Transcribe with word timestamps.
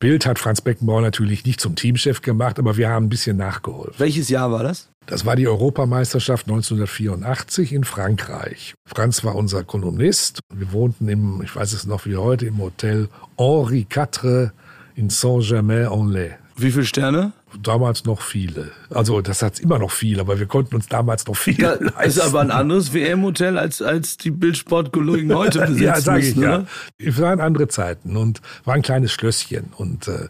Bild 0.00 0.26
hat 0.26 0.38
Franz 0.38 0.60
Beckenbauer 0.60 1.00
natürlich 1.00 1.44
nicht 1.44 1.60
zum 1.60 1.74
Teamchef 1.74 2.22
gemacht, 2.22 2.60
aber 2.60 2.76
wir 2.76 2.88
haben 2.88 3.06
ein 3.06 3.08
bisschen 3.08 3.36
nachgeholt. 3.36 3.98
Welches 3.98 4.28
Jahr 4.28 4.52
war 4.52 4.62
das? 4.62 4.88
Das 5.06 5.26
war 5.26 5.34
die 5.34 5.48
Europameisterschaft 5.48 6.46
1984 6.46 7.72
in 7.72 7.82
Frankreich. 7.82 8.74
Franz 8.86 9.24
war 9.24 9.34
unser 9.34 9.64
Kolumnist. 9.64 10.40
Wir 10.54 10.72
wohnten 10.72 11.08
im, 11.08 11.42
ich 11.42 11.56
weiß 11.56 11.72
es 11.72 11.86
noch 11.86 12.06
wie 12.06 12.16
heute, 12.16 12.46
im 12.46 12.58
Hotel 12.58 13.08
Henri 13.36 13.86
IV 13.90 14.52
in 14.94 15.10
Saint-Germain-en-Laye. 15.10 16.36
Wie 16.56 16.70
viele 16.70 16.84
Sterne? 16.84 17.32
Damals 17.62 18.04
noch 18.04 18.20
viele. 18.20 18.72
Also 18.90 19.20
das 19.22 19.42
hat 19.42 19.58
immer 19.58 19.78
noch 19.78 19.90
viel, 19.90 20.20
aber 20.20 20.38
wir 20.38 20.46
konnten 20.46 20.74
uns 20.74 20.86
damals 20.86 21.26
noch 21.26 21.36
viel 21.36 21.60
ja, 21.60 21.74
leisten. 21.74 22.02
Ist 22.02 22.20
aber 22.20 22.40
ein 22.40 22.50
anderes 22.50 22.92
WM-Hotel, 22.92 23.56
als, 23.56 23.80
als 23.80 24.18
die 24.18 24.30
Bildsportkollegen 24.30 25.34
heute 25.34 25.60
besitzen 25.60 25.82
Ja, 25.82 26.00
sag 26.00 26.18
ich, 26.20 26.36
müssen, 26.36 26.42
ja. 26.42 26.66
Es 26.98 27.20
waren 27.20 27.40
andere 27.40 27.68
Zeiten 27.68 28.16
und 28.16 28.42
war 28.64 28.74
ein 28.74 28.82
kleines 28.82 29.12
Schlösschen. 29.12 29.70
Und 29.76 30.08
äh, 30.08 30.28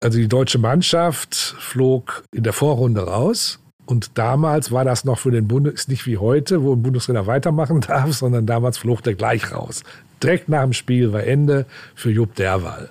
also 0.00 0.18
die 0.18 0.28
deutsche 0.28 0.58
Mannschaft 0.58 1.34
flog 1.58 2.24
in 2.32 2.42
der 2.42 2.52
Vorrunde 2.52 3.02
raus. 3.02 3.58
Und 3.86 4.18
damals 4.18 4.72
war 4.72 4.84
das 4.84 5.04
noch 5.04 5.18
für 5.18 5.30
den 5.30 5.48
Bundes, 5.48 5.88
nicht 5.88 6.06
wie 6.06 6.18
heute, 6.18 6.62
wo 6.62 6.74
ein 6.74 6.82
Bundestrainer 6.82 7.26
weitermachen 7.26 7.80
darf, 7.86 8.12
sondern 8.12 8.46
damals 8.46 8.76
flog 8.78 9.02
der 9.02 9.14
gleich 9.14 9.52
raus. 9.52 9.82
Direkt 10.22 10.48
nach 10.48 10.62
dem 10.62 10.74
Spiel 10.74 11.12
war 11.12 11.24
Ende 11.24 11.66
für 11.94 12.10
Jupp 12.10 12.34
Derwal. 12.34 12.90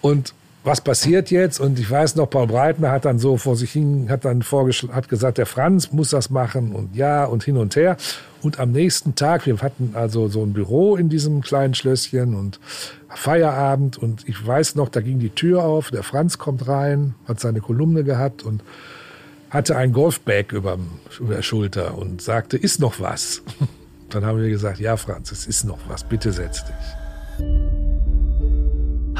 Und 0.00 0.34
was 0.62 0.80
passiert 0.80 1.30
jetzt? 1.30 1.58
Und 1.58 1.78
ich 1.78 1.90
weiß 1.90 2.16
noch, 2.16 2.28
Paul 2.28 2.46
Breitner 2.46 2.90
hat 2.90 3.04
dann 3.04 3.18
so 3.18 3.36
vor 3.36 3.56
sich 3.56 3.72
hin, 3.72 4.08
hat 4.10 4.24
dann 4.24 4.42
hat 4.42 5.08
gesagt, 5.08 5.38
der 5.38 5.46
Franz 5.46 5.92
muss 5.92 6.10
das 6.10 6.30
machen 6.30 6.72
und 6.72 6.94
ja 6.94 7.24
und 7.24 7.42
hin 7.42 7.56
und 7.56 7.76
her. 7.76 7.96
Und 8.42 8.58
am 8.58 8.72
nächsten 8.72 9.14
Tag, 9.14 9.46
wir 9.46 9.58
hatten 9.58 9.92
also 9.94 10.28
so 10.28 10.42
ein 10.42 10.52
Büro 10.52 10.96
in 10.96 11.08
diesem 11.08 11.40
kleinen 11.40 11.74
Schlösschen 11.74 12.34
und 12.34 12.60
Feierabend 13.08 13.98
und 13.98 14.28
ich 14.28 14.46
weiß 14.46 14.76
noch, 14.76 14.88
da 14.88 15.00
ging 15.00 15.18
die 15.18 15.30
Tür 15.30 15.64
auf, 15.64 15.90
der 15.90 16.02
Franz 16.02 16.38
kommt 16.38 16.68
rein, 16.68 17.14
hat 17.26 17.40
seine 17.40 17.60
Kolumne 17.60 18.04
gehabt 18.04 18.42
und 18.42 18.62
hatte 19.50 19.76
ein 19.76 19.92
Golfbag 19.92 20.52
über, 20.52 20.78
über 21.18 21.34
der 21.34 21.42
Schulter 21.42 21.98
und 21.98 22.22
sagte, 22.22 22.56
ist 22.56 22.80
noch 22.80 23.00
was? 23.00 23.42
Dann 24.10 24.24
haben 24.24 24.40
wir 24.40 24.48
gesagt, 24.48 24.78
ja 24.78 24.96
Franz, 24.96 25.32
es 25.32 25.46
ist 25.46 25.64
noch 25.64 25.78
was, 25.88 26.04
bitte 26.04 26.32
setz 26.32 26.64
dich. 26.64 27.79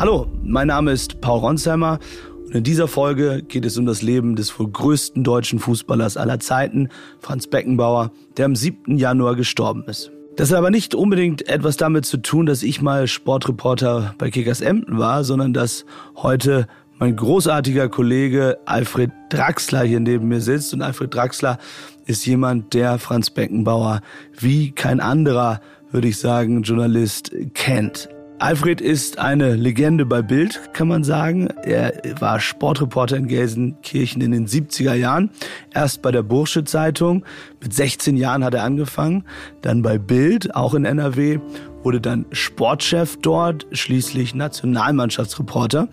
Hallo, 0.00 0.26
mein 0.42 0.68
Name 0.68 0.92
ist 0.92 1.20
Paul 1.20 1.40
Ronsheimer 1.40 1.98
und 2.46 2.54
in 2.54 2.64
dieser 2.64 2.88
Folge 2.88 3.42
geht 3.46 3.66
es 3.66 3.76
um 3.76 3.84
das 3.84 4.00
Leben 4.00 4.34
des 4.34 4.58
wohl 4.58 4.70
größten 4.70 5.24
deutschen 5.24 5.58
Fußballers 5.58 6.16
aller 6.16 6.40
Zeiten, 6.40 6.88
Franz 7.18 7.46
Beckenbauer, 7.46 8.10
der 8.38 8.46
am 8.46 8.56
7. 8.56 8.96
Januar 8.96 9.36
gestorben 9.36 9.84
ist. 9.88 10.10
Das 10.36 10.50
hat 10.50 10.56
aber 10.56 10.70
nicht 10.70 10.94
unbedingt 10.94 11.46
etwas 11.50 11.76
damit 11.76 12.06
zu 12.06 12.16
tun, 12.16 12.46
dass 12.46 12.62
ich 12.62 12.80
mal 12.80 13.08
Sportreporter 13.08 14.14
bei 14.16 14.30
Kickers 14.30 14.62
Emden 14.62 14.98
war, 14.98 15.22
sondern 15.22 15.52
dass 15.52 15.84
heute 16.16 16.66
mein 16.98 17.14
großartiger 17.14 17.90
Kollege 17.90 18.56
Alfred 18.64 19.10
Draxler 19.28 19.82
hier 19.82 20.00
neben 20.00 20.28
mir 20.28 20.40
sitzt. 20.40 20.72
Und 20.72 20.80
Alfred 20.80 21.14
Draxler 21.14 21.58
ist 22.06 22.24
jemand, 22.24 22.72
der 22.72 22.98
Franz 22.98 23.28
Beckenbauer 23.28 24.00
wie 24.38 24.70
kein 24.70 24.98
anderer, 24.98 25.60
würde 25.90 26.08
ich 26.08 26.18
sagen, 26.18 26.62
Journalist 26.62 27.32
kennt. 27.52 28.08
Alfred 28.40 28.80
ist 28.80 29.18
eine 29.18 29.54
Legende 29.54 30.06
bei 30.06 30.22
Bild, 30.22 30.72
kann 30.72 30.88
man 30.88 31.04
sagen. 31.04 31.48
Er 31.62 31.92
war 32.20 32.40
Sportreporter 32.40 33.18
in 33.18 33.28
Gelsenkirchen 33.28 34.22
in 34.22 34.32
den 34.32 34.46
70er 34.46 34.94
Jahren. 34.94 35.28
Erst 35.74 36.00
bei 36.00 36.10
der 36.10 36.22
Bursche 36.22 36.64
Zeitung. 36.64 37.26
Mit 37.62 37.74
16 37.74 38.16
Jahren 38.16 38.42
hat 38.42 38.54
er 38.54 38.64
angefangen. 38.64 39.24
Dann 39.60 39.82
bei 39.82 39.98
Bild, 39.98 40.54
auch 40.54 40.72
in 40.72 40.86
NRW. 40.86 41.38
Wurde 41.82 42.00
dann 42.00 42.24
Sportchef 42.32 43.18
dort, 43.20 43.66
schließlich 43.72 44.34
Nationalmannschaftsreporter. 44.34 45.88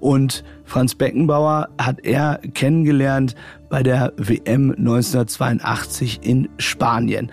Und 0.00 0.42
Franz 0.64 0.96
Beckenbauer 0.96 1.68
hat 1.78 2.04
er 2.04 2.40
kennengelernt 2.52 3.36
bei 3.70 3.84
der 3.84 4.12
WM 4.16 4.72
1982 4.72 6.18
in 6.22 6.48
Spanien. 6.58 7.30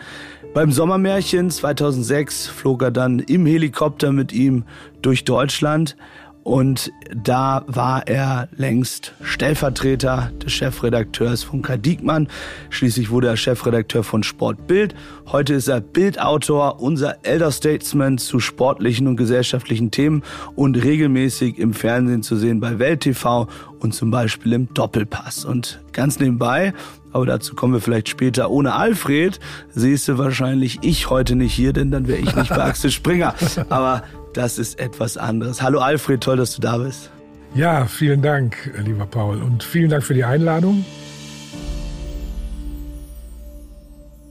Beim 0.52 0.72
Sommermärchen 0.72 1.52
2006 1.52 2.48
flog 2.48 2.82
er 2.82 2.90
dann 2.90 3.20
im 3.20 3.46
Helikopter 3.46 4.12
mit 4.12 4.34
ihm 4.34 4.64
durch 5.02 5.24
Deutschland 5.24 5.96
und 6.44 6.92
da 7.16 7.64
war 7.68 8.08
er 8.08 8.50
längst 8.56 9.14
Stellvertreter 9.22 10.32
des 10.44 10.52
Chefredakteurs 10.52 11.44
von 11.44 11.62
Kai 11.62 11.78
Diekmann. 11.78 12.28
Schließlich 12.72 13.12
wurde 13.12 13.28
er 13.28 13.38
Chefredakteur 13.38 14.04
von 14.04 14.24
Sport 14.24 14.66
Bild. 14.66 14.96
Heute 15.28 15.54
ist 15.54 15.68
er 15.68 15.82
Bildautor, 15.82 16.82
unser 16.82 17.18
Elder 17.24 17.52
Statesman 17.52 18.18
zu 18.18 18.40
sportlichen 18.40 19.06
und 19.06 19.18
gesellschaftlichen 19.18 19.92
Themen 19.92 20.24
und 20.56 20.84
regelmäßig 20.84 21.60
im 21.60 21.76
Fernsehen 21.76 22.24
zu 22.24 22.36
sehen 22.36 22.60
bei 22.60 22.80
Welt 22.80 23.02
TV 23.02 23.48
und 23.80 23.94
zum 23.94 24.12
Beispiel 24.12 24.54
im 24.54 24.74
Doppelpass. 24.74 25.46
Und 25.46 25.80
ganz 25.92 26.20
nebenbei 26.20 26.74
aber 27.12 27.26
dazu 27.26 27.56
kommen 27.56 27.74
wir 27.74 27.82
vielleicht 27.82 28.10
später. 28.10 28.52
Ohne 28.52 28.74
Alfred 28.74 29.40
siehst 29.74 30.08
du 30.08 30.18
wahrscheinlich 30.18 30.80
ich 30.82 31.10
heute 31.10 31.36
nicht 31.36 31.54
hier, 31.54 31.74
denn 31.74 31.92
dann 31.92 32.08
wäre 32.08 32.20
ich 32.20 32.36
nicht 32.36 32.50
bei 32.50 32.64
Axel 32.64 32.92
Springer. 32.92 33.34
Aber 33.70 34.04
das 34.34 34.60
ist 34.60 34.80
etwas 34.80 35.18
anderes. 35.18 35.62
Hallo 35.62 35.80
Alfred, 35.80 36.22
toll, 36.22 36.38
dass 36.38 36.56
du 36.56 36.62
da 36.62 36.78
bist. 36.78 37.10
Ja, 37.56 37.86
vielen 37.88 38.22
Dank, 38.22 38.72
lieber 38.86 39.08
Paul. 39.08 39.42
Und 39.42 39.64
vielen 39.64 39.90
Dank 39.90 40.04
für 40.04 40.14
die 40.14 40.24
Einladung. 40.24 40.86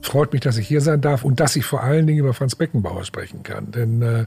Freut 0.01 0.31
mich, 0.31 0.41
dass 0.41 0.57
ich 0.57 0.67
hier 0.67 0.81
sein 0.81 1.01
darf 1.01 1.25
und 1.25 1.41
dass 1.41 1.57
ich 1.57 1.65
vor 1.65 1.83
allen 1.83 2.07
Dingen 2.07 2.19
über 2.19 2.33
Franz 2.33 2.55
Beckenbauer 2.55 3.03
sprechen 3.03 3.43
kann. 3.43 3.71
Denn 3.71 4.01
äh, 4.01 4.25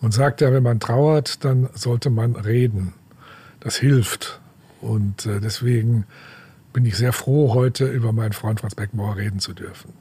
man 0.00 0.12
sagt 0.12 0.40
ja, 0.40 0.52
wenn 0.52 0.62
man 0.62 0.78
trauert, 0.78 1.44
dann 1.44 1.68
sollte 1.74 2.10
man 2.10 2.36
reden. 2.36 2.94
Das 3.58 3.76
hilft. 3.76 4.40
Und 4.80 5.26
äh, 5.26 5.40
deswegen 5.40 6.04
bin 6.72 6.84
ich 6.86 6.96
sehr 6.96 7.12
froh, 7.12 7.54
heute 7.54 7.86
über 7.86 8.12
meinen 8.12 8.32
Freund 8.32 8.60
Franz 8.60 8.74
Beckenbauer 8.74 9.16
reden 9.16 9.40
zu 9.40 9.52
dürfen. 9.52 9.92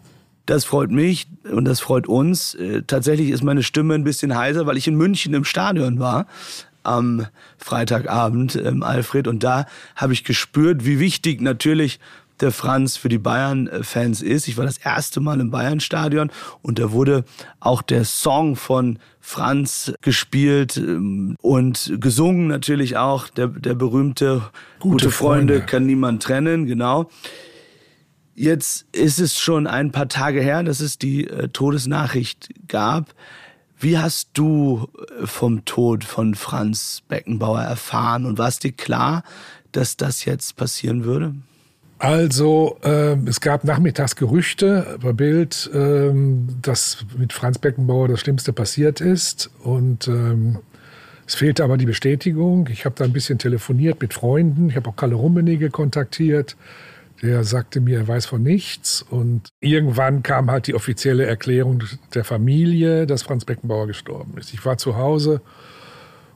Das 0.45 0.63
freut 0.63 0.91
mich 0.91 1.27
und 1.51 1.65
das 1.65 1.79
freut 1.79 2.07
uns. 2.07 2.55
Äh, 2.55 2.83
tatsächlich 2.87 3.31
ist 3.31 3.43
meine 3.43 3.63
Stimme 3.63 3.95
ein 3.95 4.03
bisschen 4.03 4.35
heiser, 4.35 4.65
weil 4.65 4.77
ich 4.77 4.87
in 4.87 4.95
München 4.95 5.33
im 5.33 5.43
Stadion 5.43 5.99
war 5.99 6.27
am 6.83 7.27
Freitagabend, 7.57 8.55
ähm, 8.55 8.81
Alfred. 8.81 9.27
Und 9.27 9.43
da 9.43 9.65
habe 9.95 10.13
ich 10.13 10.23
gespürt, 10.23 10.85
wie 10.85 10.99
wichtig 10.99 11.41
natürlich 11.41 11.99
der 12.41 12.51
Franz 12.51 12.97
für 12.97 13.09
die 13.09 13.17
Bayern-Fans 13.17 14.21
ist. 14.21 14.47
Ich 14.47 14.57
war 14.57 14.65
das 14.65 14.77
erste 14.77 15.19
Mal 15.19 15.39
im 15.39 15.51
Bayern-Stadion 15.51 16.31
und 16.61 16.79
da 16.79 16.91
wurde 16.91 17.23
auch 17.59 17.81
der 17.81 18.05
Song 18.05 18.55
von 18.55 18.99
Franz 19.19 19.93
gespielt 20.01 20.77
ähm, 20.77 21.35
und 21.41 21.93
gesungen 21.99 22.47
natürlich 22.47 22.97
auch. 22.97 23.27
Der, 23.29 23.47
der 23.47 23.75
berühmte 23.75 24.41
Gute, 24.79 25.05
Gute 25.05 25.11
Freunde, 25.11 25.53
Freunde 25.55 25.65
kann 25.65 25.85
niemand 25.85 26.23
trennen, 26.23 26.65
genau. 26.65 27.09
Jetzt 28.35 28.85
ist 28.91 29.19
es 29.19 29.37
schon 29.37 29.65
ein 29.65 29.91
paar 29.91 30.07
Tage 30.07 30.41
her, 30.41 30.61
dass 30.61 30.79
es 30.79 30.99
die 30.99 31.27
äh, 31.27 31.49
Todesnachricht 31.49 32.49
gab. 32.67 33.15
Wie 33.79 33.97
hast 33.97 34.29
du 34.33 34.87
äh, 35.19 35.25
vom 35.25 35.65
Tod 35.65 36.03
von 36.03 36.35
Franz 36.35 37.03
Beckenbauer 37.07 37.61
erfahren 37.61 38.25
und 38.25 38.37
war 38.37 38.47
es 38.47 38.59
dir 38.59 38.71
klar, 38.71 39.23
dass 39.71 39.97
das 39.97 40.25
jetzt 40.25 40.55
passieren 40.55 41.03
würde? 41.03 41.35
Also, 41.99 42.77
äh, 42.83 43.15
es 43.27 43.41
gab 43.41 43.63
nachmittags 43.63 44.15
Gerüchte 44.15 44.97
bei 45.01 45.13
Bild, 45.13 45.69
äh, 45.73 46.11
dass 46.61 47.05
mit 47.17 47.33
Franz 47.33 47.57
Beckenbauer 47.57 48.07
das 48.07 48.19
Schlimmste 48.19 48.53
passiert 48.53 49.01
ist. 49.01 49.49
Und 49.63 50.07
ähm, 50.07 50.59
es 51.25 51.35
fehlte 51.35 51.63
aber 51.63 51.77
die 51.77 51.85
Bestätigung. 51.85 52.69
Ich 52.71 52.85
habe 52.85 52.95
da 52.95 53.03
ein 53.03 53.13
bisschen 53.13 53.39
telefoniert 53.39 53.99
mit 54.01 54.13
Freunden. 54.13 54.69
Ich 54.69 54.75
habe 54.75 54.89
auch 54.89 54.95
Kalle 54.95 55.15
Rummenigge 55.15 55.71
kontaktiert. 55.71 56.55
Der 57.23 57.43
sagte 57.43 57.81
mir, 57.81 57.97
er 57.99 58.07
weiß 58.07 58.27
von 58.27 58.43
nichts. 58.43 59.01
Und 59.01 59.49
irgendwann 59.59 60.21
kam 60.21 60.51
halt 60.51 60.67
die 60.67 60.75
offizielle 60.75 61.25
Erklärung 61.25 61.83
der 62.13 62.23
Familie, 62.23 63.07
dass 63.07 63.23
Franz 63.23 63.43
Beckenbauer 63.43 63.87
gestorben 63.87 64.37
ist. 64.37 64.53
Ich 64.53 64.63
war 64.65 64.77
zu 64.77 64.97
Hause 64.97 65.41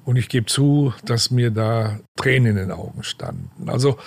und 0.06 0.16
ich 0.16 0.28
gebe 0.28 0.48
zu, 0.48 0.92
dass 1.06 1.30
mir 1.30 1.52
da 1.52 2.00
Tränen 2.16 2.58
in 2.58 2.68
den 2.68 2.72
Augen 2.72 3.04
standen. 3.04 3.70
Also 3.70 3.98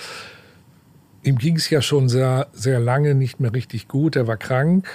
ihm 1.24 1.38
ging 1.38 1.56
es 1.56 1.68
ja 1.70 1.82
schon 1.82 2.08
sehr, 2.08 2.48
sehr 2.52 2.78
lange 2.78 3.14
nicht 3.14 3.40
mehr 3.40 3.52
richtig 3.52 3.88
gut. 3.88 4.14
Er 4.14 4.26
war 4.26 4.36
krank 4.36 4.88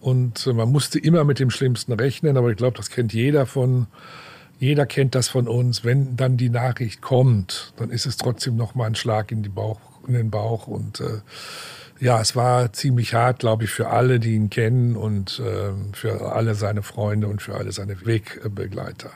und 0.00 0.46
man 0.46 0.70
musste 0.70 0.98
immer 0.98 1.24
mit 1.24 1.38
dem 1.38 1.50
Schlimmsten 1.50 1.92
rechnen. 1.92 2.36
Aber 2.36 2.50
ich 2.50 2.56
glaube, 2.56 2.76
das 2.76 2.90
kennt 2.90 3.12
jeder 3.12 3.46
von, 3.46 3.86
jeder 4.58 4.86
kennt 4.86 5.14
das 5.14 5.28
von 5.28 5.48
uns. 5.48 5.84
Wenn 5.84 6.16
dann 6.16 6.36
die 6.36 6.50
Nachricht 6.50 7.00
kommt, 7.00 7.72
dann 7.76 7.90
ist 7.90 8.06
es 8.06 8.16
trotzdem 8.16 8.56
noch 8.56 8.74
mal 8.74 8.86
ein 8.86 8.94
Schlag 8.94 9.32
in, 9.32 9.42
die 9.42 9.48
Bauch, 9.48 9.80
in 10.06 10.14
den 10.14 10.30
Bauch 10.30 10.66
und 10.66 11.00
äh, 11.00 11.20
ja, 11.98 12.18
es 12.18 12.34
war 12.34 12.72
ziemlich 12.72 13.12
hart, 13.12 13.40
glaube 13.40 13.64
ich, 13.64 13.70
für 13.70 13.88
alle, 13.88 14.20
die 14.20 14.34
ihn 14.34 14.48
kennen 14.48 14.96
und 14.96 15.38
äh, 15.38 15.72
für 15.92 16.32
alle 16.32 16.54
seine 16.54 16.82
Freunde 16.82 17.28
und 17.28 17.42
für 17.42 17.56
alle 17.56 17.72
seine 17.72 18.06
Wegbegleiter. 18.06 19.10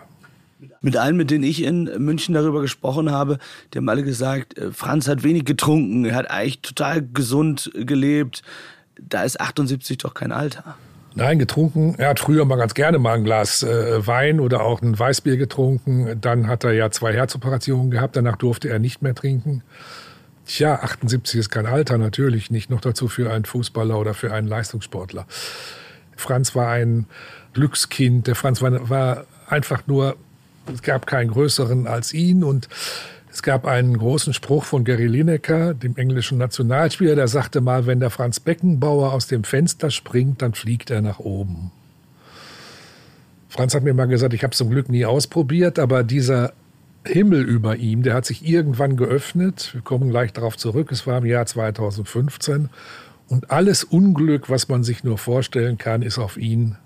Mit 0.81 0.97
allen, 0.97 1.17
mit 1.17 1.31
denen 1.31 1.45
ich 1.45 1.63
in 1.63 1.91
München 1.99 2.35
darüber 2.35 2.61
gesprochen 2.61 3.11
habe, 3.11 3.39
die 3.73 3.79
haben 3.79 3.89
alle 3.89 4.03
gesagt, 4.03 4.59
äh, 4.59 4.73
Franz 4.73 5.09
hat 5.09 5.23
wenig 5.23 5.45
getrunken, 5.45 6.05
er 6.05 6.15
hat 6.15 6.31
eigentlich 6.31 6.61
total 6.61 7.03
gesund 7.03 7.71
gelebt. 7.75 8.43
Da 9.01 9.23
ist 9.23 9.41
78 9.41 9.99
doch 9.99 10.15
kein 10.15 10.33
Alter. 10.33 10.77
Nein, 11.17 11.39
getrunken. 11.39 11.95
Er 11.97 12.09
hat 12.09 12.19
früher 12.19 12.45
mal 12.45 12.57
ganz 12.57 12.75
gerne 12.75 12.99
mal 12.99 13.15
ein 13.15 13.25
Glas 13.25 13.63
äh, 13.63 14.05
Wein 14.05 14.41
oder 14.41 14.63
auch 14.63 14.83
ein 14.83 14.99
Weißbier 14.99 15.37
getrunken. 15.37 16.21
Dann 16.21 16.49
hat 16.49 16.65
er 16.65 16.73
ja 16.73 16.91
zwei 16.91 17.13
Herzoperationen 17.13 17.93
gehabt. 17.93 18.17
Danach 18.17 18.37
durfte 18.37 18.69
er 18.69 18.81
nicht 18.81 19.01
mehr 19.01 19.15
trinken. 19.15 19.63
Tja, 20.45 20.75
78 20.83 21.39
ist 21.39 21.51
kein 21.51 21.67
Alter, 21.67 21.99
natürlich 21.99 22.51
nicht. 22.51 22.69
Noch 22.69 22.81
dazu 22.81 23.07
für 23.07 23.33
einen 23.33 23.45
Fußballer 23.45 23.97
oder 23.99 24.13
für 24.13 24.33
einen 24.33 24.49
Leistungssportler. 24.49 25.27
Franz 26.17 26.55
war 26.57 26.69
ein 26.69 27.07
Glückskind. 27.53 28.27
Der 28.27 28.35
Franz 28.35 28.61
war, 28.61 28.91
war 28.91 29.25
einfach 29.49 29.87
nur, 29.87 30.17
es 30.73 30.83
gab 30.83 31.07
keinen 31.07 31.31
größeren 31.31 31.87
als 31.87 32.13
ihn 32.13 32.45
und 32.45 32.69
es 33.33 33.43
gab 33.43 33.67
einen 33.67 33.99
großen 33.99 34.33
Spruch 34.33 34.65
von 34.65 34.85
Gary 34.85 35.07
Lineker, 35.07 35.75
dem 35.75 35.97
englischen 35.97 36.39
Nationalspieler, 36.39 37.17
der 37.17 37.27
sagte 37.27 37.61
mal, 37.61 37.85
wenn 37.87 37.99
der 37.99 38.11
Franz 38.11 38.39
Beckenbauer 38.39 39.13
aus 39.13 39.27
dem 39.27 39.43
Fenster 39.43 39.91
springt, 39.91 40.41
dann 40.41 40.55
fliegt 40.55 40.91
er 40.91 41.03
nach 41.03 41.19
oben. 41.19 41.73
Franz 43.49 43.75
hat 43.75 43.83
mir 43.83 43.95
mal 43.95 44.07
gesagt, 44.07 44.35
ich 44.35 44.43
habe 44.43 44.53
es 44.53 44.59
zum 44.59 44.71
Glück 44.71 44.89
nie 44.89 45.05
ausprobiert, 45.05 45.79
aber 45.79 46.05
dieser 46.05 46.53
Himmel 47.05 47.43
über 47.43 47.77
ihm, 47.77 48.03
der 48.03 48.15
hat 48.15 48.25
sich 48.25 48.47
irgendwann 48.47 48.97
geöffnet. 48.97 49.71
Wir 49.75 49.83
kommen 49.83 50.11
gleich 50.11 50.33
darauf 50.33 50.57
zurück. 50.57 50.91
Es 50.91 51.07
war 51.07 51.19
im 51.19 51.27
Jahr 51.27 51.47
2015. 51.47 52.71
Und 53.29 53.51
alles 53.51 53.85
Unglück, 53.85 54.51
was 54.51 54.69
man 54.69 54.85
sich 54.85 55.05
nur 55.05 55.19
vorstellen 55.19 55.79
kann, 55.79 56.03
ist 56.03 56.19
auf 56.19 56.37
ihn 56.37 56.77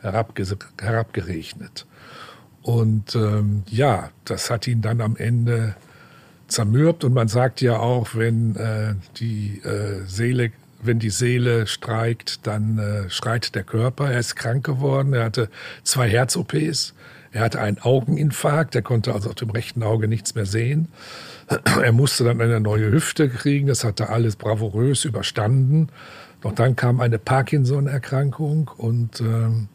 herabgerechnet. 0.00 1.86
Und 2.62 3.14
ähm, 3.16 3.64
ja, 3.66 4.10
das 4.24 4.50
hat 4.50 4.66
ihn 4.68 4.82
dann 4.82 5.00
am 5.00 5.16
Ende 5.16 5.74
zermürbt. 6.46 7.04
Und 7.04 7.14
man 7.14 7.28
sagt 7.28 7.60
ja 7.60 7.78
auch, 7.78 8.14
wenn 8.14 8.56
äh, 8.56 8.94
die 9.16 9.60
äh, 9.64 10.04
Seele 10.06 10.52
wenn 10.82 10.98
die 10.98 11.10
Seele 11.10 11.66
streikt, 11.66 12.46
dann 12.46 12.78
äh, 12.78 13.08
schreit 13.08 13.54
der 13.54 13.62
Körper. 13.62 14.10
Er 14.10 14.18
ist 14.18 14.34
krank 14.34 14.66
geworden, 14.66 15.14
er 15.14 15.24
hatte 15.24 15.48
zwei 15.84 16.08
Herz-OPs, 16.08 16.94
er 17.30 17.40
hatte 17.40 17.60
einen 17.60 17.78
Augeninfarkt, 17.78 18.74
er 18.74 18.82
konnte 18.82 19.14
also 19.14 19.30
auf 19.30 19.36
dem 19.36 19.50
rechten 19.50 19.82
Auge 19.82 20.08
nichts 20.08 20.34
mehr 20.34 20.46
sehen. 20.46 20.88
Er 21.82 21.92
musste 21.92 22.24
dann 22.24 22.40
eine 22.40 22.60
neue 22.60 22.90
Hüfte 22.90 23.28
kriegen, 23.28 23.66
das 23.66 23.84
hat 23.84 24.00
er 24.00 24.10
alles 24.10 24.36
bravourös 24.36 25.04
überstanden. 25.04 25.88
Doch 26.40 26.52
dann 26.52 26.76
kam 26.76 27.00
eine 27.00 27.18
Parkinson-Erkrankung 27.18 28.70
und 28.76 29.20
ähm, 29.20 29.68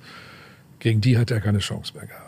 gegen 0.79 1.01
die 1.01 1.17
hat 1.17 1.29
er 1.29 1.39
keine 1.39 1.59
Chance 1.59 1.93
mehr 1.95 2.07
gehabt. 2.07 2.26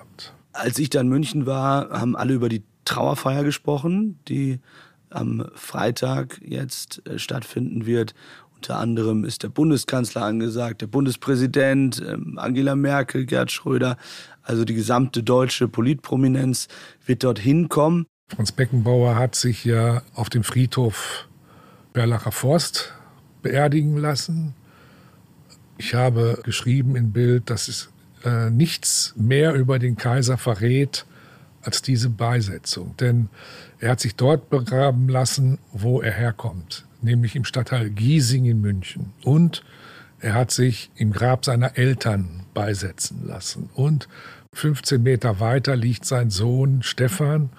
Als 0.59 0.77
ich 0.77 0.89
dann 0.89 1.05
in 1.05 1.09
München 1.09 1.45
war, 1.45 1.89
haben 1.89 2.17
alle 2.17 2.33
über 2.33 2.49
die 2.49 2.63
Trauerfeier 2.83 3.45
gesprochen, 3.45 4.19
die 4.27 4.59
am 5.09 5.45
Freitag 5.55 6.41
jetzt 6.43 7.01
äh, 7.07 7.17
stattfinden 7.17 7.85
wird. 7.85 8.13
Unter 8.55 8.77
anderem 8.77 9.23
ist 9.23 9.43
der 9.43 9.47
Bundeskanzler 9.47 10.23
angesagt, 10.23 10.81
der 10.81 10.87
Bundespräsident, 10.87 12.03
ähm, 12.05 12.37
Angela 12.37 12.75
Merkel, 12.75 13.25
Gerd 13.25 13.51
Schröder, 13.51 13.95
also 14.43 14.65
die 14.65 14.73
gesamte 14.73 15.23
deutsche 15.23 15.69
Politprominenz 15.69 16.67
wird 17.05 17.23
dorthin 17.23 17.69
kommen. 17.69 18.05
Franz 18.27 18.51
Beckenbauer 18.51 19.15
hat 19.15 19.35
sich 19.35 19.63
ja 19.63 20.01
auf 20.13 20.29
dem 20.29 20.43
Friedhof 20.43 21.29
Berlacher 21.93 22.33
Forst 22.33 22.93
beerdigen 23.41 23.95
lassen. 23.95 24.53
Ich 25.77 25.95
habe 25.95 26.41
geschrieben 26.43 26.97
in 26.97 27.13
Bild, 27.13 27.49
dass 27.49 27.69
es 27.69 27.89
äh, 28.23 28.49
nichts 28.49 29.13
mehr 29.17 29.53
über 29.53 29.79
den 29.79 29.97
Kaiser 29.97 30.37
verrät 30.37 31.05
als 31.61 31.81
diese 31.81 32.09
Beisetzung. 32.09 32.95
Denn 32.97 33.29
er 33.79 33.91
hat 33.91 33.99
sich 33.99 34.15
dort 34.15 34.49
begraben 34.49 35.09
lassen, 35.09 35.59
wo 35.71 36.01
er 36.01 36.13
herkommt, 36.13 36.85
nämlich 37.01 37.35
im 37.35 37.45
Stadtteil 37.45 37.89
Giesing 37.89 38.45
in 38.45 38.61
München. 38.61 39.13
Und 39.23 39.63
er 40.19 40.33
hat 40.33 40.51
sich 40.51 40.91
im 40.95 41.11
Grab 41.11 41.45
seiner 41.45 41.77
Eltern 41.77 42.45
beisetzen 42.53 43.25
lassen. 43.25 43.69
Und 43.73 44.07
15 44.53 45.01
Meter 45.01 45.39
weiter 45.39 45.75
liegt 45.75 46.05
sein 46.05 46.29
Sohn 46.29 46.81
Stefan, 46.83 47.49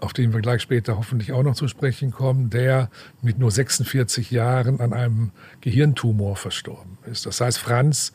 auf 0.00 0.12
den 0.12 0.32
wir 0.32 0.40
gleich 0.40 0.62
später 0.62 0.96
hoffentlich 0.96 1.32
auch 1.32 1.44
noch 1.44 1.54
zu 1.54 1.68
sprechen 1.68 2.10
kommen, 2.10 2.50
der 2.50 2.90
mit 3.20 3.38
nur 3.38 3.52
46 3.52 4.32
Jahren 4.32 4.80
an 4.80 4.92
einem 4.92 5.30
Gehirntumor 5.60 6.34
verstorben 6.34 6.98
ist. 7.08 7.26
Das 7.26 7.40
heißt, 7.40 7.58
Franz, 7.58 8.12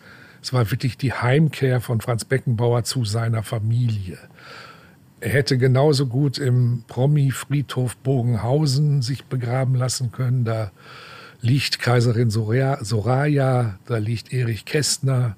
es 0.47 0.53
war 0.53 0.71
wirklich 0.71 0.97
die 0.97 1.11
Heimkehr 1.11 1.81
von 1.81 1.99
Franz 1.99 2.23
Beckenbauer 2.23 2.85
zu 2.85 3.03
seiner 3.03 3.43
Familie. 3.43 4.17
Er 5.19 5.31
hätte 5.31 5.57
genauso 5.57 6.07
gut 6.07 6.37
im 6.37 6.85
Promi-Friedhof 6.87 7.97
Bogenhausen 7.97 9.01
sich 9.01 9.25
begraben 9.25 9.75
lassen 9.75 10.13
können. 10.13 10.45
Da 10.45 10.71
liegt 11.41 11.79
Kaiserin 11.79 12.29
Soraya, 12.29 13.77
da 13.87 13.97
liegt 13.97 14.31
Erich 14.31 14.63
Kästner. 14.63 15.35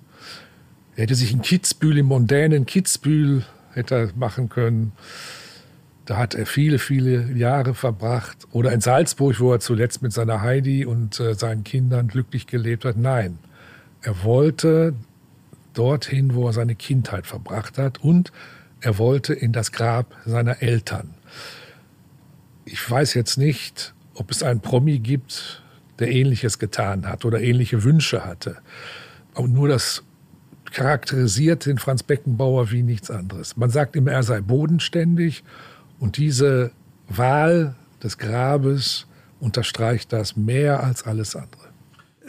Er 0.96 1.02
hätte 1.02 1.16
sich 1.16 1.32
in 1.32 1.42
Kitzbühel, 1.42 1.98
im 1.98 2.06
mondänen 2.06 2.68
Kitzbühel, 2.68 3.44
hätte 3.74 4.12
machen 4.16 4.48
können. 4.48 4.92
Da 6.06 6.18
hat 6.18 6.36
er 6.36 6.46
viele, 6.46 6.78
viele 6.78 7.32
Jahre 7.32 7.74
verbracht. 7.74 8.38
Oder 8.52 8.74
in 8.74 8.82
Salzburg, 8.82 9.40
wo 9.40 9.54
er 9.54 9.60
zuletzt 9.60 10.04
mit 10.04 10.14
seiner 10.14 10.42
Heidi 10.42 10.86
und 10.86 11.20
äh, 11.20 11.34
seinen 11.34 11.64
Kindern 11.64 12.10
glücklich 12.10 12.46
gelebt 12.46 12.86
hat. 12.86 12.96
Nein, 12.96 13.40
er 14.01 14.24
wollte 14.24 14.94
dorthin, 15.74 16.34
wo 16.34 16.48
er 16.48 16.54
seine 16.54 16.75
Kindheit 16.75 17.28
verbracht 17.28 17.78
hat 17.78 18.00
und 18.00 18.31
er 18.81 18.98
wollte 18.98 19.34
in 19.34 19.51
das 19.51 19.72
Grab 19.72 20.16
seiner 20.25 20.62
Eltern. 20.62 21.13
Ich 22.66 22.90
weiß 22.90 23.13
jetzt 23.13 23.38
nicht, 23.38 23.94
ob 24.13 24.31
es 24.31 24.44
einen 24.44 24.62
Promi 24.62 25.00
gibt, 25.00 25.63
der 26.00 26.10
ähnliches 26.12 26.60
getan 26.60 27.07
hat 27.07 27.25
oder 27.25 27.42
ähnliche 27.42 27.84
Wünsche 27.84 28.25
hatte. 28.25 28.57
Und 29.34 29.54
nur 29.54 29.68
das 29.68 30.04
charakterisiert 30.72 31.66
den 31.66 31.78
Franz 31.78 32.04
Beckenbauer 32.04 32.72
wie 32.72 32.84
nichts 32.84 33.12
anderes. 33.12 33.57
Man 33.57 33.69
sagt 33.69 33.95
immer, 33.95 34.12
er 34.12 34.24
sei 34.24 34.40
bodenständig 34.42 35.44
und 36.00 36.18
diese 36.18 36.72
Wahl 37.07 37.75
des 38.04 38.18
Grabes 38.18 39.07
unterstreicht 39.40 40.13
das 40.13 40.38
mehr 40.38 40.84
als 40.84 41.04
alles 41.04 41.36
andere. 41.36 41.59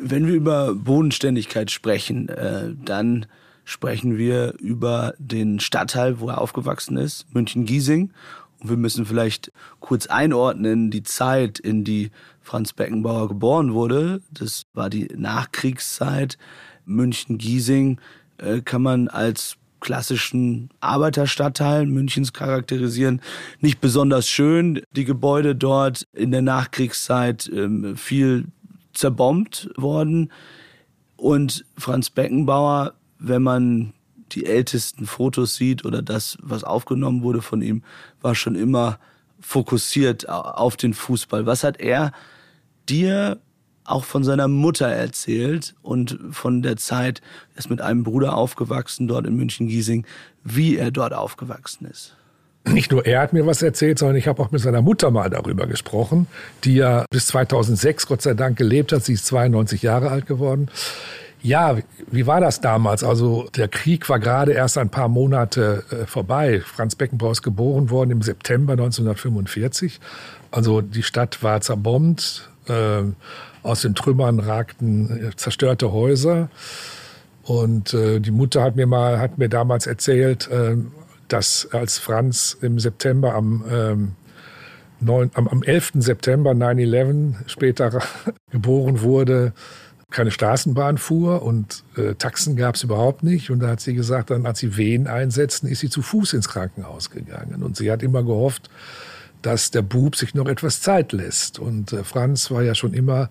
Wenn 0.02 0.26
wir 0.26 0.34
über 0.34 0.74
Bodenständigkeit 0.74 1.70
sprechen, 1.70 2.28
äh, 2.28 2.74
dann 2.84 3.26
sprechen 3.64 4.18
wir 4.18 4.54
über 4.58 5.14
den 5.18 5.60
Stadtteil, 5.60 6.20
wo 6.20 6.28
er 6.28 6.40
aufgewachsen 6.40 6.96
ist, 6.96 7.26
München-Giesing. 7.34 8.12
Und 8.60 8.68
wir 8.68 8.76
müssen 8.76 9.06
vielleicht 9.06 9.52
kurz 9.78 10.06
einordnen, 10.06 10.90
die 10.90 11.02
Zeit, 11.02 11.58
in 11.58 11.84
die 11.84 12.10
Franz 12.40 12.72
Beckenbauer 12.72 13.28
geboren 13.28 13.74
wurde. 13.74 14.22
Das 14.32 14.64
war 14.74 14.90
die 14.90 15.08
Nachkriegszeit. 15.14 16.36
München-Giesing 16.84 18.00
äh, 18.38 18.60
kann 18.60 18.82
man 18.82 19.08
als 19.08 19.56
klassischen 19.80 20.68
Arbeiterstadtteil 20.80 21.86
Münchens 21.86 22.32
charakterisieren. 22.32 23.22
Nicht 23.60 23.80
besonders 23.80 24.28
schön. 24.28 24.82
Die 24.92 25.04
Gebäude 25.04 25.56
dort 25.56 26.06
in 26.12 26.30
der 26.30 26.42
Nachkriegszeit 26.42 27.50
ähm, 27.52 27.96
viel 27.96 28.46
zerbombt 29.00 29.68
worden. 29.76 30.30
Und 31.16 31.64
Franz 31.76 32.10
Beckenbauer 32.10 32.94
wenn 33.20 33.42
man 33.42 33.92
die 34.32 34.46
ältesten 34.46 35.06
Fotos 35.06 35.54
sieht 35.56 35.84
oder 35.84 36.02
das, 36.02 36.38
was 36.40 36.64
aufgenommen 36.64 37.22
wurde 37.22 37.42
von 37.42 37.62
ihm, 37.62 37.82
war 38.20 38.34
schon 38.34 38.54
immer 38.54 38.98
fokussiert 39.40 40.28
auf 40.28 40.76
den 40.76 40.94
Fußball. 40.94 41.46
Was 41.46 41.62
hat 41.64 41.80
er 41.80 42.12
dir 42.88 43.38
auch 43.84 44.04
von 44.04 44.24
seiner 44.24 44.48
Mutter 44.48 44.86
erzählt 44.86 45.74
und 45.82 46.18
von 46.30 46.62
der 46.62 46.76
Zeit, 46.76 47.22
er 47.54 47.58
ist 47.58 47.70
mit 47.70 47.80
einem 47.80 48.04
Bruder 48.04 48.36
aufgewachsen 48.36 49.08
dort 49.08 49.26
in 49.26 49.36
München-Giesing, 49.36 50.06
wie 50.44 50.76
er 50.76 50.90
dort 50.90 51.12
aufgewachsen 51.12 51.86
ist? 51.86 52.16
Nicht 52.64 52.90
nur 52.92 53.06
er 53.06 53.22
hat 53.22 53.32
mir 53.32 53.46
was 53.46 53.62
erzählt, 53.62 53.98
sondern 53.98 54.16
ich 54.16 54.28
habe 54.28 54.42
auch 54.42 54.50
mit 54.50 54.60
seiner 54.60 54.82
Mutter 54.82 55.10
mal 55.10 55.30
darüber 55.30 55.66
gesprochen, 55.66 56.26
die 56.64 56.74
ja 56.74 57.06
bis 57.10 57.26
2006 57.28 58.06
Gott 58.06 58.22
sei 58.22 58.34
Dank 58.34 58.58
gelebt 58.58 58.92
hat. 58.92 59.04
Sie 59.04 59.14
ist 59.14 59.26
92 59.26 59.82
Jahre 59.82 60.10
alt 60.10 60.26
geworden. 60.26 60.68
Ja, 61.42 61.78
wie 62.10 62.26
war 62.26 62.40
das 62.40 62.60
damals? 62.60 63.02
Also 63.02 63.48
der 63.56 63.68
Krieg 63.68 64.08
war 64.10 64.18
gerade 64.18 64.52
erst 64.52 64.76
ein 64.76 64.90
paar 64.90 65.08
Monate 65.08 65.84
äh, 65.90 66.06
vorbei. 66.06 66.60
Franz 66.60 66.96
Beckenbauer 66.96 67.32
ist 67.32 67.42
geboren 67.42 67.88
worden 67.88 68.10
im 68.10 68.20
September 68.20 68.74
1945. 68.74 70.00
Also 70.50 70.82
die 70.82 71.02
Stadt 71.02 71.42
war 71.42 71.62
zerbombt. 71.62 72.50
Äh, 72.68 73.04
aus 73.62 73.82
den 73.82 73.94
Trümmern 73.94 74.38
ragten 74.38 75.28
äh, 75.28 75.36
zerstörte 75.36 75.92
Häuser. 75.92 76.50
Und 77.44 77.94
äh, 77.94 78.20
die 78.20 78.30
Mutter 78.30 78.62
hat 78.62 78.76
mir 78.76 78.86
mal, 78.86 79.18
hat 79.18 79.38
mir 79.38 79.48
damals 79.48 79.86
erzählt, 79.86 80.48
äh, 80.48 80.76
dass 81.32 81.68
als 81.72 81.98
Franz 81.98 82.56
im 82.60 82.78
September 82.78 83.34
am 83.34 83.64
ähm, 83.70 84.12
neun, 85.00 85.30
am, 85.34 85.48
am 85.48 85.62
11. 85.62 85.92
September 85.96 86.52
9-11 86.52 87.34
später 87.46 88.02
geboren 88.50 89.02
wurde, 89.02 89.52
keine 90.10 90.32
Straßenbahn 90.32 90.98
fuhr 90.98 91.42
und 91.42 91.84
äh, 91.96 92.14
Taxen 92.14 92.56
gab 92.56 92.74
es 92.74 92.82
überhaupt 92.82 93.22
nicht. 93.22 93.50
Und 93.50 93.60
da 93.60 93.68
hat 93.68 93.80
sie 93.80 93.94
gesagt, 93.94 94.30
dann 94.30 94.44
als 94.44 94.58
sie 94.58 94.76
Wehen 94.76 95.06
einsetzten, 95.06 95.68
ist 95.68 95.80
sie 95.80 95.88
zu 95.88 96.02
Fuß 96.02 96.32
ins 96.32 96.48
Krankenhaus 96.48 97.10
gegangen. 97.10 97.62
Und 97.62 97.76
sie 97.76 97.90
hat 97.92 98.02
immer 98.02 98.24
gehofft, 98.24 98.70
dass 99.42 99.70
der 99.70 99.82
Bub 99.82 100.16
sich 100.16 100.34
noch 100.34 100.48
etwas 100.48 100.80
Zeit 100.80 101.12
lässt. 101.12 101.58
Und 101.58 101.92
äh, 101.92 102.02
Franz 102.02 102.50
war 102.50 102.62
ja 102.62 102.74
schon 102.74 102.92
immer 102.92 103.30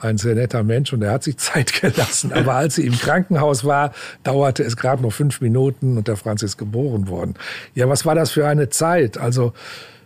ein 0.00 0.18
sehr 0.18 0.34
netter 0.34 0.62
Mensch 0.62 0.92
und 0.92 1.02
er 1.02 1.12
hat 1.12 1.22
sich 1.22 1.36
Zeit 1.38 1.80
gelassen. 1.80 2.32
Aber 2.32 2.54
als 2.54 2.76
sie 2.76 2.86
im 2.86 2.98
Krankenhaus 2.98 3.64
war, 3.64 3.92
dauerte 4.22 4.62
es 4.62 4.76
gerade 4.76 5.02
noch 5.02 5.12
fünf 5.12 5.40
Minuten 5.40 5.96
und 5.96 6.08
der 6.08 6.16
Franz 6.16 6.42
ist 6.42 6.56
geboren 6.56 7.08
worden. 7.08 7.34
Ja, 7.74 7.88
was 7.88 8.04
war 8.06 8.14
das 8.14 8.30
für 8.30 8.46
eine 8.46 8.68
Zeit? 8.68 9.18
Also 9.18 9.52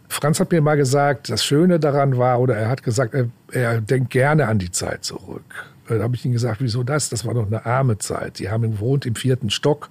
Franz 0.09 0.41
hat 0.41 0.53
mir 0.53 0.61
mal 0.61 0.77
gesagt, 0.77 1.31
das 1.31 1.45
Schöne 1.45 1.81
daran 1.81 2.19
war, 2.19 2.41
oder 2.41 2.55
er 2.55 2.69
hat 2.69 2.83
gesagt, 2.83 3.15
er, 3.15 3.29
er 3.51 3.81
denkt 3.81 4.11
gerne 4.11 4.47
an 4.47 4.59
die 4.59 4.71
Zeit 4.71 5.05
zurück. 5.05 5.73
Da 5.89 6.03
habe 6.03 6.15
ich 6.15 6.25
ihm 6.25 6.33
gesagt, 6.33 6.61
wieso 6.61 6.83
das? 6.83 7.09
Das 7.09 7.25
war 7.25 7.35
doch 7.35 7.47
eine 7.47 7.67
arme 7.67 7.99
Zeit. 7.99 8.39
Die 8.39 8.51
haben 8.51 8.63
gewohnt 8.63 9.07
im 9.07 9.15
vierten 9.15 9.51
Stock. 9.51 9.89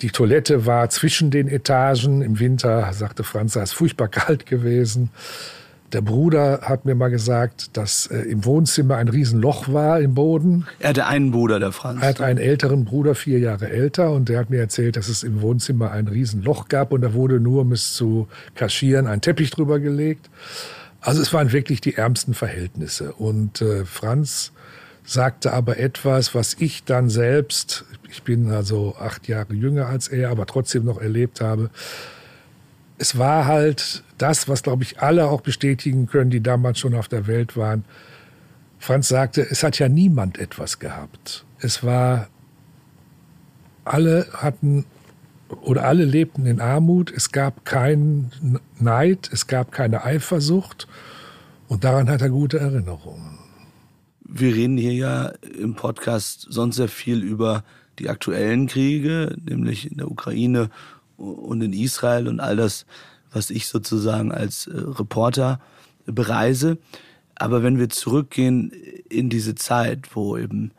Die 0.00 0.10
Toilette 0.10 0.66
war 0.66 0.88
zwischen 0.90 1.30
den 1.30 1.48
Etagen. 1.48 2.22
Im 2.22 2.40
Winter, 2.40 2.92
sagte 2.92 3.24
Franz, 3.24 3.52
sei 3.52 3.62
es 3.62 3.72
furchtbar 3.72 4.08
kalt 4.08 4.46
gewesen. 4.46 5.10
Der 5.92 6.00
Bruder 6.00 6.60
hat 6.62 6.86
mir 6.86 6.94
mal 6.94 7.10
gesagt, 7.10 7.76
dass 7.76 8.06
äh, 8.06 8.20
im 8.20 8.44
Wohnzimmer 8.46 8.96
ein 8.96 9.08
Riesenloch 9.08 9.70
war 9.72 10.00
im 10.00 10.14
Boden. 10.14 10.66
Er 10.78 10.90
hatte 10.90 11.06
einen 11.06 11.30
Bruder, 11.32 11.60
der 11.60 11.72
Franz. 11.72 12.00
Er 12.02 12.08
hat 12.08 12.20
einen 12.22 12.38
älteren 12.38 12.86
Bruder, 12.86 13.14
vier 13.14 13.38
Jahre 13.38 13.68
älter, 13.68 14.10
und 14.10 14.28
der 14.30 14.38
hat 14.38 14.48
mir 14.48 14.60
erzählt, 14.60 14.96
dass 14.96 15.08
es 15.08 15.22
im 15.22 15.42
Wohnzimmer 15.42 15.90
ein 15.90 16.08
Riesenloch 16.08 16.68
gab 16.68 16.92
und 16.92 17.02
da 17.02 17.12
wurde 17.12 17.40
nur, 17.40 17.62
um 17.62 17.72
es 17.72 17.94
zu 17.94 18.26
kaschieren, 18.54 19.06
ein 19.06 19.20
Teppich 19.20 19.50
drüber 19.50 19.80
gelegt. 19.80 20.30
Also 21.02 21.20
es 21.20 21.32
waren 21.34 21.52
wirklich 21.52 21.80
die 21.80 21.96
ärmsten 21.96 22.32
Verhältnisse. 22.32 23.12
Und 23.12 23.60
äh, 23.60 23.84
Franz 23.84 24.52
sagte 25.04 25.52
aber 25.52 25.78
etwas, 25.78 26.34
was 26.34 26.54
ich 26.58 26.84
dann 26.84 27.10
selbst, 27.10 27.84
ich 28.08 28.22
bin 28.22 28.50
also 28.50 28.96
acht 28.98 29.28
Jahre 29.28 29.52
jünger 29.52 29.86
als 29.86 30.08
er, 30.08 30.30
aber 30.30 30.46
trotzdem 30.46 30.84
noch 30.84 31.00
erlebt 31.00 31.40
habe. 31.40 31.70
Es 32.98 33.18
war 33.18 33.46
halt 33.46 34.04
das, 34.22 34.48
was, 34.48 34.62
glaube 34.62 34.82
ich, 34.82 35.00
alle 35.00 35.28
auch 35.28 35.40
bestätigen 35.40 36.06
können, 36.06 36.30
die 36.30 36.42
damals 36.42 36.78
schon 36.78 36.94
auf 36.94 37.08
der 37.08 37.26
Welt 37.26 37.56
waren. 37.56 37.84
Franz 38.78 39.08
sagte, 39.08 39.42
es 39.48 39.62
hat 39.62 39.78
ja 39.78 39.88
niemand 39.88 40.38
etwas 40.38 40.78
gehabt. 40.78 41.44
Es 41.58 41.84
war, 41.84 42.28
alle 43.84 44.26
hatten 44.32 44.84
oder 45.60 45.84
alle 45.84 46.04
lebten 46.04 46.46
in 46.46 46.60
Armut. 46.60 47.12
Es 47.12 47.32
gab 47.32 47.64
keinen 47.64 48.60
Neid, 48.78 49.28
es 49.32 49.46
gab 49.46 49.72
keine 49.72 50.04
Eifersucht. 50.04 50.88
Und 51.68 51.84
daran 51.84 52.08
hat 52.08 52.22
er 52.22 52.30
gute 52.30 52.58
Erinnerungen 52.58 53.42
wir 54.34 54.54
reden 54.54 54.78
hier 54.78 54.94
ja 54.94 55.32
im 55.58 55.74
Podcast 55.74 56.46
sonst 56.48 56.76
sehr 56.76 56.88
viel 56.88 57.22
über 57.22 57.64
die 57.98 58.08
aktuellen 58.08 58.66
Kriege, 58.66 59.36
nämlich 59.44 59.90
in 59.90 59.98
der 59.98 60.10
Ukraine 60.10 60.70
und 61.16 61.60
in 61.60 61.72
Israel 61.72 62.28
und 62.28 62.40
all 62.40 62.56
das, 62.56 62.86
was 63.32 63.50
ich 63.50 63.66
sozusagen 63.66 64.32
als 64.32 64.66
äh, 64.66 64.72
Reporter 64.76 65.60
bereise. 66.06 66.78
Aber 67.34 67.62
wenn 67.62 67.78
wir 67.78 67.88
zurückgehen 67.88 68.70
in 69.08 69.28
diese 69.28 69.54
Zeit, 69.54 70.14
wo 70.14 70.36
eben 70.36 70.72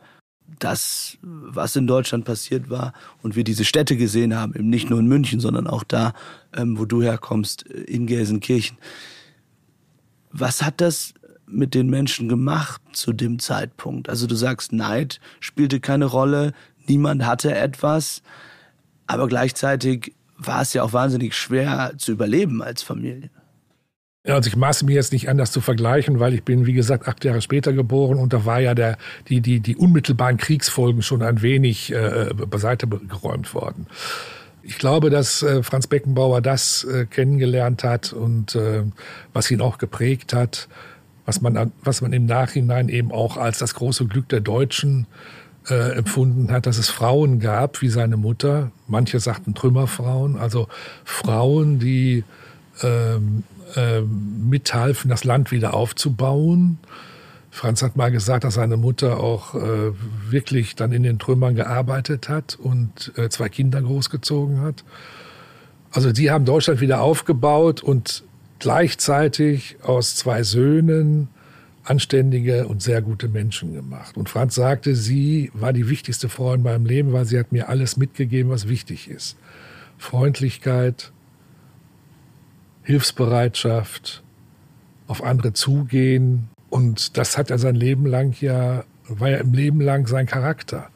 das, 0.58 1.18
was 1.22 1.76
in 1.76 1.86
Deutschland 1.86 2.24
passiert 2.24 2.70
war 2.70 2.92
und 3.22 3.36
wir 3.36 3.44
diese 3.44 3.64
Städte 3.64 3.96
gesehen 3.96 4.34
haben, 4.34 4.54
eben 4.54 4.70
nicht 4.70 4.90
nur 4.90 5.00
in 5.00 5.06
München, 5.06 5.40
sondern 5.40 5.66
auch 5.66 5.84
da, 5.84 6.12
ähm, 6.54 6.78
wo 6.78 6.84
du 6.84 7.02
herkommst, 7.02 7.62
in 7.62 8.06
Gelsenkirchen. 8.06 8.78
Was 10.30 10.62
hat 10.62 10.80
das 10.80 11.14
mit 11.46 11.74
den 11.74 11.88
Menschen 11.88 12.28
gemacht 12.28 12.80
zu 12.92 13.12
dem 13.12 13.38
Zeitpunkt? 13.38 14.08
Also 14.08 14.26
du 14.26 14.34
sagst, 14.34 14.72
Neid 14.72 15.20
spielte 15.40 15.80
keine 15.80 16.06
Rolle, 16.06 16.52
niemand 16.86 17.24
hatte 17.24 17.54
etwas, 17.54 18.22
aber 19.06 19.28
gleichzeitig 19.28 20.14
war 20.46 20.62
es 20.62 20.72
ja 20.72 20.82
auch 20.82 20.92
wahnsinnig 20.92 21.34
schwer 21.34 21.92
zu 21.98 22.12
überleben 22.12 22.62
als 22.62 22.82
Familie. 22.82 23.30
Also 24.26 24.48
ich 24.48 24.56
maße 24.56 24.86
mir 24.86 24.94
jetzt 24.94 25.12
nicht 25.12 25.28
an, 25.28 25.36
das 25.36 25.52
zu 25.52 25.60
vergleichen, 25.60 26.18
weil 26.18 26.32
ich 26.32 26.44
bin, 26.44 26.64
wie 26.64 26.72
gesagt, 26.72 27.06
acht 27.06 27.24
Jahre 27.24 27.42
später 27.42 27.74
geboren 27.74 28.18
und 28.18 28.32
da 28.32 28.46
war 28.46 28.58
ja 28.58 28.74
der, 28.74 28.96
die, 29.28 29.42
die, 29.42 29.60
die 29.60 29.76
unmittelbaren 29.76 30.38
Kriegsfolgen 30.38 31.02
schon 31.02 31.22
ein 31.22 31.42
wenig 31.42 31.92
äh, 31.92 32.30
beiseite 32.32 32.86
geräumt 32.86 33.52
worden. 33.52 33.86
Ich 34.62 34.78
glaube, 34.78 35.10
dass 35.10 35.42
äh, 35.42 35.62
Franz 35.62 35.86
Beckenbauer 35.88 36.40
das 36.40 36.84
äh, 36.84 37.04
kennengelernt 37.04 37.84
hat 37.84 38.14
und 38.14 38.54
äh, 38.54 38.84
was 39.34 39.50
ihn 39.50 39.60
auch 39.60 39.76
geprägt 39.76 40.32
hat 40.32 40.68
was 41.26 41.40
man, 41.40 41.72
was 41.82 42.02
man 42.02 42.12
im 42.12 42.26
Nachhinein 42.26 42.88
eben 42.88 43.10
auch 43.10 43.36
als 43.36 43.58
das 43.58 43.74
große 43.74 44.06
Glück 44.06 44.28
der 44.28 44.40
Deutschen 44.40 45.06
äh, 45.06 45.43
empfunden 45.72 46.50
hat, 46.50 46.66
dass 46.66 46.78
es 46.78 46.90
Frauen 46.90 47.40
gab, 47.40 47.80
wie 47.80 47.88
seine 47.88 48.16
Mutter. 48.16 48.70
Manche 48.86 49.18
sagten 49.20 49.54
Trümmerfrauen, 49.54 50.36
also 50.36 50.68
Frauen, 51.04 51.78
die 51.78 52.24
ähm, 52.82 53.44
äh, 53.76 54.00
mithalfen, 54.02 55.08
das 55.08 55.24
Land 55.24 55.50
wieder 55.50 55.74
aufzubauen. 55.74 56.78
Franz 57.50 57.82
hat 57.82 57.96
mal 57.96 58.10
gesagt, 58.10 58.44
dass 58.44 58.54
seine 58.54 58.76
Mutter 58.76 59.20
auch 59.20 59.54
äh, 59.54 59.92
wirklich 60.28 60.74
dann 60.74 60.92
in 60.92 61.02
den 61.02 61.18
Trümmern 61.18 61.54
gearbeitet 61.54 62.28
hat 62.28 62.58
und 62.60 63.12
äh, 63.16 63.28
zwei 63.28 63.48
Kinder 63.48 63.80
großgezogen 63.80 64.60
hat. 64.60 64.84
Also 65.92 66.12
sie 66.12 66.30
haben 66.32 66.44
Deutschland 66.44 66.80
wieder 66.80 67.00
aufgebaut 67.00 67.80
und 67.82 68.24
gleichzeitig 68.58 69.76
aus 69.82 70.16
zwei 70.16 70.42
Söhnen 70.42 71.28
anständige 71.84 72.66
und 72.66 72.82
sehr 72.82 73.02
gute 73.02 73.28
Menschen 73.28 73.74
gemacht. 73.74 74.16
Und 74.16 74.28
Franz 74.28 74.54
sagte, 74.54 74.96
sie 74.96 75.50
war 75.54 75.72
die 75.72 75.88
wichtigste 75.88 76.28
Frau 76.28 76.54
in 76.54 76.62
meinem 76.62 76.86
Leben, 76.86 77.12
weil 77.12 77.26
sie 77.26 77.38
hat 77.38 77.52
mir 77.52 77.68
alles 77.68 77.96
mitgegeben, 77.96 78.50
was 78.50 78.68
wichtig 78.68 79.08
ist. 79.08 79.36
Freundlichkeit, 79.98 81.12
Hilfsbereitschaft, 82.82 84.22
auf 85.06 85.22
andere 85.22 85.52
zugehen. 85.52 86.48
Und 86.70 87.16
das 87.16 87.36
hat 87.36 87.50
er 87.50 87.58
sein 87.58 87.74
Leben 87.74 88.06
lang 88.06 88.34
ja, 88.40 88.84
war 89.08 89.30
ja 89.30 89.38
im 89.38 89.52
Leben 89.52 89.80
lang 89.80 90.06
sein 90.06 90.26
Charakter. 90.26 90.88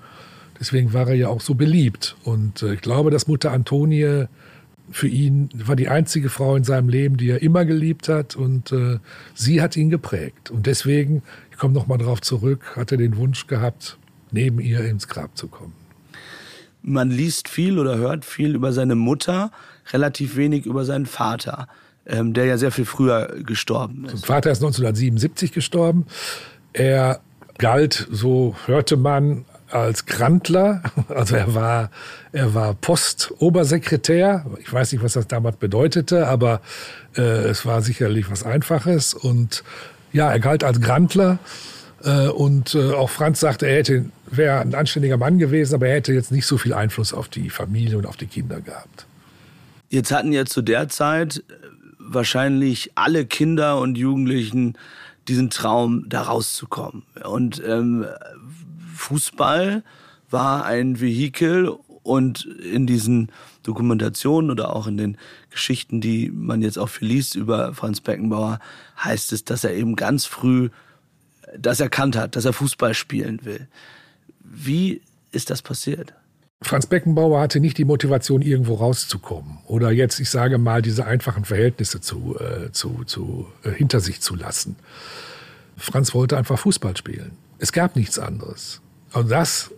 Deswegen 0.58 0.92
war 0.92 1.08
er 1.08 1.14
ja 1.14 1.28
auch 1.28 1.40
so 1.40 1.54
beliebt. 1.54 2.16
Und 2.24 2.62
äh, 2.62 2.74
ich 2.74 2.80
glaube, 2.80 3.10
dass 3.10 3.28
Mutter 3.28 3.52
Antonie 3.52 4.26
für 4.90 5.08
ihn 5.08 5.48
war 5.54 5.76
die 5.76 5.88
einzige 5.88 6.30
Frau 6.30 6.56
in 6.56 6.64
seinem 6.64 6.88
Leben, 6.88 7.16
die 7.16 7.30
er 7.30 7.42
immer 7.42 7.64
geliebt 7.64 8.08
hat 8.08 8.36
und 8.36 8.72
äh, 8.72 8.98
sie 9.34 9.60
hat 9.60 9.76
ihn 9.76 9.90
geprägt. 9.90 10.50
Und 10.50 10.66
deswegen, 10.66 11.22
ich 11.50 11.58
komme 11.58 11.74
nochmal 11.74 11.98
darauf 11.98 12.20
zurück, 12.20 12.76
hat 12.76 12.92
er 12.92 12.98
den 12.98 13.16
Wunsch 13.16 13.46
gehabt, 13.46 13.98
neben 14.30 14.60
ihr 14.60 14.80
ins 14.84 15.08
Grab 15.08 15.36
zu 15.36 15.48
kommen. 15.48 15.74
Man 16.82 17.10
liest 17.10 17.48
viel 17.48 17.78
oder 17.78 17.98
hört 17.98 18.24
viel 18.24 18.54
über 18.54 18.72
seine 18.72 18.94
Mutter, 18.94 19.50
relativ 19.92 20.36
wenig 20.36 20.66
über 20.66 20.84
seinen 20.84 21.06
Vater, 21.06 21.68
ähm, 22.06 22.32
der 22.32 22.46
ja 22.46 22.56
sehr 22.56 22.70
viel 22.70 22.84
früher 22.84 23.36
gestorben 23.44 24.06
ist. 24.06 24.20
Sein 24.20 24.26
Vater 24.26 24.50
ist 24.50 24.58
1977 24.58 25.52
gestorben. 25.52 26.06
Er 26.72 27.20
galt, 27.58 28.06
so 28.10 28.56
hörte 28.66 28.96
man, 28.96 29.44
als 29.70 30.06
Grandler. 30.06 30.82
Also 31.08 31.36
er 31.36 31.54
war, 31.54 31.90
er 32.32 32.54
war 32.54 32.74
Postobersekretär. 32.74 34.44
Ich 34.60 34.72
weiß 34.72 34.92
nicht, 34.92 35.02
was 35.02 35.14
das 35.14 35.26
damals 35.26 35.56
bedeutete, 35.56 36.28
aber 36.28 36.60
äh, 37.16 37.22
es 37.22 37.66
war 37.66 37.82
sicherlich 37.82 38.30
was 38.30 38.44
Einfaches. 38.44 39.14
Und 39.14 39.64
ja, 40.12 40.30
er 40.30 40.38
galt 40.38 40.64
als 40.64 40.80
Grandler. 40.80 41.38
Äh, 42.04 42.28
und 42.28 42.74
äh, 42.74 42.92
auch 42.92 43.10
Franz 43.10 43.40
sagte, 43.40 43.66
er 43.66 43.78
hätte, 43.78 44.04
wäre 44.26 44.60
ein 44.60 44.74
anständiger 44.74 45.16
Mann 45.16 45.38
gewesen, 45.38 45.74
aber 45.74 45.88
er 45.88 45.96
hätte 45.96 46.12
jetzt 46.12 46.30
nicht 46.30 46.46
so 46.46 46.58
viel 46.58 46.74
Einfluss 46.74 47.12
auf 47.12 47.28
die 47.28 47.50
Familie 47.50 47.98
und 47.98 48.06
auf 48.06 48.16
die 48.16 48.26
Kinder 48.26 48.60
gehabt. 48.60 49.06
Jetzt 49.88 50.12
hatten 50.12 50.32
ja 50.32 50.44
zu 50.44 50.62
der 50.62 50.88
Zeit 50.88 51.38
äh, 51.38 51.54
wahrscheinlich 51.98 52.92
alle 52.94 53.26
Kinder 53.26 53.80
und 53.80 53.96
Jugendlichen 53.96 54.76
diesen 55.28 55.50
Traum, 55.50 56.04
da 56.08 56.22
rauszukommen. 56.22 57.02
Und 57.24 57.62
ähm, 57.66 58.06
Fußball 58.98 59.82
war 60.30 60.64
ein 60.64 61.00
Vehikel 61.00 61.72
und 62.02 62.44
in 62.44 62.86
diesen 62.86 63.30
Dokumentationen 63.62 64.50
oder 64.50 64.74
auch 64.74 64.86
in 64.86 64.96
den 64.96 65.18
Geschichten, 65.50 66.00
die 66.00 66.30
man 66.30 66.62
jetzt 66.62 66.78
auch 66.78 66.88
viel 66.88 67.08
liest 67.08 67.34
über 67.34 67.74
Franz 67.74 68.00
Beckenbauer, 68.00 68.60
heißt 69.02 69.32
es, 69.32 69.44
dass 69.44 69.64
er 69.64 69.74
eben 69.74 69.96
ganz 69.96 70.24
früh 70.24 70.70
das 71.58 71.80
erkannt 71.80 72.16
hat, 72.16 72.36
dass 72.36 72.44
er 72.44 72.52
Fußball 72.52 72.94
spielen 72.94 73.44
will. 73.44 73.68
Wie 74.40 75.02
ist 75.32 75.50
das 75.50 75.62
passiert? 75.62 76.14
Franz 76.60 76.86
Beckenbauer 76.86 77.40
hatte 77.40 77.60
nicht 77.60 77.78
die 77.78 77.84
Motivation, 77.84 78.42
irgendwo 78.42 78.74
rauszukommen 78.74 79.58
oder 79.66 79.92
jetzt, 79.92 80.18
ich 80.18 80.28
sage 80.28 80.58
mal, 80.58 80.82
diese 80.82 81.06
einfachen 81.06 81.44
Verhältnisse 81.44 82.00
zu, 82.00 82.36
äh, 82.40 82.72
zu, 82.72 83.04
zu 83.04 83.46
äh, 83.62 83.70
hinter 83.70 84.00
sich 84.00 84.20
zu 84.20 84.34
lassen. 84.34 84.76
Franz 85.76 86.14
wollte 86.14 86.36
einfach 86.36 86.58
Fußball 86.58 86.96
spielen. 86.96 87.32
Es 87.58 87.72
gab 87.72 87.94
nichts 87.94 88.18
anderes. 88.18 88.80
Und 89.12 89.30
das 89.30 89.70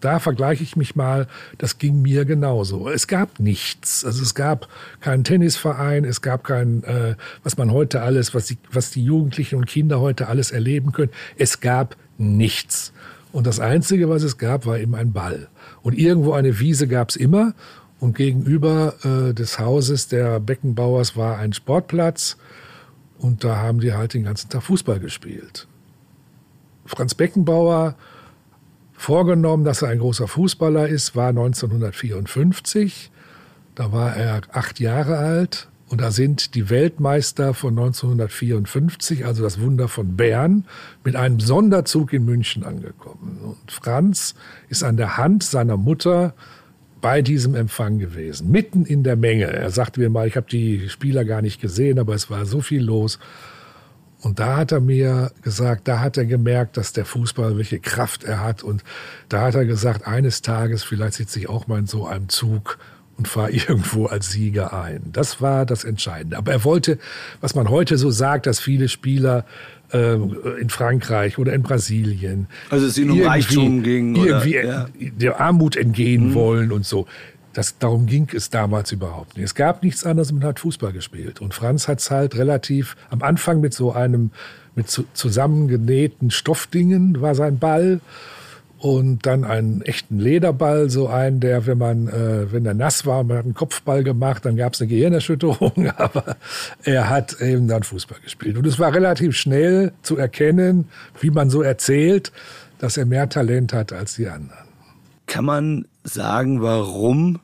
da 0.00 0.18
vergleiche 0.18 0.62
ich 0.62 0.76
mich 0.76 0.96
mal, 0.96 1.26
das 1.58 1.78
ging 1.78 2.02
mir 2.02 2.24
genauso. 2.24 2.88
Es 2.88 3.06
gab 3.06 3.40
nichts. 3.40 4.04
Also 4.04 4.22
es 4.22 4.34
gab 4.34 4.68
keinen 5.00 5.24
Tennisverein, 5.24 6.04
es 6.04 6.22
gab 6.22 6.44
kein, 6.44 6.84
äh, 6.84 7.16
was 7.42 7.56
man 7.56 7.72
heute 7.72 8.02
alles, 8.02 8.34
was 8.34 8.46
die, 8.46 8.58
was 8.70 8.90
die 8.90 9.04
Jugendlichen 9.04 9.56
und 9.56 9.66
Kinder 9.66 10.00
heute 10.00 10.28
alles 10.28 10.50
erleben 10.50 10.92
können. 10.92 11.10
Es 11.36 11.60
gab 11.60 11.96
nichts. 12.18 12.92
Und 13.32 13.46
das 13.46 13.60
Einzige, 13.60 14.08
was 14.08 14.22
es 14.22 14.36
gab, 14.38 14.66
war 14.66 14.78
eben 14.78 14.94
ein 14.94 15.12
Ball. 15.12 15.48
Und 15.82 15.98
irgendwo 15.98 16.32
eine 16.32 16.60
Wiese 16.60 16.86
gab 16.86 17.10
es 17.10 17.16
immer. 17.16 17.54
Und 17.98 18.16
gegenüber 18.16 18.94
äh, 19.04 19.32
des 19.32 19.58
Hauses 19.58 20.08
der 20.08 20.40
Beckenbauers 20.40 21.16
war 21.16 21.38
ein 21.38 21.52
Sportplatz. 21.52 22.36
Und 23.18 23.44
da 23.44 23.56
haben 23.56 23.80
die 23.80 23.94
halt 23.94 24.14
den 24.14 24.24
ganzen 24.24 24.50
Tag 24.50 24.64
Fußball 24.64 25.00
gespielt. 25.00 25.66
Franz 26.84 27.14
Beckenbauer 27.14 27.94
vorgenommen, 29.02 29.64
dass 29.64 29.82
er 29.82 29.88
ein 29.88 29.98
großer 29.98 30.28
Fußballer 30.28 30.88
ist, 30.88 31.16
war 31.16 31.28
1954. 31.28 33.10
Da 33.74 33.92
war 33.92 34.16
er 34.16 34.42
acht 34.52 34.80
Jahre 34.80 35.18
alt. 35.18 35.68
Und 35.88 36.00
da 36.00 36.10
sind 36.10 36.54
die 36.54 36.70
Weltmeister 36.70 37.52
von 37.52 37.78
1954, 37.78 39.26
also 39.26 39.42
das 39.42 39.60
Wunder 39.60 39.88
von 39.88 40.16
Bern, 40.16 40.64
mit 41.04 41.16
einem 41.16 41.38
Sonderzug 41.38 42.14
in 42.14 42.24
München 42.24 42.64
angekommen. 42.64 43.38
Und 43.42 43.70
Franz 43.70 44.34
ist 44.70 44.84
an 44.84 44.96
der 44.96 45.18
Hand 45.18 45.42
seiner 45.42 45.76
Mutter 45.76 46.32
bei 47.02 47.20
diesem 47.20 47.54
Empfang 47.54 47.98
gewesen, 47.98 48.50
mitten 48.50 48.86
in 48.86 49.02
der 49.02 49.16
Menge. 49.16 49.52
Er 49.52 49.70
sagte 49.70 50.00
mir 50.00 50.08
mal, 50.08 50.26
ich 50.26 50.36
habe 50.36 50.46
die 50.48 50.88
Spieler 50.88 51.26
gar 51.26 51.42
nicht 51.42 51.60
gesehen, 51.60 51.98
aber 51.98 52.14
es 52.14 52.30
war 52.30 52.46
so 52.46 52.62
viel 52.62 52.82
los. 52.82 53.18
Und 54.22 54.38
da 54.38 54.56
hat 54.56 54.72
er 54.72 54.80
mir 54.80 55.32
gesagt, 55.42 55.88
da 55.88 55.98
hat 55.98 56.16
er 56.16 56.24
gemerkt, 56.24 56.76
dass 56.76 56.92
der 56.92 57.04
Fußball, 57.04 57.56
welche 57.56 57.80
Kraft 57.80 58.22
er 58.22 58.40
hat. 58.40 58.62
Und 58.62 58.84
da 59.28 59.42
hat 59.42 59.56
er 59.56 59.64
gesagt, 59.64 60.06
eines 60.06 60.42
Tages, 60.42 60.84
vielleicht 60.84 61.14
sitze 61.14 61.40
ich 61.40 61.48
auch 61.48 61.66
mal 61.66 61.80
in 61.80 61.86
so 61.86 62.06
einem 62.06 62.28
Zug 62.28 62.78
und 63.18 63.26
fahre 63.26 63.50
irgendwo 63.50 64.06
als 64.06 64.30
Sieger 64.30 64.72
ein. 64.72 65.10
Das 65.12 65.40
war 65.40 65.66
das 65.66 65.82
Entscheidende. 65.82 66.38
Aber 66.38 66.52
er 66.52 66.64
wollte, 66.64 66.98
was 67.40 67.56
man 67.56 67.68
heute 67.68 67.98
so 67.98 68.10
sagt, 68.10 68.46
dass 68.46 68.60
viele 68.60 68.88
Spieler 68.88 69.44
äh, 69.92 70.14
in 70.14 70.70
Frankreich 70.70 71.38
oder 71.38 71.52
in 71.52 71.62
Brasilien. 71.62 72.46
Also 72.70 72.86
es 72.86 72.96
ihnen 72.98 73.10
um 73.10 73.22
Reichtum 73.22 73.82
ging. 73.82 74.14
Irgendwie 74.14 74.58
oder, 74.60 74.88
ja. 74.98 75.10
der 75.18 75.40
Armut 75.40 75.76
entgehen 75.76 76.28
mhm. 76.28 76.34
wollen 76.34 76.72
und 76.72 76.86
so. 76.86 77.06
Das, 77.52 77.78
darum 77.78 78.06
ging 78.06 78.28
es 78.34 78.50
damals 78.50 78.92
überhaupt 78.92 79.36
nicht. 79.36 79.44
Es 79.44 79.54
gab 79.54 79.82
nichts 79.82 80.04
anderes, 80.04 80.32
man 80.32 80.44
hat 80.44 80.60
Fußball 80.60 80.92
gespielt. 80.92 81.40
Und 81.40 81.54
Franz 81.54 81.88
hat 81.88 82.00
es 82.00 82.10
halt 82.10 82.36
relativ 82.36 82.96
am 83.10 83.22
Anfang 83.22 83.60
mit 83.60 83.74
so 83.74 83.92
einem, 83.92 84.30
mit 84.74 84.88
zu, 84.88 85.04
zusammengenähten 85.12 86.30
Stoffdingen 86.30 87.20
war 87.20 87.34
sein 87.34 87.58
Ball 87.58 88.00
und 88.82 89.26
dann 89.26 89.44
einen 89.44 89.82
echten 89.82 90.18
Lederball, 90.18 90.90
so 90.90 91.06
einen, 91.06 91.38
der, 91.38 91.66
wenn 91.66 91.78
man, 91.78 92.08
äh, 92.08 92.50
wenn 92.52 92.66
er 92.66 92.74
nass 92.74 93.06
war, 93.06 93.22
man 93.22 93.36
hat 93.36 93.44
einen 93.44 93.54
Kopfball 93.54 94.02
gemacht, 94.02 94.44
dann 94.44 94.56
gab 94.56 94.74
es 94.74 94.80
eine 94.80 94.88
Gehirnerschütterung, 94.88 95.88
aber 95.96 96.36
er 96.82 97.08
hat 97.08 97.40
eben 97.40 97.68
dann 97.68 97.84
Fußball 97.84 98.18
gespielt. 98.24 98.56
Und 98.56 98.66
es 98.66 98.80
war 98.80 98.92
relativ 98.92 99.36
schnell 99.36 99.92
zu 100.02 100.16
erkennen, 100.16 100.88
wie 101.20 101.30
man 101.30 101.48
so 101.48 101.62
erzählt, 101.62 102.32
dass 102.80 102.96
er 102.96 103.06
mehr 103.06 103.28
Talent 103.28 103.72
hat 103.72 103.92
als 103.92 104.16
die 104.16 104.26
anderen. 104.26 104.71
Kann 105.32 105.46
man 105.46 105.86
sagen, 106.04 106.60
warum 106.60 107.40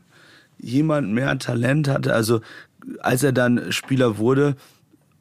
jemand 0.59 1.11
mehr 1.11 1.38
Talent 1.38 1.88
hatte? 1.88 2.12
Also 2.12 2.42
als 3.00 3.23
er 3.23 3.33
dann 3.33 3.73
Spieler 3.73 4.18
wurde 4.18 4.57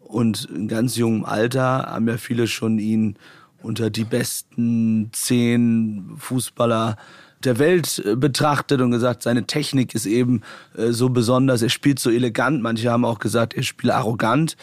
und 0.01 0.49
in 0.53 0.67
ganz 0.67 0.97
jungem 0.97 1.23
Alter 1.23 1.85
haben 1.85 2.09
ja 2.09 2.17
viele 2.17 2.45
schon 2.45 2.77
ihn 2.77 3.15
unter 3.63 3.89
die 3.89 4.03
besten 4.03 5.11
zehn 5.13 6.11
Fußballer 6.17 6.97
der 7.41 7.57
Welt 7.57 8.03
äh, 8.05 8.17
betrachtet 8.17 8.81
und 8.81 8.91
gesagt, 8.91 9.23
seine 9.23 9.47
Technik 9.47 9.95
ist 9.95 10.05
eben 10.05 10.41
äh, 10.75 10.91
so 10.91 11.07
besonders, 11.07 11.61
er 11.61 11.69
spielt 11.69 11.99
so 11.99 12.09
elegant. 12.09 12.61
Manche 12.61 12.91
haben 12.91 13.05
auch 13.05 13.19
gesagt, 13.19 13.53
er 13.53 13.63
spielt 13.63 13.93
arrogant. 13.93 14.57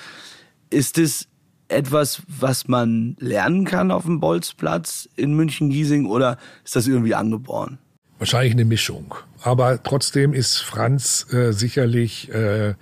Ist 0.68 0.98
es 0.98 1.26
etwas, 1.68 2.20
was 2.28 2.68
man 2.68 3.16
lernen 3.18 3.64
kann 3.64 3.90
auf 3.90 4.04
dem 4.04 4.20
Bolzplatz 4.20 5.08
in 5.16 5.32
München-Giesing 5.32 6.04
oder 6.04 6.36
ist 6.66 6.76
das 6.76 6.86
irgendwie 6.86 7.14
angeboren? 7.14 7.78
Wahrscheinlich 8.18 8.52
eine 8.52 8.64
Mischung. 8.64 9.14
Aber 9.42 9.82
trotzdem 9.82 10.32
ist 10.32 10.58
Franz 10.58 11.26
äh, 11.32 11.52
sicherlich 11.52 12.32
äh, 12.32 12.74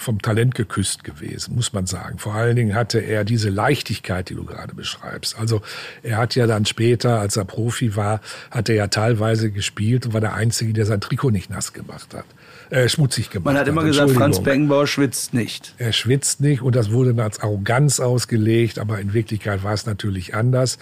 vom 0.00 0.22
Talent 0.22 0.54
geküsst 0.54 1.02
gewesen, 1.02 1.56
muss 1.56 1.72
man 1.72 1.86
sagen. 1.86 2.18
Vor 2.18 2.34
allen 2.34 2.54
Dingen 2.54 2.74
hatte 2.76 3.00
er 3.00 3.24
diese 3.24 3.50
Leichtigkeit, 3.50 4.30
die 4.30 4.36
du 4.36 4.44
gerade 4.44 4.74
beschreibst. 4.74 5.36
Also 5.38 5.60
er 6.04 6.18
hat 6.18 6.36
ja 6.36 6.46
dann 6.46 6.66
später, 6.66 7.18
als 7.18 7.36
er 7.36 7.44
Profi 7.44 7.96
war, 7.96 8.20
hat 8.52 8.68
er 8.68 8.76
ja 8.76 8.86
teilweise 8.86 9.50
gespielt 9.50 10.06
und 10.06 10.14
war 10.14 10.20
der 10.20 10.34
Einzige, 10.34 10.72
der 10.72 10.86
sein 10.86 11.00
Trikot 11.00 11.30
nicht 11.30 11.50
nass 11.50 11.72
gemacht 11.72 12.14
hat. 12.14 12.24
Äh, 12.70 12.88
schmutzig 12.88 13.30
gemacht. 13.30 13.46
Man 13.46 13.56
hat 13.56 13.66
immer 13.66 13.82
gesagt, 13.82 14.12
Franz 14.12 14.40
Beckenbauer 14.40 14.86
schwitzt 14.86 15.34
nicht. 15.34 15.74
Er 15.78 15.92
schwitzt 15.92 16.40
nicht 16.40 16.62
und 16.62 16.76
das 16.76 16.92
wurde 16.92 17.12
dann 17.12 17.24
als 17.24 17.40
Arroganz 17.40 17.98
ausgelegt, 17.98 18.78
aber 18.78 19.00
in 19.00 19.14
Wirklichkeit 19.14 19.64
war 19.64 19.72
es 19.72 19.84
natürlich 19.84 20.34
anders. 20.34 20.78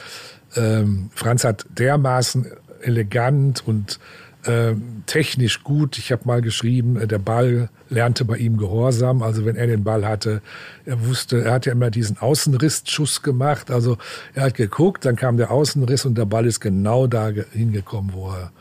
Ähm, 0.57 1.11
Franz 1.15 1.45
hat 1.45 1.65
dermaßen 1.71 2.53
elegant 2.83 3.67
und 3.67 3.99
äh, 4.47 4.75
technisch 5.07 5.65
gut. 5.65 5.99
Ich 5.99 6.13
habe 6.13 6.23
mal 6.25 6.41
geschrieben, 6.41 6.97
äh, 6.97 7.07
der 7.07 7.19
Ball 7.19 7.69
lernte 7.89 8.25
bei 8.25 8.37
ihm 8.37 8.57
Gehorsam. 8.57 9.23
Also 9.23 9.45
wenn 9.45 9.57
er 9.57 9.67
den 9.67 9.85
Ball 9.85 10.07
hatte, 10.07 10.41
er 10.85 11.05
wusste, 11.07 11.45
er 11.45 11.53
hat 11.53 11.67
ja 11.67 11.73
immer 11.73 11.91
diesen 11.91 12.19
Außenrissschuss 12.19 13.23
gemacht. 13.23 13.71
Also 13.71 13.99
er 14.35 14.45
hat 14.45 14.55
geguckt, 14.55 15.05
dann 15.05 15.17
kam 15.17 15.37
der 15.37 15.51
Außenriss 15.51 16.05
und 16.05 16.17
der 16.17 16.27
Ball 16.27 16.47
ist 16.47 16.61
genau 16.61 17.07
da 17.07 17.31
hingekommen, 17.53 18.13
wo 18.15 18.31
er 18.31 18.53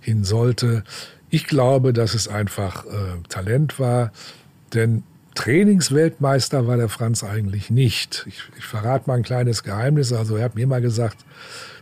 hin 0.00 0.24
sollte. 0.24 0.84
Ich 1.30 1.46
glaube, 1.46 1.92
dass 1.92 2.14
es 2.14 2.26
einfach 2.28 2.84
äh, 2.86 2.88
Talent 3.28 3.78
war, 3.78 4.12
denn 4.74 5.02
Trainingsweltmeister 5.34 6.66
war 6.66 6.76
der 6.76 6.88
Franz 6.88 7.22
eigentlich 7.22 7.70
nicht. 7.70 8.24
Ich, 8.26 8.42
ich 8.58 8.64
verrate 8.64 9.08
mal 9.08 9.18
ein 9.18 9.22
kleines 9.22 9.62
Geheimnis. 9.62 10.12
Also 10.12 10.34
er 10.34 10.44
hat 10.44 10.56
mir 10.56 10.66
mal 10.66 10.80
gesagt, 10.80 11.18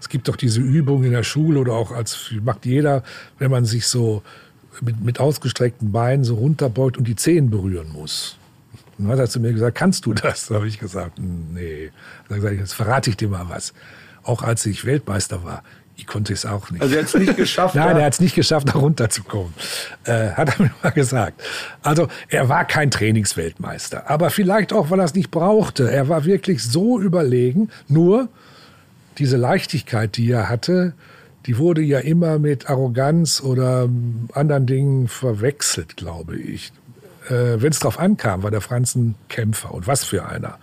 es 0.00 0.08
gibt 0.08 0.28
doch 0.28 0.36
diese 0.36 0.60
Übung 0.60 1.04
in 1.04 1.12
der 1.12 1.22
Schule 1.22 1.60
oder 1.60 1.72
auch 1.72 1.92
als 1.92 2.30
macht 2.42 2.66
jeder, 2.66 3.02
wenn 3.38 3.50
man 3.50 3.64
sich 3.64 3.86
so 3.86 4.22
mit, 4.80 5.02
mit 5.02 5.20
ausgestreckten 5.20 5.92
Beinen 5.92 6.24
so 6.24 6.34
runterbeugt 6.34 6.98
und 6.98 7.08
die 7.08 7.16
Zehen 7.16 7.50
berühren 7.50 7.90
muss. 7.92 8.36
Und 8.98 9.04
dann 9.04 9.12
hat 9.12 9.18
er 9.18 9.28
zu 9.28 9.40
mir 9.40 9.52
gesagt, 9.52 9.76
kannst 9.76 10.06
du 10.06 10.14
das? 10.14 10.48
Da 10.48 10.56
habe 10.56 10.68
ich 10.68 10.78
gesagt, 10.78 11.18
nee. 11.18 11.90
Dann 12.28 12.40
gesagt, 12.40 12.58
jetzt 12.58 12.72
verrate 12.72 13.10
ich 13.10 13.16
dir 13.16 13.28
mal 13.28 13.48
was. 13.48 13.74
Auch 14.22 14.42
als 14.42 14.64
ich 14.66 14.84
Weltmeister 14.84 15.44
war, 15.44 15.62
ich 15.96 16.06
konnte 16.06 16.32
es 16.32 16.44
auch 16.44 16.70
nicht. 16.70 16.82
Also 16.82 16.94
er 16.94 17.02
hat 17.02 17.08
es 17.08 17.14
nicht 17.14 17.36
geschafft? 17.36 17.74
Nein, 17.74 17.96
er 17.96 18.04
hat 18.04 18.14
es 18.14 18.20
nicht 18.20 18.34
geschafft, 18.34 18.68
da 18.68 18.78
runterzukommen. 18.78 19.52
Äh, 20.04 20.30
hat 20.30 20.58
er 20.58 20.64
mir 20.64 20.70
mal 20.82 20.90
gesagt. 20.90 21.42
Also 21.82 22.08
er 22.28 22.48
war 22.48 22.64
kein 22.64 22.90
Trainingsweltmeister. 22.90 24.10
Aber 24.10 24.30
vielleicht 24.30 24.72
auch, 24.72 24.90
weil 24.90 25.00
er 25.00 25.06
es 25.06 25.14
nicht 25.14 25.30
brauchte. 25.30 25.90
Er 25.90 26.08
war 26.08 26.24
wirklich 26.24 26.62
so 26.62 27.00
überlegen. 27.00 27.70
Nur 27.88 28.28
diese 29.18 29.36
Leichtigkeit, 29.36 30.16
die 30.16 30.30
er 30.30 30.48
hatte, 30.48 30.94
die 31.46 31.58
wurde 31.58 31.80
ja 31.80 32.00
immer 32.00 32.38
mit 32.38 32.68
Arroganz 32.68 33.40
oder 33.40 33.88
anderen 34.32 34.66
Dingen 34.66 35.08
verwechselt, 35.08 35.96
glaube 35.96 36.36
ich. 36.36 36.72
Äh, 37.28 37.60
Wenn 37.60 37.70
es 37.70 37.78
drauf 37.78 37.98
ankam, 37.98 38.42
war 38.42 38.50
der 38.50 38.60
Franz 38.60 38.94
ein 38.96 39.14
Kämpfer. 39.28 39.72
Und 39.72 39.86
was 39.86 40.04
für 40.04 40.26
einer. 40.26 40.58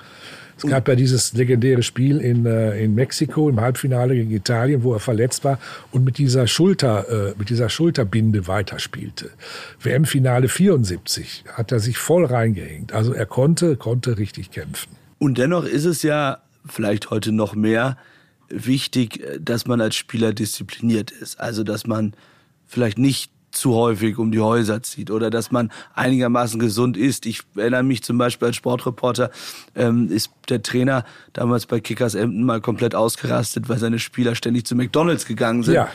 Es 0.58 0.70
gab 0.70 0.88
ja 0.88 0.96
dieses 0.96 1.34
legendäre 1.34 1.84
Spiel 1.84 2.20
in, 2.20 2.46
äh, 2.46 2.82
in 2.82 2.96
Mexiko 2.96 3.50
im 3.50 3.60
Halbfinale 3.60 4.16
gegen 4.16 4.32
Italien, 4.32 4.84
wo 4.84 4.94
er 4.94 5.00
verletzt 5.00 5.44
war 5.44 5.60
und 5.92 6.06
mit 6.06 6.18
dieser 6.18 6.48
Schulter, 6.48 7.32
äh, 7.32 7.34
mit 7.38 7.50
dieser 7.50 7.70
Schulterbinde 7.70 8.48
weiterspielte. 8.48 9.32
WM-Finale 9.82 10.48
74 10.48 11.46
hat 11.52 11.72
er 11.72 11.80
sich 11.80 11.98
voll 11.98 12.26
reingehängt. 12.26 12.94
Also 12.94 13.14
er 13.14 13.26
konnte, 13.26 13.76
konnte 13.76 14.18
richtig 14.18 14.52
kämpfen. 14.52 14.92
Und 15.20 15.38
dennoch 15.38 15.66
ist 15.66 15.86
es 15.86 16.04
ja 16.04 16.38
vielleicht 16.66 17.10
heute 17.10 17.32
noch 17.32 17.56
mehr 17.56 17.98
wichtig, 18.50 19.24
dass 19.40 19.68
man 19.68 19.82
als 19.82 19.96
Spieler 19.96 20.34
diszipliniert 20.34 21.12
ist. 21.12 21.40
Also 21.40 21.64
dass 21.64 21.88
man 21.88 22.14
vielleicht 22.66 22.98
nicht 22.98 23.32
zu 23.54 23.76
häufig 23.76 24.18
um 24.18 24.32
die 24.32 24.40
Häuser 24.40 24.82
zieht 24.82 25.12
oder 25.12 25.30
dass 25.30 25.52
man 25.52 25.72
einigermaßen 25.94 26.60
gesund 26.60 26.98
ist. 26.98 27.26
Ich 27.26 27.42
erinnere 27.56 27.84
mich 27.84 28.04
zum 28.04 28.18
Beispiel 28.18 28.48
als 28.48 28.56
Sportreporter, 28.56 29.30
ähm, 29.76 30.10
ist 30.10 30.32
der 30.50 30.64
Trainer 30.64 31.06
damals 31.34 31.66
bei 31.66 31.80
Kickers 31.80 32.16
Emden 32.16 32.44
mal 32.44 32.62
komplett 32.62 32.96
ausgerastet, 32.96 33.70
weil 33.70 33.78
seine 33.78 34.00
Spieler 34.00 34.36
ständig 34.36 34.66
zu 34.66 34.76
McDonalds 34.76 35.26
gegangen 35.26 35.64
sind. 35.64 35.76
Ja. 35.76 35.90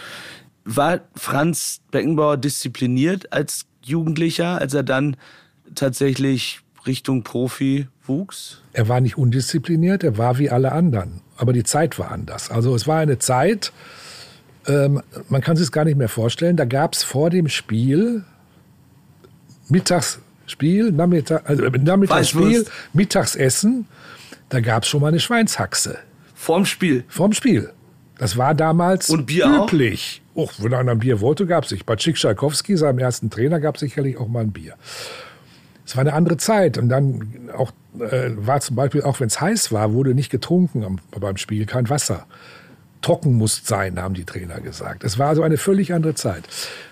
War 0.65 1.01
Franz 1.17 1.81
Beckenbauer 1.91 2.37
diszipliniert 2.37 3.33
als 3.33 3.67
Jugendlicher, 3.83 4.59
als 4.59 4.75
er 4.75 4.83
dann 4.83 5.17
tatsächlich 5.75 6.61
Richtung 6.87 7.23
Profi 7.23 7.89
wuchs? 8.09 8.63
Er 8.73 8.89
war 8.89 9.01
nicht 9.01 9.19
undiszipliniert, 9.19 10.05
er 10.05 10.19
war 10.19 10.39
wie 10.39 10.51
alle 10.51 10.73
anderen. 10.73 11.21
Aber 11.37 11.53
die 11.53 11.65
Zeit 11.65 11.99
war 11.99 12.11
anders. 12.11 12.51
Also 12.51 12.75
es 12.75 12.87
war 12.87 12.99
eine 12.99 13.19
Zeit, 13.19 13.73
ähm, 14.67 15.03
man 15.29 15.41
kann 15.41 15.57
sich 15.57 15.65
es 15.65 15.73
gar 15.73 15.85
nicht 15.85 15.97
mehr 15.97 16.09
vorstellen. 16.09 16.57
Da 16.57 16.65
gab 16.65 16.95
es 16.95 17.03
vor 17.03 17.31
dem 17.31 17.49
Spiel 17.49 18.25
Mittagsspiel, 19.69 20.93
Nachmittag, 20.93 21.49
also 21.49 21.65
äh, 21.65 21.71
Nachmittagsspiel, 21.71 22.67
Mittagsessen. 22.93 23.87
Da 24.49 24.61
gab 24.61 24.83
es 24.83 24.89
schon 24.89 25.01
mal 25.01 25.09
eine 25.09 25.21
Schweinshaxe. 25.21 25.99
Vorm 26.35 26.65
Spiel? 26.65 27.05
Vorm 27.09 27.33
Spiel. 27.33 27.71
Das 28.19 28.37
war 28.37 28.55
damals 28.55 29.11
Und 29.11 29.27
Bier 29.27 29.47
üblich. 29.47 30.23
Auch? 30.35 30.53
wenn 30.59 30.75
einer 30.75 30.93
ein 30.93 30.99
Bier 30.99 31.21
wollte, 31.21 31.47
gab 31.47 31.65
es 31.65 31.71
nicht. 31.71 31.87
Bei 31.87 31.97
Schalkowski, 31.99 32.77
seinem 32.77 32.99
ersten 32.99 33.31
Trainer, 33.31 33.61
gab 33.61 33.77
es 33.77 33.81
sicherlich 33.81 34.17
auch 34.19 34.29
mal 34.29 34.41
ein 34.41 34.53
Bier. 34.53 34.75
Es 35.89 35.97
war 35.97 36.03
eine 36.03 36.13
andere 36.13 36.37
Zeit. 36.37 36.77
Und 36.77 36.91
dann 36.91 37.49
auch, 37.57 37.73
äh, 37.99 38.31
war 38.37 38.61
zum 38.61 38.77
Beispiel, 38.77 39.01
auch 39.03 39.21
wenn 39.21 39.29
es 39.29 39.41
heiß 39.41 39.73
war, 39.73 39.95
wurde 39.95 40.15
nicht 40.15 40.29
getrunken 40.29 40.85
am, 40.85 40.99
beim 41.19 41.39
Spiel, 41.39 41.65
kein 41.65 41.89
Wasser. 41.89 42.27
Trocken 43.01 43.33
muss 43.33 43.63
sein, 43.65 43.99
haben 43.99 44.13
die 44.13 44.25
Trainer 44.25 44.61
gesagt. 44.61 45.03
Es 45.03 45.19
war 45.19 45.29
also 45.29 45.43
eine 45.43 45.57
völlig 45.57 45.95
andere 45.95 46.15
Zeit. 46.15 46.45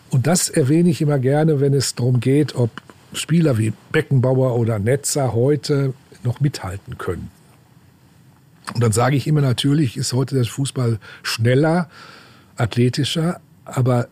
Und 0.08 0.26
das 0.26 0.48
erwähne 0.48 0.88
ich 0.88 1.02
immer 1.02 1.18
gerne, 1.18 1.60
wenn 1.60 1.74
es 1.74 1.94
darum 1.94 2.20
geht, 2.20 2.54
ob 2.54 2.70
Spieler 3.12 3.58
wie 3.58 3.74
Beckenbauer 3.92 4.56
oder 4.56 4.78
Netzer 4.78 5.34
heute 5.34 5.92
noch 6.24 6.40
mithalten 6.40 6.96
können. 6.96 7.30
Und 8.72 8.82
dann 8.82 8.92
sage 8.92 9.16
ich 9.16 9.26
immer, 9.26 9.42
natürlich 9.42 9.98
ist 9.98 10.14
heute 10.14 10.36
der 10.36 10.46
Fußball 10.46 10.98
schneller, 11.22 11.90
athletischer, 12.56 13.40
aber 13.66 14.08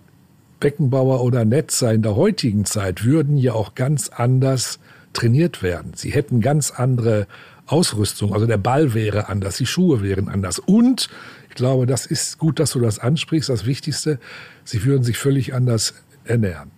Beckenbauer 0.60 1.22
oder 1.22 1.44
Netzer 1.44 1.92
in 1.92 2.02
der 2.02 2.16
heutigen 2.16 2.64
Zeit 2.64 3.04
würden 3.04 3.36
ja 3.36 3.52
auch 3.52 3.74
ganz 3.74 4.08
anders 4.08 4.78
trainiert 5.12 5.62
werden. 5.62 5.92
Sie 5.94 6.10
hätten 6.10 6.40
ganz 6.40 6.70
andere 6.70 7.26
Ausrüstung, 7.66 8.34
also 8.34 8.46
der 8.46 8.58
Ball 8.58 8.94
wäre 8.94 9.28
anders, 9.28 9.56
die 9.56 9.66
Schuhe 9.66 10.02
wären 10.02 10.28
anders. 10.28 10.58
Und 10.58 11.08
ich 11.48 11.54
glaube, 11.54 11.86
das 11.86 12.04
ist 12.04 12.38
gut, 12.38 12.58
dass 12.58 12.72
du 12.72 12.80
das 12.80 12.98
ansprichst, 12.98 13.48
das 13.48 13.64
Wichtigste, 13.64 14.18
sie 14.64 14.84
würden 14.84 15.02
sich 15.02 15.16
völlig 15.16 15.54
anders 15.54 15.94
ernähren. 16.24 16.70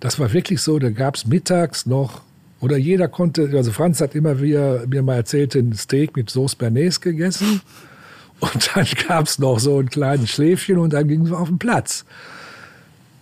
Das 0.00 0.18
war 0.18 0.32
wirklich 0.32 0.60
so, 0.60 0.78
da 0.78 0.90
gab 0.90 1.14
es 1.14 1.26
mittags 1.26 1.86
noch 1.86 2.22
oder 2.60 2.76
jeder 2.76 3.08
konnte, 3.08 3.50
also 3.54 3.72
Franz 3.72 4.00
hat 4.00 4.14
immer 4.14 4.40
wieder 4.40 4.86
mir 4.86 5.02
mal 5.02 5.16
erzählt, 5.16 5.54
ein 5.56 5.74
Steak 5.74 6.16
mit 6.16 6.30
Sauce 6.30 6.54
Bernays 6.54 7.00
gegessen. 7.00 7.60
Und 8.38 8.70
dann 8.74 8.86
gab 9.06 9.26
es 9.26 9.38
noch 9.38 9.60
so 9.60 9.78
ein 9.78 9.88
kleines 9.88 10.30
Schläfchen 10.30 10.78
und 10.78 10.92
dann 10.92 11.06
gingen 11.06 11.28
wir 11.28 11.38
auf 11.38 11.48
den 11.48 11.58
Platz. 11.58 12.04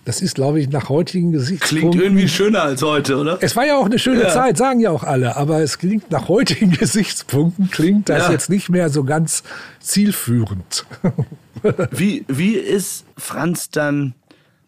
Das 0.04 0.22
ist, 0.22 0.34
glaube 0.34 0.60
ich, 0.60 0.68
nach 0.70 0.88
heutigen 0.88 1.30
Gesichtspunkten. 1.30 1.90
Klingt 1.90 2.02
irgendwie 2.02 2.28
schöner 2.28 2.62
als 2.62 2.82
heute, 2.82 3.18
oder? 3.18 3.38
Es 3.40 3.54
war 3.54 3.66
ja 3.66 3.76
auch 3.76 3.84
eine 3.84 3.98
schöne 3.98 4.22
ja. 4.22 4.28
Zeit, 4.30 4.56
sagen 4.56 4.80
ja 4.80 4.90
auch 4.90 5.04
alle. 5.04 5.36
Aber 5.36 5.60
es 5.60 5.78
klingt 5.78 6.10
nach 6.10 6.28
heutigen 6.28 6.70
Gesichtspunkten, 6.78 7.70
klingt 7.70 8.08
das 8.08 8.26
ja. 8.26 8.32
jetzt 8.32 8.48
nicht 8.48 8.70
mehr 8.70 8.88
so 8.88 9.04
ganz 9.04 9.42
zielführend. 9.78 10.86
wie, 11.90 12.24
wie 12.28 12.54
ist 12.54 13.04
Franz 13.16 13.70
dann 13.70 14.14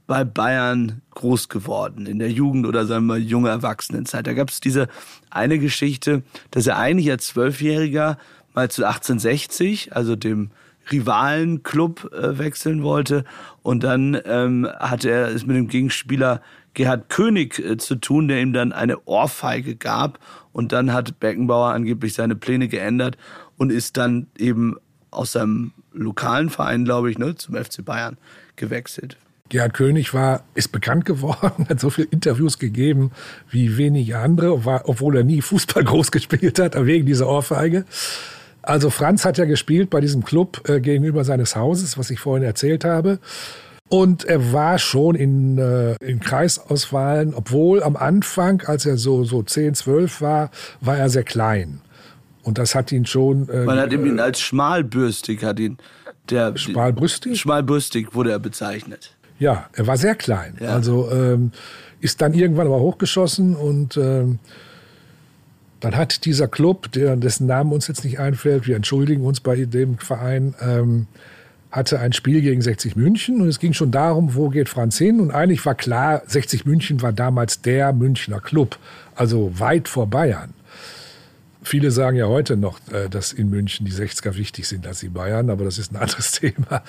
bei 0.06 0.24
Bayern 0.24 1.00
groß 1.12 1.48
geworden, 1.48 2.04
in 2.04 2.18
der 2.18 2.30
Jugend 2.30 2.66
oder 2.66 2.84
sagen 2.84 3.06
wir 3.06 3.16
junge 3.16 3.48
Erwachsenenzeit. 3.48 4.26
Da 4.26 4.34
gab 4.34 4.50
es 4.50 4.60
diese 4.60 4.88
eine 5.30 5.58
Geschichte, 5.58 6.22
dass 6.50 6.66
er 6.66 6.78
eigentlich 6.78 7.10
als 7.10 7.28
Zwölfjähriger 7.28 8.18
mal 8.52 8.70
zu 8.70 8.84
1860, 8.84 9.96
also 9.96 10.16
dem 10.16 10.50
Rivalenclub, 10.90 12.12
äh, 12.12 12.38
wechseln 12.38 12.82
wollte. 12.82 13.24
Und 13.62 13.84
dann 13.84 14.20
ähm, 14.24 14.68
hatte 14.78 15.10
er 15.10 15.28
es 15.28 15.46
mit 15.46 15.56
dem 15.56 15.68
Gegenspieler 15.68 16.40
Gerhard 16.74 17.08
König 17.08 17.58
äh, 17.58 17.76
zu 17.76 17.96
tun, 17.96 18.28
der 18.28 18.40
ihm 18.40 18.52
dann 18.52 18.72
eine 18.72 19.04
Ohrfeige 19.04 19.76
gab. 19.76 20.18
Und 20.52 20.72
dann 20.72 20.92
hat 20.92 21.20
Beckenbauer 21.20 21.72
angeblich 21.72 22.14
seine 22.14 22.36
Pläne 22.36 22.68
geändert 22.68 23.16
und 23.56 23.70
ist 23.70 23.96
dann 23.96 24.26
eben 24.38 24.76
aus 25.10 25.32
seinem 25.32 25.72
lokalen 25.92 26.50
Verein, 26.50 26.84
glaube 26.84 27.10
ich, 27.10 27.18
ne, 27.18 27.34
zum 27.34 27.54
FC 27.54 27.84
Bayern 27.84 28.16
gewechselt. 28.56 29.18
Gerhard 29.50 29.74
König 29.74 30.14
war, 30.14 30.44
ist 30.54 30.72
bekannt 30.72 31.04
geworden, 31.04 31.66
hat 31.68 31.78
so 31.78 31.90
viele 31.90 32.08
Interviews 32.08 32.58
gegeben 32.58 33.10
wie 33.50 33.76
wenige 33.76 34.18
andere, 34.18 34.64
war, 34.64 34.88
obwohl 34.88 35.18
er 35.18 35.24
nie 35.24 35.42
Fußball 35.42 35.84
groß 35.84 36.10
gespielt 36.10 36.58
hat, 36.58 36.74
wegen 36.86 37.04
dieser 37.04 37.28
Ohrfeige. 37.28 37.84
Also 38.62 38.90
Franz 38.90 39.24
hat 39.24 39.38
ja 39.38 39.44
gespielt 39.44 39.90
bei 39.90 40.00
diesem 40.00 40.24
Club 40.24 40.68
äh, 40.68 40.80
gegenüber 40.80 41.24
seines 41.24 41.56
Hauses, 41.56 41.98
was 41.98 42.10
ich 42.10 42.20
vorhin 42.20 42.44
erzählt 42.44 42.84
habe. 42.84 43.18
Und 43.88 44.24
er 44.24 44.52
war 44.52 44.78
schon 44.78 45.16
in, 45.16 45.58
äh, 45.58 45.96
in 46.00 46.20
Kreisauswahlen, 46.20 47.34
obwohl 47.34 47.82
am 47.82 47.96
Anfang, 47.96 48.62
als 48.62 48.86
er 48.86 48.96
so, 48.96 49.24
so 49.24 49.42
10, 49.42 49.74
12 49.74 50.20
war, 50.22 50.50
war 50.80 50.96
er 50.96 51.10
sehr 51.10 51.24
klein. 51.24 51.82
Und 52.42 52.58
das 52.58 52.74
hat 52.74 52.90
ihn 52.90 53.04
schon. 53.04 53.48
Äh, 53.48 53.64
Man 53.64 53.78
hat 53.78 53.92
ihn 53.92 54.18
als 54.18 54.40
schmalbürstig, 54.40 55.44
hat 55.44 55.60
ihn 55.60 55.76
der. 56.30 56.56
Schmalbrüstig? 56.56 57.40
Schmalbürstig 57.40 58.14
wurde 58.14 58.30
er 58.30 58.38
bezeichnet. 58.38 59.14
Ja, 59.38 59.68
er 59.72 59.86
war 59.86 59.96
sehr 59.96 60.14
klein. 60.14 60.56
Ja. 60.60 60.70
Also 60.70 61.10
ähm, 61.10 61.52
ist 62.00 62.20
dann 62.22 62.32
irgendwann 62.32 62.66
aber 62.66 62.80
hochgeschossen 62.80 63.56
und 63.56 63.96
ähm, 63.96 64.38
dann 65.82 65.96
hat 65.96 66.24
dieser 66.24 66.46
Club, 66.46 66.92
der, 66.92 67.16
dessen 67.16 67.46
Namen 67.46 67.72
uns 67.72 67.88
jetzt 67.88 68.04
nicht 68.04 68.20
einfällt, 68.20 68.66
wir 68.68 68.76
entschuldigen 68.76 69.24
uns 69.24 69.40
bei 69.40 69.64
dem 69.64 69.98
Verein, 69.98 70.54
ähm, 70.60 71.08
hatte 71.72 71.98
ein 71.98 72.12
Spiel 72.12 72.40
gegen 72.40 72.62
60 72.62 72.94
München 72.96 73.40
und 73.40 73.48
es 73.48 73.58
ging 73.58 73.72
schon 73.72 73.90
darum, 73.90 74.34
wo 74.36 74.48
geht 74.48 74.68
Franz 74.68 74.96
hin? 74.96 75.20
Und 75.20 75.32
eigentlich 75.32 75.64
war 75.66 75.74
klar, 75.74 76.22
60 76.26 76.66
München 76.66 77.02
war 77.02 77.12
damals 77.12 77.62
der 77.62 77.92
Münchner 77.92 78.40
Club, 78.40 78.78
also 79.16 79.58
weit 79.58 79.88
vor 79.88 80.06
Bayern. 80.06 80.54
Viele 81.64 81.90
sagen 81.90 82.16
ja 82.16 82.26
heute 82.26 82.56
noch, 82.56 82.78
äh, 82.92 83.08
dass 83.08 83.32
in 83.32 83.50
München 83.50 83.84
die 83.84 83.92
60er 83.92 84.36
wichtig 84.36 84.68
sind 84.68 84.86
als 84.86 85.00
die 85.00 85.08
Bayern, 85.08 85.50
aber 85.50 85.64
das 85.64 85.78
ist 85.78 85.92
ein 85.92 85.96
anderes 85.96 86.30
Thema. 86.40 86.82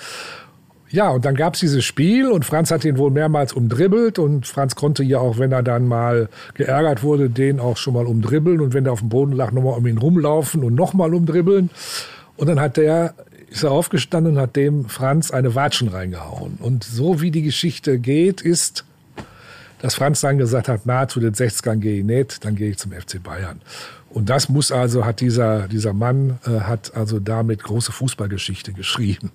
Ja, 0.94 1.08
und 1.08 1.24
dann 1.24 1.34
gab's 1.34 1.58
dieses 1.58 1.84
Spiel 1.84 2.30
und 2.30 2.44
Franz 2.44 2.70
hat 2.70 2.84
ihn 2.84 2.98
wohl 2.98 3.10
mehrmals 3.10 3.52
umdribbelt 3.52 4.20
und 4.20 4.46
Franz 4.46 4.76
konnte 4.76 5.02
ja 5.02 5.18
auch, 5.18 5.40
wenn 5.40 5.50
er 5.50 5.64
dann 5.64 5.88
mal 5.88 6.28
geärgert 6.54 7.02
wurde, 7.02 7.28
den 7.30 7.58
auch 7.58 7.76
schon 7.78 7.94
mal 7.94 8.06
umdribbeln 8.06 8.60
und 8.60 8.74
wenn 8.74 8.86
er 8.86 8.92
auf 8.92 9.00
dem 9.00 9.08
Boden 9.08 9.32
lag, 9.32 9.50
nochmal 9.50 9.76
um 9.76 9.84
ihn 9.88 9.98
rumlaufen 9.98 10.62
und 10.62 10.76
nochmal 10.76 11.12
umdribbeln. 11.12 11.70
Und 12.36 12.48
dann 12.48 12.60
hat 12.60 12.76
der, 12.76 13.14
ist 13.50 13.64
er 13.64 13.72
aufgestanden 13.72 14.34
und 14.34 14.40
hat 14.40 14.54
dem 14.54 14.84
Franz 14.84 15.32
eine 15.32 15.56
Watschen 15.56 15.88
reingehauen. 15.88 16.58
Und 16.60 16.84
so 16.84 17.20
wie 17.20 17.32
die 17.32 17.42
Geschichte 17.42 17.98
geht, 17.98 18.40
ist, 18.40 18.84
dass 19.80 19.96
Franz 19.96 20.20
dann 20.20 20.38
gesagt 20.38 20.68
hat, 20.68 20.82
na, 20.84 21.08
zu 21.08 21.18
den 21.18 21.34
60ern 21.34 21.78
gehe 21.78 21.98
ich 21.98 22.04
nicht, 22.04 22.44
dann 22.44 22.54
gehe 22.54 22.70
ich 22.70 22.78
zum 22.78 22.92
FC 22.92 23.20
Bayern. 23.20 23.60
Und 24.10 24.30
das 24.30 24.48
muss 24.48 24.70
also, 24.70 25.04
hat 25.04 25.20
dieser, 25.20 25.66
dieser 25.66 25.92
Mann, 25.92 26.38
äh, 26.46 26.60
hat 26.60 26.92
also 26.94 27.18
damit 27.18 27.64
große 27.64 27.90
Fußballgeschichte 27.90 28.72
geschrieben. 28.72 29.32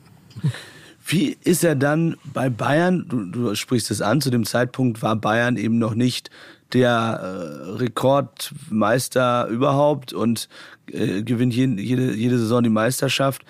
Wie 1.09 1.35
ist 1.43 1.63
er 1.63 1.75
dann 1.75 2.17
bei 2.33 2.51
Bayern? 2.51 3.05
Du, 3.09 3.25
du 3.25 3.55
sprichst 3.55 3.89
es 3.89 3.99
an, 3.99 4.21
zu 4.21 4.29
dem 4.29 4.45
Zeitpunkt 4.45 5.01
war 5.01 5.15
Bayern 5.15 5.57
eben 5.57 5.79
noch 5.79 5.95
nicht 5.95 6.29
der 6.71 6.91
äh, 6.91 7.71
Rekordmeister 7.77 9.47
überhaupt 9.47 10.13
und 10.13 10.47
äh, 10.91 11.23
gewinnt 11.23 11.55
jede, 11.55 11.81
jede, 11.81 12.13
jede 12.13 12.37
Saison 12.37 12.61
die 12.61 12.69
Meisterschaft, 12.69 13.43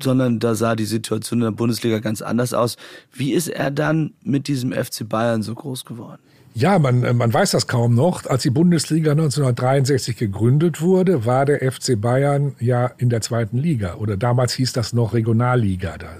sondern 0.00 0.38
da 0.38 0.54
sah 0.54 0.76
die 0.76 0.84
Situation 0.84 1.40
in 1.40 1.46
der 1.46 1.50
Bundesliga 1.50 1.98
ganz 1.98 2.22
anders 2.22 2.54
aus. 2.54 2.76
Wie 3.12 3.32
ist 3.32 3.48
er 3.48 3.72
dann 3.72 4.12
mit 4.22 4.46
diesem 4.46 4.72
FC 4.72 5.08
Bayern 5.08 5.42
so 5.42 5.56
groß 5.56 5.84
geworden? 5.84 6.22
Ja, 6.54 6.78
man, 6.78 7.02
äh, 7.02 7.12
man 7.12 7.34
weiß 7.34 7.50
das 7.50 7.66
kaum 7.66 7.96
noch. 7.96 8.26
Als 8.26 8.42
die 8.42 8.50
Bundesliga 8.50 9.10
1963 9.10 10.16
gegründet 10.16 10.80
wurde, 10.80 11.26
war 11.26 11.46
der 11.46 11.72
FC 11.72 12.00
Bayern 12.00 12.54
ja 12.60 12.86
in 12.98 13.10
der 13.10 13.22
zweiten 13.22 13.58
Liga. 13.58 13.96
Oder 13.96 14.16
damals 14.16 14.52
hieß 14.52 14.72
das 14.72 14.92
noch 14.92 15.14
Regionalliga. 15.14 15.98
Da 15.98 16.10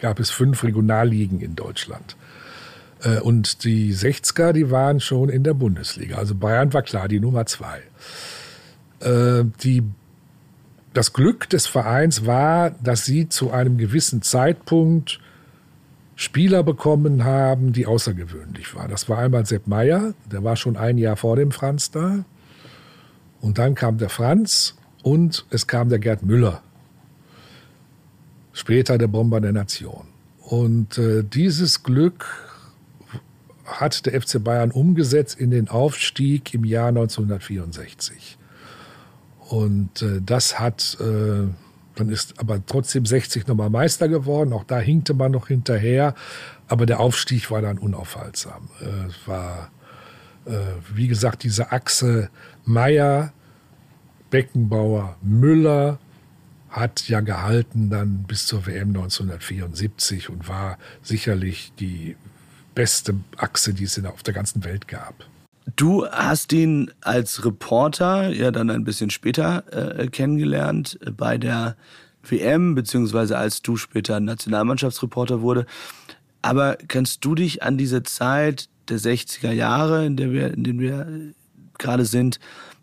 gab 0.00 0.18
es 0.20 0.30
fünf 0.30 0.64
Regionalligen 0.64 1.40
in 1.40 1.54
Deutschland. 1.54 2.16
Äh, 3.02 3.20
und 3.20 3.64
die 3.64 3.94
60er, 3.94 4.52
die 4.52 4.70
waren 4.70 5.00
schon 5.00 5.28
in 5.28 5.44
der 5.44 5.54
Bundesliga. 5.54 6.16
Also 6.16 6.34
Bayern 6.34 6.72
war 6.72 6.82
klar 6.82 7.08
die 7.08 7.20
Nummer 7.20 7.46
zwei. 7.46 7.80
Äh, 9.00 9.44
die, 9.62 9.82
das 10.92 11.12
Glück 11.12 11.48
des 11.48 11.66
Vereins 11.66 12.26
war, 12.26 12.70
dass 12.82 13.04
sie 13.04 13.28
zu 13.28 13.50
einem 13.50 13.78
gewissen 13.78 14.22
Zeitpunkt 14.22 15.20
Spieler 16.16 16.62
bekommen 16.62 17.24
haben, 17.24 17.72
die 17.72 17.86
außergewöhnlich 17.86 18.74
waren. 18.74 18.90
Das 18.90 19.08
war 19.08 19.18
einmal 19.18 19.46
Sepp 19.46 19.66
Meyer, 19.66 20.12
der 20.30 20.44
war 20.44 20.56
schon 20.56 20.76
ein 20.76 20.98
Jahr 20.98 21.16
vor 21.16 21.36
dem 21.36 21.50
Franz 21.50 21.90
da. 21.90 22.24
Und 23.40 23.56
dann 23.56 23.74
kam 23.74 23.96
der 23.96 24.10
Franz 24.10 24.76
und 25.02 25.46
es 25.48 25.66
kam 25.66 25.88
der 25.88 25.98
Gerd 25.98 26.22
Müller 26.22 26.60
später 28.52 28.98
der 28.98 29.08
Bomber 29.08 29.40
der 29.40 29.52
Nation. 29.52 30.06
Und 30.40 30.98
äh, 30.98 31.22
dieses 31.22 31.82
Glück 31.82 32.26
hat 33.64 34.06
der 34.06 34.20
FC 34.20 34.42
Bayern 34.42 34.70
umgesetzt 34.70 35.38
in 35.38 35.50
den 35.50 35.68
Aufstieg 35.68 36.52
im 36.54 36.64
Jahr 36.64 36.88
1964. 36.88 38.36
Und 39.48 40.02
äh, 40.02 40.20
das 40.24 40.58
hat, 40.58 40.96
äh, 41.00 41.48
dann 41.94 42.08
ist 42.08 42.38
aber 42.38 42.64
trotzdem 42.64 43.06
60 43.06 43.46
nochmal 43.46 43.70
Meister 43.70 44.08
geworden. 44.08 44.52
Auch 44.52 44.64
da 44.64 44.78
hinkte 44.78 45.14
man 45.14 45.32
noch 45.32 45.48
hinterher. 45.48 46.14
Aber 46.68 46.86
der 46.86 47.00
Aufstieg 47.00 47.50
war 47.50 47.62
dann 47.62 47.78
unaufhaltsam. 47.78 48.68
Äh, 48.80 49.08
es 49.08 49.26
war, 49.26 49.70
äh, 50.46 50.52
wie 50.94 51.08
gesagt, 51.08 51.42
diese 51.42 51.72
Achse 51.72 52.30
Meier, 52.64 53.32
Beckenbauer, 54.30 55.16
Müller, 55.22 55.98
hat 56.70 57.08
ja 57.08 57.20
gehalten 57.20 57.90
dann 57.90 58.24
bis 58.24 58.46
zur 58.46 58.66
WM 58.66 58.88
1974 58.88 60.30
und 60.30 60.48
war 60.48 60.78
sicherlich 61.02 61.72
die 61.78 62.16
beste 62.74 63.14
Achse, 63.36 63.74
die 63.74 63.84
es 63.84 64.02
auf 64.04 64.22
der 64.22 64.34
ganzen 64.34 64.64
Welt 64.64 64.88
gab. 64.88 65.26
Du 65.76 66.06
hast 66.06 66.52
ihn 66.52 66.90
als 67.00 67.44
Reporter 67.44 68.30
ja 68.30 68.50
dann 68.50 68.70
ein 68.70 68.84
bisschen 68.84 69.10
später 69.10 69.98
äh, 69.98 70.08
kennengelernt 70.08 70.98
bei 71.16 71.38
der 71.38 71.76
WM, 72.22 72.74
beziehungsweise 72.74 73.36
als 73.36 73.62
du 73.62 73.76
später 73.76 74.20
Nationalmannschaftsreporter 74.20 75.42
wurde. 75.42 75.66
Aber 76.42 76.76
kannst 76.88 77.24
du 77.24 77.34
dich 77.34 77.62
an 77.62 77.76
diese 77.76 78.02
Zeit 78.02 78.68
der 78.88 78.98
60er 78.98 79.52
Jahre, 79.52 80.06
in 80.06 80.16
der 80.16 80.32
wir, 80.32 80.52
in 80.52 80.64
denen 80.64 80.80
wir 80.80 81.06
gerade 81.78 82.04
sind, 82.04 82.40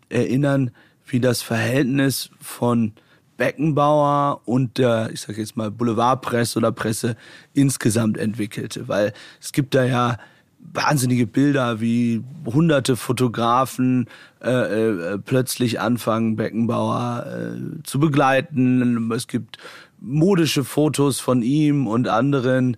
erinnern, 0.08 0.70
wie 1.06 1.20
das 1.20 1.42
Verhältnis 1.42 2.30
von 2.40 2.92
Beckenbauer 3.38 4.42
und 4.44 4.76
der, 4.76 5.10
ich 5.12 5.22
sage 5.22 5.40
jetzt 5.40 5.56
mal, 5.56 5.70
Boulevardpresse 5.70 6.58
oder 6.58 6.72
Presse 6.72 7.16
insgesamt 7.54 8.18
entwickelte. 8.18 8.88
Weil 8.88 9.14
es 9.40 9.52
gibt 9.52 9.74
da 9.74 9.84
ja 9.84 10.18
wahnsinnige 10.58 11.26
Bilder, 11.26 11.80
wie 11.80 12.22
hunderte 12.44 12.96
Fotografen 12.96 14.06
äh, 14.42 14.50
äh, 14.50 15.18
plötzlich 15.18 15.80
anfangen, 15.80 16.36
Beckenbauer 16.36 17.26
äh, 17.26 17.82
zu 17.84 17.98
begleiten. 17.98 19.10
Es 19.12 19.28
gibt 19.28 19.56
modische 20.00 20.64
Fotos 20.64 21.20
von 21.20 21.42
ihm 21.42 21.86
und 21.86 22.08
anderen. 22.08 22.76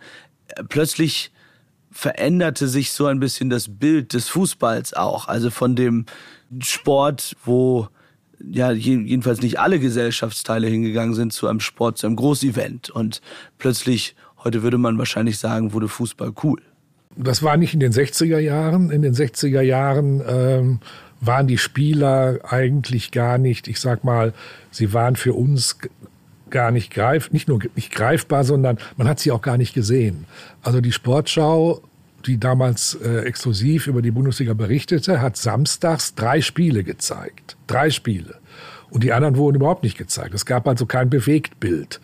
Plötzlich 0.68 1.32
veränderte 1.90 2.68
sich 2.68 2.92
so 2.92 3.06
ein 3.06 3.18
bisschen 3.18 3.50
das 3.50 3.68
Bild 3.68 4.12
des 4.12 4.28
Fußballs 4.28 4.94
auch. 4.94 5.26
Also 5.26 5.50
von 5.50 5.74
dem 5.74 6.04
Sport, 6.60 7.36
wo 7.44 7.88
ja 8.48 8.72
jedenfalls 8.72 9.42
nicht 9.42 9.58
alle 9.58 9.78
Gesellschaftsteile 9.78 10.66
hingegangen 10.66 11.14
sind 11.14 11.32
zu 11.32 11.46
einem 11.46 11.60
Sport, 11.60 11.98
zu 11.98 12.06
einem 12.06 12.16
Großevent. 12.16 12.90
Und 12.90 13.20
plötzlich, 13.58 14.14
heute 14.44 14.62
würde 14.62 14.78
man 14.78 14.98
wahrscheinlich 14.98 15.38
sagen, 15.38 15.72
wurde 15.72 15.88
Fußball 15.88 16.32
cool. 16.42 16.60
Das 17.16 17.42
war 17.42 17.56
nicht 17.56 17.74
in 17.74 17.80
den 17.80 17.92
60er 17.92 18.38
Jahren. 18.38 18.90
In 18.90 19.02
den 19.02 19.14
60er 19.14 19.60
Jahren 19.60 20.22
ähm, 20.26 20.80
waren 21.20 21.46
die 21.46 21.58
Spieler 21.58 22.38
eigentlich 22.44 23.10
gar 23.10 23.38
nicht, 23.38 23.68
ich 23.68 23.80
sag 23.80 24.04
mal, 24.04 24.32
sie 24.70 24.92
waren 24.92 25.16
für 25.16 25.34
uns 25.34 25.78
gar 26.48 26.70
nicht 26.70 26.92
greif, 26.92 27.30
nicht 27.30 27.48
nur 27.48 27.60
nicht 27.76 27.92
greifbar, 27.92 28.44
sondern 28.44 28.78
man 28.96 29.08
hat 29.08 29.20
sie 29.20 29.30
auch 29.30 29.42
gar 29.42 29.56
nicht 29.56 29.74
gesehen. 29.74 30.24
Also 30.62 30.80
die 30.80 30.92
Sportschau, 30.92 31.82
die 32.26 32.38
damals 32.38 32.94
äh, 32.94 33.20
exklusiv 33.20 33.86
über 33.86 34.02
die 34.02 34.10
Bundesliga 34.10 34.54
berichtete, 34.54 35.20
hat 35.20 35.36
samstags 35.36 36.14
drei 36.14 36.40
Spiele 36.40 36.84
gezeigt. 36.84 37.56
Drei 37.66 37.90
Spiele. 37.90 38.36
Und 38.90 39.04
die 39.04 39.12
anderen 39.12 39.36
wurden 39.36 39.56
überhaupt 39.56 39.82
nicht 39.82 39.96
gezeigt. 39.96 40.34
Es 40.34 40.46
gab 40.46 40.66
also 40.66 40.86
kein 40.86 41.10
Bewegtbild. 41.10 42.00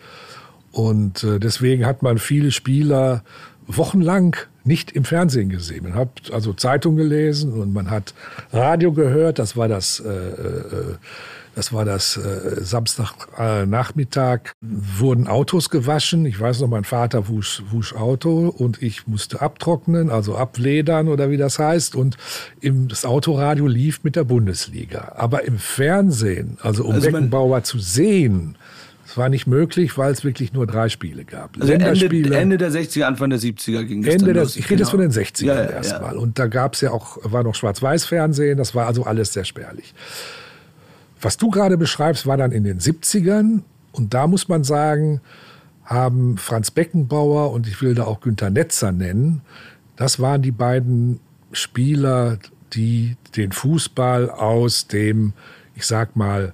Und 0.73 1.25
äh, 1.25 1.39
deswegen 1.39 1.87
hat 1.87 2.03
man 2.03 2.19
viele 2.19 2.51
Spieler 2.51 3.25
wochenlang 3.67 4.37
nicht 4.65 4.93
im 4.93 5.05
Fernsehen 5.05 5.49
gesehen. 5.49 5.85
Man 5.85 5.95
hat 5.95 6.31
also 6.33 6.53
Zeitung 6.53 6.97
gelesen 6.97 7.53
und 7.53 7.73
man 7.73 7.91
hat 7.91 8.15
Radio 8.53 8.93
gehört. 8.93 9.39
Das 9.39 9.57
war 9.57 9.69
das, 9.69 10.01
äh, 10.01 10.09
äh, 10.09 10.97
das 11.57 11.73
war 11.73 11.87
das 11.87 12.19
äh, 12.19 12.63
Samstagnachmittag. 12.63 14.53
Wurden 14.61 15.27
Autos 15.27 15.71
gewaschen. 15.71 16.27
Ich 16.27 16.39
weiß 16.39 16.61
noch, 16.61 16.69
mein 16.69 16.85
Vater 16.85 17.29
wusch, 17.29 17.63
wusch 17.71 17.95
Auto 17.95 18.49
und 18.49 18.83
ich 18.83 19.07
musste 19.07 19.41
abtrocknen, 19.41 20.11
also 20.11 20.37
abledern 20.37 21.09
oder 21.09 21.31
wie 21.31 21.39
das 21.39 21.59
heißt. 21.59 21.97
Und 21.97 22.19
im, 22.61 22.89
das 22.89 23.07
Autoradio 23.07 23.67
lief 23.67 24.05
mit 24.05 24.17
der 24.17 24.25
Bundesliga. 24.25 25.15
Aber 25.17 25.45
im 25.45 25.59
Fernsehen, 25.59 26.59
also 26.61 26.85
um 26.85 26.97
also 26.97 27.11
Beckenbauer 27.11 27.63
zu 27.63 27.79
sehen, 27.79 28.59
es 29.07 29.17
war 29.17 29.31
nicht 29.31 29.47
möglich, 29.47 29.97
weil 29.97 30.13
es 30.13 30.25
wirklich 30.25 30.53
nur 30.53 30.67
drei 30.67 30.91
Spiele 30.91 31.25
gab. 31.25 31.59
Also 31.59 31.73
Ende, 31.73 32.37
Ende, 32.37 32.59
der 32.59 32.71
60er, 32.71 33.05
Anfang 33.05 33.31
der 33.31 33.39
70er 33.39 33.85
ging 33.85 34.03
das 34.03 34.13
Ende 34.13 34.35
dann 34.35 34.43
los. 34.43 34.57
ich 34.57 34.69
rede 34.69 34.83
jetzt 34.83 34.91
von 34.91 35.01
den 35.01 35.11
60ern 35.11 35.41
genau. 35.41 35.55
ja, 35.55 35.63
ja, 35.63 35.71
erstmal. 35.71 36.15
Ja. 36.17 36.21
Und 36.21 36.39
da 36.39 36.49
gab 36.49 36.75
es 36.75 36.83
ja 36.83 36.91
auch, 36.91 37.17
war 37.23 37.43
noch 37.45 37.55
Schwarz-Weiß-Fernsehen, 37.55 38.59
das 38.59 38.75
war 38.75 38.87
also 38.87 39.05
alles 39.05 39.33
sehr 39.33 39.47
spärlich. 39.47 39.95
Was 41.21 41.37
du 41.37 41.51
gerade 41.51 41.77
beschreibst, 41.77 42.27
war 42.27 42.37
dann 42.37 42.53
in 42.53 42.65
den 42.65 42.79
70ern. 42.79 43.63
Und 43.93 44.15
da 44.15 44.27
muss 44.27 44.49
man 44.49 44.65
sagen, 44.65 45.21
haben 45.85 46.37
Franz 46.37 46.71
Beckenbauer 46.71 47.53
und 47.53 47.67
ich 47.67 47.81
will 47.81 47.95
da 47.95 48.05
auch 48.05 48.21
Günter 48.21 48.51
Netzer 48.51 48.93
nennen, 48.93 49.43
das 49.97 50.21
waren 50.21 50.43
die 50.43 50.53
beiden 50.53 51.21
Spieler, 51.53 52.39
die 52.75 53.17
den 53.37 53.53
Fußball 53.53 54.31
aus 54.31 54.89
dem, 54.89 55.33
ich 55.75 55.87
sag 55.87 56.17
mal, 56.17 56.53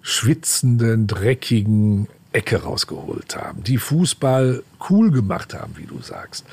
schwitzenden, 0.00 1.06
dreckigen 1.06 2.08
Ecke 2.32 2.62
rausgeholt 2.62 3.36
haben, 3.36 3.62
die 3.62 3.78
Fußball 3.78 4.62
cool 4.90 5.10
gemacht 5.10 5.54
haben, 5.54 5.74
wie 5.76 5.86
du 5.86 6.00
sagst. 6.00 6.44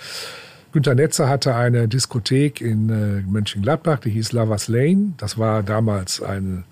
Günter 0.71 0.95
Netzer 0.95 1.27
hatte 1.27 1.55
eine 1.55 1.87
Diskothek 1.87 2.61
in 2.61 2.89
äh, 2.89 3.21
Mönchengladbach, 3.29 3.99
die 3.99 4.11
hieß 4.11 4.31
Lovers 4.31 4.69
Lane. 4.69 5.13
Das 5.17 5.37
war 5.37 5.63
damals 5.63 6.21
eine, 6.21 6.63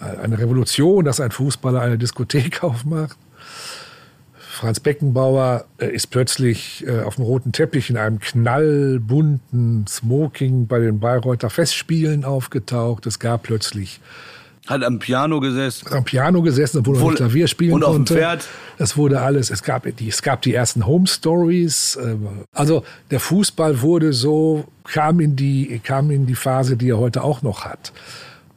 eine 0.00 0.38
Revolution, 0.38 1.04
dass 1.04 1.20
ein 1.20 1.30
Fußballer 1.30 1.80
eine 1.80 1.98
Diskothek 1.98 2.62
aufmacht. 2.62 3.16
Franz 4.34 4.80
Beckenbauer 4.80 5.64
äh, 5.78 5.86
ist 5.86 6.08
plötzlich 6.08 6.84
äh, 6.86 7.00
auf 7.00 7.16
dem 7.16 7.24
roten 7.24 7.52
Teppich 7.52 7.88
in 7.88 7.96
einem 7.96 8.18
knallbunten 8.18 9.86
Smoking 9.86 10.66
bei 10.66 10.80
den 10.80 11.00
Bayreuther 11.00 11.48
Festspielen 11.48 12.24
aufgetaucht. 12.24 13.06
Es 13.06 13.18
gab 13.18 13.44
plötzlich 13.44 14.00
hat 14.66 14.84
am 14.84 14.98
Piano 14.98 15.40
gesessen. 15.40 15.92
Am 15.92 16.04
Piano 16.04 16.42
gesessen, 16.42 16.78
obwohl 16.78 17.14
er 17.14 17.16
Klavier 17.16 17.48
spielen 17.48 17.72
und 17.72 17.80
konnte. 17.80 17.96
Und 17.96 18.02
auf 18.02 18.06
dem 18.08 18.16
Pferd. 18.16 18.48
Das 18.78 18.96
wurde 18.96 19.20
alles. 19.20 19.50
Es 19.50 19.62
gab 19.62 19.84
die, 19.96 20.08
es 20.08 20.22
gab 20.22 20.42
die 20.42 20.54
ersten 20.54 20.86
Home 20.86 21.06
Stories. 21.06 21.98
Ähm, 22.00 22.28
also 22.52 22.84
der 23.10 23.18
Fußball 23.18 23.80
wurde 23.80 24.12
so, 24.12 24.66
kam 24.84 25.20
in 25.20 25.34
die, 25.34 25.80
kam 25.82 26.10
in 26.10 26.26
die 26.26 26.34
Phase, 26.34 26.76
die 26.76 26.90
er 26.90 26.98
heute 26.98 27.24
auch 27.24 27.42
noch 27.42 27.64
hat. 27.64 27.92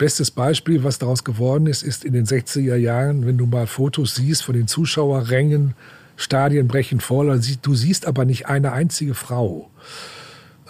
Bestes 0.04 0.32
Beispiel, 0.32 0.84
was 0.84 1.00
daraus 1.00 1.24
geworden 1.24 1.66
ist, 1.66 1.82
ist 1.82 2.04
in 2.04 2.12
den 2.12 2.26
60er 2.26 2.76
Jahren, 2.76 3.26
wenn 3.26 3.38
du 3.38 3.46
mal 3.46 3.68
Fotos 3.68 4.16
siehst 4.16 4.44
von 4.44 4.54
den 4.54 4.68
Zuschauerrängen, 4.68 5.76
Stadien 6.18 6.68
brechen 6.68 7.00
voll, 7.00 7.40
du 7.62 7.74
siehst 7.74 8.06
aber 8.06 8.26
nicht 8.26 8.48
eine 8.48 8.74
einzige 8.74 9.14
Frau. 9.14 9.70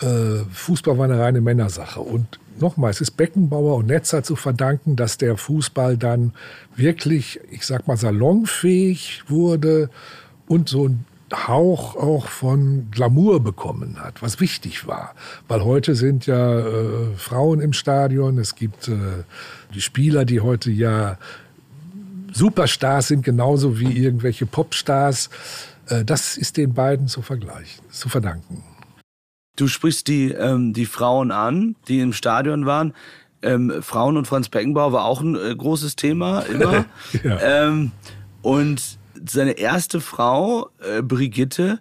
Äh, 0.01 0.43
Fußball 0.51 0.99
war 0.99 1.05
eine 1.05 1.17
reine 1.17 1.41
Männersache. 1.41 1.99
Und 1.99 2.39
nochmal, 2.59 2.91
es 2.91 3.01
ist 3.01 3.17
Beckenbauer 3.17 3.77
und 3.77 3.87
Netzer 3.87 4.21
zu 4.21 4.35
verdanken, 4.35 4.95
dass 4.97 5.17
der 5.17 5.35
Fußball 5.35 5.97
dann 5.97 6.33
wirklich, 6.75 7.39
ich 7.49 7.65
sag 7.65 7.87
mal, 7.87 7.97
salonfähig 7.97 9.23
wurde 9.29 9.89
und 10.47 10.69
so 10.69 10.89
ein 10.89 11.05
Hauch 11.33 11.95
auch 11.95 12.27
von 12.27 12.89
Glamour 12.91 13.41
bekommen 13.41 13.97
hat, 13.99 14.21
was 14.21 14.39
wichtig 14.39 14.87
war. 14.87 15.15
Weil 15.47 15.63
heute 15.63 15.95
sind 15.95 16.25
ja 16.25 16.59
äh, 16.59 17.15
Frauen 17.17 17.59
im 17.59 17.73
Stadion, 17.73 18.37
es 18.37 18.55
gibt 18.55 18.87
äh, 18.87 19.23
die 19.73 19.81
Spieler, 19.81 20.25
die 20.25 20.41
heute 20.41 20.71
ja 20.71 21.17
Superstars 22.31 23.09
sind, 23.09 23.23
genauso 23.23 23.79
wie 23.79 23.97
irgendwelche 23.97 24.45
Popstars. 24.45 25.29
Äh, 25.87 26.05
das 26.05 26.37
ist 26.37 26.57
den 26.57 26.73
beiden 26.73 27.07
zu 27.07 27.21
vergleichen, 27.21 27.83
zu 27.89 28.09
verdanken. 28.09 28.63
Du 29.55 29.67
sprichst 29.67 30.07
die, 30.07 30.31
ähm, 30.31 30.73
die 30.73 30.85
Frauen 30.85 31.31
an, 31.31 31.75
die 31.87 31.99
im 31.99 32.13
Stadion 32.13 32.65
waren. 32.65 32.93
Ähm, 33.43 33.71
Frauen 33.81 34.17
und 34.17 34.25
Franz 34.25 34.49
Beckenbauer 34.49 34.93
war 34.93 35.05
auch 35.05 35.21
ein 35.21 35.35
äh, 35.35 35.55
großes 35.55 35.95
Thema, 35.95 36.41
immer. 36.41 36.85
ja. 37.23 37.67
ähm, 37.67 37.91
und 38.41 38.97
seine 39.27 39.51
erste 39.51 40.01
Frau, 40.01 40.69
äh, 40.79 41.01
Brigitte, 41.01 41.79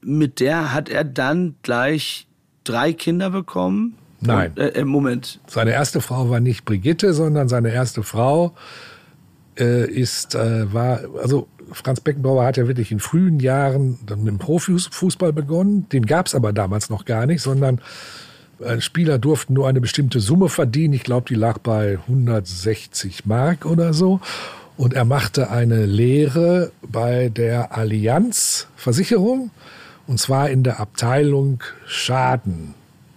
mit 0.00 0.40
der 0.40 0.72
hat 0.72 0.88
er 0.88 1.04
dann 1.04 1.56
gleich 1.62 2.26
drei 2.64 2.92
Kinder 2.92 3.30
bekommen. 3.30 3.96
Nein. 4.20 4.52
Und, 4.52 4.58
äh, 4.58 4.84
Moment. 4.84 5.40
Seine 5.46 5.72
erste 5.72 6.00
Frau 6.00 6.30
war 6.30 6.40
nicht 6.40 6.64
Brigitte, 6.64 7.12
sondern 7.12 7.48
seine 7.48 7.72
erste 7.72 8.02
Frau 8.02 8.54
äh, 9.58 9.90
ist, 9.90 10.34
äh, 10.34 10.72
war, 10.72 11.00
also 11.20 11.48
Franz 11.72 12.00
Beckenbauer 12.00 12.44
hat 12.44 12.56
ja 12.56 12.68
wirklich 12.68 12.92
in 12.92 13.00
frühen 13.00 13.40
Jahren 13.40 13.98
dann 14.06 14.20
mit 14.20 14.28
dem 14.28 14.38
Profifußball 14.38 15.32
begonnen. 15.32 15.88
Den 15.90 16.06
gab 16.06 16.26
es 16.26 16.34
aber 16.34 16.52
damals 16.52 16.90
noch 16.90 17.04
gar 17.04 17.26
nicht, 17.26 17.42
sondern 17.42 17.80
äh, 18.60 18.80
Spieler 18.80 19.18
durften 19.18 19.54
nur 19.54 19.68
eine 19.68 19.80
bestimmte 19.80 20.20
Summe 20.20 20.48
verdienen. 20.48 20.94
Ich 20.94 21.02
glaube, 21.02 21.26
die 21.28 21.34
lag 21.34 21.58
bei 21.58 21.98
160 22.06 23.26
Mark 23.26 23.66
oder 23.66 23.92
so. 23.92 24.20
Und 24.76 24.94
er 24.94 25.04
machte 25.04 25.50
eine 25.50 25.86
Lehre 25.86 26.70
bei 26.82 27.30
der 27.30 27.76
Allianz 27.76 28.68
Versicherung 28.76 29.50
und 30.06 30.20
zwar 30.20 30.50
in 30.50 30.62
der 30.62 30.80
Abteilung 30.80 31.62
Schaden. 31.86 32.74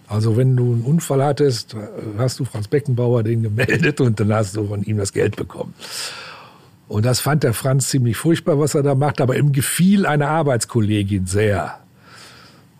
Also 0.08 0.36
wenn 0.36 0.56
du 0.56 0.72
einen 0.72 0.82
Unfall 0.82 1.22
hattest, 1.22 1.76
hast 2.18 2.40
du 2.40 2.44
Franz 2.44 2.66
Beckenbauer 2.66 3.22
den 3.22 3.42
gemeldet 3.42 4.00
und 4.00 4.18
dann 4.18 4.32
hast 4.32 4.56
du 4.56 4.66
von 4.66 4.82
ihm 4.82 4.96
das 4.96 5.12
Geld 5.12 5.36
bekommen. 5.36 5.74
Und 6.88 7.04
das 7.04 7.20
fand 7.20 7.44
der 7.44 7.54
Franz 7.54 7.88
ziemlich 7.90 8.16
furchtbar, 8.16 8.58
was 8.58 8.74
er 8.74 8.82
da 8.82 8.96
macht, 8.96 9.20
aber 9.20 9.36
ihm 9.36 9.52
gefiel 9.52 10.06
eine 10.06 10.26
Arbeitskollegin 10.26 11.26
sehr. 11.26 11.78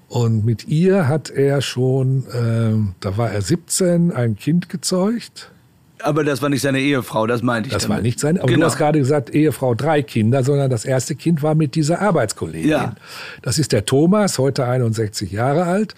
Und 0.08 0.44
mit 0.44 0.66
ihr 0.66 1.06
hat 1.06 1.30
er 1.30 1.62
schon, 1.62 2.26
äh, 2.26 2.92
da 2.98 3.16
war 3.16 3.30
er 3.30 3.42
17, 3.42 4.10
ein 4.10 4.34
Kind 4.34 4.68
gezeugt. 4.68 5.52
Aber 6.02 6.24
das 6.24 6.42
war 6.42 6.48
nicht 6.48 6.62
seine 6.62 6.80
Ehefrau, 6.80 7.26
das 7.26 7.42
meinte 7.42 7.68
ich. 7.68 7.72
Das 7.72 7.84
damit. 7.84 7.96
war 7.96 8.02
nicht 8.02 8.20
seine, 8.20 8.40
aber 8.40 8.48
genau. 8.48 8.60
du 8.60 8.66
hast 8.66 8.78
gerade 8.78 8.98
gesagt, 8.98 9.30
Ehefrau 9.30 9.74
drei 9.74 10.02
Kinder, 10.02 10.44
sondern 10.44 10.70
das 10.70 10.84
erste 10.84 11.14
Kind 11.14 11.42
war 11.42 11.54
mit 11.54 11.74
dieser 11.74 12.00
Arbeitskollegin. 12.00 12.70
Ja. 12.70 12.94
Das 13.42 13.58
ist 13.58 13.72
der 13.72 13.84
Thomas, 13.84 14.38
heute 14.38 14.66
61 14.66 15.30
Jahre 15.30 15.64
alt. 15.64 15.94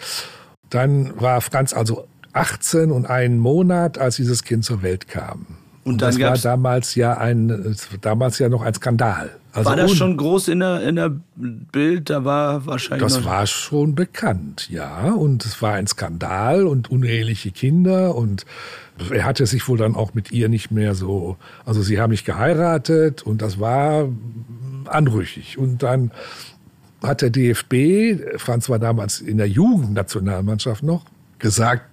Dann 0.71 1.21
war 1.21 1.41
Franz 1.41 1.73
also 1.73 2.07
18 2.33 2.91
und 2.91 3.07
einen 3.07 3.39
Monat, 3.39 3.99
als 3.99 4.17
dieses 4.17 4.43
Kind 4.43 4.65
zur 4.65 4.83
Welt 4.83 5.09
kam. 5.09 5.47
Und, 5.85 5.95
und 5.95 6.03
das 6.03 6.19
war 6.21 6.39
damals 6.39 6.95
ja 6.95 7.19
ein, 7.19 7.77
damals 8.01 8.39
ja 8.39 8.49
noch 8.49 8.63
ein 8.63 8.73
Skandal. 8.73 9.31
Also 9.53 9.69
war 9.69 9.77
das 9.77 9.93
schon 9.93 10.17
groß 10.17 10.49
in 10.49 10.61
der, 10.61 10.81
in 10.83 10.97
der 10.97 11.13
Bild? 11.37 12.09
Da 12.09 12.25
war 12.25 12.65
wahrscheinlich. 12.65 13.13
Das 13.13 13.25
war 13.25 13.47
schon 13.47 13.95
bekannt, 13.95 14.69
ja. 14.71 15.11
Und 15.11 15.45
es 15.45 15.61
war 15.61 15.75
ein 15.75 15.87
Skandal 15.87 16.67
und 16.67 16.91
uneheliche 16.91 17.51
Kinder 17.51 18.15
und 18.15 18.47
er 19.11 19.25
hatte 19.25 19.47
sich 19.47 19.67
wohl 19.69 19.79
dann 19.79 19.95
auch 19.95 20.15
mit 20.15 20.33
ihr 20.33 20.49
nicht 20.49 20.71
mehr 20.71 20.95
so, 20.95 21.37
also 21.65 21.83
sie 21.83 22.01
haben 22.01 22.11
nicht 22.11 22.25
geheiratet 22.25 23.23
und 23.23 23.43
das 23.43 23.59
war 23.59 24.09
anrüchig. 24.87 25.59
Und 25.59 25.83
dann 25.83 26.11
hat 27.03 27.23
der 27.23 27.31
DFB, 27.31 28.39
Franz 28.39 28.69
war 28.69 28.79
damals 28.79 29.21
in 29.21 29.39
der 29.39 29.49
Jugendnationalmannschaft 29.49 30.83
noch, 30.83 31.05
gesagt, 31.39 31.87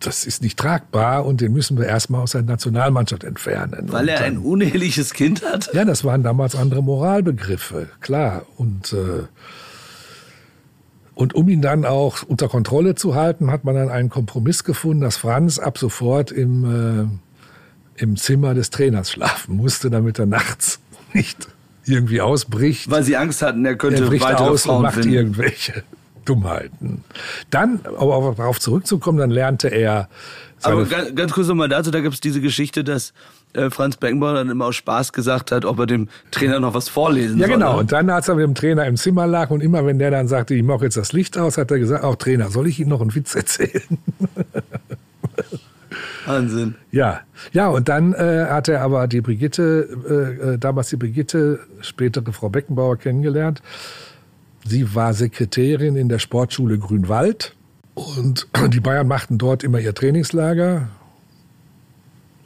das 0.00 0.26
ist 0.26 0.42
nicht 0.42 0.58
tragbar 0.58 1.24
und 1.24 1.40
den 1.40 1.52
müssen 1.52 1.78
wir 1.78 1.86
erstmal 1.86 2.22
aus 2.22 2.32
der 2.32 2.42
Nationalmannschaft 2.42 3.24
entfernen. 3.24 3.86
Weil 3.90 4.08
er 4.08 4.22
ein 4.22 4.38
uneheliches 4.38 5.12
Kind 5.12 5.44
hat? 5.44 5.70
Ja, 5.72 5.84
das 5.84 6.04
waren 6.04 6.22
damals 6.22 6.56
andere 6.56 6.82
Moralbegriffe, 6.82 7.88
klar. 8.00 8.42
Und, 8.56 8.92
äh, 8.92 9.24
und 11.14 11.34
um 11.34 11.48
ihn 11.48 11.62
dann 11.62 11.84
auch 11.84 12.22
unter 12.22 12.48
Kontrolle 12.48 12.94
zu 12.94 13.14
halten, 13.14 13.50
hat 13.50 13.64
man 13.64 13.74
dann 13.74 13.88
einen 13.88 14.08
Kompromiss 14.08 14.64
gefunden, 14.64 15.02
dass 15.02 15.16
Franz 15.16 15.58
ab 15.58 15.78
sofort 15.78 16.32
im, 16.32 17.18
äh, 17.98 18.02
im 18.02 18.16
Zimmer 18.16 18.54
des 18.54 18.70
Trainers 18.70 19.12
schlafen 19.12 19.56
musste, 19.56 19.90
damit 19.90 20.18
er 20.18 20.26
nachts 20.26 20.80
nicht 21.12 21.48
irgendwie 21.86 22.20
ausbricht. 22.20 22.90
Weil 22.90 23.04
sie 23.04 23.16
Angst 23.16 23.42
hatten, 23.42 23.64
er 23.64 23.76
könnte 23.76 24.02
er 24.02 24.08
bricht 24.08 24.24
weitere 24.24 24.48
aus 24.48 24.62
Frauen 24.62 24.76
und 24.78 24.82
macht 24.82 24.94
finden. 24.94 25.12
irgendwelche 25.12 25.84
Dummheiten. 26.24 27.04
Dann, 27.50 27.80
aber 27.84 28.34
darauf 28.36 28.58
zurückzukommen, 28.58 29.18
dann 29.18 29.30
lernte 29.30 29.68
er. 29.68 30.08
Aber 30.62 30.86
ganz, 30.86 31.14
ganz 31.14 31.32
kurz 31.32 31.46
nochmal 31.46 31.68
dazu, 31.68 31.90
da 31.90 32.00
gibt 32.00 32.14
es 32.14 32.20
diese 32.20 32.40
Geschichte, 32.40 32.82
dass 32.82 33.12
äh, 33.54 33.70
Franz 33.70 33.96
Beckenbauer 33.96 34.34
dann 34.34 34.50
immer 34.50 34.66
aus 34.66 34.76
Spaß 34.76 35.12
gesagt 35.12 35.52
hat, 35.52 35.64
ob 35.64 35.78
er 35.78 35.86
dem 35.86 36.08
Trainer 36.30 36.60
noch 36.60 36.74
was 36.74 36.88
vorlesen 36.88 37.38
ja, 37.38 37.46
soll. 37.46 37.50
Ja, 37.50 37.56
genau. 37.56 37.78
Und 37.78 37.92
dann, 37.92 38.10
als 38.10 38.28
er 38.28 38.34
mit 38.34 38.44
dem 38.44 38.54
Trainer 38.54 38.86
im 38.86 38.96
Zimmer 38.96 39.26
lag 39.26 39.50
und 39.50 39.62
immer, 39.62 39.86
wenn 39.86 39.98
der 39.98 40.10
dann 40.10 40.28
sagte, 40.28 40.54
ich 40.54 40.62
mache 40.62 40.84
jetzt 40.84 40.96
das 40.96 41.12
Licht 41.12 41.38
aus, 41.38 41.58
hat 41.58 41.70
er 41.70 41.78
gesagt, 41.78 42.04
auch 42.04 42.16
Trainer, 42.16 42.50
soll 42.50 42.66
ich 42.66 42.80
Ihnen 42.80 42.90
noch 42.90 43.00
einen 43.00 43.14
Witz 43.14 43.34
erzählen? 43.34 43.82
Wahnsinn. 46.26 46.74
Ja, 46.90 47.20
ja, 47.52 47.68
und 47.68 47.88
dann 47.88 48.14
äh, 48.14 48.46
hat 48.48 48.68
er 48.68 48.80
aber 48.80 49.06
die 49.06 49.20
Brigitte, 49.20 49.88
äh, 50.08 50.54
äh 50.54 50.58
damals 50.58 50.88
die 50.88 50.96
Brigitte, 50.96 51.60
spätere 51.80 52.32
Frau 52.32 52.48
Beckenbauer 52.48 52.96
kennengelernt. 52.96 53.62
Sie 54.66 54.94
war 54.94 55.12
Sekretärin 55.12 55.96
in 55.96 56.08
der 56.08 56.18
Sportschule 56.18 56.78
Grünwald 56.78 57.54
und 57.94 58.48
die 58.72 58.80
Bayern 58.80 59.06
machten 59.06 59.38
dort 59.38 59.62
immer 59.62 59.78
ihr 59.78 59.94
Trainingslager. 59.94 60.88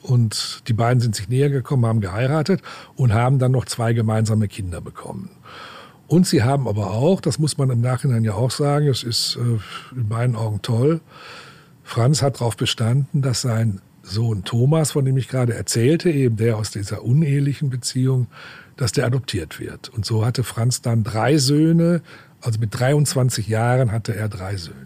Und 0.03 0.63
die 0.69 0.73
beiden 0.73 1.01
sind 1.01 1.15
sich 1.17 1.29
näher 1.29 1.51
gekommen, 1.51 1.87
haben 1.87 2.01
geheiratet 2.01 2.63
und 2.95 3.13
haben 3.13 3.39
dann 3.39 3.53
noch 3.53 3.65
zwei 3.65 3.93
gemeinsame 3.93 4.49
Kinder 4.49 4.81
bekommen. 4.81 5.31
Und 6.07 6.27
sie 6.27 6.43
haben 6.43 6.67
aber 6.67 6.93
auch, 6.93 7.21
das 7.21 7.39
muss 7.39 7.59
man 7.59 7.71
im 7.71 7.81
Nachhinein 7.81 8.25
ja 8.25 8.35
auch 8.35 8.51
sagen, 8.51 8.89
es 8.89 9.03
ist 9.03 9.37
äh, 9.37 9.95
in 9.95 10.09
meinen 10.09 10.37
Augen 10.37 10.63
toll, 10.63 11.01
Franz 11.89 12.23
hat 12.23 12.37
darauf 12.37 12.57
bestanden, 12.57 13.23
dass 13.23 13.43
sein 13.43 13.81
Sohn 14.03 14.45
Thomas, 14.45 14.93
von 14.93 15.05
dem 15.05 15.17
ich 15.17 15.29
gerade 15.29 15.55
erzählte, 15.55 16.11
eben 16.11 16.37
der 16.37 16.57
aus 16.57 16.71
dieser 16.71 17.03
unehelichen 17.03 17.71
Beziehung, 17.71 18.27
dass 18.77 18.93
der 18.93 19.07
adoptiert 19.07 19.59
wird. 19.59 19.89
Und 19.89 20.05
so 20.05 20.25
hatte 20.25 20.45
Franz 20.45 20.83
dann 20.83 21.03
drei 21.03 21.39
Söhne. 21.39 22.03
Also 22.41 22.61
mit 22.61 22.79
23 22.79 23.49
Jahren 23.49 23.91
hatte 23.91 24.15
er 24.15 24.29
drei 24.29 24.57
Söhne. 24.57 24.77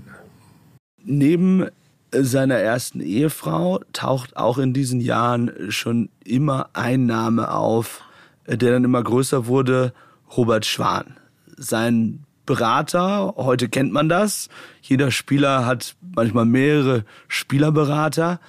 Neben 1.04 1.66
seiner 2.12 2.56
ersten 2.56 3.00
Ehefrau 3.00 3.80
taucht 3.92 4.36
auch 4.36 4.58
in 4.58 4.72
diesen 4.72 5.00
Jahren 5.00 5.70
schon 5.70 6.10
immer 6.24 6.70
ein 6.74 7.06
Name 7.06 7.52
auf, 7.52 8.02
der 8.46 8.72
dann 8.72 8.84
immer 8.84 9.02
größer 9.02 9.46
wurde, 9.46 9.92
Robert 10.36 10.66
Schwan. 10.66 11.16
Sein 11.56 12.24
Berater, 12.44 13.34
heute 13.36 13.68
kennt 13.68 13.92
man 13.92 14.08
das. 14.08 14.48
Jeder 14.82 15.10
Spieler 15.10 15.64
hat 15.64 15.94
manchmal 16.14 16.44
mehrere 16.44 17.04
Spielerberater. 17.28 18.40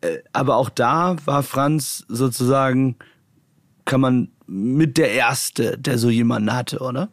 Äh, 0.00 0.18
aber 0.32 0.56
auch 0.56 0.68
da 0.68 1.16
war 1.24 1.42
Franz 1.42 2.04
sozusagen, 2.08 2.96
kann 3.84 4.00
man 4.00 4.28
mit 4.46 4.98
der 4.98 5.12
Erste, 5.12 5.78
der 5.78 5.98
so 5.98 6.10
jemanden 6.10 6.54
hatte, 6.54 6.78
oder? 6.80 7.08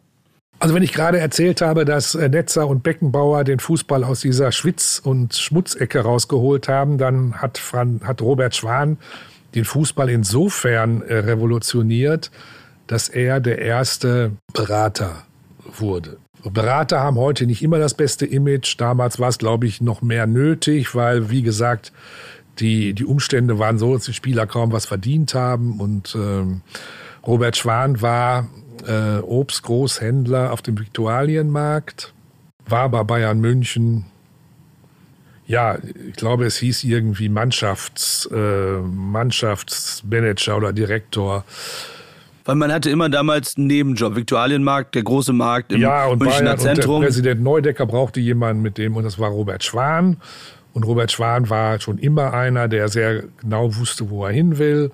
Also 0.58 0.74
wenn 0.74 0.82
ich 0.82 0.92
gerade 0.92 1.18
erzählt 1.18 1.60
habe, 1.60 1.84
dass 1.84 2.14
äh, 2.14 2.28
Netzer 2.28 2.66
und 2.66 2.82
Beckenbauer 2.82 3.44
den 3.44 3.58
Fußball 3.58 4.04
aus 4.04 4.20
dieser 4.20 4.52
Schwitz- 4.52 5.00
und 5.02 5.34
Schmutzecke 5.34 6.00
rausgeholt 6.00 6.68
haben, 6.68 6.96
dann 6.98 7.34
hat, 7.34 7.58
Fran, 7.58 8.00
hat 8.04 8.22
Robert 8.22 8.54
Schwan 8.56 8.96
den 9.54 9.64
Fußball 9.64 10.08
insofern 10.08 11.02
äh, 11.02 11.16
revolutioniert, 11.16 12.30
dass 12.86 13.08
er 13.08 13.40
der 13.40 13.58
erste 13.58 14.32
Berater 14.52 15.24
wurde. 15.78 16.16
Berater 16.44 17.00
haben 17.00 17.16
heute 17.16 17.46
nicht 17.46 17.62
immer 17.62 17.78
das 17.78 17.94
beste 17.94 18.24
Image. 18.24 18.76
Damals 18.78 19.18
war 19.18 19.28
es, 19.28 19.38
glaube 19.38 19.66
ich, 19.66 19.80
noch 19.80 20.00
mehr 20.00 20.26
nötig, 20.26 20.94
weil, 20.94 21.28
wie 21.28 21.42
gesagt, 21.42 21.92
die, 22.60 22.94
die 22.94 23.04
Umstände 23.04 23.58
waren 23.58 23.78
so, 23.78 23.94
dass 23.94 24.04
die 24.04 24.12
Spieler 24.14 24.46
kaum 24.46 24.72
was 24.72 24.86
verdient 24.86 25.34
haben 25.34 25.80
und 25.80 26.14
ähm, 26.14 26.62
Robert 27.26 27.56
Schwan 27.56 28.00
war 28.00 28.46
äh, 28.86 29.18
Obstgroßhändler 29.18 30.52
auf 30.52 30.62
dem 30.62 30.78
Viktualienmarkt, 30.78 32.12
war 32.66 32.88
bei 32.88 33.04
Bayern 33.04 33.40
München. 33.40 34.06
Ja, 35.46 35.78
ich 36.08 36.16
glaube, 36.16 36.44
es 36.44 36.56
hieß 36.56 36.84
irgendwie 36.84 37.28
Mannschafts, 37.28 38.28
äh, 38.32 38.78
Mannschaftsmanager 38.80 40.56
oder 40.56 40.72
Direktor. 40.72 41.44
Weil 42.44 42.56
man 42.56 42.72
hatte 42.72 42.90
immer 42.90 43.08
damals 43.08 43.56
einen 43.56 43.66
Nebenjob. 43.68 44.16
Viktualienmarkt, 44.16 44.94
der 44.94 45.02
große 45.02 45.32
Markt 45.32 45.72
im 45.72 45.80
ja, 45.80 46.06
und 46.06 46.20
Münchner 46.20 46.42
Bayern 46.42 46.58
Zentrum. 46.58 46.96
Und 46.96 47.02
der 47.02 47.08
Präsident 47.08 47.42
Neudecker 47.42 47.86
brauchte 47.86 48.20
jemanden 48.20 48.62
mit 48.62 48.78
dem 48.78 48.96
und 48.96 49.04
das 49.04 49.18
war 49.18 49.30
Robert 49.30 49.64
Schwan. 49.64 50.16
Und 50.72 50.84
Robert 50.84 51.10
Schwan 51.10 51.48
war 51.48 51.80
schon 51.80 51.98
immer 51.98 52.34
einer, 52.34 52.68
der 52.68 52.88
sehr 52.88 53.24
genau 53.40 53.74
wusste, 53.76 54.10
wo 54.10 54.26
er 54.26 54.32
hin 54.32 54.58
will. 54.58 54.90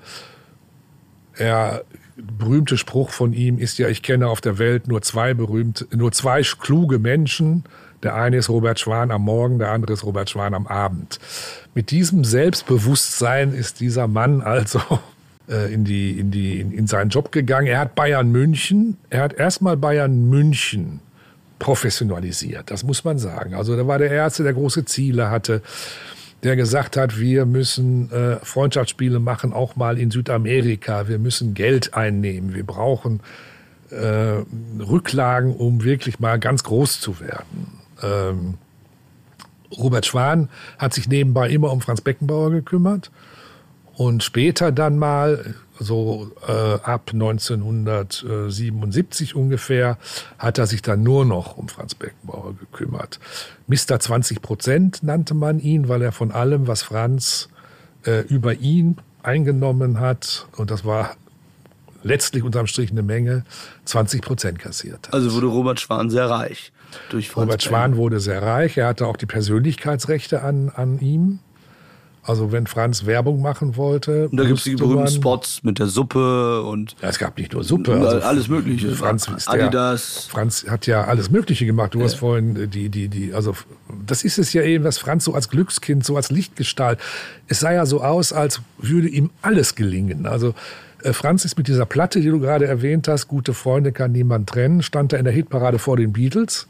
Er 1.37 1.83
berühmte 2.17 2.77
Spruch 2.77 3.11
von 3.11 3.33
ihm 3.33 3.59
ist 3.59 3.79
ja, 3.79 3.89
ich 3.89 4.03
kenne 4.03 4.29
auf 4.29 4.41
der 4.41 4.59
Welt 4.59 4.89
nur 4.89 5.03
zwei 5.03 5.35
berühmte, 5.35 5.87
nur 5.95 6.13
zwei 6.13 6.43
kluge 6.43 6.99
Menschen. 6.99 7.65
Der 8.03 8.15
eine 8.15 8.37
ist 8.37 8.49
Robert 8.49 8.81
Schwan 8.81 9.11
am 9.11 9.23
Morgen, 9.23 9.59
der 9.59 9.71
andere 9.71 9.93
ist 9.93 10.05
Robert 10.05 10.29
Schwan 10.29 10.55
am 10.55 10.67
Abend. 10.67 11.21
Mit 11.75 11.91
diesem 11.91 12.25
Selbstbewusstsein 12.25 13.55
ist 13.55 13.81
dieser 13.81 14.09
Mann 14.09 14.43
also 14.43 14.81
äh, 15.49 15.73
in, 15.73 15.85
die, 15.85 16.19
in, 16.19 16.31
die, 16.31 16.61
in, 16.61 16.73
in 16.73 16.87
seinen 16.87 17.11
Job 17.11 17.33
gegangen. 17.33 17.69
Er 17.69 17.79
hat 17.79 17.95
Bayern 17.95 18.31
München, 18.31 18.99
er 19.09 19.23
hat 19.23 19.35
erstmal 19.35 19.77
Bayern 19.77 20.29
München 20.29 21.01
professionalisiert, 21.59 22.73
das 22.73 22.83
muss 22.83 23.05
man 23.05 23.19
sagen. 23.19 23.55
Also 23.55 23.77
da 23.77 23.87
war 23.87 23.99
der 23.99 24.11
Erste, 24.11 24.43
der 24.43 24.53
große 24.53 24.85
Ziele 24.85 25.31
hatte 25.31 25.63
der 26.43 26.57
gesagt 26.57 26.97
hat, 26.97 27.19
wir 27.19 27.47
müssen 27.47 28.11
äh, 28.11 28.37
Freundschaftsspiele 28.45 29.21
machen, 29.21 29.53
auch 29.53 29.77
mal 29.77 29.99
in 29.99 30.11
Südamerika. 30.11 31.09
Wir 31.09 31.19
müssen 31.19 31.55
Geld 31.55 31.95
einnehmen. 31.95 32.55
Wir 32.55 32.65
brauchen 32.65 33.21
äh, 33.91 34.43
Rücklagen, 34.81 35.55
um 35.55 35.85
wirklich 35.85 36.19
mal 36.19 36.39
ganz 36.39 36.65
groß 36.65 37.01
zu 37.01 37.21
werden. 37.21 37.79
Ähm, 38.03 38.55
Robert 39.77 40.05
Schwan 40.05 40.49
hat 40.79 40.95
sich 40.95 41.09
nebenbei 41.09 41.49
immer 41.49 41.71
um 41.73 41.81
Franz 41.81 42.01
Beckenbauer 42.01 42.51
gekümmert 42.51 43.11
und 43.95 44.23
später 44.23 44.73
dann 44.73 44.99
mal 44.99 45.55
so 45.83 46.31
äh, 46.47 46.79
ab 46.83 47.11
1977 47.13 49.35
ungefähr, 49.35 49.99
hat 50.39 50.59
er 50.59 50.67
sich 50.67 50.83
dann 50.83 51.03
nur 51.03 51.25
noch 51.25 51.57
um 51.57 51.69
Franz 51.69 51.95
Beckenbauer 51.95 52.55
gekümmert. 52.55 53.19
Mr. 53.67 53.99
20 54.01 54.43
Prozent 54.43 55.03
nannte 55.03 55.33
man 55.35 55.61
ihn, 55.61 55.89
weil 55.89 56.03
er 56.03 56.13
von 56.13 56.31
allem, 56.33 56.67
was 56.67 56.83
Franz 56.83 57.49
äh, 58.05 58.21
über 58.23 58.55
ihn 58.55 58.99
eingenommen 59.23 60.01
hat, 60.01 60.47
und 60.57 60.71
das 60.71 60.85
war 60.85 61.17
letztlich 62.03 62.43
unterm 62.43 62.67
Strich 62.67 62.91
eine 62.91 63.03
Menge, 63.03 63.45
20 63.85 64.23
Prozent 64.23 64.59
kassiert 64.59 65.09
hat. 65.09 65.15
Also 65.15 65.33
wurde 65.35 65.47
Robert 65.47 65.81
Schwan 65.81 66.11
sehr 66.11 66.29
reich. 66.29 66.73
Durch 67.11 67.31
Franz 67.31 67.47
Robert 67.47 67.63
Schwan 67.63 67.97
wurde 67.97 68.21
sehr 68.21 68.43
reich. 68.43 68.77
Er 68.77 68.89
hatte 68.89 69.07
auch 69.07 69.17
die 69.17 69.27
Persönlichkeitsrechte 69.27 70.43
an, 70.43 70.71
an 70.71 70.99
ihm. 70.99 71.39
Also 72.25 72.53
wenn 72.53 72.69
Franz 72.69 73.05
Werbung 73.05 73.43
machen 73.43 73.77
wollte. 73.77 74.29
Und 74.29 74.37
da 74.37 74.45
gibt 74.45 74.59
es 74.59 74.65
die 74.65 74.77
berühmten 74.77 75.09
Spots 75.09 75.65
mit 75.65 75.81
der 75.81 75.89
Suppe 75.89 76.63
und. 76.63 76.95
Ja, 77.03 77.09
es 77.09 77.19
gab 77.19 77.37
nicht 77.37 77.53
nur 77.53 77.65
Suppe. 77.65 77.95
Also 77.95 78.25
alles 78.25 78.49
Mögliche. 78.49 78.93
Franz 78.93 79.27
ist 79.27 79.49
Adidas. 79.49 80.27
Der, 80.27 80.33
Franz 80.33 80.65
hat 80.69 80.87
ja 80.87 81.05
alles 81.05 81.31
Mögliche 81.31 81.67
gemacht. 81.67 81.95
Du 81.95 81.99
ja. 81.99 82.05
hast 82.05 82.15
vorhin 82.15 82.71
die, 82.71 82.91
die, 82.91 83.09
die, 83.09 83.35
also 83.35 83.57
das 84.07 84.23
ist 84.23 84.39
es 84.39 84.53
ja 84.53 84.63
eben, 84.63 84.85
was 84.85 84.99
Franz 84.99 85.25
so 85.25 85.35
als 85.35 85.49
Glückskind, 85.49 86.05
so 86.05 86.15
als 86.15 86.31
Lichtgestalt. 86.31 87.01
Es 87.49 87.59
sah 87.59 87.73
ja 87.73 87.87
so 87.87 88.03
aus, 88.03 88.33
als 88.33 88.61
würde 88.79 89.09
ihm 89.09 89.31
alles 89.43 89.75
gelingen. 89.75 90.27
Also 90.27 90.55
äh, 91.03 91.13
Franz 91.13 91.45
ist 91.45 91.59
mit 91.59 91.67
dieser 91.67 91.87
Platte, 91.87 92.21
die 92.21 92.29
du 92.29 92.39
gerade 92.39 92.67
erwähnt 92.67 93.09
hast, 93.09 93.27
gute 93.27 93.53
Freunde 93.53 93.91
kann 93.91 94.13
niemand 94.13 94.49
trennen, 94.49 94.83
stand 94.83 95.13
da 95.13 95.17
in 95.17 95.25
der 95.25 95.35
Hitparade 95.35 95.81
vor 95.81 95.97
den 95.97 96.13
Beatles. 96.13 96.69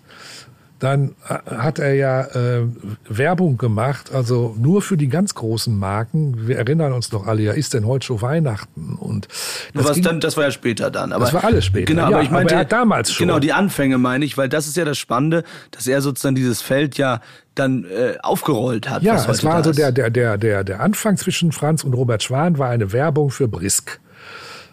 Dann 0.83 1.15
hat 1.25 1.79
er 1.79 1.95
ja 1.95 2.23
äh, 2.23 2.67
Werbung 3.09 3.57
gemacht, 3.57 4.13
also 4.13 4.57
nur 4.59 4.83
für 4.83 4.97
die 4.97 5.07
ganz 5.07 5.33
großen 5.33 5.79
Marken. 5.79 6.49
Wir 6.49 6.59
erinnern 6.59 6.93
uns 6.93 7.09
doch 7.09 7.25
alle, 7.25 7.43
ja, 7.43 7.53
ist 7.53 7.73
denn 7.73 7.87
heute 7.87 8.07
schon 8.07 8.21
Weihnachten? 8.21 8.97
Und 8.99 9.29
das, 9.75 9.85
Was 9.85 9.95
ging, 9.95 10.03
dann, 10.03 10.19
das 10.19 10.37
war 10.37 10.43
ja 10.43 10.51
später 10.51 10.91
dann. 10.91 11.13
Aber, 11.13 11.25
das 11.25 11.35
war 11.35 11.45
alles 11.45 11.67
später. 11.67 11.87
Genau, 11.87 12.11
ja, 12.11 12.17
aber 12.17 12.23
ich 12.25 12.31
meinte, 12.33 12.57
aber 12.57 12.65
damals 12.65 13.13
schon. 13.13 13.29
Genau, 13.29 13.39
die 13.39 13.53
Anfänge 13.53 13.97
meine 13.99 14.25
ich, 14.25 14.37
weil 14.37 14.49
das 14.49 14.67
ist 14.67 14.77
ja 14.77 14.85
das 14.85 14.99
Spannende, 14.99 15.45
dass 15.71 15.87
er 15.87 16.03
sozusagen 16.03 16.35
dieses 16.35 16.63
Feld 16.63 16.99
ja 16.99 17.21
dann 17.55 17.85
äh, 17.85 18.17
aufgerollt 18.21 18.91
hat. 18.91 19.05
Ja, 19.05 19.15
es 19.15 19.45
war 19.45 19.55
also 19.55 19.71
der, 19.71 19.93
der, 19.93 20.11
der, 20.11 20.37
der, 20.37 20.65
der 20.65 20.81
Anfang 20.81 21.17
zwischen 21.17 21.53
Franz 21.53 21.85
und 21.85 21.95
Robert 21.95 22.25
Schwan 22.25 22.59
war 22.59 22.71
eine 22.71 22.93
Werbung 22.93 23.31
für 23.31 23.47
Brisk. 23.47 24.01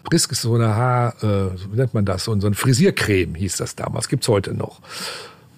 Brisk 0.02 0.32
ist 0.32 0.42
so 0.42 0.56
eine 0.56 0.74
Haar, 0.74 1.14
äh, 1.22 1.50
wie 1.70 1.76
nennt 1.76 1.94
man 1.94 2.04
das, 2.04 2.24
so 2.24 2.32
ein 2.32 2.54
Frisiercreme 2.54 3.36
hieß 3.36 3.58
das 3.58 3.76
damals, 3.76 4.08
gibt's 4.08 4.26
heute 4.26 4.54
noch. 4.54 4.80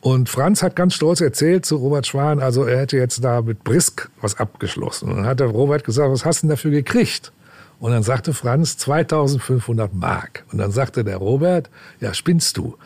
Und 0.03 0.29
Franz 0.29 0.65
hat 0.65 0.75
ganz 0.75 0.95
stolz 0.95 1.21
erzählt 1.21 1.65
zu 1.65 1.77
Robert 1.77 2.09
Schwan, 2.09 2.41
also 2.41 2.65
er 2.65 2.81
hätte 2.81 2.97
jetzt 2.97 3.23
da 3.23 3.41
mit 3.41 3.63
Brisk 3.63 4.11
was 4.21 4.37
abgeschlossen. 4.37 5.09
Und 5.09 5.19
dann 5.19 5.27
hat 5.27 5.39
der 5.39 5.47
Robert 5.47 5.85
gesagt, 5.85 6.11
was 6.11 6.25
hast 6.25 6.43
du 6.43 6.47
denn 6.49 6.51
dafür 6.51 6.73
gekriegt? 6.73 7.31
Und 7.79 7.93
dann 7.93 8.03
sagte 8.03 8.35
Franz 8.35 8.77
2500 8.79 9.95
Mark. 9.95 10.45
Und 10.51 10.59
dann 10.59 10.73
sagte 10.73 11.05
der 11.05 11.19
Robert, 11.19 11.71
ja, 12.01 12.15
spinnst 12.15 12.57
du? 12.57 12.65
Und 12.65 12.77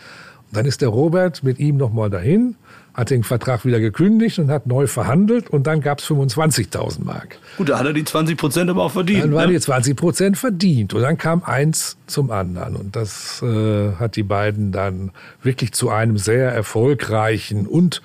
dann 0.53 0.67
ist 0.67 0.83
der 0.83 0.91
Robert 0.91 1.43
mit 1.43 1.59
ihm 1.59 1.79
nochmal 1.79 2.11
dahin 2.11 2.57
hat 2.97 3.11
den 3.11 3.23
Vertrag 3.25 3.67
wieder 3.67 3.79
gekündigt 3.79 4.39
und 4.39 4.51
hat 4.51 4.67
neu 4.67 4.87
verhandelt 4.87 5.51
und 5.51 5.67
dann 5.67 5.83
gab 5.83 5.99
es 5.99 6.07
25.000 6.07 7.05
Mark. 7.05 7.37
Gut, 7.59 7.69
da 7.69 7.79
hat 7.79 7.85
er 7.85 7.93
die 7.93 8.05
20 8.05 8.39
Prozent 8.39 8.71
aber 8.71 8.83
auch 8.83 8.93
verdient. 8.93 9.25
Dann 9.25 9.35
waren 9.35 9.49
ne? 9.49 9.53
die 9.53 9.61
20 9.61 9.95
Prozent 9.95 10.39
verdient 10.39 10.95
und 10.95 11.03
dann 11.03 11.19
kam 11.19 11.45
eins 11.45 11.99
zum 12.07 12.31
anderen 12.31 12.75
und 12.75 12.97
das 12.97 13.43
äh, 13.43 13.93
hat 13.97 14.17
die 14.17 14.23
beiden 14.23 14.73
dann 14.73 15.11
wirklich 15.43 15.73
zu 15.73 15.91
einem 15.91 16.17
sehr 16.17 16.51
erfolgreichen 16.51 17.67
und 17.67 18.01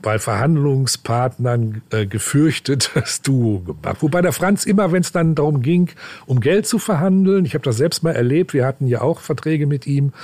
bei 0.00 0.18
Verhandlungspartnern 0.18 1.82
äh, 1.90 2.06
gefürchtetes 2.06 3.20
Duo 3.22 3.60
gemacht. 3.60 3.98
Wobei 4.00 4.22
der 4.22 4.32
Franz 4.32 4.64
immer, 4.64 4.92
wenn 4.92 5.02
es 5.02 5.12
dann 5.12 5.34
darum 5.34 5.60
ging, 5.60 5.90
um 6.24 6.40
Geld 6.40 6.66
zu 6.66 6.78
verhandeln, 6.78 7.44
ich 7.44 7.52
habe 7.52 7.64
das 7.64 7.76
selbst 7.76 8.02
mal 8.02 8.16
erlebt, 8.16 8.54
wir 8.54 8.64
hatten 8.64 8.86
ja 8.86 9.02
auch 9.02 9.20
Verträge 9.20 9.66
mit 9.66 9.86
ihm, 9.86 10.14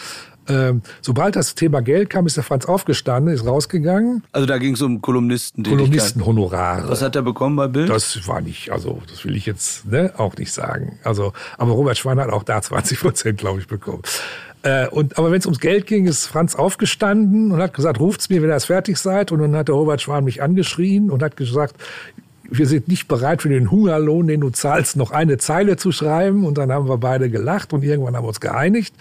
ähm, 0.49 0.83
sobald 1.01 1.37
das 1.37 1.55
Thema 1.55 1.81
Geld 1.81 2.11
kam, 2.11 2.27
ist 2.27 2.37
der 2.37 2.45
Franz 2.45 2.67
aufgestanden, 2.67 3.35
ist 3.35 3.47
rausgegangen. 3.47 4.23
Also 4.33 4.47
da 4.47 4.59
ging 4.59 4.75
es 4.75 4.83
um 4.83 5.01
Kolumnisten. 5.01 5.65
Kolumnistenhonorare. 5.65 6.89
Was 6.89 7.03
hat 7.03 7.17
er 7.17 7.23
bekommen 7.23 7.57
bei 7.57 7.69
Bild? 7.69 7.89
Das 7.89 8.27
war 8.29 8.41
nicht, 8.41 8.71
also 8.71 9.01
das 9.11 9.25
will 9.25 9.37
ich 9.37 9.47
jetzt 9.47 9.87
ne, 9.87 10.13
auch 10.17 10.37
nicht 10.37 10.53
sagen. 10.53 10.99
Also, 11.05 11.33
aber 11.59 11.73
Robert 11.73 11.99
Schwan 11.99 12.21
hat 12.21 12.31
auch 12.31 12.45
da 12.45 12.63
20 12.67 13.01
Prozent, 13.01 13.39
glaube 13.39 13.61
ich, 13.61 13.67
bekommen. 13.67 14.03
Äh, 14.63 14.89
und, 14.89 15.19
aber 15.19 15.31
wenn 15.31 15.39
es 15.39 15.47
ums 15.47 15.61
Geld 15.61 15.87
ging, 15.87 16.07
ist 16.07 16.27
Franz 16.27 16.55
aufgestanden 16.55 17.53
und 17.53 17.61
hat 17.61 17.75
gesagt, 17.75 18.01
ruft's 18.01 18.29
mir, 18.29 18.43
wenn 18.43 18.51
ihr 18.51 18.61
fertig 18.61 18.99
seid. 18.99 19.33
Und 19.33 19.41
dann 19.41 19.55
hat 19.55 19.69
der 19.69 19.75
Robert 19.75 20.01
Schwan 20.01 20.25
mich 20.25 20.43
angeschrien 20.43 21.11
und 21.11 21.23
hat 21.23 21.37
gesagt, 21.37 21.77
wir 22.49 22.67
sind 22.67 22.89
nicht 22.89 23.09
bereit 23.09 23.43
für 23.43 23.49
den 23.49 23.71
Hungerlohn, 23.71 24.27
den 24.27 24.41
du 24.41 24.51
zahlst, 24.51 24.97
noch 24.97 25.11
eine 25.11 25.39
Zeile 25.39 25.77
zu 25.77 25.93
schreiben. 25.93 26.45
Und 26.45 26.59
dann 26.59 26.73
haben 26.73 26.89
wir 26.89 26.99
beide 26.99 27.31
gelacht 27.31 27.73
und 27.73 27.83
irgendwann 27.83 28.17
haben 28.17 28.25
wir 28.25 28.29
uns 28.29 28.41
geeinigt. 28.41 28.95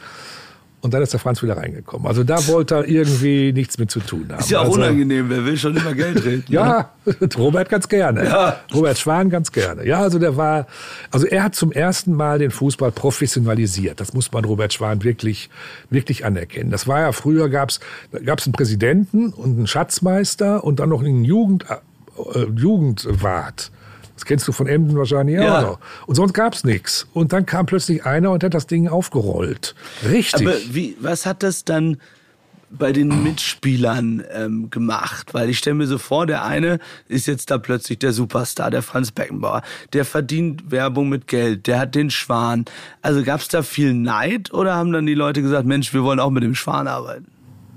Und 0.85 0.93
dann 0.93 1.01
ist 1.01 1.13
der 1.13 1.19
Franz 1.19 1.41
wieder 1.41 1.57
reingekommen. 1.57 2.05
Also 2.05 2.23
da 2.23 2.45
wollte 2.45 2.75
er 2.75 2.87
irgendwie 2.87 3.51
nichts 3.51 3.79
mit 3.79 3.89
zu 3.89 3.99
tun 3.99 4.27
haben. 4.29 4.39
Ist 4.39 4.51
ja 4.51 4.59
auch 4.59 4.65
also, 4.65 4.75
unangenehm, 4.75 5.31
wer 5.31 5.43
will 5.43 5.57
schon 5.57 5.75
immer 5.75 5.95
Geld 5.95 6.23
reden. 6.23 6.43
ja, 6.47 6.91
Robert 7.39 7.69
ganz 7.69 7.89
gerne. 7.89 8.23
Ja. 8.23 8.59
Robert 8.71 8.95
Schwan 8.99 9.31
ganz 9.31 9.51
gerne. 9.51 9.83
Ja, 9.83 10.01
also 10.01 10.19
der 10.19 10.37
war, 10.37 10.67
also 11.09 11.25
er 11.25 11.41
hat 11.41 11.55
zum 11.55 11.71
ersten 11.71 12.13
Mal 12.13 12.37
den 12.37 12.51
Fußball 12.51 12.91
professionalisiert. 12.91 13.99
Das 13.99 14.13
muss 14.13 14.31
man 14.31 14.45
Robert 14.45 14.73
Schwan 14.73 15.03
wirklich, 15.03 15.49
wirklich 15.89 16.23
anerkennen. 16.23 16.69
Das 16.69 16.87
war 16.87 16.99
ja 16.99 17.11
früher 17.13 17.49
gab's, 17.49 17.79
gab's 18.23 18.45
einen 18.45 18.53
Präsidenten 18.53 19.29
und 19.33 19.57
einen 19.57 19.65
Schatzmeister 19.65 20.63
und 20.63 20.79
dann 20.79 20.89
noch 20.89 21.01
einen 21.01 21.25
Jugend, 21.25 21.65
äh, 21.67 22.45
Jugendwart. 22.55 23.71
Das 24.15 24.25
kennst 24.25 24.47
du 24.47 24.51
von 24.51 24.67
Emden 24.67 24.97
wahrscheinlich 24.97 25.35
ja. 25.35 25.67
auch. 25.67 25.79
Und 26.07 26.15
sonst 26.15 26.33
gab's 26.33 26.63
nichts. 26.63 27.07
Und 27.13 27.33
dann 27.33 27.45
kam 27.45 27.65
plötzlich 27.65 28.05
einer 28.05 28.31
und 28.31 28.43
hat 28.43 28.53
das 28.53 28.65
Ding 28.65 28.87
aufgerollt. 28.87 29.75
Richtig. 30.09 30.47
Aber 30.47 30.55
wie, 30.71 30.95
was 30.99 31.25
hat 31.25 31.43
das 31.43 31.65
dann 31.65 31.97
bei 32.69 32.93
den 32.93 33.23
Mitspielern 33.23 34.23
ähm, 34.33 34.69
gemacht? 34.69 35.33
Weil 35.33 35.49
ich 35.49 35.57
stelle 35.57 35.75
mir 35.75 35.87
so 35.87 35.97
vor, 35.97 36.25
der 36.27 36.45
eine 36.45 36.79
ist 37.09 37.27
jetzt 37.27 37.51
da 37.51 37.57
plötzlich 37.57 37.99
der 37.99 38.13
Superstar, 38.13 38.71
der 38.71 38.81
Franz 38.81 39.11
Beckenbauer. 39.11 39.63
Der 39.91 40.05
verdient 40.05 40.71
Werbung 40.71 41.09
mit 41.09 41.27
Geld, 41.27 41.67
der 41.67 41.79
hat 41.79 41.93
den 41.93 42.09
Schwan. 42.09 42.65
Also 43.01 43.21
gab's 43.21 43.49
da 43.49 43.63
viel 43.63 43.93
Neid 43.93 44.53
oder 44.53 44.75
haben 44.75 44.93
dann 44.93 45.05
die 45.05 45.13
Leute 45.13 45.41
gesagt, 45.41 45.65
Mensch, 45.65 45.93
wir 45.93 46.03
wollen 46.03 46.21
auch 46.21 46.31
mit 46.31 46.43
dem 46.43 46.55
Schwan 46.55 46.87
arbeiten? 46.87 47.27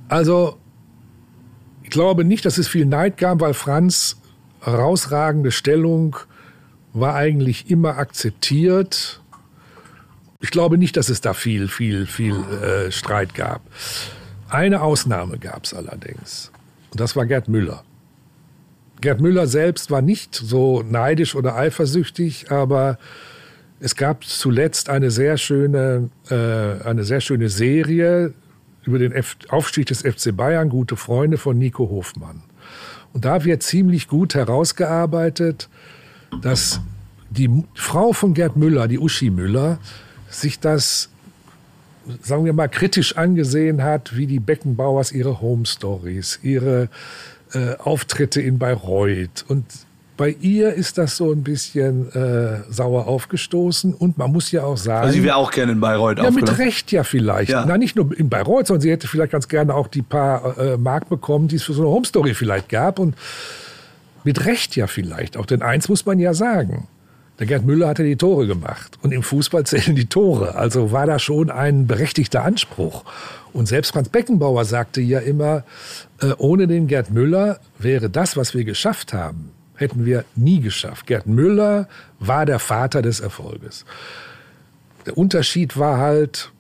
Also, 0.09 0.57
ich 1.83 1.91
glaube 1.91 2.25
nicht, 2.25 2.45
dass 2.45 2.59
es 2.59 2.69
viel 2.69 2.87
Neid 2.87 3.19
gab, 3.19 3.41
weil 3.41 3.55
Franz 3.55 4.18
herausragende 4.61 5.51
Stellung 5.51 6.17
war 6.93 7.15
eigentlich 7.15 7.71
immer 7.71 7.99
akzeptiert. 7.99 9.21
Ich 10.41 10.51
glaube 10.51 10.79
nicht, 10.79 10.97
dass 10.97 11.09
es 11.09 11.21
da 11.21 11.35
viel, 11.35 11.69
viel, 11.69 12.07
viel 12.07 12.35
äh, 12.35 12.93
Streit 12.93 13.35
gab. 13.35 13.61
Eine 14.49 14.83
Ausnahme 14.83 15.39
gab 15.39 15.65
es 15.65 15.75
allerdings. 15.75 16.51
Und 16.91 17.01
das 17.01 17.17
war 17.17 17.27
Gerd 17.27 17.49
Müller. 17.49 17.85
Gerd 19.01 19.21
Müller 19.21 19.47
selbst 19.47 19.91
war 19.91 20.03
nicht 20.03 20.35
so 20.35 20.83
neidisch 20.83 21.35
oder 21.35 21.55
eifersüchtig, 21.55 22.51
aber 22.51 22.99
es 23.81 23.95
gab 23.95 24.25
zuletzt 24.25 24.89
eine 24.89 25.11
sehr 25.11 25.37
schöne, 25.37 26.11
äh, 26.31 26.85
eine 26.85 27.05
sehr 27.05 27.21
schöne 27.21 27.49
Serie 27.49 28.35
über 28.85 28.99
den 28.99 29.13
F 29.13 29.37
Aufstieg 29.49 29.87
des 29.87 30.03
FC 30.03 30.35
Bayern, 30.37 30.69
Gute 30.69 30.97
Freunde 30.97 31.37
von 31.37 31.59
Nico 31.59 31.89
Hofmann. 31.89 32.43
Und 33.13 33.25
da 33.25 33.45
wird 33.45 33.63
ziemlich 33.63 34.09
gut 34.09 34.35
herausgearbeitet, 34.35 35.69
dass 36.43 36.81
die 37.31 37.65
Frau 37.75 38.13
von 38.13 38.35
Gerd 38.35 38.57
Müller, 38.57 38.89
die 38.89 38.99
Uschi 38.99 39.31
Müller, 39.31 39.79
sich 40.31 40.61
das, 40.61 41.09
sagen 42.23 42.45
wir 42.45 42.53
mal, 42.53 42.69
kritisch 42.69 43.17
angesehen 43.17 43.83
hat, 43.83 44.17
wie 44.17 44.27
die 44.27 44.41
Beckenbauers 44.41 45.13
ihre 45.13 45.41
Home 45.41 45.67
Stories, 45.67 46.39
ihre 46.43 46.89
äh, 47.53 47.77
Auftritte 47.77 48.41
in 48.41 48.59
Bayreuth 48.59 49.45
und 49.49 49.65
bei 50.19 50.37
ihr 50.41 50.75
ist 50.75 50.99
das 50.99 51.17
so 51.17 51.33
ein 51.33 51.45
bisschen 51.45 52.13
äh, 52.13 52.61
sauer 52.69 53.07
aufgestoßen 53.07 53.95
und 53.95 54.19
man 54.19 54.33
muss 54.33 54.51
ja 54.51 54.65
auch 54.65 54.77
sagen. 54.77 55.07
Also 55.07 55.15
sie 55.15 55.23
wäre 55.23 55.37
auch 55.37 55.53
gerne 55.53 55.73
in 55.73 55.81
Bayreuth 55.81 56.19
Ja, 56.19 56.31
mit 56.33 56.59
Recht 56.59 56.91
ja 56.91 57.05
vielleicht. 57.05 57.53
Ja. 57.53 57.65
Na, 57.67 57.79
nicht 57.79 57.95
nur 57.95 58.19
in 58.19 58.29
Bayreuth, 58.29 58.67
sondern 58.67 58.83
sie 58.83 58.91
hätte 58.91 59.07
vielleicht 59.07 59.31
ganz 59.31 59.47
gerne 59.47 59.75
auch 59.75 59.87
die 59.87 60.03
paar 60.03 60.59
äh, 60.59 60.77
Mark 60.77 61.09
bekommen, 61.09 61.47
die 61.47 61.57
es 61.57 61.63
für 61.63 61.73
so 61.73 61.83
eine 61.83 61.91
Home 61.91 62.05
Story 62.05 62.35
vielleicht 62.35 62.69
gab. 62.69 62.99
Und 62.99 63.15
mit 64.25 64.45
Recht 64.45 64.75
ja 64.75 64.89
vielleicht. 64.89 65.37
Auch 65.37 65.47
denn 65.47 65.63
eins 65.63 65.89
muss 65.89 66.05
man 66.05 66.19
ja 66.19 66.35
sagen. 66.35 66.89
Der 67.39 67.47
Gerd 67.47 67.65
Müller 67.65 67.87
hatte 67.87 68.03
die 68.03 68.17
Tore 68.17 68.49
gemacht. 68.49 68.99
Und 69.03 69.13
im 69.13 69.23
Fußball 69.23 69.65
zählen 69.65 69.95
die 69.95 70.07
Tore. 70.07 70.57
Also 70.57 70.91
war 70.91 71.07
da 71.07 71.21
schon 71.21 71.49
ein 71.49 71.87
berechtigter 71.87 72.43
Anspruch. 72.43 73.05
Und 73.53 73.69
selbst 73.69 73.93
Franz 73.93 74.09
Beckenbauer 74.09 74.65
sagte 74.65 75.01
ja 75.01 75.21
immer, 75.21 75.63
äh, 76.21 76.33
ohne 76.39 76.67
den 76.67 76.89
Gerd 76.89 77.13
Müller 77.13 77.61
wäre 77.79 78.11
das, 78.11 78.37
was 78.37 78.55
wir 78.55 78.65
geschafft 78.65 79.13
haben, 79.13 79.53
hätten 79.79 80.05
wir 80.05 80.25
nie 80.35 80.61
geschafft. 80.61 81.07
Gerd 81.07 81.27
Müller 81.27 81.89
war 82.19 82.45
der 82.45 82.59
Vater 82.59 83.01
des 83.01 83.21
Erfolges. 83.21 83.85
Der 85.07 85.17
Unterschied 85.17 85.79
war 85.79 85.99
halt, 85.99 86.51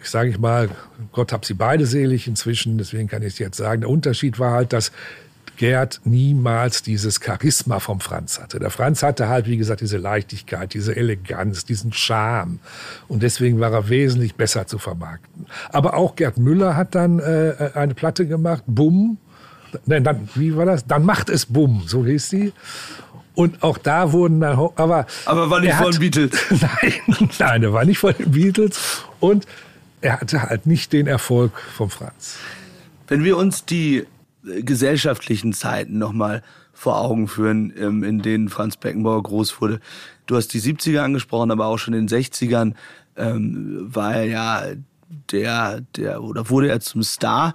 ich 0.00 0.08
sage 0.08 0.30
ich 0.30 0.38
mal, 0.38 0.70
Gott 1.10 1.32
hab 1.32 1.44
sie 1.44 1.54
beide 1.54 1.86
selig 1.86 2.26
inzwischen, 2.26 2.78
deswegen 2.78 3.08
kann 3.08 3.22
ich 3.22 3.34
es 3.34 3.38
jetzt 3.38 3.56
sagen, 3.56 3.82
der 3.82 3.90
Unterschied 3.90 4.38
war 4.38 4.52
halt, 4.52 4.72
dass 4.72 4.92
Gerd 5.56 6.00
niemals 6.04 6.82
dieses 6.82 7.20
Charisma 7.22 7.78
vom 7.78 8.00
Franz 8.00 8.40
hatte. 8.40 8.58
Der 8.58 8.70
Franz 8.70 9.02
hatte 9.02 9.28
halt, 9.28 9.46
wie 9.46 9.56
gesagt, 9.56 9.80
diese 9.80 9.98
Leichtigkeit, 9.98 10.72
diese 10.72 10.96
Eleganz, 10.96 11.64
diesen 11.64 11.92
Charme. 11.92 12.58
Und 13.08 13.22
deswegen 13.22 13.60
war 13.60 13.72
er 13.72 13.88
wesentlich 13.88 14.34
besser 14.34 14.66
zu 14.66 14.78
vermarkten. 14.78 15.46
Aber 15.70 15.94
auch 15.94 16.16
Gerd 16.16 16.38
Müller 16.38 16.76
hat 16.76 16.94
dann 16.94 17.18
äh, 17.18 17.70
eine 17.74 17.94
Platte 17.94 18.26
gemacht, 18.26 18.64
Bumm, 18.66 19.18
Nein, 19.86 20.04
dann, 20.04 20.28
wie 20.34 20.56
war 20.56 20.66
das? 20.66 20.86
Dann 20.86 21.04
macht 21.04 21.28
es 21.28 21.46
Bumm, 21.46 21.82
so 21.86 22.04
hieß 22.04 22.28
sie. 22.28 22.52
Und 23.34 23.62
auch 23.62 23.78
da 23.78 24.12
wurden 24.12 24.40
dann, 24.40 24.58
aber. 24.76 25.06
Aber 25.24 25.48
war 25.48 25.60
nicht 25.60 25.74
von 25.74 25.90
den 25.90 26.00
Beatles. 26.00 26.32
Nein, 26.50 27.30
nein, 27.38 27.62
er 27.62 27.72
war 27.72 27.84
nicht 27.84 27.98
von 27.98 28.14
den 28.18 28.30
Beatles. 28.30 29.04
Und 29.20 29.46
er 30.02 30.20
hatte 30.20 30.42
halt 30.42 30.66
nicht 30.66 30.92
den 30.92 31.06
Erfolg 31.06 31.52
vom 31.74 31.88
Franz. 31.88 32.36
Wenn 33.08 33.24
wir 33.24 33.38
uns 33.38 33.64
die 33.64 34.06
äh, 34.46 34.62
gesellschaftlichen 34.62 35.54
Zeiten 35.54 35.98
nochmal 35.98 36.42
vor 36.72 37.00
Augen 37.00 37.28
führen, 37.28 37.72
ähm, 37.78 38.02
in 38.02 38.22
denen 38.22 38.48
Franz 38.48 38.76
Beckenbauer 38.76 39.22
groß 39.22 39.60
wurde. 39.60 39.80
Du 40.26 40.36
hast 40.36 40.48
die 40.48 40.60
70er 40.60 41.00
angesprochen, 41.00 41.50
aber 41.50 41.66
auch 41.66 41.78
schon 41.78 41.94
in 41.94 42.06
den 42.06 42.18
60ern 42.18 42.74
ähm, 43.16 43.86
war 43.94 44.14
er 44.14 44.24
ja 44.24 44.62
der, 45.30 45.82
der, 45.96 46.22
oder 46.22 46.50
wurde 46.50 46.68
er 46.68 46.80
zum 46.80 47.02
Star. 47.02 47.54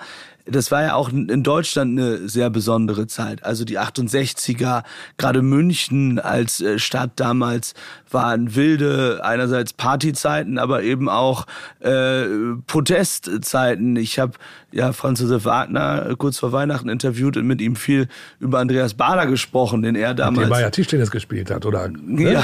Das 0.49 0.71
war 0.71 0.83
ja 0.83 0.93
auch 0.95 1.09
in 1.09 1.43
Deutschland 1.43 1.99
eine 1.99 2.29
sehr 2.29 2.49
besondere 2.49 3.07
Zeit. 3.07 3.43
Also 3.43 3.65
die 3.65 3.79
68er, 3.79 4.83
gerade 5.17 5.41
München 5.41 6.19
als 6.19 6.61
äh, 6.61 6.79
Stadt 6.79 7.11
damals 7.15 7.73
waren 8.09 8.55
wilde, 8.55 9.21
einerseits 9.23 9.73
Partyzeiten, 9.73 10.57
aber 10.57 10.83
eben 10.83 11.09
auch 11.09 11.45
äh, 11.79 12.25
Protestzeiten. 12.65 13.95
Ich 13.95 14.19
habe 14.19 14.33
ja 14.71 14.93
Franz 14.93 15.19
Josef 15.19 15.45
Wagner 15.45 16.15
kurz 16.17 16.39
vor 16.39 16.51
Weihnachten 16.51 16.89
interviewt 16.89 17.37
und 17.37 17.45
mit 17.47 17.61
ihm 17.61 17.75
viel 17.75 18.07
über 18.39 18.59
Andreas 18.59 18.93
Bader 18.93 19.27
gesprochen, 19.27 19.81
den 19.81 19.95
er 19.95 20.13
damals... 20.13 20.49
Der 20.49 20.59
ja 20.59 20.69
Tischtennis 20.69 21.11
gespielt 21.11 21.51
hat, 21.51 21.65
oder? 21.65 21.87
Ne? 21.89 22.33
Ja, 22.33 22.43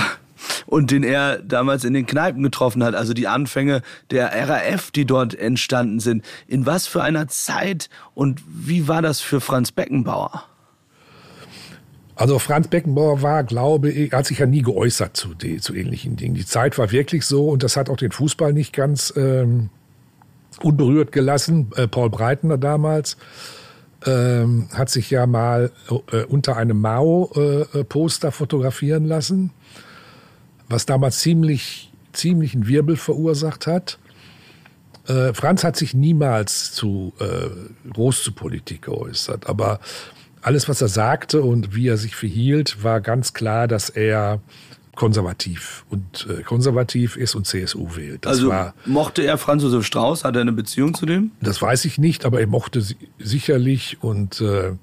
und 0.66 0.92
den 0.92 1.04
er 1.04 1.40
damals 1.40 1.84
in 1.84 1.94
den 1.94 2.06
Kneipen 2.06 2.44
getroffen 2.44 2.84
hat, 2.84 2.96
also 2.96 3.14
die 3.14 3.28
Anfänge 3.28 3.82
der 4.12 4.32
RAF, 4.48 4.92
die 4.92 5.06
dort 5.06 5.36
entstanden 5.36 6.00
sind. 6.00 6.24
In 6.48 6.66
was 6.66 6.88
für 6.88 7.04
einer 7.04 7.28
Zeit 7.28 7.90
und 8.14 8.42
wie 8.48 8.88
war 8.88 9.02
das 9.02 9.22
für 9.22 9.42
Franz 9.42 9.72
Beckenbauer? 9.72 10.44
Also 12.16 12.38
Franz 12.38 12.68
Beckenbauer 12.68 13.22
war, 13.22 13.44
glaube 13.44 13.92
ich, 13.92 14.12
hat 14.12 14.28
sich 14.28 14.40
ja 14.40 14.46
nie 14.46 14.62
geäußert 14.62 15.18
zu, 15.18 15.30
zu 15.36 15.74
ähnlichen 15.74 16.16
Dingen. 16.16 16.36
Die 16.36 16.46
Zeit 16.46 16.78
war 16.78 16.92
wirklich 16.92 17.26
so 17.26 17.50
und 17.50 17.64
das 17.64 17.76
hat 17.76 17.90
auch 17.90 17.98
den 17.98 18.12
Fußball 18.12 18.54
nicht 18.54 18.72
ganz 18.72 19.14
ähm, 19.18 19.70
unberührt 20.62 21.12
gelassen. 21.12 21.72
Äh, 21.76 21.88
Paul 21.88 22.12
Breitner 22.12 22.60
damals 22.60 23.18
ähm, 24.06 24.68
hat 24.74 24.90
sich 24.90 25.10
ja 25.10 25.26
mal 25.26 25.72
äh, 26.12 26.24
unter 26.26 26.56
einem 26.58 26.80
Mao-Poster 26.80 28.28
äh, 28.28 28.32
fotografieren 28.32 29.06
lassen 29.06 29.52
was 30.74 30.86
damals 30.86 31.20
ziemlich, 31.20 31.92
ziemlich 32.12 32.54
einen 32.56 32.68
Wirbel 32.68 32.98
verursacht 32.98 33.68
hat. 33.68 34.00
Äh, 35.08 35.34
Franz 35.34 35.64
hat 35.64 35.78
sich 35.78 35.94
niemals 35.94 36.72
zu 36.74 37.14
äh, 37.20 37.90
groß 37.92 38.24
zu 38.24 38.32
Politik 38.32 38.84
geäußert, 38.84 39.48
aber 39.48 39.80
alles, 40.42 40.68
was 40.68 40.82
er 40.82 40.88
sagte 40.88 41.42
und 41.42 41.76
wie 41.76 41.88
er 41.88 41.98
sich 41.98 42.16
verhielt, 42.16 42.84
war 42.84 43.02
ganz 43.02 43.34
klar, 43.34 43.68
dass 43.68 43.90
er 43.90 44.42
konservativ 44.96 45.86
und 45.90 46.28
äh, 46.30 46.44
konservativ 46.44 47.18
ist 47.18 47.36
und 47.36 47.48
CSU 47.48 47.96
wählt. 47.96 48.26
Das 48.26 48.34
also 48.34 48.50
war, 48.50 48.74
mochte 48.86 49.24
er 49.24 49.38
Franz 49.38 49.64
Josef 49.64 49.86
Strauß? 49.86 50.24
Hat 50.24 50.36
er 50.36 50.42
eine 50.42 50.52
Beziehung 50.52 50.94
zu 50.94 51.06
dem? 51.06 51.32
Das 51.42 51.62
weiß 51.62 51.86
ich 51.86 51.98
nicht, 51.98 52.26
aber 52.26 52.40
er 52.40 52.48
mochte 52.48 52.82
sie 52.82 52.98
sicherlich 53.20 53.98
und 54.02 54.42
äh, 54.42 54.74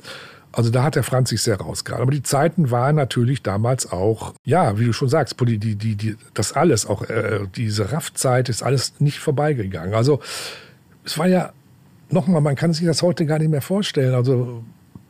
also 0.52 0.70
da 0.70 0.82
hat 0.82 0.96
der 0.96 1.04
Franz 1.04 1.30
sich 1.30 1.42
sehr 1.42 1.60
rausgehalten. 1.60 2.02
Aber 2.02 2.12
die 2.12 2.22
Zeiten 2.22 2.70
waren 2.70 2.96
natürlich 2.96 3.42
damals 3.42 3.90
auch, 3.90 4.34
ja, 4.44 4.78
wie 4.78 4.86
du 4.86 4.92
schon 4.92 5.08
sagst, 5.08 5.36
die, 5.40 5.58
die, 5.58 5.76
die, 5.76 6.16
das 6.34 6.52
alles, 6.52 6.86
auch 6.86 7.02
äh, 7.02 7.40
diese 7.54 7.92
Raffzeit 7.92 8.48
ist 8.48 8.62
alles 8.62 8.94
nicht 8.98 9.18
vorbeigegangen. 9.18 9.94
Also 9.94 10.20
es 11.04 11.18
war 11.18 11.28
ja, 11.28 11.52
nochmal, 12.10 12.40
man 12.40 12.56
kann 12.56 12.72
sich 12.72 12.84
das 12.84 13.02
heute 13.02 13.26
gar 13.26 13.38
nicht 13.38 13.50
mehr 13.50 13.62
vorstellen. 13.62 14.14
Also 14.14 14.64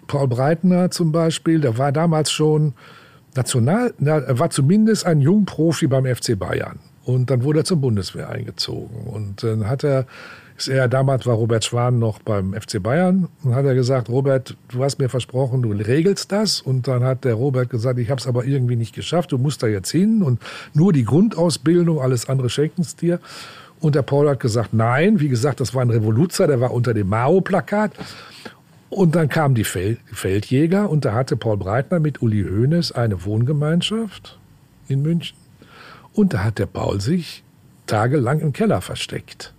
Paul 0.07 0.29
Breitner 0.29 0.91
zum 0.91 1.13
Beispiel, 1.13 1.61
der 1.61 1.79
war 1.79 1.93
damals 1.93 2.31
schon 2.31 2.75
national, 3.35 3.95
er 4.01 4.39
war 4.39 4.51
zumindest 4.51 5.07
ein 5.07 5.21
Jungprofi 5.21 5.87
beim 5.87 6.05
FC 6.05 6.39
Bayern. 6.39 6.81
Und 7.05 7.31
dann 7.31 7.45
wurde 7.45 7.61
er 7.61 7.65
zur 7.65 7.79
Bundeswehr 7.79 8.29
eingezogen. 8.29 9.07
Und 9.07 9.43
dann 9.43 9.69
hat 9.69 9.85
er 9.85 10.07
er 10.69 10.89
damals 10.89 11.27
war 11.27 11.35
Robert 11.35 11.65
Schwan 11.65 11.99
noch 11.99 12.19
beim 12.19 12.55
FC 12.55 12.83
Bayern 12.83 13.29
und 13.43 13.55
hat 13.55 13.65
er 13.65 13.75
gesagt, 13.75 14.09
Robert, 14.09 14.57
du 14.69 14.83
hast 14.83 14.99
mir 14.99 15.09
versprochen, 15.09 15.63
du 15.63 15.73
regelst 15.73 16.33
das 16.33 16.61
und 16.61 16.89
dann 16.89 17.05
hat 17.05 17.25
der 17.25 17.35
Robert 17.35 17.71
gesagt, 17.71 17.99
ich 17.99 18.11
habe 18.11 18.21
es 18.21 18.27
aber 18.27 18.45
irgendwie 18.45 18.77
nicht 18.77 18.95
geschafft, 18.95 19.33
du 19.33 19.39
musst 19.39 19.63
da 19.63 19.67
jetzt 19.67 19.91
hin 19.91 20.23
und 20.23 20.41
nur 20.75 20.93
die 20.93 21.05
Grundausbildung, 21.05 22.01
alles 22.01 22.29
andere 22.29 22.51
schenken 22.51 22.83
es 22.83 22.97
dir. 22.97 23.21
Und 23.81 23.95
der 23.95 24.03
Paul 24.03 24.29
hat 24.29 24.41
gesagt, 24.41 24.75
nein, 24.75 25.21
wie 25.21 25.29
gesagt, 25.29 25.61
das 25.61 25.75
war 25.75 25.83
ein 25.83 25.91
Revoluzer, 25.91 26.47
der 26.47 26.61
war 26.61 26.73
unter 26.73 26.93
dem 26.93 27.09
Mao-Plakat. 27.09 27.93
Und 28.91 29.15
dann 29.15 29.29
kamen 29.29 29.55
die 29.55 29.65
Feldjäger 29.65 30.91
und 30.91 31.05
da 31.05 31.15
hatte 31.15 31.37
Paul 31.37 31.57
Breitner 31.57 32.01
mit 32.01 32.21
Uli 32.21 32.43
Hoeneß 32.43 32.93
eine 32.93 33.25
Wohngemeinschaft 33.25 34.39
in 34.89 35.03
München. 35.03 35.37
Und 36.13 36.35
da 36.35 36.45
hat 36.45 36.59
der 36.59 36.67
Paul 36.67 37.01
sich 37.01 37.45
tagelang 37.87 38.41
im 38.41 38.53
Keller 38.53 38.81
versteckt. 38.81 39.55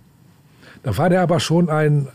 Da 0.82 0.96
war 0.96 1.08
der 1.08 1.20
aber 1.22 1.40
schon 1.40 1.70
ein, 1.70 2.08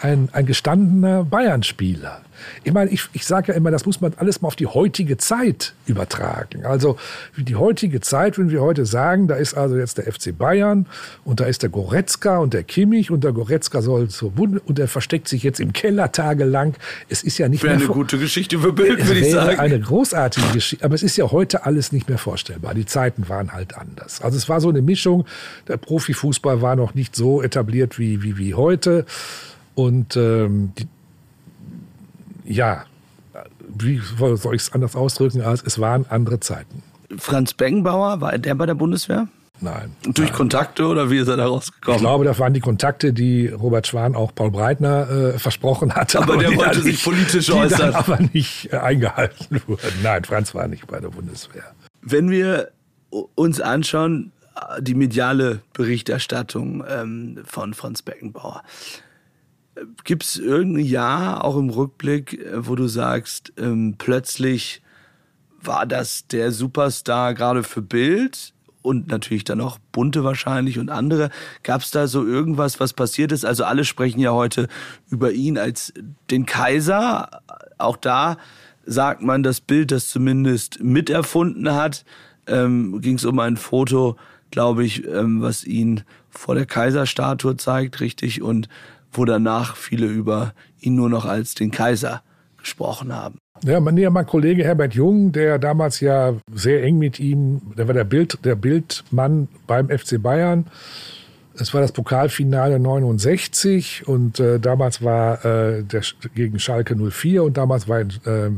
ein, 0.00 0.28
ein 0.32 0.46
gestandener 0.46 1.24
Bayern-Spieler. 1.24 2.22
Ich 2.64 2.72
meine, 2.72 2.90
ich, 2.90 3.08
ich 3.12 3.26
sage 3.26 3.52
ja 3.52 3.54
immer, 3.54 3.70
das 3.70 3.86
muss 3.86 4.00
man 4.00 4.14
alles 4.16 4.40
mal 4.40 4.48
auf 4.48 4.56
die 4.56 4.66
heutige 4.66 5.16
Zeit 5.16 5.74
übertragen. 5.86 6.64
Also 6.64 6.96
die 7.36 7.56
heutige 7.56 8.00
Zeit, 8.00 8.38
wenn 8.38 8.50
wir 8.50 8.62
heute 8.62 8.86
sagen, 8.86 9.28
da 9.28 9.34
ist 9.34 9.54
also 9.54 9.76
jetzt 9.76 9.98
der 9.98 10.12
FC 10.12 10.36
Bayern 10.36 10.86
und 11.24 11.40
da 11.40 11.44
ist 11.44 11.62
der 11.62 11.70
Goretzka 11.70 12.38
und 12.38 12.54
der 12.54 12.62
Kimmich 12.62 13.10
und 13.10 13.24
der 13.24 13.32
Goretzka 13.32 13.82
soll 13.82 14.08
zur 14.08 14.32
Bund 14.32 14.60
und 14.66 14.78
der 14.78 14.88
versteckt 14.88 15.28
sich 15.28 15.42
jetzt 15.42 15.60
im 15.60 15.72
Keller 15.72 16.12
tagelang. 16.12 16.74
Es 17.08 17.22
ist 17.22 17.38
ja 17.38 17.48
nicht 17.48 17.62
Wäre 17.62 17.76
mehr 17.76 17.86
eine 17.86 17.94
gute 17.94 18.18
Geschichte 18.18 18.58
für 18.58 18.72
Bild, 18.72 19.06
würde 19.06 19.20
ich 19.20 19.32
sagen. 19.32 19.58
Eine 19.58 19.80
großartige 19.80 20.46
Geschichte, 20.52 20.84
aber 20.84 20.94
es 20.94 21.02
ist 21.02 21.16
ja 21.16 21.30
heute 21.30 21.66
alles 21.66 21.92
nicht 21.92 22.08
mehr 22.08 22.18
vorstellbar. 22.18 22.74
Die 22.74 22.86
Zeiten 22.86 23.28
waren 23.28 23.52
halt 23.52 23.76
anders. 23.76 24.22
Also 24.22 24.36
es 24.36 24.48
war 24.48 24.60
so 24.60 24.68
eine 24.68 24.82
Mischung. 24.82 25.26
Der 25.68 25.76
Profifußball 25.76 26.62
war 26.62 26.76
noch 26.76 26.94
nicht 26.94 27.16
so 27.16 27.42
etabliert 27.42 27.98
wie 27.98 28.22
wie, 28.22 28.38
wie 28.38 28.54
heute 28.54 29.06
und 29.74 30.16
ähm, 30.16 30.72
die, 30.78 30.86
ja, 32.44 32.84
wie 33.68 34.00
soll 34.18 34.54
ich 34.54 34.62
es 34.62 34.72
anders 34.72 34.96
ausdrücken, 34.96 35.42
als 35.42 35.62
es 35.62 35.78
waren 35.78 36.06
andere 36.08 36.40
Zeiten. 36.40 36.82
Franz 37.18 37.54
Beckenbauer, 37.54 38.20
war 38.20 38.38
der 38.38 38.54
bei 38.54 38.66
der 38.66 38.74
Bundeswehr? 38.74 39.28
Nein. 39.60 39.94
Durch 40.02 40.30
nein. 40.30 40.32
Kontakte 40.32 40.86
oder 40.86 41.10
wie 41.10 41.18
ist 41.18 41.28
er 41.28 41.36
da 41.36 41.46
rausgekommen? 41.46 41.96
Ich 41.96 42.02
glaube, 42.02 42.24
das 42.24 42.38
waren 42.38 42.52
die 42.52 42.60
Kontakte, 42.60 43.12
die 43.12 43.46
Robert 43.46 43.86
Schwan 43.86 44.16
auch 44.16 44.34
Paul 44.34 44.50
Breitner 44.50 45.08
äh, 45.08 45.38
versprochen 45.38 45.94
hatte. 45.94 46.18
Aber, 46.18 46.34
aber 46.34 46.42
der 46.42 46.56
wollte 46.56 46.80
sich 46.80 46.92
nicht, 46.92 47.04
politisch 47.04 47.46
die 47.46 47.52
äußern. 47.52 47.94
aber 47.94 48.18
nicht 48.32 48.72
äh, 48.72 48.76
eingehalten 48.76 49.62
wurden. 49.66 49.92
Nein, 50.02 50.24
Franz 50.24 50.54
war 50.54 50.66
nicht 50.66 50.86
bei 50.88 50.98
der 50.98 51.10
Bundeswehr. 51.10 51.74
Wenn 52.00 52.30
wir 52.30 52.72
uns 53.34 53.60
anschauen, 53.60 54.32
die 54.80 54.94
mediale 54.94 55.60
Berichterstattung 55.72 56.84
ähm, 56.88 57.38
von 57.44 57.74
Franz 57.74 58.02
Beckenbauer. 58.02 58.62
Gibt 60.04 60.24
es 60.24 60.36
irgendein 60.36 60.84
Jahr, 60.84 61.44
auch 61.44 61.56
im 61.56 61.70
Rückblick, 61.70 62.34
äh, 62.34 62.66
wo 62.66 62.74
du 62.74 62.88
sagst, 62.88 63.52
ähm, 63.56 63.94
plötzlich 63.98 64.82
war 65.60 65.86
das 65.86 66.26
der 66.26 66.52
Superstar 66.52 67.34
gerade 67.34 67.62
für 67.62 67.82
Bild 67.82 68.52
und 68.82 69.08
natürlich 69.08 69.44
dann 69.44 69.60
auch 69.60 69.78
Bunte 69.92 70.24
wahrscheinlich 70.24 70.78
und 70.78 70.90
andere. 70.90 71.30
Gab 71.62 71.82
es 71.82 71.90
da 71.90 72.06
so 72.06 72.26
irgendwas, 72.26 72.80
was 72.80 72.92
passiert 72.92 73.32
ist? 73.32 73.44
Also 73.44 73.64
alle 73.64 73.84
sprechen 73.84 74.20
ja 74.20 74.32
heute 74.32 74.68
über 75.08 75.32
ihn 75.32 75.56
als 75.56 75.92
den 76.30 76.46
Kaiser. 76.46 77.42
Auch 77.78 77.96
da 77.96 78.36
sagt 78.84 79.22
man 79.22 79.42
das 79.42 79.60
Bild, 79.60 79.92
das 79.92 80.08
zumindest 80.08 80.82
miterfunden 80.82 81.72
hat. 81.72 82.04
Ähm, 82.46 83.00
Ging 83.00 83.16
es 83.16 83.24
um 83.24 83.38
ein 83.38 83.56
Foto, 83.56 84.16
glaube 84.50 84.84
ich, 84.84 85.06
ähm, 85.06 85.40
was 85.40 85.64
ihn 85.64 86.02
vor 86.28 86.54
der 86.56 86.66
Kaiserstatue 86.66 87.56
zeigt, 87.56 88.00
richtig? 88.00 88.42
Und 88.42 88.68
wo 89.12 89.24
danach 89.24 89.76
viele 89.76 90.06
über 90.06 90.54
ihn 90.80 90.94
nur 90.94 91.08
noch 91.08 91.24
als 91.24 91.54
den 91.54 91.70
Kaiser 91.70 92.22
gesprochen 92.58 93.14
haben. 93.14 93.38
Ja, 93.64 93.78
mein, 93.78 93.96
ja, 93.96 94.10
mein 94.10 94.26
Kollege 94.26 94.64
Herbert 94.64 94.94
Jung, 94.94 95.30
der 95.30 95.58
damals 95.58 96.00
ja 96.00 96.34
sehr 96.52 96.82
eng 96.82 96.98
mit 96.98 97.20
ihm, 97.20 97.60
der 97.76 97.86
war 97.86 97.94
der 97.94 98.04
Bild, 98.04 98.38
der 98.44 98.56
Bildmann 98.56 99.48
beim 99.66 99.88
FC 99.88 100.20
Bayern. 100.20 100.66
Es 101.54 101.72
war 101.74 101.80
das 101.80 101.92
Pokalfinale 101.92 102.80
69 102.80 104.08
und 104.08 104.40
äh, 104.40 104.58
damals 104.58 105.02
war 105.02 105.44
äh, 105.44 105.84
der 105.84 106.02
gegen 106.34 106.58
Schalke 106.58 106.96
04 106.96 107.44
und 107.44 107.56
damals 107.56 107.88
war 107.88 108.00
äh, 108.00 108.50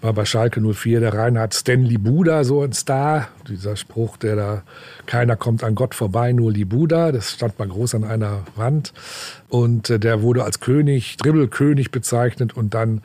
war 0.00 0.12
bei 0.14 0.24
Schalke 0.24 0.60
04 0.60 1.00
der 1.00 1.14
Reinhard 1.14 1.54
Stanley 1.54 1.98
Buda 1.98 2.44
so 2.44 2.62
ein 2.62 2.72
Star. 2.72 3.28
Dieser 3.48 3.76
Spruch, 3.76 4.16
der 4.16 4.36
da, 4.36 4.62
keiner 5.06 5.36
kommt 5.36 5.62
an 5.62 5.74
Gott 5.74 5.94
vorbei, 5.94 6.32
nur 6.32 6.52
Libuda. 6.52 7.12
Das 7.12 7.32
stand 7.32 7.58
mal 7.58 7.68
groß 7.68 7.96
an 7.96 8.04
einer 8.04 8.44
Wand. 8.56 8.92
Und 9.48 9.90
äh, 9.90 9.98
der 9.98 10.22
wurde 10.22 10.44
als 10.44 10.60
König, 10.60 11.16
Dribbelkönig 11.18 11.90
bezeichnet. 11.90 12.56
Und 12.56 12.72
dann 12.72 13.02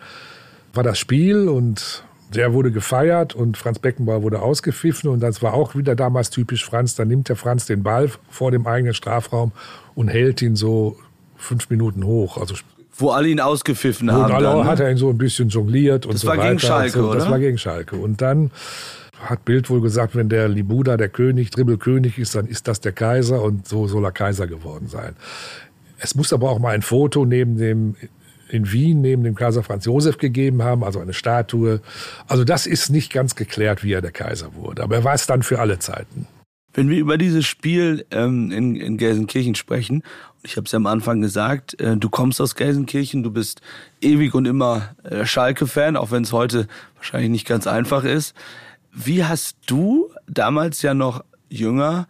war 0.73 0.83
das 0.83 0.97
Spiel 0.97 1.49
und 1.49 2.03
der 2.33 2.53
wurde 2.53 2.71
gefeiert 2.71 3.35
und 3.35 3.57
Franz 3.57 3.79
Beckenbauer 3.79 4.23
wurde 4.23 4.41
ausgepfiffen. 4.41 5.09
Und 5.09 5.19
das 5.19 5.41
war 5.41 5.53
auch 5.53 5.75
wieder 5.75 5.95
damals 5.95 6.29
typisch 6.29 6.65
Franz. 6.65 6.95
Dann 6.95 7.09
nimmt 7.09 7.27
der 7.27 7.35
Franz 7.35 7.65
den 7.65 7.83
Ball 7.83 8.09
vor 8.29 8.51
dem 8.51 8.67
eigenen 8.67 8.93
Strafraum 8.93 9.51
und 9.95 10.07
hält 10.07 10.41
ihn 10.41 10.55
so 10.55 10.97
fünf 11.35 11.69
Minuten 11.69 12.05
hoch. 12.05 12.37
Also 12.37 12.55
wo 12.97 13.09
alle 13.11 13.27
ihn 13.27 13.39
ausgepfiffen 13.39 14.11
haben. 14.11 14.33
Und 14.33 14.41
dann, 14.41 14.57
ne? 14.59 14.65
hat 14.65 14.79
er 14.79 14.89
ihn 14.89 14.97
so 14.97 15.09
ein 15.09 15.17
bisschen 15.17 15.49
jongliert 15.49 16.05
und 16.05 16.15
das 16.15 16.21
so 16.21 16.27
war 16.27 16.37
weiter. 16.37 16.49
Gegen 16.49 16.59
Schalke, 16.59 16.99
so. 16.99 17.09
oder? 17.09 17.19
Das 17.19 17.29
war 17.29 17.39
gegen 17.39 17.57
Schalke. 17.57 17.95
Und 17.95 18.21
dann 18.21 18.51
hat 19.19 19.45
Bild 19.45 19.69
wohl 19.69 19.81
gesagt, 19.81 20.15
wenn 20.15 20.29
der 20.29 20.47
Libuda 20.47 20.97
der 20.97 21.09
König, 21.09 21.49
Dribbelkönig 21.51 22.17
ist, 22.19 22.35
dann 22.35 22.47
ist 22.47 22.67
das 22.67 22.81
der 22.81 22.91
Kaiser 22.91 23.41
und 23.41 23.67
so 23.67 23.87
soll 23.87 24.03
er 24.05 24.11
Kaiser 24.11 24.47
geworden 24.47 24.87
sein. 24.87 25.15
Es 25.97 26.15
muss 26.15 26.33
aber 26.33 26.49
auch 26.49 26.59
mal 26.59 26.73
ein 26.73 26.81
Foto 26.81 27.25
neben 27.25 27.57
dem 27.57 27.95
in 28.47 28.71
Wien 28.71 29.01
neben 29.01 29.23
dem 29.23 29.33
Kaiser 29.33 29.63
Franz 29.63 29.85
Josef 29.85 30.17
gegeben 30.17 30.61
haben, 30.61 30.83
also 30.83 30.99
eine 30.99 31.13
Statue. 31.13 31.81
Also 32.27 32.43
das 32.43 32.67
ist 32.67 32.91
nicht 32.91 33.11
ganz 33.11 33.35
geklärt, 33.35 33.83
wie 33.83 33.93
er 33.93 34.01
der 34.01 34.11
Kaiser 34.11 34.53
wurde, 34.53 34.83
aber 34.83 34.95
er 34.95 35.03
war 35.03 35.15
es 35.15 35.25
dann 35.25 35.41
für 35.41 35.59
alle 35.59 35.79
Zeiten. 35.79 36.27
Wenn 36.73 36.89
wir 36.89 36.97
über 36.97 37.17
dieses 37.17 37.45
Spiel 37.45 38.05
ähm, 38.11 38.51
in, 38.51 38.75
in 38.75 38.97
Gelsenkirchen 38.97 39.55
sprechen, 39.55 40.03
ich 40.45 40.57
habe 40.57 40.65
es 40.65 40.71
ja 40.71 40.77
am 40.77 40.85
Anfang 40.85 41.21
gesagt, 41.21 41.79
äh, 41.79 41.97
du 41.97 42.09
kommst 42.09 42.39
aus 42.39 42.55
Gelsenkirchen, 42.55 43.23
du 43.23 43.31
bist 43.31 43.61
ewig 44.01 44.33
und 44.33 44.45
immer 44.45 44.95
äh, 45.03 45.25
Schalke-Fan, 45.25 45.97
auch 45.97 46.11
wenn 46.11 46.23
es 46.23 46.31
heute 46.31 46.67
wahrscheinlich 46.95 47.31
nicht 47.31 47.47
ganz 47.47 47.67
einfach 47.67 48.03
ist. 48.03 48.35
Wie 48.91 49.25
hast 49.25 49.57
du 49.65 50.09
damals 50.27 50.81
ja 50.81 50.93
noch 50.93 51.23
jünger, 51.49 52.07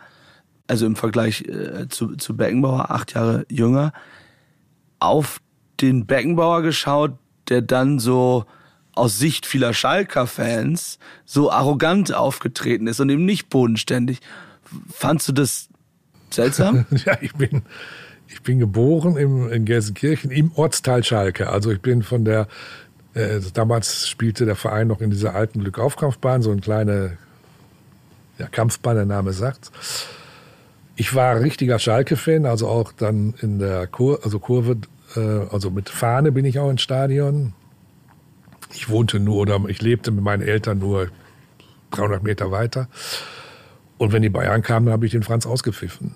also 0.67 0.85
im 0.85 0.95
Vergleich 0.95 1.41
äh, 1.41 1.87
zu, 1.89 2.15
zu 2.15 2.35
Beckenbauer, 2.35 2.91
acht 2.91 3.13
Jahre 3.13 3.45
jünger, 3.49 3.93
auf 4.99 5.41
den 5.81 6.05
Beckenbauer 6.05 6.61
geschaut, 6.61 7.13
der 7.49 7.61
dann 7.61 7.99
so 7.99 8.45
aus 8.93 9.17
Sicht 9.19 9.45
vieler 9.45 9.73
Schalker-Fans 9.73 10.99
so 11.25 11.51
arrogant 11.51 12.13
aufgetreten 12.13 12.87
ist 12.87 12.99
und 12.99 13.09
eben 13.09 13.25
nicht 13.25 13.49
bodenständig. 13.49 14.19
Fandst 14.89 15.27
du 15.27 15.33
das 15.33 15.69
seltsam? 16.29 16.85
ja, 17.05 17.17
ich 17.21 17.33
bin, 17.33 17.63
ich 18.35 18.43
bin 18.43 18.59
geboren 18.59 19.15
im, 19.15 19.49
in 19.49 19.63
Gelsenkirchen 19.63 20.29
im 20.29 20.51
Ortsteil 20.55 21.05
Schalke. 21.05 21.49
Also 21.49 21.71
ich 21.71 21.81
bin 21.81 22.03
von 22.03 22.25
der, 22.25 22.49
äh, 23.13 23.39
damals 23.53 24.09
spielte 24.09 24.45
der 24.45 24.57
Verein 24.57 24.89
noch 24.89 24.99
in 24.99 25.09
dieser 25.09 25.35
alten 25.35 25.61
Glückaufkampfbahn, 25.61 26.41
so 26.41 26.51
eine 26.51 26.59
kleine 26.59 27.17
ja, 28.37 28.47
Kampfbahn, 28.47 28.97
der 28.97 29.05
Name 29.05 29.31
sagt. 29.31 29.71
Ich 30.97 31.15
war 31.15 31.39
richtiger 31.39 31.79
Schalke-Fan, 31.79 32.45
also 32.45 32.67
auch 32.67 32.91
dann 32.91 33.35
in 33.41 33.57
der 33.57 33.87
Kur 33.87 34.19
also 34.25 34.39
Kurve, 34.39 34.81
äh, 35.15 35.19
also 35.49 35.71
mit 35.71 35.87
Fahne 35.87 36.33
bin 36.33 36.43
ich 36.43 36.59
auch 36.59 36.69
ins 36.69 36.81
Stadion. 36.81 37.53
Ich 38.73 38.89
wohnte 38.89 39.21
nur 39.21 39.37
oder 39.37 39.61
ich 39.69 39.81
lebte 39.81 40.11
mit 40.11 40.25
meinen 40.25 40.43
Eltern 40.43 40.79
nur 40.79 41.07
300 41.91 42.21
Meter 42.21 42.51
weiter. 42.51 42.89
Und 43.97 44.11
wenn 44.11 44.23
die 44.23 44.29
Bayern 44.29 44.61
kamen, 44.61 44.89
habe 44.89 45.05
ich 45.05 45.13
den 45.13 45.23
Franz 45.23 45.45
ausgepfiffen. 45.45 46.15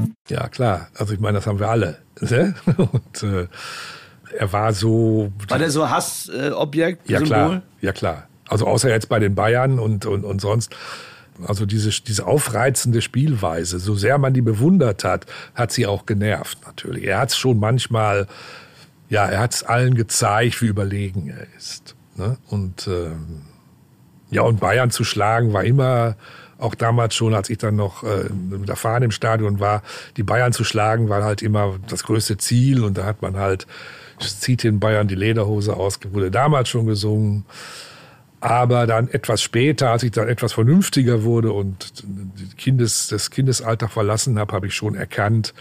Ja, 0.31 0.47
klar. 0.47 0.87
Also 0.97 1.13
ich 1.13 1.19
meine, 1.19 1.39
das 1.39 1.47
haben 1.47 1.59
wir 1.59 1.67
alle. 1.67 1.97
Ne? 2.21 2.55
Und 2.77 3.23
äh, 3.23 3.47
er 4.37 4.53
war 4.53 4.71
so. 4.71 5.31
War 5.49 5.59
der 5.59 5.69
so 5.69 5.89
Hassobjekt? 5.89 7.09
Äh, 7.09 7.13
ja, 7.13 7.19
klar. 7.19 7.61
Ja, 7.81 7.91
klar. 7.91 8.27
Also 8.47 8.65
außer 8.65 8.89
jetzt 8.89 9.09
bei 9.09 9.19
den 9.19 9.35
Bayern 9.35 9.77
und, 9.77 10.05
und, 10.05 10.23
und 10.23 10.39
sonst. 10.39 10.73
Also 11.47 11.65
diese, 11.65 11.89
diese 11.89 12.27
aufreizende 12.27 13.01
Spielweise, 13.01 13.79
so 13.79 13.95
sehr 13.95 14.17
man 14.17 14.33
die 14.33 14.41
bewundert 14.41 15.03
hat, 15.03 15.25
hat 15.55 15.71
sie 15.71 15.87
auch 15.87 16.05
genervt 16.05 16.59
natürlich. 16.65 17.05
Er 17.05 17.19
hat 17.19 17.29
es 17.29 17.37
schon 17.37 17.59
manchmal, 17.59 18.27
ja, 19.09 19.25
er 19.25 19.39
hat 19.39 19.53
es 19.53 19.63
allen 19.63 19.95
gezeigt, 19.95 20.61
wie 20.61 20.67
überlegen 20.67 21.29
er 21.29 21.47
ist. 21.57 21.95
Ne? 22.15 22.37
Und 22.47 22.87
ähm, 22.87 23.43
ja, 24.29 24.43
und 24.43 24.59
Bayern 24.59 24.91
zu 24.91 25.03
schlagen 25.03 25.51
war 25.51 25.63
immer 25.63 26.15
auch 26.61 26.75
damals 26.75 27.15
schon, 27.15 27.33
als 27.33 27.49
ich 27.49 27.57
dann 27.57 27.75
noch 27.75 28.03
äh, 28.03 28.29
mit 28.29 28.69
der 28.69 28.75
Fahne 28.75 29.05
im 29.05 29.11
Stadion 29.11 29.59
war, 29.59 29.81
die 30.17 30.23
Bayern 30.23 30.53
zu 30.53 30.63
schlagen, 30.63 31.09
war 31.09 31.23
halt 31.23 31.41
immer 31.41 31.79
das 31.87 32.03
größte 32.03 32.37
Ziel. 32.37 32.83
Und 32.83 32.97
da 32.97 33.05
hat 33.05 33.21
man 33.21 33.37
halt, 33.37 33.67
zieht 34.19 34.63
den 34.63 34.79
Bayern 34.79 35.07
die 35.07 35.15
Lederhose 35.15 35.75
aus, 35.75 35.99
wurde 36.11 36.29
damals 36.31 36.69
schon 36.69 36.85
gesungen. 36.85 37.45
Aber 38.39 38.87
dann 38.87 39.07
etwas 39.07 39.41
später, 39.41 39.91
als 39.91 40.03
ich 40.03 40.11
dann 40.11 40.27
etwas 40.27 40.53
vernünftiger 40.53 41.23
wurde 41.23 41.51
und 41.51 41.93
Kindes, 42.57 43.07
das 43.07 43.29
Kindesalter 43.29 43.87
verlassen 43.87 44.39
habe, 44.39 44.53
habe 44.53 44.67
ich 44.67 44.73
schon 44.73 44.95
erkannt, 44.95 45.53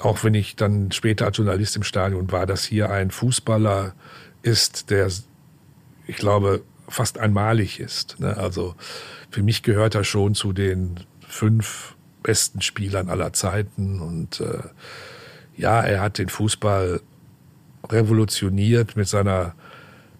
auch 0.00 0.24
wenn 0.24 0.34
ich 0.34 0.56
dann 0.56 0.90
später 0.90 1.26
als 1.26 1.36
Journalist 1.36 1.76
im 1.76 1.84
Stadion 1.84 2.32
war, 2.32 2.46
dass 2.46 2.64
hier 2.64 2.90
ein 2.90 3.10
Fußballer 3.10 3.94
ist, 4.42 4.90
der, 4.90 5.08
ich 6.06 6.16
glaube, 6.16 6.62
fast 6.88 7.18
einmalig 7.18 7.80
ist. 7.80 8.18
Ne? 8.20 8.36
Also 8.36 8.74
für 9.32 9.42
mich 9.42 9.62
gehört 9.62 9.94
er 9.94 10.04
schon 10.04 10.34
zu 10.34 10.52
den 10.52 11.00
fünf 11.26 11.96
besten 12.22 12.60
Spielern 12.60 13.08
aller 13.08 13.32
Zeiten. 13.32 14.00
Und 14.00 14.40
äh, 14.40 14.58
ja, 15.56 15.80
er 15.80 16.00
hat 16.00 16.18
den 16.18 16.28
Fußball 16.28 17.00
revolutioniert 17.88 18.96
mit 18.96 19.08
seiner 19.08 19.54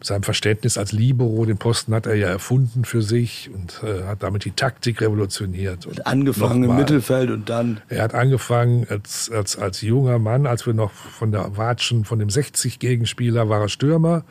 seinem 0.04 0.22
Verständnis 0.22 0.78
als 0.78 0.92
Libero, 0.92 1.44
den 1.46 1.58
Posten 1.58 1.94
hat 1.94 2.06
er 2.06 2.14
ja 2.14 2.28
erfunden 2.28 2.84
für 2.84 3.02
sich 3.02 3.50
und 3.54 3.82
äh, 3.84 4.04
hat 4.04 4.22
damit 4.22 4.44
die 4.44 4.50
Taktik 4.50 5.00
revolutioniert. 5.00 5.86
Und 5.86 6.06
angefangen 6.06 6.64
im 6.64 6.76
Mittelfeld 6.76 7.30
und 7.30 7.48
dann. 7.48 7.80
Er 7.88 8.02
hat 8.02 8.14
angefangen 8.14 8.86
als, 8.88 9.30
als, 9.30 9.56
als 9.56 9.80
junger 9.80 10.18
Mann, 10.18 10.46
als 10.46 10.66
wir 10.66 10.74
noch 10.74 10.90
von 10.90 11.30
der 11.30 11.56
Watschen, 11.56 12.04
von 12.04 12.18
dem 12.18 12.30
60-Gegenspieler 12.30 13.48
war 13.48 13.60
er 13.60 13.68
Stürmer. 13.68 14.24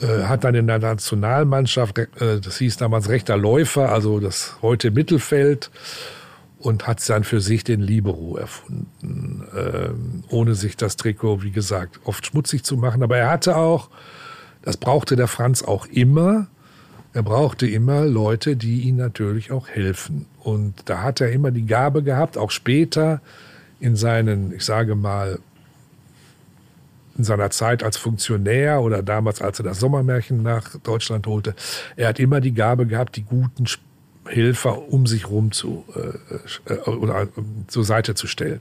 Äh, 0.00 0.24
hat 0.24 0.44
dann 0.44 0.54
in 0.54 0.66
der 0.66 0.78
Nationalmannschaft, 0.78 1.98
äh, 1.98 2.40
das 2.40 2.58
hieß 2.58 2.78
damals 2.78 3.08
rechter 3.08 3.36
Läufer, 3.36 3.92
also 3.92 4.18
das 4.18 4.56
heute 4.62 4.90
Mittelfeld, 4.90 5.70
und 6.58 6.86
hat 6.86 7.06
dann 7.08 7.24
für 7.24 7.40
sich 7.40 7.64
den 7.64 7.80
Libero 7.80 8.36
erfunden, 8.36 9.44
ähm, 9.56 10.24
ohne 10.28 10.54
sich 10.54 10.76
das 10.76 10.96
Trikot, 10.96 11.42
wie 11.42 11.50
gesagt, 11.50 12.00
oft 12.04 12.26
schmutzig 12.26 12.64
zu 12.64 12.76
machen. 12.76 13.02
Aber 13.02 13.16
er 13.16 13.30
hatte 13.30 13.56
auch, 13.56 13.88
das 14.62 14.76
brauchte 14.76 15.16
der 15.16 15.26
Franz 15.26 15.62
auch 15.62 15.86
immer, 15.86 16.48
er 17.12 17.22
brauchte 17.22 17.66
immer 17.66 18.04
Leute, 18.04 18.56
die 18.56 18.82
ihm 18.82 18.96
natürlich 18.96 19.50
auch 19.50 19.68
helfen. 19.68 20.26
Und 20.38 20.74
da 20.84 21.02
hat 21.02 21.20
er 21.20 21.32
immer 21.32 21.50
die 21.50 21.66
Gabe 21.66 22.02
gehabt, 22.02 22.38
auch 22.38 22.50
später 22.50 23.20
in 23.80 23.96
seinen, 23.96 24.52
ich 24.54 24.64
sage 24.64 24.94
mal, 24.94 25.40
in 27.20 27.24
seiner 27.24 27.50
Zeit 27.50 27.82
als 27.82 27.98
Funktionär 27.98 28.80
oder 28.80 29.02
damals, 29.02 29.42
als 29.42 29.60
er 29.60 29.64
das 29.64 29.78
Sommermärchen 29.78 30.42
nach 30.42 30.76
Deutschland 30.82 31.26
holte, 31.26 31.54
er 31.96 32.08
hat 32.08 32.18
immer 32.18 32.40
die 32.40 32.54
Gabe 32.54 32.86
gehabt, 32.86 33.16
die 33.16 33.24
guten 33.24 33.66
Helfer 34.26 34.88
um 34.88 35.06
sich 35.06 35.28
rum 35.28 35.52
zu, 35.52 35.84
äh, 35.94 36.72
äh, 36.72 36.90
oder 36.90 37.22
äh, 37.22 37.26
zur 37.66 37.84
Seite 37.84 38.14
zu 38.14 38.26
stellen. 38.26 38.60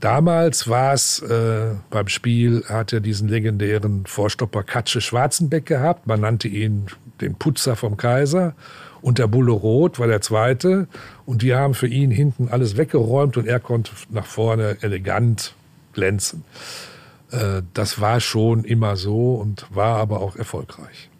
Damals 0.00 0.68
war 0.68 0.92
es 0.92 1.20
äh, 1.20 1.74
beim 1.88 2.08
Spiel, 2.08 2.64
hat 2.68 2.92
er 2.92 3.00
diesen 3.00 3.28
legendären 3.28 4.04
Vorstopper 4.04 4.64
Katsche 4.64 5.00
Schwarzenbeck 5.00 5.64
gehabt. 5.64 6.06
Man 6.06 6.20
nannte 6.20 6.48
ihn 6.48 6.86
den 7.20 7.36
Putzer 7.36 7.76
vom 7.76 7.96
Kaiser. 7.96 8.54
Und 9.00 9.18
der 9.18 9.28
Bulle 9.28 9.52
Rot 9.52 9.98
war 9.98 10.08
der 10.08 10.20
Zweite. 10.20 10.88
Und 11.24 11.42
die 11.42 11.54
haben 11.54 11.74
für 11.74 11.86
ihn 11.86 12.10
hinten 12.10 12.48
alles 12.48 12.76
weggeräumt 12.76 13.36
und 13.36 13.46
er 13.46 13.60
konnte 13.60 13.92
nach 14.10 14.26
vorne 14.26 14.76
elegant 14.80 15.54
glänzen. 15.92 16.44
Äh, 17.32 17.62
das 17.74 18.00
war 18.00 18.20
schon 18.20 18.64
immer 18.64 18.96
so 18.96 19.34
und 19.34 19.66
war 19.74 19.96
aber 19.96 20.20
auch 20.20 20.36
erfolgreich. 20.36 21.10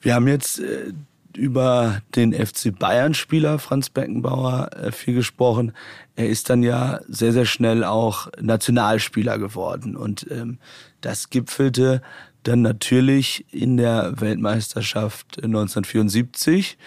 Wir 0.00 0.14
haben 0.14 0.28
jetzt 0.28 0.60
äh, 0.60 0.92
über 1.36 2.00
den 2.16 2.32
FC 2.32 2.76
Bayern-Spieler 2.76 3.58
Franz 3.58 3.90
Beckenbauer 3.90 4.70
äh, 4.74 4.92
viel 4.92 5.14
gesprochen. 5.14 5.72
Er 6.16 6.28
ist 6.28 6.50
dann 6.50 6.62
ja 6.62 7.00
sehr, 7.06 7.32
sehr 7.32 7.44
schnell 7.44 7.84
auch 7.84 8.28
Nationalspieler 8.40 9.38
geworden. 9.38 9.96
Und 9.96 10.26
ähm, 10.30 10.58
das 11.00 11.30
gipfelte 11.30 12.02
dann 12.42 12.62
natürlich 12.62 13.44
in 13.52 13.76
der 13.76 14.20
Weltmeisterschaft 14.20 15.36
1974, 15.42 16.78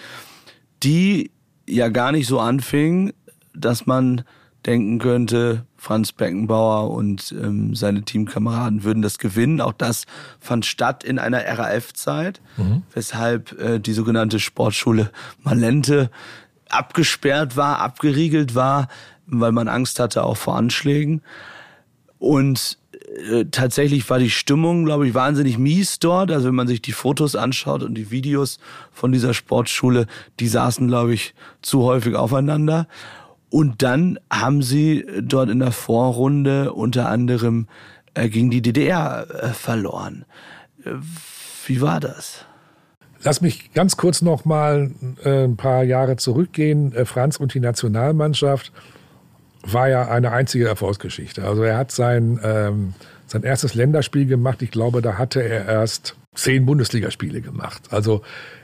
die 0.81 1.31
ja 1.67 1.89
gar 1.89 2.11
nicht 2.11 2.27
so 2.27 2.39
anfing, 2.39 3.13
dass 3.53 3.85
man 3.85 4.23
denken 4.65 4.99
könnte, 4.99 5.65
Franz 5.81 6.11
Beckenbauer 6.11 6.91
und 6.91 7.31
ähm, 7.31 7.73
seine 7.73 8.03
Teamkameraden 8.03 8.83
würden 8.83 9.01
das 9.01 9.17
gewinnen. 9.17 9.61
Auch 9.61 9.73
das 9.73 10.05
fand 10.39 10.67
statt 10.67 11.03
in 11.03 11.17
einer 11.17 11.43
RAF-Zeit, 11.43 12.39
mhm. 12.55 12.83
weshalb 12.93 13.59
äh, 13.59 13.79
die 13.79 13.93
sogenannte 13.93 14.39
Sportschule 14.39 15.09
Malente 15.41 16.11
abgesperrt 16.69 17.57
war, 17.57 17.79
abgeriegelt 17.79 18.53
war, 18.53 18.89
weil 19.25 19.51
man 19.51 19.67
Angst 19.67 19.99
hatte 19.99 20.23
auch 20.23 20.37
vor 20.37 20.55
Anschlägen. 20.55 21.23
Und 22.19 22.77
äh, 23.31 23.45
tatsächlich 23.45 24.07
war 24.07 24.19
die 24.19 24.29
Stimmung, 24.29 24.85
glaube 24.85 25.07
ich, 25.07 25.15
wahnsinnig 25.15 25.57
mies 25.57 25.97
dort. 25.97 26.29
Also 26.29 26.49
wenn 26.49 26.55
man 26.55 26.67
sich 26.67 26.83
die 26.83 26.91
Fotos 26.91 27.35
anschaut 27.35 27.81
und 27.81 27.95
die 27.95 28.11
Videos 28.11 28.59
von 28.91 29.11
dieser 29.11 29.33
Sportschule, 29.33 30.05
die 30.39 30.47
saßen, 30.47 30.87
glaube 30.87 31.15
ich, 31.15 31.33
zu 31.63 31.81
häufig 31.81 32.13
aufeinander. 32.13 32.87
Und 33.51 33.83
dann 33.83 34.17
haben 34.31 34.63
sie 34.63 35.05
dort 35.21 35.49
in 35.49 35.59
der 35.59 35.73
Vorrunde 35.73 36.73
unter 36.73 37.09
anderem 37.09 37.67
äh, 38.13 38.29
gegen 38.29 38.49
die 38.49 38.61
DDR 38.61 39.27
äh, 39.29 39.47
verloren. 39.49 40.25
Äh, 40.85 40.91
wie 41.67 41.81
war 41.81 41.99
das? 41.99 42.45
Lass 43.23 43.41
mich 43.41 43.73
ganz 43.73 43.97
kurz 43.97 44.21
noch 44.21 44.45
mal 44.45 44.91
äh, 45.23 45.43
ein 45.43 45.57
paar 45.57 45.83
Jahre 45.83 46.15
zurückgehen. 46.15 46.95
Äh, 46.95 47.03
Franz 47.03 47.37
und 47.37 47.53
die 47.53 47.59
Nationalmannschaft 47.59 48.71
war 49.63 49.89
ja 49.89 50.07
eine 50.07 50.31
einzige 50.31 50.67
Erfolgsgeschichte. 50.67 51.43
Also 51.43 51.63
er 51.63 51.77
hat 51.77 51.91
sein, 51.91 52.39
ähm, 52.43 52.93
sein 53.27 53.43
erstes 53.43 53.75
Länderspiel 53.75 54.27
gemacht. 54.27 54.61
Ich 54.61 54.71
glaube, 54.71 55.01
da 55.01 55.17
hatte 55.17 55.43
er 55.43 55.65
erst 55.65 56.15
zehn 56.35 56.65
Bundesligaspiele 56.65 57.41
gemacht. 57.41 57.83
Also 57.91 58.21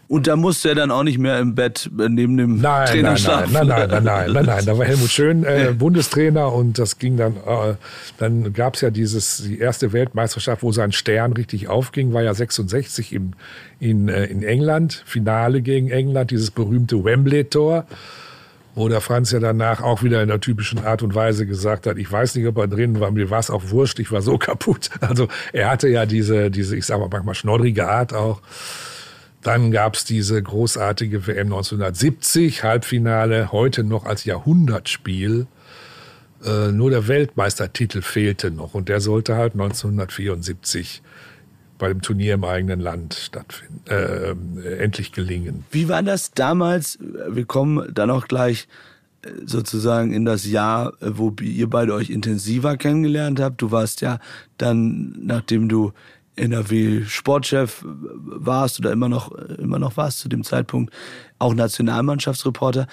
und 0.07 0.27
da 0.27 0.35
musste 0.35 0.69
er 0.69 0.75
dann 0.75 0.91
auch 0.91 1.03
nicht 1.03 1.17
mehr 1.17 1.39
im 1.39 1.53
Bett 1.53 1.89
neben 1.91 2.37
dem 2.37 2.61
nein, 2.61 2.87
Trainer 2.87 3.09
nein, 3.09 3.17
schlafen. 3.17 3.53
Nein, 3.53 3.67
nein, 3.67 3.89
nein, 3.89 4.03
nein, 4.03 4.31
nein, 4.31 4.45
nein. 4.45 4.65
Da 4.65 4.77
war 4.77 4.85
Helmut 4.85 5.09
Schön 5.09 5.43
äh, 5.43 5.73
Bundestrainer 5.77 6.53
und 6.53 6.79
das 6.79 6.97
ging 6.97 7.17
dann, 7.17 7.35
äh, 7.35 7.75
dann 8.17 8.53
gab 8.53 8.75
es 8.75 8.81
ja 8.81 8.89
dieses, 8.89 9.43
die 9.45 9.59
erste 9.59 9.91
Weltmeisterschaft, 9.91 10.63
wo 10.63 10.71
sein 10.71 10.93
Stern 10.93 11.33
richtig 11.33 11.67
aufging, 11.67 12.13
war 12.13 12.23
ja 12.23 12.33
66 12.33 13.11
im, 13.13 13.33
in, 13.79 14.07
äh, 14.07 14.25
in 14.25 14.43
England, 14.43 15.03
Finale 15.05 15.61
gegen 15.61 15.89
England, 15.89 16.31
dieses 16.31 16.51
berühmte 16.51 17.03
Wembley-Tor 17.03 17.85
wo 18.77 18.87
der 18.89 19.01
Franz 19.01 19.31
ja 19.31 19.39
danach 19.39 19.81
auch 19.81 20.03
wieder 20.03 20.21
in 20.21 20.27
der 20.27 20.39
typischen 20.39 20.85
Art 20.85 21.01
und 21.01 21.15
Weise 21.15 21.47
gesagt 21.47 21.87
hat, 21.87 21.97
ich 21.97 22.11
weiß 22.11 22.35
nicht, 22.35 22.45
ob 22.45 22.57
er 22.59 22.67
drin 22.67 22.99
war, 22.99 23.09
mir 23.09 23.31
war 23.31 23.39
es 23.39 23.49
auch 23.49 23.71
wurscht, 23.71 23.97
ich 23.97 24.11
war 24.11 24.21
so 24.21 24.37
kaputt. 24.37 24.91
Also 25.01 25.27
er 25.51 25.71
hatte 25.71 25.87
ja 25.87 26.05
diese, 26.05 26.51
diese 26.51 26.77
ich 26.77 26.85
sag 26.85 26.99
mal 26.99 27.09
manchmal 27.11 27.33
schnoddrige 27.33 27.89
Art 27.89 28.13
auch. 28.13 28.39
Dann 29.41 29.71
gab 29.71 29.95
es 29.95 30.03
diese 30.03 30.41
großartige 30.41 31.27
WM 31.27 31.47
1970, 31.47 32.63
Halbfinale, 32.63 33.51
heute 33.51 33.83
noch 33.83 34.05
als 34.05 34.25
Jahrhundertspiel. 34.25 35.47
Äh, 36.43 36.71
nur 36.71 36.89
der 36.89 37.07
Weltmeistertitel 37.07 38.01
fehlte 38.01 38.51
noch 38.51 38.73
und 38.73 38.89
der 38.89 39.01
sollte 39.01 39.35
halt 39.35 39.53
1974 39.53 41.01
bei 41.77 41.87
dem 41.89 42.01
Turnier 42.01 42.33
im 42.35 42.43
eigenen 42.43 42.79
Land 42.79 43.13
stattfinden, 43.13 43.81
äh, 43.87 44.75
endlich 44.77 45.11
gelingen. 45.11 45.63
Wie 45.71 45.89
war 45.89 46.03
das 46.03 46.31
damals? 46.31 46.99
Wir 47.29 47.45
kommen 47.45 47.91
dann 47.93 48.09
auch 48.09 48.27
gleich 48.27 48.67
äh, 49.21 49.29
sozusagen 49.45 50.13
in 50.13 50.25
das 50.25 50.45
Jahr, 50.45 50.93
wo 51.01 51.33
ihr 51.41 51.69
beide 51.69 51.93
euch 51.93 52.09
intensiver 52.09 52.77
kennengelernt 52.77 53.39
habt. 53.39 53.61
Du 53.61 53.71
warst 53.71 54.01
ja 54.01 54.19
dann, 54.57 55.15
nachdem 55.21 55.69
du 55.69 55.93
NRW 56.37 57.03
Sportchef 57.05 57.83
warst 57.85 58.79
oder 58.79 58.91
immer 58.91 59.09
noch, 59.09 59.31
immer 59.31 59.79
noch 59.79 59.97
warst 59.97 60.19
zu 60.19 60.29
dem 60.29 60.43
Zeitpunkt, 60.43 60.93
auch 61.39 61.53
Nationalmannschaftsreporter. 61.53 62.87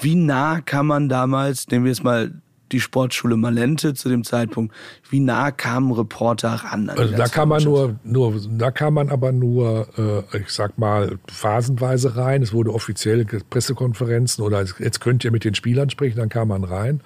Wie 0.00 0.14
nah 0.14 0.60
kann 0.60 0.86
man 0.86 1.08
damals, 1.08 1.68
nehmen 1.68 1.84
wir 1.84 1.92
jetzt 1.92 2.04
mal 2.04 2.32
die 2.72 2.80
Sportschule 2.80 3.36
Malente 3.36 3.94
zu 3.94 4.08
dem 4.08 4.24
Zeitpunkt, 4.24 4.74
wie 5.10 5.20
nah 5.20 5.50
kamen 5.50 5.92
Reporter 5.92 6.48
ran? 6.48 6.88
also 6.88 7.14
da 7.14 7.28
kann 7.28 7.48
man 7.48 7.62
nur, 7.62 7.96
nur, 8.02 8.40
da 8.50 8.70
kann 8.70 8.94
man 8.94 9.10
aber 9.10 9.30
nur, 9.32 9.88
äh, 10.32 10.38
ich 10.38 10.48
sag 10.48 10.78
mal, 10.78 11.18
phasenweise 11.28 12.16
rein. 12.16 12.42
Es 12.42 12.52
wurde 12.52 12.72
offizielle 12.72 13.24
Pressekonferenzen 13.24 14.42
oder 14.42 14.64
jetzt 14.78 15.00
könnt 15.00 15.24
ihr 15.24 15.30
mit 15.30 15.44
den 15.44 15.54
Spielern 15.54 15.90
sprechen, 15.90 16.16
dann 16.16 16.30
kam 16.30 16.48
man 16.48 16.64
rein. 16.64 17.02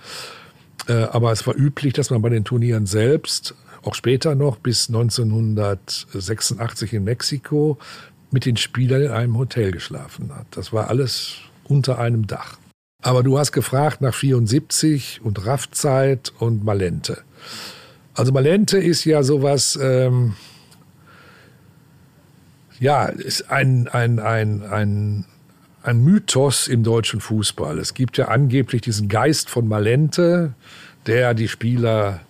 Äh, 0.89 1.05
aber 1.05 1.33
es 1.33 1.47
war 1.47 1.57
üblich, 1.57 1.93
dass 1.95 2.11
man 2.11 2.23
bei 2.23 2.29
den 2.29 2.45
Turnieren 2.45 2.87
selbst 2.87 3.55
auch 3.87 3.95
später 3.95 4.35
noch 4.35 4.57
bis 4.57 4.89
1986 4.89 6.95
in 6.95 7.05
Mexiko 7.05 7.79
mit 8.31 8.45
den 8.45 8.57
Spielern 8.57 9.03
in 9.03 9.11
einem 9.11 9.39
Hotel 9.39 9.71
geschlafen 9.71 10.35
hat. 10.35 10.47
Das 10.51 10.73
war 10.73 10.91
alles 10.91 11.37
unter 11.65 11.99
einem 11.99 12.27
Dach. 12.27 12.59
Aber 13.03 13.23
du 13.23 13.39
hast 13.39 13.53
gefragt 13.53 14.01
nach 14.01 14.15
74 14.15 15.21
und 15.23 15.47
Raffzeit 15.47 16.33
und 16.39 16.65
Malente. 16.65 17.23
Also 18.15 18.33
Malente 18.33 18.79
ist 18.79 19.05
ja 19.05 19.23
sowas, 19.23 19.79
ähm, 19.81 20.35
ja, 22.81 23.07
ist 23.07 23.51
ein, 23.51 23.89
ein, 23.89 24.19
ein, 24.19 24.63
ein, 24.63 25.25
ein 25.83 26.03
Mythos 26.03 26.67
im 26.67 26.83
deutschen 26.83 27.21
Fußball. 27.21 27.79
Es 27.79 27.95
gibt 27.95 28.17
ja 28.17 28.29
angeblich 28.29 28.83
diesen 28.83 29.09
Geist 29.09 29.51
von 29.51 29.69
Malente, 29.69 30.55
der 31.07 31.35
die 31.35 31.49
Spieler 31.49 32.21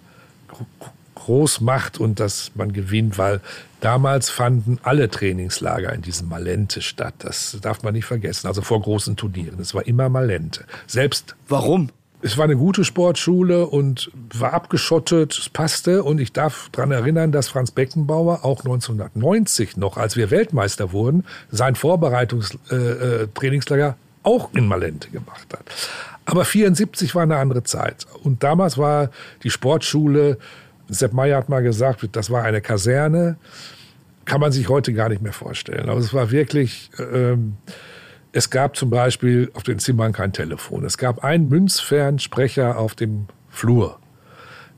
groß 1.27 1.61
macht 1.61 1.99
und 1.99 2.21
dass 2.21 2.53
man 2.55 2.73
gewinnt, 2.73 3.19
weil 3.19 3.41
damals 3.81 4.31
fanden 4.31 4.79
alle 4.83 5.11
Trainingslager 5.11 5.93
in 5.93 6.03
diesem 6.03 6.29
Malente 6.29 6.83
statt. 6.83 7.15
Das 7.19 7.59
darf 7.61 7.83
man 7.83 7.95
nicht 7.95 8.05
vergessen. 8.05 8.47
Also 8.47 8.63
vor 8.63 8.81
großen 8.81 9.17
Turnieren. 9.17 9.59
Es 9.61 9.75
war 9.75 9.85
immer 9.87 10.09
Malente. 10.09 10.65
Selbst. 10.87 11.35
Warum? 11.49 11.91
Es 12.23 12.39
war 12.39 12.45
eine 12.45 12.57
gute 12.57 12.85
Sportschule 12.85 13.67
und 13.67 14.11
war 14.35 14.55
abgeschottet, 14.55 15.37
es 15.37 15.49
passte. 15.49 16.05
Und 16.05 16.21
ich 16.21 16.33
darf 16.33 16.69
daran 16.73 16.93
erinnern, 16.93 17.33
dass 17.33 17.49
Franz 17.49 17.73
Beckenbauer 17.73 18.45
auch 18.45 18.61
1990 18.61 19.77
noch, 19.77 19.97
als 19.97 20.17
wir 20.17 20.31
Weltmeister 20.31 20.93
wurden, 20.93 21.25
sein 21.51 21.75
Vorbereitungstrainingslager 21.75 23.87
äh, 23.87 23.91
äh 23.91 23.95
auch 24.23 24.51
in 24.55 24.67
Malente 24.67 25.11
gemacht 25.11 25.47
hat. 25.53 25.65
Aber 26.25 26.45
74 26.45 27.15
war 27.15 27.23
eine 27.23 27.37
andere 27.37 27.63
Zeit. 27.63 28.07
Und 28.25 28.43
damals 28.43 28.77
war 28.77 29.11
die 29.45 29.51
Sportschule 29.51 30.39
Sepp 30.89 31.13
Meyer 31.13 31.39
hat 31.39 31.49
mal 31.49 31.63
gesagt, 31.63 32.07
das 32.13 32.31
war 32.31 32.43
eine 32.43 32.61
Kaserne. 32.61 33.37
Kann 34.25 34.41
man 34.41 34.53
sich 34.53 34.69
heute 34.69 34.93
gar 34.93 35.09
nicht 35.09 35.23
mehr 35.23 35.33
vorstellen. 35.33 35.89
Aber 35.89 36.01
es 36.01 36.13
war 36.13 36.31
wirklich, 36.31 36.91
ähm, 36.99 37.57
es 38.33 38.51
gab 38.51 38.77
zum 38.77 38.91
Beispiel 38.91 39.51
auf 39.55 39.63
den 39.63 39.79
Zimmern 39.79 40.13
kein 40.13 40.33
Telefon. 40.33 40.85
Es 40.85 40.99
gab 40.99 41.25
einen 41.25 41.49
Münzfernsprecher 41.49 42.79
auf 42.79 42.95
dem 42.95 43.27
Flur. 43.49 43.99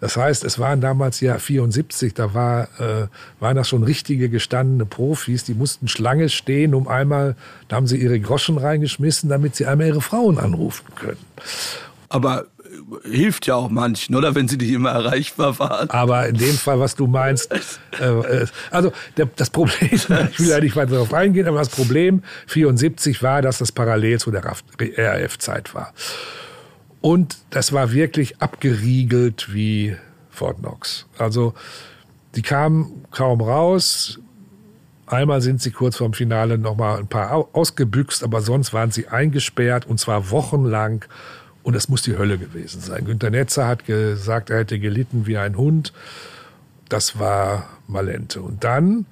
Das 0.00 0.16
heißt, 0.16 0.44
es 0.44 0.58
waren 0.58 0.80
damals 0.80 1.20
ja 1.20 1.38
74, 1.38 2.14
da 2.14 2.32
war, 2.32 2.68
äh, 2.78 3.08
waren 3.40 3.56
das 3.56 3.68
schon 3.68 3.82
richtige 3.82 4.28
gestandene 4.28 4.86
Profis, 4.86 5.42
die 5.42 5.54
mussten 5.54 5.88
Schlange 5.88 6.28
stehen, 6.28 6.74
um 6.74 6.86
einmal, 6.86 7.34
da 7.66 7.76
haben 7.76 7.88
sie 7.88 7.96
ihre 7.96 8.20
Groschen 8.20 8.58
reingeschmissen, 8.58 9.28
damit 9.28 9.56
sie 9.56 9.66
einmal 9.66 9.88
ihre 9.88 10.00
Frauen 10.00 10.38
anrufen 10.38 10.86
können. 10.94 11.18
Aber 12.08 12.46
hilft 13.04 13.46
ja 13.46 13.54
auch 13.54 13.68
manchen, 13.68 14.14
oder 14.14 14.34
wenn 14.34 14.48
sie 14.48 14.56
nicht 14.56 14.70
immer 14.70 14.90
erreichbar 14.90 15.58
waren. 15.58 15.90
Aber 15.90 16.26
in 16.26 16.36
dem 16.36 16.54
Fall, 16.54 16.80
was 16.80 16.96
du 16.96 17.06
meinst, 17.06 17.50
äh, 18.00 18.04
äh, 18.04 18.46
also 18.70 18.92
der, 19.16 19.26
das 19.36 19.50
Problem, 19.50 19.76
ich 19.92 20.08
will 20.08 20.48
ja 20.48 20.60
nicht 20.60 20.76
weiter 20.76 20.92
darauf 20.92 21.12
eingehen, 21.12 21.46
aber 21.46 21.58
das 21.58 21.68
Problem 21.68 22.22
74 22.46 23.22
war, 23.22 23.42
dass 23.42 23.58
das 23.58 23.72
parallel 23.72 24.18
zu 24.18 24.30
der 24.30 24.44
RAF-Zeit 24.44 25.74
war. 25.74 25.92
Und 27.00 27.38
das 27.50 27.72
war 27.72 27.92
wirklich 27.92 28.40
abgeriegelt 28.40 29.52
wie 29.52 29.96
Fort 30.30 30.58
Knox. 30.58 31.06
Also 31.16 31.54
die 32.34 32.42
kamen 32.42 33.04
kaum 33.10 33.40
raus. 33.40 34.18
Einmal 35.06 35.40
sind 35.40 35.62
sie 35.62 35.70
kurz 35.70 35.96
vorm 35.96 36.12
Finale 36.12 36.58
noch 36.58 36.76
mal 36.76 36.98
ein 36.98 37.06
paar 37.06 37.48
ausgebüxt, 37.52 38.22
aber 38.22 38.42
sonst 38.42 38.72
waren 38.72 38.90
sie 38.90 39.08
eingesperrt 39.08 39.86
und 39.86 39.98
zwar 39.98 40.30
wochenlang 40.30 41.04
und 41.68 41.74
es 41.74 41.90
muss 41.90 42.00
die 42.00 42.16
Hölle 42.16 42.38
gewesen 42.38 42.80
sein. 42.80 43.04
Günter 43.04 43.28
Netzer 43.28 43.66
hat 43.66 43.84
gesagt, 43.84 44.48
er 44.48 44.60
hätte 44.60 44.78
gelitten 44.78 45.26
wie 45.26 45.36
ein 45.36 45.58
Hund. 45.58 45.92
Das 46.88 47.18
war 47.18 47.68
Malente. 47.86 48.40
Und 48.40 48.64
dann 48.64 49.04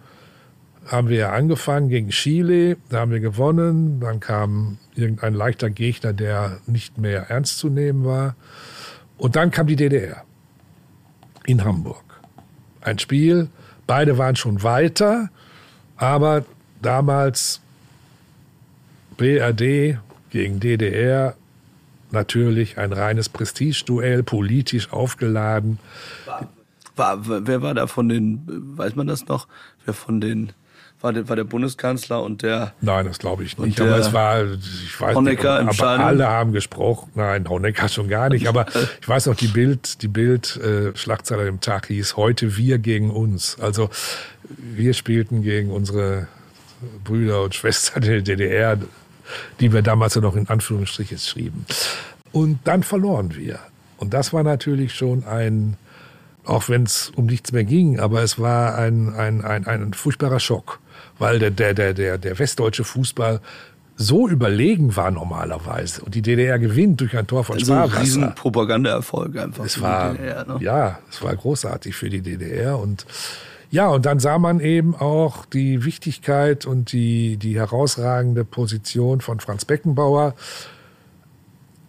haben 0.87 1.11
wir 1.11 1.35
angefangen 1.35 1.91
gegen 1.91 2.09
Chile, 2.09 2.79
da 2.89 3.01
haben 3.01 3.11
wir 3.11 3.21
gewonnen. 3.21 4.01
Dann 4.01 4.21
kam 4.21 4.79
irgendein 4.95 5.35
leichter 5.35 5.69
Gegner, 5.69 6.15
der 6.15 6.57
nicht 6.67 6.97
mehr 6.97 7.29
ernst 7.29 7.59
zu 7.59 7.69
nehmen 7.69 8.07
war. 8.07 8.37
Und 9.19 9.37
dann 9.37 9.51
kam 9.51 9.67
die 9.67 9.77
DDR 9.77 10.25
in 11.45 11.63
Hamburg. 11.63 12.05
Ein 12.81 12.99
Spiel, 12.99 13.49
beide 13.87 14.17
waren 14.17 14.35
schon 14.35 14.63
weiter, 14.63 15.29
aber 15.99 16.47
damals 16.81 17.61
BRD 19.19 19.99
gegen 20.31 20.59
DDR 20.59 21.37
natürlich 22.17 22.79
ein 22.79 22.93
reines 22.93 23.29
Prestigeduell, 23.29 24.23
politisch 24.23 24.93
aufgeladen. 24.93 25.79
War, 26.97 27.47
wer 27.47 27.63
war 27.63 27.75
da 27.75 27.87
von 27.87 28.09
den, 28.09 28.43
weiß 28.47 28.97
man 28.97 29.07
das 29.07 29.27
noch? 29.27 29.47
Wer 29.85 29.95
von 29.95 30.21
den, 30.21 30.53
war 31.01 31.13
der, 31.13 31.29
war 31.29 31.37
der 31.37 31.45
Bundeskanzler 31.45 32.23
und 32.23 32.43
der. 32.43 32.73
Nein, 32.81 33.07
das 33.07 33.19
glaube 33.19 33.45
ich 33.45 33.59
nicht. 33.59 33.81
Aber 33.81 33.99
es 33.99 34.13
war, 34.13 34.45
ich 34.45 34.99
weiß 34.99 35.15
Honecker 35.15 35.63
nicht, 35.63 35.81
aber 35.81 36.05
alle 36.05 36.27
haben 36.27 36.53
gesprochen. 36.53 37.13
Nein, 37.15 37.49
Honecker 37.49 37.89
schon 37.89 38.09
gar 38.09 38.31
nicht. 38.31 38.49
Aber 38.49 38.67
ich 39.01 39.09
weiß 39.09 39.27
noch, 39.27 39.35
die 39.35 39.49
Bild, 39.49 40.03
die 40.03 40.09
Bild, 40.09 40.57
äh, 40.57 40.97
Schlagzeile 40.97 41.47
im 41.47 41.61
Tag 41.61 41.87
hieß 41.87 42.17
heute 42.17 42.57
wir 42.57 42.79
gegen 42.79 43.11
uns. 43.11 43.59
Also 43.61 43.91
wir 44.49 44.95
spielten 44.95 45.43
gegen 45.43 45.71
unsere 45.71 46.29
Brüder 47.05 47.43
und 47.43 47.55
Schwestern 47.55 48.03
der 48.03 48.23
DDR 48.23 48.79
die 49.61 49.73
wir 49.73 49.83
damals 49.83 50.15
ja 50.15 50.21
noch 50.21 50.37
in 50.37 50.49
Anführungsstrichen 50.49 51.19
schrieben. 51.19 51.67
Und 52.33 52.61
dann 52.65 52.83
verloren 52.83 53.35
wir. 53.35 53.59
Und 53.99 54.13
das 54.13 54.33
war 54.33 54.43
natürlich 54.43 54.95
schon 54.95 55.25
ein, 55.25 55.77
auch 56.45 56.69
wenn 56.69 56.83
es 56.83 57.11
um 57.17 57.27
nichts 57.27 57.53
mehr 57.53 57.65
ging, 57.65 57.99
aber 57.99 58.23
es 58.23 58.39
war 58.39 58.77
ein, 58.77 59.15
ein, 59.15 59.43
ein, 59.43 59.67
ein 59.67 59.93
furchtbarer 59.95 60.41
Schock, 60.41 60.81
weil 61.19 61.39
der, 61.39 61.51
der, 61.51 61.75
der, 61.75 61.95
der, 61.95 62.19
der 62.19 62.39
westdeutsche 62.39 62.85
Fußball 62.85 63.41
so 63.97 64.29
überlegen 64.29 64.95
war 64.95 65.11
normalerweise 65.11 66.03
und 66.03 66.15
die 66.15 66.21
DDR 66.21 66.59
gewinnt 66.59 67.01
durch 67.01 67.17
ein 67.17 67.27
Tor 67.27 67.45
von 67.45 67.57
also 67.57 67.73
Sparwasser. 67.73 67.97
Ein 67.97 68.03
riesen 68.03 68.35
Propagandaerfolg 68.35 69.39
einfach. 69.39 69.65
Es 69.65 69.81
war, 69.81 70.13
DDR, 70.13 70.45
ne? 70.47 70.59
ja, 70.61 70.99
es 71.11 71.23
war 71.23 71.35
großartig 71.35 71.97
für 71.97 72.11
die 72.11 72.21
DDR 72.21 72.79
und 72.79 73.07
ja, 73.71 73.89
und 73.89 74.07
dann 74.07 74.21
sah 74.21 74.39
man 74.39 74.61
eben 74.61 74.95
auch 74.95 75.45
die 75.45 75.85
Wichtigkeit 75.85 76.67
und 76.67 76.93
die, 76.93 77.37
die 77.37 77.57
herausragende 77.57 78.45
Position 78.45 79.21
von 79.21 79.41
Franz 79.41 79.65
Beckenbauer. 79.65 80.35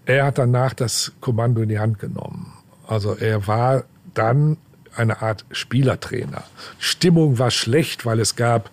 er 0.06 0.26
hat 0.26 0.38
danach 0.38 0.74
das 0.74 1.12
Kommando 1.20 1.62
in 1.62 1.70
die 1.70 1.80
Hand 1.80 2.00
genommen. 2.00 2.54
Also 2.88 3.16
er 3.16 3.48
war 3.48 3.84
dann 4.14 4.58
eine 4.96 5.22
Art 5.22 5.46
Spielertrainer. 5.52 6.44
Stimmung 6.80 7.38
war 7.38 7.52
schlecht, 7.52 8.06
weil 8.06 8.20
es 8.20 8.36
gab 8.36 8.72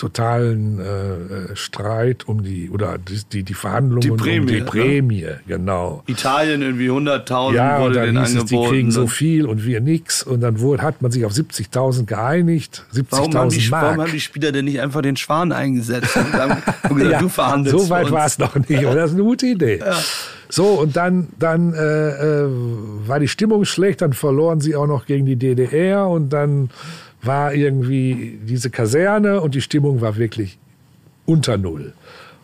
totalen 0.00 0.80
äh, 0.80 1.54
Streit 1.54 2.26
um 2.26 2.42
die 2.42 2.70
oder 2.70 2.96
die, 2.98 3.44
die, 3.44 3.54
Verhandlungen 3.54 4.00
Die 4.00 4.10
Prämie, 4.10 4.40
um 4.40 4.46
die 4.46 4.60
ne? 4.60 4.64
Prämie, 4.64 5.26
genau. 5.46 6.02
Italien 6.06 6.62
irgendwie 6.62 6.88
100.000 6.88 7.54
Ja, 7.54 7.76
und 7.76 7.82
wurde 7.82 7.94
dann 7.96 8.04
denen 8.06 8.24
hieß 8.24 8.34
es, 8.36 8.44
die 8.46 8.56
kriegen 8.56 8.90
so 8.90 9.06
viel 9.06 9.44
und 9.44 9.66
wir 9.66 9.80
nix. 9.80 10.22
Und 10.22 10.40
dann 10.40 10.60
wurde, 10.60 10.82
hat 10.82 11.02
man 11.02 11.10
sich 11.10 11.24
auf 11.26 11.32
70.000 11.32 12.06
geeinigt. 12.06 12.84
warum, 13.10 13.34
haben 13.34 13.50
die, 13.50 13.60
70.000 13.60 13.70
Mark. 13.70 13.82
warum 13.82 14.00
haben 14.00 14.12
die 14.12 14.20
Spieler 14.20 14.52
denn 14.52 14.64
nicht 14.64 14.80
einfach 14.80 15.02
den 15.02 15.16
Schwan 15.16 15.52
eingesetzt 15.52 16.16
und 16.16 16.32
haben 16.32 16.62
und 16.88 16.96
gesagt, 16.96 17.22
du 17.22 17.28
verhandelst 17.28 17.78
so 17.78 17.90
weit 17.90 18.10
war 18.10 18.26
es 18.26 18.38
noch 18.38 18.54
nicht. 18.54 18.84
Und 18.84 18.94
das 18.94 19.10
ist 19.10 19.16
eine 19.16 19.24
gute 19.24 19.46
Idee. 19.46 19.80
So, 20.48 20.64
und 20.64 20.96
dann, 20.96 21.28
dann 21.38 21.74
äh, 21.74 22.40
äh, 22.40 22.48
war 23.06 23.20
die 23.20 23.28
Stimmung 23.28 23.66
schlecht, 23.66 24.00
dann 24.00 24.14
verloren 24.14 24.60
sie 24.60 24.74
auch 24.74 24.86
noch 24.86 25.06
gegen 25.06 25.26
die 25.26 25.36
DDR 25.36 26.08
und 26.08 26.30
dann 26.30 26.70
war 27.22 27.54
irgendwie 27.54 28.38
diese 28.42 28.70
Kaserne 28.70 29.40
und 29.40 29.54
die 29.54 29.60
Stimmung 29.60 30.00
war 30.00 30.16
wirklich 30.16 30.58
unter 31.26 31.56
Null. 31.56 31.92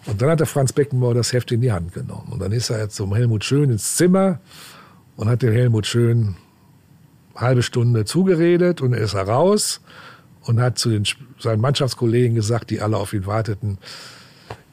Und 0.07 0.23
dann 0.23 0.31
hat 0.31 0.41
der 0.41 0.47
Franz 0.47 0.73
Beckenbauer 0.73 1.15
das 1.15 1.33
Heft 1.33 1.51
in 1.51 1.61
die 1.61 1.73
Hand 1.73 1.93
genommen. 1.93 2.29
Und 2.31 2.41
dann 2.41 2.53
ist 2.53 2.71
er 2.71 2.89
zum 2.89 3.15
Helmut 3.15 3.45
Schön 3.45 3.71
ins 3.71 3.97
Zimmer 3.97 4.39
und 5.17 5.29
hat 5.29 5.43
dem 5.43 5.53
Helmut 5.53 5.87
Schön 5.87 6.37
eine 7.35 7.41
halbe 7.49 7.63
Stunde 7.63 8.05
zugeredet 8.05 8.81
und 8.81 8.93
er 8.93 9.01
ist 9.01 9.15
heraus 9.15 9.81
und 10.43 10.61
hat 10.61 10.79
zu 10.79 10.91
den, 10.91 11.05
seinen 11.39 11.61
Mannschaftskollegen 11.61 12.35
gesagt, 12.35 12.71
die 12.71 12.81
alle 12.81 12.97
auf 12.97 13.13
ihn 13.13 13.27
warteten, 13.27 13.79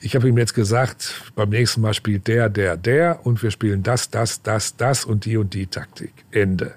ich 0.03 0.15
habe 0.15 0.27
ihm 0.27 0.37
jetzt 0.37 0.53
gesagt, 0.53 1.31
beim 1.33 1.49
nächsten 1.49 1.79
Mal 1.79 1.93
spielt 1.93 2.27
der, 2.27 2.49
der, 2.49 2.75
der 2.75 3.25
und 3.25 3.41
wir 3.41 3.51
spielen 3.51 3.83
das, 3.83 4.09
das, 4.09 4.41
das, 4.41 4.75
das 4.75 5.05
und 5.05 5.23
die 5.23 5.37
und 5.37 5.53
die 5.53 5.67
Taktik. 5.67 6.13
Ende. 6.29 6.73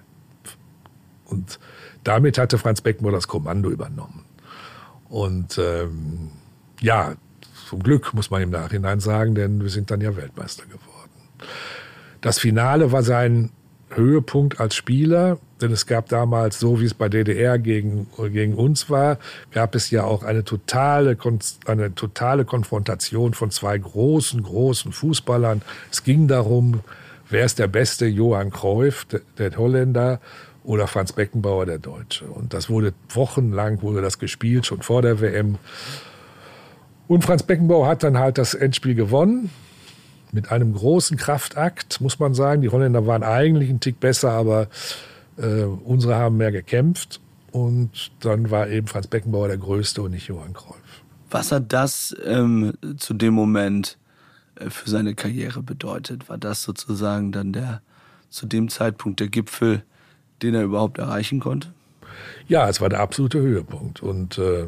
Und 1.25 1.59
damit 2.07 2.39
hatte 2.39 2.59
Franz 2.59 2.81
Beckenbauer 2.81 3.13
das 3.13 3.29
Kommando 3.29 3.71
übernommen. 3.71 4.25
Und 5.09 5.59
ähm, 5.59 6.31
ja, 6.81 7.15
zum 7.69 7.83
Glück 7.83 8.15
muss 8.15 8.31
man 8.31 8.43
im 8.43 8.51
Nachhinein 8.51 9.01
sagen, 9.01 9.35
denn 9.35 9.61
wir 9.61 9.71
sind 9.71 9.91
dann 9.91 10.01
ja 10.01 10.15
Weltmeister 10.17 10.65
geworden. 10.65 11.11
Das 12.21 12.39
Finale 12.39 12.93
war 12.93 13.03
sein 13.03 13.51
Höhepunkt 13.91 14.61
als 14.61 14.75
Spieler, 14.75 15.39
denn 15.61 15.73
es 15.73 15.87
gab 15.87 16.09
damals, 16.09 16.59
so 16.59 16.81
wie 16.81 16.85
es 16.85 16.95
bei 16.95 17.09
DDR 17.09 17.59
gegen, 17.59 18.09
gegen 18.33 18.55
uns 18.55 18.91
war, 18.91 19.19
gab 19.53 19.75
es 19.75 19.91
ja 19.91 20.05
auch 20.05 20.23
eine 20.23 20.45
totale, 20.45 21.17
eine 21.67 21.95
totale 21.95 22.45
Konfrontation 22.45 23.35
von 23.35 23.51
zwei 23.51 23.79
großen, 23.79 24.43
großen 24.43 24.93
Fußballern. 24.93 25.63
Es 25.91 26.05
ging 26.05 26.29
darum, 26.29 26.81
wer 27.31 27.45
ist 27.45 27.59
der 27.59 27.69
beste 27.69 28.07
Johann 28.07 28.51
Cruyff, 28.51 29.07
der, 29.07 29.21
der 29.39 29.57
Holländer, 29.57 30.21
oder 30.67 30.89
Franz 30.89 31.13
Beckenbauer, 31.13 31.65
der 31.65 31.79
Deutsche. 31.79 32.27
Und 32.27 32.53
das 32.53 32.69
wurde 32.69 32.93
wochenlang, 33.11 33.83
wurde 33.83 34.03
das 34.03 34.19
gespielt, 34.19 34.67
schon 34.67 34.83
vor 34.83 35.01
der 35.01 35.21
WM. 35.21 35.59
Und 37.07 37.25
Franz 37.25 37.45
Beckenbauer 37.45 37.87
hat 37.87 38.03
dann 38.03 38.19
halt 38.19 38.37
das 38.37 38.53
Endspiel 38.53 38.97
gewonnen 38.97 39.51
mit 40.33 40.51
einem 40.51 40.75
großen 40.75 41.17
Kraftakt, 41.17 42.01
muss 42.01 42.19
man 42.19 42.35
sagen. 42.35 42.63
Die 42.63 42.69
Holländer 42.69 43.07
waren 43.07 43.23
eigentlich 43.23 43.71
ein 43.71 43.79
Tick 43.79 44.01
besser, 44.01 44.33
aber 44.33 44.67
äh, 45.39 45.63
unsere 45.63 46.17
haben 46.17 46.37
mehr 46.37 46.51
gekämpft. 46.51 47.21
Und 47.53 48.11
dann 48.21 48.51
war 48.51 48.69
eben 48.69 48.89
Franz 48.89 49.07
Beckenbauer 49.07 49.47
der 49.47 49.59
Größte 49.59 50.03
und 50.03 50.11
nicht 50.11 50.27
Johann 50.27 50.53
Cruyff. 50.53 50.77
Was 51.31 51.53
hat 51.53 51.73
das 51.73 52.15
ähm, 52.25 52.75
zu 52.99 53.15
dem 53.15 53.35
Moment 53.35 53.99
äh, 54.57 54.69
für 54.69 54.91
seine 54.91 55.15
Karriere 55.15 55.63
bedeutet? 55.63 56.29
War 56.29 56.39
das 56.39 56.65
sozusagen 56.65 57.31
dann 57.31 57.53
der 57.53 57.83
zu 58.31 58.47
dem 58.47 58.69
Zeitpunkt 58.69 59.21
der 59.21 59.29
Gipfel, 59.29 59.85
den 60.43 60.55
er 60.55 60.63
überhaupt 60.63 60.99
erreichen 60.99 61.41
konnte? 61.41 61.73
Ja, 62.49 62.69
es 62.69 62.81
war 62.81 62.89
der 62.89 63.01
absolute 63.01 63.39
Höhepunkt. 63.41 64.03
Und 64.03 64.39
äh, 64.39 64.67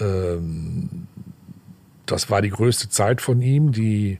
ähm, 0.00 1.06
das 2.06 2.30
war 2.30 2.42
die 2.42 2.50
größte 2.50 2.88
Zeit 2.88 3.20
von 3.20 3.40
ihm. 3.40 3.72
Die, 3.72 4.18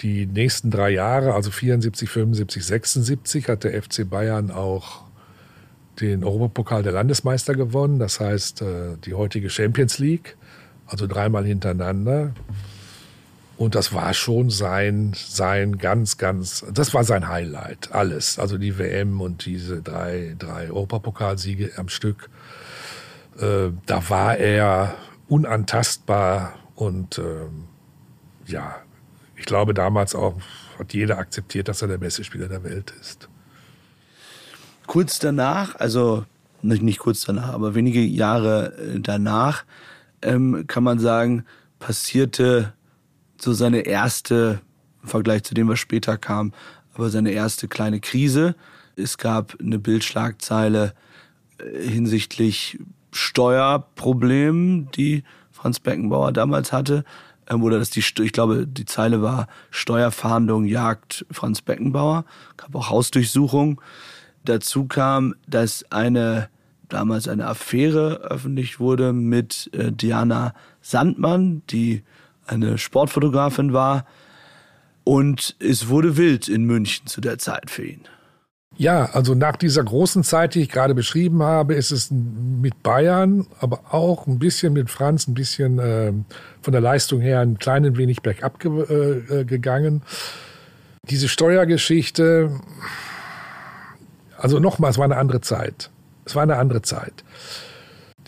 die 0.00 0.26
nächsten 0.26 0.70
drei 0.70 0.90
Jahre, 0.90 1.34
also 1.34 1.50
74, 1.50 2.08
75, 2.08 2.64
76, 2.64 3.48
hat 3.48 3.64
der 3.64 3.80
FC 3.82 4.08
Bayern 4.08 4.50
auch 4.50 5.02
den 6.00 6.24
Europapokal 6.24 6.82
der 6.82 6.92
Landesmeister 6.92 7.54
gewonnen. 7.54 7.98
Das 7.98 8.20
heißt, 8.20 8.62
äh, 8.62 8.96
die 9.04 9.14
heutige 9.14 9.50
Champions 9.50 9.98
League, 9.98 10.36
also 10.86 11.06
dreimal 11.06 11.44
hintereinander. 11.44 12.32
Und 13.62 13.76
das 13.76 13.92
war 13.92 14.12
schon 14.12 14.50
sein, 14.50 15.12
sein 15.14 15.78
ganz, 15.78 16.18
ganz, 16.18 16.66
das 16.74 16.94
war 16.94 17.04
sein 17.04 17.28
Highlight, 17.28 17.92
alles. 17.92 18.40
Also 18.40 18.58
die 18.58 18.76
WM 18.76 19.20
und 19.20 19.46
diese 19.46 19.82
drei, 19.82 20.34
drei 20.36 20.68
Europapokalsiege 20.68 21.70
am 21.76 21.88
Stück. 21.88 22.28
Äh, 23.38 23.68
da 23.86 24.10
war 24.10 24.36
er 24.36 24.96
unantastbar 25.28 26.54
und 26.74 27.18
ähm, 27.18 27.68
ja, 28.48 28.74
ich 29.36 29.44
glaube 29.44 29.74
damals 29.74 30.16
auch 30.16 30.34
hat 30.76 30.92
jeder 30.92 31.18
akzeptiert, 31.18 31.68
dass 31.68 31.82
er 31.82 31.88
der 31.88 31.98
beste 31.98 32.24
Spieler 32.24 32.48
der 32.48 32.64
Welt 32.64 32.92
ist. 33.00 33.28
Kurz 34.88 35.20
danach, 35.20 35.76
also 35.76 36.24
nicht, 36.62 36.82
nicht 36.82 36.98
kurz 36.98 37.20
danach, 37.20 37.50
aber 37.50 37.76
wenige 37.76 38.00
Jahre 38.00 38.76
äh, 38.76 38.98
danach, 38.98 39.64
ähm, 40.20 40.64
kann 40.66 40.82
man 40.82 40.98
sagen, 40.98 41.44
passierte 41.78 42.72
so 43.42 43.52
seine 43.52 43.80
erste, 43.80 44.60
im 45.02 45.08
Vergleich 45.08 45.42
zu 45.42 45.54
dem, 45.54 45.68
was 45.68 45.78
später 45.78 46.16
kam, 46.16 46.52
aber 46.94 47.10
seine 47.10 47.32
erste 47.32 47.68
kleine 47.68 48.00
Krise. 48.00 48.54
Es 48.96 49.18
gab 49.18 49.56
eine 49.60 49.78
Bildschlagzeile 49.78 50.94
äh, 51.58 51.88
hinsichtlich 51.88 52.78
Steuerproblemen, 53.10 54.90
die 54.92 55.24
Franz 55.50 55.80
Beckenbauer 55.80 56.32
damals 56.32 56.72
hatte. 56.72 57.04
Ähm, 57.48 57.62
oder 57.62 57.78
dass 57.78 57.90
die, 57.90 58.00
ich 58.00 58.32
glaube, 58.32 58.66
die 58.66 58.84
Zeile 58.84 59.22
war 59.22 59.48
Steuerfahndung 59.70 60.64
jagt 60.64 61.26
Franz 61.30 61.62
Beckenbauer. 61.62 62.24
Gab 62.56 62.74
auch 62.74 62.90
Hausdurchsuchung. 62.90 63.80
Dazu 64.44 64.86
kam, 64.86 65.34
dass 65.46 65.84
eine 65.90 66.48
damals 66.88 67.26
eine 67.26 67.46
Affäre 67.46 68.20
öffentlich 68.20 68.78
wurde 68.78 69.12
mit 69.12 69.70
äh, 69.72 69.90
Diana 69.90 70.54
Sandmann, 70.80 71.62
die 71.70 72.02
eine 72.46 72.78
Sportfotografin 72.78 73.72
war. 73.72 74.06
Und 75.04 75.56
es 75.58 75.88
wurde 75.88 76.16
wild 76.16 76.48
in 76.48 76.64
München 76.64 77.06
zu 77.06 77.20
der 77.20 77.38
Zeit 77.38 77.70
für 77.70 77.84
ihn. 77.84 78.02
Ja, 78.76 79.10
also 79.12 79.34
nach 79.34 79.56
dieser 79.56 79.84
großen 79.84 80.24
Zeit, 80.24 80.54
die 80.54 80.62
ich 80.62 80.68
gerade 80.70 80.94
beschrieben 80.94 81.42
habe, 81.42 81.74
ist 81.74 81.90
es 81.90 82.10
mit 82.10 82.82
Bayern, 82.82 83.46
aber 83.60 83.80
auch 83.92 84.26
ein 84.26 84.38
bisschen 84.38 84.72
mit 84.72 84.90
Franz, 84.90 85.28
ein 85.28 85.34
bisschen 85.34 85.78
äh, 85.78 86.12
von 86.62 86.72
der 86.72 86.80
Leistung 86.80 87.20
her 87.20 87.40
ein 87.40 87.58
kleines 87.58 87.96
wenig 87.96 88.22
bergab 88.22 88.58
ge 88.58 89.40
äh, 89.40 89.44
gegangen. 89.44 90.02
Diese 91.10 91.28
Steuergeschichte, 91.28 92.60
also 94.38 94.58
nochmal, 94.58 94.90
es 94.90 94.98
war 94.98 95.04
eine 95.04 95.16
andere 95.16 95.42
Zeit. 95.42 95.90
Es 96.24 96.34
war 96.34 96.42
eine 96.44 96.56
andere 96.56 96.82
Zeit. 96.82 97.24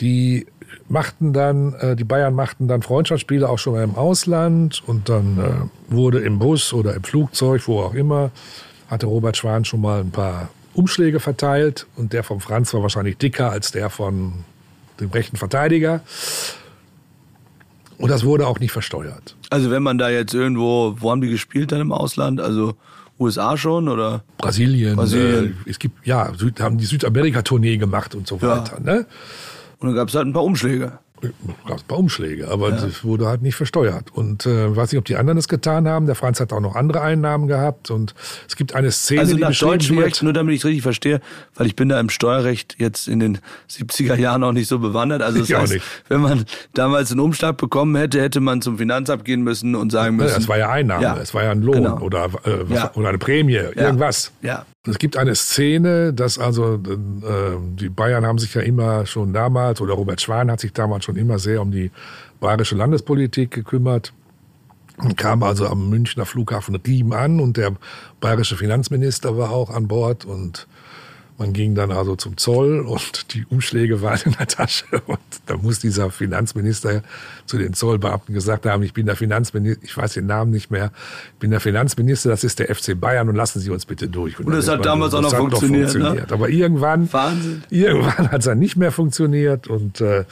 Die 0.01 0.47
machten 0.89 1.33
dann, 1.33 1.75
äh, 1.75 1.97
die 1.97 2.05
Bayern 2.05 2.35
machten 2.35 2.69
dann 2.69 2.83
Freundschaftsspiele 2.83 3.49
auch 3.49 3.59
schon 3.59 3.75
mal 3.75 3.83
im 3.85 3.95
Ausland 3.97 4.83
und 4.87 5.09
dann 5.09 5.39
äh, 5.39 5.93
wurde 5.95 6.21
im 6.21 6.39
Bus 6.39 6.73
oder 6.73 6.95
im 6.95 7.03
Flugzeug, 7.05 7.63
wo 7.67 7.81
auch 7.81 7.95
immer, 7.95 8.31
hatte 8.89 9.07
Robert 9.07 9.37
Schwan 9.37 9.65
schon 9.65 9.81
mal 9.81 10.01
ein 10.01 10.11
paar 10.11 10.49
Umschläge 10.75 11.21
verteilt 11.21 11.87
und 11.97 12.13
der 12.13 12.23
von 12.25 12.41
Franz 12.41 12.75
war 12.75 12.83
wahrscheinlich 12.83 13.17
dicker 13.17 13.51
als 13.51 13.73
der 13.73 13.91
von 13.91 14.33
dem 15.01 15.11
rechten 15.11 15.37
Verteidiger. 15.37 16.01
Und 17.99 18.11
das 18.11 18.25
wurde 18.25 18.47
auch 18.47 18.59
nicht 18.59 18.73
versteuert. 18.73 19.37
Also 19.51 19.71
wenn 19.71 19.83
man 19.83 19.99
da 19.99 20.11
jetzt 20.11 20.35
irgendwo, 20.35 20.97
wo 20.99 21.11
haben 21.11 21.21
die 21.21 21.31
gespielt 21.31 21.71
dann 21.73 21.81
im 21.81 21.93
Ausland? 21.93 22.41
Also 22.41 22.75
USA 23.21 23.57
schon 23.57 23.89
oder? 23.89 24.25
Brasilien, 24.39 24.97
Brasilien. 24.97 25.57
Äh, 25.65 25.71
es 25.71 25.79
gibt, 25.79 26.05
ja, 26.05 26.33
Süd, 26.37 26.61
haben 26.61 26.77
die 26.79 26.85
Südamerika-Tournee 26.87 27.77
gemacht 27.77 28.15
und 28.17 28.27
so 28.27 28.39
Ja. 28.43 28.49
weiter. 28.59 28.81
Ne? 28.81 29.07
Und 29.85 29.91
dann 29.91 29.97
gab 29.97 30.09
es 30.09 30.15
halt 30.15 30.27
ein 30.27 30.33
paar 30.33 30.45
Umschläge. 30.45 30.93
gab 31.67 31.77
es 31.77 31.83
ein 31.83 31.87
paar 31.89 31.99
Umschläge, 31.99 32.49
aber 32.49 32.71
das 32.73 33.05
wurde 33.05 33.27
halt 33.27 33.43
nicht 33.43 33.55
versteuert. 33.55 34.11
Und 34.15 34.47
äh, 34.47 34.75
weiß 34.75 34.93
nicht, 34.93 34.99
ob 34.99 35.05
die 35.05 35.17
anderen 35.17 35.37
das 35.37 35.47
getan 35.47 35.87
haben. 35.87 36.07
Der 36.07 36.15
Franz 36.15 36.41
hat 36.41 36.55
auch 36.55 36.61
noch 36.61 36.75
andere 36.75 37.03
Einnahmen 37.03 37.49
gehabt. 37.49 37.91
Und 37.91 38.15
es 38.49 38.57
gibt 38.57 38.75
eine 38.75 38.91
Szene, 38.91 39.21
Also 39.21 39.35
die 39.35 39.41
nach 39.43 39.49
beschrieben 39.49 39.71
deutschem. 39.73 39.99
Recht, 39.99 40.23
nur 40.23 40.33
damit 40.33 40.55
ich 40.55 40.61
es 40.63 40.65
richtig 40.65 40.83
verstehe, 40.83 41.21
weil 41.55 41.67
ich 41.67 41.77
bin 41.77 41.91
da 41.91 42.01
im 42.01 42.09
Steuerrecht 42.09 42.77
jetzt 42.79 43.09
in 43.09 43.21
den 43.21 43.39
70er 43.71 44.17
Jahren 44.17 44.43
auch 44.43 44.53
nicht 44.53 44.69
so 44.69 44.79
bewandert. 44.79 45.21
Also 45.21 45.41
das 45.41 45.51
Ich 45.51 45.55
auch 45.57 45.61
heißt, 45.61 45.75
nicht. 45.75 45.85
wenn 46.09 46.23
man 46.23 46.47
damals 46.73 47.11
einen 47.11 47.21
Umschlag 47.21 47.59
bekommen 47.59 47.95
hätte, 47.97 48.23
hätte 48.23 48.41
man 48.41 48.63
zum 48.63 48.79
Finanzamt 48.79 49.27
gehen 49.27 49.43
müssen 49.43 49.75
und 49.75 49.93
sagen 49.93 50.17
müssen. 50.17 50.31
Ja, 50.33 50.39
es 50.39 50.49
war 50.49 50.57
ja 50.57 50.71
Einnahme, 50.71 51.03
Ja. 51.03 51.19
es 51.19 51.35
war 51.35 51.45
ja 51.45 51.51
ein 51.51 51.61
Lohn 51.61 51.75
Genau. 51.77 51.99
oder, 52.01 52.25
äh, 52.25 52.69
was, 52.71 52.79
Ja. 52.79 52.91
oder 52.95 53.11
eine 53.11 53.19
Prämie, 53.19 53.53
irgendwas. 53.55 54.33
Ja. 54.41 54.65
Es 54.87 54.99
gibt 54.99 55.17
eine 55.17 55.35
Szene, 55.35 56.13
dass 56.13 56.39
also 56.39 56.75
äh, 56.75 56.79
die 57.77 57.89
Bayern 57.89 58.27
haben 58.27 58.39
sich 58.39 58.53
ja 58.53 58.61
immer 58.61 59.07
schon 59.07 59.33
damals, 59.33 59.81
oder 59.81 59.95
Robert 59.95 60.21
Schwan 60.21 60.51
hat 60.51 60.61
sich 60.61 60.75
damals 60.75 61.07
schon 61.07 61.17
immer 61.17 61.39
sehr 61.39 61.63
um 61.63 61.71
die 61.71 61.91
bayerische 62.39 62.77
Landespolitik 62.77 63.51
gekümmert. 63.51 64.13
Und 64.99 65.17
kam 65.17 65.43
also 65.43 65.67
am 65.67 65.89
Münchner 65.89 66.25
Flughafen 66.25 66.77
Riem 66.77 67.13
an 67.13 67.41
und 67.41 67.57
der 67.57 67.73
bayerische 68.21 68.57
Finanzminister 68.57 69.37
war 69.37 69.51
auch 69.51 69.71
an 69.71 69.89
Bord 69.89 70.25
und 70.25 70.69
man 71.37 71.53
ging 71.53 71.75
dann 71.75 71.91
also 71.91 72.15
zum 72.15 72.37
Zoll 72.37 72.81
und 72.81 73.35
die 73.35 73.45
Umschläge 73.47 74.03
waren 74.03 74.21
in 74.25 74.33
der 74.33 74.47
Tasche 74.47 74.85
und 75.07 75.19
da 75.47 75.57
muss 75.57 75.81
dieser 75.81 76.11
Finanzminister 76.11 77.03
zu 77.47 77.59
den 77.59 77.75
Zollbeamten 77.75 78.35
gesagt 78.35 78.67
haben, 78.67 78.83
ich 78.83 78.93
bin 78.93 79.07
der 79.07 79.17
Finanzminister, 79.17 79.83
ich 79.85 79.97
weiß 79.97 80.15
den 80.15 80.27
Namen 80.27 80.53
nicht 80.53 80.71
mehr, 80.71 80.93
ich 81.33 81.41
bin 81.41 81.51
der 81.51 81.61
Finanzminister, 81.61 82.31
das 82.31 82.45
ist 82.45 82.61
der 82.61 82.73
FC 82.73 82.99
Bayern 82.99 83.29
und 83.29 83.35
lassen 83.35 83.61
Sie 83.61 83.71
uns 83.71 83.85
bitte 83.85 84.09
durch. 84.09 84.39
Und, 84.39 84.47
und 84.47 84.53
das, 84.53 84.69
hat 84.69 84.87
damals 84.87 85.13
auch 85.13 85.23
noch 85.23 85.35
funktioniert. 85.35 85.91
funktioniert. 85.91 86.31
Ne? 86.31 86.35
Aber 86.35 86.49
irgendwann, 86.49 87.13
Wahnsinn. 87.13 87.65
irgendwann 87.69 88.31
hat 88.31 88.39
es 88.39 88.45
dann 88.45 88.59
nicht 88.59 88.77
mehr 88.77 88.93
funktioniert 88.93 89.67
und 89.67 90.01
äh, 90.01 90.25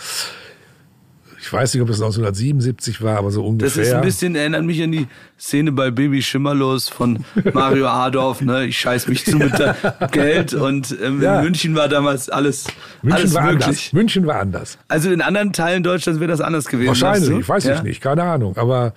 ich 1.53 1.59
weiß 1.59 1.75
nicht, 1.75 1.83
ob 1.83 1.91
es 1.91 2.01
1977 2.01 3.03
war, 3.03 3.19
aber 3.19 3.31
so 3.31 3.45
ungefähr. 3.45 3.83
Das 3.83 3.89
ist 3.89 3.93
ein 3.93 4.01
bisschen, 4.01 4.37
erinnert 4.37 4.65
mich 4.65 4.83
an 4.83 4.91
die 4.91 5.07
Szene 5.39 5.71
bei 5.71 5.91
Baby 5.91 6.23
Schimmerlos 6.23 6.89
von 6.89 7.27
Mario 7.53 7.89
Adorf, 7.89 8.41
ne? 8.41 8.65
Ich 8.65 8.79
scheiß 8.79 9.07
mich 9.07 9.27
zu 9.27 9.37
mit 9.37 9.53
Geld 10.13 10.55
und 10.55 10.97
ähm, 11.03 11.21
ja. 11.21 11.41
in 11.41 11.45
München 11.45 11.75
war 11.75 11.89
damals 11.89 12.31
alles, 12.31 12.69
München 13.03 13.21
alles 13.21 13.35
war 13.35 13.43
möglich. 13.43 13.67
Anders. 13.67 13.93
München 13.93 14.27
war 14.27 14.41
anders. 14.41 14.79
Also 14.89 15.13
in 15.13 15.21
anderen 15.21 15.53
Teilen 15.53 15.83
Deutschlands 15.83 16.21
wäre 16.21 16.31
das 16.31 16.41
anders 16.41 16.69
gewesen. 16.69 16.89
Wahrscheinlich, 16.89 17.47
weiß 17.47 17.65
ja? 17.65 17.75
ich 17.75 17.83
nicht, 17.83 18.01
keine 18.01 18.23
Ahnung. 18.23 18.57
Aber 18.57 18.95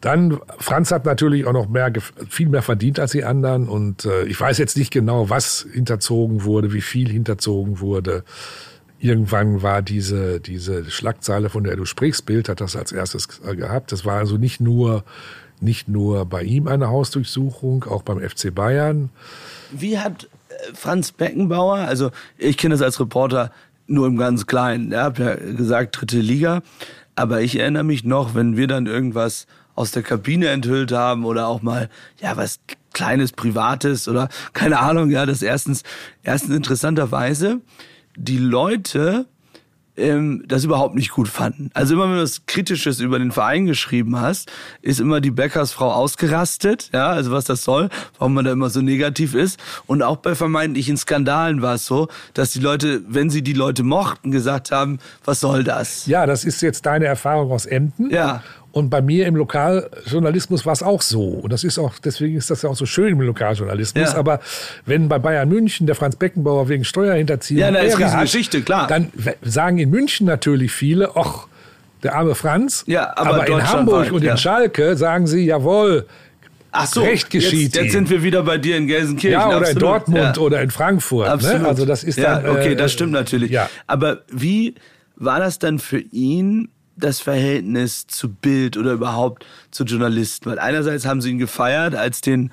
dann, 0.00 0.40
Franz 0.56 0.90
hat 0.90 1.04
natürlich 1.04 1.44
auch 1.44 1.52
noch 1.52 1.68
mehr, 1.68 1.92
viel 2.30 2.48
mehr 2.48 2.62
verdient 2.62 2.98
als 2.98 3.12
die 3.12 3.24
anderen 3.24 3.68
und 3.68 4.06
äh, 4.06 4.24
ich 4.24 4.40
weiß 4.40 4.56
jetzt 4.56 4.78
nicht 4.78 4.90
genau, 4.90 5.28
was 5.28 5.66
hinterzogen 5.70 6.44
wurde, 6.44 6.72
wie 6.72 6.80
viel 6.80 7.10
hinterzogen 7.10 7.80
wurde 7.80 8.24
irgendwann 9.06 9.62
war 9.62 9.82
diese, 9.82 10.40
diese 10.40 10.90
Schlagzeile, 10.90 11.48
von 11.48 11.64
der 11.64 11.76
du 11.76 11.84
sprichst, 11.84 12.26
Bild 12.26 12.48
hat 12.48 12.60
das 12.60 12.76
als 12.76 12.92
erstes 12.92 13.28
gehabt. 13.28 13.92
Das 13.92 14.04
war 14.04 14.18
also 14.18 14.36
nicht 14.36 14.60
nur, 14.60 15.04
nicht 15.60 15.88
nur 15.88 16.26
bei 16.26 16.42
ihm 16.42 16.68
eine 16.68 16.88
Hausdurchsuchung, 16.88 17.84
auch 17.84 18.02
beim 18.02 18.20
FC 18.20 18.54
Bayern. 18.54 19.10
Wie 19.70 19.98
hat 19.98 20.28
äh, 20.48 20.54
Franz 20.74 21.12
Beckenbauer, 21.12 21.76
also 21.76 22.10
ich 22.36 22.56
kenne 22.56 22.74
das 22.74 22.82
als 22.82 23.00
Reporter 23.00 23.52
nur 23.86 24.06
im 24.06 24.16
ganz 24.16 24.46
Kleinen, 24.46 24.92
er 24.92 25.04
hat 25.04 25.18
ja 25.18 25.36
gesagt 25.36 26.00
dritte 26.00 26.18
Liga, 26.18 26.62
aber 27.14 27.40
ich 27.40 27.58
erinnere 27.58 27.84
mich 27.84 28.04
noch, 28.04 28.34
wenn 28.34 28.56
wir 28.56 28.66
dann 28.66 28.86
irgendwas 28.86 29.46
aus 29.76 29.92
der 29.92 30.02
Kabine 30.02 30.48
enthüllt 30.48 30.90
haben 30.90 31.24
oder 31.24 31.46
auch 31.46 31.62
mal, 31.62 31.88
ja, 32.20 32.36
was 32.36 32.58
kleines, 32.92 33.32
privates 33.32 34.08
oder 34.08 34.28
keine 34.54 34.80
Ahnung, 34.80 35.10
ja, 35.10 35.26
das 35.26 35.42
erstens, 35.42 35.82
erstens 36.22 36.56
interessanterweise, 36.56 37.60
die 38.16 38.38
Leute 38.38 39.26
ähm, 39.96 40.44
das 40.46 40.64
überhaupt 40.64 40.94
nicht 40.94 41.10
gut 41.10 41.28
fanden. 41.28 41.70
Also 41.74 41.94
immer 41.94 42.04
wenn 42.04 42.16
du 42.16 42.22
was 42.22 42.44
Kritisches 42.46 43.00
über 43.00 43.18
den 43.18 43.32
Verein 43.32 43.66
geschrieben 43.66 44.20
hast, 44.20 44.50
ist 44.82 45.00
immer 45.00 45.20
die 45.20 45.30
Bäckersfrau 45.30 45.90
ausgerastet, 45.92 46.90
ja, 46.92 47.08
also 47.08 47.32
was 47.32 47.44
das 47.44 47.64
soll, 47.64 47.88
warum 48.18 48.34
man 48.34 48.44
da 48.44 48.52
immer 48.52 48.70
so 48.70 48.80
negativ 48.80 49.34
ist. 49.34 49.58
Und 49.86 50.02
auch 50.02 50.16
bei 50.16 50.34
vermeintlichen 50.34 50.96
Skandalen 50.96 51.62
war 51.62 51.74
es 51.74 51.86
so, 51.86 52.08
dass 52.34 52.52
die 52.52 52.60
Leute, 52.60 53.02
wenn 53.08 53.30
sie 53.30 53.42
die 53.42 53.54
Leute 53.54 53.82
mochten, 53.82 54.30
gesagt 54.30 54.70
haben, 54.70 54.98
was 55.24 55.40
soll 55.40 55.64
das? 55.64 56.06
Ja, 56.06 56.26
das 56.26 56.44
ist 56.44 56.60
jetzt 56.62 56.86
deine 56.86 57.06
Erfahrung 57.06 57.50
aus 57.50 57.66
Emden. 57.66 58.10
Ja. 58.10 58.42
Und 58.76 58.90
bei 58.90 59.00
mir 59.00 59.26
im 59.26 59.36
Lokaljournalismus 59.36 60.66
war 60.66 60.74
es 60.74 60.82
auch 60.82 61.00
so. 61.00 61.22
Und 61.22 61.50
das 61.50 61.64
ist 61.64 61.78
auch, 61.78 61.94
deswegen 61.98 62.36
ist 62.36 62.50
das 62.50 62.60
ja 62.60 62.68
auch 62.68 62.76
so 62.76 62.84
schön 62.84 63.08
im 63.08 63.22
Lokaljournalismus. 63.22 64.12
Ja. 64.12 64.18
Aber 64.18 64.38
wenn 64.84 65.08
bei 65.08 65.18
Bayern 65.18 65.48
München 65.48 65.86
der 65.86 65.96
Franz 65.96 66.16
Beckenbauer 66.16 66.68
wegen 66.68 66.84
Steuerhinterziehung 66.84 67.58
ja, 67.58 67.68
ist 67.70 67.96
eine 67.96 68.20
Geschichte, 68.20 68.60
klar. 68.60 68.86
dann 68.86 69.10
sagen 69.40 69.78
in 69.78 69.88
München 69.88 70.26
natürlich 70.26 70.72
viele, 70.72 71.16
ach, 71.16 71.46
der 72.02 72.16
arme 72.16 72.34
Franz. 72.34 72.84
Ja, 72.86 73.16
aber, 73.16 73.36
aber 73.36 73.48
in 73.48 73.66
Hamburg 73.66 74.12
und 74.12 74.22
ja. 74.22 74.32
in 74.32 74.36
Schalke 74.36 74.94
sagen 74.98 75.26
sie, 75.26 75.46
jawohl, 75.46 76.04
Ach 76.70 76.86
so, 76.86 77.00
Recht 77.00 77.30
geschieht 77.30 77.74
jetzt, 77.74 77.76
jetzt 77.76 77.92
sind 77.92 78.10
wir 78.10 78.22
wieder 78.22 78.42
bei 78.42 78.58
dir 78.58 78.76
in 78.76 78.88
Gelsenkirchen. 78.88 79.40
Ja, 79.40 79.46
oder 79.46 79.56
absolut. 79.56 79.72
in 79.72 79.78
Dortmund 79.78 80.36
ja. 80.36 80.42
oder 80.42 80.60
in 80.60 80.70
Frankfurt. 80.70 81.28
Ne? 81.28 81.32
Absolut. 81.32 81.62
Ne? 81.62 81.68
Also 81.68 81.86
das 81.86 82.04
ist 82.04 82.22
dann, 82.22 82.44
ja, 82.44 82.50
okay, 82.50 82.72
äh, 82.72 82.76
das 82.76 82.92
stimmt 82.92 83.12
natürlich. 83.12 83.50
Ja. 83.52 83.70
Aber 83.86 84.18
wie 84.30 84.74
war 85.16 85.40
das 85.40 85.58
dann 85.58 85.78
für 85.78 86.00
ihn 86.00 86.68
das 86.96 87.20
Verhältnis 87.20 88.06
zu 88.06 88.32
Bild 88.32 88.76
oder 88.76 88.92
überhaupt 88.92 89.46
zu 89.70 89.84
Journalisten? 89.84 90.50
Weil 90.50 90.58
einerseits 90.58 91.06
haben 91.06 91.20
sie 91.20 91.30
ihn 91.30 91.38
gefeiert 91.38 91.94
als 91.94 92.20
den 92.20 92.50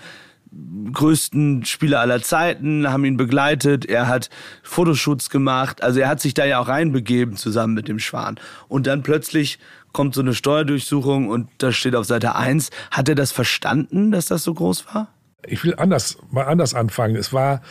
größten 0.92 1.66
Spieler 1.66 2.00
aller 2.00 2.22
Zeiten, 2.22 2.88
haben 2.88 3.06
ihn 3.06 3.18
begleitet, 3.18 3.86
er 3.86 4.08
hat 4.08 4.30
Fotoshoots 4.62 5.30
gemacht, 5.30 5.82
also 5.82 6.00
er 6.00 6.08
hat 6.08 6.20
sich 6.20 6.34
da 6.34 6.46
ja 6.46 6.60
auch 6.60 6.68
reinbegeben 6.68 7.38
zusammen 7.38 7.74
mit 7.74 7.88
dem 7.88 8.00
Schwan. 8.00 8.40
Und 8.68 8.88
dann 8.88 9.04
plötzlich 9.04 9.60
kommt 9.92 10.16
so 10.16 10.22
eine 10.22 10.34
Steuerdurchsuchung 10.34 11.30
und 11.30 11.50
da 11.58 11.72
steht 11.72 11.96
auf 11.96 12.06
Seite 12.06 12.36
1. 12.36 12.70
Hat 12.92 13.10
er 13.10 13.16
das 13.16 13.32
verstanden, 13.32 14.12
dass 14.12 14.28
das 14.28 14.44
so 14.44 14.54
groß 14.54 14.86
war? 14.94 15.08
Ich 15.46 15.64
will 15.64 15.76
anders, 15.76 16.18
mal 16.32 16.46
anders 16.46 16.74
anfangen. 16.74 17.16
Es 17.16 17.34
war, 17.34 17.62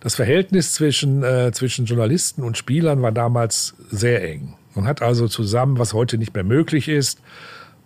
das 0.00 0.14
Verhältnis 0.14 0.72
zwischen, 0.72 1.22
äh, 1.22 1.52
zwischen 1.52 1.84
Journalisten 1.84 2.42
und 2.42 2.56
Spielern 2.56 3.02
war 3.02 3.12
damals 3.12 3.74
sehr 3.90 4.26
eng. 4.28 4.56
Man 4.80 4.88
hat 4.88 5.02
also 5.02 5.28
zusammen, 5.28 5.78
was 5.78 5.92
heute 5.92 6.16
nicht 6.16 6.32
mehr 6.32 6.42
möglich 6.42 6.88
ist, 6.88 7.20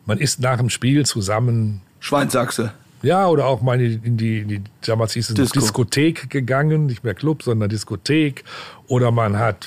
man 0.07 0.19
ist 0.19 0.39
nach 0.39 0.59
dem 0.59 0.71
Spiel 0.71 1.05
zusammen. 1.05 1.81
Schweinsachse. 1.99 2.73
Ja, 3.03 3.27
oder 3.27 3.47
auch 3.47 3.63
mal 3.63 3.81
in 3.81 4.17
die, 4.17 4.39
in 4.39 4.49
die 4.49 4.63
damals 4.83 5.15
hieß 5.15 5.31
es 5.31 5.35
Disco. 5.35 5.59
Diskothek 5.59 6.31
gegangen, 6.31 6.87
nicht 6.87 7.03
mehr 7.03 7.15
Club, 7.15 7.43
sondern 7.43 7.69
Diskothek. 7.69 8.45
Oder 8.87 9.11
man 9.11 9.41
hat, 9.41 9.67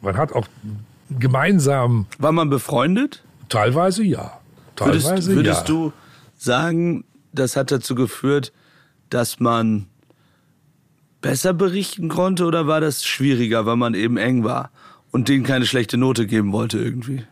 man 0.00 0.16
hat 0.16 0.32
auch 0.32 0.46
gemeinsam. 1.10 2.06
War 2.18 2.30
man 2.30 2.50
befreundet? 2.50 3.24
Teilweise 3.48 4.04
ja. 4.04 4.38
Teilweise 4.76 5.08
würdest, 5.10 5.28
würdest 5.28 5.60
ja. 5.62 5.74
du 5.74 5.92
sagen, 6.38 7.04
das 7.32 7.56
hat 7.56 7.72
dazu 7.72 7.96
geführt, 7.96 8.52
dass 9.08 9.40
man 9.40 9.86
besser 11.20 11.52
berichten 11.52 12.08
konnte 12.08 12.44
oder 12.44 12.68
war 12.68 12.80
das 12.80 13.04
schwieriger, 13.04 13.66
weil 13.66 13.76
man 13.76 13.94
eben 13.94 14.16
eng 14.16 14.44
war? 14.44 14.70
Und 15.10 15.28
denen 15.28 15.44
keine 15.44 15.66
schlechte 15.66 15.96
Note 15.96 16.26
geben 16.26 16.52
wollte 16.52 16.78
irgendwie. 16.78 17.24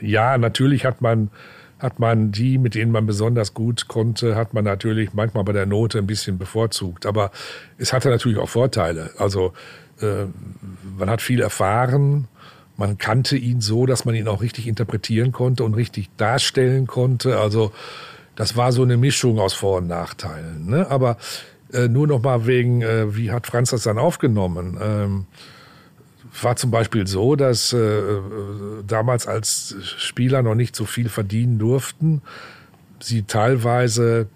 Ja, 0.00 0.36
natürlich 0.36 0.84
hat 0.84 1.00
man, 1.00 1.30
hat 1.78 1.98
man 1.98 2.30
die, 2.30 2.58
mit 2.58 2.74
denen 2.74 2.92
man 2.92 3.06
besonders 3.06 3.54
gut 3.54 3.88
konnte, 3.88 4.36
hat 4.36 4.52
man 4.52 4.64
natürlich 4.64 5.14
manchmal 5.14 5.44
bei 5.44 5.52
der 5.52 5.66
Note 5.66 5.98
ein 5.98 6.06
bisschen 6.06 6.38
bevorzugt. 6.38 7.06
Aber 7.06 7.30
es 7.78 7.92
hatte 7.92 8.10
natürlich 8.10 8.38
auch 8.38 8.48
Vorteile. 8.48 9.10
Also 9.18 9.54
äh, 10.00 10.26
man 10.98 11.08
hat 11.08 11.22
viel 11.22 11.40
erfahren, 11.40 12.28
man 12.76 12.98
kannte 12.98 13.36
ihn 13.36 13.60
so, 13.60 13.86
dass 13.86 14.04
man 14.04 14.14
ihn 14.14 14.28
auch 14.28 14.42
richtig 14.42 14.66
interpretieren 14.66 15.32
konnte 15.32 15.64
und 15.64 15.74
richtig 15.74 16.10
darstellen 16.16 16.86
konnte. 16.86 17.38
Also 17.38 17.72
das 18.36 18.56
war 18.56 18.72
so 18.72 18.82
eine 18.82 18.96
Mischung 18.96 19.38
aus 19.38 19.54
Vor- 19.54 19.78
und 19.78 19.86
Nachteilen. 19.86 20.66
Ne? 20.68 20.90
Aber 20.90 21.16
äh, 21.74 21.88
nur 21.88 22.06
noch 22.06 22.22
mal 22.22 22.46
wegen, 22.46 22.82
äh, 22.82 23.14
wie 23.16 23.30
hat 23.30 23.46
Franz 23.46 23.70
das 23.70 23.82
dann 23.82 23.98
aufgenommen? 23.98 24.78
Ähm, 24.80 25.26
war 26.42 26.56
zum 26.56 26.70
Beispiel 26.70 27.06
so, 27.06 27.36
dass 27.36 27.72
äh, 27.72 27.78
äh, 27.78 28.20
damals 28.86 29.26
als 29.26 29.76
Spieler 29.82 30.42
noch 30.42 30.54
nicht 30.54 30.74
so 30.74 30.84
viel 30.84 31.08
verdienen 31.08 31.58
durften, 31.58 32.22
sie 33.00 33.22
teilweise 33.22 34.28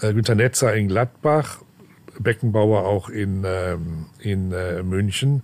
äh, 0.00 0.12
Günter 0.12 0.34
Netzer 0.34 0.74
in 0.74 0.88
Gladbach, 0.88 1.58
Beckenbauer 2.18 2.84
auch 2.84 3.08
in, 3.08 3.44
ähm, 3.44 4.06
in 4.18 4.52
äh, 4.52 4.82
München, 4.82 5.42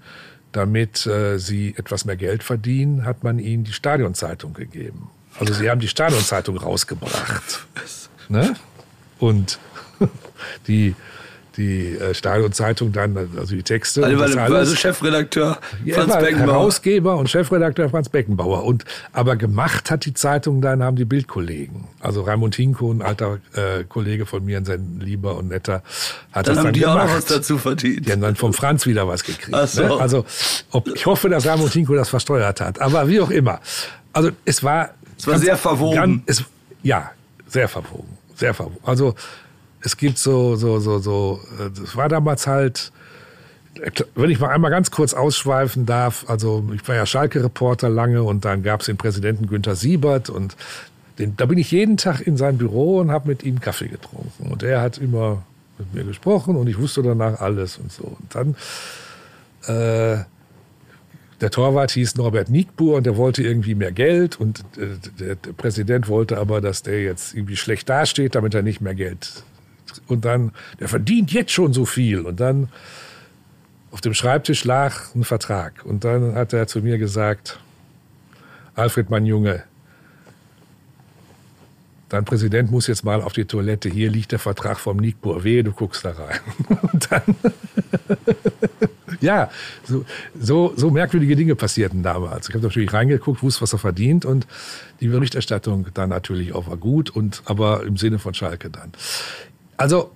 damit 0.52 1.06
äh, 1.06 1.38
sie 1.38 1.74
etwas 1.76 2.04
mehr 2.04 2.16
Geld 2.16 2.42
verdienen, 2.42 3.04
hat 3.04 3.24
man 3.24 3.38
ihnen 3.38 3.64
die 3.64 3.72
Stadionzeitung 3.72 4.54
gegeben. 4.54 5.10
Also 5.38 5.54
sie 5.54 5.70
haben 5.70 5.80
die 5.80 5.88
Stadionzeitung 5.88 6.56
rausgebracht. 6.56 7.66
Ne? 8.28 8.54
Und 9.18 9.58
die 10.68 10.94
die 11.56 11.96
äh, 11.96 12.14
Stadionzeitung 12.14 12.92
dann, 12.92 13.16
also 13.16 13.54
die 13.54 13.62
Texte. 13.62 14.04
Also, 14.04 14.18
das 14.18 14.36
also 14.36 14.74
Chefredakteur 14.74 15.58
Franz 15.92 16.12
ja, 16.12 16.20
Beckenbauer. 16.20 16.52
Herausgeber 16.52 17.16
und 17.16 17.28
Chefredakteur 17.28 17.90
Franz 17.90 18.08
Beckenbauer. 18.08 18.64
Und, 18.64 18.84
aber 19.12 19.36
gemacht 19.36 19.90
hat 19.90 20.04
die 20.04 20.14
Zeitung 20.14 20.60
dann, 20.60 20.82
haben 20.82 20.96
die 20.96 21.04
Bildkollegen. 21.04 21.84
Also 22.00 22.22
Raimund 22.22 22.54
Hinko, 22.54 22.92
ein 22.92 23.02
alter 23.02 23.38
äh, 23.54 23.84
Kollege 23.84 24.26
von 24.26 24.44
mir, 24.44 24.58
ein 24.58 24.98
lieber 25.00 25.36
und 25.36 25.48
netter, 25.48 25.82
hat 26.32 26.48
dann 26.48 26.56
das 26.56 26.64
dann 26.64 26.72
die 26.72 26.80
gemacht. 26.80 27.10
Auch 27.10 27.16
was 27.16 27.24
dazu 27.26 27.58
verdient. 27.58 28.06
Die 28.06 28.12
haben 28.12 28.20
dann 28.22 28.36
vom 28.36 28.52
Franz 28.52 28.86
wieder 28.86 29.06
was 29.06 29.24
gekriegt. 29.24 29.54
Ach 29.54 29.66
so. 29.68 29.82
ne? 29.82 30.00
Also 30.00 30.24
ob, 30.70 30.88
ich 30.88 31.06
hoffe, 31.06 31.28
dass 31.28 31.46
Raimund 31.46 31.72
Hinko 31.72 31.94
das 31.94 32.08
versteuert 32.08 32.60
hat. 32.60 32.80
Aber 32.80 33.08
wie 33.08 33.20
auch 33.20 33.30
immer. 33.30 33.60
Also 34.12 34.30
es 34.44 34.62
war... 34.64 34.90
Es 35.18 35.26
war 35.26 35.34
ganz, 35.34 35.44
sehr 35.44 35.56
verwogen. 35.56 35.96
Ganz, 35.96 36.22
es, 36.26 36.44
ja, 36.82 37.10
sehr 37.46 37.68
verwogen. 37.68 38.18
Sehr 38.34 38.54
verwogen. 38.54 38.80
Also 38.84 39.14
es 39.82 39.96
gibt 39.96 40.18
so, 40.18 40.56
so, 40.56 40.78
so, 40.80 40.98
so, 40.98 41.40
das 41.58 41.96
war 41.96 42.08
damals 42.08 42.46
halt, 42.46 42.92
wenn 44.14 44.30
ich 44.30 44.38
mal 44.38 44.50
einmal 44.50 44.70
ganz 44.70 44.90
kurz 44.90 45.14
ausschweifen 45.14 45.86
darf, 45.86 46.24
also 46.28 46.62
ich 46.74 46.86
war 46.86 46.94
ja 46.94 47.06
Schalke-Reporter 47.06 47.88
lange 47.88 48.22
und 48.22 48.44
dann 48.44 48.62
gab 48.62 48.80
es 48.80 48.86
den 48.86 48.96
Präsidenten 48.96 49.46
Günther 49.46 49.74
Siebert 49.76 50.30
und 50.30 50.56
den, 51.18 51.36
da 51.36 51.46
bin 51.46 51.58
ich 51.58 51.70
jeden 51.70 51.96
Tag 51.96 52.20
in 52.20 52.36
sein 52.36 52.58
Büro 52.58 52.98
und 52.98 53.10
habe 53.10 53.28
mit 53.28 53.42
ihm 53.42 53.60
Kaffee 53.60 53.88
getrunken. 53.88 54.50
Und 54.50 54.62
er 54.62 54.80
hat 54.80 54.98
immer 54.98 55.42
mit 55.78 55.94
mir 55.94 56.04
gesprochen 56.04 56.56
und 56.56 56.68
ich 56.68 56.78
wusste 56.78 57.02
danach 57.02 57.40
alles 57.40 57.78
und 57.78 57.90
so. 57.92 58.04
Und 58.04 58.34
dann, 58.34 58.56
äh, 59.66 60.24
Der 61.40 61.50
Torwart 61.50 61.90
hieß 61.90 62.14
Norbert 62.16 62.50
Niegbur 62.50 62.96
und 62.98 63.04
der 63.04 63.16
wollte 63.16 63.42
irgendwie 63.42 63.74
mehr 63.74 63.90
Geld 63.90 64.38
und 64.38 64.60
äh, 64.76 64.96
der, 65.18 65.34
der 65.34 65.52
Präsident 65.52 66.06
wollte 66.06 66.38
aber, 66.38 66.60
dass 66.60 66.82
der 66.82 67.02
jetzt 67.02 67.34
irgendwie 67.34 67.56
schlecht 67.56 67.88
dasteht, 67.88 68.36
damit 68.36 68.54
er 68.54 68.62
nicht 68.62 68.80
mehr 68.80 68.94
Geld. 68.94 69.42
Und 70.06 70.24
dann, 70.24 70.52
der 70.80 70.88
verdient 70.88 71.32
jetzt 71.32 71.52
schon 71.52 71.72
so 71.72 71.84
viel. 71.84 72.20
Und 72.20 72.40
dann 72.40 72.68
auf 73.90 74.00
dem 74.00 74.14
Schreibtisch 74.14 74.64
lag 74.64 75.14
ein 75.14 75.24
Vertrag. 75.24 75.84
Und 75.84 76.04
dann 76.04 76.34
hat 76.34 76.52
er 76.52 76.66
zu 76.66 76.80
mir 76.80 76.98
gesagt, 76.98 77.60
Alfred, 78.74 79.10
mein 79.10 79.26
Junge, 79.26 79.64
dein 82.08 82.24
Präsident 82.24 82.70
muss 82.70 82.86
jetzt 82.86 83.04
mal 83.04 83.22
auf 83.22 83.32
die 83.32 83.44
Toilette. 83.44 83.88
Hier 83.88 84.10
liegt 84.10 84.32
der 84.32 84.38
Vertrag 84.38 84.78
vom 84.78 84.96
Nickbur. 84.96 85.44
Wehe, 85.44 85.64
du 85.64 85.72
guckst 85.72 86.04
da 86.04 86.12
rein. 86.12 86.40
Und 86.92 87.10
dann, 87.10 87.22
ja, 89.20 89.50
so, 89.84 90.04
so, 90.38 90.72
so 90.76 90.90
merkwürdige 90.90 91.36
Dinge 91.36 91.54
passierten 91.54 92.02
damals. 92.02 92.48
Ich 92.48 92.54
habe 92.54 92.64
natürlich 92.64 92.92
reingeguckt, 92.92 93.42
wusste, 93.42 93.62
was 93.62 93.72
er 93.72 93.78
verdient 93.78 94.24
und 94.24 94.46
die 95.00 95.08
Berichterstattung 95.08 95.86
dann 95.94 96.10
natürlich 96.10 96.54
auch 96.54 96.66
war 96.66 96.76
gut 96.76 97.10
und 97.10 97.42
aber 97.44 97.84
im 97.84 97.96
Sinne 97.96 98.18
von 98.18 98.34
Schalke 98.34 98.70
dann. 98.70 98.92
Also 99.82 100.12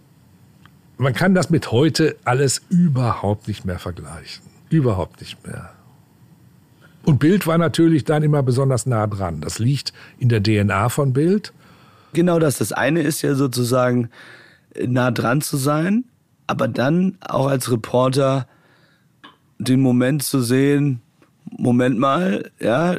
man 0.96 1.12
kann 1.12 1.34
das 1.34 1.50
mit 1.50 1.72
heute 1.72 2.14
alles 2.24 2.62
überhaupt 2.68 3.48
nicht 3.48 3.64
mehr 3.64 3.80
vergleichen. 3.80 4.44
Überhaupt 4.70 5.20
nicht 5.20 5.44
mehr. 5.44 5.72
Und 7.04 7.18
Bild 7.18 7.48
war 7.48 7.58
natürlich 7.58 8.04
dann 8.04 8.22
immer 8.22 8.44
besonders 8.44 8.86
nah 8.86 9.08
dran. 9.08 9.40
Das 9.40 9.58
liegt 9.58 9.92
in 10.20 10.28
der 10.28 10.40
DNA 10.40 10.88
von 10.88 11.12
Bild. 11.12 11.52
Genau 12.12 12.38
das. 12.38 12.58
Das 12.58 12.70
eine 12.70 13.00
ist 13.00 13.22
ja 13.22 13.34
sozusagen 13.34 14.08
nah 14.80 15.10
dran 15.10 15.40
zu 15.40 15.56
sein, 15.56 16.04
aber 16.46 16.68
dann 16.68 17.18
auch 17.20 17.48
als 17.48 17.68
Reporter 17.68 18.46
den 19.58 19.80
Moment 19.80 20.22
zu 20.22 20.42
sehen, 20.42 21.02
Moment 21.48 21.98
mal, 21.98 22.50
ja, 22.58 22.96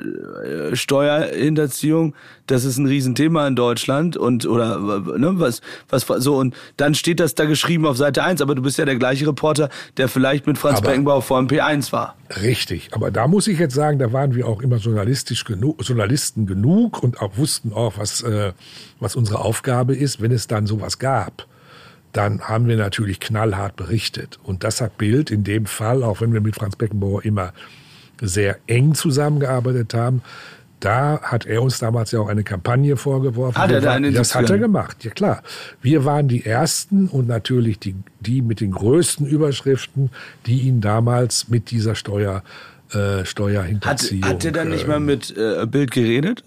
Steuerhinterziehung, 0.72 2.16
das 2.48 2.64
ist 2.64 2.78
ein 2.78 2.86
Riesenthema 2.86 3.46
in 3.46 3.58
Deutschland 3.58 4.16
und 4.16 4.46
oder 4.46 4.80
ne, 5.18 5.34
was 5.34 5.62
was 5.90 6.06
so 6.24 6.38
und 6.38 6.56
dann 6.78 6.96
steht 6.96 7.20
das 7.20 7.36
da 7.36 7.44
geschrieben 7.44 7.86
auf 7.86 7.98
Seite 7.98 8.24
1, 8.24 8.42
aber 8.42 8.56
du 8.56 8.62
bist 8.62 8.78
ja 8.78 8.86
der 8.86 8.96
gleiche 8.96 9.28
Reporter, 9.28 9.70
der 9.98 10.08
vielleicht 10.08 10.48
mit 10.48 10.58
Franz 10.58 10.78
aber, 10.78 10.90
Beckenbauer 10.90 11.22
vor 11.22 11.40
dem 11.40 11.50
P1 11.50 11.92
war. 11.92 12.16
Richtig, 12.42 12.90
aber 12.94 13.12
da 13.12 13.28
muss 13.28 13.48
ich 13.48 13.60
jetzt 13.60 13.76
sagen, 13.76 14.00
da 14.00 14.14
waren 14.14 14.34
wir 14.34 14.48
auch 14.48 14.62
immer 14.62 14.78
journalistisch 14.78 15.44
genug, 15.44 15.84
Journalisten 15.84 16.46
genug 16.46 17.04
und 17.04 17.22
auch 17.22 17.38
wussten 17.38 17.74
auch, 17.74 17.98
was 17.98 18.22
äh, 18.22 18.54
was 19.00 19.18
unsere 19.18 19.40
Aufgabe 19.40 19.94
ist, 19.94 20.22
wenn 20.22 20.32
es 20.32 20.48
dann 20.48 20.68
sowas 20.68 21.00
gab 21.00 21.46
dann 22.14 22.42
haben 22.42 22.68
wir 22.68 22.78
natürlich 22.78 23.20
knallhart 23.20 23.76
berichtet. 23.76 24.40
Und 24.42 24.64
das 24.64 24.82
hat 24.82 24.98
Bild 24.98 25.30
in 25.30 25.44
dem 25.44 25.68
Fall, 25.68 26.04
auch 26.04 26.20
wenn 26.20 26.34
wir 26.34 26.42
mit 26.42 26.56
Franz 26.56 26.76
Beckenbauer 26.76 27.24
immer 27.24 27.54
sehr 28.22 28.58
eng 28.68 28.94
zusammengearbeitet 28.94 29.94
haben. 29.94 30.22
Da 30.80 31.20
hat 31.24 31.48
er 31.48 31.64
uns 31.64 31.80
damals 31.80 32.12
ja 32.12 32.20
auch 32.20 32.28
eine 32.28 32.44
Kampagne 32.44 32.98
vorgeworfen. 32.98 33.60
Hat 33.60 33.72
er 33.72 33.82
da 33.82 33.94
eine 33.94 34.12
das 34.12 34.36
hat 34.36 34.50
er 34.50 34.60
gemacht, 34.60 35.04
ja 35.04 35.10
klar. 35.10 35.42
Wir 35.82 36.06
waren 36.06 36.28
die 36.28 36.46
Ersten 36.46 37.08
und 37.08 37.28
natürlich 37.28 37.80
die, 37.80 37.96
die 38.20 38.44
mit 38.44 38.60
den 38.62 38.72
größten 38.72 39.26
Überschriften, 39.26 40.12
die 40.46 40.62
ihn 40.62 40.80
damals 40.80 41.48
mit 41.48 41.72
dieser 41.72 41.96
Steuer, 41.96 42.44
äh, 42.92 43.26
Steuerhinterziehung... 43.26 44.24
Hat, 44.24 44.34
hat 44.36 44.46
er 44.46 44.52
dann 44.52 44.70
nicht 44.70 44.88
mal 44.88 45.00
mit 45.00 45.36
äh, 45.36 45.66
Bild 45.66 45.90
geredet? 45.90 46.44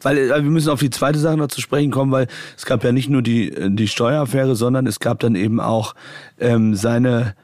Weil 0.00 0.18
äh, 0.18 0.30
wir 0.30 0.50
müssen 0.50 0.70
auf 0.70 0.80
die 0.80 0.90
zweite 0.90 1.18
Sache 1.18 1.36
noch 1.36 1.48
zu 1.48 1.60
sprechen 1.60 1.90
kommen, 1.90 2.12
weil 2.12 2.28
es 2.56 2.64
gab 2.64 2.82
ja 2.82 2.92
nicht 2.92 3.10
nur 3.10 3.20
die, 3.20 3.52
äh, 3.52 3.70
die 3.70 3.88
Steueraffäre, 3.88 4.56
sondern 4.56 4.86
es 4.86 5.00
gab 5.00 5.20
dann 5.20 5.34
eben 5.34 5.60
auch 5.60 5.94
ähm, 6.38 6.74
seine 6.74 7.34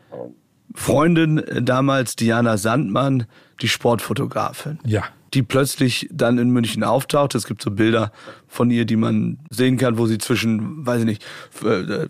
Freundin 0.74 1.38
äh, 1.38 1.62
damals, 1.62 2.16
Diana 2.16 2.56
Sandmann, 2.56 3.26
die 3.60 3.68
Sportfotografin. 3.68 4.78
Ja. 4.84 5.04
Die 5.34 5.42
plötzlich 5.42 6.08
dann 6.12 6.38
in 6.38 6.50
München 6.50 6.84
auftaucht. 6.84 7.34
Es 7.34 7.46
gibt 7.46 7.62
so 7.62 7.70
Bilder 7.70 8.12
von 8.48 8.70
ihr, 8.70 8.84
die 8.84 8.96
man 8.96 9.38
sehen 9.48 9.78
kann, 9.78 9.96
wo 9.96 10.06
sie 10.06 10.18
zwischen, 10.18 10.84
weiß 10.84 11.00
ich 11.00 11.06
nicht, 11.06 11.24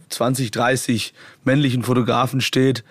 20, 0.09 0.51
30 0.51 1.15
männlichen 1.45 1.85
Fotografen 1.85 2.41
steht, 2.41 2.83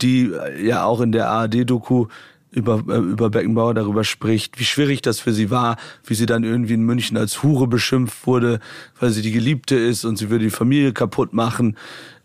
die 0.00 0.32
ja 0.62 0.84
auch 0.84 1.00
in 1.00 1.10
der 1.10 1.28
ARD-Doku 1.30 2.06
über, 2.52 2.84
äh, 2.88 2.98
über 2.98 3.30
Beckenbauer 3.30 3.74
darüber 3.74 4.04
spricht, 4.04 4.60
wie 4.60 4.64
schwierig 4.64 5.02
das 5.02 5.18
für 5.18 5.32
sie 5.32 5.50
war, 5.50 5.76
wie 6.04 6.14
sie 6.14 6.26
dann 6.26 6.44
irgendwie 6.44 6.74
in 6.74 6.82
München 6.82 7.16
als 7.16 7.42
Hure 7.42 7.66
beschimpft 7.66 8.26
wurde, 8.26 8.60
weil 9.00 9.10
sie 9.10 9.22
die 9.22 9.32
Geliebte 9.32 9.74
ist 9.74 10.04
und 10.04 10.16
sie 10.16 10.30
würde 10.30 10.44
die 10.44 10.50
Familie 10.50 10.92
kaputt 10.92 11.32
machen. 11.32 11.76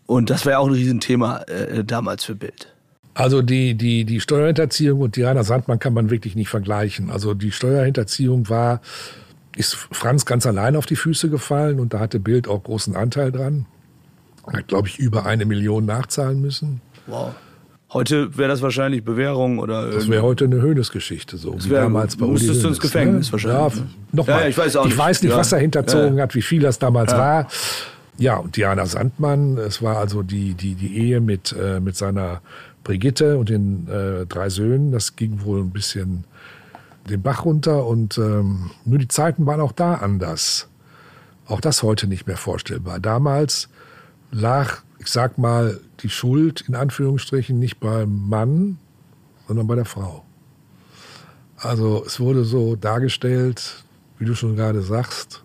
Und 0.06 0.30
das 0.30 0.44
war 0.44 0.52
ja 0.52 0.58
auch 0.58 0.68
ein 0.68 0.74
Riesenthema 0.74 1.38
äh, 1.42 1.84
damals 1.84 2.24
für 2.24 2.34
Bild. 2.34 2.72
Also 3.18 3.42
die, 3.42 3.74
die, 3.74 4.04
die 4.04 4.20
Steuerhinterziehung 4.20 5.00
und 5.00 5.16
Diana 5.16 5.42
Sandmann 5.42 5.80
kann 5.80 5.92
man 5.92 6.08
wirklich 6.08 6.36
nicht 6.36 6.48
vergleichen. 6.48 7.10
Also 7.10 7.34
die 7.34 7.50
Steuerhinterziehung 7.50 8.48
war, 8.48 8.80
ist 9.56 9.74
Franz 9.74 10.24
ganz 10.24 10.46
allein 10.46 10.76
auf 10.76 10.86
die 10.86 10.94
Füße 10.94 11.28
gefallen 11.28 11.80
und 11.80 11.94
da 11.94 11.98
hatte 11.98 12.20
Bild 12.20 12.46
auch 12.46 12.62
großen 12.62 12.94
Anteil 12.94 13.32
dran. 13.32 13.66
Hat, 14.46 14.68
glaube 14.68 14.86
ich, 14.86 15.00
über 15.00 15.26
eine 15.26 15.46
Million 15.46 15.84
nachzahlen 15.84 16.40
müssen. 16.40 16.80
Wow. 17.08 17.34
Heute 17.92 18.38
wäre 18.38 18.50
das 18.50 18.62
wahrscheinlich 18.62 19.04
Bewährung 19.04 19.58
oder. 19.58 19.90
Das 19.90 20.08
wäre 20.08 20.22
heute 20.22 20.44
eine 20.44 20.62
Höhnesgeschichte, 20.62 21.38
so 21.38 21.56
wie 21.58 21.70
damals 21.70 22.16
bei 22.16 22.24
uns. 22.24 22.42
Müsstest 22.42 22.62
du 22.62 22.68
ins 22.68 22.78
Gefängnis 22.78 23.26
ne? 23.26 23.32
wahrscheinlich. 23.32 23.78
Ja, 23.78 23.86
nochmal. 24.12 24.40
Ja, 24.42 24.46
ich 24.46 24.58
weiß 24.58 24.76
auch 24.76 24.84
nicht. 24.84 24.92
Ich 24.92 24.98
weiß 24.98 25.22
nicht, 25.22 25.32
ja. 25.32 25.38
was 25.38 25.50
er 25.50 25.58
hinterzogen 25.58 26.18
ja. 26.18 26.22
hat, 26.22 26.36
wie 26.36 26.42
viel 26.42 26.62
das 26.62 26.78
damals 26.78 27.12
war. 27.12 27.48
Ja, 28.18 28.36
und 28.36 28.56
Diana 28.56 28.86
Sandmann, 28.86 29.58
es 29.58 29.80
war 29.80 29.96
also 29.96 30.22
die, 30.22 30.54
die, 30.54 30.74
die 30.74 30.98
Ehe 30.98 31.20
mit, 31.20 31.52
äh, 31.52 31.78
mit 31.78 31.96
seiner 31.96 32.42
Brigitte 32.88 33.36
und 33.36 33.50
den 33.50 33.86
äh, 33.86 34.24
drei 34.24 34.48
Söhnen. 34.48 34.92
Das 34.92 35.14
ging 35.14 35.44
wohl 35.44 35.60
ein 35.60 35.72
bisschen 35.72 36.24
den 37.10 37.20
Bach 37.20 37.44
runter 37.44 37.86
und 37.86 38.16
ähm, 38.16 38.70
nur 38.86 38.98
die 38.98 39.08
Zeiten 39.08 39.44
waren 39.44 39.60
auch 39.60 39.72
da 39.72 39.96
anders. 39.96 40.68
Auch 41.46 41.60
das 41.60 41.82
heute 41.82 42.06
nicht 42.06 42.26
mehr 42.26 42.38
vorstellbar. 42.38 42.98
Damals 42.98 43.68
lag, 44.30 44.78
ich 44.98 45.08
sag 45.08 45.36
mal, 45.36 45.78
die 46.00 46.08
Schuld 46.08 46.62
in 46.62 46.74
Anführungsstrichen 46.74 47.58
nicht 47.58 47.78
beim 47.78 48.26
Mann, 48.26 48.78
sondern 49.46 49.66
bei 49.66 49.74
der 49.74 49.84
Frau. 49.84 50.24
Also 51.58 52.02
es 52.06 52.18
wurde 52.20 52.44
so 52.44 52.74
dargestellt, 52.74 53.84
wie 54.18 54.24
du 54.24 54.34
schon 54.34 54.56
gerade 54.56 54.80
sagst, 54.80 55.44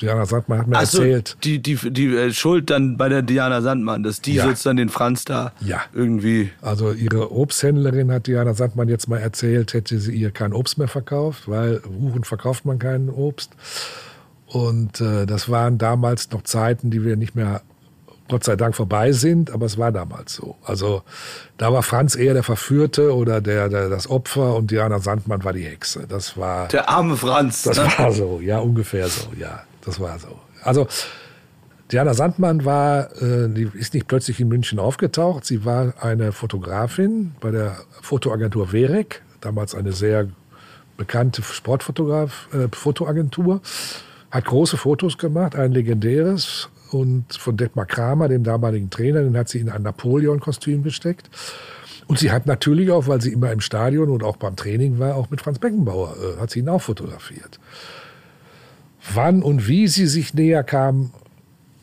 Diana 0.00 0.26
Sandmann 0.26 0.58
hat 0.58 0.66
mir 0.66 0.76
also 0.76 0.98
erzählt. 1.02 1.36
Die, 1.44 1.60
die, 1.60 1.76
die 1.92 2.16
äh, 2.16 2.32
Schuld 2.32 2.70
dann 2.70 2.96
bei 2.96 3.08
der 3.08 3.22
Diana 3.22 3.62
Sandmann, 3.62 4.02
dass 4.02 4.20
die 4.20 4.34
ja. 4.34 4.44
sozusagen 4.44 4.76
den 4.76 4.88
Franz 4.88 5.24
da 5.24 5.52
ja. 5.60 5.80
irgendwie. 5.92 6.50
Also 6.60 6.92
ihre 6.92 7.32
Obsthändlerin 7.32 8.10
hat 8.10 8.26
Diana 8.26 8.54
Sandmann 8.54 8.88
jetzt 8.88 9.08
mal 9.08 9.18
erzählt, 9.18 9.72
hätte 9.72 9.98
sie 9.98 10.14
ihr 10.14 10.30
kein 10.30 10.52
Obst 10.52 10.78
mehr 10.78 10.88
verkauft, 10.88 11.48
weil 11.48 11.80
Huren 11.98 12.24
verkauft 12.24 12.64
man 12.64 12.78
keinen 12.78 13.08
Obst. 13.08 13.52
Und 14.46 15.00
äh, 15.00 15.26
das 15.26 15.48
waren 15.48 15.78
damals 15.78 16.30
noch 16.30 16.42
Zeiten, 16.42 16.90
die 16.90 17.04
wir 17.04 17.16
nicht 17.16 17.34
mehr 17.34 17.62
Gott 18.28 18.44
sei 18.44 18.56
Dank 18.56 18.74
vorbei 18.74 19.12
sind, 19.12 19.50
aber 19.50 19.66
es 19.66 19.76
war 19.76 19.92
damals 19.92 20.34
so. 20.34 20.56
Also 20.64 21.02
da 21.58 21.72
war 21.72 21.82
Franz 21.82 22.14
eher 22.16 22.32
der 22.32 22.42
Verführte 22.42 23.14
oder 23.14 23.40
der, 23.42 23.68
der 23.68 23.90
das 23.90 24.08
Opfer 24.08 24.56
und 24.56 24.70
Diana 24.70 24.98
Sandmann 24.98 25.44
war 25.44 25.52
die 25.52 25.64
Hexe. 25.64 26.06
Das 26.08 26.38
war 26.38 26.68
der 26.68 26.88
arme 26.88 27.16
Franz. 27.16 27.62
Das 27.62 27.76
ne? 27.76 27.86
war 27.98 28.12
so, 28.12 28.40
ja 28.40 28.60
ungefähr 28.60 29.08
so, 29.08 29.28
ja, 29.38 29.64
das 29.84 30.00
war 30.00 30.18
so. 30.18 30.38
Also 30.62 30.86
Diana 31.92 32.14
Sandmann 32.14 32.64
war, 32.64 33.10
äh, 33.22 33.48
die 33.48 33.68
ist 33.74 33.94
nicht 33.94 34.08
plötzlich 34.08 34.40
in 34.40 34.48
München 34.48 34.78
aufgetaucht. 34.78 35.44
Sie 35.44 35.64
war 35.64 35.94
eine 36.00 36.32
Fotografin 36.32 37.34
bei 37.40 37.50
der 37.50 37.76
Fotoagentur 38.02 38.68
Verek, 38.68 39.22
damals 39.40 39.74
eine 39.74 39.92
sehr 39.92 40.28
bekannte 40.96 41.42
Sportfotograf, 41.42 42.48
äh, 42.52 42.68
Fotoagentur, 42.74 43.60
hat 44.30 44.44
große 44.44 44.76
Fotos 44.76 45.18
gemacht, 45.18 45.54
ein 45.56 45.72
legendäres 45.72 46.68
und 46.90 47.34
von 47.34 47.56
Detmar 47.56 47.86
Kramer, 47.86 48.28
dem 48.28 48.44
damaligen 48.44 48.90
Trainer, 48.90 49.22
den 49.22 49.36
hat 49.36 49.48
sie 49.48 49.60
in 49.60 49.68
ein 49.68 49.82
Napoleon-Kostüm 49.82 50.82
gesteckt. 50.82 51.28
Und 52.06 52.18
sie 52.18 52.30
hat 52.30 52.46
natürlich 52.46 52.90
auch, 52.90 53.08
weil 53.08 53.20
sie 53.20 53.32
immer 53.32 53.50
im 53.50 53.60
Stadion 53.60 54.10
und 54.10 54.22
auch 54.22 54.36
beim 54.36 54.56
Training 54.56 54.98
war, 54.98 55.16
auch 55.16 55.30
mit 55.30 55.40
Franz 55.40 55.58
Beckenbauer, 55.58 56.16
äh, 56.16 56.40
hat 56.40 56.50
sie 56.50 56.60
ihn 56.60 56.68
auch 56.68 56.82
fotografiert. 56.82 57.58
Wann 59.12 59.42
und 59.42 59.68
wie 59.68 59.88
sie 59.88 60.06
sich 60.06 60.34
näher 60.34 60.62
kam, 60.62 61.10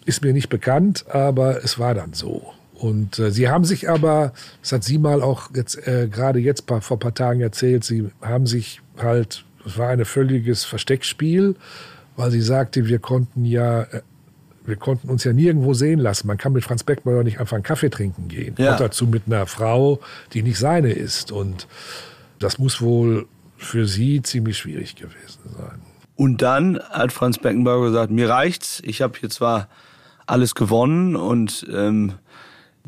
ist 0.05 0.23
mir 0.23 0.33
nicht 0.33 0.49
bekannt, 0.49 1.05
aber 1.09 1.63
es 1.63 1.77
war 1.77 1.93
dann 1.93 2.13
so. 2.13 2.53
Und 2.73 3.19
äh, 3.19 3.31
sie 3.31 3.47
haben 3.47 3.63
sich 3.63 3.89
aber, 3.89 4.33
das 4.61 4.71
hat 4.71 4.83
sie 4.83 4.97
mal 4.97 5.21
auch 5.21 5.49
jetzt 5.55 5.87
äh, 5.87 6.07
gerade 6.11 6.39
jetzt 6.39 6.65
paar, 6.65 6.81
vor 6.81 6.97
ein 6.97 7.01
paar 7.01 7.13
Tagen 7.13 7.41
erzählt, 7.41 7.83
sie 7.83 8.09
haben 8.21 8.47
sich 8.47 8.81
halt, 8.97 9.45
es 9.65 9.77
war 9.77 9.89
ein 9.89 10.03
völliges 10.03 10.63
Versteckspiel, 10.63 11.55
weil 12.15 12.31
sie 12.31 12.41
sagte, 12.41 12.87
wir 12.87 12.97
konnten 12.97 13.45
ja 13.45 13.83
äh, 13.83 14.01
wir 14.65 14.75
konnten 14.75 15.09
uns 15.09 15.23
ja 15.23 15.33
nirgendwo 15.33 15.73
sehen 15.73 15.99
lassen. 15.99 16.27
Man 16.27 16.37
kann 16.37 16.53
mit 16.53 16.63
Franz 16.63 16.83
Beckmeier 16.83 17.23
nicht 17.23 17.39
einfach 17.39 17.55
einen 17.55 17.63
Kaffee 17.63 17.89
trinken 17.89 18.27
gehen. 18.27 18.55
Ja. 18.57 18.73
Und 18.73 18.79
dazu 18.79 19.07
mit 19.07 19.23
einer 19.25 19.47
Frau, 19.47 19.99
die 20.33 20.43
nicht 20.43 20.59
seine 20.59 20.91
ist. 20.91 21.31
Und 21.31 21.67
das 22.39 22.59
muss 22.59 22.79
wohl 22.79 23.27
für 23.57 23.87
sie 23.87 24.21
ziemlich 24.21 24.59
schwierig 24.59 24.95
gewesen 24.95 25.39
sein. 25.57 25.81
Und 26.21 26.43
dann 26.43 26.77
hat 26.91 27.11
Franz 27.11 27.39
Beckenbauer 27.39 27.87
gesagt, 27.87 28.11
mir 28.11 28.29
reicht's. 28.29 28.79
Ich 28.85 29.01
habe 29.01 29.17
hier 29.19 29.31
zwar 29.31 29.67
alles 30.27 30.53
gewonnen 30.53 31.15
und 31.15 31.65
ähm, 31.73 32.13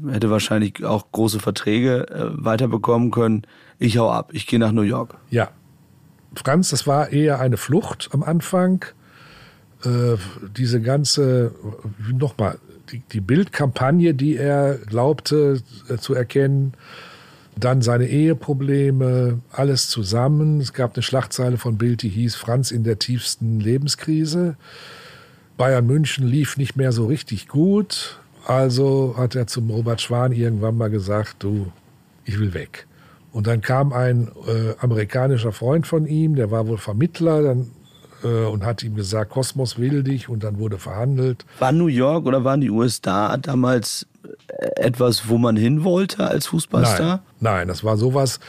hätte 0.07 0.29
wahrscheinlich 0.29 0.85
auch 0.85 1.11
große 1.11 1.39
Verträge 1.39 2.07
äh, 2.09 2.27
weiterbekommen 2.45 3.09
können. 3.09 3.41
Ich 3.79 3.97
hau 3.97 4.11
ab, 4.11 4.29
ich 4.33 4.45
gehe 4.45 4.59
nach 4.59 4.71
New 4.71 4.83
York. 4.83 5.15
Ja. 5.31 5.49
Franz, 6.35 6.69
das 6.69 6.85
war 6.85 7.11
eher 7.11 7.39
eine 7.39 7.57
Flucht 7.57 8.09
am 8.11 8.21
Anfang. 8.21 8.85
Äh, 9.83 10.17
diese 10.55 10.79
ganze, 10.79 11.55
nochmal, 12.15 12.59
die, 12.91 12.99
die 12.99 13.21
Bildkampagne, 13.21 14.13
die 14.13 14.37
er 14.37 14.75
glaubte 14.77 15.59
äh, 15.89 15.97
zu 15.97 16.13
erkennen, 16.13 16.73
dann 17.55 17.81
seine 17.81 18.07
Eheprobleme, 18.07 19.39
alles 19.51 19.89
zusammen. 19.89 20.59
Es 20.59 20.73
gab 20.73 20.95
eine 20.95 21.03
Schlagzeile 21.03 21.57
von 21.57 21.77
Bild, 21.77 22.01
die 22.01 22.09
hieß 22.09 22.35
Franz 22.35 22.71
in 22.71 22.83
der 22.83 22.99
tiefsten 22.99 23.59
Lebenskrise. 23.59 24.55
Bayern 25.57 25.85
München 25.85 26.27
lief 26.27 26.57
nicht 26.57 26.75
mehr 26.75 26.91
so 26.91 27.05
richtig 27.05 27.47
gut. 27.47 28.19
Also 28.45 29.15
hat 29.17 29.35
er 29.35 29.47
zum 29.47 29.69
Robert 29.69 30.01
Schwan 30.01 30.31
irgendwann 30.31 30.77
mal 30.77 30.89
gesagt, 30.89 31.37
du, 31.39 31.71
ich 32.25 32.39
will 32.39 32.53
weg. 32.53 32.87
Und 33.31 33.47
dann 33.47 33.61
kam 33.61 33.93
ein 33.93 34.29
äh, 34.47 34.75
amerikanischer 34.79 35.51
Freund 35.51 35.87
von 35.87 36.05
ihm, 36.05 36.35
der 36.35 36.51
war 36.51 36.67
wohl 36.67 36.77
Vermittler, 36.77 37.41
dann 37.41 37.71
äh, 38.23 38.45
und 38.45 38.65
hat 38.65 38.83
ihm 38.83 38.95
gesagt, 38.95 39.31
Kosmos 39.31 39.77
will 39.77 40.03
dich 40.03 40.29
und 40.29 40.43
dann 40.43 40.59
wurde 40.59 40.77
verhandelt. 40.77 41.45
War 41.59 41.71
New 41.71 41.87
York 41.87 42.25
oder 42.25 42.43
waren 42.43 42.61
die 42.61 42.69
USA 42.69 43.37
damals 43.37 44.05
etwas, 44.75 45.29
wo 45.29 45.37
man 45.37 45.55
hin 45.55 45.83
wollte 45.83 46.27
als 46.27 46.47
Fußballstar? 46.47 47.23
Nein, 47.39 47.53
nein, 47.53 47.67
das 47.67 47.83
war 47.83 47.97
sowas. 47.97 48.39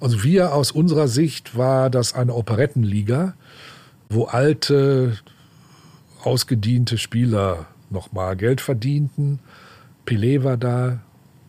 Also 0.00 0.24
wir 0.24 0.54
aus 0.54 0.72
unserer 0.72 1.08
Sicht 1.08 1.56
war 1.56 1.88
das 1.88 2.14
eine 2.14 2.34
Operettenliga, 2.34 3.34
wo 4.08 4.24
alte, 4.24 5.18
ausgediente 6.24 6.98
Spieler 6.98 7.66
nochmal 7.90 8.36
Geld 8.36 8.60
verdienten. 8.60 9.38
Pelé 10.06 10.42
war 10.42 10.56
da, 10.56 10.98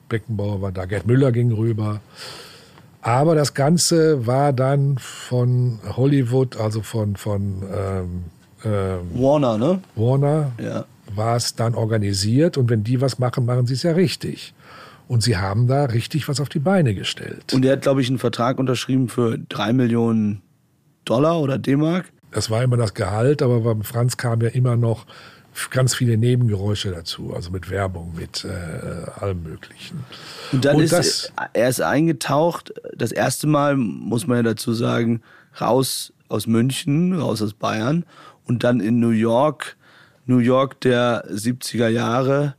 Beckenbauer 0.09 0.61
war 0.61 0.71
da, 0.71 0.85
Gerd 0.85 1.07
Müller 1.07 1.31
ging 1.31 1.51
rüber. 1.51 1.99
Aber 3.01 3.35
das 3.35 3.53
Ganze 3.53 4.25
war 4.27 4.53
dann 4.53 4.97
von 4.97 5.79
Hollywood, 5.97 6.57
also 6.57 6.81
von, 6.81 7.15
von 7.15 7.63
ähm, 7.75 8.23
ähm, 8.63 8.99
Warner, 9.13 9.57
ne? 9.57 9.81
Warner, 9.95 10.51
ja. 10.61 10.85
War 11.15 11.35
es 11.35 11.55
dann 11.55 11.75
organisiert. 11.75 12.57
Und 12.57 12.69
wenn 12.69 12.83
die 12.83 13.01
was 13.01 13.19
machen, 13.19 13.45
machen 13.45 13.67
sie 13.67 13.73
es 13.73 13.83
ja 13.83 13.91
richtig. 13.91 14.53
Und 15.07 15.21
sie 15.21 15.37
haben 15.37 15.67
da 15.67 15.85
richtig 15.85 16.27
was 16.27 16.39
auf 16.39 16.49
die 16.49 16.59
Beine 16.59 16.95
gestellt. 16.95 17.53
Und 17.53 17.65
er 17.65 17.73
hat, 17.73 17.81
glaube 17.81 18.01
ich, 18.01 18.09
einen 18.09 18.19
Vertrag 18.19 18.57
unterschrieben 18.57 19.09
für 19.09 19.37
drei 19.37 19.73
Millionen 19.73 20.41
Dollar 21.05 21.39
oder 21.39 21.57
D-Mark. 21.57 22.11
Das 22.31 22.49
war 22.49 22.63
immer 22.63 22.77
das 22.77 22.93
Gehalt, 22.93 23.41
aber 23.41 23.59
beim 23.61 23.83
Franz 23.83 24.17
kam 24.17 24.41
ja 24.41 24.49
immer 24.49 24.75
noch 24.75 25.05
ganz 25.69 25.93
viele 25.93 26.17
Nebengeräusche 26.17 26.91
dazu, 26.91 27.33
also 27.35 27.51
mit 27.51 27.69
Werbung, 27.69 28.13
mit 28.15 28.43
äh, 28.43 29.19
allem 29.19 29.43
Möglichen. 29.43 30.03
Und 30.51 30.65
dann 30.65 30.77
Und 30.77 30.83
ist 30.83 30.93
das, 30.93 31.31
er 31.53 31.69
ist 31.69 31.81
eingetaucht, 31.81 32.73
das 32.95 33.11
erste 33.11 33.45
Mal, 33.45 33.75
muss 33.75 34.25
man 34.25 34.37
ja 34.37 34.43
dazu 34.43 34.73
sagen, 34.73 35.21
raus 35.61 36.11
aus 36.27 36.47
München, 36.47 37.13
raus 37.13 37.41
aus 37.41 37.53
Bayern 37.53 38.05
und 38.45 38.63
dann 38.63 38.79
in 38.79 38.99
New 38.99 39.09
York, 39.09 39.77
New 40.25 40.37
York 40.37 40.81
der 40.81 41.25
70er 41.29 41.87
Jahre. 41.87 42.55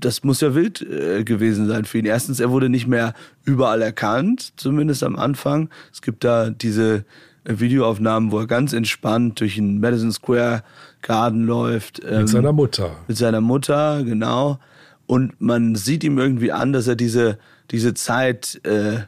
Das 0.00 0.24
muss 0.24 0.40
ja 0.40 0.54
wild 0.54 0.80
äh, 0.82 1.24
gewesen 1.24 1.66
sein 1.66 1.84
für 1.84 1.98
ihn. 1.98 2.06
Erstens, 2.06 2.40
er 2.40 2.50
wurde 2.50 2.68
nicht 2.68 2.86
mehr 2.86 3.14
überall 3.44 3.82
erkannt, 3.82 4.52
zumindest 4.56 5.02
am 5.02 5.16
Anfang. 5.16 5.68
Es 5.92 6.02
gibt 6.02 6.24
da 6.24 6.50
diese 6.50 7.04
Videoaufnahmen, 7.44 8.32
wo 8.32 8.38
er 8.38 8.46
ganz 8.46 8.72
entspannt 8.72 9.40
durch 9.40 9.56
den 9.56 9.80
Madison 9.80 10.12
Square 10.12 10.62
Garden 11.02 11.44
läuft. 11.44 12.02
Ähm, 12.04 12.20
mit 12.20 12.28
seiner 12.28 12.52
Mutter. 12.52 12.96
Mit 13.08 13.16
seiner 13.16 13.40
Mutter, 13.40 14.02
genau. 14.04 14.58
Und 15.06 15.40
man 15.40 15.74
sieht 15.74 16.04
ihm 16.04 16.18
irgendwie 16.18 16.52
an, 16.52 16.72
dass 16.72 16.86
er 16.86 16.96
diese, 16.96 17.38
diese 17.70 17.94
Zeit 17.94 18.60
äh, 18.64 19.00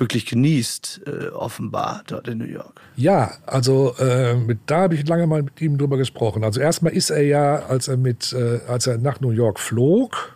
wirklich 0.00 0.26
genießt, 0.26 1.02
äh, 1.06 1.28
offenbar 1.28 2.02
dort 2.06 2.28
in 2.28 2.38
New 2.38 2.44
York. 2.44 2.80
Ja, 2.96 3.32
also 3.46 3.94
äh, 3.98 4.34
mit, 4.34 4.58
da 4.66 4.82
habe 4.82 4.94
ich 4.94 5.06
lange 5.06 5.26
mal 5.26 5.42
mit 5.42 5.60
ihm 5.60 5.78
drüber 5.78 5.96
gesprochen. 5.96 6.44
Also 6.44 6.60
erstmal 6.60 6.92
ist 6.92 7.10
er 7.10 7.22
ja, 7.22 7.56
als 7.66 7.88
er 7.88 7.96
mit, 7.96 8.32
äh, 8.32 8.60
als 8.68 8.86
er 8.86 8.98
nach 8.98 9.20
New 9.20 9.30
York 9.30 9.60
flog, 9.60 10.34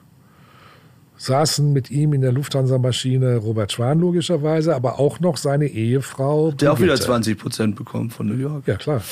saßen 1.16 1.72
mit 1.72 1.90
ihm 1.90 2.12
in 2.14 2.20
der 2.20 2.32
Lufthansa-Maschine 2.32 3.36
Robert 3.36 3.72
Schwan 3.72 4.00
logischerweise, 4.00 4.74
aber 4.74 4.98
auch 4.98 5.20
noch 5.20 5.36
seine 5.36 5.66
Ehefrau. 5.66 6.50
Der 6.50 6.50
Brigitte. 6.50 6.72
auch 6.72 6.80
wieder 6.80 6.96
20 6.96 7.38
Prozent 7.38 7.76
bekommen 7.76 8.10
von 8.10 8.26
New 8.26 8.36
York. 8.36 8.66
Ja, 8.66 8.76
klar. 8.76 9.02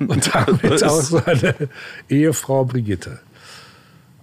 Und 0.00 0.32
damit 0.34 0.84
auch 0.84 1.00
seine 1.00 1.54
Ehefrau 2.08 2.64
Brigitte. 2.64 3.18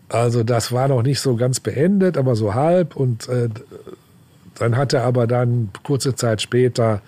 Also 0.08 0.44
das 0.44 0.72
war 0.72 0.88
noch 0.88 1.02
nicht 1.02 1.20
so 1.20 1.36
ganz 1.36 1.60
beendet, 1.60 2.18
aber 2.18 2.36
so 2.36 2.54
halb. 2.54 2.96
Und 2.96 3.28
äh, 3.28 3.50
dann 4.56 4.78
hat 4.78 4.94
er 4.94 5.04
aber 5.04 5.28
dann 5.28 5.70
kurze 5.84 6.16
Zeit 6.16 6.42
später 6.42 7.02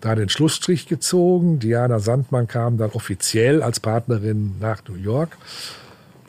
da 0.00 0.14
den 0.14 0.28
Schlussstrich 0.28 0.86
gezogen. 0.86 1.58
Diana 1.58 1.98
Sandmann 1.98 2.46
kam 2.46 2.76
dann 2.76 2.90
offiziell 2.90 3.62
als 3.62 3.80
Partnerin 3.80 4.54
nach 4.60 4.82
New 4.86 4.96
York. 4.96 5.36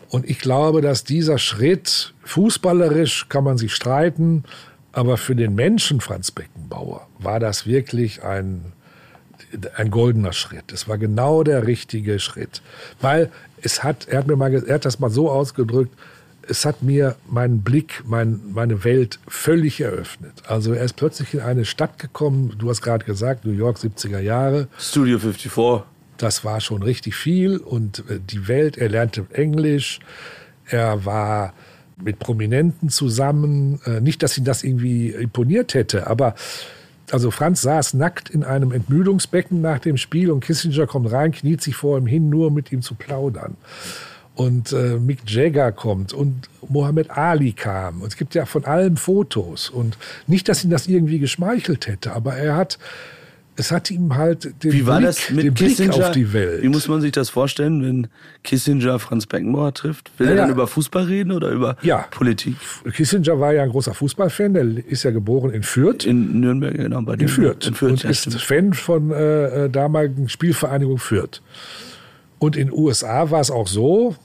Und 0.10 0.30
ich 0.30 0.40
glaube, 0.40 0.82
dass 0.82 1.04
dieser 1.04 1.38
Schritt, 1.38 2.14
fußballerisch 2.24 3.28
kann 3.28 3.44
man 3.44 3.58
sich 3.58 3.74
streiten, 3.76 4.46
aber 4.94 5.18
für 5.18 5.36
den 5.36 5.56
Menschen 5.56 6.00
Franz 6.00 6.32
Beckenbauer 6.32 7.08
war 7.20 7.42
das 7.42 7.66
wirklich 7.66 8.24
ein, 8.24 8.72
ein 9.76 9.92
goldener 9.92 10.32
Schritt. 10.32 10.72
Es 10.72 10.88
war 10.88 10.98
genau 10.98 11.44
der 11.44 11.68
richtige 11.68 12.20
Schritt. 12.20 12.62
Weil 13.02 13.30
es 13.62 13.84
hat, 13.84 14.08
er 14.08 14.20
hat 14.20 14.28
mir 14.28 14.38
mal, 14.38 14.54
er 14.54 14.76
hat 14.76 14.86
das 14.86 15.00
mal 15.00 15.10
so 15.10 15.30
ausgedrückt, 15.30 15.94
es 16.48 16.66
hat 16.66 16.84
mir 16.84 17.16
meinen 17.30 17.62
Blick, 17.62 18.04
mein, 18.06 18.42
meine 18.54 18.84
Welt 18.84 19.20
völlig 19.28 19.82
eröffnet. 19.82 20.44
Also 20.48 20.74
er 20.74 20.84
ist 20.84 20.96
plötzlich 20.96 21.34
in 21.34 21.42
eine 21.42 21.66
Stadt 21.66 22.00
gekommen, 22.00 22.56
du 22.58 22.70
hast 22.70 22.82
gerade 22.82 23.06
gesagt, 23.06 23.46
New 23.46 23.52
York 23.52 23.78
70er 23.78 24.20
Jahre. 24.20 24.68
Studio 24.78 25.20
54 25.20 25.86
das 26.18 26.46
war 26.46 26.62
schon 26.62 26.84
richtig 26.84 27.16
viel 27.16 27.58
und 27.58 28.00
äh, 28.10 28.20
die 28.20 28.48
Welt, 28.48 28.78
er 28.78 28.90
lernte 28.90 29.26
Englisch, 29.32 30.00
er 30.66 31.06
war 31.06 31.54
mit 32.02 32.20
Prominenten 32.20 32.90
zusammen. 32.90 33.80
Äh, 33.86 34.02
nicht, 34.02 34.24
dass 34.24 34.38
ihn 34.38 34.46
das 34.46 34.64
irgendwie 34.64 35.10
imponiert 35.10 35.74
hätte, 35.74 36.08
aber 36.08 36.36
also 37.12 37.30
Franz 37.30 37.62
saß 37.62 37.94
nackt 37.94 38.30
in 38.32 38.44
einem 38.44 38.72
Entmüdungsbecken 38.72 39.62
nach 39.62 39.80
dem 39.80 39.98
Spiel 39.98 40.32
und 40.32 40.44
Kissinger 40.44 40.88
kommt 40.88 41.12
rein, 41.12 41.32
kniet 41.32 41.62
sich 41.62 41.76
vor 41.76 41.98
ihm 42.00 42.08
hin, 42.08 42.30
nur 42.30 42.50
mit 42.50 42.72
ihm 42.72 42.82
zu 42.82 42.96
plaudern. 42.96 43.56
Und 44.36 44.74
äh, 44.74 44.98
Mick 45.00 45.20
Jagger 45.26 45.72
kommt 45.72 46.12
und 46.12 46.50
Mohammed 46.68 47.10
Ali 47.10 47.54
kam. 47.54 48.02
Und 48.02 48.10
es 48.10 48.18
gibt 48.18 48.36
ja 48.36 48.46
von 48.46 48.66
allem 48.66 48.98
Fotos. 48.98 49.70
Und 49.70 49.98
nicht, 50.28 50.50
dass 50.50 50.64
ihn 50.64 50.70
das 50.70 50.88
irgendwie 50.88 51.20
geschmeichelt 51.20 51.88
hätte, 51.88 52.12
aber 52.14 52.36
er 52.36 52.56
hat 52.56 52.78
es 53.58 53.72
hat 53.72 53.90
ihm 53.90 54.16
halt 54.16 54.64
den 54.64 54.74
wie 54.74 54.86
war 54.86 54.98
Blick, 54.98 55.08
das 55.08 55.30
mit 55.30 55.46
den 55.46 55.54
Kissinger, 55.54 55.94
Blick 55.94 56.04
auf 56.04 56.12
die 56.12 56.34
Welt. 56.34 56.62
Wie 56.62 56.68
muss 56.68 56.88
man 56.88 57.02
sich 57.02 57.12
das 57.14 57.30
vorstellen, 57.30 57.84
wenn 57.84 58.08
Kissinger 58.44 59.00
Franz 59.00 59.26
Beckenbauer 59.26 59.74
trifft? 59.74 60.12
Will 60.18 60.28
ja, 60.28 60.34
er 60.34 60.38
dann 60.42 60.50
über 60.50 60.68
Fußball 60.68 61.06
reden 61.06 61.32
oder 61.32 61.52
über 61.52 61.78
ja. 61.82 62.06
Politik? 62.12 62.56
Kissinger 62.94 63.40
war 63.40 63.54
ja 63.54 63.64
ein 63.64 63.70
großer 63.70 63.94
Fußballfan, 63.94 64.54
der 64.54 64.66
ist 64.88 65.04
ja 65.04 65.12
geboren 65.12 65.52
in 65.52 65.64
Fürth. 65.64 66.06
In 66.06 66.42
Nürnberg, 66.42 66.76
genau. 66.76 67.02
Bei 67.02 67.14
in 67.14 67.28
Fürth. 67.28 67.68
In 67.68 67.76
Fürth 67.76 67.92
und 67.92 68.04
ja, 68.04 68.10
ist 68.10 68.22
stimmt. 68.22 68.42
Fan 68.42 68.74
von 68.74 69.12
äh, 69.12 69.66
äh 69.66 69.70
damaligen 69.70 70.28
Spielvereinigung 70.28 70.98
Fürth. 70.98 71.42
Und 72.40 72.58
in 72.58 72.68
den 72.68 72.78
USA 72.78 73.32
war 73.32 73.40
es 73.40 73.50
auch 73.50 73.68
so, 73.68 74.16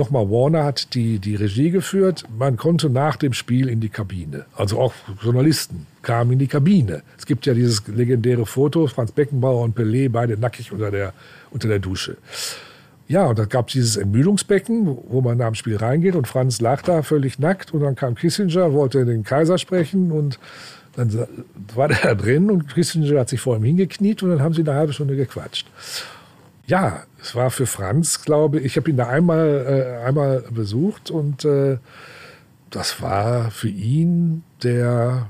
nochmal 0.00 0.30
Warner 0.30 0.64
hat 0.64 0.94
die, 0.94 1.18
die 1.18 1.36
Regie 1.36 1.70
geführt. 1.70 2.24
Man 2.36 2.56
konnte 2.56 2.88
nach 2.88 3.16
dem 3.16 3.34
Spiel 3.34 3.68
in 3.68 3.80
die 3.80 3.90
Kabine. 3.90 4.46
Also 4.56 4.80
auch 4.80 4.94
Journalisten 5.22 5.86
kamen 6.02 6.32
in 6.32 6.38
die 6.38 6.46
Kabine. 6.46 7.02
Es 7.18 7.26
gibt 7.26 7.46
ja 7.46 7.54
dieses 7.54 7.86
legendäre 7.86 8.46
Foto, 8.46 8.86
Franz 8.86 9.12
Beckenbauer 9.12 9.62
und 9.62 9.76
Pelé, 9.76 10.08
beide 10.10 10.38
nackig 10.38 10.72
unter 10.72 10.90
der, 10.90 11.12
unter 11.50 11.68
der 11.68 11.78
Dusche. 11.78 12.16
Ja, 13.08 13.26
und 13.26 13.38
da 13.38 13.44
gab 13.44 13.68
es 13.68 13.74
dieses 13.74 13.96
Ermüdungsbecken, 13.96 14.86
wo 14.86 15.20
man 15.20 15.36
nach 15.36 15.48
dem 15.48 15.54
Spiel 15.54 15.76
reingeht 15.76 16.14
und 16.14 16.26
Franz 16.26 16.60
lag 16.60 16.82
da 16.82 17.02
völlig 17.02 17.38
nackt 17.38 17.74
und 17.74 17.80
dann 17.80 17.94
kam 17.94 18.14
Kissinger, 18.14 18.72
wollte 18.72 19.04
den 19.04 19.22
Kaiser 19.22 19.58
sprechen 19.58 20.12
und 20.12 20.38
dann 20.96 21.26
war 21.74 21.88
der 21.88 21.98
da 22.02 22.14
drin 22.22 22.50
und 22.50 22.72
Kissinger 22.72 23.20
hat 23.20 23.28
sich 23.28 23.40
vor 23.40 23.56
ihm 23.56 23.64
hingekniet 23.64 24.22
und 24.22 24.30
dann 24.30 24.40
haben 24.40 24.54
sie 24.54 24.62
eine 24.62 24.74
halbe 24.74 24.92
Stunde 24.92 25.16
gequatscht. 25.16 25.66
Ja, 26.70 27.02
es 27.20 27.34
war 27.34 27.50
für 27.50 27.66
Franz, 27.66 28.22
glaube 28.22 28.60
ich, 28.60 28.64
ich 28.64 28.76
habe 28.76 28.90
ihn 28.90 28.96
da 28.96 29.08
einmal, 29.08 29.66
äh, 29.66 30.06
einmal 30.06 30.44
besucht 30.52 31.10
und 31.10 31.44
äh, 31.44 31.78
das 32.70 33.02
war 33.02 33.50
für 33.50 33.68
ihn 33.68 34.44
der, 34.62 35.26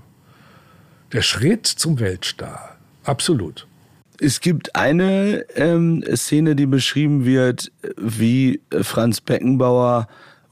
der 1.14 1.22
Schritt 1.22 1.66
zum 1.66 1.98
Weltstar. 1.98 2.76
Absolut. 3.04 3.66
Es 4.20 4.42
gibt 4.42 4.76
eine 4.76 5.46
ähm, 5.54 6.04
Szene, 6.14 6.56
die 6.56 6.66
beschrieben 6.66 7.24
wird, 7.24 7.72
wie 7.96 8.60
Franz 8.82 9.22
Beckenbauer 9.22 10.08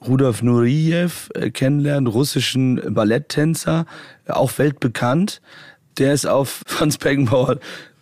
Rudolf 0.07 0.41
Nureyev 0.41 1.29
äh, 1.35 1.51
kennenlernt, 1.51 2.09
russischen 2.09 2.81
Balletttänzer, 2.95 3.85
auch 4.27 4.57
weltbekannt. 4.57 5.43
Der 5.99 6.15
ist 6.15 6.27
auf 6.27 6.63
Franz 6.67 6.97
Beckenbauer 6.97 7.59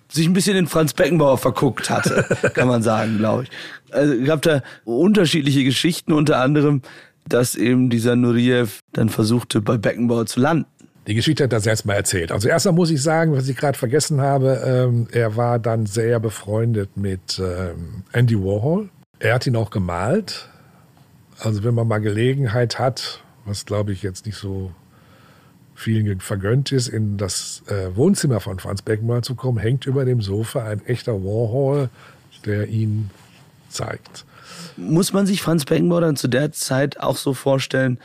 sich 0.08 0.26
ein 0.26 0.32
bisschen 0.32 0.56
in 0.56 0.66
Franz 0.66 0.92
Beckenbauer 0.94 1.38
verguckt 1.38 1.90
hatte, 1.90 2.24
kann 2.54 2.68
man 2.68 2.82
sagen, 2.82 3.18
glaube 3.18 3.44
ich. 3.44 3.50
Also 3.92 4.22
gab 4.24 4.42
da 4.42 4.62
unterschiedliche 4.84 5.64
Geschichten, 5.64 6.12
unter 6.12 6.38
anderem 6.38 6.82
dass 7.28 7.54
eben 7.54 7.90
dieser 7.90 8.16
Nuriev 8.16 8.80
dann 8.92 9.08
versuchte, 9.08 9.60
bei 9.60 9.76
Beckenbauer 9.76 10.26
zu 10.26 10.40
landen. 10.40 10.66
Die 11.06 11.14
Geschichte 11.14 11.44
hat 11.44 11.52
er 11.52 11.60
selbst 11.60 11.86
mal 11.86 11.94
erzählt. 11.94 12.32
Also 12.32 12.48
erstmal 12.48 12.74
muss 12.74 12.90
ich 12.90 13.00
sagen, 13.00 13.32
was 13.32 13.48
ich 13.48 13.56
gerade 13.56 13.78
vergessen 13.78 14.20
habe, 14.20 14.60
ähm, 14.64 15.06
er 15.12 15.36
war 15.36 15.58
dann 15.58 15.86
sehr 15.86 16.18
befreundet 16.18 16.96
mit 16.96 17.38
ähm, 17.38 18.02
Andy 18.12 18.36
Warhol. 18.36 18.88
Er 19.20 19.34
hat 19.34 19.46
ihn 19.46 19.54
auch 19.54 19.70
gemalt. 19.70 20.48
Also 21.38 21.62
wenn 21.62 21.74
man 21.74 21.86
mal 21.86 21.98
Gelegenheit 21.98 22.78
hat, 22.78 23.22
was 23.44 23.66
glaube 23.66 23.92
ich 23.92 24.02
jetzt 24.02 24.26
nicht 24.26 24.36
so 24.36 24.72
vielen 25.76 26.20
vergönnt 26.20 26.72
ist, 26.72 26.88
in 26.88 27.18
das 27.18 27.62
äh, 27.68 27.94
Wohnzimmer 27.94 28.40
von 28.40 28.58
Franz 28.58 28.82
Beckenbauer 28.82 29.22
zu 29.22 29.34
kommen, 29.34 29.58
hängt 29.58 29.86
über 29.86 30.04
dem 30.04 30.20
Sofa 30.20 30.64
ein 30.64 30.84
echter 30.86 31.22
Warhol, 31.22 31.90
der 32.44 32.68
ihn 32.68 33.10
zeigt. 33.68 34.24
Muss 34.76 35.12
man 35.12 35.26
sich 35.26 35.42
Franz 35.42 35.64
Beckenbauer 35.64 36.00
dann 36.00 36.16
zu 36.16 36.28
der 36.28 36.50
Zeit 36.52 36.98
auch 36.98 37.16
so 37.16 37.34
vorstellen, 37.34 37.98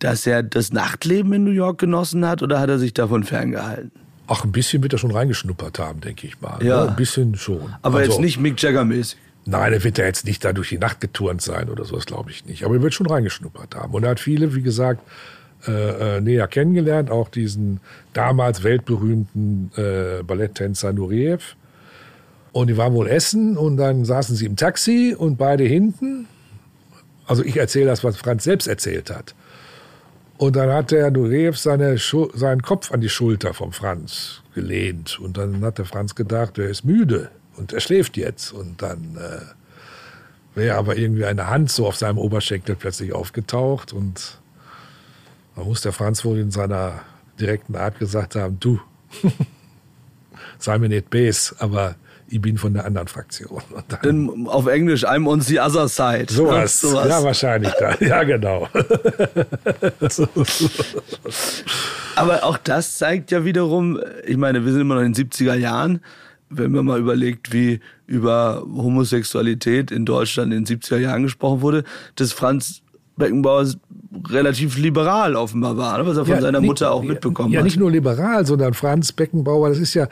dass 0.00 0.26
er 0.26 0.42
das 0.42 0.72
Nachtleben 0.72 1.32
in 1.32 1.44
New 1.44 1.52
York 1.52 1.78
genossen 1.78 2.26
hat 2.26 2.42
oder 2.42 2.60
hat 2.60 2.68
er 2.68 2.78
sich 2.78 2.92
davon 2.92 3.24
ferngehalten? 3.24 3.92
Ach, 4.26 4.44
ein 4.44 4.52
bisschen 4.52 4.82
wird 4.82 4.92
er 4.92 4.98
schon 4.98 5.12
reingeschnuppert 5.12 5.78
haben, 5.78 6.00
denke 6.00 6.26
ich 6.26 6.40
mal. 6.40 6.58
Ja. 6.60 6.84
ja 6.84 6.88
ein 6.90 6.96
bisschen 6.96 7.36
schon. 7.36 7.74
Aber 7.82 7.98
also, 7.98 8.12
jetzt 8.12 8.20
nicht 8.20 8.40
Mick 8.40 8.60
Jagger-mäßig. 8.60 9.18
Nein, 9.44 9.72
er 9.72 9.84
wird 9.84 9.98
ja 9.98 10.04
jetzt 10.04 10.26
nicht 10.26 10.44
da 10.44 10.52
durch 10.52 10.70
die 10.70 10.78
Nacht 10.78 11.00
geturnt 11.00 11.40
sein 11.40 11.68
oder 11.68 11.84
sowas, 11.84 12.04
glaube 12.04 12.32
ich 12.32 12.44
nicht. 12.46 12.64
Aber 12.64 12.74
er 12.74 12.82
wird 12.82 12.94
schon 12.94 13.06
reingeschnuppert 13.06 13.76
haben. 13.76 13.94
Und 13.94 14.02
er 14.02 14.10
hat 14.10 14.20
viele, 14.20 14.56
wie 14.56 14.62
gesagt, 14.62 15.00
äh, 15.66 16.16
äh, 16.16 16.20
näher 16.20 16.46
kennengelernt, 16.48 17.10
auch 17.10 17.28
diesen 17.28 17.80
damals 18.12 18.62
weltberühmten 18.62 19.70
äh, 19.76 20.22
Balletttänzer 20.22 20.92
Nureyev. 20.92 21.56
Und 22.52 22.68
die 22.68 22.76
waren 22.76 22.94
wohl 22.94 23.08
essen 23.08 23.56
und 23.56 23.76
dann 23.76 24.04
saßen 24.04 24.36
sie 24.36 24.46
im 24.46 24.56
Taxi 24.56 25.14
und 25.16 25.36
beide 25.36 25.64
hinten. 25.64 26.26
Also 27.26 27.44
ich 27.44 27.56
erzähle 27.56 27.86
das, 27.86 28.04
was 28.04 28.16
Franz 28.16 28.44
selbst 28.44 28.66
erzählt 28.66 29.10
hat. 29.10 29.34
Und 30.38 30.56
dann 30.56 30.70
hat 30.70 30.90
der 30.90 31.10
Nureyev 31.10 31.56
seine 31.58 31.96
seinen 31.98 32.62
Kopf 32.62 32.92
an 32.92 33.00
die 33.00 33.08
Schulter 33.08 33.54
vom 33.54 33.72
Franz 33.72 34.42
gelehnt. 34.54 35.18
Und 35.18 35.38
dann 35.38 35.64
hat 35.64 35.78
der 35.78 35.84
Franz 35.84 36.14
gedacht, 36.14 36.58
er 36.58 36.68
ist 36.68 36.84
müde 36.84 37.30
und 37.56 37.72
er 37.72 37.80
schläft 37.80 38.16
jetzt. 38.16 38.52
Und 38.52 38.82
dann 38.82 39.16
äh, 39.16 40.58
wäre 40.58 40.76
aber 40.76 40.96
irgendwie 40.96 41.24
eine 41.24 41.48
Hand 41.48 41.70
so 41.70 41.86
auf 41.86 41.96
seinem 41.96 42.18
Oberschenkel 42.18 42.76
plötzlich 42.76 43.12
aufgetaucht. 43.12 43.92
Und 43.92 44.38
da 45.56 45.64
muss 45.64 45.80
der 45.80 45.92
Franz 45.92 46.24
wohl 46.24 46.38
in 46.38 46.50
seiner 46.50 47.00
direkten 47.40 47.74
Art 47.76 47.98
gesagt 47.98 48.36
haben, 48.36 48.60
du, 48.60 48.78
sei 50.58 50.78
mir 50.78 50.88
nicht 50.88 51.10
bes, 51.10 51.54
aber 51.58 51.96
ich 52.28 52.40
bin 52.40 52.58
von 52.58 52.74
der 52.74 52.84
anderen 52.84 53.08
Fraktion. 53.08 53.62
Dann, 54.02 54.48
auf 54.48 54.66
Englisch, 54.66 55.06
I'm 55.06 55.28
on 55.28 55.40
the 55.40 55.60
other 55.60 55.88
side. 55.88 56.26
Sowas. 56.28 56.80
sowas. 56.80 57.08
Ja, 57.08 57.22
wahrscheinlich. 57.22 57.72
Da. 57.78 57.96
Ja, 58.00 58.24
genau. 58.24 58.68
Aber 62.16 62.44
auch 62.44 62.58
das 62.58 62.98
zeigt 62.98 63.30
ja 63.30 63.44
wiederum, 63.44 64.00
ich 64.26 64.36
meine, 64.36 64.64
wir 64.64 64.72
sind 64.72 64.80
immer 64.80 64.96
noch 64.96 65.02
in 65.02 65.12
den 65.12 65.30
70er 65.30 65.54
Jahren, 65.54 66.00
wenn 66.48 66.72
man 66.72 66.84
mal 66.84 66.98
überlegt, 66.98 67.52
wie 67.52 67.80
über 68.06 68.64
Homosexualität 68.66 69.90
in 69.90 70.04
Deutschland 70.04 70.52
in 70.52 70.64
den 70.64 70.80
70er 70.80 70.98
Jahren 70.98 71.22
gesprochen 71.22 71.60
wurde, 71.60 71.84
dass 72.16 72.32
Franz 72.32 72.82
Beckenbauer 73.16 73.66
relativ 74.28 74.76
liberal 74.76 75.36
offenbar 75.36 75.76
war, 75.76 76.06
was 76.06 76.16
er 76.16 76.24
von 76.24 76.34
ja, 76.34 76.40
seiner 76.40 76.60
nicht, 76.60 76.68
Mutter 76.68 76.92
auch 76.92 77.02
mitbekommen 77.02 77.52
ja, 77.52 77.58
hat. 77.58 77.62
Ja, 77.62 77.64
nicht 77.64 77.78
nur 77.78 77.90
liberal, 77.90 78.46
sondern 78.46 78.74
Franz 78.74 79.12
Beckenbauer, 79.12 79.68
das 79.68 79.78
ist 79.78 79.94
ja 79.94 80.08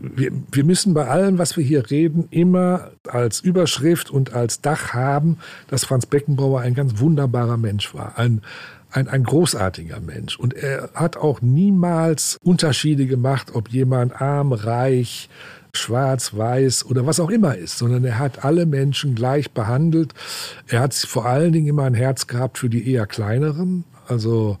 wir, 0.00 0.32
wir 0.52 0.64
müssen 0.64 0.94
bei 0.94 1.06
allem, 1.06 1.38
was 1.38 1.56
wir 1.56 1.64
hier 1.64 1.90
reden, 1.90 2.28
immer 2.30 2.90
als 3.06 3.40
Überschrift 3.40 4.10
und 4.10 4.32
als 4.32 4.60
Dach 4.60 4.94
haben, 4.94 5.38
dass 5.68 5.84
Franz 5.84 6.06
Beckenbauer 6.06 6.60
ein 6.60 6.74
ganz 6.74 6.98
wunderbarer 6.98 7.56
Mensch 7.56 7.94
war. 7.94 8.18
Ein, 8.18 8.42
ein, 8.90 9.08
ein 9.08 9.24
großartiger 9.24 10.00
Mensch. 10.00 10.38
Und 10.38 10.54
er 10.54 10.90
hat 10.94 11.16
auch 11.16 11.42
niemals 11.42 12.38
Unterschiede 12.42 13.06
gemacht, 13.06 13.54
ob 13.54 13.68
jemand 13.68 14.20
arm, 14.20 14.52
reich, 14.52 15.28
schwarz, 15.76 16.34
weiß 16.34 16.86
oder 16.86 17.06
was 17.06 17.20
auch 17.20 17.30
immer 17.30 17.56
ist, 17.56 17.78
sondern 17.78 18.04
er 18.04 18.18
hat 18.18 18.44
alle 18.44 18.66
Menschen 18.66 19.14
gleich 19.14 19.50
behandelt. 19.52 20.14
Er 20.66 20.80
hat 20.80 20.94
vor 20.94 21.26
allen 21.26 21.52
Dingen 21.52 21.68
immer 21.68 21.84
ein 21.84 21.94
Herz 21.94 22.26
gehabt 22.26 22.58
für 22.58 22.68
die 22.68 22.90
eher 22.90 23.06
kleineren. 23.06 23.84
Also 24.08 24.58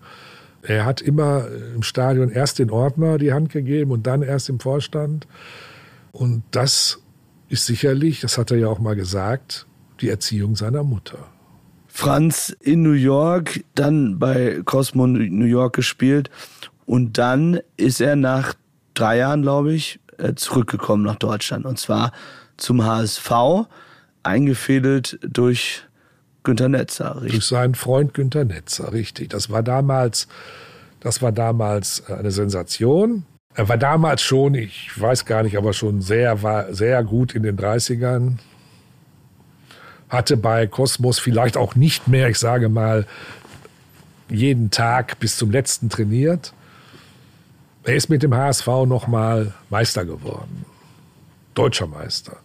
er 0.62 0.84
hat 0.84 1.00
immer 1.00 1.46
im 1.74 1.82
Stadion 1.82 2.30
erst 2.30 2.58
den 2.58 2.70
Ordner 2.70 3.18
die 3.18 3.32
Hand 3.32 3.50
gegeben 3.50 3.90
und 3.90 4.06
dann 4.06 4.22
erst 4.22 4.48
im 4.48 4.60
Vorstand. 4.60 5.26
Und 6.12 6.42
das 6.50 6.98
ist 7.48 7.66
sicherlich, 7.66 8.20
das 8.20 8.38
hat 8.38 8.50
er 8.50 8.58
ja 8.58 8.68
auch 8.68 8.78
mal 8.78 8.96
gesagt, 8.96 9.66
die 10.00 10.08
Erziehung 10.08 10.56
seiner 10.56 10.82
Mutter. 10.82 11.18
Franz 11.86 12.54
in 12.60 12.82
New 12.82 12.92
York, 12.92 13.64
dann 13.74 14.18
bei 14.18 14.60
Cosmo 14.64 15.06
New 15.06 15.46
York 15.46 15.74
gespielt 15.74 16.30
und 16.84 17.16
dann 17.18 17.60
ist 17.76 18.00
er 18.00 18.16
nach 18.16 18.54
drei 18.94 19.18
Jahren, 19.18 19.42
glaube 19.42 19.72
ich, 19.72 19.98
äh, 20.05 20.05
zurückgekommen 20.36 21.02
nach 21.04 21.16
Deutschland 21.16 21.64
und 21.66 21.78
zwar 21.78 22.12
zum 22.56 22.84
HSV, 22.84 23.30
eingefädelt 24.22 25.18
durch 25.22 25.82
Günter 26.42 26.68
Netzer, 26.68 27.16
richtig? 27.16 27.32
Durch 27.32 27.46
seinen 27.46 27.74
Freund 27.74 28.14
Günter 28.14 28.44
Netzer, 28.44 28.92
richtig. 28.92 29.30
Das 29.30 29.50
war 29.50 29.62
damals, 29.62 30.28
das 31.00 31.20
war 31.22 31.32
damals 31.32 32.08
eine 32.08 32.30
Sensation. 32.30 33.24
Er 33.54 33.68
war 33.68 33.78
damals 33.78 34.22
schon, 34.22 34.54
ich 34.54 34.90
weiß 35.00 35.24
gar 35.24 35.42
nicht, 35.42 35.56
aber 35.56 35.72
schon 35.72 36.02
sehr, 36.02 36.42
war 36.42 36.72
sehr 36.72 37.02
gut 37.04 37.34
in 37.34 37.42
den 37.42 37.56
30ern. 37.56 38.34
Hatte 40.08 40.36
bei 40.36 40.66
Kosmos 40.66 41.18
vielleicht 41.18 41.56
auch 41.56 41.74
nicht 41.74 42.06
mehr, 42.06 42.28
ich 42.28 42.38
sage 42.38 42.68
mal, 42.68 43.06
jeden 44.28 44.70
Tag 44.70 45.18
bis 45.18 45.36
zum 45.36 45.50
letzten 45.50 45.88
trainiert. 45.88 46.52
Er 47.86 47.94
ist 47.94 48.08
mit 48.08 48.24
dem 48.24 48.34
HSV 48.34 48.66
nochmal 48.86 49.54
Meister 49.70 50.04
geworden. 50.04 50.64
Deutscher 51.54 51.86
Meister. 51.86 52.38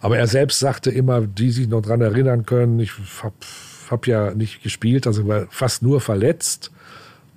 Aber 0.00 0.18
er 0.18 0.26
selbst 0.26 0.58
sagte 0.58 0.90
immer, 0.90 1.20
die 1.20 1.52
sich 1.52 1.68
noch 1.68 1.82
daran 1.82 2.00
erinnern 2.00 2.44
können, 2.44 2.80
ich 2.80 2.90
habe 3.22 3.36
hab 3.88 4.06
ja 4.08 4.34
nicht 4.34 4.64
gespielt, 4.64 5.06
also 5.06 5.28
war 5.28 5.46
fast 5.50 5.82
nur 5.84 6.00
verletzt. 6.00 6.72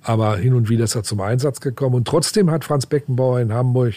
Aber 0.02 0.36
hin 0.36 0.52
und 0.52 0.68
wieder 0.68 0.82
ist 0.82 0.96
er 0.96 1.04
zum 1.04 1.20
Einsatz 1.20 1.60
gekommen. 1.60 1.94
Und 1.94 2.08
trotzdem 2.08 2.50
hat 2.50 2.64
Franz 2.64 2.86
Beckenbauer 2.86 3.38
in 3.38 3.52
Hamburg 3.52 3.94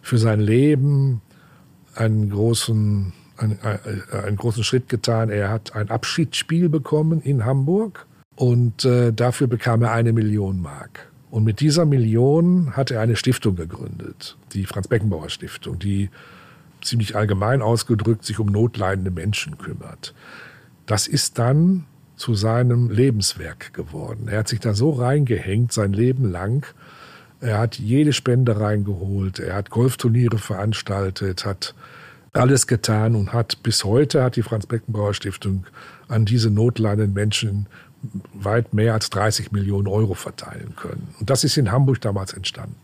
für 0.00 0.18
sein 0.18 0.38
Leben 0.38 1.20
einen 1.96 2.30
großen, 2.30 3.12
einen, 3.38 3.58
einen 4.24 4.36
großen 4.36 4.62
Schritt 4.62 4.88
getan. 4.88 5.30
Er 5.30 5.50
hat 5.50 5.74
ein 5.74 5.90
Abschiedsspiel 5.90 6.68
bekommen 6.68 7.22
in 7.22 7.44
Hamburg 7.44 8.06
und 8.36 8.84
äh, 8.84 9.12
dafür 9.12 9.48
bekam 9.48 9.82
er 9.82 9.90
eine 9.90 10.12
Million 10.12 10.62
Mark. 10.62 11.08
Und 11.30 11.44
mit 11.44 11.60
dieser 11.60 11.84
Million 11.84 12.76
hat 12.76 12.90
er 12.90 13.00
eine 13.00 13.16
Stiftung 13.16 13.56
gegründet, 13.56 14.36
die 14.52 14.64
Franz 14.64 14.88
Beckenbauer 14.88 15.28
Stiftung, 15.28 15.78
die 15.78 16.10
ziemlich 16.80 17.16
allgemein 17.16 17.60
ausgedrückt 17.60 18.24
sich 18.24 18.38
um 18.38 18.46
notleidende 18.46 19.10
Menschen 19.10 19.58
kümmert. 19.58 20.14
Das 20.86 21.06
ist 21.06 21.38
dann 21.38 21.84
zu 22.16 22.34
seinem 22.34 22.90
Lebenswerk 22.90 23.72
geworden. 23.74 24.28
Er 24.28 24.40
hat 24.40 24.48
sich 24.48 24.60
da 24.60 24.74
so 24.74 24.90
reingehängt, 24.90 25.72
sein 25.72 25.92
Leben 25.92 26.30
lang. 26.30 26.66
Er 27.40 27.58
hat 27.58 27.78
jede 27.78 28.12
Spende 28.12 28.58
reingeholt, 28.58 29.38
er 29.38 29.54
hat 29.54 29.70
Golfturniere 29.70 30.38
veranstaltet, 30.38 31.44
hat 31.44 31.74
alles 32.32 32.66
getan 32.66 33.14
und 33.14 33.32
hat 33.32 33.62
bis 33.62 33.84
heute 33.84 34.22
hat 34.22 34.36
die 34.36 34.42
Franz 34.42 34.66
Beckenbauer 34.66 35.14
Stiftung 35.14 35.66
an 36.08 36.24
diese 36.24 36.50
notleidenden 36.50 37.12
Menschen 37.12 37.66
weit 38.32 38.74
mehr 38.74 38.94
als 38.94 39.10
30 39.10 39.52
Millionen 39.52 39.88
Euro 39.88 40.14
verteilen 40.14 40.74
können. 40.76 41.08
Und 41.18 41.30
das 41.30 41.44
ist 41.44 41.56
in 41.56 41.72
Hamburg 41.72 42.00
damals 42.00 42.32
entstanden. 42.32 42.76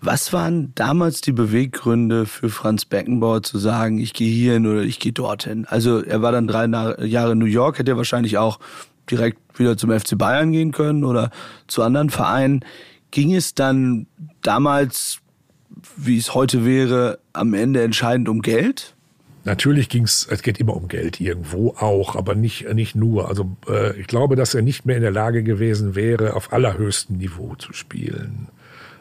Was 0.00 0.32
waren 0.32 0.72
damals 0.74 1.20
die 1.20 1.32
Beweggründe 1.32 2.26
für 2.26 2.48
Franz 2.48 2.84
Beckenbauer 2.84 3.42
zu 3.42 3.58
sagen, 3.58 3.98
ich 3.98 4.12
gehe 4.12 4.30
hierhin 4.30 4.66
oder 4.66 4.82
ich 4.82 5.00
gehe 5.00 5.12
dorthin? 5.12 5.66
Also 5.66 6.02
er 6.02 6.22
war 6.22 6.32
dann 6.32 6.46
drei 6.46 6.66
Jahre 7.06 7.32
in 7.32 7.38
New 7.38 7.46
York, 7.46 7.78
hätte 7.78 7.92
er 7.92 7.96
wahrscheinlich 7.96 8.38
auch 8.38 8.60
direkt 9.10 9.38
wieder 9.58 9.76
zum 9.76 9.90
FC 9.90 10.16
Bayern 10.18 10.52
gehen 10.52 10.72
können 10.72 11.04
oder 11.04 11.30
zu 11.66 11.82
anderen 11.82 12.10
Vereinen. 12.10 12.64
Ging 13.10 13.34
es 13.34 13.54
dann 13.54 14.06
damals, 14.42 15.20
wie 15.96 16.18
es 16.18 16.34
heute 16.34 16.64
wäre, 16.64 17.18
am 17.32 17.54
Ende 17.54 17.82
entscheidend 17.82 18.28
um 18.28 18.42
Geld? 18.42 18.95
Natürlich 19.46 19.88
ging 19.88 20.02
es, 20.02 20.26
es 20.28 20.42
geht 20.42 20.58
immer 20.58 20.74
um 20.74 20.88
Geld 20.88 21.20
irgendwo 21.20 21.70
auch, 21.78 22.16
aber 22.16 22.34
nicht, 22.34 22.68
nicht 22.74 22.96
nur. 22.96 23.28
Also 23.28 23.56
äh, 23.68 23.98
ich 23.98 24.08
glaube, 24.08 24.34
dass 24.34 24.54
er 24.54 24.62
nicht 24.62 24.86
mehr 24.86 24.96
in 24.96 25.02
der 25.02 25.12
Lage 25.12 25.44
gewesen 25.44 25.94
wäre, 25.94 26.34
auf 26.34 26.52
allerhöchstem 26.52 27.16
Niveau 27.16 27.54
zu 27.54 27.72
spielen. 27.72 28.48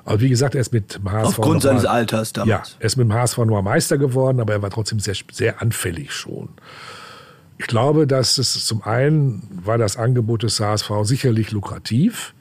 Aber 0.05 0.22
wie 0.22 0.30
gesagt, 0.30 0.53
er 0.53 0.61
ist 0.61 0.72
mit 0.72 0.95
dem 0.95 1.11
HSV. 1.11 1.39
Aufgrund 1.39 1.63
seines 1.63 1.84
mal, 1.84 1.89
Alters 1.89 2.31
damals. 2.31 2.69
Ja, 2.73 2.76
er 2.80 2.85
ist 2.85 2.95
mit 2.95 3.05
dem 3.05 3.13
HSV 3.13 3.39
nur 3.39 3.63
Meister 3.63 3.97
geworden, 3.97 4.39
aber 4.39 4.53
er 4.53 4.61
war 4.61 4.69
trotzdem 4.69 4.99
sehr, 4.99 5.15
sehr 5.31 5.63
anfällig 5.63 6.13
schon. 6.13 6.49
Ich 7.57 7.65
glaube, 7.65 8.05
dass 8.05 8.38
es 8.38 8.65
zum 8.67 8.84
einen 8.84 9.41
war 9.63 9.80
das 9.80 9.97
Angebot 9.97 10.43
des 10.43 10.59
HSV 10.59 10.91
sicherlich 11.01 11.49
lukrativ. 11.49 12.35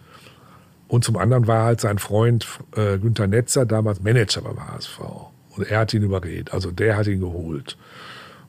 Und 0.89 1.05
zum 1.05 1.17
anderen 1.17 1.47
war 1.47 1.65
halt 1.65 1.81
sein 1.81 1.99
Freund 1.99 2.47
äh, 2.77 2.99
Günther 2.99 3.29
Netzer 3.29 3.65
damals 3.65 4.03
Manager 4.03 4.43
beim 4.43 4.61
HSV. 4.69 5.01
Und 5.57 5.67
er 5.67 5.81
hat 5.81 5.95
ihn 5.95 6.03
überredet. 6.03 6.53
Also 6.53 6.71
der 6.71 6.97
hat 6.97 7.07
ihn 7.07 7.21
geholt. 7.21 7.77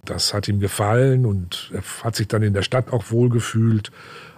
Das 0.03 0.33
hat 0.33 0.47
ihm 0.47 0.59
gefallen 0.59 1.25
und 1.25 1.71
er 1.73 1.81
hat 2.03 2.15
sich 2.15 2.27
dann 2.27 2.43
in 2.43 2.53
der 2.53 2.61
Stadt 2.61 2.91
auch 2.93 3.05
wohlgefühlt. 3.09 3.91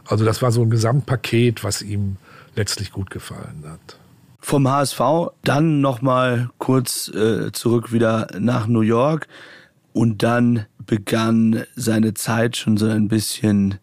Also 0.05 0.23
das 0.23 0.41
war 0.41 0.51
so 0.51 0.61
ein 0.61 0.69
Gesamtpaket, 0.69 1.63
was 1.63 1.81
ihm 1.81 2.17
letztlich 2.55 2.91
gut 2.91 3.09
gefallen 3.09 3.63
hat. 3.65 3.99
Vom 4.39 4.69
HSV 4.69 5.01
dann 5.43 5.81
nochmal 5.81 6.49
kurz 6.57 7.09
äh, 7.09 7.51
zurück 7.51 7.91
wieder 7.91 8.27
nach 8.39 8.67
New 8.67 8.81
York 8.81 9.27
und 9.91 10.23
dann 10.23 10.65
begann 10.85 11.63
seine 11.75 12.13
Zeit 12.13 12.55
schon 12.55 12.77
so 12.77 12.87
ein 12.87 13.09
bisschen 13.09 13.79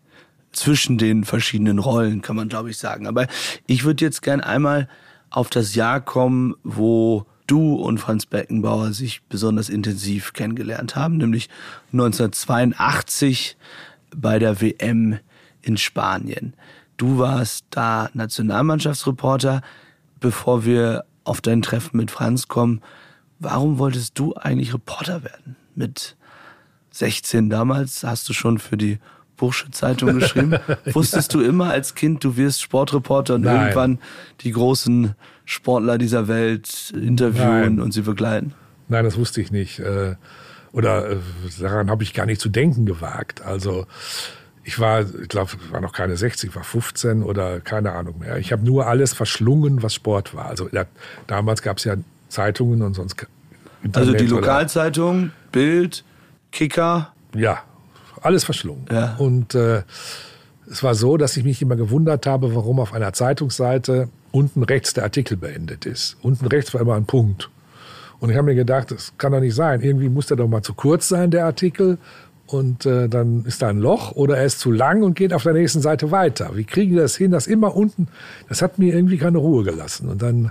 zwischen 0.52 0.96
den 0.96 1.24
verschiedenen 1.24 1.78
Rollen, 1.78 2.22
kann 2.22 2.36
man 2.36 2.48
glaube 2.48 2.70
ich 2.70 2.78
sagen. 2.78 3.06
Aber 3.06 3.26
ich 3.66 3.84
würde 3.84 4.04
jetzt 4.04 4.22
gern 4.22 4.40
einmal 4.40 4.88
auf 5.28 5.50
das 5.50 5.74
Jahr 5.74 6.00
kommen, 6.00 6.54
wo 6.62 7.26
du 7.46 7.74
und 7.74 7.98
Franz 7.98 8.26
Beckenbauer 8.26 8.92
sich 8.92 9.22
besonders 9.28 9.68
intensiv 9.68 10.32
kennengelernt 10.32 10.96
haben, 10.96 11.16
nämlich 11.18 11.48
1982 11.92 13.56
bei 14.14 14.38
der 14.38 14.60
WM 14.60 15.18
in 15.62 15.76
Spanien. 15.76 16.54
Du 16.96 17.18
warst 17.18 17.66
da 17.70 18.10
Nationalmannschaftsreporter. 18.14 19.62
Bevor 20.20 20.64
wir 20.64 21.04
auf 21.24 21.40
dein 21.40 21.60
Treffen 21.60 21.96
mit 21.96 22.10
Franz 22.10 22.48
kommen, 22.48 22.80
warum 23.38 23.78
wolltest 23.78 24.18
du 24.18 24.34
eigentlich 24.34 24.72
Reporter 24.72 25.22
werden? 25.22 25.56
Mit 25.74 26.16
16 26.92 27.50
damals 27.50 28.04
hast 28.04 28.28
du 28.28 28.32
schon 28.32 28.58
für 28.58 28.76
die 28.76 28.98
Bursche 29.36 29.70
Zeitung 29.70 30.20
geschrieben. 30.20 30.58
Wusstest 30.92 31.34
du 31.34 31.40
immer 31.40 31.70
als 31.70 31.94
Kind, 31.94 32.22
du 32.22 32.36
wirst 32.36 32.62
Sportreporter 32.62 33.34
und 33.34 33.42
Nein. 33.42 33.56
irgendwann 33.56 33.98
die 34.40 34.52
großen 34.52 35.14
Sportler 35.44 35.98
dieser 35.98 36.28
Welt 36.28 36.92
interviewen 36.94 37.76
Nein. 37.76 37.80
und 37.80 37.92
sie 37.92 38.02
begleiten? 38.02 38.54
Nein, 38.88 39.04
das 39.04 39.16
wusste 39.16 39.40
ich 39.40 39.50
nicht. 39.50 39.78
Äh, 39.78 40.16
oder 40.72 41.10
äh, 41.10 41.16
daran 41.60 41.90
habe 41.90 42.02
ich 42.02 42.14
gar 42.14 42.26
nicht 42.26 42.40
zu 42.40 42.48
denken 42.48 42.86
gewagt. 42.86 43.42
Also 43.42 43.86
ich 44.64 44.78
war, 44.80 45.02
ich 45.02 45.28
glaube, 45.28 45.52
ich 45.62 45.72
war 45.72 45.80
noch 45.80 45.92
keine 45.92 46.16
60, 46.16 46.50
ich 46.50 46.56
war 46.56 46.64
15 46.64 47.22
oder 47.22 47.60
keine 47.60 47.92
Ahnung 47.92 48.18
mehr. 48.18 48.38
Ich 48.38 48.52
habe 48.52 48.64
nur 48.64 48.86
alles 48.86 49.12
verschlungen, 49.12 49.82
was 49.82 49.94
Sport 49.94 50.34
war. 50.34 50.46
Also 50.46 50.68
ja, 50.72 50.84
damals 51.26 51.62
gab 51.62 51.78
es 51.78 51.84
ja 51.84 51.96
Zeitungen 52.28 52.82
und 52.82 52.94
sonst. 52.94 53.26
Internet 53.82 54.08
also 54.08 54.24
die 54.24 54.30
Lokalzeitung, 54.30 55.30
Bild, 55.52 56.04
Kicker. 56.50 57.12
Ja, 57.34 57.62
alles 58.22 58.44
verschlungen. 58.44 58.86
Ja. 58.90 59.16
Und 59.18 59.54
äh, 59.54 59.82
es 60.70 60.82
war 60.82 60.94
so, 60.94 61.18
dass 61.18 61.36
ich 61.36 61.44
mich 61.44 61.60
immer 61.60 61.76
gewundert 61.76 62.26
habe, 62.26 62.54
warum 62.54 62.80
auf 62.80 62.94
einer 62.94 63.12
Zeitungsseite 63.12 64.08
unten 64.34 64.64
rechts 64.64 64.92
der 64.92 65.04
Artikel 65.04 65.36
beendet 65.36 65.86
ist. 65.86 66.16
Unten 66.20 66.46
rechts 66.46 66.74
war 66.74 66.80
immer 66.80 66.96
ein 66.96 67.06
Punkt. 67.06 67.50
Und 68.18 68.30
ich 68.30 68.36
habe 68.36 68.46
mir 68.46 68.56
gedacht, 68.56 68.90
das 68.90 69.12
kann 69.16 69.30
doch 69.30 69.40
nicht 69.40 69.54
sein. 69.54 69.80
Irgendwie 69.80 70.08
muss 70.08 70.26
der 70.26 70.36
doch 70.36 70.48
mal 70.48 70.62
zu 70.62 70.74
kurz 70.74 71.08
sein, 71.08 71.30
der 71.30 71.44
Artikel. 71.44 71.98
Und 72.46 72.84
äh, 72.84 73.08
dann 73.08 73.44
ist 73.44 73.62
da 73.62 73.68
ein 73.68 73.78
Loch 73.78 74.12
oder 74.12 74.36
er 74.36 74.44
ist 74.44 74.58
zu 74.58 74.72
lang 74.72 75.02
und 75.02 75.14
geht 75.14 75.32
auf 75.32 75.44
der 75.44 75.52
nächsten 75.52 75.80
Seite 75.80 76.10
weiter. 76.10 76.50
Wie 76.54 76.64
kriegen 76.64 76.92
die 76.92 76.98
das 76.98 77.16
hin, 77.16 77.30
dass 77.30 77.46
immer 77.46 77.76
unten, 77.76 78.08
das 78.48 78.60
hat 78.60 78.78
mir 78.78 78.92
irgendwie 78.92 79.18
keine 79.18 79.38
Ruhe 79.38 79.62
gelassen. 79.62 80.08
Und 80.08 80.20
dann 80.20 80.50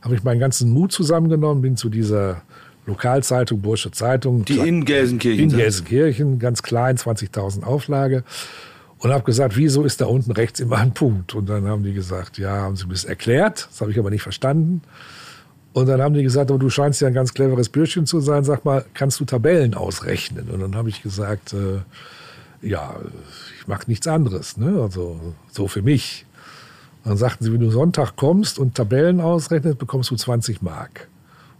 habe 0.00 0.14
ich 0.14 0.22
meinen 0.22 0.40
ganzen 0.40 0.70
Mut 0.70 0.92
zusammengenommen, 0.92 1.60
bin 1.60 1.76
zu 1.76 1.88
dieser 1.88 2.42
Lokalzeitung, 2.86 3.60
Bursche 3.62 3.90
Zeitung. 3.90 4.44
Die 4.44 4.58
in 4.58 4.84
Gelsenkirchen. 4.84 5.50
In 5.50 5.56
Gelsenkirchen, 5.56 6.38
ganz 6.38 6.62
klein, 6.62 6.96
20.000 6.96 7.64
Auflage. 7.64 8.22
Und 9.04 9.12
habe 9.12 9.24
gesagt, 9.24 9.58
wieso 9.58 9.84
ist 9.84 10.00
da 10.00 10.06
unten 10.06 10.30
rechts 10.32 10.60
immer 10.60 10.78
ein 10.78 10.94
Punkt? 10.94 11.34
Und 11.34 11.46
dann 11.50 11.68
haben 11.68 11.82
die 11.82 11.92
gesagt, 11.92 12.38
ja, 12.38 12.62
haben 12.62 12.74
sie 12.74 12.86
mir 12.86 12.94
das 12.94 13.04
erklärt. 13.04 13.68
Das 13.70 13.82
habe 13.82 13.90
ich 13.90 13.98
aber 13.98 14.08
nicht 14.08 14.22
verstanden. 14.22 14.80
Und 15.74 15.90
dann 15.90 16.00
haben 16.00 16.14
die 16.14 16.22
gesagt, 16.22 16.50
aber 16.50 16.58
du 16.58 16.70
scheinst 16.70 17.02
ja 17.02 17.08
ein 17.08 17.12
ganz 17.12 17.34
cleveres 17.34 17.68
Bürschchen 17.68 18.06
zu 18.06 18.20
sein. 18.20 18.44
Sag 18.44 18.64
mal, 18.64 18.82
kannst 18.94 19.20
du 19.20 19.26
Tabellen 19.26 19.74
ausrechnen? 19.74 20.48
Und 20.48 20.60
dann 20.60 20.74
habe 20.74 20.88
ich 20.88 21.02
gesagt, 21.02 21.52
äh, 21.52 21.80
ja, 22.66 22.96
ich 23.60 23.68
mache 23.68 23.82
nichts 23.88 24.06
anderes. 24.06 24.56
Ne? 24.56 24.80
Also 24.80 25.20
so 25.52 25.68
für 25.68 25.82
mich. 25.82 26.24
Und 27.04 27.10
dann 27.10 27.18
sagten 27.18 27.44
sie, 27.44 27.52
wenn 27.52 27.60
du 27.60 27.70
Sonntag 27.70 28.16
kommst 28.16 28.58
und 28.58 28.74
Tabellen 28.74 29.20
ausrechnest, 29.20 29.76
bekommst 29.76 30.12
du 30.12 30.16
20 30.16 30.62
Mark. 30.62 31.08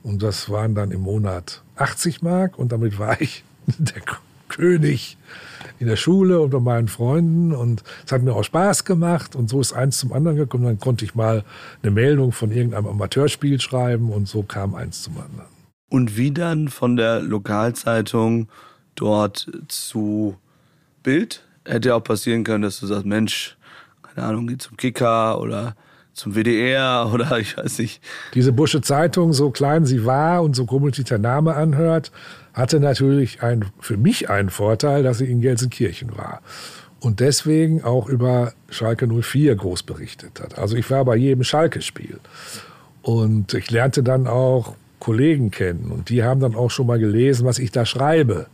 Und 0.02 0.22
das 0.22 0.48
waren 0.48 0.74
dann 0.74 0.92
im 0.92 1.02
Monat 1.02 1.60
80 1.76 2.22
Mark 2.22 2.58
und 2.58 2.72
damit 2.72 2.98
war 2.98 3.20
ich 3.20 3.44
der 3.66 4.00
König 4.48 5.18
in 5.78 5.86
der 5.86 5.96
Schule 5.96 6.40
und 6.40 6.50
bei 6.50 6.60
meinen 6.60 6.88
Freunden 6.88 7.52
und 7.52 7.82
es 8.06 8.12
hat 8.12 8.22
mir 8.22 8.34
auch 8.34 8.44
Spaß 8.44 8.84
gemacht 8.84 9.34
und 9.34 9.50
so 9.50 9.60
ist 9.60 9.72
eins 9.72 9.98
zum 9.98 10.12
anderen 10.12 10.36
gekommen. 10.36 10.64
Dann 10.64 10.78
konnte 10.78 11.04
ich 11.04 11.14
mal 11.14 11.44
eine 11.82 11.90
Meldung 11.90 12.32
von 12.32 12.52
irgendeinem 12.52 12.86
Amateurspiel 12.86 13.60
schreiben 13.60 14.10
und 14.10 14.28
so 14.28 14.42
kam 14.42 14.74
eins 14.74 15.02
zum 15.02 15.16
anderen. 15.16 15.48
Und 15.90 16.16
wie 16.16 16.30
dann 16.30 16.68
von 16.68 16.96
der 16.96 17.20
Lokalzeitung 17.20 18.48
dort 18.94 19.50
zu 19.68 20.36
Bild? 21.02 21.44
Hätte 21.64 21.90
ja 21.90 21.94
auch 21.96 22.04
passieren 22.04 22.44
können, 22.44 22.62
dass 22.62 22.80
du 22.80 22.86
sagst, 22.86 23.06
Mensch, 23.06 23.56
keine 24.02 24.26
Ahnung, 24.26 24.46
geh 24.46 24.58
zum 24.58 24.76
Kicker 24.76 25.40
oder 25.40 25.74
zum 26.12 26.34
WDR 26.34 27.10
oder 27.12 27.38
ich 27.38 27.56
weiß 27.56 27.78
nicht. 27.78 28.02
Diese 28.34 28.52
Busche 28.52 28.80
Zeitung, 28.80 29.32
so 29.32 29.50
klein 29.50 29.84
sie 29.86 30.04
war 30.04 30.42
und 30.42 30.54
so 30.56 30.66
komisch 30.66 30.96
sich 30.96 31.06
der 31.06 31.18
Name 31.18 31.54
anhört, 31.54 32.12
hatte 32.54 32.80
natürlich 32.80 33.42
ein, 33.42 33.66
für 33.80 33.96
mich 33.96 34.30
einen 34.30 34.48
Vorteil, 34.48 35.02
dass 35.02 35.18
sie 35.18 35.30
in 35.30 35.40
Gelsenkirchen 35.40 36.16
war. 36.16 36.40
Und 37.00 37.20
deswegen 37.20 37.84
auch 37.84 38.08
über 38.08 38.54
Schalke 38.70 39.06
04 39.06 39.56
groß 39.56 39.82
berichtet 39.82 40.40
hat. 40.40 40.58
Also 40.58 40.76
ich 40.76 40.90
war 40.90 41.04
bei 41.04 41.16
jedem 41.16 41.44
Schalke-Spiel. 41.44 42.18
Und 43.02 43.52
ich 43.52 43.70
lernte 43.70 44.02
dann 44.02 44.26
auch 44.26 44.74
Kollegen 45.00 45.50
kennen. 45.50 45.90
Und 45.90 46.08
die 46.08 46.24
haben 46.24 46.40
dann 46.40 46.54
auch 46.54 46.70
schon 46.70 46.86
mal 46.86 46.98
gelesen, 46.98 47.44
was 47.44 47.58
ich 47.58 47.70
da 47.72 47.84
schreibe. 47.84 48.46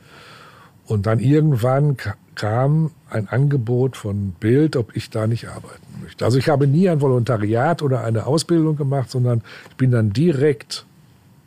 Und 0.87 1.07
dann 1.07 1.21
irgendwann 1.21 1.97
kam 2.35 2.91
ein 3.09 3.29
Angebot 3.29 3.97
von 3.97 4.33
Bild, 4.33 4.75
ob 4.75 4.97
ich 4.97 5.11
da 5.11 5.29
nicht 5.29 5.47
arbeiten 5.47 6.03
möchte. 6.03 6.25
Also 6.25 6.39
ich 6.39 6.49
habe 6.49 6.67
nie 6.67 6.89
ein 6.89 7.01
Volontariat 7.01 7.83
oder 7.83 8.03
eine 8.03 8.27
Ausbildung 8.27 8.77
gemacht, 8.77 9.11
sondern 9.11 9.43
ich 9.69 9.77
bin 9.77 9.93
dann 9.93 10.13
direkt, 10.13 10.87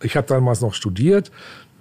ich 0.02 0.16
habe 0.16 0.28
damals 0.28 0.62
noch 0.62 0.74
studiert. 0.74 1.32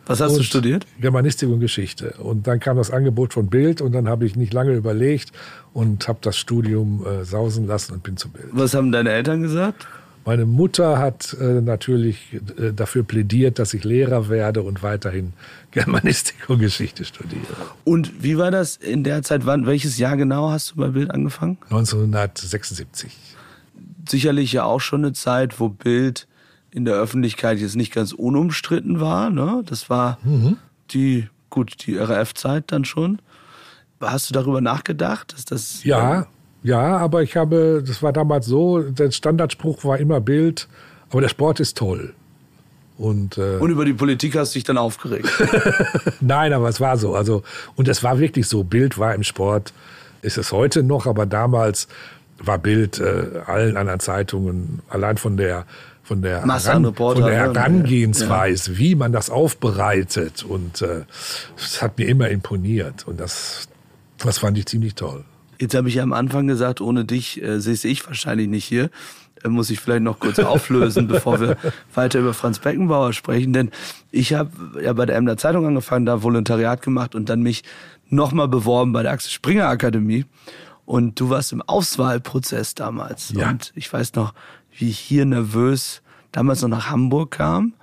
Was 0.06 0.20
hast 0.20 0.36
du 0.36 0.42
studiert? 0.42 0.86
Germanistik 1.00 1.48
und 1.48 1.60
Geschichte. 1.60 2.14
Und 2.18 2.46
dann 2.46 2.60
kam 2.60 2.76
das 2.76 2.90
Angebot 2.90 3.34
von 3.34 3.46
Bild 3.48 3.80
und 3.80 3.92
dann 3.92 4.08
habe 4.08 4.26
ich 4.26 4.36
nicht 4.36 4.52
lange 4.52 4.72
überlegt 4.72 5.32
und 5.72 6.08
habe 6.08 6.18
das 6.22 6.36
Studium 6.36 7.06
äh, 7.06 7.24
sausen 7.24 7.66
lassen 7.66 7.92
und 7.94 8.02
bin 8.02 8.16
zu 8.16 8.28
Bild. 8.28 8.46
Was 8.52 8.74
haben 8.74 8.90
deine 8.90 9.10
Eltern 9.12 9.42
gesagt? 9.42 9.86
Meine 10.24 10.46
Mutter 10.46 10.98
hat 10.98 11.36
äh, 11.40 11.60
natürlich 11.60 12.34
äh, 12.56 12.72
dafür 12.72 13.02
plädiert, 13.02 13.58
dass 13.58 13.74
ich 13.74 13.82
Lehrer 13.82 14.28
werde 14.28 14.62
und 14.62 14.82
weiterhin 14.82 15.32
Germanistik 15.72 16.48
und 16.48 16.60
Geschichte 16.60 17.04
studiere. 17.04 17.42
Und 17.84 18.22
wie 18.22 18.38
war 18.38 18.50
das 18.50 18.76
in 18.76 19.04
der 19.04 19.22
Zeit? 19.22 19.46
Wann, 19.46 19.66
welches 19.66 19.98
Jahr 19.98 20.16
genau 20.16 20.50
hast 20.50 20.72
du 20.72 20.76
bei 20.76 20.88
Bild 20.88 21.10
angefangen? 21.10 21.58
1976. 21.70 23.16
Sicherlich 24.08 24.52
ja 24.52 24.64
auch 24.64 24.80
schon 24.80 25.04
eine 25.04 25.12
Zeit, 25.12 25.58
wo 25.58 25.68
Bild 25.68 26.26
in 26.72 26.84
der 26.84 26.94
Öffentlichkeit 26.94 27.58
jetzt 27.58 27.76
nicht 27.76 27.92
ganz 27.92 28.12
unumstritten 28.12 29.00
war. 29.00 29.30
Ne? 29.30 29.62
Das 29.66 29.90
war 29.90 30.18
mhm. 30.24 30.56
die, 30.90 31.28
gut, 31.50 31.86
die 31.86 31.96
RAF-Zeit 31.96 32.64
dann 32.68 32.84
schon. 32.84 33.20
Hast 34.00 34.30
du 34.30 34.34
darüber 34.34 34.60
nachgedacht, 34.60 35.32
dass 35.32 35.44
das. 35.44 35.84
Ja, 35.84 36.26
ja, 36.64 36.96
aber 36.98 37.22
ich 37.22 37.36
habe, 37.36 37.82
das 37.86 38.02
war 38.02 38.12
damals 38.12 38.46
so, 38.46 38.80
der 38.82 39.10
Standardspruch 39.10 39.84
war 39.84 39.98
immer 39.98 40.20
Bild, 40.20 40.68
aber 41.10 41.20
der 41.20 41.28
Sport 41.28 41.60
ist 41.60 41.76
toll. 41.76 42.14
Und, 42.98 43.36
äh, 43.36 43.56
und 43.56 43.70
über 43.70 43.84
die 43.84 43.94
Politik 43.94 44.36
hast 44.36 44.54
du 44.54 44.58
dich 44.58 44.64
dann 44.64 44.78
aufgeregt? 44.78 45.28
Nein, 46.20 46.52
aber 46.52 46.68
es 46.68 46.80
war 46.80 46.96
so. 46.98 47.16
Also, 47.16 47.42
und 47.74 47.88
es 47.88 48.02
war 48.04 48.20
wirklich 48.20 48.46
so. 48.46 48.62
Bild 48.62 48.98
war 48.98 49.14
im 49.14 49.24
Sport, 49.24 49.72
ist 50.20 50.38
es 50.38 50.52
heute 50.52 50.84
noch, 50.84 51.06
aber 51.06 51.26
damals 51.26 51.88
war 52.38 52.58
Bild 52.58 53.00
äh, 53.00 53.40
allen 53.46 53.76
anderen 53.76 54.00
Zeitungen 54.00 54.82
allein 54.88 55.16
von 55.16 55.36
der 55.36 55.66
von 56.02 56.20
der, 56.22 56.42
Heran, 56.46 56.94
von 56.94 57.16
der? 57.16 57.34
Herangehensweise, 57.34 58.72
ja. 58.72 58.78
wie 58.78 58.94
man 58.94 59.12
das 59.12 59.30
aufbereitet. 59.30 60.42
Und 60.42 60.82
äh, 60.82 61.04
das 61.56 61.80
hat 61.80 61.98
mir 61.98 62.08
immer 62.08 62.28
imponiert. 62.28 63.06
Und 63.06 63.20
das, 63.20 63.68
das 64.18 64.38
fand 64.38 64.58
ich 64.58 64.66
ziemlich 64.66 64.94
toll. 64.94 65.24
Jetzt 65.58 65.74
habe 65.74 65.88
ich 65.88 65.94
ja 65.94 66.02
am 66.02 66.12
Anfang 66.12 66.48
gesagt, 66.48 66.80
ohne 66.80 67.04
dich 67.04 67.40
äh, 67.40 67.60
sehe 67.60 67.74
ich 67.90 68.06
wahrscheinlich 68.06 68.48
nicht 68.48 68.64
hier. 68.64 68.90
Äh, 69.44 69.48
muss 69.48 69.70
ich 69.70 69.80
vielleicht 69.80 70.02
noch 70.02 70.18
kurz 70.18 70.38
auflösen, 70.38 71.06
bevor 71.08 71.40
wir 71.40 71.56
weiter 71.94 72.18
über 72.18 72.34
Franz 72.34 72.58
Beckenbauer 72.58 73.12
sprechen. 73.12 73.52
Denn 73.52 73.70
ich 74.10 74.34
habe 74.34 74.50
ja 74.82 74.92
bei 74.92 75.06
der 75.06 75.16
Emder 75.16 75.36
Zeitung 75.36 75.66
angefangen, 75.66 76.06
da 76.06 76.22
Volontariat 76.22 76.82
gemacht 76.82 77.14
und 77.14 77.28
dann 77.28 77.42
mich 77.42 77.62
nochmal 78.08 78.48
beworben 78.48 78.92
bei 78.92 79.02
der 79.02 79.12
Axel 79.12 79.30
Springer 79.30 79.68
Akademie. 79.68 80.24
Und 80.84 81.20
du 81.20 81.30
warst 81.30 81.52
im 81.52 81.62
Auswahlprozess 81.62 82.74
damals. 82.74 83.32
Ja. 83.36 83.50
Und 83.50 83.72
ich 83.76 83.90
weiß 83.92 84.14
noch, 84.14 84.34
wie 84.76 84.88
ich 84.88 84.98
hier 84.98 85.24
nervös 85.24 86.02
damals 86.32 86.62
noch 86.62 86.68
nach 86.68 86.90
Hamburg 86.90 87.32
kam. 87.32 87.74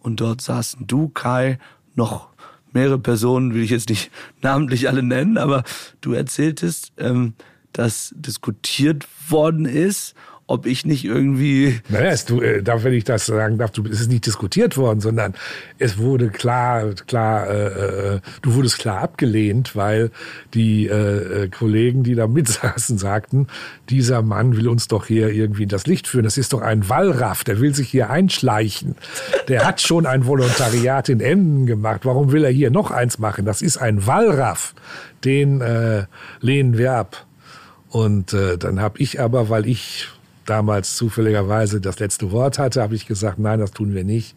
Und 0.00 0.20
dort 0.20 0.40
saßen 0.40 0.86
du, 0.86 1.08
Kai, 1.08 1.58
noch 1.94 2.28
mehrere 2.72 2.98
Personen, 2.98 3.54
will 3.54 3.62
ich 3.62 3.70
jetzt 3.70 3.88
nicht 3.88 4.10
namentlich 4.42 4.88
alle 4.88 5.02
nennen, 5.02 5.38
aber 5.38 5.64
du 6.00 6.12
erzähltest, 6.12 6.92
ähm, 6.98 7.34
dass 7.72 8.14
diskutiert 8.16 9.06
worden 9.28 9.66
ist, 9.66 10.14
ob 10.48 10.64
ich 10.64 10.86
nicht 10.86 11.04
irgendwie. 11.04 11.78
Naja, 11.90 12.10
es, 12.10 12.24
du, 12.24 12.40
äh, 12.40 12.62
darf, 12.62 12.82
wenn 12.82 12.94
ich 12.94 13.04
das 13.04 13.26
sagen 13.26 13.58
darf, 13.58 13.70
du, 13.70 13.84
es 13.84 14.00
ist 14.00 14.10
nicht 14.10 14.26
diskutiert 14.26 14.78
worden, 14.78 15.00
sondern 15.00 15.34
es 15.78 15.98
wurde 15.98 16.30
klar, 16.30 16.94
klar, 17.06 17.46
äh, 17.48 18.14
äh 18.14 18.20
du 18.40 18.54
wurdest 18.54 18.78
klar 18.78 19.02
abgelehnt, 19.02 19.76
weil 19.76 20.10
die 20.54 20.86
äh, 20.86 21.44
äh 21.44 21.48
Kollegen, 21.48 22.02
die 22.02 22.14
da 22.14 22.26
mitsaßen, 22.26 22.96
sagten, 22.96 23.46
dieser 23.90 24.22
Mann 24.22 24.56
will 24.56 24.68
uns 24.68 24.88
doch 24.88 25.06
hier 25.06 25.28
irgendwie 25.28 25.64
in 25.64 25.68
das 25.68 25.86
Licht 25.86 26.08
führen. 26.08 26.24
Das 26.24 26.38
ist 26.38 26.54
doch 26.54 26.62
ein 26.62 26.88
Wallraff, 26.88 27.44
der 27.44 27.60
will 27.60 27.74
sich 27.74 27.90
hier 27.90 28.08
einschleichen. 28.08 28.96
Der 29.48 29.66
hat 29.66 29.82
schon 29.82 30.06
ein 30.06 30.26
Volontariat 30.26 31.10
in 31.10 31.20
Emden 31.20 31.66
gemacht. 31.66 32.00
Warum 32.04 32.32
will 32.32 32.44
er 32.44 32.50
hier 32.50 32.70
noch 32.70 32.90
eins 32.90 33.18
machen? 33.18 33.44
Das 33.44 33.60
ist 33.60 33.76
ein 33.76 34.06
Wallraff. 34.06 34.74
Den 35.24 35.60
äh, 35.60 36.06
lehnen 36.40 36.78
wir 36.78 36.94
ab. 36.94 37.26
Und 37.90 38.32
äh, 38.32 38.56
dann 38.56 38.80
habe 38.80 38.98
ich 38.98 39.20
aber, 39.20 39.50
weil 39.50 39.66
ich 39.66 40.08
damals 40.48 40.96
zufälligerweise 40.96 41.80
das 41.80 41.98
letzte 41.98 42.32
Wort 42.32 42.58
hatte, 42.58 42.82
habe 42.82 42.94
ich 42.94 43.06
gesagt, 43.06 43.38
nein, 43.38 43.60
das 43.60 43.72
tun 43.72 43.94
wir 43.94 44.04
nicht. 44.04 44.34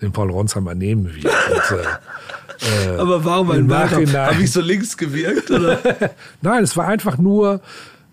Den 0.00 0.12
Paul 0.12 0.30
Ronsheimer 0.30 0.74
nehmen 0.74 1.14
wir. 1.14 1.30
Und, 1.30 1.78
äh, 1.78 2.94
äh 2.94 2.96
aber 2.98 3.24
warum 3.24 3.50
ein 3.52 3.66
Nachhinein? 3.66 4.34
Habe 4.34 4.42
ich 4.42 4.50
so 4.50 4.60
links 4.60 4.96
gewirkt? 4.96 5.50
Oder? 5.50 5.78
nein, 6.42 6.64
es 6.64 6.76
war 6.76 6.86
einfach 6.86 7.18
nur 7.18 7.60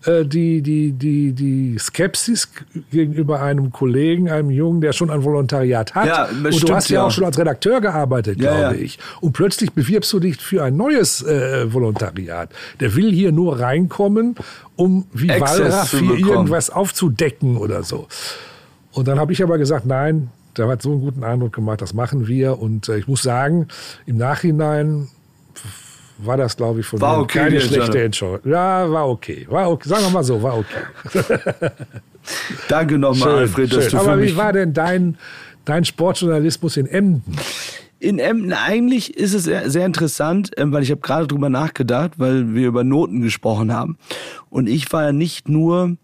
die, 0.06 0.62
die, 0.62 0.92
die, 0.92 1.32
die 1.32 1.76
Skepsis 1.78 2.48
gegenüber 2.90 3.42
einem 3.42 3.70
Kollegen, 3.70 4.30
einem 4.30 4.50
Jungen, 4.50 4.80
der 4.80 4.92
schon 4.92 5.10
ein 5.10 5.24
Volontariat 5.24 5.94
hat. 5.94 6.06
Ja, 6.06 6.24
und 6.24 6.54
stimmt, 6.54 6.70
du 6.70 6.74
hast 6.74 6.88
ja, 6.88 7.04
auch 7.04 7.10
schon 7.10 7.24
als 7.24 7.38
Redakteur 7.38 7.80
gearbeitet, 7.80 8.40
ja, 8.40 8.50
glaube 8.50 8.76
ja. 8.76 8.82
ich. 8.82 8.98
Und 9.20 9.32
plötzlich 9.32 9.72
bewirbst 9.72 10.12
du 10.12 10.20
dich 10.20 10.38
für 10.38 10.64
ein 10.64 10.76
neues 10.76 11.22
äh, 11.22 11.72
Volontariat. 11.72 12.50
Der 12.80 12.94
will 12.94 13.12
hier 13.12 13.30
nur 13.30 13.60
reinkommen, 13.60 14.36
um 14.76 15.06
wie 15.12 15.28
Wallraff 15.28 15.90
hier 15.90 16.14
irgendwas 16.16 16.70
aufzudecken 16.70 17.58
oder 17.58 17.82
so. 17.82 18.08
Und 18.92 19.06
dann 19.06 19.18
habe 19.18 19.32
ich 19.32 19.42
aber 19.42 19.58
gesagt, 19.58 19.84
nein, 19.84 20.30
der 20.56 20.66
hat 20.68 20.82
so 20.82 20.92
einen 20.92 21.00
guten 21.00 21.24
Eindruck 21.24 21.52
gemacht, 21.52 21.82
das 21.82 21.94
machen 21.94 22.26
wir. 22.26 22.58
Und 22.58 22.88
äh, 22.88 22.98
ich 22.98 23.06
muss 23.06 23.22
sagen, 23.22 23.68
im 24.06 24.16
Nachhinein 24.16 25.08
war 26.24 26.36
das, 26.36 26.56
glaube 26.56 26.80
ich, 26.80 26.86
von 26.86 27.00
war 27.00 27.20
okay, 27.20 27.38
keine 27.38 27.60
schlechte 27.60 28.02
Entscheidung. 28.02 28.40
Ja, 28.44 28.90
war 28.90 29.08
okay. 29.08 29.46
War 29.48 29.70
okay. 29.70 29.88
Sagen 29.88 30.04
wir 30.04 30.10
mal 30.10 30.24
so, 30.24 30.42
war 30.42 30.58
okay. 30.58 31.70
Danke 32.68 32.98
nochmal, 32.98 33.38
Alfred, 33.38 33.72
dass 33.72 33.84
schön. 33.84 33.98
du 33.98 34.04
für 34.04 34.12
Aber 34.12 34.22
wie 34.22 34.36
war 34.36 34.52
denn 34.52 34.72
dein, 34.72 35.16
dein 35.64 35.84
Sportjournalismus 35.84 36.76
in 36.76 36.86
Emden? 36.86 37.36
In 37.98 38.18
Emden 38.18 38.52
eigentlich 38.52 39.16
ist 39.16 39.34
es 39.34 39.44
sehr, 39.44 39.70
sehr 39.70 39.84
interessant, 39.84 40.52
ähm, 40.56 40.72
weil 40.72 40.82
ich 40.82 40.90
habe 40.90 41.02
gerade 41.02 41.26
drüber 41.26 41.50
nachgedacht, 41.50 42.12
weil 42.16 42.54
wir 42.54 42.68
über 42.68 42.82
Noten 42.82 43.20
gesprochen 43.20 43.72
haben. 43.72 43.98
Und 44.48 44.68
ich 44.68 44.90
war 44.92 45.04
ja 45.04 45.12
nicht 45.12 45.48
nur 45.48 45.96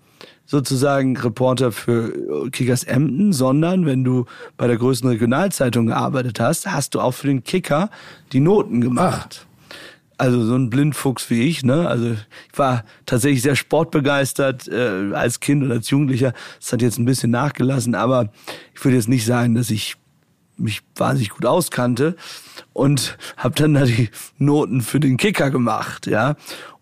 sozusagen 0.45 1.17
Reporter 1.17 1.73
für 1.73 2.51
Kickers 2.51 2.85
Emden, 2.85 3.33
sondern 3.33 3.85
wenn 3.85 4.05
du 4.05 4.27
bei 4.57 4.67
der 4.67 4.77
größten 4.77 5.11
Regionalzeitung 5.11 5.87
gearbeitet 5.87 6.39
hast, 6.39 6.67
hast 6.67 6.95
du 6.95 7.01
auch 7.01 7.13
für 7.13 7.27
den 7.27 7.45
Kicker 7.45 7.91
die 8.33 8.41
Noten 8.41 8.81
gemacht. 8.81 9.46
Also 10.19 10.45
so 10.45 10.55
ein 10.55 10.71
Blindfuchs 10.71 11.29
wie 11.29 11.43
ich, 11.43 11.63
ne? 11.63 11.87
Also 11.89 12.13
ich 12.13 12.59
war 12.59 12.85
tatsächlich 13.05 13.43
sehr 13.43 13.57
sportbegeistert 13.57 14.67
äh, 14.69 15.13
als 15.13 15.41
Kind 15.41 15.63
und 15.63 15.71
als 15.71 15.91
Jugendlicher. 15.91 16.33
Das 16.59 16.73
hat 16.73 16.81
jetzt 16.81 16.99
ein 16.99 17.05
bisschen 17.05 17.31
nachgelassen, 17.31 17.95
aber 17.95 18.31
ich 18.75 18.83
würde 18.83 18.97
jetzt 18.97 19.09
nicht 19.09 19.27
sagen, 19.27 19.55
dass 19.55 19.71
ich 19.71 19.97
mich 20.57 20.83
wahnsinnig 20.97 21.31
gut 21.31 21.45
auskannte 21.45 22.17
und 22.73 23.19
habe 23.37 23.55
dann 23.55 23.75
da 23.75 23.85
die 23.85 24.09
Noten 24.39 24.81
für 24.81 25.01
den 25.01 25.17
Kicker 25.17 25.51
gemacht, 25.51 26.07
ja. 26.07 26.37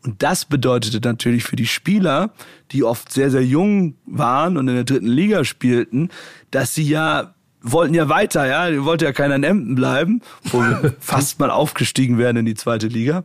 Und 0.05 0.23
das 0.23 0.44
bedeutete 0.44 1.01
natürlich 1.02 1.44
für 1.44 1.56
die 1.56 1.66
Spieler, 1.66 2.32
die 2.73 2.85
oft 2.85 3.11
sehr, 3.11 3.31
sehr 3.31 3.44
jung 3.44 3.97
waren 4.05 4.56
und 4.56 4.69
in 4.69 4.74
der 4.74 4.85
dritten 4.85 5.06
Liga 5.06 5.44
spielten, 5.44 6.11
dass 6.51 6.74
sie 6.74 6.85
ja 6.85 7.34
wollten 7.65 7.95
ja 7.95 8.09
weiter, 8.09 8.47
ja, 8.47 8.70
die 8.70 8.85
wollte 8.85 9.07
ja 9.07 9.12
keiner 9.12 9.35
in 9.35 9.43
Emden 9.43 9.74
bleiben, 9.74 10.20
wo 10.45 10.61
wir 10.61 10.95
fast 11.01 11.41
mal 11.41 11.51
aufgestiegen 11.51 12.19
wären 12.19 12.36
in 12.36 12.45
die 12.45 12.55
zweite 12.55 12.86
Liga. 12.86 13.24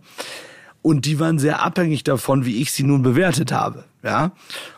Und 0.81 1.05
die 1.05 1.19
waren 1.19 1.37
sehr 1.37 1.61
abhängig 1.61 2.03
davon, 2.03 2.45
wie 2.45 2.61
ich 2.61 2.71
sie 2.71 2.83
nun 2.83 3.03
bewertet 3.03 3.51
habe, 3.51 3.83
ja. 4.01 4.31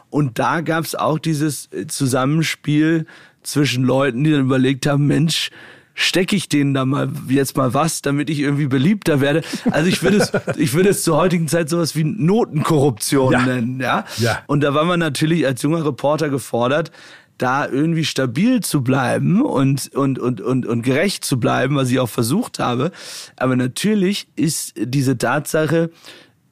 Und 0.10 0.40
da 0.40 0.60
gab 0.60 0.84
es 0.84 0.94
auch 0.94 1.20
dieses 1.20 1.70
Zusammenspiel 1.88 3.06
zwischen 3.44 3.86
Leuten, 3.86 4.26
die 4.26 4.32
dann 4.32 4.42
überlegt 4.42 4.86
haben, 4.86 5.08
Mensch, 5.08 5.52
stecke 5.94 6.36
ich 6.36 6.50
denen 6.50 6.74
da 6.74 6.86
mal 6.86 7.10
jetzt 7.28 7.58
mal 7.58 7.74
was, 7.74 8.02
damit 8.02 8.30
ich 8.30 8.40
irgendwie 8.40 8.68
beliebter 8.68 9.22
werde. 9.22 9.42
Also 9.70 9.90
ich 9.90 10.04
würde 10.04 10.18
es, 10.18 10.32
ich 10.58 10.74
würde 10.74 10.90
es 10.90 11.04
zur 11.04 11.18
heutigen 11.18 11.48
Zeit 11.48 11.70
sowas 11.70 11.96
wie 11.96 12.04
Notenkorruption 12.04 13.32
ja. 13.32 13.46
nennen, 13.46 13.80
ja? 13.80 14.06
ja. 14.18 14.40
Und 14.48 14.62
da 14.62 14.74
war 14.74 14.86
man 14.86 15.00
natürlich 15.00 15.46
als 15.46 15.62
junger 15.62 15.86
Reporter 15.86 16.30
gefordert, 16.30 16.92
da 17.38 17.68
irgendwie 17.68 18.06
stabil 18.06 18.62
zu 18.62 18.84
bleiben 18.84 19.42
und, 19.42 19.94
und, 19.96 20.20
und, 20.20 20.42
und, 20.42 20.66
und 20.66 20.82
gerecht 20.84 21.26
zu 21.26 21.40
bleiben, 21.40 21.76
was 21.76 21.90
ich 21.90 22.00
auch 22.00 22.10
versucht 22.10 22.60
habe. 22.60 22.92
Aber 23.36 23.56
natürlich 23.56 24.28
ist 24.36 24.74
diese 24.78 25.18
Tatsache, 25.18 25.90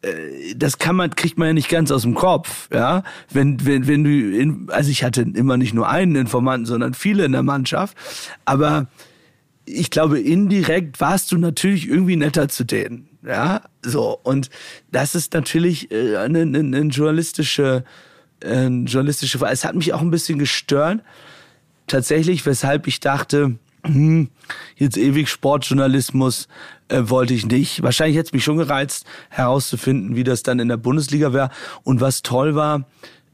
äh, 0.01 0.55
das 0.55 0.77
kann 0.77 0.95
man, 0.95 1.15
kriegt 1.15 1.37
man 1.37 1.47
ja 1.47 1.53
nicht 1.53 1.69
ganz 1.69 1.91
aus 1.91 2.03
dem 2.03 2.15
Kopf, 2.15 2.69
ja. 2.73 3.03
Wenn, 3.31 3.65
wenn, 3.65 3.87
wenn 3.87 4.03
du, 4.03 4.09
in, 4.09 4.67
also 4.69 4.89
ich 4.89 5.03
hatte 5.03 5.21
immer 5.21 5.57
nicht 5.57 5.73
nur 5.73 5.89
einen 5.89 6.15
Informanten, 6.15 6.65
sondern 6.65 6.93
viele 6.93 7.25
in 7.25 7.31
der 7.31 7.43
Mannschaft. 7.43 7.97
Aber 8.45 8.87
ich 9.65 9.91
glaube, 9.91 10.19
indirekt 10.19 10.99
warst 10.99 11.31
du 11.31 11.37
natürlich 11.37 11.87
irgendwie 11.87 12.15
netter 12.15 12.49
zu 12.49 12.63
denen, 12.63 13.09
ja. 13.25 13.61
So. 13.83 14.19
Und 14.23 14.49
das 14.91 15.15
ist 15.15 15.33
natürlich 15.33 15.91
äh, 15.91 16.17
eine, 16.17 16.41
eine, 16.41 16.59
eine 16.59 16.81
journalistische, 16.81 17.83
äh, 18.41 18.67
journalistische. 18.67 19.39
Es 19.45 19.65
hat 19.65 19.75
mich 19.75 19.93
auch 19.93 20.01
ein 20.01 20.11
bisschen 20.11 20.39
gestört, 20.39 21.01
tatsächlich, 21.87 22.45
weshalb 22.45 22.87
ich 22.87 22.99
dachte, 22.99 23.57
hm, 23.85 24.29
jetzt 24.75 24.97
ewig 24.97 25.29
Sportjournalismus 25.29 26.47
äh, 26.89 27.03
wollte 27.05 27.33
ich 27.33 27.45
nicht. 27.45 27.81
Wahrscheinlich 27.81 28.17
hätte 28.17 28.27
es 28.27 28.33
mich 28.33 28.43
schon 28.43 28.57
gereizt, 28.57 29.05
herauszufinden, 29.29 30.15
wie 30.15 30.23
das 30.23 30.43
dann 30.43 30.59
in 30.59 30.67
der 30.67 30.77
Bundesliga 30.77 31.33
wäre. 31.33 31.49
Und 31.83 32.01
was 32.01 32.21
toll 32.21 32.55
war, 32.55 32.85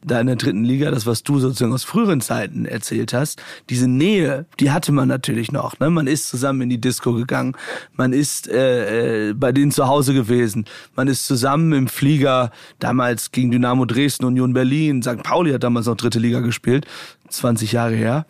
da 0.06 0.20
in 0.20 0.28
der 0.28 0.36
dritten 0.36 0.64
Liga, 0.64 0.92
das, 0.92 1.06
was 1.06 1.24
du 1.24 1.40
sozusagen 1.40 1.74
aus 1.74 1.84
früheren 1.84 2.22
Zeiten 2.22 2.66
erzählt 2.66 3.14
hast, 3.14 3.42
diese 3.70 3.88
Nähe, 3.88 4.46
die 4.60 4.72
hatte 4.72 4.92
man 4.92 5.08
natürlich 5.08 5.52
noch. 5.52 5.80
Ne? 5.80 5.90
Man 5.90 6.08
ist 6.08 6.28
zusammen 6.28 6.62
in 6.62 6.70
die 6.70 6.80
Disco 6.80 7.14
gegangen, 7.14 7.56
man 7.94 8.14
ist 8.14 8.48
äh, 8.48 9.30
äh, 9.30 9.34
bei 9.34 9.52
denen 9.52 9.72
zu 9.72 9.88
Hause 9.88 10.14
gewesen, 10.14 10.66
man 10.96 11.08
ist 11.08 11.26
zusammen 11.26 11.74
im 11.74 11.88
Flieger, 11.88 12.52
damals 12.80 13.32
gegen 13.32 13.52
Dynamo 13.52 13.86
Dresden, 13.86 14.26
Union 14.26 14.54
Berlin, 14.54 15.02
St. 15.02 15.24
Pauli 15.24 15.52
hat 15.52 15.64
damals 15.64 15.88
noch 15.88 15.98
dritte 15.98 16.20
Liga 16.20 16.40
gespielt, 16.40 16.86
20 17.30 17.72
Jahre 17.72 17.96
her. 17.96 18.26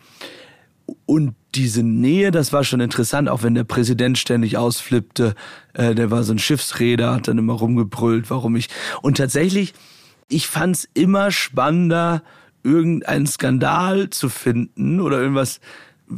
Und 1.04 1.34
diese 1.54 1.82
Nähe, 1.82 2.30
das 2.30 2.52
war 2.52 2.62
schon 2.62 2.80
interessant, 2.80 3.28
auch 3.28 3.42
wenn 3.42 3.54
der 3.54 3.64
Präsident 3.64 4.18
ständig 4.18 4.56
ausflippte. 4.56 5.34
Äh, 5.72 5.94
der 5.94 6.10
war 6.10 6.22
so 6.22 6.32
ein 6.32 6.38
Schiffsräder, 6.38 7.12
hat 7.12 7.28
dann 7.28 7.38
immer 7.38 7.54
rumgebrüllt, 7.54 8.30
warum 8.30 8.56
ich. 8.56 8.68
Und 9.02 9.16
tatsächlich 9.16 9.74
ich 10.28 10.46
fand's 10.46 10.88
immer 10.94 11.30
spannender, 11.30 12.22
irgendeinen 12.62 13.26
Skandal 13.26 14.10
zu 14.10 14.28
finden 14.28 15.00
oder 15.00 15.20
irgendwas, 15.20 15.60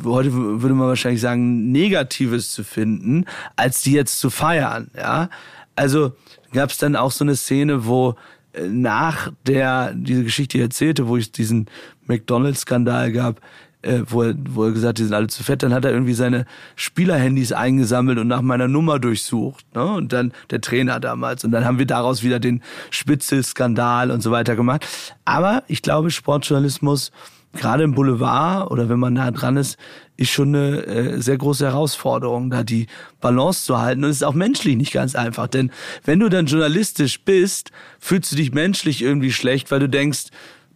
heute 0.04 0.32
würde 0.32 0.74
man 0.74 0.88
wahrscheinlich 0.88 1.20
sagen, 1.20 1.70
Negatives 1.72 2.52
zu 2.52 2.64
finden, 2.64 3.24
als 3.56 3.82
die 3.82 3.92
jetzt 3.92 4.18
zu 4.20 4.30
feiern, 4.30 4.90
ja. 4.96 5.28
Also 5.76 6.16
gab 6.52 6.70
es 6.70 6.78
dann 6.78 6.96
auch 6.96 7.12
so 7.12 7.24
eine 7.24 7.36
Szene, 7.36 7.86
wo 7.86 8.16
äh, 8.52 8.66
nach 8.66 9.32
der, 9.46 9.94
diese 9.94 10.24
Geschichte 10.24 10.60
erzählte, 10.60 11.06
wo 11.06 11.16
ich 11.16 11.30
diesen 11.30 11.66
McDonalds-Skandal 12.06 13.12
gab, 13.12 13.40
äh, 13.82 14.00
wo, 14.06 14.22
er, 14.22 14.34
wo 14.50 14.64
er 14.64 14.72
gesagt 14.72 14.98
die 14.98 15.04
sind 15.04 15.14
alle 15.14 15.28
zu 15.28 15.42
fett, 15.44 15.62
dann 15.62 15.72
hat 15.72 15.84
er 15.84 15.92
irgendwie 15.92 16.14
seine 16.14 16.46
Spielerhandys 16.76 17.52
eingesammelt 17.52 18.18
und 18.18 18.28
nach 18.28 18.42
meiner 18.42 18.68
Nummer 18.68 18.98
durchsucht. 18.98 19.64
Ne? 19.74 19.84
Und 19.84 20.12
dann 20.12 20.32
der 20.50 20.60
Trainer 20.60 21.00
damals. 21.00 21.44
Und 21.44 21.52
dann 21.52 21.64
haben 21.64 21.78
wir 21.78 21.86
daraus 21.86 22.22
wieder 22.22 22.40
den 22.40 22.62
Spitzelskandal 22.90 24.10
und 24.10 24.22
so 24.22 24.30
weiter 24.30 24.56
gemacht. 24.56 24.86
Aber 25.24 25.62
ich 25.68 25.82
glaube, 25.82 26.10
Sportjournalismus, 26.10 27.12
gerade 27.52 27.84
im 27.84 27.94
Boulevard 27.94 28.70
oder 28.70 28.88
wenn 28.88 28.98
man 28.98 29.14
nah 29.14 29.30
dran 29.30 29.56
ist, 29.56 29.78
ist 30.16 30.30
schon 30.30 30.54
eine 30.54 30.84
äh, 30.86 31.22
sehr 31.22 31.38
große 31.38 31.64
Herausforderung, 31.64 32.50
da 32.50 32.64
die 32.64 32.88
Balance 33.20 33.64
zu 33.64 33.78
halten. 33.78 34.02
Und 34.02 34.10
es 34.10 34.16
ist 34.16 34.24
auch 34.24 34.34
menschlich 34.34 34.76
nicht 34.76 34.92
ganz 34.92 35.14
einfach. 35.14 35.46
Denn 35.46 35.70
wenn 36.04 36.18
du 36.18 36.28
dann 36.28 36.46
journalistisch 36.46 37.22
bist, 37.24 37.70
fühlst 38.00 38.32
du 38.32 38.36
dich 38.36 38.52
menschlich 38.52 39.02
irgendwie 39.02 39.32
schlecht, 39.32 39.70
weil 39.70 39.78
du 39.78 39.88
denkst, 39.88 40.26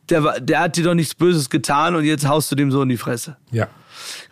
der, 0.08 0.40
der 0.40 0.60
hat 0.60 0.76
dir 0.76 0.84
doch 0.84 0.94
nichts 0.94 1.14
Böses 1.14 1.50
getan 1.50 1.94
und 1.94 2.04
jetzt 2.04 2.26
haust 2.26 2.50
du 2.50 2.56
dem 2.56 2.70
so 2.70 2.82
in 2.82 2.88
die 2.88 2.96
Fresse. 2.96 3.36
Ja. 3.50 3.68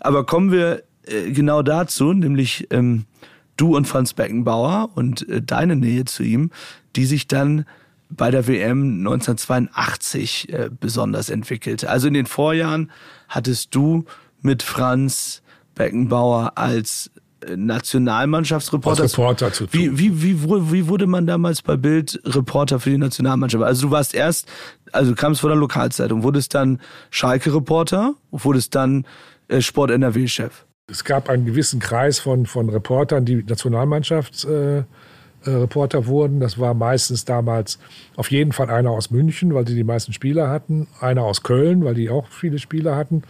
Aber 0.01 0.25
kommen 0.25 0.51
wir 0.51 0.83
äh, 1.07 1.31
genau 1.31 1.63
dazu, 1.63 2.13
nämlich 2.13 2.67
ähm, 2.71 3.05
du 3.57 3.77
und 3.77 3.87
Franz 3.87 4.15
Beckenbauer 4.15 4.91
und 4.95 5.29
äh, 5.29 5.43
deine 5.43 5.77
Nähe 5.77 6.05
zu 6.05 6.23
ihm, 6.23 6.51
die 6.97 7.05
sich 7.05 7.29
dann 7.29 7.67
bei 8.09 8.31
der 8.31 8.47
WM 8.49 8.99
1982 8.99 10.53
äh, 10.53 10.71
besonders 10.79 11.31
entwickelte. 11.31 11.89
Also 11.89 12.09
in 12.09 12.15
den 12.15 12.27
Vorjahren 12.27 12.91
hattest 13.29 13.75
du 13.75 14.05
mit 14.43 14.63
Franz 14.63 15.43
Beckenbauer 15.75 16.59
als 16.59 17.11
Nationalmannschaftsreporter. 17.57 19.03
Als 19.03 19.19
Reporter 19.19 19.53
zu 19.53 19.67
tun. 19.67 19.81
Wie, 19.81 19.99
wie, 19.99 20.23
wie, 20.23 20.73
wie 20.73 20.89
wurde 20.89 21.07
man 21.07 21.27
damals 21.27 21.63
bei 21.63 21.77
Bild 21.77 22.21
Reporter 22.25 22.81
für 22.81 22.91
die 22.91 22.99
Nationalmannschaft? 22.99 23.65
Also 23.65 23.89
du 23.89 23.93
warst 23.93 24.15
erst 24.15 24.49
Also 24.93 25.13
du 25.13 25.17
kamst 25.17 25.41
von 25.41 25.51
der 25.51 25.59
Lokalzeitung, 25.59 26.23
wurdest 26.23 26.55
dann 26.55 26.81
Schalke-Reporter, 27.11 28.15
wurdest 28.31 28.75
dann 28.75 29.07
äh, 29.49 29.61
Sport-NRW-Chef. 29.61 30.65
Es 30.89 31.05
gab 31.05 31.29
einen 31.29 31.47
gewissen 31.47 31.81
Kreis 31.81 32.19
von, 32.19 32.47
von 32.47 32.69
Reportern, 32.69 33.25
die 33.25 33.45
Nationalmannschaftsreporter 33.45 35.99
äh, 35.99 36.01
äh, 36.01 36.07
wurden. 36.07 36.41
Das 36.41 36.59
war 36.59 36.75
meistens 36.75 37.25
damals 37.25 37.79
auf 38.17 38.31
jeden 38.31 38.53
Fall 38.53 38.71
einer 38.71 38.91
aus 38.91 39.11
München, 39.11 39.55
weil 39.55 39.67
sie 39.67 39.77
die 39.77 39.85
meisten 39.85 40.13
Spieler 40.13 40.51
hatten, 40.51 40.89
einer 41.01 41.23
aus 41.23 41.43
Köln, 41.43 41.85
weil 41.85 41.95
die 41.95 42.11
auch 42.11 42.27
viele 42.29 42.59
Spieler 42.59 42.97
hatten 42.97 43.23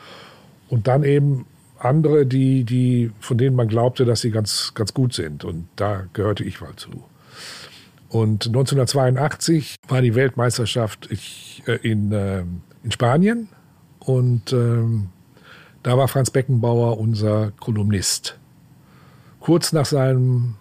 und 0.69 0.89
dann 0.89 1.05
eben 1.05 1.47
andere, 1.81 2.27
die, 2.27 2.65
die, 2.65 3.11
von 3.21 3.39
denen 3.39 3.57
man 3.57 3.69
glaubte, 3.69 4.05
dass 4.05 4.21
sie 4.21 4.31
ganz, 4.31 4.73
ganz 4.75 4.95
gut 4.95 5.15
sind. 5.15 5.45
Und 5.45 5.69
da 5.77 6.07
gehörte 6.13 6.45
ich 6.45 6.61
mal 6.61 6.77
zu. 6.77 7.05
Und 8.09 8.47
1982 8.47 9.77
war 9.89 10.03
die 10.03 10.15
Weltmeisterschaft 10.15 11.09
äh, 11.67 11.77
in, 11.77 12.13
in 12.83 12.91
Spanien 12.91 13.49
und 14.01 14.53
ähm, 14.53 15.11
da 15.83 15.97
war 15.97 16.09
Franz 16.09 16.31
Beckenbauer 16.31 16.99
unser 16.99 17.53
Kolumnist. 17.61 18.39
Kurz 19.39 19.73
nach 19.73 19.87
seinem 19.87 20.57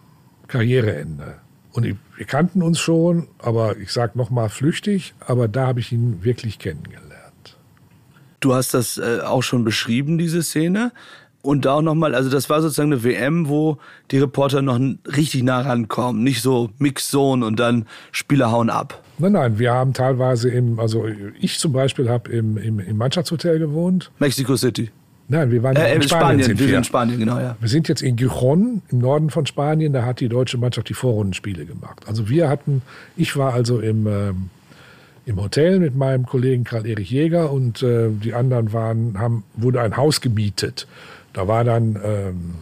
Karriereende. 0.48 1.36
Und 1.74 1.86
wir 1.86 2.26
kannten 2.26 2.62
uns 2.62 2.80
schon, 2.80 3.28
aber 3.38 3.78
ich 3.78 3.92
sage 3.92 4.18
nochmal 4.18 4.50
flüchtig, 4.50 5.14
aber 5.20 5.48
da 5.48 5.68
habe 5.68 5.80
ich 5.80 5.92
ihn 5.92 6.24
wirklich 6.24 6.60
kennengelernt. 6.60 7.09
Du 8.40 8.54
hast 8.54 8.74
das 8.74 8.98
äh, 8.98 9.20
auch 9.22 9.44
schon 9.44 9.64
beschrieben, 9.64 10.18
diese 10.18 10.44
Szene. 10.44 10.92
Und 11.42 11.64
da 11.64 11.76
auch 11.76 11.82
nochmal, 11.82 12.16
also 12.16 12.30
das 12.30 12.50
war 12.50 12.62
sozusagen 12.62 12.92
eine 12.92 13.04
WM, 13.04 13.48
wo 13.48 13.78
die 14.12 14.18
Reporter 14.18 14.62
noch 14.62 14.78
richtig 15.06 15.44
nah 15.44 15.62
rankommen. 15.62 16.22
Nicht 16.22 16.42
so 16.42 16.70
Mix-Zone 16.80 17.46
und 17.46 17.60
dann 17.60 17.86
Spieler 18.12 18.52
hauen 18.52 18.70
ab. 18.70 19.02
Nein, 19.20 19.32
nein, 19.34 19.60
wir 19.60 19.72
haben 19.74 19.94
teilweise 19.94 20.50
im, 20.50 20.80
also 20.80 21.06
ich 21.40 21.60
zum 21.60 21.72
Beispiel 21.72 22.10
habe 22.10 22.30
im, 22.32 22.58
im, 22.58 22.80
im 22.80 22.98
Mannschaftshotel 22.98 23.58
gewohnt. 23.58 24.12
Mexico 24.20 24.58
City. 24.58 24.92
Nein, 25.30 25.52
wir 25.52 25.64
waren 25.64 25.76
äh, 25.76 25.96
in, 25.96 26.02
in 26.02 26.08
Spanien. 26.08 26.44
Spanien 26.44 26.48
wir. 26.48 26.60
wir 26.60 26.68
sind 26.68 26.78
in 26.78 26.84
Spanien, 26.84 27.20
genau, 27.20 27.40
ja. 27.40 27.56
Wir 27.60 27.70
sind 27.70 27.88
jetzt 27.88 28.02
in 28.02 28.16
Gijon 28.16 28.82
im 28.90 28.98
Norden 28.98 29.30
von 29.30 29.46
Spanien. 29.46 29.94
Da 29.94 30.04
hat 30.04 30.20
die 30.20 30.28
deutsche 30.28 30.58
Mannschaft 30.58 30.90
die 30.90 30.94
Vorrundenspiele 30.94 31.66
gemacht. 31.66 32.02
Also 32.08 32.30
wir 32.30 32.50
hatten, 32.50 32.82
ich 33.16 33.38
war 33.38 33.54
also 33.54 33.80
im, 33.80 34.08
ähm, 34.08 34.50
im 35.30 35.40
Hotel 35.40 35.80
mit 35.80 35.96
meinem 35.96 36.26
Kollegen 36.26 36.64
Karl-Erich 36.64 37.12
Jäger 37.12 37.52
und 37.52 37.84
äh, 37.84 38.10
die 38.10 38.34
anderen 38.34 38.74
waren, 38.74 39.20
haben, 39.20 39.44
wurde 39.54 39.80
ein 39.80 39.96
Haus 39.96 40.22
gemietet. 40.22 40.88
Da 41.34 41.48
war 41.48 41.64
dann 41.64 42.00
ähm, 42.04 42.56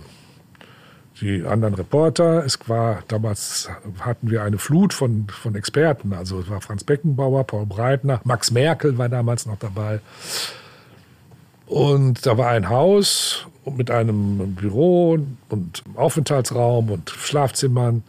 die 1.21 1.45
anderen 1.45 1.75
Reporter. 1.75 2.45
Es 2.45 2.59
war 2.67 3.03
damals 3.07 3.69
hatten 4.01 4.29
wir 4.29 4.43
eine 4.43 4.57
Flut 4.57 4.93
von, 4.93 5.27
von 5.29 5.55
Experten. 5.55 6.11
Also 6.11 6.41
es 6.41 6.49
war 6.49 6.59
Franz 6.59 6.83
Beckenbauer, 6.83 7.45
Paul 7.45 7.65
Breitner, 7.65 8.19
Max 8.25 8.51
Merkel 8.51 8.97
war 8.97 9.07
damals 9.07 9.45
noch 9.45 9.57
dabei. 9.57 10.01
Und 11.67 12.25
da 12.25 12.37
war 12.37 12.49
ein 12.49 12.67
Haus 12.67 13.47
mit 13.77 13.89
einem 13.89 14.55
Büro 14.55 15.17
und 15.47 15.83
Aufenthaltsraum 15.95 16.91
und 16.91 17.09
Schlafzimmern. 17.11 18.03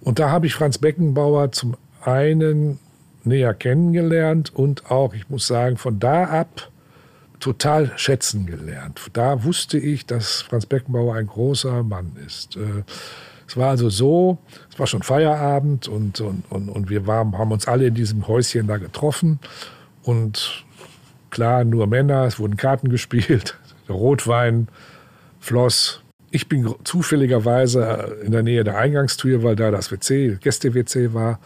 Und 0.00 0.20
da 0.20 0.30
habe 0.30 0.46
ich 0.46 0.54
Franz 0.54 0.78
Beckenbauer 0.78 1.50
zum 1.50 1.76
einen 2.04 2.78
näher 3.24 3.54
kennengelernt 3.54 4.54
und 4.54 4.90
auch, 4.90 5.14
ich 5.14 5.28
muss 5.28 5.46
sagen, 5.46 5.76
von 5.76 5.98
da 5.98 6.24
ab 6.24 6.70
total 7.42 7.92
schätzen 7.96 8.46
gelernt. 8.46 9.00
Da 9.12 9.44
wusste 9.44 9.78
ich, 9.78 10.06
dass 10.06 10.42
Franz 10.42 10.64
Beckenbauer 10.66 11.16
ein 11.16 11.26
großer 11.26 11.82
Mann 11.82 12.12
ist. 12.24 12.56
Äh, 12.56 12.84
es 13.46 13.56
war 13.56 13.70
also 13.70 13.90
so, 13.90 14.38
es 14.70 14.78
war 14.78 14.86
schon 14.86 15.02
Feierabend 15.02 15.88
und, 15.88 16.20
und, 16.20 16.44
und, 16.50 16.68
und 16.68 16.88
wir 16.88 17.06
waren, 17.06 17.36
haben 17.36 17.52
uns 17.52 17.68
alle 17.68 17.88
in 17.88 17.94
diesem 17.94 18.26
Häuschen 18.28 18.66
da 18.66 18.78
getroffen. 18.78 19.40
Und 20.04 20.64
klar, 21.30 21.64
nur 21.64 21.86
Männer, 21.86 22.24
es 22.24 22.38
wurden 22.38 22.56
Karten 22.56 22.88
gespielt, 22.90 23.58
der 23.88 23.96
Rotwein 23.96 24.68
floss. 25.40 26.00
Ich 26.30 26.48
bin 26.48 26.74
zufälligerweise 26.84 28.16
in 28.24 28.32
der 28.32 28.42
Nähe 28.42 28.64
der 28.64 28.78
Eingangstür, 28.78 29.42
weil 29.42 29.56
da 29.56 29.70
das 29.70 29.90
WC, 29.90 30.38
Gäste-WC 30.40 31.12
war. 31.12 31.40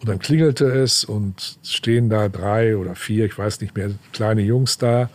Und 0.00 0.08
dann 0.08 0.18
klingelte 0.18 0.66
es 0.66 1.04
und 1.04 1.58
stehen 1.64 2.08
da 2.08 2.28
drei 2.28 2.76
oder 2.76 2.94
vier, 2.94 3.24
ich 3.26 3.36
weiß 3.36 3.60
nicht 3.60 3.76
mehr, 3.76 3.90
kleine 4.12 4.42
Jungs 4.42 4.78
da 4.78 5.10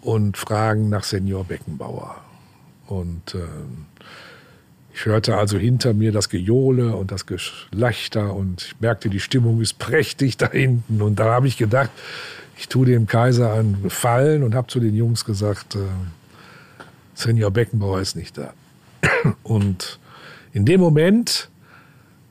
und 0.00 0.36
fragen 0.36 0.88
nach 0.88 1.04
Senior 1.04 1.44
Beckenbauer. 1.44 2.16
Und 2.86 3.34
äh, 3.34 3.38
ich 4.92 5.06
hörte 5.06 5.36
also 5.36 5.58
hinter 5.58 5.94
mir 5.94 6.10
das 6.10 6.28
Gejohle 6.28 6.96
und 6.96 7.12
das 7.12 7.26
Geschlechter 7.26 8.34
und 8.34 8.62
ich 8.62 8.80
merkte, 8.80 9.08
die 9.08 9.20
Stimmung 9.20 9.60
ist 9.60 9.78
prächtig 9.78 10.36
da 10.36 10.50
hinten. 10.50 11.00
Und 11.02 11.20
da 11.20 11.26
habe 11.26 11.46
ich 11.46 11.56
gedacht, 11.56 11.90
ich 12.58 12.68
tue 12.68 12.86
dem 12.86 13.06
Kaiser 13.06 13.52
einen 13.52 13.82
Gefallen 13.82 14.42
und 14.42 14.54
habe 14.54 14.66
zu 14.66 14.80
den 14.80 14.94
Jungs 14.94 15.24
gesagt, 15.24 15.76
äh, 15.76 15.78
Senior 17.14 17.50
Beckenbauer 17.50 18.00
ist 18.00 18.16
nicht 18.16 18.36
da. 18.36 18.52
Und 19.42 20.00
in 20.52 20.64
dem 20.64 20.80
Moment 20.80 21.48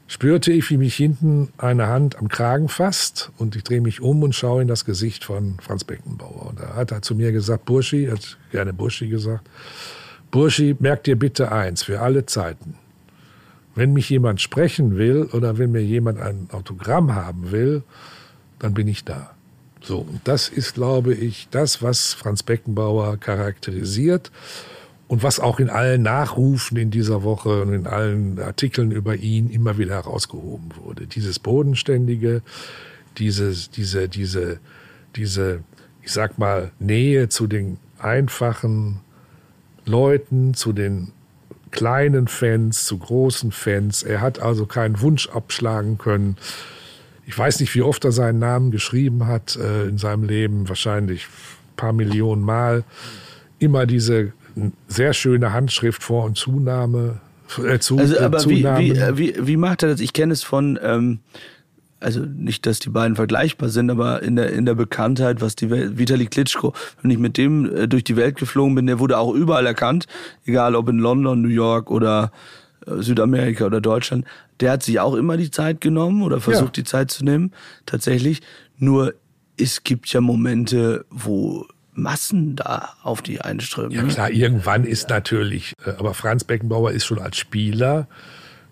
spürte 0.10 0.52
ich, 0.52 0.69
wie 0.72 0.77
mich 0.77 0.95
hinten 0.95 1.53
eine 1.60 1.86
Hand 1.86 2.18
am 2.18 2.30
Kragen 2.30 2.68
fasst 2.68 3.31
und 3.38 3.56
ich 3.56 3.64
drehe 3.64 3.80
mich 3.80 4.02
um 4.02 4.23
und 4.23 4.34
schaue 4.34 4.64
in 4.64 4.68
das 4.68 4.84
Gesicht 4.84 5.23
von 5.23 5.57
Franz 5.61 5.84
Beckenbauer. 5.84 6.48
Und 6.48 6.60
da 6.60 6.76
hat 6.76 6.91
er 6.91 7.03
zu 7.03 7.14
mir 7.14 7.31
gesagt, 7.31 7.65
Burschi, 7.65 8.06
er 8.06 8.14
hat 8.14 8.38
gerne 8.52 8.73
Burschi 8.73 9.07
gesagt, 9.07 9.48
Burschi, 10.31 10.76
merk 10.80 11.03
dir 11.03 11.15
bitte 11.15 11.52
eins, 11.52 11.84
für 11.84 12.02
alle 12.02 12.26
Zeiten. 12.26 12.73
Wenn 13.76 13.94
mich 13.94 14.10
jemand 14.10 14.41
sprechen 14.41 14.98
will 14.98 15.30
oder 15.31 15.60
wenn 15.60 15.72
mir 15.72 15.84
jemand 15.84 16.19
ein 16.19 16.49
Autogramm 16.52 17.14
haben 17.14 17.52
will, 17.52 17.84
dann 18.57 18.73
bin 18.73 18.88
ich 18.88 19.06
da. 19.06 19.36
So, 19.81 19.99
und 19.99 20.22
das 20.23 20.49
ist, 20.49 20.73
glaube 20.73 21.14
ich, 21.14 21.49
das, 21.52 21.84
was 21.84 22.15
Franz 22.15 22.41
Beckenbauer 22.41 23.18
charakterisiert 23.18 24.31
und 25.10 25.23
was 25.23 25.40
auch 25.40 25.60
in 25.60 25.72
allen 25.72 26.03
Nachrufen 26.03 26.77
in 26.77 26.91
dieser 26.91 27.23
Woche 27.23 27.64
und 27.64 27.73
in 27.73 27.88
allen 27.88 28.40
Artikeln 28.40 28.91
über 28.91 29.15
ihn 29.15 29.49
immer 29.49 29.80
wieder 29.80 29.95
herausgehoben 29.95 30.69
wurde. 30.84 31.07
Dieses 31.07 31.40
Bodenständige, 31.40 32.44
dieses, 33.18 33.72
diese, 33.72 34.07
diese, 34.07 34.60
diese, 35.15 35.64
ich 36.03 36.11
sag 36.11 36.38
mal, 36.38 36.72
Nähe 36.77 37.27
zu 37.27 37.48
den 37.48 37.80
einfachen 37.98 38.99
Leuten, 39.84 40.53
zu 40.53 40.73
den 40.73 41.11
kleinen 41.72 42.27
Fans, 42.27 42.86
zu 42.86 42.99
großen 42.99 43.52
Fans. 43.52 44.03
Er 44.03 44.22
hat 44.22 44.40
also 44.40 44.68
keinen 44.68 45.02
Wunsch 45.02 45.27
abschlagen 45.30 45.98
können. 45.98 46.38
Ich 47.26 47.36
weiß 47.36 47.61
nicht, 47.61 47.73
wie 47.73 47.81
oft 47.81 48.06
er 48.06 48.11
seinen 48.11 48.38
Namen 48.38 48.69
geschrieben 48.69 49.26
hat 49.26 49.56
äh, 49.56 49.88
in 49.88 49.98
seinem 49.98 50.23
Leben, 50.26 50.69
wahrscheinlich 50.69 51.26
ein 51.26 51.76
paar 51.77 51.94
Millionen 51.94 52.44
Mal. 52.44 52.84
Immer 53.57 53.88
diese 53.88 54.34
sehr 54.88 55.14
schöne 55.14 55.53
Handschrift 55.53 56.03
Vor- 56.03 56.26
und 56.26 56.38
Zunahme. 56.38 57.19
Äh, 57.65 57.80
zu, 57.80 57.98
also, 57.98 58.19
aber 58.19 58.40
äh, 58.40 58.49
wie, 58.49 58.64
wie, 58.64 58.91
äh, 58.91 59.18
wie, 59.18 59.36
wie 59.40 59.57
macht 59.57 59.84
er 59.84 59.90
das? 59.90 59.99
Ich 59.99 60.14
kenne 60.14 60.34
es 60.34 60.44
von, 60.44 60.80
ähm, 60.84 61.19
also 61.99 62.22
nicht, 62.22 62.65
dass 62.65 62.80
die 62.80 62.90
beiden 62.90 63.15
vergleichbar 63.15 63.69
sind, 63.69 63.90
aber 63.90 64.22
in 64.22 64.36
der, 64.36 64.52
in 64.52 64.65
der 64.65 64.76
Bekanntheit, 64.76 65.41
was 65.41 65.56
die 65.56 65.69
Welt, 65.69 65.98
Vitali 65.98 66.27
Klitschko, 66.27 66.73
wenn 67.02 67.11
ich 67.11 67.18
mit 67.18 67.38
dem 67.38 67.65
äh, 67.76 67.88
durch 67.88 68.03
die 68.03 68.15
Welt 68.15 68.38
geflogen 68.38 68.76
bin, 68.76 68.88
der 68.88 68.99
wurde 68.99 69.18
auch 69.18 69.34
überall 69.34 69.65
erkannt, 69.65 70.06
egal 70.45 70.76
ob 70.76 70.90
in 70.90 70.99
London, 70.99 71.41
New 71.41 71.49
York 71.49 71.90
oder 71.90 72.31
äh, 72.86 73.02
Südamerika 73.02 73.65
oder 73.65 73.81
Deutschland 73.81 74.26
der 74.60 74.72
hat 74.72 74.84
sich 74.84 74.99
auch 74.99 75.15
immer 75.15 75.38
die 75.38 75.52
Zeit 75.52 75.81
genommen 75.81 76.22
oder 76.22 76.41
versucht 76.41 76.77
ja. 76.77 76.84
die 76.84 76.84
Zeit 76.84 77.11
zu 77.11 77.23
nehmen, 77.23 77.53
tatsächlich. 77.86 78.41
Nur 78.77 79.14
es 79.57 79.84
gibt 79.84 80.10
ja 80.10 80.22
Momente, 80.22 81.06
wo 81.10 81.65
Massen 82.01 82.55
da 82.55 82.93
auf 83.03 83.21
die 83.21 83.41
einströmen. 83.41 83.91
Ja 83.91 84.03
klar, 84.03 84.31
irgendwann 84.31 84.84
ist 84.84 85.09
natürlich, 85.09 85.73
äh, 85.85 85.91
aber 85.91 86.13
Franz 86.13 86.43
Beckenbauer 86.43 86.91
ist 86.91 87.05
schon 87.05 87.19
als 87.19 87.38
Spieler, 87.38 88.07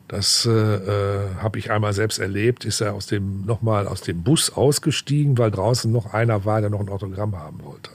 das 0.08 0.46
äh, 0.46 0.52
äh, 0.52 1.36
habe 1.42 1.60
ich 1.60 1.70
einmal 1.70 1.92
selbst 1.92 2.18
erlebt, 2.18 2.64
ist 2.64 2.80
er 2.80 2.94
aus 2.94 3.08
dem 3.08 3.46
nochmal 3.46 3.88
aus 3.88 4.02
dem 4.02 4.24
Bus 4.24 4.50
ausgestiegen, 4.50 5.38
weil 5.38 5.52
draußen 5.52 5.92
noch 5.92 6.14
einer 6.14 6.46
war, 6.46 6.62
der 6.62 6.70
noch 6.70 6.80
ein 6.80 6.90
Autogramm 6.90 7.36
haben 7.38 7.60
wollte. 7.64 7.92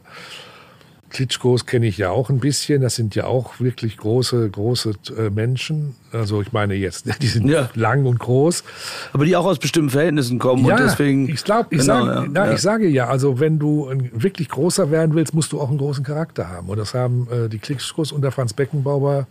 Klitschkos 1.12 1.66
kenne 1.66 1.86
ich 1.86 1.98
ja 1.98 2.10
auch 2.10 2.30
ein 2.30 2.40
bisschen. 2.40 2.80
Das 2.80 2.96
sind 2.96 3.14
ja 3.14 3.24
auch 3.24 3.60
wirklich 3.60 3.98
große, 3.98 4.48
große 4.48 4.94
äh, 5.16 5.30
Menschen. 5.30 5.94
Also 6.10 6.40
ich 6.40 6.52
meine 6.52 6.74
jetzt, 6.74 7.06
die 7.22 7.26
sind 7.26 7.48
ja. 7.48 7.68
lang 7.74 8.06
und 8.06 8.18
groß. 8.18 8.64
Aber 9.12 9.26
die 9.26 9.36
auch 9.36 9.44
aus 9.44 9.58
bestimmten 9.58 9.90
Verhältnissen 9.90 10.38
kommen 10.38 10.64
ja, 10.64 10.74
und 10.74 10.82
deswegen. 10.82 11.28
Ich 11.28 11.44
glaube, 11.44 11.68
ich, 11.70 11.80
genau, 11.80 12.06
ja, 12.06 12.26
na, 12.28 12.46
ja. 12.46 12.52
ich 12.54 12.60
sage 12.60 12.88
ja, 12.88 13.08
also 13.08 13.38
wenn 13.38 13.58
du 13.58 13.92
wirklich 14.12 14.48
großer 14.48 14.90
werden 14.90 15.14
willst, 15.14 15.34
musst 15.34 15.52
du 15.52 15.60
auch 15.60 15.68
einen 15.68 15.78
großen 15.78 16.02
Charakter 16.02 16.48
haben. 16.48 16.68
Und 16.68 16.78
das 16.78 16.94
haben 16.94 17.28
äh, 17.30 17.48
die 17.48 17.58
Klitschkos 17.58 18.10
und 18.10 18.22
der 18.22 18.32
Franz 18.32 18.54
Beckenbauer 18.54 19.26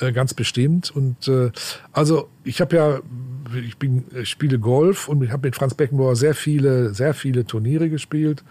äh, 0.00 0.12
ganz 0.12 0.34
bestimmt. 0.34 0.92
Und 0.94 1.26
äh, 1.26 1.50
also 1.92 2.28
ich 2.44 2.60
habe 2.60 2.76
ja, 2.76 3.00
ich 3.66 3.76
bin, 3.76 4.04
ich 4.14 4.28
spiele 4.28 4.60
Golf 4.60 5.08
und 5.08 5.22
ich 5.24 5.32
habe 5.32 5.48
mit 5.48 5.56
Franz 5.56 5.74
Beckenbauer 5.74 6.14
sehr 6.14 6.34
viele, 6.34 6.94
sehr 6.94 7.12
viele 7.12 7.44
Turniere 7.44 7.90
gespielt 7.90 8.44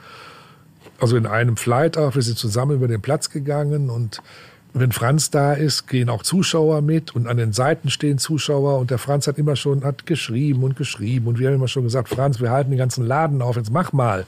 also 1.00 1.18
in 1.18 1.26
einem 1.26 1.58
Flight 1.58 1.98
auch. 1.98 2.16
Wir 2.16 2.22
sind 2.22 2.38
zusammen 2.38 2.76
über 2.78 2.88
den 2.88 3.02
Platz 3.02 3.30
gegangen 3.30 3.90
und 3.90 4.22
wenn 4.74 4.92
Franz 4.92 5.32
da 5.32 5.54
ist, 5.54 5.88
gehen 5.88 6.10
auch 6.10 6.24
Zuschauer 6.24 6.82
mit 6.82 7.16
und 7.16 7.28
an 7.28 7.38
den 7.38 7.54
Seiten 7.54 7.90
stehen 7.90 8.18
Zuschauer 8.18 8.80
und 8.80 8.92
der 8.92 8.98
Franz 8.98 9.28
hat 9.28 9.38
immer 9.38 9.56
schon, 9.56 9.84
hat 9.84 10.06
geschrieben 10.06 10.64
und 10.64 10.76
geschrieben 10.76 11.28
und 11.28 11.40
wir 11.40 11.48
haben 11.48 11.56
immer 11.56 11.68
schon 11.68 11.84
gesagt, 11.84 12.10
Franz, 12.10 12.40
wir 12.40 12.52
halten 12.52 12.72
den 12.72 12.78
ganzen 12.78 13.06
Laden 13.06 13.42
auf, 13.42 13.56
jetzt 13.56 13.72
mach 13.72 13.94
mal. 13.94 14.26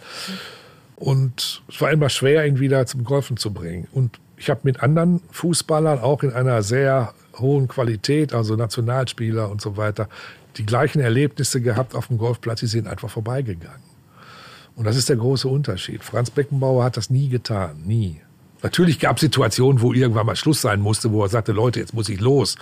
Und 0.96 1.62
es 1.70 1.80
war 1.80 1.92
immer 1.92 2.10
schwer, 2.10 2.46
ihn 2.46 2.60
wieder 2.60 2.86
zum 2.86 3.04
Golfen 3.04 3.38
zu 3.38 3.54
bringen. 3.54 3.88
Und 3.92 4.20
ich 4.38 4.50
habe 4.50 4.62
mit 4.64 4.82
anderen 4.82 5.22
Fußballern 5.32 6.00
auch 6.00 6.24
in 6.24 6.34
einer 6.34 6.62
sehr 6.64 7.14
hohen 7.38 7.68
Qualität, 7.68 8.34
also 8.34 8.56
Nationalspieler 8.56 9.50
und 9.50 9.62
so 9.62 9.78
weiter, 9.78 10.10
die 10.58 10.66
gleichen 10.66 11.00
Erlebnisse 11.00 11.62
gehabt 11.62 11.96
auf 11.96 12.08
dem 12.08 12.18
Golfplatz, 12.18 12.60
die 12.62 12.68
sind 12.68 12.88
einfach 12.88 13.10
vorbeigegangen. 13.10 13.89
Und 14.80 14.86
das 14.86 14.96
ist 14.96 15.10
der 15.10 15.18
große 15.18 15.46
Unterschied. 15.46 16.06
Franz 16.06 16.32
Beckenbauer 16.32 16.86
hat 16.86 16.96
das 16.96 17.10
nie 17.10 17.28
getan, 17.28 17.84
nie. 17.86 18.22
Natürlich 18.64 18.98
gab 18.98 19.18
es 19.18 19.22
Situationen, 19.22 19.82
wo 19.82 19.92
irgendwann 19.92 20.26
mal 20.26 20.38
Schluss 20.38 20.62
sein 20.62 20.80
musste, 20.80 21.12
wo 21.12 21.22
er 21.22 21.28
sagte, 21.28 21.52
Leute, 21.52 21.82
jetzt 21.82 21.94
muss 21.94 22.08
ich 22.08 22.22
los. 22.22 22.56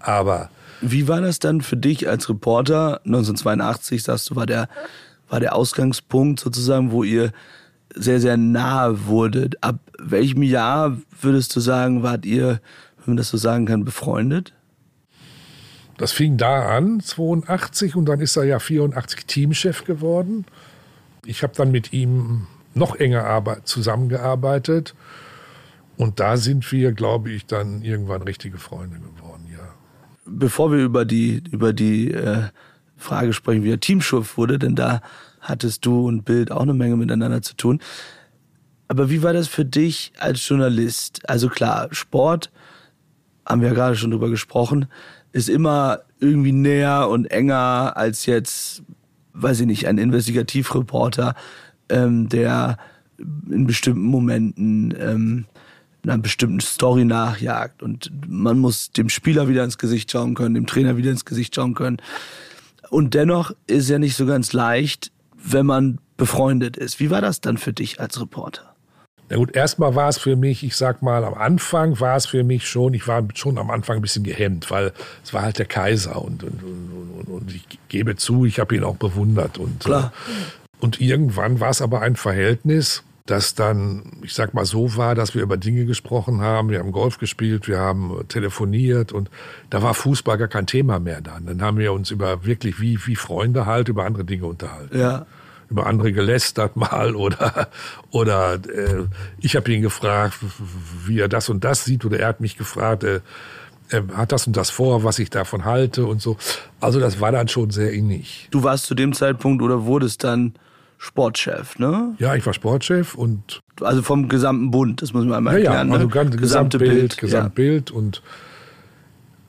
Aber 0.00 0.50
wie 0.80 1.06
war 1.06 1.20
das 1.20 1.38
dann 1.38 1.60
für 1.60 1.76
dich 1.76 2.08
als 2.08 2.28
Reporter? 2.28 3.00
1982, 3.04 4.02
sagst 4.02 4.30
du, 4.30 4.34
war 4.34 4.46
der, 4.46 4.68
war 5.28 5.38
der 5.38 5.54
Ausgangspunkt 5.54 6.40
sozusagen, 6.40 6.90
wo 6.90 7.04
ihr 7.04 7.30
sehr, 7.94 8.18
sehr 8.18 8.36
nahe 8.36 9.06
wurdet. 9.06 9.62
Ab 9.62 9.78
welchem 9.96 10.42
Jahr 10.42 10.96
würdest 11.20 11.54
du 11.54 11.60
sagen, 11.60 12.02
wart 12.02 12.26
ihr, 12.26 12.60
wenn 12.96 13.14
man 13.14 13.16
das 13.16 13.28
so 13.28 13.36
sagen 13.36 13.66
kann, 13.66 13.84
befreundet? 13.84 14.54
Das 15.98 16.10
fing 16.10 16.36
da 16.36 16.76
an, 16.76 16.98
82, 16.98 17.94
und 17.94 18.06
dann 18.06 18.20
ist 18.20 18.36
er 18.36 18.42
ja 18.42 18.58
84 18.58 19.24
Teamchef 19.26 19.84
geworden. 19.84 20.46
Ich 21.24 21.42
habe 21.42 21.52
dann 21.54 21.70
mit 21.70 21.92
ihm 21.92 22.46
noch 22.74 22.96
enger 22.96 23.58
zusammengearbeitet. 23.64 24.94
Und 25.96 26.18
da 26.18 26.36
sind 26.36 26.70
wir, 26.72 26.92
glaube 26.92 27.30
ich, 27.30 27.46
dann 27.46 27.82
irgendwann 27.82 28.22
richtige 28.22 28.58
Freunde 28.58 28.98
geworden, 28.98 29.46
ja. 29.52 29.74
Bevor 30.24 30.72
wir 30.72 30.82
über 30.82 31.04
die, 31.04 31.42
über 31.50 31.72
die 31.72 32.10
äh, 32.12 32.44
Frage 32.96 33.32
sprechen, 33.32 33.64
wie 33.64 33.72
er 33.72 33.80
Teamchef 33.80 34.36
wurde, 34.36 34.58
denn 34.58 34.76
da 34.76 35.02
hattest 35.40 35.84
du 35.84 36.06
und 36.06 36.24
Bild 36.24 36.52
auch 36.52 36.62
eine 36.62 36.74
Menge 36.74 36.96
miteinander 36.96 37.42
zu 37.42 37.54
tun. 37.54 37.80
Aber 38.88 39.10
wie 39.10 39.22
war 39.22 39.32
das 39.32 39.48
für 39.48 39.64
dich 39.64 40.12
als 40.18 40.46
Journalist? 40.48 41.28
Also 41.28 41.48
klar, 41.48 41.88
Sport, 41.92 42.50
haben 43.46 43.60
wir 43.60 43.68
ja 43.68 43.74
gerade 43.74 43.96
schon 43.96 44.10
drüber 44.10 44.30
gesprochen, 44.30 44.86
ist 45.32 45.48
immer 45.48 46.00
irgendwie 46.18 46.52
näher 46.52 47.08
und 47.08 47.30
enger 47.30 47.92
als 47.96 48.26
jetzt, 48.26 48.82
weiß 49.32 49.60
ich 49.60 49.66
nicht, 49.66 49.86
ein 49.86 49.98
Investigativreporter, 49.98 51.34
ähm, 51.88 52.28
der 52.28 52.78
in 53.18 53.66
bestimmten 53.66 54.02
Momenten 54.02 54.94
ähm, 54.98 55.46
einer 56.02 56.18
bestimmten 56.18 56.60
Story 56.60 57.04
nachjagt. 57.04 57.82
Und 57.82 58.10
man 58.26 58.58
muss 58.58 58.92
dem 58.92 59.08
Spieler 59.08 59.48
wieder 59.48 59.64
ins 59.64 59.78
Gesicht 59.78 60.10
schauen 60.10 60.34
können, 60.34 60.54
dem 60.54 60.66
Trainer 60.66 60.96
wieder 60.96 61.10
ins 61.10 61.24
Gesicht 61.24 61.54
schauen 61.54 61.74
können. 61.74 61.98
Und 62.88 63.14
dennoch 63.14 63.52
ist 63.66 63.88
ja 63.88 63.98
nicht 63.98 64.16
so 64.16 64.26
ganz 64.26 64.52
leicht, 64.52 65.12
wenn 65.36 65.66
man 65.66 65.98
befreundet 66.16 66.76
ist. 66.76 67.00
Wie 67.00 67.10
war 67.10 67.20
das 67.20 67.40
dann 67.40 67.56
für 67.58 67.72
dich 67.72 68.00
als 68.00 68.20
Reporter? 68.20 68.74
Na 69.30 69.36
gut, 69.36 69.54
erstmal 69.54 69.94
war 69.94 70.08
es 70.08 70.18
für 70.18 70.34
mich, 70.34 70.64
ich 70.64 70.74
sag 70.74 71.02
mal, 71.02 71.24
am 71.24 71.34
Anfang 71.34 72.00
war 72.00 72.16
es 72.16 72.26
für 72.26 72.42
mich 72.42 72.68
schon, 72.68 72.94
ich 72.94 73.06
war 73.06 73.22
schon 73.34 73.58
am 73.58 73.70
Anfang 73.70 73.96
ein 73.96 74.02
bisschen 74.02 74.24
gehemmt, 74.24 74.72
weil 74.72 74.92
es 75.24 75.32
war 75.32 75.42
halt 75.42 75.58
der 75.60 75.66
Kaiser 75.66 76.20
und, 76.20 76.42
und, 76.42 76.60
und, 76.62 77.28
und 77.28 77.54
ich 77.54 77.64
gebe 77.88 78.16
zu, 78.16 78.44
ich 78.44 78.58
habe 78.58 78.74
ihn 78.74 78.82
auch 78.82 78.96
bewundert. 78.96 79.56
Und, 79.56 79.84
Klar. 79.84 80.12
und 80.80 81.00
irgendwann 81.00 81.60
war 81.60 81.70
es 81.70 81.80
aber 81.80 82.00
ein 82.00 82.16
Verhältnis, 82.16 83.04
das 83.24 83.54
dann, 83.54 84.02
ich 84.24 84.34
sag 84.34 84.52
mal, 84.52 84.64
so 84.64 84.96
war, 84.96 85.14
dass 85.14 85.36
wir 85.36 85.42
über 85.42 85.56
Dinge 85.56 85.84
gesprochen 85.84 86.40
haben. 86.40 86.68
Wir 86.70 86.80
haben 86.80 86.90
Golf 86.90 87.18
gespielt, 87.18 87.68
wir 87.68 87.78
haben 87.78 88.24
telefoniert 88.26 89.12
und 89.12 89.30
da 89.70 89.80
war 89.80 89.94
Fußball 89.94 90.38
gar 90.38 90.48
kein 90.48 90.66
Thema 90.66 90.98
mehr 90.98 91.20
dann. 91.20 91.46
Dann 91.46 91.62
haben 91.62 91.78
wir 91.78 91.92
uns 91.92 92.10
über 92.10 92.44
wirklich 92.44 92.80
wie, 92.80 92.98
wie 93.06 93.14
Freunde 93.14 93.66
halt 93.66 93.88
über 93.88 94.04
andere 94.04 94.24
Dinge 94.24 94.46
unterhalten. 94.46 94.98
Ja. 94.98 95.26
Über 95.70 95.86
andere 95.86 96.12
gelästert 96.12 96.76
mal 96.76 97.14
oder, 97.14 97.68
oder 98.10 98.54
äh, 98.54 99.04
ich 99.38 99.54
habe 99.56 99.72
ihn 99.72 99.82
gefragt, 99.82 100.34
wie 101.06 101.20
er 101.20 101.28
das 101.28 101.48
und 101.48 101.62
das 101.64 101.84
sieht 101.84 102.04
oder 102.04 102.18
er 102.18 102.28
hat 102.28 102.40
mich 102.40 102.58
gefragt, 102.58 103.04
äh, 103.04 103.20
er 103.88 104.04
hat 104.16 104.32
das 104.32 104.46
und 104.46 104.56
das 104.56 104.70
vor, 104.70 105.04
was 105.04 105.18
ich 105.18 105.30
davon 105.30 105.64
halte 105.64 106.06
und 106.06 106.20
so. 106.20 106.36
Also 106.80 107.00
das 107.00 107.20
war 107.20 107.32
dann 107.32 107.48
schon 107.48 107.70
sehr 107.70 107.92
innig. 107.92 108.48
Du 108.50 108.62
warst 108.62 108.86
zu 108.86 108.94
dem 108.94 109.12
Zeitpunkt 109.12 109.62
oder 109.62 109.84
wurdest 109.84 110.24
dann 110.24 110.54
Sportchef, 110.98 111.78
ne? 111.78 112.14
Ja, 112.18 112.34
ich 112.34 112.44
war 112.44 112.52
Sportchef 112.52 113.14
und. 113.14 113.62
Also 113.80 114.02
vom 114.02 114.28
gesamten 114.28 114.70
Bund, 114.70 115.00
das 115.00 115.14
muss 115.14 115.24
man 115.24 115.34
einmal 115.34 115.54
erklären. 115.54 115.88
Ja, 115.88 115.94
also 115.94 116.06
ne? 116.06 116.12
ganz, 116.12 116.36
gesamte 116.36 116.78
Bild, 116.78 117.16
Gesamtbild 117.16 117.90
ja. 117.90 117.96
und. 117.96 118.22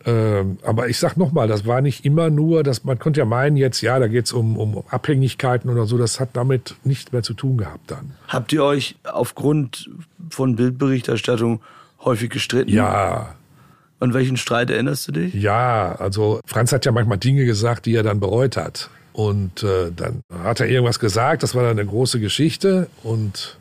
Ähm, 0.05 0.57
aber 0.63 0.89
ich 0.89 0.97
sag 0.97 1.17
nochmal, 1.17 1.47
das 1.47 1.65
war 1.65 1.81
nicht 1.81 2.05
immer 2.05 2.29
nur, 2.29 2.63
dass 2.63 2.83
man 2.83 2.97
konnte 2.97 3.19
ja 3.19 3.25
meinen 3.25 3.57
jetzt, 3.57 3.81
ja, 3.81 3.99
da 3.99 4.07
geht's 4.07 4.33
um, 4.33 4.57
um 4.57 4.83
Abhängigkeiten 4.89 5.69
oder 5.69 5.85
so, 5.85 5.97
das 5.97 6.19
hat 6.19 6.29
damit 6.33 6.75
nichts 6.83 7.11
mehr 7.11 7.23
zu 7.23 7.33
tun 7.33 7.57
gehabt 7.57 7.91
dann. 7.91 8.13
Habt 8.27 8.51
ihr 8.53 8.63
euch 8.63 8.95
aufgrund 9.03 9.89
von 10.29 10.55
Bildberichterstattung 10.55 11.61
häufig 12.03 12.29
gestritten? 12.29 12.71
Ja. 12.71 13.35
An 13.99 14.15
welchen 14.15 14.37
Streit 14.37 14.71
erinnerst 14.71 15.07
du 15.07 15.11
dich? 15.11 15.33
Ja, 15.35 15.93
also 15.99 16.39
Franz 16.45 16.71
hat 16.71 16.85
ja 16.85 16.91
manchmal 16.91 17.19
Dinge 17.19 17.45
gesagt, 17.45 17.85
die 17.85 17.93
er 17.93 18.03
dann 18.03 18.19
bereut 18.19 18.57
hat. 18.57 18.89
Und 19.13 19.61
äh, 19.61 19.91
dann 19.95 20.21
hat 20.43 20.59
er 20.59 20.67
irgendwas 20.67 20.99
gesagt, 20.99 21.43
das 21.43 21.53
war 21.53 21.63
dann 21.63 21.77
eine 21.77 21.85
große 21.85 22.19
Geschichte. 22.19 22.87
Und 23.03 23.57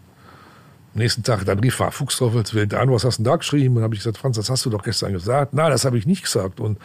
am 0.94 0.98
nächsten 0.98 1.22
Tag, 1.22 1.44
dann 1.44 1.58
rief 1.60 1.78
er 1.80 1.92
Fuchsteufels 1.92 2.54
wild 2.54 2.74
an, 2.74 2.90
was 2.90 3.04
hast 3.04 3.18
du 3.18 3.22
denn 3.22 3.30
da 3.30 3.36
geschrieben? 3.36 3.68
Und 3.68 3.74
dann 3.76 3.84
habe 3.84 3.94
ich 3.94 4.00
gesagt, 4.00 4.18
Franz, 4.18 4.36
das 4.36 4.50
hast 4.50 4.64
du 4.66 4.70
doch 4.70 4.82
gestern 4.82 5.12
gesagt. 5.12 5.52
Na, 5.54 5.68
das 5.68 5.84
habe 5.84 5.98
ich 5.98 6.06
nicht 6.06 6.22
gesagt. 6.22 6.60
Und 6.60 6.78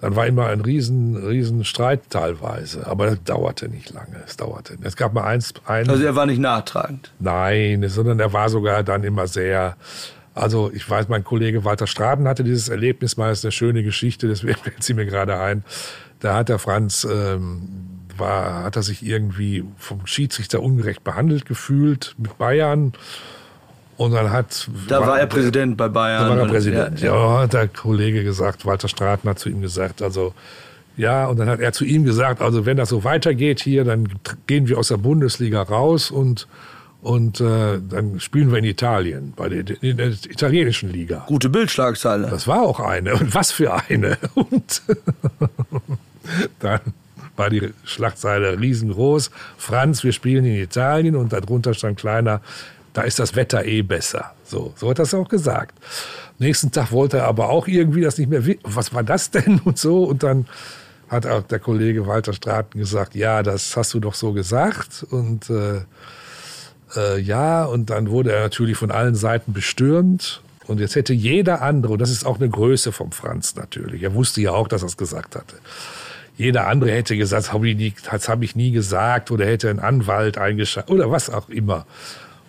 dann 0.00 0.16
war 0.16 0.26
immer 0.26 0.46
ein 0.46 0.60
riesen, 0.60 1.16
riesen 1.16 1.64
Streit 1.64 2.10
teilweise. 2.10 2.86
Aber 2.86 3.06
das 3.06 3.22
dauerte 3.24 3.68
nicht 3.68 3.92
lange. 3.92 4.22
Es 4.26 4.36
dauerte. 4.36 4.76
Es 4.82 4.96
gab 4.96 5.12
mal 5.12 5.24
eins, 5.24 5.54
ein. 5.66 5.88
Also 5.88 6.02
er 6.02 6.16
war 6.16 6.26
nicht 6.26 6.40
nachtragend? 6.40 7.12
Nein, 7.20 7.88
sondern 7.88 8.18
er 8.18 8.32
war 8.32 8.48
sogar 8.48 8.82
dann 8.82 9.04
immer 9.04 9.28
sehr, 9.28 9.76
also 10.34 10.72
ich 10.72 10.88
weiß, 10.88 11.08
mein 11.08 11.22
Kollege 11.22 11.64
Walter 11.64 11.86
Straden 11.86 12.26
hatte 12.26 12.42
dieses 12.42 12.68
Erlebnis 12.68 13.16
mal, 13.16 13.28
das 13.28 13.40
ist 13.40 13.44
eine 13.44 13.52
schöne 13.52 13.82
Geschichte, 13.82 14.28
deswegen 14.28 14.58
fällt 14.62 14.82
sie 14.82 14.94
mir 14.94 15.06
gerade 15.06 15.38
ein. 15.38 15.62
Da 16.20 16.34
hat 16.34 16.48
der 16.48 16.58
Franz 16.58 17.04
ähm, 17.04 17.68
war, 18.16 18.64
hat 18.64 18.76
er 18.76 18.82
sich 18.82 19.04
irgendwie 19.04 19.64
vom 19.76 20.06
Schiedsrichter 20.06 20.62
ungerecht 20.62 21.04
behandelt 21.04 21.46
gefühlt 21.46 22.14
mit 22.18 22.38
Bayern. 22.38 22.92
Und 24.02 24.12
dann 24.12 24.32
hat. 24.32 24.68
Da 24.88 24.98
war, 24.98 25.06
war 25.08 25.20
er 25.20 25.26
Präsident 25.26 25.76
bei 25.76 25.88
Bayern. 25.88 26.24
Da 26.24 26.30
war 26.30 26.38
er 26.38 26.46
Präsident. 26.46 27.00
Ja, 27.00 27.14
ja. 27.14 27.14
ja, 27.14 27.40
hat 27.42 27.52
der 27.52 27.68
Kollege 27.68 28.24
gesagt, 28.24 28.66
Walter 28.66 28.88
Straten 28.88 29.28
hat 29.28 29.38
zu 29.38 29.48
ihm 29.48 29.60
gesagt, 29.60 30.02
also, 30.02 30.34
ja, 30.96 31.26
und 31.26 31.38
dann 31.38 31.48
hat 31.48 31.60
er 31.60 31.72
zu 31.72 31.84
ihm 31.84 32.04
gesagt, 32.04 32.42
also, 32.42 32.66
wenn 32.66 32.76
das 32.76 32.88
so 32.88 33.04
weitergeht 33.04 33.60
hier, 33.60 33.84
dann 33.84 34.08
gehen 34.48 34.66
wir 34.66 34.78
aus 34.78 34.88
der 34.88 34.96
Bundesliga 34.96 35.62
raus 35.62 36.10
und, 36.10 36.48
und 37.00 37.40
äh, 37.40 37.78
dann 37.88 38.18
spielen 38.18 38.50
wir 38.50 38.58
in 38.58 38.64
Italien, 38.64 39.34
bei 39.36 39.48
der, 39.48 39.80
in 39.80 39.96
der 39.96 40.08
italienischen 40.08 40.90
Liga. 40.90 41.24
Gute 41.28 41.48
Bildschlagzeile. 41.48 42.26
Das 42.28 42.48
war 42.48 42.62
auch 42.62 42.80
eine. 42.80 43.14
Und 43.14 43.36
was 43.36 43.52
für 43.52 43.72
eine. 43.88 44.18
Und 44.34 44.82
dann 46.58 46.80
war 47.36 47.50
die 47.50 47.70
Schlagzeile 47.84 48.58
riesengroß. 48.60 49.30
Franz, 49.56 50.02
wir 50.02 50.12
spielen 50.12 50.44
in 50.44 50.56
Italien 50.56 51.16
und 51.16 51.32
darunter 51.32 51.72
stand 51.72 51.98
kleiner, 51.98 52.40
da 52.92 53.02
ist 53.02 53.18
das 53.18 53.34
Wetter 53.36 53.64
eh 53.64 53.82
besser. 53.82 54.32
So, 54.44 54.72
so 54.76 54.90
hat 54.90 54.98
er 54.98 55.04
es 55.04 55.14
auch 55.14 55.28
gesagt. 55.28 55.78
Nächsten 56.38 56.72
Tag 56.72 56.92
wollte 56.92 57.18
er 57.18 57.24
aber 57.26 57.48
auch 57.48 57.68
irgendwie 57.68 58.00
das 58.00 58.18
nicht 58.18 58.28
mehr, 58.28 58.42
was 58.62 58.92
war 58.92 59.02
das 59.02 59.30
denn 59.30 59.60
und 59.64 59.78
so 59.78 60.04
und 60.04 60.22
dann 60.22 60.46
hat 61.08 61.26
auch 61.26 61.42
der 61.42 61.58
Kollege 61.58 62.06
Walter 62.06 62.32
Straten 62.32 62.78
gesagt, 62.78 63.14
ja, 63.14 63.42
das 63.42 63.76
hast 63.76 63.92
du 63.92 64.00
doch 64.00 64.14
so 64.14 64.32
gesagt 64.32 65.04
und 65.10 65.50
äh, 65.50 65.82
äh, 66.96 67.20
ja, 67.20 67.64
und 67.64 67.90
dann 67.90 68.10
wurde 68.10 68.32
er 68.32 68.40
natürlich 68.40 68.78
von 68.78 68.90
allen 68.90 69.14
Seiten 69.14 69.52
bestürmt 69.52 70.42
und 70.66 70.80
jetzt 70.80 70.96
hätte 70.96 71.12
jeder 71.12 71.60
andere, 71.60 71.92
und 71.92 71.98
das 72.00 72.10
ist 72.10 72.24
auch 72.24 72.38
eine 72.38 72.48
Größe 72.48 72.92
vom 72.92 73.12
Franz 73.12 73.56
natürlich, 73.56 74.02
er 74.02 74.14
wusste 74.14 74.40
ja 74.40 74.52
auch, 74.52 74.68
dass 74.68 74.82
er 74.82 74.86
es 74.86 74.96
gesagt 74.96 75.36
hatte, 75.36 75.56
jeder 76.36 76.66
andere 76.66 76.92
hätte 76.92 77.16
gesagt, 77.16 77.44
das 77.44 77.52
habe 77.52 77.68
ich, 77.68 77.76
nie, 77.76 77.94
das 78.10 78.28
hab 78.28 78.42
ich 78.42 78.56
nie 78.56 78.70
gesagt 78.72 79.30
oder 79.30 79.44
hätte 79.44 79.68
einen 79.68 79.80
Anwalt 79.80 80.38
eingeschaltet 80.38 80.90
oder 80.90 81.10
was 81.10 81.28
auch 81.28 81.50
immer. 81.50 81.86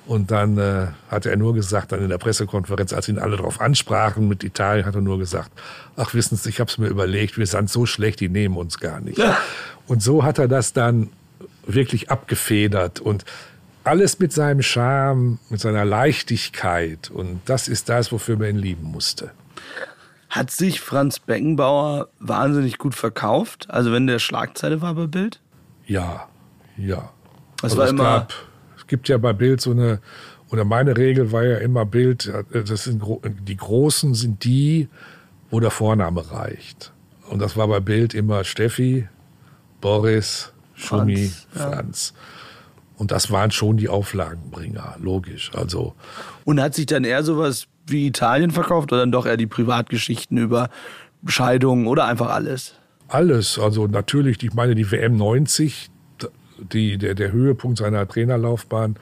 Und 0.06 0.32
dann 0.32 0.58
äh, 0.58 0.88
hat 1.10 1.26
er 1.26 1.38
nur 1.38 1.54
gesagt, 1.54 1.94
dann 1.94 2.02
in 2.02 2.10
der 2.10 2.18
Pressekonferenz, 2.18 2.92
als 2.92 3.08
ihn 3.08 3.20
alle 3.20 3.38
darauf 3.38 3.62
ansprachen 3.62 4.28
mit 4.28 4.44
Italien, 4.44 4.86
hat 4.86 4.96
er 4.96 5.02
nur 5.02 5.18
gesagt, 5.18 5.52
ach 5.96 6.14
wissen 6.14 6.36
Sie, 6.36 6.50
ich 6.50 6.60
habe 6.60 6.70
es 6.70 6.78
mir 6.78 6.88
überlegt, 6.88 7.38
wir 7.38 7.48
sind 7.48 7.70
so 7.70 7.86
schlecht, 7.86 8.20
die 8.20 8.28
nehmen 8.28 8.58
uns 8.58 8.80
gar 8.80 9.00
nicht. 9.00 9.18
Ja. 9.18 9.38
Und 9.88 10.04
so 10.04 10.24
hat 10.24 10.40
er 10.40 10.48
das 10.50 10.74
dann 10.74 11.10
wirklich 11.66 12.12
abgefedert 12.12 13.00
und 13.00 13.24
alles 13.86 14.20
mit 14.20 14.34
seinem 14.34 14.62
Charme, 14.62 15.40
mit 15.50 15.60
seiner 15.60 15.86
Leichtigkeit. 15.86 17.10
Und 17.10 17.42
das 17.46 17.68
ist 17.68 17.90
das, 17.90 18.12
wofür 18.12 18.38
man 18.38 18.50
ihn 18.50 18.58
lieben 18.58 18.84
musste. 18.84 19.32
Hat 20.30 20.52
sich 20.52 20.82
Franz 20.82 21.20
Beckenbauer 21.20 22.08
wahnsinnig 22.20 22.78
gut 22.78 22.96
verkauft? 22.96 23.70
Also 23.70 23.92
wenn 23.92 24.08
der 24.08 24.20
Schlagzeile 24.20 24.82
war 24.82 24.96
bei 24.96 25.08
Bild? 25.08 25.40
Ja, 25.86 26.28
ja. 26.78 27.12
Das 27.62 27.72
also 27.72 27.78
war 27.78 27.88
immer. 27.90 28.04
Gab, 28.04 28.34
es 28.84 28.88
gibt 28.88 29.08
ja 29.08 29.18
bei 29.18 29.32
Bild 29.32 29.62
so 29.62 29.72
eine 29.72 30.00
Oder 30.52 30.66
meine 30.66 30.98
Regel 30.98 31.32
war 31.32 31.44
ja 31.46 31.58
immer 31.58 31.86
Bild, 31.86 32.32
das 32.52 32.84
sind, 32.84 33.02
die 33.48 33.56
Großen 33.58 34.14
sind 34.14 34.44
die, 34.44 34.90
wo 35.50 35.60
der 35.60 35.72
Vorname 35.72 36.30
reicht. 36.32 36.92
Und 37.30 37.40
das 37.42 37.56
war 37.56 37.68
bei 37.70 37.80
Bild 37.80 38.14
immer 38.14 38.44
Steffi, 38.44 39.08
Boris, 39.82 40.52
Schumi, 40.76 41.32
Franz. 41.50 41.74
Franz. 41.74 42.14
Ja. 42.16 42.22
Und 42.98 43.12
das 43.12 43.32
waren 43.32 43.52
schon 43.52 43.78
die 43.78 43.90
Auflagenbringer, 43.90 44.98
logisch. 45.00 45.52
Also. 45.56 45.96
Und 46.44 46.62
hat 46.62 46.76
sich 46.76 46.86
dann 46.86 47.06
eher 47.06 47.24
sowas 47.24 47.68
wie 47.88 48.06
Italien 48.06 48.52
verkauft 48.52 48.92
oder 48.92 49.02
dann 49.02 49.12
doch 49.12 49.26
eher 49.26 49.38
die 49.38 49.48
Privatgeschichten 49.48 50.38
über 50.38 50.70
Scheidungen 51.26 51.88
oder 51.88 52.06
einfach 52.06 52.30
alles? 52.30 52.76
Alles. 53.08 53.58
Also 53.58 53.88
natürlich, 53.88 54.44
ich 54.44 54.54
meine, 54.54 54.76
die 54.76 54.92
WM 54.92 55.16
90, 55.16 55.90
die, 56.64 56.98
der, 56.98 57.16
der 57.16 57.32
Höhepunkt 57.32 57.78
seiner 57.78 58.08
Trainerlaufbahn, 58.08 58.96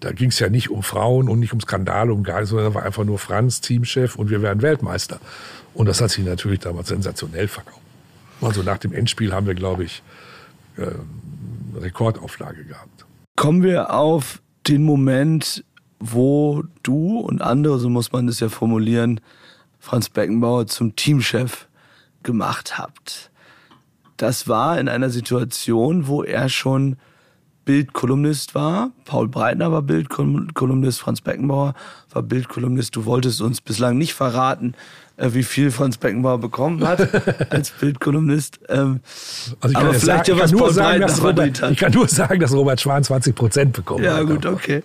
da 0.00 0.12
ging 0.12 0.30
es 0.30 0.38
ja 0.38 0.48
nicht 0.48 0.70
um 0.70 0.82
Frauen 0.82 1.28
und 1.28 1.38
nicht 1.38 1.52
um 1.52 1.60
Skandale, 1.60 2.12
um 2.12 2.24
gar 2.24 2.36
nichts, 2.36 2.50
sondern 2.50 2.74
war 2.74 2.82
einfach 2.82 3.04
nur 3.04 3.18
Franz, 3.18 3.60
Teamchef 3.60 4.16
und 4.16 4.30
wir 4.30 4.42
werden 4.42 4.62
Weltmeister. 4.62 5.20
Und 5.74 5.86
das 5.86 6.00
hat 6.00 6.10
sich 6.10 6.24
natürlich 6.24 6.60
damals 6.60 6.88
sensationell 6.88 7.48
verkauft. 7.48 7.80
Also 8.40 8.62
nach 8.62 8.78
dem 8.78 8.92
Endspiel 8.92 9.32
haben 9.32 9.46
wir, 9.46 9.54
glaube 9.54 9.84
ich, 9.84 10.02
äh, 10.76 10.86
Rekordauflage 11.78 12.64
gehabt. 12.64 13.06
Kommen 13.36 13.62
wir 13.62 13.94
auf 13.94 14.42
den 14.66 14.82
Moment, 14.82 15.64
wo 16.00 16.64
du 16.82 17.20
und 17.20 17.40
andere, 17.40 17.78
so 17.78 17.88
muss 17.88 18.12
man 18.12 18.26
das 18.26 18.40
ja 18.40 18.48
formulieren, 18.48 19.20
Franz 19.78 20.08
Beckenbauer 20.08 20.66
zum 20.66 20.96
Teamchef 20.96 21.68
gemacht 22.22 22.78
habt. 22.78 23.31
Das 24.22 24.46
war 24.46 24.78
in 24.78 24.88
einer 24.88 25.10
Situation, 25.10 26.06
wo 26.06 26.22
er 26.22 26.48
schon 26.48 26.94
Bildkolumnist 27.64 28.54
war. 28.54 28.92
Paul 29.04 29.26
Breitner 29.26 29.72
war 29.72 29.82
Bildkolumnist, 29.82 31.00
Franz 31.00 31.20
Beckenbauer 31.20 31.74
war 32.12 32.22
Bildkolumnist. 32.22 32.94
Du 32.94 33.04
wolltest 33.04 33.40
uns 33.40 33.60
bislang 33.60 33.98
nicht 33.98 34.14
verraten, 34.14 34.74
äh, 35.16 35.30
wie 35.32 35.42
viel 35.42 35.72
Franz 35.72 35.96
Beckenbauer 35.96 36.38
bekommen 36.38 36.86
hat 36.86 37.00
als 37.52 37.72
Bildkolumnist. 37.72 38.60
Ähm, 38.68 39.00
also 39.60 39.76
aber 39.76 39.92
vielleicht 39.92 40.26
sagen, 40.26 40.38
ja 40.38 40.44
was 40.44 40.52
Paul 40.52 40.72
sagen, 40.72 41.00
Breitner 41.00 41.24
Robert, 41.24 41.72
Ich 41.72 41.78
kann 41.78 41.92
nur 41.92 42.06
sagen, 42.06 42.38
dass 42.38 42.52
Robert 42.52 42.80
Schwan 42.80 43.02
20 43.02 43.34
Prozent 43.34 43.72
bekommen 43.72 44.04
ja, 44.04 44.12
hat. 44.12 44.18
Ja 44.18 44.22
gut, 44.22 44.46
okay. 44.46 44.84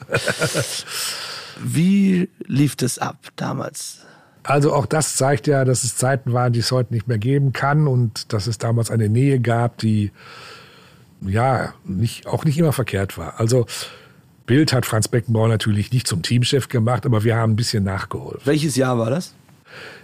wie 1.64 2.28
lief 2.48 2.76
das 2.76 2.98
ab 2.98 3.20
damals? 3.36 4.00
Also 4.48 4.74
auch 4.74 4.86
das 4.86 5.18
zeigt 5.18 5.46
ja, 5.46 5.66
dass 5.66 5.84
es 5.84 5.98
Zeiten 5.98 6.32
waren, 6.32 6.54
die 6.54 6.62
es 6.62 6.72
heute 6.72 6.94
nicht 6.94 7.10
mehr 7.10 7.18
geben 7.18 7.52
kann 7.52 7.86
und 7.86 8.32
dass 8.32 8.48
es 8.48 8.58
damals 8.58 8.90
eine 8.90 9.10
Nähe 9.10 9.42
gab, 9.42 9.78
die 9.78 10.12
ja, 11.20 11.74
nicht, 11.84 12.28
auch 12.28 12.46
nicht 12.46 12.58
immer 12.58 12.72
verkehrt 12.72 13.18
war. 13.18 13.42
Also 13.42 13.66
Bild 14.46 14.72
hat 14.72 14.86
Franz 14.86 15.10
Beckenbauer 15.10 15.50
natürlich 15.50 15.92
nicht 15.92 16.08
zum 16.08 16.22
Teamchef 16.22 16.70
gemacht, 16.70 17.06
aber 17.06 17.26
wir 17.26 17.36
haben 17.36 17.54
ein 17.54 17.56
bisschen 17.58 17.84
nachgeholt. 17.84 18.40
Welches 18.46 18.78
Jahr 18.78 18.98
war 18.98 19.10
das? 19.10 19.34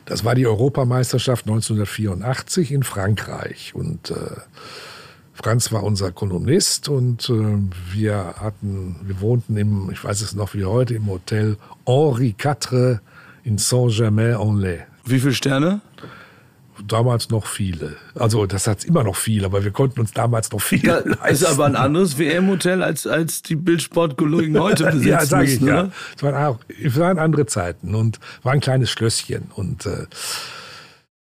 Das 0.04 0.26
war 0.26 0.36
die 0.36 0.46
Europameisterschaft 0.46 1.46
1984 1.46 2.74
in 2.74 2.84
Frankreich. 2.84 3.74
Und 3.74 4.12
äh, 4.12 4.16
Franz 5.32 5.72
war 5.72 5.84
unser 5.84 6.12
Kolumnist 6.12 6.90
und 6.90 7.30
äh, 7.30 7.94
wir 7.94 8.36
hatten, 8.42 8.98
wir 9.04 9.22
wohnten 9.22 9.56
im, 9.56 9.90
ich 9.90 10.04
weiß 10.04 10.20
es 10.20 10.36
noch 10.36 10.54
wie 10.54 10.66
heute, 10.66 10.96
im 10.96 11.08
Hotel 11.08 11.56
Henri 11.86 12.36
IV 12.38 13.00
in 13.44 13.58
Saint-Germain-en-Laye. 13.58 14.86
Wie 15.06 15.20
viele 15.20 15.34
Sterne? 15.34 15.82
damals 16.88 17.30
noch 17.30 17.46
viele. 17.46 17.96
Also 18.16 18.46
das 18.46 18.68
hat 18.68 18.84
immer 18.86 19.04
noch 19.04 19.16
viel, 19.16 19.46
aber 19.46 19.64
wir 19.64 19.72
konnten 19.72 20.00
uns 20.00 20.12
damals 20.12 20.52
noch 20.52 20.62
viel 20.62 20.86
ja. 20.86 20.98
Ist 21.28 21.46
aber 21.46 21.66
ein 21.66 21.76
anderes 21.76 22.18
WM-Hotel 22.18 22.82
als, 22.82 23.06
als 23.08 23.42
die 23.42 23.56
Bildsportkollegen 23.56 24.60
heute 24.60 24.86
besitzen 24.86 25.08
Ja, 25.08 25.26
sage 25.26 25.52
ich, 25.52 25.62
ja. 25.62 25.90
Es 26.16 26.24
waren, 26.24 26.36
auch, 26.36 26.60
es 26.84 26.98
waren 26.98 27.20
andere 27.20 27.46
Zeiten 27.46 27.96
und 27.96 28.20
war 28.42 28.54
ein 28.54 28.60
kleines 28.60 28.90
Schlösschen. 28.90 29.52
Und 29.56 29.86
äh, 29.86 30.08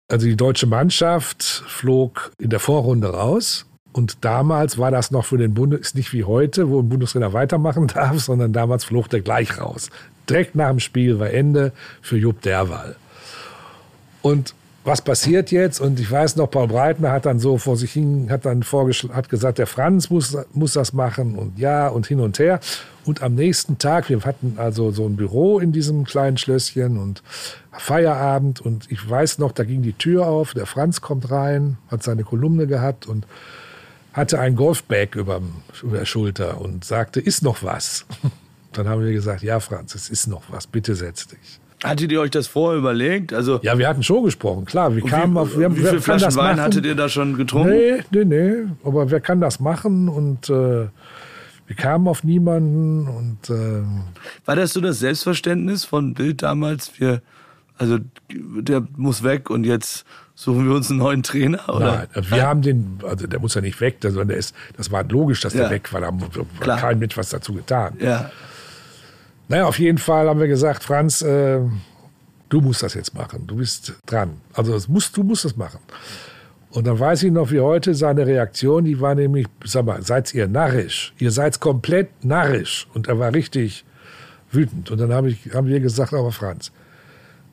also 0.08 0.28
die 0.28 0.38
deutsche 0.38 0.68
Mannschaft 0.68 1.44
flog 1.44 2.32
in 2.40 2.50
der 2.50 2.60
Vorrunde 2.60 3.10
raus. 3.10 3.66
Und 3.91 4.24
damals 4.24 4.78
war 4.78 4.91
das 4.91 5.10
noch 5.10 5.26
für 5.26 5.38
den 5.38 5.56
Bundes, 5.56 5.96
nicht 5.96 6.14
wie 6.14 6.24
heute, 6.24 6.70
wo 6.70 6.80
ein 6.80 6.90
Bundestrainer 6.90 7.34
weitermachen 7.34 7.88
darf, 7.94 8.20
sondern 8.20 8.54
damals 8.54 8.86
flog 8.86 9.10
der 9.10 9.22
gleich 9.22 9.60
raus. 9.60 9.90
Direkt 10.30 10.56
nach 10.56 10.70
dem 10.70 10.80
Spiel 10.80 11.20
war 11.20 11.32
Ende 11.32 11.72
für 12.02 12.18
Jupp 12.18 12.42
Derwal. 12.42 12.96
Und 14.22 14.54
was 14.86 15.02
passiert 15.02 15.52
jetzt? 15.52 15.80
Und 15.82 16.00
ich 16.00 16.10
weiß 16.10 16.36
noch, 16.38 16.50
Paul 16.50 16.68
Breitner 16.68 17.12
hat 17.12 17.26
dann 17.26 17.40
so 17.40 17.58
vor 17.58 17.76
sich 17.76 17.92
hin, 17.92 18.28
hat 18.32 18.46
dann 18.46 18.64
hat 18.64 19.30
gesagt, 19.30 19.58
der 19.58 19.68
Franz 19.68 20.10
muss, 20.10 20.38
muss 20.54 20.74
das 20.74 20.94
machen 20.94 21.36
und 21.36 21.60
ja 21.60 21.90
und 21.90 22.08
hin 22.08 22.20
und 22.20 22.40
her. 22.40 22.60
Und 23.06 23.22
am 23.22 23.36
nächsten 23.36 23.78
Tag, 23.78 24.10
wir 24.10 24.22
hatten 24.22 24.56
also 24.58 24.92
so 24.92 25.06
ein 25.06 25.16
Büro 25.16 25.60
in 25.60 25.72
diesem 25.72 26.06
kleinen 26.06 26.38
Schlösschen 26.38 26.98
und 26.98 27.24
Feierabend 27.72 28.62
und 28.62 28.92
ich 28.92 29.08
weiß 29.08 29.38
noch, 29.38 29.52
da 29.52 29.64
ging 29.64 29.82
die 29.82 29.94
Tür 29.94 30.28
auf, 30.28 30.54
der 30.54 30.66
Franz 30.66 31.02
kommt 31.02 31.30
rein, 31.30 31.78
hat 31.90 32.04
seine 32.04 32.24
Kolumne 32.24 32.68
gehabt 32.68 33.06
und 33.06 33.26
hatte 34.14 34.40
ein 34.40 34.56
Golfbag 34.56 35.16
über, 35.16 35.42
über 35.84 35.98
der 35.98 36.06
Schulter 36.06 36.60
und 36.60 36.84
sagte, 36.84 37.20
ist 37.20 37.44
noch 37.44 37.64
was? 37.64 38.06
Dann 38.80 38.88
haben 38.88 39.04
wir 39.04 39.12
gesagt, 39.12 39.44
ja 39.44 39.60
Franz, 39.60 39.94
es 39.94 40.10
ist 40.10 40.28
noch 40.28 40.44
was, 40.50 40.66
bitte 40.66 40.96
setz 40.96 41.28
dich. 41.28 41.60
Hattet 41.84 42.14
ihr 42.14 42.22
euch 42.22 42.32
das 42.32 42.48
vorher 42.48 42.80
überlegt? 42.80 43.34
Also 43.34 43.60
ja, 43.62 43.78
wir 43.78 43.90
hatten 43.90 44.04
schon 44.04 44.24
gesprochen, 44.24 44.64
klar. 44.64 44.96
Wir 44.96 45.04
kamen 45.04 45.34
wie, 45.34 45.40
auf, 45.40 45.58
wir, 45.58 45.76
wie 45.76 45.82
viele 45.82 46.00
Flaschen 46.00 46.34
Wein 46.36 46.56
machen? 46.56 46.62
hattet 46.62 46.86
ihr 46.86 46.96
da 46.96 47.10
schon 47.10 47.36
getrunken? 47.36 47.72
Nee, 47.72 48.04
nee, 48.12 48.24
nee. 48.24 48.54
Aber 48.86 49.12
wer 49.12 49.20
kann 49.20 49.42
das 49.42 49.60
machen? 49.60 50.08
Und 50.08 50.50
äh, 50.50 50.54
wir 51.68 51.76
kamen 51.76 52.08
auf 52.08 52.24
niemanden. 52.24 53.08
Und, 53.10 53.50
äh, 53.50 53.84
War 54.46 54.56
das 54.56 54.72
so 54.72 54.80
das 54.80 55.00
Selbstverständnis 55.00 55.84
von 55.84 56.14
Bild 56.14 56.42
damals? 56.42 57.00
Wir, 57.00 57.22
also 57.78 58.00
der 58.30 58.88
muss 58.96 59.24
weg 59.24 59.50
und 59.50 59.66
jetzt 59.66 60.06
suchen 60.36 60.70
wir 60.70 60.76
uns 60.76 60.90
einen 60.90 61.00
neuen 61.00 61.22
Trainer? 61.22 61.68
Oder? 61.68 62.08
Nein, 62.14 62.26
wir 62.30 62.48
haben 62.48 62.62
den, 62.62 63.00
also 63.04 63.28
der 63.28 63.40
muss 63.42 63.56
ja 63.56 63.62
nicht 63.62 63.82
weg, 63.82 63.98
sondern 64.02 64.30
der 64.30 64.38
ist, 64.38 64.56
das 64.78 64.90
war 64.90 65.04
logisch, 65.04 65.42
dass 65.42 65.54
ja. 65.54 65.64
der 65.64 65.72
weg 65.72 65.92
war. 65.92 66.00
Da 66.00 66.12
hat 66.12 66.80
kein 66.80 67.00
Mensch 67.00 67.18
was 67.18 67.30
dazu 67.30 67.54
getan. 67.54 67.98
Ja. 68.00 68.32
Naja, 69.50 69.66
auf 69.66 69.80
jeden 69.80 69.98
Fall 69.98 70.30
haben 70.30 70.40
wir 70.40 70.48
gesagt, 70.48 70.84
Franz, 70.84 71.24
äh, 71.24 71.60
du 72.50 72.62
musst 72.62 72.84
das 72.84 72.94
jetzt 72.94 73.16
machen. 73.16 73.48
Du 73.48 73.56
bist 73.56 73.94
dran. 74.06 74.42
Also 74.54 74.72
das 74.74 74.88
musst, 74.88 75.18
du 75.18 75.24
musst 75.24 75.44
das 75.44 75.58
machen. 75.58 75.80
Und 76.70 76.86
dann 76.86 77.00
weiß 77.00 77.24
ich 77.24 77.32
noch 77.32 77.50
wie 77.50 77.60
heute 77.60 77.96
seine 77.96 78.28
Reaktion, 78.28 78.86
die 78.86 79.02
war 79.02 79.16
nämlich, 79.16 79.48
sag 79.66 79.86
mal, 79.86 80.04
seid 80.04 80.36
ihr 80.36 80.48
narrisch? 80.48 81.14
Ihr 81.18 81.32
seid 81.32 81.60
komplett 81.60 82.24
narrisch. 82.24 82.88
Und 82.94 83.08
er 83.08 83.18
war 83.18 83.34
richtig 83.34 83.86
wütend. 84.52 84.92
Und 84.92 85.00
dann 85.00 85.12
hab 85.12 85.26
ich, 85.26 85.52
haben 85.52 85.68
wir 85.68 85.80
gesagt, 85.80 86.14
aber 86.14 86.32
Franz, 86.32 86.72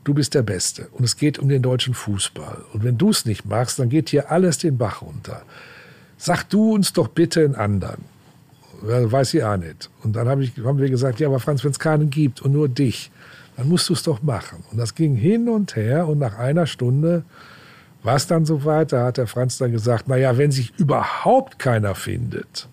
du 0.04 0.12
bist 0.12 0.34
der 0.34 0.42
Beste. 0.42 0.88
Und 0.92 1.04
es 1.04 1.16
geht 1.16 1.38
um 1.38 1.48
den 1.48 1.62
deutschen 1.62 1.94
Fußball. 1.94 2.58
Und 2.74 2.84
wenn 2.84 2.98
du 2.98 3.08
es 3.08 3.24
nicht 3.24 3.46
machst, 3.46 3.78
dann 3.78 3.88
geht 3.88 4.10
hier 4.10 4.30
alles 4.30 4.58
den 4.58 4.76
Bach 4.76 5.00
runter. 5.00 5.42
Sag 6.18 6.44
du 6.50 6.74
uns 6.74 6.92
doch 6.92 7.08
bitte 7.08 7.42
einen 7.42 7.54
anderen. 7.54 8.15
Weiß 8.82 9.34
ich 9.34 9.42
auch 9.42 9.56
nicht. 9.56 9.90
Und 10.02 10.14
dann 10.16 10.28
hab 10.28 10.40
ich, 10.40 10.52
haben 10.64 10.78
wir 10.78 10.90
gesagt, 10.90 11.20
ja, 11.20 11.28
aber 11.28 11.40
Franz, 11.40 11.64
wenn 11.64 11.70
es 11.70 11.78
keinen 11.78 12.10
gibt 12.10 12.42
und 12.42 12.52
nur 12.52 12.68
dich, 12.68 13.10
dann 13.56 13.68
musst 13.68 13.88
du 13.88 13.94
es 13.94 14.02
doch 14.02 14.22
machen. 14.22 14.64
Und 14.70 14.78
das 14.78 14.94
ging 14.94 15.16
hin 15.16 15.48
und 15.48 15.76
her 15.76 16.06
und 16.08 16.18
nach 16.18 16.38
einer 16.38 16.66
Stunde 16.66 17.24
war 18.02 18.16
es 18.16 18.26
dann 18.26 18.44
soweit, 18.44 18.92
da 18.92 19.06
hat 19.06 19.16
der 19.16 19.26
Franz 19.26 19.58
dann 19.58 19.72
gesagt, 19.72 20.08
naja, 20.08 20.38
wenn 20.38 20.52
sich 20.52 20.72
überhaupt 20.78 21.58
keiner 21.58 21.94
findet, 21.94 22.68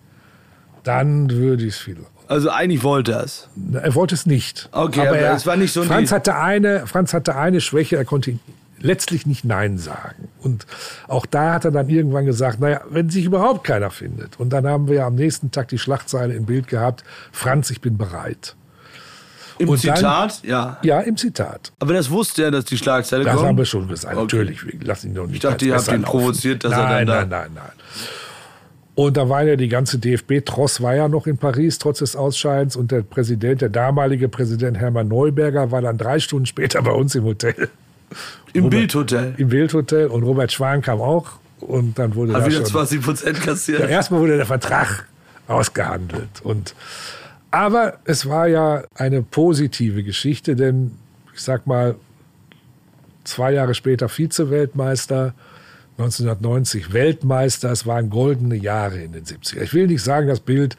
dann 0.84 1.30
würde 1.30 1.64
ich 1.64 1.74
es 1.74 1.80
viel. 1.80 1.96
Also 2.28 2.50
eigentlich 2.50 2.82
wollte 2.82 3.12
er 3.12 3.24
es. 3.24 3.48
Er 3.72 3.94
wollte 3.94 4.14
es 4.14 4.26
nicht. 4.26 4.68
Okay, 4.72 5.00
aber, 5.00 5.10
aber 5.10 5.32
es 5.32 5.46
war 5.46 5.56
nicht 5.56 5.72
so 5.72 5.82
Franz 5.82 6.12
hatte 6.12 6.36
eine, 6.36 6.86
Franz 6.86 7.12
hatte 7.12 7.36
eine 7.36 7.60
Schwäche, 7.60 7.96
er 7.96 8.04
konnte 8.04 8.38
letztlich 8.84 9.26
nicht 9.26 9.44
Nein 9.44 9.78
sagen. 9.78 10.28
Und 10.40 10.66
auch 11.08 11.26
da 11.26 11.54
hat 11.54 11.64
er 11.64 11.70
dann 11.70 11.88
irgendwann 11.88 12.26
gesagt, 12.26 12.60
naja, 12.60 12.82
wenn 12.90 13.10
sich 13.10 13.24
überhaupt 13.24 13.64
keiner 13.64 13.90
findet. 13.90 14.38
Und 14.38 14.50
dann 14.50 14.66
haben 14.66 14.88
wir 14.88 15.04
am 15.06 15.14
nächsten 15.14 15.50
Tag 15.50 15.68
die 15.68 15.78
Schlagzeile 15.78 16.34
im 16.34 16.44
Bild 16.44 16.68
gehabt, 16.68 17.02
Franz, 17.32 17.70
ich 17.70 17.80
bin 17.80 17.96
bereit. 17.96 18.54
Im 19.58 19.68
und 19.68 19.78
Zitat? 19.78 20.42
Dann, 20.42 20.50
ja. 20.50 20.78
Ja, 20.82 21.00
im 21.00 21.16
Zitat. 21.16 21.72
Aber 21.78 21.94
das 21.94 22.10
wusste 22.10 22.44
er, 22.44 22.50
dass 22.50 22.66
die 22.66 22.76
Schlagzeile 22.76 23.24
das 23.24 23.32
kommt? 23.32 23.42
Das 23.42 23.48
haben 23.48 23.58
wir 23.58 23.64
schon 23.64 23.88
gesagt. 23.88 24.14
Okay. 24.14 24.22
Natürlich, 24.22 24.66
wir 24.66 24.86
lassen 24.86 25.08
ihn 25.08 25.14
doch 25.14 25.26
nicht 25.26 25.36
Ich 25.36 25.40
dachte, 25.40 25.64
ihr 25.64 25.74
habt 25.74 25.88
ihn 25.88 26.02
provoziert, 26.02 26.64
dass 26.64 26.72
nein, 26.72 26.80
er 26.80 26.88
dann 26.88 27.06
da... 27.06 27.14
Nein, 27.14 27.28
nein, 27.28 27.50
nein, 27.54 27.72
Und 28.96 29.16
da 29.16 29.28
war 29.28 29.44
ja 29.44 29.56
die 29.56 29.68
ganze 29.68 29.98
DFB-Tross 29.98 30.82
war 30.82 30.94
ja 30.94 31.08
noch 31.08 31.26
in 31.26 31.38
Paris, 31.38 31.78
trotz 31.78 32.00
des 32.00 32.16
Ausscheidens. 32.16 32.76
Und 32.76 32.90
der 32.90 33.02
Präsident, 33.02 33.62
der 33.62 33.70
damalige 33.70 34.28
Präsident 34.28 34.76
Hermann 34.76 35.08
Neuberger, 35.08 35.70
war 35.70 35.80
dann 35.80 35.96
drei 35.96 36.18
Stunden 36.18 36.46
später 36.46 36.82
bei 36.82 36.92
uns 36.92 37.14
im 37.14 37.24
Hotel. 37.24 37.70
Im 38.52 38.70
Bildhotel. 38.70 39.34
Im 39.36 39.48
Bildhotel 39.48 40.06
und 40.06 40.22
Robert 40.22 40.52
Schwan 40.52 40.82
kam 40.82 41.00
auch 41.00 41.32
und 41.60 41.98
dann 41.98 42.14
wurde 42.14 42.34
Hat 42.34 42.48
wieder 42.48 42.64
20 42.64 43.02
Prozent 43.02 43.40
kassiert. 43.40 43.80
Ja, 43.80 43.86
erstmal 43.86 44.20
wurde 44.20 44.36
der 44.36 44.46
Vertrag 44.46 45.06
ausgehandelt 45.48 46.40
und 46.42 46.74
aber 47.50 47.98
es 48.04 48.28
war 48.28 48.48
ja 48.48 48.82
eine 48.96 49.22
positive 49.22 50.02
Geschichte, 50.02 50.56
denn 50.56 50.92
ich 51.32 51.40
sag 51.40 51.66
mal 51.66 51.94
zwei 53.22 53.52
Jahre 53.52 53.74
später 53.74 54.08
Vize-Weltmeister, 54.08 55.34
1990 55.98 56.92
Weltmeister, 56.92 57.70
es 57.70 57.86
waren 57.86 58.10
goldene 58.10 58.56
Jahre 58.56 59.00
in 59.00 59.12
den 59.12 59.24
70er. 59.24 59.62
Ich 59.62 59.72
will 59.72 59.86
nicht 59.86 60.02
sagen, 60.02 60.26
das 60.26 60.40
Bild 60.40 60.76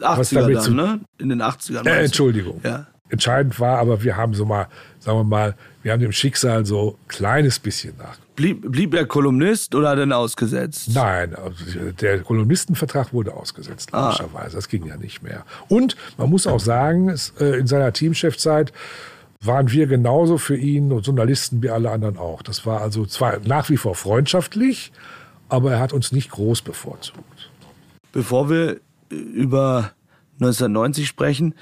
80er 0.00 0.18
was 0.18 0.30
damit 0.30 0.62
zu, 0.62 0.72
ne? 0.72 1.00
In 1.18 1.28
den 1.28 1.42
80ern. 1.42 1.86
Äh, 1.86 2.04
Entschuldigung. 2.04 2.60
Ja. 2.62 2.86
entscheidend 3.08 3.58
war, 3.60 3.78
aber 3.78 4.02
wir 4.02 4.16
haben 4.16 4.34
so 4.34 4.44
mal, 4.44 4.68
sagen 5.00 5.18
wir 5.18 5.24
mal, 5.24 5.56
wir 5.82 5.92
haben 5.92 6.00
dem 6.00 6.12
Schicksal 6.12 6.64
so 6.64 6.98
ein 7.02 7.08
kleines 7.08 7.58
bisschen 7.58 7.96
nach. 7.98 8.16
Blieb, 8.36 8.70
blieb 8.70 8.94
er 8.94 9.04
Kolumnist 9.04 9.74
oder 9.74 9.90
hat 9.90 9.98
er 9.98 10.02
denn 10.02 10.12
ausgesetzt? 10.12 10.90
Nein, 10.94 11.34
also 11.34 11.54
der 12.00 12.20
Kolumnistenvertrag 12.20 13.12
wurde 13.12 13.34
ausgesetzt, 13.34 13.90
ah. 13.92 14.06
logischerweise. 14.06 14.56
Das 14.56 14.68
ging 14.68 14.86
ja 14.86 14.96
nicht 14.96 15.22
mehr. 15.22 15.44
Und 15.68 15.96
man 16.16 16.30
muss 16.30 16.46
auch 16.46 16.60
sagen, 16.60 17.14
äh, 17.40 17.58
in 17.58 17.66
seiner 17.66 17.92
Teamchefzeit 17.92 18.72
waren 19.42 19.70
wir 19.70 19.86
genauso 19.86 20.38
für 20.38 20.56
ihn 20.56 20.92
und 20.92 21.04
Journalisten 21.04 21.62
wie 21.62 21.70
alle 21.70 21.90
anderen 21.90 22.16
auch. 22.16 22.42
Das 22.42 22.64
war 22.64 22.80
also 22.80 23.04
zwar 23.06 23.40
nach 23.44 23.68
wie 23.68 23.76
vor 23.76 23.94
freundschaftlich, 23.94 24.92
aber 25.48 25.72
er 25.72 25.80
hat 25.80 25.92
uns 25.92 26.12
nicht 26.12 26.30
groß 26.30 26.62
bevorzugt. 26.62 27.50
Bevor 28.12 28.48
wir 28.48 28.80
über 29.10 29.92
1990 30.34 31.08
sprechen, 31.08 31.54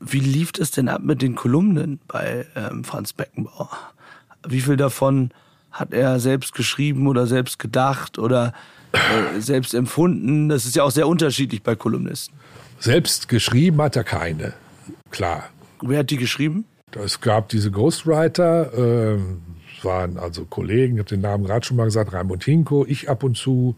wie 0.00 0.20
lief 0.20 0.52
es 0.58 0.70
denn 0.70 0.88
ab 0.88 1.02
mit 1.02 1.22
den 1.22 1.34
Kolumnen 1.34 2.00
bei 2.06 2.46
ähm, 2.54 2.84
Franz 2.84 3.12
Beckenbauer? 3.12 3.70
Wie 4.46 4.60
viel 4.60 4.76
davon 4.76 5.30
hat 5.70 5.92
er 5.92 6.20
selbst 6.20 6.54
geschrieben 6.54 7.06
oder 7.06 7.26
selbst 7.26 7.58
gedacht 7.58 8.18
oder 8.18 8.52
äh, 8.92 9.40
selbst 9.40 9.74
empfunden? 9.74 10.48
Das 10.48 10.64
ist 10.64 10.76
ja 10.76 10.82
auch 10.82 10.90
sehr 10.90 11.08
unterschiedlich 11.08 11.62
bei 11.62 11.74
Kolumnisten. 11.74 12.36
Selbst 12.78 13.28
geschrieben 13.28 13.80
hat 13.80 13.96
er 13.96 14.04
keine, 14.04 14.52
klar. 15.10 15.44
Wer 15.82 16.00
hat 16.00 16.10
die 16.10 16.16
geschrieben? 16.16 16.64
Es 16.94 17.20
gab 17.20 17.48
diese 17.48 17.70
Ghostwriter, 17.70 19.14
äh, 19.14 19.18
waren 19.82 20.18
also 20.18 20.44
Kollegen, 20.44 20.94
ich 20.94 21.00
habe 21.00 21.08
den 21.08 21.20
Namen 21.20 21.44
gerade 21.44 21.66
schon 21.66 21.76
mal 21.76 21.84
gesagt, 21.84 22.12
Raimund 22.12 22.44
Hinko, 22.44 22.84
ich 22.86 23.10
ab 23.10 23.22
und 23.22 23.36
zu, 23.36 23.76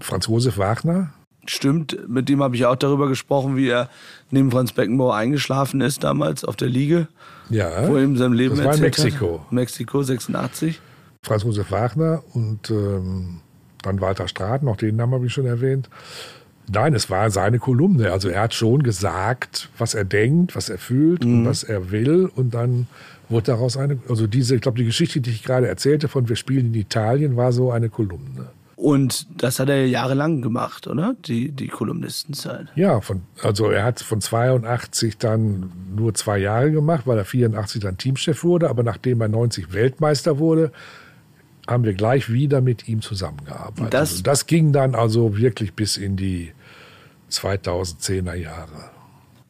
Franz 0.00 0.26
Josef 0.26 0.58
Wagner. 0.58 1.12
Stimmt, 1.46 2.08
mit 2.08 2.28
dem 2.28 2.42
habe 2.42 2.54
ich 2.54 2.66
auch 2.66 2.76
darüber 2.76 3.08
gesprochen, 3.08 3.56
wie 3.56 3.68
er 3.68 3.88
neben 4.30 4.50
Franz 4.50 4.72
Beckenbauer 4.72 5.16
eingeschlafen 5.16 5.80
ist 5.80 6.04
damals 6.04 6.44
auf 6.44 6.54
der 6.56 6.68
Liege. 6.68 7.08
Ja. 7.50 7.88
Wo 7.88 7.96
er 7.96 8.04
ihm 8.04 8.16
sein 8.16 8.32
Leben 8.32 8.56
das 8.56 8.64
war 8.64 8.74
in 8.74 8.80
Mexiko. 8.80 9.40
Hat. 9.40 9.52
Mexiko 9.52 10.02
86. 10.02 10.80
Franz 11.22 11.42
Josef 11.42 11.70
Wagner 11.70 12.22
und 12.32 12.70
ähm, 12.70 13.40
dann 13.82 14.00
Walter 14.00 14.28
Straten, 14.28 14.68
auch 14.68 14.76
den 14.76 14.96
Namen 14.96 15.14
habe 15.14 15.26
ich 15.26 15.32
schon 15.32 15.46
erwähnt. 15.46 15.88
Nein, 16.68 16.94
es 16.94 17.10
war 17.10 17.30
seine 17.30 17.58
Kolumne. 17.58 18.12
Also 18.12 18.28
er 18.28 18.42
hat 18.42 18.54
schon 18.54 18.82
gesagt, 18.82 19.68
was 19.78 19.94
er 19.94 20.04
denkt, 20.04 20.54
was 20.54 20.68
er 20.68 20.78
fühlt 20.78 21.24
mhm. 21.24 21.40
und 21.40 21.46
was 21.46 21.64
er 21.64 21.90
will. 21.90 22.30
Und 22.34 22.54
dann 22.54 22.86
wurde 23.28 23.46
daraus 23.46 23.76
eine, 23.76 23.98
also 24.08 24.26
diese, 24.26 24.54
ich 24.54 24.60
glaube, 24.60 24.78
die 24.78 24.84
Geschichte, 24.84 25.20
die 25.20 25.30
ich 25.30 25.42
gerade 25.42 25.66
erzählte 25.66 26.08
von 26.08 26.28
Wir 26.28 26.36
spielen 26.36 26.66
in 26.66 26.74
Italien, 26.74 27.36
war 27.36 27.52
so 27.52 27.72
eine 27.72 27.88
Kolumne. 27.88 28.50
Und 28.76 29.26
das 29.40 29.58
hat 29.58 29.68
er 29.68 29.86
jahrelang 29.86 30.42
gemacht, 30.42 30.86
oder? 30.86 31.14
Die, 31.26 31.52
die 31.52 31.68
Kolumnistenzeit. 31.68 32.68
Ja, 32.74 33.00
von, 33.00 33.22
also 33.42 33.70
er 33.70 33.84
hat 33.84 34.00
von 34.00 34.20
82 34.20 35.18
dann 35.18 35.70
nur 35.94 36.14
zwei 36.14 36.38
Jahre 36.38 36.70
gemacht, 36.70 37.06
weil 37.06 37.18
er 37.18 37.24
84 37.24 37.82
dann 37.82 37.98
Teamchef 37.98 38.44
wurde. 38.44 38.68
Aber 38.68 38.82
nachdem 38.82 39.20
er 39.20 39.28
90 39.28 39.72
Weltmeister 39.72 40.38
wurde, 40.38 40.72
haben 41.68 41.84
wir 41.84 41.94
gleich 41.94 42.32
wieder 42.32 42.60
mit 42.60 42.88
ihm 42.88 43.02
zusammengearbeitet. 43.02 43.94
Das, 43.94 44.10
also 44.10 44.22
das 44.22 44.46
ging 44.46 44.72
dann 44.72 44.94
also 44.94 45.36
wirklich 45.36 45.74
bis 45.74 45.96
in 45.96 46.16
die 46.16 46.52
2010er 47.30 48.34
Jahre. 48.34 48.90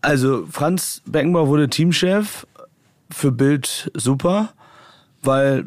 Also 0.03 0.47
Franz 0.51 1.03
Beckenbauer 1.07 1.49
wurde 1.49 1.69
Teamchef 1.69 2.47
für 3.11 3.31
Bild 3.31 3.91
super, 3.95 4.53
weil 5.23 5.65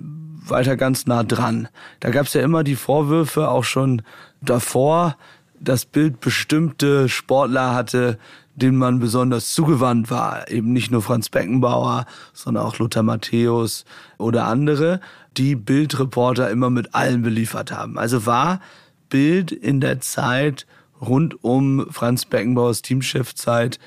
weiter 0.49 0.77
ganz 0.77 1.05
nah 1.05 1.23
dran. 1.23 1.67
Da 1.99 2.09
gab 2.09 2.27
es 2.27 2.33
ja 2.33 2.41
immer 2.41 2.63
die 2.63 2.75
Vorwürfe, 2.75 3.49
auch 3.49 3.63
schon 3.63 4.01
davor, 4.41 5.17
dass 5.59 5.85
Bild 5.85 6.19
bestimmte 6.19 7.09
Sportler 7.09 7.73
hatte, 7.73 8.17
denen 8.55 8.77
man 8.77 8.99
besonders 8.99 9.53
zugewandt 9.53 10.09
war. 10.09 10.49
Eben 10.49 10.71
nicht 10.71 10.91
nur 10.91 11.01
Franz 11.01 11.29
Beckenbauer, 11.29 12.05
sondern 12.33 12.65
auch 12.65 12.77
Lothar 12.77 13.03
Matthäus 13.03 13.85
oder 14.17 14.45
andere, 14.45 15.01
die 15.37 15.55
Bildreporter 15.55 16.49
immer 16.49 16.69
mit 16.69 16.95
allen 16.95 17.21
beliefert 17.21 17.71
haben. 17.71 17.97
Also 17.97 18.25
war 18.25 18.61
Bild 19.09 19.51
in 19.51 19.81
der 19.81 19.99
Zeit 19.99 20.65
rund 21.01 21.43
um 21.43 21.87
Franz 21.91 22.25
Beckenbauers 22.25 22.81
Teamchefzeit 22.81 23.79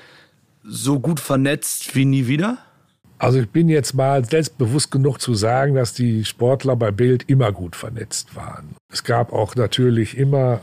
so 0.63 0.99
gut 0.99 1.19
vernetzt 1.19 1.95
wie 1.95 2.05
nie 2.05 2.27
wieder? 2.27 2.59
Also 3.19 3.39
ich 3.39 3.49
bin 3.49 3.67
jetzt 3.67 3.93
mal 3.93 4.23
selbstbewusst 4.23 4.91
genug 4.91 5.19
zu 5.19 5.33
sagen, 5.33 5.75
dass 5.75 5.93
die 5.93 6.23
Sportler 6.23 6.77
bei 6.77 6.91
Bild 6.91 7.25
immer 7.27 7.51
gut 7.51 7.75
vernetzt 7.75 8.35
waren. 8.35 8.75
Es 8.91 9.03
gab 9.03 9.33
auch 9.33 9.55
natürlich 9.55 10.17
immer 10.17 10.61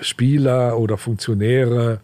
Spieler 0.00 0.78
oder 0.78 0.96
Funktionäre, 0.96 2.00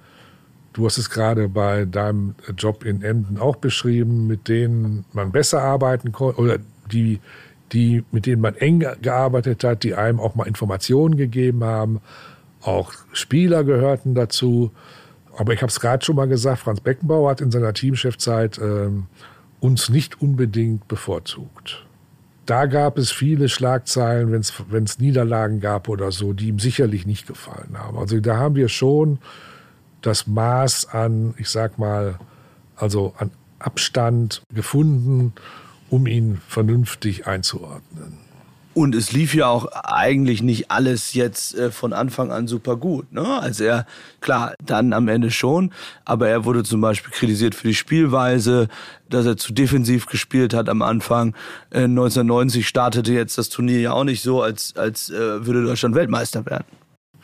du 0.73 0.85
hast 0.85 0.99
es 0.99 1.11
gerade 1.11 1.49
bei 1.49 1.85
deinem 1.85 2.35
Job 2.57 2.85
in 2.85 3.03
Emden 3.03 3.39
auch 3.39 3.57
beschrieben, 3.57 4.27
mit 4.27 4.49
denen 4.49 5.05
man 5.13 5.31
besser 5.33 5.63
arbeiten 5.63 6.11
konnte 6.11 6.41
oder 6.41 6.59
die, 6.91 7.21
die, 7.73 8.05
mit 8.11 8.27
denen 8.27 8.43
man 8.43 8.57
eng 8.57 8.85
gearbeitet 9.01 9.63
hat, 9.63 9.85
die 9.85 9.95
einem 9.95 10.19
auch 10.19 10.35
mal 10.35 10.47
Informationen 10.47 11.17
gegeben 11.17 11.63
haben. 11.63 12.01
Auch 12.63 12.93
Spieler 13.13 13.63
gehörten 13.63 14.15
dazu. 14.15 14.73
Aber 15.37 15.53
ich 15.53 15.63
habe 15.63 15.71
es 15.71 15.79
gerade 15.79 16.05
schon 16.05 16.17
mal 16.17 16.27
gesagt, 16.27 16.61
Franz 16.61 16.81
Beckenbauer 16.81 17.31
hat 17.31 17.41
in 17.41 17.53
seiner 17.53 17.73
Teamchefzeit 17.73 18.59
ähm, 18.59 19.07
uns 19.61 19.89
nicht 19.89 20.21
unbedingt 20.21 20.89
bevorzugt. 20.89 21.85
Da 22.47 22.67
gab 22.67 22.97
es 22.97 23.11
viele 23.11 23.49
Schlagzeilen, 23.49 24.33
wenn 24.33 24.85
es 24.85 24.99
Niederlagen 24.99 25.61
gab 25.61 25.89
oder 25.89 26.11
so, 26.13 26.33
die 26.33 26.49
ihm 26.49 26.59
sicherlich 26.59 27.07
nicht 27.07 27.27
gefallen 27.27 27.77
haben. 27.77 27.99
Also 27.99 28.21
da 28.21 28.39
haben 28.39 28.55
wir 28.55 28.69
schon 28.69 29.19
das 30.01 30.27
Maß 30.27 30.87
an, 30.87 31.35
ich 31.37 31.51
sag 31.51 31.79
mal, 31.79 32.19
also 32.77 33.13
an 33.19 33.33
Abstand 33.59 34.43
gefunden, 34.55 35.35
um 35.91 36.07
ihn 36.07 36.41
vernünftig 36.49 37.27
einzuordnen. 37.27 38.28
Und 38.79 38.95
es 38.95 39.11
lief 39.11 39.35
ja 39.35 39.49
auch 39.49 39.67
eigentlich 39.73 40.41
nicht 40.41 40.71
alles 40.71 41.13
jetzt 41.13 41.53
äh, 41.59 41.73
von 41.73 41.93
Anfang 41.93 42.31
an 42.31 42.47
super 42.47 42.77
gut. 42.77 43.13
Ne? 43.13 43.27
Also 43.27 43.65
er, 43.65 43.87
klar, 44.21 44.55
dann 44.65 44.93
am 44.93 45.09
Ende 45.09 45.33
schon, 45.33 45.73
aber 46.05 46.29
er 46.29 46.45
wurde 46.45 46.63
zum 46.63 46.81
Beispiel 46.81 47.11
kritisiert 47.11 47.57
für 47.57 47.67
die 47.67 47.75
Spielweise, 47.75 48.69
dass 49.11 49.27
er 49.27 49.37
zu 49.37 49.53
defensiv 49.53 50.07
gespielt 50.07 50.55
hat 50.55 50.69
am 50.69 50.83
Anfang. 50.83 51.35
Äh, 51.71 51.87
1990 51.87 52.69
startete 52.69 53.13
jetzt 53.13 53.37
das 53.37 53.49
Turnier 53.49 53.81
ja 53.81 53.93
auch 53.95 54.05
nicht 54.05 54.23
so, 54.23 54.43
als, 54.43 54.77
als 54.77 55.11
äh, 55.11 55.45
würde 55.45 55.65
Deutschland 55.65 55.97
Weltmeister 55.97 56.47
werden. 56.47 56.67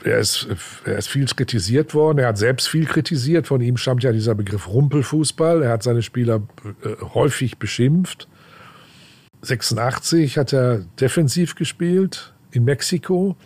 Er 0.03 0.19
ist, 0.19 0.49
er 0.85 0.99
ist 0.99 1.07
viel 1.07 1.27
kritisiert 1.27 1.95
worden. 1.95 2.19
Er 2.19 2.27
hat 2.27 2.39
selbst 2.39 2.69
viel 2.69 2.87
kritisiert. 2.87 3.47
Von 3.47 3.61
ihm 3.61 3.77
stammt 3.77 4.03
ja 4.03 4.11
dieser 4.11 4.35
Begriff 4.35 4.67
Rumpelfußball. 4.67 5.63
Er 5.63 5.71
hat 5.71 5.85
seine 5.85 6.03
Spieler 6.03 6.43
äh, 6.83 6.97
häufig 7.15 7.59
beschimpft. 7.59 8.27
86 9.45 10.39
hat 10.39 10.53
er 10.53 10.79
defensiv 11.01 11.55
gespielt 11.55 12.33
in 12.51 12.65
Mexiko. 12.65 13.37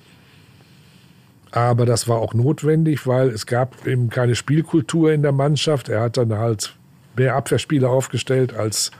Aber 1.50 1.86
das 1.86 2.08
war 2.08 2.18
auch 2.18 2.34
notwendig, 2.34 3.06
weil 3.06 3.28
es 3.28 3.46
gab 3.46 3.86
eben 3.86 4.10
keine 4.10 4.34
Spielkultur 4.34 5.12
in 5.12 5.22
der 5.22 5.32
Mannschaft. 5.32 5.88
Er 5.88 6.02
hat 6.02 6.16
dann 6.16 6.32
halt 6.34 6.76
mehr 7.16 7.34
Abwehrspieler 7.34 7.88
aufgestellt 7.88 8.54
als, 8.54 8.90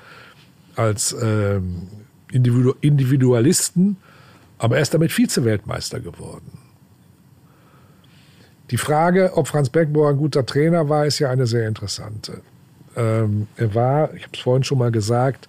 als 0.75 1.15
ähm, 1.21 1.89
Individu 2.33 2.75
Individualisten. 2.81 3.97
Aber 4.59 4.77
er 4.77 4.83
ist 4.83 4.95
damit 4.95 5.13
Vize-Weltmeister 5.13 6.01
geworden. 6.01 6.59
Die 8.71 8.77
Frage, 8.77 9.33
ob 9.37 9.49
Franz 9.49 9.71
Beckenbauer 9.71 10.11
ein 10.11 10.17
guter 10.17 10.45
Trainer 10.45 10.89
war, 10.89 11.07
ist 11.07 11.19
ja 11.21 11.31
eine 11.31 11.47
sehr 11.47 11.69
interessante. 11.69 12.43
Ähm, 12.97 13.47
er 13.57 13.75
war, 13.75 14.15
ich 14.15 14.25
habe 14.25 14.33
es 14.35 14.41
vorhin 14.41 14.65
schon 14.65 14.79
mal 14.79 14.91
gesagt, 14.91 15.49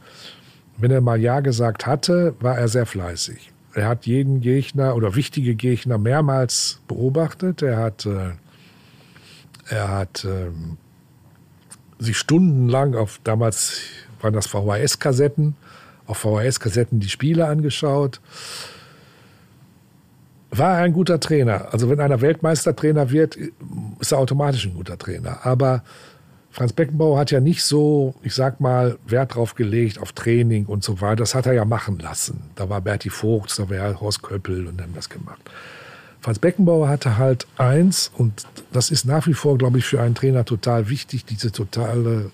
wenn 0.80 0.92
er 0.92 1.02
mal 1.02 1.20
Ja 1.20 1.42
gesagt 1.42 1.86
hatte, 1.86 2.36
war 2.40 2.58
er 2.58 2.68
sehr 2.68 2.86
fleißig. 2.86 3.52
Er 3.74 3.88
hat 3.88 4.06
jeden 4.06 4.42
Gegner 4.42 4.96
oder 4.96 5.16
wichtige 5.16 5.56
Gegner 5.56 5.98
mehrmals 5.98 6.82
beobachtet. 6.88 7.62
Er 7.62 7.78
hat, 7.78 8.06
äh, 8.06 8.32
er 9.70 9.90
hat 9.90 10.26
äh, 10.26 10.50
sich 12.00 12.18
stundenlang 12.18 12.96
auf, 12.96 13.20
damals 13.24 13.82
waren 14.22 14.34
das 14.34 14.48
VHS-Kassetten, 14.48 15.56
auf 16.08 16.18
VHS-Kassetten 16.18 17.00
die 17.00 17.10
Spiele 17.10 17.48
angeschaut. 17.48 18.20
War 20.50 20.78
er 20.78 20.84
ein 20.84 20.94
guter 20.94 21.20
Trainer? 21.20 21.72
Also 21.72 21.90
wenn 21.90 22.00
einer 22.00 22.22
Weltmeistertrainer 22.22 23.12
wird, 23.12 23.38
ist 24.00 24.12
er 24.12 24.18
automatisch 24.18 24.66
ein 24.66 24.74
guter 24.74 24.98
Trainer. 24.98 25.46
Aber 25.46 25.84
Franz 26.60 26.74
Beckenbauer 26.74 27.18
hat 27.18 27.32
ja 27.32 27.40
nicht 27.40 27.64
so, 27.64 28.16
ich 28.22 28.36
sag 28.36 28.60
mal, 28.60 28.98
Wert 29.08 29.36
drauf 29.36 29.56
gelegt 29.56 29.98
auf 29.98 30.12
Training 30.12 30.66
und 30.66 30.84
so 30.84 31.00
weiter. 31.00 31.16
Das 31.16 31.34
hat 31.34 31.46
er 31.46 31.54
ja 31.54 31.64
machen 31.64 32.00
lassen. 32.00 32.42
Da 32.56 32.68
war 32.68 32.82
Berti 32.82 33.10
Vogts, 33.10 33.56
da 33.56 33.70
war 33.70 34.02
Horst 34.02 34.24
Köppel 34.24 34.68
und 34.68 34.82
haben 34.82 34.94
das 34.94 35.08
gemacht. 35.08 35.40
Franz 36.20 36.38
Beckenbauer 36.38 36.90
hatte 36.90 37.18
halt 37.18 37.48
eins, 37.56 38.12
und 38.14 38.46
das 38.74 38.92
ist 38.92 39.06
nach 39.06 39.26
wie 39.26 39.34
vor, 39.36 39.58
glaube 39.58 39.78
ich, 39.78 39.86
für 39.86 40.02
einen 40.02 40.16
Trainer 40.16 40.44
total 40.44 40.90
wichtig, 40.90 41.24
diese 41.24 41.54
totale 41.54 42.30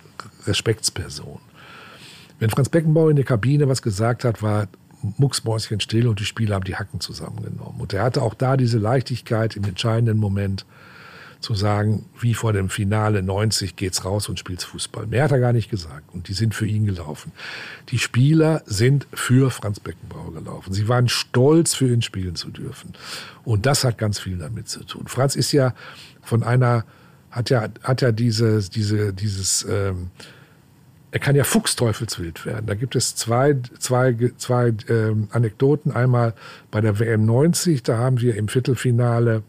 Respektsperson. 0.47 1.38
Wenn 2.39 2.49
Franz 2.49 2.69
Beckenbauer 2.69 3.11
in 3.11 3.18
der 3.18 3.26
Kabine 3.26 3.69
was 3.69 3.84
gesagt 3.84 4.23
hat, 4.23 4.41
war 4.41 4.68
Mucksmäuschen 5.19 5.81
still 5.81 6.07
und 6.07 6.19
die 6.19 6.26
Spieler 6.26 6.56
haben 6.56 6.64
die 6.64 6.77
Hacken 6.77 6.99
zusammengenommen. 6.99 7.80
Und 7.80 7.93
er 7.93 8.02
hatte 8.02 8.23
auch 8.23 8.34
da 8.34 8.57
diese 8.57 8.80
Leichtigkeit 8.80 9.56
im 9.56 9.65
entscheidenden 9.65 10.18
Moment 10.18 10.65
zu 11.46 11.54
sagen, 11.54 12.06
wie 12.20 12.34
vor 12.34 12.54
dem 12.54 12.70
Finale 12.70 13.22
90 13.22 13.76
geht's 13.76 14.04
raus 14.04 14.30
und 14.30 14.40
spielt's 14.40 14.64
Fußball. 14.64 15.06
Mehr 15.06 15.26
hat 15.26 15.32
er 15.32 15.40
gar 15.40 15.54
nicht 15.54 15.70
gesagt. 15.70 16.12
Und 16.12 16.28
die 16.28 16.34
sind 16.34 16.56
für 16.56 16.66
ihn 16.66 16.88
gelaufen. 16.88 17.32
Die 17.90 18.00
Spieler 18.00 18.64
sind 18.66 19.06
für 19.14 19.52
Franz 19.52 19.80
Beckenbauer 19.80 20.34
gelaufen. 20.34 20.74
Sie 20.74 20.88
waren 20.88 21.08
stolz, 21.08 21.76
für 21.76 21.88
ihn 21.88 22.02
spielen 22.02 22.36
zu 22.36 22.50
dürfen. 22.50 22.94
Und 23.44 23.68
das 23.68 23.84
hat 23.84 24.00
ganz 24.00 24.18
viel 24.20 24.40
damit 24.40 24.70
zu 24.70 24.84
tun. 24.84 25.04
Franz 25.06 25.36
ist 25.36 25.52
ja 25.52 25.76
von 26.24 26.42
einer, 26.42 26.84
hat 27.30 27.52
ja, 27.52 27.68
hat 27.84 28.02
ja 28.02 28.12
diese, 28.12 28.68
diese, 28.68 29.14
dieses, 29.14 29.68
ähm, 29.70 30.10
er 31.12 31.20
kann 31.20 31.36
ja 31.36 31.44
Fuchsteufelswild 31.44 32.44
werden. 32.48 32.66
Da 32.66 32.74
gibt 32.74 32.96
es 32.96 33.16
zwei, 33.16 33.56
zwei, 33.78 34.16
zwei 34.38 34.74
ähm, 34.90 35.28
Anekdoten. 35.30 35.92
Einmal 35.92 36.34
bei 36.72 36.82
der 36.82 37.00
WM 37.00 37.24
90, 37.24 37.84
da 37.84 38.00
haben 38.00 38.20
wir 38.20 38.36
im 38.36 38.48
Viertelfinale 38.48 39.44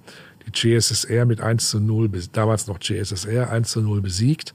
die 0.47 0.53
GSSR 0.53 1.27
mit 1.27 1.41
1 1.41 1.71
zu 1.71 1.81
0, 1.81 2.11
damals 2.33 2.67
noch 2.67 2.81
GSSR, 2.81 3.51
1 3.51 3.71
zu 3.71 3.81
0 3.81 4.01
besiegt. 4.01 4.55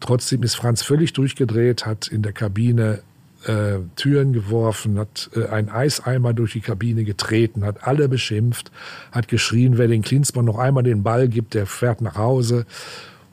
Trotzdem 0.00 0.42
ist 0.42 0.54
Franz 0.54 0.82
völlig 0.82 1.12
durchgedreht, 1.12 1.86
hat 1.86 2.08
in 2.08 2.22
der 2.22 2.32
Kabine 2.32 3.02
äh, 3.44 3.78
Türen 3.96 4.32
geworfen, 4.32 4.98
hat 4.98 5.30
äh, 5.34 5.46
einen 5.46 5.68
Eiseimer 5.68 6.32
durch 6.32 6.52
die 6.52 6.60
Kabine 6.60 7.04
getreten, 7.04 7.64
hat 7.64 7.86
alle 7.86 8.08
beschimpft, 8.08 8.70
hat 9.12 9.28
geschrien, 9.28 9.78
wer 9.78 9.88
den 9.88 10.02
Klinsmann 10.02 10.44
noch 10.44 10.58
einmal 10.58 10.82
den 10.82 11.02
Ball 11.02 11.28
gibt, 11.28 11.54
der 11.54 11.66
fährt 11.66 12.00
nach 12.00 12.16
Hause. 12.16 12.66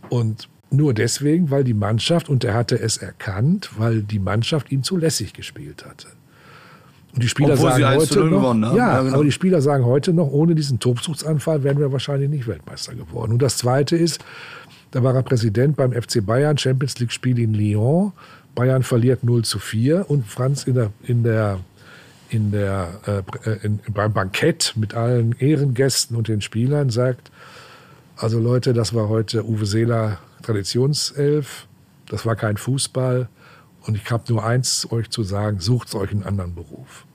Und 0.10 0.50
nur 0.72 0.94
deswegen, 0.94 1.52
weil 1.52 1.64
die 1.64 1.74
Mannschaft, 1.74 2.30
und 2.30 2.44
er 2.44 2.54
hatte 2.54 2.80
es 2.80 2.98
erkannt, 2.98 3.72
weil 3.78 4.02
die 4.02 4.20
Mannschaft 4.20 4.72
ihm 4.72 4.84
zu 4.84 4.98
lässig 4.98 5.34
gespielt 5.34 5.86
hatte. 5.86 6.08
Und 7.16 7.24
die 7.24 7.30
Spieler 7.30 7.54
Obwohl 7.54 7.72
sagen 7.72 7.96
heute 7.96 8.20
noch, 8.20 8.30
gewonnen 8.30 8.66
haben. 8.66 8.78
Ja, 8.78 8.94
ja 8.96 9.02
genau. 9.02 9.16
aber 9.16 9.24
die 9.24 9.32
Spieler 9.32 9.62
sagen 9.62 9.86
heute 9.86 10.12
noch, 10.12 10.28
ohne 10.28 10.54
diesen 10.54 10.80
Tobsuchtsanfall 10.80 11.64
wären 11.64 11.80
wir 11.80 11.92
wahrscheinlich 11.94 12.30
nicht 12.30 12.46
Weltmeister 12.46 12.94
geworden. 12.94 13.32
Und 13.32 13.42
das 13.42 13.58
Zweite 13.58 13.96
ist, 13.96 14.24
da 14.92 15.02
war 15.02 15.16
er 15.16 15.24
Präsident 15.24 15.78
beim 15.78 15.94
FC 15.94 16.26
Bayern, 16.26 16.58
Champions 16.58 17.00
League 17.00 17.14
Spiel 17.14 17.40
in 17.40 17.54
Lyon. 17.54 18.12
Bayern 18.54 18.84
verliert 18.84 19.24
0 19.24 19.46
zu 19.46 19.60
4 19.60 20.10
und 20.10 20.28
Franz 20.28 20.66
in 20.66 20.74
der, 20.76 20.92
in 21.04 21.24
der, 21.24 21.60
in 22.30 22.52
der, 22.52 23.24
äh, 23.46 23.66
in, 23.66 23.80
beim 23.94 24.12
Bankett 24.12 24.74
mit 24.76 24.94
allen 24.94 25.36
Ehrengästen 25.40 26.18
und 26.18 26.28
den 26.28 26.42
Spielern 26.42 26.90
sagt, 26.90 27.32
also 28.18 28.40
Leute, 28.40 28.74
das 28.74 28.94
war 28.94 29.08
heute 29.08 29.46
Uwe 29.46 29.66
Seeler 29.66 30.18
Traditionself, 30.42 31.68
das 32.10 32.26
war 32.26 32.36
kein 32.36 32.58
Fußball, 32.58 33.30
und 33.86 33.96
ich 33.96 34.12
habe 34.12 34.24
nur 34.30 34.44
eins 34.44 34.88
euch 34.92 35.10
zu 35.10 35.24
sagen, 35.24 35.60
sucht 35.60 35.94
euch 35.96 36.12
einen 36.12 36.24
anderen 36.24 36.56
Beruf. 36.56 37.06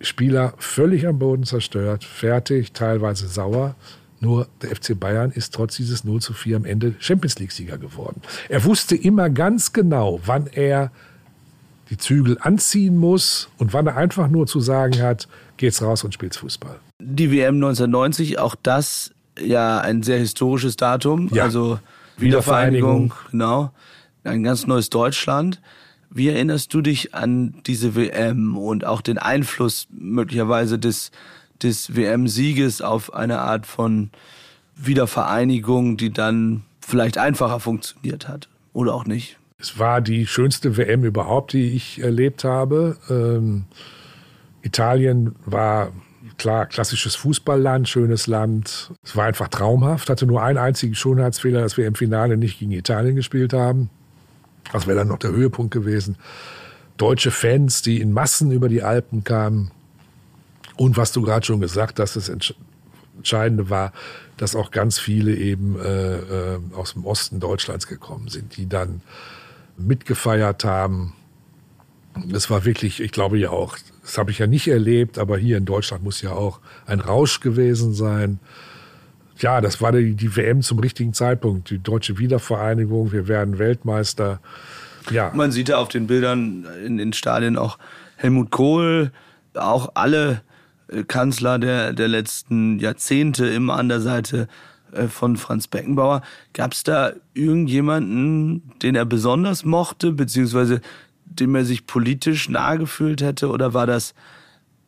Spieler 0.00 0.54
völlig 0.58 1.06
am 1.06 1.18
Boden 1.18 1.44
zerstört, 1.44 2.04
fertig, 2.04 2.72
teilweise 2.72 3.28
sauer. 3.28 3.74
Nur 4.20 4.48
der 4.62 4.74
FC 4.74 4.98
Bayern 4.98 5.30
ist 5.30 5.54
trotz 5.54 5.76
dieses 5.76 6.04
0 6.04 6.20
zu 6.20 6.34
4 6.34 6.56
am 6.56 6.64
Ende 6.64 6.94
Champions 6.98 7.38
League-Sieger 7.38 7.78
geworden. 7.78 8.20
Er 8.48 8.64
wusste 8.64 8.96
immer 8.96 9.30
ganz 9.30 9.72
genau, 9.72 10.20
wann 10.24 10.46
er 10.46 10.90
die 11.88 11.96
Zügel 11.96 12.36
anziehen 12.40 12.96
muss 12.96 13.48
und 13.58 13.72
wann 13.72 13.86
er 13.86 13.96
einfach 13.96 14.28
nur 14.28 14.46
zu 14.46 14.60
sagen 14.60 15.02
hat, 15.02 15.26
geht's 15.56 15.82
raus 15.82 16.04
und 16.04 16.12
spielt's 16.14 16.36
Fußball. 16.36 16.76
Die 16.98 17.30
WM 17.30 17.56
1990, 17.56 18.38
auch 18.38 18.54
das 18.62 19.10
ja 19.38 19.80
ein 19.80 20.02
sehr 20.02 20.18
historisches 20.18 20.76
Datum. 20.76 21.28
Ja. 21.32 21.44
Also 21.44 21.78
Wiedervereinigung, 22.18 23.04
Wiedervereinigung. 23.04 23.12
genau 23.30 23.72
ein 24.24 24.42
ganz 24.42 24.66
neues 24.66 24.90
Deutschland. 24.90 25.60
Wie 26.10 26.28
erinnerst 26.28 26.74
du 26.74 26.80
dich 26.80 27.14
an 27.14 27.54
diese 27.66 27.94
WM 27.94 28.56
und 28.56 28.84
auch 28.84 29.00
den 29.00 29.18
Einfluss 29.18 29.86
möglicherweise 29.90 30.78
des, 30.78 31.12
des 31.62 31.94
WM-Sieges 31.94 32.82
auf 32.82 33.14
eine 33.14 33.38
Art 33.38 33.66
von 33.66 34.10
Wiedervereinigung, 34.74 35.96
die 35.96 36.12
dann 36.12 36.62
vielleicht 36.80 37.18
einfacher 37.18 37.60
funktioniert 37.60 38.26
hat 38.26 38.48
oder 38.72 38.94
auch 38.94 39.04
nicht? 39.04 39.38
Es 39.58 39.78
war 39.78 40.00
die 40.00 40.26
schönste 40.26 40.76
WM 40.76 41.04
überhaupt, 41.04 41.52
die 41.52 41.74
ich 41.74 42.02
erlebt 42.02 42.44
habe. 42.44 42.96
Ähm, 43.08 43.66
Italien 44.62 45.36
war 45.44 45.92
klar 46.38 46.66
klassisches 46.66 47.14
Fußballland, 47.16 47.88
schönes 47.88 48.26
Land. 48.26 48.90
Es 49.04 49.14
war 49.14 49.26
einfach 49.26 49.48
traumhaft. 49.48 50.08
Hatte 50.08 50.26
nur 50.26 50.42
einen 50.42 50.58
einzigen 50.58 50.94
Schönheitsfehler, 50.94 51.60
dass 51.60 51.76
wir 51.76 51.86
im 51.86 51.94
Finale 51.94 52.36
nicht 52.36 52.58
gegen 52.58 52.72
Italien 52.72 53.14
gespielt 53.16 53.52
haben. 53.52 53.90
Das 54.72 54.86
wäre 54.86 54.98
dann 54.98 55.08
noch 55.08 55.18
der 55.18 55.32
Höhepunkt 55.32 55.72
gewesen. 55.72 56.16
Deutsche 56.96 57.30
Fans, 57.30 57.82
die 57.82 58.00
in 58.00 58.12
Massen 58.12 58.50
über 58.50 58.68
die 58.68 58.82
Alpen 58.82 59.24
kamen. 59.24 59.70
Und 60.76 60.96
was 60.96 61.12
du 61.12 61.22
gerade 61.22 61.44
schon 61.44 61.60
gesagt 61.60 61.98
hast, 61.98 62.16
das 62.16 62.30
Entscheidende 63.16 63.70
war, 63.70 63.92
dass 64.36 64.56
auch 64.56 64.70
ganz 64.70 64.98
viele 64.98 65.34
eben 65.34 65.78
äh, 65.78 66.16
äh, 66.16 66.58
aus 66.74 66.94
dem 66.94 67.04
Osten 67.04 67.40
Deutschlands 67.40 67.86
gekommen 67.86 68.28
sind, 68.28 68.56
die 68.56 68.68
dann 68.68 69.02
mitgefeiert 69.76 70.64
haben. 70.64 71.14
Das 72.26 72.50
war 72.50 72.64
wirklich, 72.64 73.00
ich 73.00 73.12
glaube 73.12 73.38
ja 73.38 73.50
auch, 73.50 73.76
das 74.02 74.18
habe 74.18 74.30
ich 74.30 74.38
ja 74.38 74.46
nicht 74.46 74.68
erlebt, 74.68 75.18
aber 75.18 75.38
hier 75.38 75.58
in 75.58 75.64
Deutschland 75.64 76.02
muss 76.02 76.22
ja 76.22 76.32
auch 76.32 76.60
ein 76.86 77.00
Rausch 77.00 77.40
gewesen 77.40 77.92
sein 77.92 78.40
ja, 79.42 79.60
das 79.60 79.80
war 79.80 79.92
die, 79.92 80.14
die 80.14 80.36
WM 80.36 80.62
zum 80.62 80.78
richtigen 80.78 81.12
Zeitpunkt. 81.12 81.70
Die 81.70 81.78
deutsche 81.78 82.18
Wiedervereinigung, 82.18 83.12
wir 83.12 83.28
werden 83.28 83.58
Weltmeister. 83.58 84.40
Ja. 85.10 85.32
Man 85.34 85.50
sieht 85.52 85.68
ja 85.68 85.78
auf 85.78 85.88
den 85.88 86.06
Bildern 86.06 86.66
in 86.84 86.98
den 86.98 87.12
Stadien 87.12 87.56
auch 87.56 87.78
Helmut 88.16 88.50
Kohl, 88.50 89.12
auch 89.54 89.92
alle 89.94 90.42
äh, 90.88 91.04
Kanzler 91.04 91.58
der, 91.58 91.92
der 91.92 92.08
letzten 92.08 92.78
Jahrzehnte 92.78 93.46
immer 93.46 93.74
an 93.74 93.88
der 93.88 94.00
Seite 94.00 94.46
äh, 94.92 95.06
von 95.08 95.36
Franz 95.36 95.68
Beckenbauer. 95.68 96.22
Gab 96.52 96.72
es 96.72 96.82
da 96.82 97.12
irgendjemanden, 97.34 98.72
den 98.82 98.94
er 98.94 99.04
besonders 99.04 99.64
mochte, 99.64 100.12
beziehungsweise 100.12 100.80
dem 101.24 101.54
er 101.54 101.64
sich 101.64 101.86
politisch 101.86 102.48
nahe 102.48 102.78
gefühlt 102.78 103.22
hätte? 103.22 103.48
Oder 103.48 103.72
war 103.72 103.86
das 103.86 104.14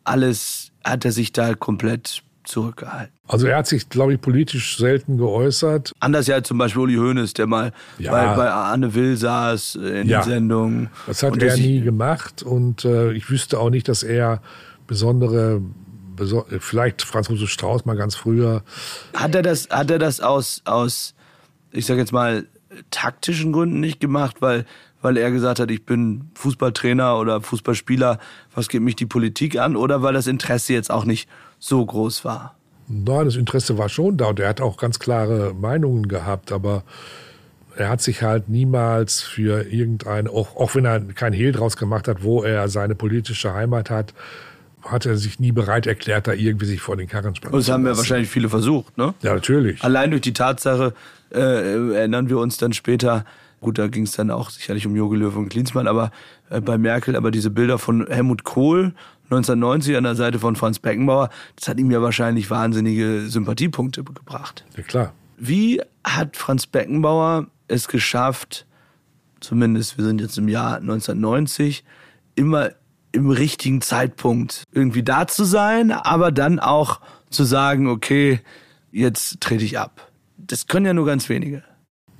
alles, 0.03 0.71
hat 0.83 1.05
er 1.05 1.11
sich 1.11 1.31
da 1.31 1.55
komplett 1.55 2.23
zurückgehalten. 2.43 3.13
Also 3.27 3.47
er 3.47 3.57
hat 3.57 3.67
sich, 3.67 3.89
glaube 3.89 4.13
ich, 4.13 4.21
politisch 4.21 4.77
selten 4.77 5.17
geäußert. 5.17 5.93
Anders 5.99 6.27
ja 6.27 6.43
zum 6.43 6.57
Beispiel 6.57 6.81
Uli 6.81 6.95
Hoeneß, 6.95 7.33
der 7.33 7.47
mal 7.47 7.71
ja. 7.97 8.11
bei, 8.11 8.35
bei 8.35 8.51
Anne 8.51 8.93
Will 8.93 9.17
saß 9.17 9.77
äh, 9.81 10.01
in 10.01 10.09
ja. 10.09 10.21
den 10.21 10.29
Sendungen. 10.29 10.89
Das 11.07 11.23
hat 11.23 11.41
er 11.41 11.55
nie 11.55 11.81
gemacht 11.81 12.43
und 12.43 12.85
äh, 12.85 13.11
ich 13.13 13.29
wüsste 13.29 13.59
auch 13.59 13.69
nicht, 13.69 13.87
dass 13.87 14.03
er 14.03 14.41
besondere 14.87 15.61
vielleicht 16.59 17.01
Franz 17.01 17.27
Josef 17.29 17.49
Strauß 17.49 17.85
mal 17.85 17.95
ganz 17.95 18.15
früher. 18.15 18.63
Hat 19.13 19.33
er 19.35 19.41
das, 19.41 19.69
hat 19.69 19.89
er 19.89 19.99
das 19.99 20.19
aus, 20.19 20.61
aus, 20.65 21.15
ich 21.71 21.85
sag 21.85 21.97
jetzt 21.97 22.11
mal, 22.11 22.45
taktischen 22.91 23.51
Gründen 23.51 23.79
nicht 23.79 23.99
gemacht, 23.99 24.37
weil, 24.41 24.65
weil 25.01 25.17
er 25.17 25.31
gesagt 25.31 25.59
hat, 25.59 25.71
ich 25.71 25.85
bin 25.85 26.31
Fußballtrainer 26.35 27.17
oder 27.17 27.41
Fußballspieler, 27.41 28.19
was 28.55 28.69
geht 28.69 28.81
mich 28.81 28.95
die 28.95 29.05
Politik 29.05 29.57
an? 29.57 29.75
Oder 29.75 30.01
weil 30.01 30.13
das 30.13 30.27
Interesse 30.27 30.73
jetzt 30.73 30.91
auch 30.91 31.05
nicht 31.05 31.27
so 31.63 31.85
groß 31.85 32.25
war? 32.25 32.55
Nein, 32.89 33.25
das 33.25 33.37
Interesse 33.37 33.77
war 33.77 33.87
schon 33.87 34.17
da 34.17 34.25
und 34.25 34.39
er 34.39 34.49
hat 34.49 34.59
auch 34.59 34.75
ganz 34.75 34.99
klare 34.99 35.53
Meinungen 35.53 36.09
gehabt, 36.09 36.51
aber 36.51 36.83
er 37.77 37.89
hat 37.89 38.01
sich 38.01 38.21
halt 38.21 38.49
niemals 38.49 39.21
für 39.21 39.63
irgendeine, 39.71 40.29
auch, 40.29 40.57
auch 40.57 40.75
wenn 40.75 40.85
er 40.85 40.99
kein 40.99 41.31
Hehl 41.31 41.53
draus 41.53 41.77
gemacht 41.77 42.09
hat, 42.09 42.21
wo 42.21 42.43
er 42.43 42.67
seine 42.67 42.95
politische 42.95 43.53
Heimat 43.53 43.89
hat, 43.89 44.13
hat 44.83 45.05
er 45.05 45.15
sich 45.15 45.39
nie 45.39 45.53
bereit 45.53 45.87
erklärt, 45.87 46.27
da 46.27 46.33
irgendwie 46.33 46.65
sich 46.65 46.81
vor 46.81 46.97
den 46.97 47.07
Karren 47.07 47.33
spannen 47.33 47.53
zu 47.53 47.59
Das 47.59 47.73
haben 47.73 47.87
ja 47.87 47.95
wahrscheinlich 47.95 48.29
viele 48.29 48.49
versucht, 48.49 48.97
ne? 48.97 49.13
Ja, 49.21 49.33
natürlich. 49.33 49.81
Allein 49.81 50.11
durch 50.11 50.21
die 50.21 50.33
Tatsache 50.33 50.93
äh, 51.31 51.37
erinnern 51.95 52.27
wir 52.27 52.39
uns 52.39 52.57
dann 52.57 52.73
später, 52.73 53.23
gut, 53.61 53.77
da 53.77 53.87
ging 53.87 54.03
es 54.03 54.11
dann 54.11 54.29
auch 54.29 54.49
sicherlich 54.49 54.85
um 54.85 54.97
Jogi 54.97 55.15
Löw 55.15 55.33
und 55.37 55.47
Klinsmann, 55.47 55.87
aber 55.87 56.11
äh, 56.49 56.59
bei 56.59 56.77
Merkel, 56.77 57.15
aber 57.15 57.31
diese 57.31 57.49
Bilder 57.49 57.79
von 57.79 58.05
Helmut 58.07 58.43
Kohl 58.43 58.93
1990 59.25 59.95
an 59.97 60.03
der 60.03 60.15
Seite 60.15 60.39
von 60.39 60.55
Franz 60.55 60.79
Beckenbauer, 60.79 61.29
das 61.55 61.67
hat 61.67 61.79
ihm 61.79 61.89
ja 61.91 62.01
wahrscheinlich 62.01 62.49
wahnsinnige 62.49 63.25
Sympathiepunkte 63.27 64.03
gebracht. 64.03 64.65
Ja, 64.77 64.83
klar. 64.83 65.13
Wie 65.37 65.81
hat 66.03 66.37
Franz 66.37 66.67
Beckenbauer 66.67 67.47
es 67.67 67.87
geschafft, 67.87 68.65
zumindest 69.39 69.97
wir 69.97 70.05
sind 70.05 70.21
jetzt 70.21 70.37
im 70.37 70.47
Jahr 70.47 70.77
1990, 70.77 71.83
immer 72.35 72.71
im 73.11 73.29
richtigen 73.29 73.81
Zeitpunkt 73.81 74.63
irgendwie 74.71 75.03
da 75.03 75.27
zu 75.27 75.43
sein, 75.43 75.91
aber 75.91 76.31
dann 76.31 76.59
auch 76.59 76.99
zu 77.29 77.43
sagen, 77.43 77.87
okay, 77.87 78.41
jetzt 78.91 79.41
trete 79.41 79.63
ich 79.63 79.79
ab. 79.79 80.11
Das 80.37 80.67
können 80.67 80.85
ja 80.85 80.93
nur 80.93 81.05
ganz 81.05 81.29
wenige. 81.29 81.63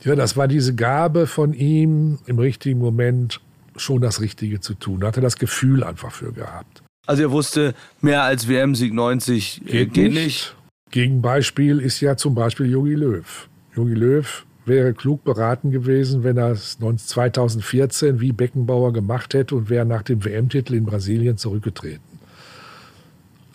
Ja, 0.03 0.15
das 0.15 0.35
war 0.35 0.47
diese 0.47 0.75
Gabe 0.75 1.27
von 1.27 1.53
ihm, 1.53 2.19
im 2.25 2.39
richtigen 2.39 2.79
Moment 2.79 3.41
schon 3.75 4.01
das 4.01 4.21
Richtige 4.21 4.59
zu 4.59 4.73
tun. 4.73 4.99
Da 4.99 5.07
hat 5.07 5.17
er 5.17 5.21
das 5.21 5.37
Gefühl 5.37 5.83
einfach 5.83 6.11
für 6.11 6.31
gehabt. 6.31 6.82
Also 7.05 7.23
er 7.23 7.31
wusste, 7.31 7.73
mehr 8.01 8.23
als 8.23 8.47
WM-Sieg 8.47 8.93
90 8.93 9.61
äh, 9.61 9.71
geht, 9.71 9.93
geht 9.93 10.13
nicht. 10.13 10.23
nicht. 10.23 10.55
Gegenbeispiel 10.91 11.79
ist 11.79 11.99
ja 12.01 12.15
zum 12.15 12.35
Beispiel 12.35 12.69
Jogi 12.69 12.93
Löw. 12.93 13.49
Jogi 13.75 13.93
Löw 13.93 14.45
wäre 14.65 14.93
klug 14.93 15.23
beraten 15.23 15.71
gewesen, 15.71 16.23
wenn 16.23 16.37
er 16.37 16.51
es 16.51 16.77
2014 16.79 18.21
wie 18.21 18.31
Beckenbauer 18.31 18.93
gemacht 18.93 19.33
hätte 19.33 19.55
und 19.55 19.69
wäre 19.69 19.85
nach 19.85 20.03
dem 20.03 20.23
WM-Titel 20.23 20.75
in 20.75 20.85
Brasilien 20.85 21.37
zurückgetreten. 21.37 22.13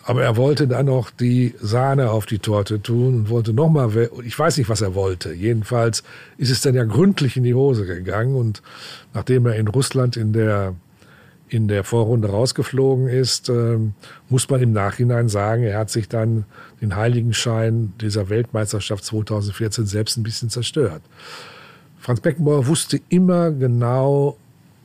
Aber 0.03 0.23
er 0.23 0.37
wollte 0.37 0.67
dann 0.67 0.87
noch 0.87 1.11
die 1.11 1.53
Sahne 1.61 2.09
auf 2.11 2.25
die 2.25 2.39
Torte 2.39 2.81
tun 2.81 3.15
und 3.15 3.29
wollte 3.29 3.53
nochmal, 3.53 4.09
ich 4.23 4.37
weiß 4.37 4.57
nicht, 4.57 4.69
was 4.69 4.81
er 4.81 4.95
wollte. 4.95 5.33
Jedenfalls 5.33 6.03
ist 6.37 6.49
es 6.49 6.61
dann 6.61 6.73
ja 6.73 6.83
gründlich 6.83 7.37
in 7.37 7.43
die 7.43 7.53
Hose 7.53 7.85
gegangen 7.85 8.35
und 8.35 8.61
nachdem 9.13 9.45
er 9.45 9.55
in 9.55 9.67
Russland 9.67 10.17
in 10.17 10.33
der, 10.33 10.73
in 11.49 11.67
der 11.67 11.83
Vorrunde 11.83 12.29
rausgeflogen 12.29 13.07
ist, 13.07 13.49
äh, 13.49 13.77
muss 14.29 14.49
man 14.49 14.61
im 14.61 14.71
Nachhinein 14.71 15.27
sagen, 15.29 15.63
er 15.63 15.79
hat 15.79 15.89
sich 15.89 16.07
dann 16.07 16.45
den 16.81 16.95
Heiligenschein 16.95 17.93
dieser 17.99 18.29
Weltmeisterschaft 18.29 19.03
2014 19.03 19.85
selbst 19.85 20.17
ein 20.17 20.23
bisschen 20.23 20.49
zerstört. 20.49 21.01
Franz 21.99 22.21
Beckenbauer 22.21 22.67
wusste 22.67 23.01
immer 23.09 23.51
genau, 23.51 24.37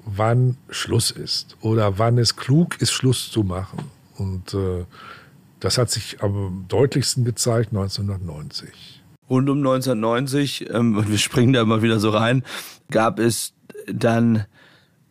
wann 0.07 0.57
Schluss 0.71 1.11
ist 1.11 1.57
oder 1.61 1.99
wann 1.99 2.19
es 2.19 2.37
klug 2.37 2.81
ist, 2.81 2.93
Schluss 2.93 3.31
zu 3.31 3.45
machen. 3.45 3.79
Und 4.17 4.55
äh, 4.55 4.85
das 5.61 5.79
hat 5.79 5.91
sich 5.91 6.23
am 6.23 6.65
deutlichsten 6.69 7.25
gezeigt 7.25 7.71
1990. 7.71 9.03
Rund 9.31 9.49
um 9.49 9.59
1990, 9.59 10.71
ähm, 10.71 10.97
und 10.97 11.11
wir 11.11 11.19
springen 11.19 11.53
da 11.53 11.63
immer 11.63 11.83
wieder 11.83 12.01
so 12.01 12.11
rein, 12.11 12.43
gab 12.91 13.19
es 13.19 13.55
dann 13.87 14.45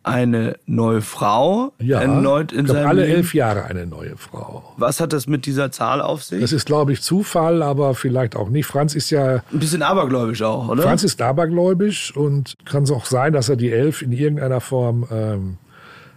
eine 0.04 0.56
neue 0.66 1.00
Frau 1.00 1.72
ja, 1.78 2.00
erneut 2.00 2.52
in 2.52 2.66
seinem 2.66 2.86
alle 2.86 3.02
Leben. 3.02 3.16
elf 3.16 3.34
Jahre 3.34 3.64
eine 3.64 3.86
neue 3.86 4.16
Frau. 4.18 4.74
Was 4.76 5.00
hat 5.00 5.14
das 5.14 5.26
mit 5.26 5.46
dieser 5.46 5.72
Zahl 5.72 6.02
auf 6.02 6.22
sich? 6.22 6.42
Das 6.42 6.52
ist, 6.52 6.66
glaube 6.66 6.92
ich, 6.92 7.00
Zufall, 7.00 7.62
aber 7.62 7.94
vielleicht 7.94 8.36
auch 8.36 8.50
nicht. 8.50 8.66
Franz 8.66 8.94
ist 8.94 9.08
ja... 9.10 9.42
Ein 9.50 9.58
bisschen 9.58 9.82
abergläubisch 9.82 10.42
auch, 10.42 10.68
oder? 10.68 10.82
Franz 10.82 11.04
ist 11.04 11.22
abergläubisch 11.22 12.14
und 12.14 12.54
kann 12.66 12.82
es 12.82 12.90
auch 12.90 13.06
sein, 13.06 13.32
dass 13.32 13.48
er 13.48 13.56
die 13.56 13.72
elf 13.72 14.02
in 14.02 14.12
irgendeiner 14.12 14.60
Form 14.60 15.06
ähm, 15.10 15.56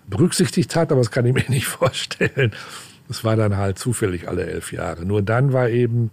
berücksichtigt 0.08 0.76
hat, 0.76 0.92
aber 0.92 1.00
das 1.00 1.10
kann 1.10 1.26
ich 1.26 1.34
mir 1.34 1.46
nicht 1.48 1.68
vorstellen. 1.68 2.52
Es 3.10 3.24
war 3.24 3.38
dann 3.38 3.56
halt 3.56 3.80
zufällig 3.80 4.28
alle 4.28 4.46
elf 4.46 4.74
Jahre. 4.74 5.06
Nur 5.06 5.22
dann 5.22 5.54
war 5.54 5.70
eben 5.70 6.12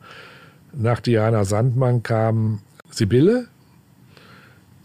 nach 0.72 1.00
Diana 1.00 1.44
Sandmann 1.44 2.04
kam 2.04 2.60
Sibylle, 2.90 3.48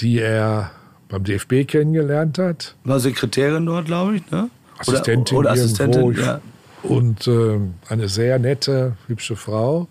die 0.01 0.17
er 0.17 0.71
beim 1.09 1.23
DFB 1.23 1.67
kennengelernt 1.67 2.37
hat. 2.37 2.75
War 2.83 2.99
Sekretärin 2.99 3.65
dort, 3.65 3.85
glaube 3.85 4.17
ich, 4.17 4.31
ne? 4.31 4.49
Assistentin 4.77 5.37
oder, 5.37 5.51
oder 5.51 5.61
Assistentin, 5.61 6.13
ja. 6.13 6.39
Und 6.83 7.27
äh, 7.27 7.59
eine 7.89 8.07
sehr 8.07 8.39
nette, 8.39 8.95
hübsche 9.07 9.35
Frau. 9.35 9.89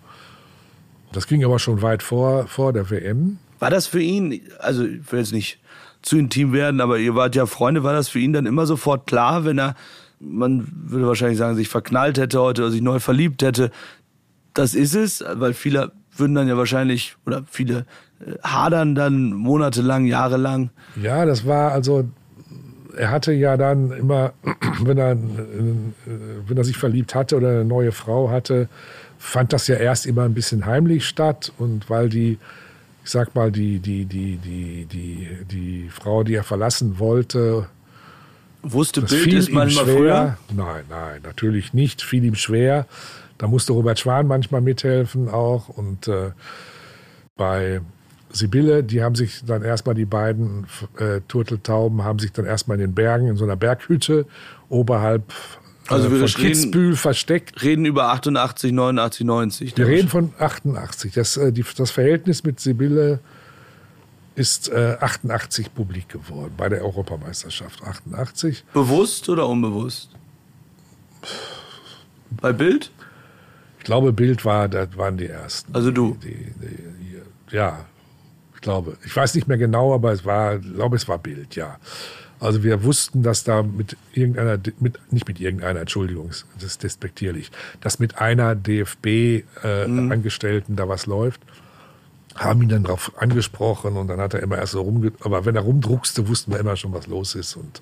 Das 1.13 1.27
ging 1.27 1.45
aber 1.45 1.59
schon 1.59 1.83
weit 1.83 2.03
vor, 2.03 2.47
vor 2.47 2.73
der 2.73 2.89
WM. 2.89 3.39
War 3.59 3.69
das 3.69 3.87
für 3.87 4.01
ihn, 4.01 4.41
also 4.59 4.85
ich 4.85 5.13
will 5.13 5.19
jetzt 5.19 5.33
nicht 5.33 5.59
zu 6.01 6.17
intim 6.17 6.53
werden, 6.53 6.81
aber 6.81 6.99
ihr 6.99 7.15
wart 7.15 7.35
ja 7.35 7.45
Freunde, 7.45 7.83
war 7.83 7.93
das 7.93 8.09
für 8.09 8.21
ihn 8.21 8.33
dann 8.33 8.47
immer 8.47 8.67
sofort 8.67 9.07
klar, 9.07 9.45
wenn 9.45 9.59
er, 9.59 9.75
man 10.21 10.67
würde 10.73 11.07
wahrscheinlich 11.07 11.39
sagen, 11.39 11.57
sich 11.57 11.69
verknallt 11.69 12.19
hätte 12.19 12.41
heute 12.41 12.63
oder 12.63 12.71
sich 12.71 12.81
neu 12.81 13.01
verliebt 13.01 13.43
hätte, 13.43 13.71
das 14.55 14.75
ist 14.75 14.95
es, 14.95 15.25
weil 15.35 15.55
viele 15.55 15.93
würden 16.17 16.35
dann 16.35 16.49
ja 16.49 16.57
wahrscheinlich, 16.57 17.17
oder 17.27 17.45
viele 17.51 17.85
hadern 18.43 18.95
dann 18.95 19.33
monatelang, 19.33 20.07
jahrelang. 20.07 20.71
Ja, 21.01 21.25
das 21.25 21.47
war 21.47 21.73
also, 21.73 22.09
er 22.97 23.11
hatte 23.11 23.33
ja 23.33 23.57
dann 23.57 23.91
immer, 23.93 24.33
wenn 24.83 24.99
er, 24.99 25.13
äh, 25.13 25.17
wenn 26.47 26.57
er 26.57 26.65
sich 26.65 26.77
verliebt 26.77 27.15
hatte 27.15 27.37
oder 27.37 27.51
eine 27.51 27.65
neue 27.65 27.93
Frau 27.93 28.31
hatte, 28.31 28.69
fand 29.19 29.53
das 29.53 29.67
ja 29.67 29.77
erst 29.77 30.07
immer 30.07 30.23
ein 30.23 30.35
bisschen 30.35 30.67
heimlich 30.67 31.07
statt 31.07 31.53
und 31.59 31.91
weil 31.91 32.09
die 32.09 32.39
ich 33.09 33.13
sag 33.13 33.35
mal, 33.35 33.51
die, 33.51 33.79
die, 33.79 34.05
die, 34.05 34.37
die, 34.37 34.85
die, 34.85 35.29
die 35.51 35.89
Frau, 35.89 36.25
die 36.25 36.35
er 36.35 36.45
verlassen 36.45 36.99
wollte, 36.99 37.67
wusste 38.63 39.01
Bild 39.01 39.33
ist 39.33 39.51
manchmal 39.51 39.85
schwer. 39.87 39.97
früher? 39.97 40.39
Nein, 40.55 40.85
nein, 40.91 41.21
natürlich 41.23 41.73
nicht. 41.73 42.03
Fiel 42.03 42.23
ihm 42.23 42.35
schwer. 42.35 42.87
Da 43.39 43.47
musste 43.47 43.73
Robert 43.73 43.99
Schwan 43.99 44.27
manchmal 44.27 44.61
mithelfen 44.61 45.31
auch. 45.31 45.71
Und 45.71 46.07
äh, 46.07 46.33
bei 47.39 47.81
Sibylle, 48.31 48.85
die 48.85 49.03
haben 49.03 49.15
sich 49.15 49.45
dann 49.45 49.63
erstmal, 49.63 49.95
die 49.95 50.05
beiden 50.05 50.67
äh, 50.99 51.21
Turteltauben, 51.29 52.05
haben 52.05 52.19
sich 52.19 52.33
dann 52.33 52.45
erstmal 52.45 52.77
in 52.77 52.89
den 52.89 52.95
Bergen, 52.95 53.29
in 53.29 53.37
so 53.37 53.45
einer 53.45 53.57
Berghütte 53.57 54.27
oberhalb 54.69 55.33
also 55.89 56.13
wir 56.13 56.27
Kitzbühel 56.27 56.97
versteckt. 56.97 57.63
Reden 57.63 57.87
über 57.87 58.13
88, 58.13 58.73
89, 58.73 59.25
90. 59.27 59.77
Wir 59.77 59.87
reden 59.87 60.09
von 60.09 60.33
88. 60.39 61.15
Das, 61.15 61.37
äh, 61.39 61.51
die, 61.51 61.65
das 61.77 61.91
Verhältnis 61.91 62.45
mit 62.45 62.61
Sibylle 62.61 63.21
ist 64.35 64.69
äh, 64.69 64.97
88 65.01 65.75
publik 65.75 66.11
geworden 66.11 66.53
bei 66.57 66.69
der 66.69 66.85
Europameisterschaft 66.85 67.83
88. 67.83 68.65
Bewusst 68.73 69.29
oder 69.29 69.49
unbewusst? 69.49 70.11
Bei 72.41 72.53
Bild? 72.53 72.91
Ich 73.79 73.85
glaube, 73.85 74.13
Bild 74.13 74.45
war, 74.45 74.69
das 74.69 74.97
waren 74.97 75.17
die 75.17 75.27
ersten. 75.27 75.75
Also 75.75 75.91
du? 75.91 76.19
Die, 76.23 76.53
die, 76.61 77.57
ja, 77.57 77.87
ich 78.59 78.63
glaube. 78.63 78.97
Ich 79.07 79.15
weiß 79.15 79.37
nicht 79.37 79.47
mehr 79.47 79.57
genau, 79.57 79.95
aber 79.95 80.11
es 80.11 80.25
war, 80.25 80.57
ich 80.57 80.75
glaube, 80.75 80.97
es 80.97 81.07
war 81.07 81.19
Bild, 81.19 81.55
ja. 81.55 81.77
Also 82.41 82.65
wir 82.65 82.83
wussten, 82.83 83.23
dass 83.23 83.45
da 83.45 83.63
mit 83.63 83.97
irgendeiner, 84.13 84.59
mit, 84.81 84.99
nicht 85.13 85.29
mit 85.29 85.41
irgendeiner, 85.41 85.79
Entschuldigung, 85.79 86.31
das 86.55 86.65
ist 86.65 86.83
despektierlich, 86.83 87.53
dass 87.81 88.01
mit 88.01 88.19
einer 88.19 88.57
DFB-Angestellten 88.57 90.73
äh, 90.73 90.75
mhm. 90.75 90.77
da 90.77 90.89
was 90.89 91.07
läuft. 91.07 91.41
Haben 92.35 92.63
ihn 92.63 92.69
dann 92.69 92.83
darauf 92.83 93.13
angesprochen 93.17 93.97
und 93.97 94.09
dann 94.09 94.21
hat 94.21 94.35
er 94.35 94.43
immer 94.43 94.59
erst 94.59 94.73
so 94.73 94.83
rumge... 94.83 95.13
Aber 95.21 95.45
wenn 95.45 95.55
er 95.55 95.63
rumdruckste, 95.63 96.27
wussten 96.27 96.51
wir 96.51 96.59
immer 96.59 96.75
schon, 96.75 96.93
was 96.93 97.07
los 97.07 97.37
ist 97.37 97.55
und 97.55 97.79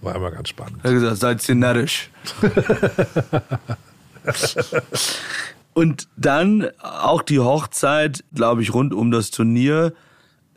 war 0.00 0.16
immer 0.16 0.32
ganz 0.32 0.48
spannend. 0.48 0.80
Er 0.82 0.90
hat 0.90 0.98
gesagt, 0.98 1.18
seid 1.18 1.48
ihr 1.48 1.54
närrisch. 1.54 2.10
und 5.74 6.08
dann 6.16 6.68
auch 6.80 7.22
die 7.22 7.38
Hochzeit, 7.38 8.24
glaube 8.34 8.62
ich, 8.62 8.74
rund 8.74 8.92
um 8.92 9.10
das 9.10 9.30
Turnier 9.30 9.92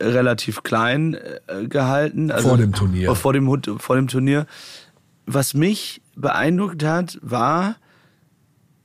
relativ 0.00 0.62
klein 0.62 1.14
äh, 1.14 1.66
gehalten. 1.66 2.30
Also, 2.30 2.48
vor 2.48 2.58
dem 2.58 2.72
Turnier. 2.72 3.14
Vor 3.14 3.32
dem, 3.32 3.78
vor 3.78 3.96
dem 3.96 4.08
Turnier. 4.08 4.46
Was 5.26 5.54
mich 5.54 6.02
beeindruckt 6.14 6.84
hat, 6.84 7.18
war 7.22 7.76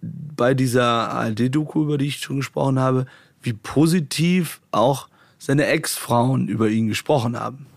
bei 0.01 0.53
dieser 0.53 1.11
ARD-Doku, 1.11 1.83
über 1.83 1.97
die 1.97 2.07
ich 2.07 2.19
schon 2.19 2.37
gesprochen 2.37 2.79
habe, 2.79 3.05
wie 3.41 3.53
positiv 3.53 4.61
auch 4.71 5.09
seine 5.37 5.65
Ex-Frauen 5.65 6.47
über 6.47 6.69
ihn 6.69 6.87
gesprochen 6.87 7.39
haben. 7.39 7.67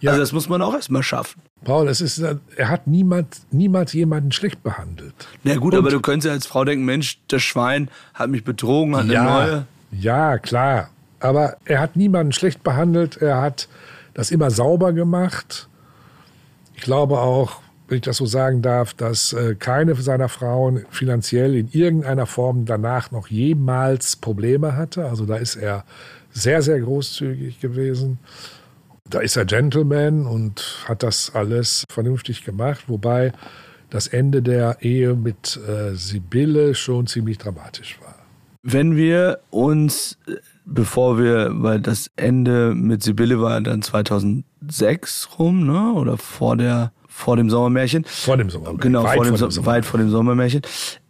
Ja. 0.00 0.10
Also 0.10 0.22
das 0.22 0.32
muss 0.32 0.48
man 0.48 0.62
auch 0.62 0.74
erstmal 0.74 1.02
schaffen. 1.02 1.42
Paul, 1.66 1.88
es 1.88 2.00
ist, 2.00 2.20
er 2.20 2.68
hat 2.68 2.86
niemand, 2.86 3.40
niemals 3.50 3.92
jemanden 3.92 4.30
schlecht 4.30 4.62
behandelt. 4.62 5.26
Na 5.42 5.56
gut, 5.56 5.74
Und, 5.74 5.80
aber 5.80 5.90
du 5.90 6.00
könntest 6.00 6.28
ja 6.28 6.32
als 6.32 6.46
Frau 6.46 6.64
denken, 6.64 6.84
Mensch, 6.84 7.18
das 7.26 7.42
Schwein 7.42 7.90
hat 8.14 8.30
mich 8.30 8.44
betrogen, 8.44 8.96
hat 8.96 9.06
ja, 9.06 9.22
eine 9.22 9.50
neue. 9.50 9.66
Ja, 9.90 10.38
klar. 10.38 10.90
Aber 11.18 11.56
er 11.64 11.80
hat 11.80 11.96
niemanden 11.96 12.30
schlecht 12.30 12.62
behandelt. 12.62 13.16
Er 13.16 13.40
hat 13.40 13.68
das 14.14 14.30
immer 14.30 14.52
sauber 14.52 14.92
gemacht. 14.92 15.68
Ich 16.76 16.82
glaube 16.82 17.18
auch, 17.18 17.60
wenn 17.88 17.96
ich 17.96 18.04
das 18.04 18.18
so 18.18 18.26
sagen 18.26 18.62
darf, 18.62 18.94
dass 18.94 19.32
äh, 19.32 19.56
keine 19.56 19.96
seiner 19.96 20.28
Frauen 20.28 20.86
finanziell 20.90 21.56
in 21.56 21.68
irgendeiner 21.72 22.26
Form 22.26 22.64
danach 22.64 23.10
noch 23.10 23.26
jemals 23.26 24.14
Probleme 24.14 24.76
hatte. 24.76 25.04
Also 25.06 25.26
da 25.26 25.34
ist 25.34 25.56
er 25.56 25.84
sehr, 26.30 26.62
sehr 26.62 26.78
großzügig 26.78 27.58
gewesen. 27.58 28.20
Da 29.10 29.20
ist 29.20 29.36
er 29.36 29.44
Gentleman 29.44 30.26
und 30.26 30.84
hat 30.88 31.02
das 31.02 31.32
alles 31.34 31.84
vernünftig 31.88 32.44
gemacht, 32.44 32.84
wobei 32.88 33.32
das 33.90 34.08
Ende 34.08 34.42
der 34.42 34.78
Ehe 34.80 35.14
mit 35.14 35.58
äh, 35.68 35.94
Sibylle 35.94 36.74
schon 36.74 37.06
ziemlich 37.06 37.38
dramatisch 37.38 37.98
war. 38.02 38.14
Wenn 38.62 38.96
wir 38.96 39.38
uns 39.50 40.18
bevor 40.66 41.18
wir, 41.18 41.50
weil 41.52 41.80
das 41.80 42.10
Ende 42.16 42.74
mit 42.74 43.02
Sibylle 43.02 43.40
war 43.40 43.60
dann 43.60 43.80
2006 43.80 45.28
rum, 45.38 45.64
ne? 45.64 45.92
Oder 45.92 46.18
vor 46.18 46.56
der, 46.56 46.92
vor 47.08 47.36
dem 47.36 47.48
Sommermärchen. 47.48 48.04
Vor 48.04 48.36
dem 48.36 48.50
Sommermärchen. 48.50 48.80
Genau, 48.80 49.04
weit 49.04 49.16
vor 49.16 49.24
dem, 49.24 49.36
vor 49.36 49.48
dem 49.48 49.66
weit 49.66 49.84
vor 49.86 49.98
dem 49.98 50.10
Sommermärchen. 50.10 50.62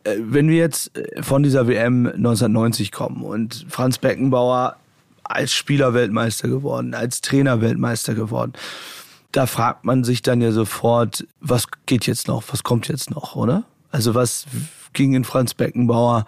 Äh, 0.04 0.16
wenn 0.20 0.48
wir 0.48 0.58
jetzt 0.58 0.96
äh, 0.96 1.22
von 1.22 1.42
dieser 1.42 1.66
WM 1.66 2.06
1990 2.06 2.92
kommen 2.92 3.22
und 3.22 3.66
Franz 3.68 3.98
Beckenbauer 3.98 4.76
als 5.30 5.52
Spieler 5.52 5.94
Weltmeister 5.94 6.48
geworden, 6.48 6.94
als 6.94 7.20
Trainer 7.20 7.60
Weltmeister 7.60 8.14
geworden, 8.14 8.52
da 9.32 9.46
fragt 9.46 9.84
man 9.84 10.04
sich 10.04 10.22
dann 10.22 10.40
ja 10.40 10.52
sofort, 10.52 11.26
was 11.40 11.66
geht 11.86 12.06
jetzt 12.06 12.28
noch, 12.28 12.42
was 12.50 12.62
kommt 12.62 12.88
jetzt 12.88 13.10
noch, 13.10 13.36
oder? 13.36 13.64
Also 13.90 14.14
was 14.14 14.46
ging 14.92 15.14
in 15.14 15.24
Franz 15.24 15.54
Beckenbauer 15.54 16.24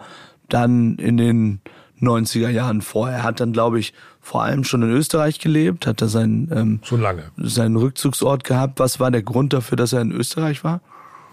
dann 0.47 0.95
in 0.97 1.17
den 1.17 1.61
90er 2.01 2.49
Jahren 2.49 2.81
vor. 2.81 3.09
Er 3.09 3.23
hat 3.23 3.39
dann, 3.39 3.53
glaube 3.53 3.79
ich, 3.79 3.93
vor 4.21 4.43
allem 4.43 4.63
schon 4.63 4.83
in 4.83 4.91
Österreich 4.91 5.39
gelebt, 5.39 5.87
hat 5.87 6.01
da 6.01 6.07
seinen, 6.07 6.51
ähm, 6.53 6.79
schon 6.83 7.01
lange. 7.01 7.31
seinen 7.37 7.75
Rückzugsort 7.75 8.43
gehabt. 8.43 8.79
Was 8.79 8.99
war 8.99 9.11
der 9.11 9.23
Grund 9.23 9.53
dafür, 9.53 9.75
dass 9.75 9.93
er 9.93 10.01
in 10.01 10.11
Österreich 10.11 10.63
war? 10.63 10.81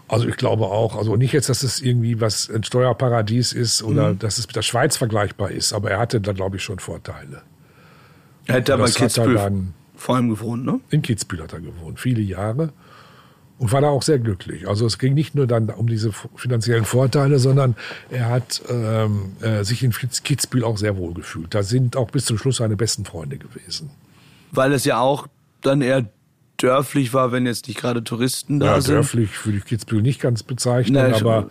Also 0.08 0.28
ich 0.28 0.36
glaube 0.36 0.66
auch, 0.66 0.96
also 0.96 1.16
nicht 1.16 1.32
jetzt, 1.32 1.48
dass 1.48 1.62
es 1.62 1.80
irgendwie 1.80 2.20
was 2.20 2.48
ein 2.48 2.62
Steuerparadies 2.62 3.52
ist 3.52 3.82
oder 3.82 4.12
mhm. 4.12 4.18
dass 4.20 4.38
es 4.38 4.46
mit 4.46 4.54
der 4.54 4.62
Schweiz 4.62 4.96
vergleichbar 4.96 5.50
ist, 5.50 5.72
aber 5.72 5.90
er 5.90 5.98
hatte 5.98 6.20
da, 6.20 6.32
glaube 6.32 6.56
ich, 6.56 6.62
schon 6.62 6.78
Vorteile. 6.78 7.42
Er 8.46 8.54
hätte 8.56 8.74
aber 8.74 8.86
Kitzbühel 8.86 9.40
vor 9.96 10.16
allem 10.16 10.28
gewohnt, 10.28 10.64
ne? 10.64 10.80
In 10.90 11.02
Kitzbühel 11.02 11.42
hat 11.42 11.52
er 11.52 11.60
gewohnt, 11.60 11.98
viele 12.00 12.20
Jahre. 12.20 12.72
und 13.58 13.72
war 13.72 13.80
da 13.80 13.88
auch 13.88 14.02
sehr 14.02 14.18
glücklich. 14.18 14.68
Also 14.68 14.84
es 14.86 14.98
ging 14.98 15.14
nicht 15.14 15.34
nur 15.34 15.46
dann 15.46 15.70
um 15.70 15.86
diese 15.86 16.10
finanziellen 16.36 16.84
Vorteile, 16.84 17.38
sondern 17.38 17.74
er 18.10 18.28
hat 18.28 18.62
ähm, 18.68 19.32
äh, 19.40 19.64
sich 19.64 19.82
in 19.82 19.92
Kitzbühel 19.92 20.64
auch 20.64 20.76
sehr 20.76 20.96
wohl 20.96 21.14
gefühlt. 21.14 21.54
Da 21.54 21.62
sind 21.62 21.96
auch 21.96 22.10
bis 22.10 22.26
zum 22.26 22.36
Schluss 22.36 22.56
seine 22.56 22.76
besten 22.76 23.04
Freunde 23.04 23.38
gewesen. 23.38 23.90
Weil 24.52 24.72
es 24.72 24.84
ja 24.84 25.00
auch 25.00 25.26
dann 25.62 25.80
eher 25.80 26.04
dörflich 26.58 27.14
war, 27.14 27.32
wenn 27.32 27.46
jetzt 27.46 27.66
nicht 27.68 27.80
gerade 27.80 28.04
Touristen 28.04 28.60
da 28.60 28.66
ja, 28.66 28.80
sind. 28.80 28.94
Dörflich 28.94 29.46
würde 29.46 29.58
ich 29.58 29.64
Kitzbühel 29.64 30.02
nicht 30.02 30.20
ganz 30.20 30.42
bezeichnen, 30.42 31.10
Nee, 31.10 31.14
aber 31.14 31.48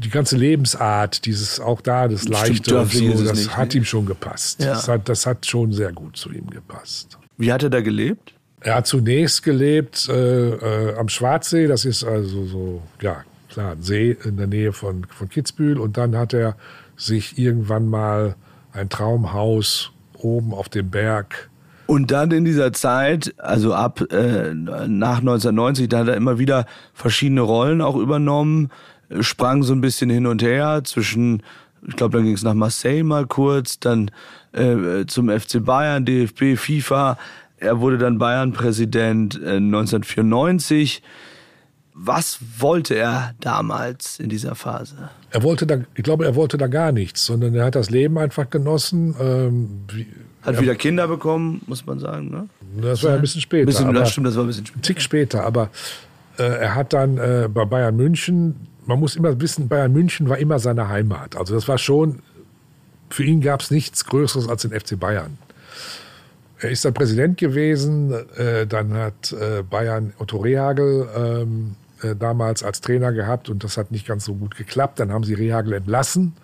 die 0.00 0.10
ganze 0.10 0.36
Lebensart, 0.36 1.24
dieses 1.24 1.60
auch 1.60 1.80
da, 1.80 2.08
das 2.08 2.22
Stimmt, 2.22 2.34
Leichte 2.34 2.76
ist 2.76 2.92
so, 2.92 3.24
das 3.24 3.38
nicht, 3.38 3.56
hat 3.56 3.70
nee. 3.70 3.78
ihm 3.78 3.84
schon 3.84 4.06
gepasst. 4.06 4.62
Ja. 4.62 4.74
Das, 4.74 4.88
hat, 4.88 5.08
das 5.08 5.26
hat 5.26 5.46
schon 5.46 5.72
sehr 5.72 5.92
gut 5.92 6.16
zu 6.16 6.30
ihm 6.30 6.48
gepasst. 6.50 7.18
Wie 7.36 7.52
hat 7.52 7.62
er 7.62 7.70
da 7.70 7.80
gelebt? 7.80 8.34
Er 8.60 8.76
hat 8.76 8.86
zunächst 8.86 9.42
gelebt 9.42 10.08
äh, 10.08 10.50
äh, 10.50 10.96
am 10.96 11.08
Schwarzsee, 11.08 11.66
das 11.66 11.84
ist 11.84 12.04
also 12.04 12.46
so, 12.46 12.82
ja, 13.00 13.24
klar, 13.48 13.72
ein 13.72 13.82
See 13.82 14.16
in 14.24 14.36
der 14.36 14.46
Nähe 14.46 14.72
von, 14.72 15.06
von 15.08 15.28
Kitzbühel. 15.28 15.78
Und 15.78 15.96
dann 15.96 16.16
hat 16.16 16.34
er 16.34 16.56
sich 16.96 17.38
irgendwann 17.38 17.88
mal 17.88 18.34
ein 18.72 18.88
Traumhaus 18.88 19.92
oben 20.14 20.52
auf 20.52 20.68
dem 20.68 20.90
Berg. 20.90 21.50
Und 21.86 22.10
dann 22.10 22.32
in 22.32 22.44
dieser 22.44 22.72
Zeit, 22.72 23.34
also 23.38 23.72
ab 23.72 24.00
äh, 24.10 24.52
nach 24.52 25.18
1990, 25.18 25.88
da 25.88 26.00
hat 26.00 26.08
er 26.08 26.16
immer 26.16 26.38
wieder 26.38 26.66
verschiedene 26.92 27.42
Rollen 27.42 27.80
auch 27.80 27.96
übernommen, 27.96 28.70
sprang 29.20 29.62
so 29.62 29.72
ein 29.72 29.80
bisschen 29.80 30.10
hin 30.10 30.26
und 30.26 30.42
her 30.42 30.82
zwischen, 30.84 31.42
ich 31.86 31.96
glaube, 31.96 32.18
dann 32.18 32.24
ging 32.24 32.34
es 32.34 32.42
nach 32.42 32.54
Marseille 32.54 33.02
mal 33.02 33.26
kurz, 33.26 33.78
dann 33.78 34.10
äh, 34.52 35.06
zum 35.06 35.28
FC 35.28 35.64
Bayern, 35.64 36.04
DFB, 36.04 36.56
FIFA. 36.56 37.18
Er 37.58 37.80
wurde 37.80 37.98
dann 37.98 38.18
Bayern-Präsident 38.18 39.36
äh, 39.36 39.56
1994. 39.56 41.02
Was 41.98 42.38
wollte 42.58 42.94
er 42.94 43.34
damals 43.40 44.20
in 44.20 44.28
dieser 44.28 44.54
Phase? 44.54 45.10
Er 45.30 45.42
wollte 45.42 45.66
da, 45.66 45.78
ich 45.94 46.02
glaube, 46.02 46.26
er 46.26 46.34
wollte 46.34 46.58
da 46.58 46.66
gar 46.66 46.92
nichts, 46.92 47.24
sondern 47.24 47.54
er 47.54 47.64
hat 47.64 47.74
das 47.74 47.88
Leben 47.88 48.18
einfach 48.18 48.50
genossen. 48.50 49.14
Ähm, 49.18 49.68
wie, 49.90 50.06
Hat 50.42 50.60
wieder 50.60 50.74
Kinder 50.74 51.08
bekommen, 51.08 51.62
muss 51.66 51.86
man 51.86 51.98
sagen. 51.98 52.30
Ne? 52.30 52.48
das 52.82 53.02
war 53.02 53.10
ja 53.10 53.16
ein 53.16 53.22
bisschen 53.22 53.40
später. 53.40 53.62
Ein 53.62 53.66
bisschen, 53.66 53.94
das 53.94 54.10
stimmt, 54.10 54.26
das 54.26 54.36
war 54.36 54.44
ein 54.44 54.48
bisschen 54.48 54.66
Ein 54.74 54.82
Tick 54.82 55.00
später, 55.00 55.44
aber 55.44 55.70
äh, 56.38 56.42
er 56.42 56.74
hat 56.74 56.92
dann 56.92 57.16
äh, 57.16 57.48
bei 57.52 57.64
Bayern 57.64 57.96
München, 57.96 58.56
man 58.86 59.00
muss 59.00 59.16
immer 59.16 59.40
wissen, 59.40 59.68
Bayern 59.68 59.92
München 59.92 60.28
war 60.28 60.38
immer 60.38 60.58
seine 60.58 60.88
Heimat. 60.88 61.36
Also 61.36 61.54
das 61.54 61.68
war 61.68 61.78
schon, 61.78 62.20
für 63.10 63.24
ihn 63.24 63.40
gab 63.40 63.60
es 63.60 63.70
nichts 63.70 64.04
Größeres 64.04 64.48
als 64.48 64.62
den 64.62 64.72
FC 64.72 64.98
Bayern. 64.98 65.38
Er 66.58 66.70
ist 66.70 66.84
dann 66.84 66.94
Präsident 66.94 67.36
gewesen, 67.36 68.14
äh, 68.36 68.66
dann 68.66 68.94
hat 68.94 69.32
äh, 69.32 69.62
Bayern 69.62 70.14
Otto 70.18 70.38
Rehagel 70.38 71.06
ähm, 71.14 71.76
äh, 72.02 72.16
damals 72.16 72.62
als 72.62 72.80
Trainer 72.80 73.12
gehabt 73.12 73.50
und 73.50 73.62
das 73.62 73.76
hat 73.76 73.90
nicht 73.90 74.06
ganz 74.06 74.24
so 74.24 74.34
gut 74.34 74.56
geklappt. 74.56 74.98
Dann 75.00 75.12
haben 75.12 75.24
sie 75.24 75.34
Rehagel 75.34 75.74
entlassen. 75.74 76.34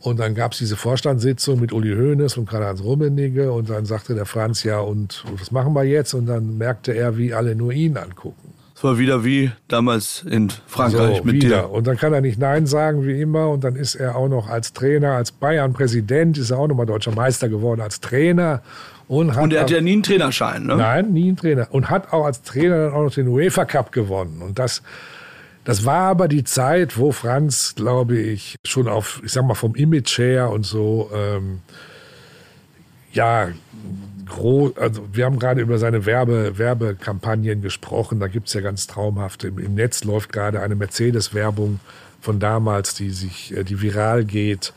Und 0.00 0.20
dann 0.20 0.36
gab 0.36 0.52
es 0.52 0.58
diese 0.58 0.76
Vorstandssitzung 0.76 1.58
mit 1.58 1.72
Uli 1.72 1.92
Hoeneß 1.96 2.36
und 2.36 2.48
Karl-Heinz 2.48 2.80
Rummenigge 2.80 3.50
und 3.50 3.70
dann 3.70 3.86
sagte 3.86 4.14
der 4.14 4.24
Franz, 4.24 4.62
ja 4.62 4.78
und 4.78 5.24
was 5.36 5.50
machen 5.50 5.72
wir 5.72 5.82
jetzt? 5.82 6.14
Und 6.14 6.26
dann 6.26 6.58
merkte 6.58 6.92
er, 6.92 7.16
wie 7.16 7.34
alle 7.34 7.56
nur 7.56 7.72
ihn 7.72 7.96
angucken. 7.96 8.52
War 8.86 8.98
wieder 8.98 9.24
wie 9.24 9.50
damals 9.66 10.24
in 10.30 10.48
Frankreich 10.68 11.18
so, 11.18 11.24
mit 11.24 11.34
wieder. 11.42 11.62
dir. 11.62 11.70
Und 11.70 11.88
dann 11.88 11.96
kann 11.96 12.12
er 12.12 12.20
nicht 12.20 12.38
Nein 12.38 12.66
sagen, 12.66 13.04
wie 13.04 13.20
immer. 13.20 13.48
Und 13.48 13.64
dann 13.64 13.74
ist 13.74 13.96
er 13.96 14.14
auch 14.14 14.28
noch 14.28 14.48
als 14.48 14.72
Trainer, 14.74 15.12
als 15.12 15.32
Bayern-Präsident, 15.32 16.38
ist 16.38 16.52
er 16.52 16.58
auch 16.60 16.68
nochmal 16.68 16.86
deutscher 16.86 17.10
Meister 17.10 17.48
geworden 17.48 17.80
als 17.80 18.00
Trainer. 18.00 18.62
Und, 19.08 19.34
hat 19.34 19.42
Und 19.42 19.52
er 19.52 19.62
hat 19.62 19.70
ja 19.72 19.80
nie 19.80 19.94
einen 19.94 20.04
Trainerschein, 20.04 20.66
ne? 20.66 20.76
Nein, 20.76 21.12
nie 21.12 21.32
ein 21.32 21.36
Trainer. 21.36 21.66
Und 21.70 21.90
hat 21.90 22.12
auch 22.12 22.24
als 22.24 22.42
Trainer 22.42 22.84
dann 22.84 22.92
auch 22.92 23.02
noch 23.02 23.12
den 23.12 23.26
UEFA 23.26 23.64
Cup 23.64 23.90
gewonnen. 23.90 24.40
Und 24.40 24.60
das, 24.60 24.82
das 25.64 25.84
war 25.84 26.02
aber 26.02 26.28
die 26.28 26.44
Zeit, 26.44 26.96
wo 26.96 27.10
Franz, 27.10 27.74
glaube 27.74 28.16
ich, 28.16 28.54
schon 28.64 28.86
auf, 28.86 29.20
ich 29.24 29.32
sag 29.32 29.44
mal, 29.44 29.54
vom 29.54 29.74
Image 29.74 30.16
her 30.18 30.50
und 30.50 30.64
so, 30.64 31.10
ähm, 31.12 31.58
ja, 33.12 33.48
groß, 34.26 34.76
also 34.76 35.08
wir 35.12 35.24
haben 35.24 35.38
gerade 35.38 35.60
über 35.60 35.78
seine 35.78 36.06
Werbe, 36.06 36.58
Werbekampagnen 36.58 37.62
gesprochen. 37.62 38.20
Da 38.20 38.28
gibt 38.28 38.48
es 38.48 38.54
ja 38.54 38.60
ganz 38.60 38.86
traumhafte. 38.86 39.48
Im, 39.48 39.58
Im 39.58 39.74
Netz 39.74 40.04
läuft 40.04 40.32
gerade 40.32 40.60
eine 40.60 40.74
Mercedes-Werbung 40.74 41.80
von 42.20 42.40
damals, 42.40 42.94
die 42.94 43.10
sich, 43.10 43.56
äh, 43.56 43.64
die 43.64 43.80
viral 43.80 44.24
geht, 44.24 44.72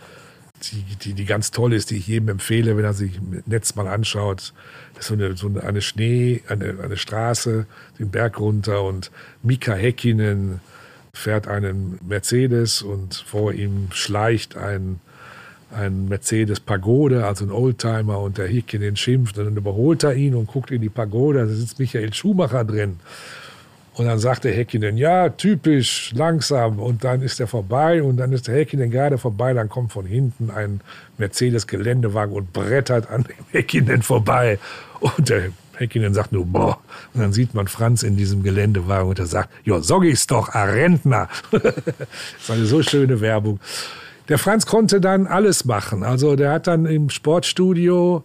die, 0.63 0.84
die, 1.01 1.13
die 1.13 1.26
ganz 1.26 1.51
toll 1.51 1.73
ist, 1.73 1.89
die 1.89 1.97
ich 1.97 2.07
jedem 2.07 2.30
empfehle, 2.30 2.76
wenn 2.77 2.84
er 2.84 2.93
sich 2.93 3.17
im 3.17 3.43
Netz 3.45 3.76
mal 3.76 3.88
anschaut. 3.88 4.53
Das 4.93 5.05
ist 5.05 5.07
so 5.07 5.13
eine, 5.13 5.38
so 5.38 5.51
eine 5.59 5.81
Schnee, 5.81 6.43
eine, 6.47 6.77
eine 6.84 6.97
Straße, 6.97 7.65
den 7.97 8.09
Berg 8.09 8.39
runter 8.39 8.84
und 8.84 9.11
Mika 9.41 9.73
Häkkinen 9.73 10.59
fährt 11.13 11.47
einen 11.47 11.99
Mercedes 12.05 12.81
und 12.81 13.15
vor 13.15 13.53
ihm 13.53 13.88
schleicht 13.91 14.57
ein, 14.57 14.99
ein 15.71 16.07
Mercedes 16.07 16.59
Pagode, 16.59 17.25
also 17.25 17.45
ein 17.45 17.51
Oldtimer 17.51 18.19
und 18.19 18.37
der 18.37 18.47
Häkkinen 18.47 18.95
schimpft 18.95 19.37
und 19.37 19.45
dann 19.45 19.57
überholt 19.57 20.03
er 20.03 20.15
ihn 20.15 20.35
und 20.35 20.47
guckt 20.47 20.71
in 20.71 20.81
die 20.81 20.89
Pagode, 20.89 21.39
da 21.39 21.47
sitzt 21.47 21.79
Michael 21.79 22.13
Schumacher 22.13 22.63
drin. 22.65 22.97
Und 23.99 24.05
dann 24.05 24.17
sagt 24.17 24.45
der 24.45 24.53
Häkkinen, 24.53 24.97
ja, 24.97 25.27
typisch, 25.27 26.13
langsam. 26.15 26.79
Und 26.79 27.03
dann 27.03 27.21
ist 27.21 27.41
er 27.41 27.47
vorbei 27.47 28.01
und 28.01 28.15
dann 28.15 28.31
ist 28.31 28.47
der 28.47 28.55
Häkkinen 28.55 28.91
gerade 28.91 29.17
vorbei. 29.17 29.53
Dann 29.53 29.67
kommt 29.67 29.91
von 29.91 30.05
hinten 30.05 30.51
ein 30.51 30.79
Mercedes-Geländewagen 31.17 32.33
und 32.33 32.53
brettert 32.53 33.09
an 33.09 33.23
dem 33.23 33.45
Häkkinen 33.51 34.01
vorbei. 34.01 34.57
Und 35.01 35.27
der 35.27 35.49
Häkkinen 35.75 36.13
sagt 36.13 36.31
nur, 36.31 36.45
boah. 36.45 36.79
Und 37.13 37.21
dann 37.21 37.33
sieht 37.33 37.53
man 37.53 37.67
Franz 37.67 38.03
in 38.03 38.15
diesem 38.15 38.41
Geländewagen 38.41 39.09
und 39.09 39.19
er 39.19 39.25
sagt, 39.25 39.49
ja, 39.65 39.81
sag 39.81 40.03
ich's 40.03 40.27
doch, 40.27 40.47
a 40.53 40.63
Rentner. 40.63 41.27
das 41.51 41.73
ist 42.39 42.51
eine 42.51 42.65
so 42.65 42.81
schöne 42.81 43.19
Werbung. 43.19 43.59
Der 44.30 44.38
Franz 44.38 44.68
konnte 44.68 45.01
dann 45.01 45.27
alles 45.27 45.65
machen. 45.65 46.03
Also 46.03 46.35
der 46.35 46.51
hat 46.51 46.68
dann 46.68 46.85
im 46.85 47.10
Sportstudio, 47.10 48.23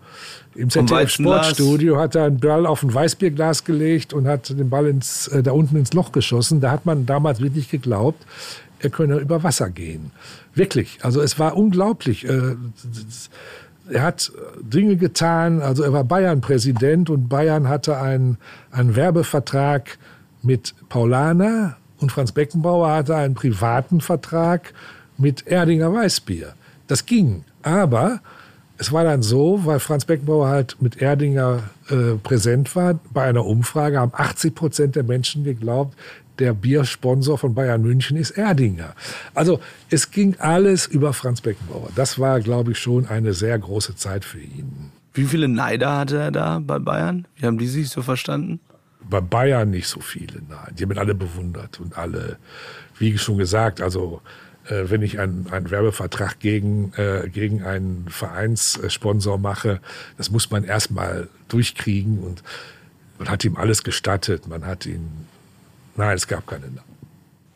im 0.54 0.68
ZDF. 0.68 1.10
Sportstudio, 1.10 1.98
hat 1.98 2.14
er 2.14 2.24
einen 2.24 2.38
Ball 2.38 2.66
auf 2.66 2.82
ein 2.82 2.92
Weißbierglas 2.92 3.64
gelegt 3.64 4.12
und 4.12 4.28
hat 4.28 4.50
den 4.50 4.68
Ball 4.68 4.86
ins, 4.86 5.28
äh, 5.28 5.42
da 5.42 5.52
unten 5.52 5.76
ins 5.76 5.94
Loch 5.94 6.12
geschossen. 6.12 6.60
Da 6.60 6.70
hat 6.70 6.84
man 6.84 7.06
damals 7.06 7.40
wirklich 7.40 7.70
geglaubt, 7.70 8.24
er 8.80 8.90
könne 8.90 9.16
über 9.16 9.42
Wasser 9.42 9.70
gehen. 9.70 10.10
Wirklich. 10.54 10.98
Also 11.02 11.22
es 11.22 11.38
war 11.38 11.56
unglaublich. 11.56 12.28
Äh, 12.28 12.56
er 13.90 14.02
hat 14.02 14.30
Dinge 14.60 14.96
getan. 14.96 15.62
Also 15.62 15.82
er 15.82 15.92
war 15.94 16.04
Bayern-Präsident 16.04 17.08
und 17.08 17.28
Bayern 17.28 17.68
hatte 17.68 17.98
einen, 17.98 18.36
einen 18.70 18.94
Werbevertrag 18.94 19.98
mit 20.42 20.74
Paulaner 20.90 21.76
und 21.98 22.12
Franz 22.12 22.32
Beckenbauer 22.32 22.90
hatte 22.90 23.16
einen 23.16 23.34
privaten 23.34 24.02
Vertrag 24.02 24.74
mit 25.18 25.46
Erdinger 25.46 25.92
Weißbier. 25.92 26.54
Das 26.86 27.06
ging. 27.06 27.44
Aber 27.62 28.20
es 28.76 28.92
war 28.92 29.04
dann 29.04 29.22
so, 29.22 29.64
weil 29.64 29.78
Franz 29.78 30.04
Beckenbauer 30.04 30.48
halt 30.48 30.76
mit 30.80 31.00
Erdinger 31.00 31.62
äh, 31.88 32.16
präsent 32.22 32.74
war, 32.74 32.98
bei 33.12 33.24
einer 33.24 33.44
Umfrage 33.44 34.00
haben 34.00 34.12
80 34.14 34.54
Prozent 34.54 34.96
der 34.96 35.04
Menschen 35.04 35.44
geglaubt, 35.44 35.96
der 36.38 36.52
Biersponsor 36.52 37.38
von 37.38 37.54
Bayern 37.54 37.82
München 37.82 38.16
ist 38.16 38.32
Erdinger. 38.32 38.94
Also 39.34 39.60
es 39.90 40.10
ging 40.10 40.36
alles 40.38 40.86
über 40.86 41.12
Franz 41.12 41.40
Beckenbauer. 41.40 41.90
Das 41.94 42.18
war, 42.18 42.40
glaube 42.40 42.72
ich, 42.72 42.78
schon 42.78 43.06
eine 43.06 43.34
sehr 43.34 43.58
große 43.58 43.94
Zeit 43.94 44.24
für 44.24 44.40
ihn. 44.40 44.90
Wie 45.12 45.24
viele 45.24 45.46
Neider 45.46 45.96
hatte 45.96 46.18
er 46.18 46.32
da 46.32 46.58
bei 46.58 46.80
Bayern? 46.80 47.28
Wie 47.36 47.46
haben 47.46 47.58
die 47.58 47.68
sich 47.68 47.88
so 47.88 48.02
verstanden? 48.02 48.58
Bei 49.08 49.20
Bayern 49.20 49.70
nicht 49.70 49.86
so 49.86 50.00
viele, 50.00 50.40
nein. 50.48 50.74
Die 50.76 50.82
haben 50.82 50.90
ihn 50.90 50.98
alle 50.98 51.14
bewundert 51.14 51.78
und 51.78 51.96
alle, 51.96 52.38
wie 52.98 53.16
schon 53.16 53.38
gesagt, 53.38 53.80
also 53.80 54.20
äh, 54.68 54.90
wenn 54.90 55.02
ich 55.02 55.18
einen, 55.18 55.46
einen 55.50 55.70
Werbevertrag 55.70 56.38
gegen, 56.38 56.92
äh, 56.96 57.28
gegen 57.28 57.62
einen 57.62 58.06
Vereinssponsor 58.08 59.38
mache, 59.38 59.80
das 60.16 60.30
muss 60.30 60.50
man 60.50 60.64
erstmal 60.64 61.28
durchkriegen 61.48 62.18
und 62.18 62.42
man 63.18 63.28
hat 63.28 63.44
ihm 63.44 63.56
alles 63.56 63.82
gestattet. 63.84 64.48
Man 64.48 64.66
hat 64.66 64.86
ihn, 64.86 65.26
nein, 65.96 66.16
es 66.16 66.26
gab 66.26 66.46
keine. 66.46 66.64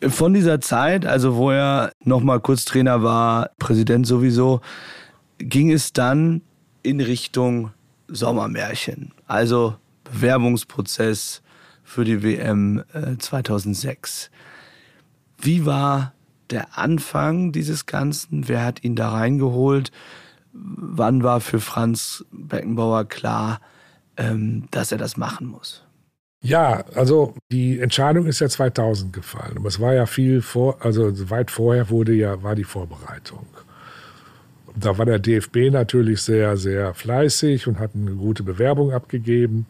Von 0.08 0.32
dieser 0.32 0.60
Zeit, 0.60 1.06
also 1.06 1.34
wo 1.34 1.50
er 1.50 1.92
noch 2.04 2.20
mal 2.20 2.40
kurz 2.40 2.64
Trainer 2.64 3.02
war, 3.02 3.50
Präsident 3.58 4.06
sowieso, 4.06 4.60
ging 5.38 5.72
es 5.72 5.92
dann 5.92 6.42
in 6.82 7.00
Richtung 7.00 7.72
Sommermärchen. 8.06 9.12
Also 9.26 9.76
Bewerbungsprozess 10.04 11.42
für 11.82 12.04
die 12.04 12.22
WM 12.22 12.84
äh, 12.92 13.16
2006. 13.18 14.30
Wie 15.40 15.66
war 15.66 16.12
der 16.50 16.78
Anfang 16.78 17.52
dieses 17.52 17.86
Ganzen? 17.86 18.48
Wer 18.48 18.64
hat 18.64 18.84
ihn 18.84 18.96
da 18.96 19.10
reingeholt? 19.10 19.90
Wann 20.52 21.22
war 21.22 21.40
für 21.40 21.60
Franz 21.60 22.24
Beckenbauer 22.32 23.04
klar, 23.04 23.60
ähm, 24.16 24.64
dass 24.70 24.92
er 24.92 24.98
das 24.98 25.16
machen 25.16 25.46
muss? 25.46 25.84
Ja, 26.40 26.84
also 26.94 27.34
die 27.50 27.80
Entscheidung 27.80 28.26
ist 28.26 28.40
ja 28.40 28.48
2000 28.48 29.12
gefallen. 29.12 29.56
Aber 29.56 29.68
es 29.68 29.80
war 29.80 29.94
ja 29.94 30.06
viel 30.06 30.40
vor, 30.40 30.84
also 30.84 31.30
weit 31.30 31.50
vorher 31.50 31.90
wurde 31.90 32.12
ja, 32.14 32.42
war 32.42 32.54
die 32.54 32.64
Vorbereitung. 32.64 33.46
Und 34.66 34.84
da 34.84 34.96
war 34.98 35.06
der 35.06 35.18
DFB 35.18 35.70
natürlich 35.72 36.22
sehr, 36.22 36.56
sehr 36.56 36.94
fleißig 36.94 37.66
und 37.66 37.80
hat 37.80 37.92
eine 37.94 38.12
gute 38.12 38.44
Bewerbung 38.44 38.92
abgegeben. 38.92 39.66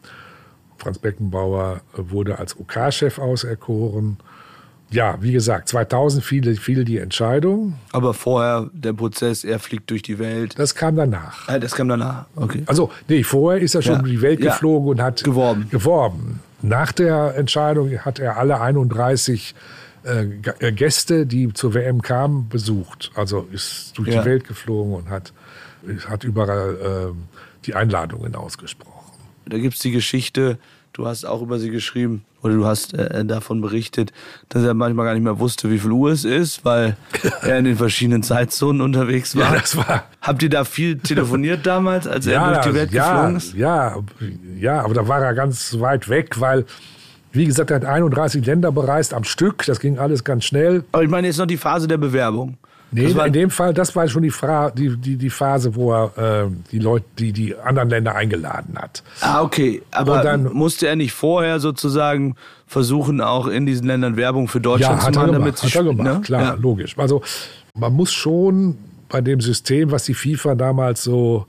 Franz 0.77 0.99
Beckenbauer 0.99 1.81
wurde 1.93 2.37
als 2.37 2.57
OK-Chef 2.57 3.17
auserkoren. 3.17 4.17
Ja, 4.91 5.17
wie 5.21 5.31
gesagt, 5.31 5.69
2000 5.69 6.23
fiel, 6.23 6.55
fiel 6.55 6.83
die 6.83 6.97
Entscheidung. 6.97 7.75
Aber 7.91 8.13
vorher 8.15 8.69
der 8.73 8.93
Prozess, 8.93 9.43
er 9.43 9.59
fliegt 9.59 9.89
durch 9.91 10.01
die 10.01 10.17
Welt. 10.17 10.57
Das 10.57 10.73
kam 10.73 10.95
danach. 10.95 11.47
Äh, 11.47 11.59
das 11.59 11.75
kam 11.75 11.87
danach, 11.89 12.25
okay. 12.35 12.63
Also, 12.65 12.89
nee, 13.07 13.23
vorher 13.23 13.61
ist 13.61 13.75
er 13.75 13.81
schon 13.83 13.93
Ja. 13.93 13.99
um 13.99 14.05
die 14.07 14.21
Welt 14.21 14.39
Ja. 14.39 14.51
geflogen 14.51 14.89
und 14.89 15.01
hat 15.01 15.23
Geworben. 15.23 15.69
geworben. 15.69 16.39
Nach 16.61 16.91
der 16.91 17.35
Entscheidung 17.35 17.91
hat 17.99 18.19
er 18.19 18.37
alle 18.37 18.59
31 18.61 19.53
äh, 20.05 20.25
äh, 20.59 20.71
Gäste, 20.71 21.25
die 21.27 21.53
zur 21.53 21.73
WM 21.73 22.01
kamen, 22.01 22.47
besucht. 22.49 23.11
Also 23.15 23.47
ist 23.51 23.91
durch 23.97 24.07
Ja. 24.09 24.21
die 24.21 24.25
Welt 24.29 24.47
geflogen 24.47 24.93
und 24.93 25.09
hat, 25.09 25.33
hat 26.07 26.23
überall 26.23 26.77
ähm, 27.11 27.23
die 27.65 27.75
Einladungen 27.75 28.33
ausgesprochen. 28.33 29.11
Da 29.45 29.57
gibt 29.57 29.75
es 29.75 29.81
die 29.81 29.91
Geschichte, 29.91 30.57
du 30.93 31.05
hast 31.05 31.25
auch 31.25 31.41
über 31.41 31.59
sie 31.59 31.69
geschrieben, 31.69 32.23
oder 32.41 32.53
du 32.53 32.65
hast 32.65 32.93
äh, 32.93 33.25
davon 33.25 33.61
berichtet, 33.61 34.11
dass 34.49 34.63
er 34.63 34.73
manchmal 34.73 35.05
gar 35.05 35.13
nicht 35.13 35.23
mehr 35.23 35.39
wusste, 35.39 35.69
wie 35.69 35.79
viel 35.79 35.91
Uhr 35.91 36.11
es 36.11 36.25
ist, 36.25 36.65
weil 36.65 36.97
er 37.41 37.57
in 37.57 37.65
den 37.65 37.77
verschiedenen 37.77 38.23
Zeitzonen 38.23 38.81
unterwegs 38.81 39.35
war. 39.35 39.53
Ja, 39.53 39.59
das 39.59 39.77
war 39.77 40.03
Habt 40.21 40.43
ihr 40.43 40.49
da 40.49 40.63
viel 40.65 40.97
telefoniert 40.97 41.65
damals, 41.65 42.07
als 42.07 42.27
er 42.27 42.53
durch 42.53 42.65
die 42.65 42.73
Welt 42.73 42.91
ja, 42.91 43.11
geflogen 43.11 43.37
ist? 43.37 43.53
ja, 43.53 43.95
ja, 44.57 44.81
aber 44.81 44.93
da 44.93 45.07
war 45.07 45.21
er 45.21 45.33
ganz 45.33 45.79
weit 45.79 46.09
weg, 46.09 46.39
weil, 46.39 46.65
wie 47.31 47.45
gesagt, 47.45 47.71
er 47.71 47.77
hat 47.77 47.85
31 47.85 48.45
Länder 48.45 48.71
bereist 48.71 49.13
am 49.13 49.23
Stück. 49.23 49.65
Das 49.65 49.79
ging 49.79 49.97
alles 49.97 50.23
ganz 50.23 50.45
schnell. 50.45 50.83
Aber 50.91 51.03
ich 51.03 51.09
meine 51.09 51.27
jetzt 51.27 51.37
noch 51.37 51.45
die 51.45 51.57
Phase 51.57 51.87
der 51.87 51.97
Bewerbung. 51.97 52.57
Nee, 52.91 53.13
war- 53.15 53.27
in 53.27 53.33
dem 53.33 53.49
Fall, 53.51 53.73
das 53.73 53.95
war 53.95 54.07
schon 54.07 54.23
die, 54.23 54.31
Fra 54.31 54.71
die, 54.71 54.97
die, 54.97 55.15
die 55.15 55.29
Phase, 55.29 55.75
wo 55.75 55.93
er 55.93 56.45
äh, 56.45 56.49
die 56.71 56.79
Leute, 56.79 57.05
die, 57.19 57.31
die 57.31 57.55
anderen 57.55 57.89
Länder 57.89 58.15
eingeladen 58.15 58.75
hat. 58.77 59.03
Ah, 59.21 59.41
okay. 59.43 59.81
Aber 59.91 60.17
Und 60.17 60.25
dann- 60.25 60.53
musste 60.53 60.87
er 60.87 60.95
nicht 60.95 61.11
vorher 61.13 61.59
sozusagen 61.59 62.35
versuchen, 62.65 63.21
auch 63.21 63.47
in 63.47 63.65
diesen 63.65 63.85
Ländern 63.87 64.15
Werbung 64.17 64.47
für 64.47 64.59
Deutschland 64.61 65.03
Ja, 65.03 65.11
zu 65.11 65.19
machen, 65.19 65.33
damit 65.33 65.57
sie 65.57 65.67
hat 65.67 65.75
er 65.75 65.83
gemacht 65.83 66.03
ne? 66.15 66.21
klar, 66.21 66.41
Ja. 66.41 66.53
logisch. 66.55 66.97
Also 66.97 67.21
man 67.75 67.93
muss 67.93 68.11
schon 68.11 68.77
bei 69.07 69.21
dem 69.21 69.39
System, 69.41 69.91
was 69.91 70.03
die 70.05 70.13
FIFA 70.13 70.55
damals 70.55 71.03
so, 71.03 71.45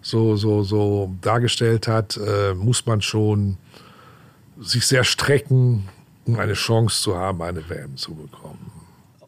so, 0.00 0.36
so, 0.36 0.62
so 0.62 1.12
dargestellt 1.20 1.88
hat, 1.88 2.16
äh, 2.16 2.54
muss 2.54 2.84
man 2.86 3.00
schon 3.00 3.56
sich 4.60 4.86
sehr 4.86 5.02
strecken, 5.04 5.88
um 6.26 6.38
eine 6.38 6.52
Chance 6.54 7.02
zu 7.02 7.16
haben, 7.16 7.42
eine 7.42 7.68
WM 7.68 7.96
zu 7.96 8.14
bekommen. 8.14 8.70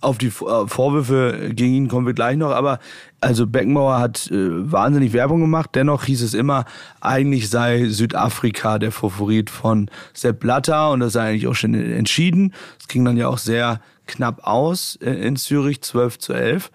Auf 0.00 0.18
die 0.18 0.28
äh, 0.28 0.66
Vorwürfe 0.66 1.50
gegen 1.52 1.74
ihn 1.74 1.88
kommen 1.88 2.06
wir 2.06 2.14
gleich 2.14 2.36
noch, 2.36 2.50
aber 2.50 2.78
also 3.20 3.46
Beckenbauer 3.46 3.98
hat 3.98 4.30
äh, 4.30 4.70
wahnsinnig 4.70 5.12
Werbung 5.12 5.40
gemacht. 5.40 5.70
Dennoch 5.74 6.04
hieß 6.04 6.22
es 6.22 6.34
immer, 6.34 6.64
eigentlich 7.00 7.48
sei 7.50 7.88
Südafrika 7.88 8.78
der 8.78 8.92
Favorit 8.92 9.50
von 9.50 9.90
Sepp 10.12 10.40
Blatter 10.40 10.90
und 10.90 11.00
das 11.00 11.14
sei 11.14 11.30
eigentlich 11.30 11.46
auch 11.46 11.54
schon 11.54 11.74
entschieden. 11.74 12.52
Es 12.78 12.88
ging 12.88 13.04
dann 13.04 13.16
ja 13.16 13.28
auch 13.28 13.38
sehr 13.38 13.80
knapp 14.06 14.46
aus 14.46 14.96
äh, 15.02 15.10
in 15.10 15.36
Zürich, 15.36 15.82
12 15.82 16.18
zu 16.18 16.32
11. 16.32 16.70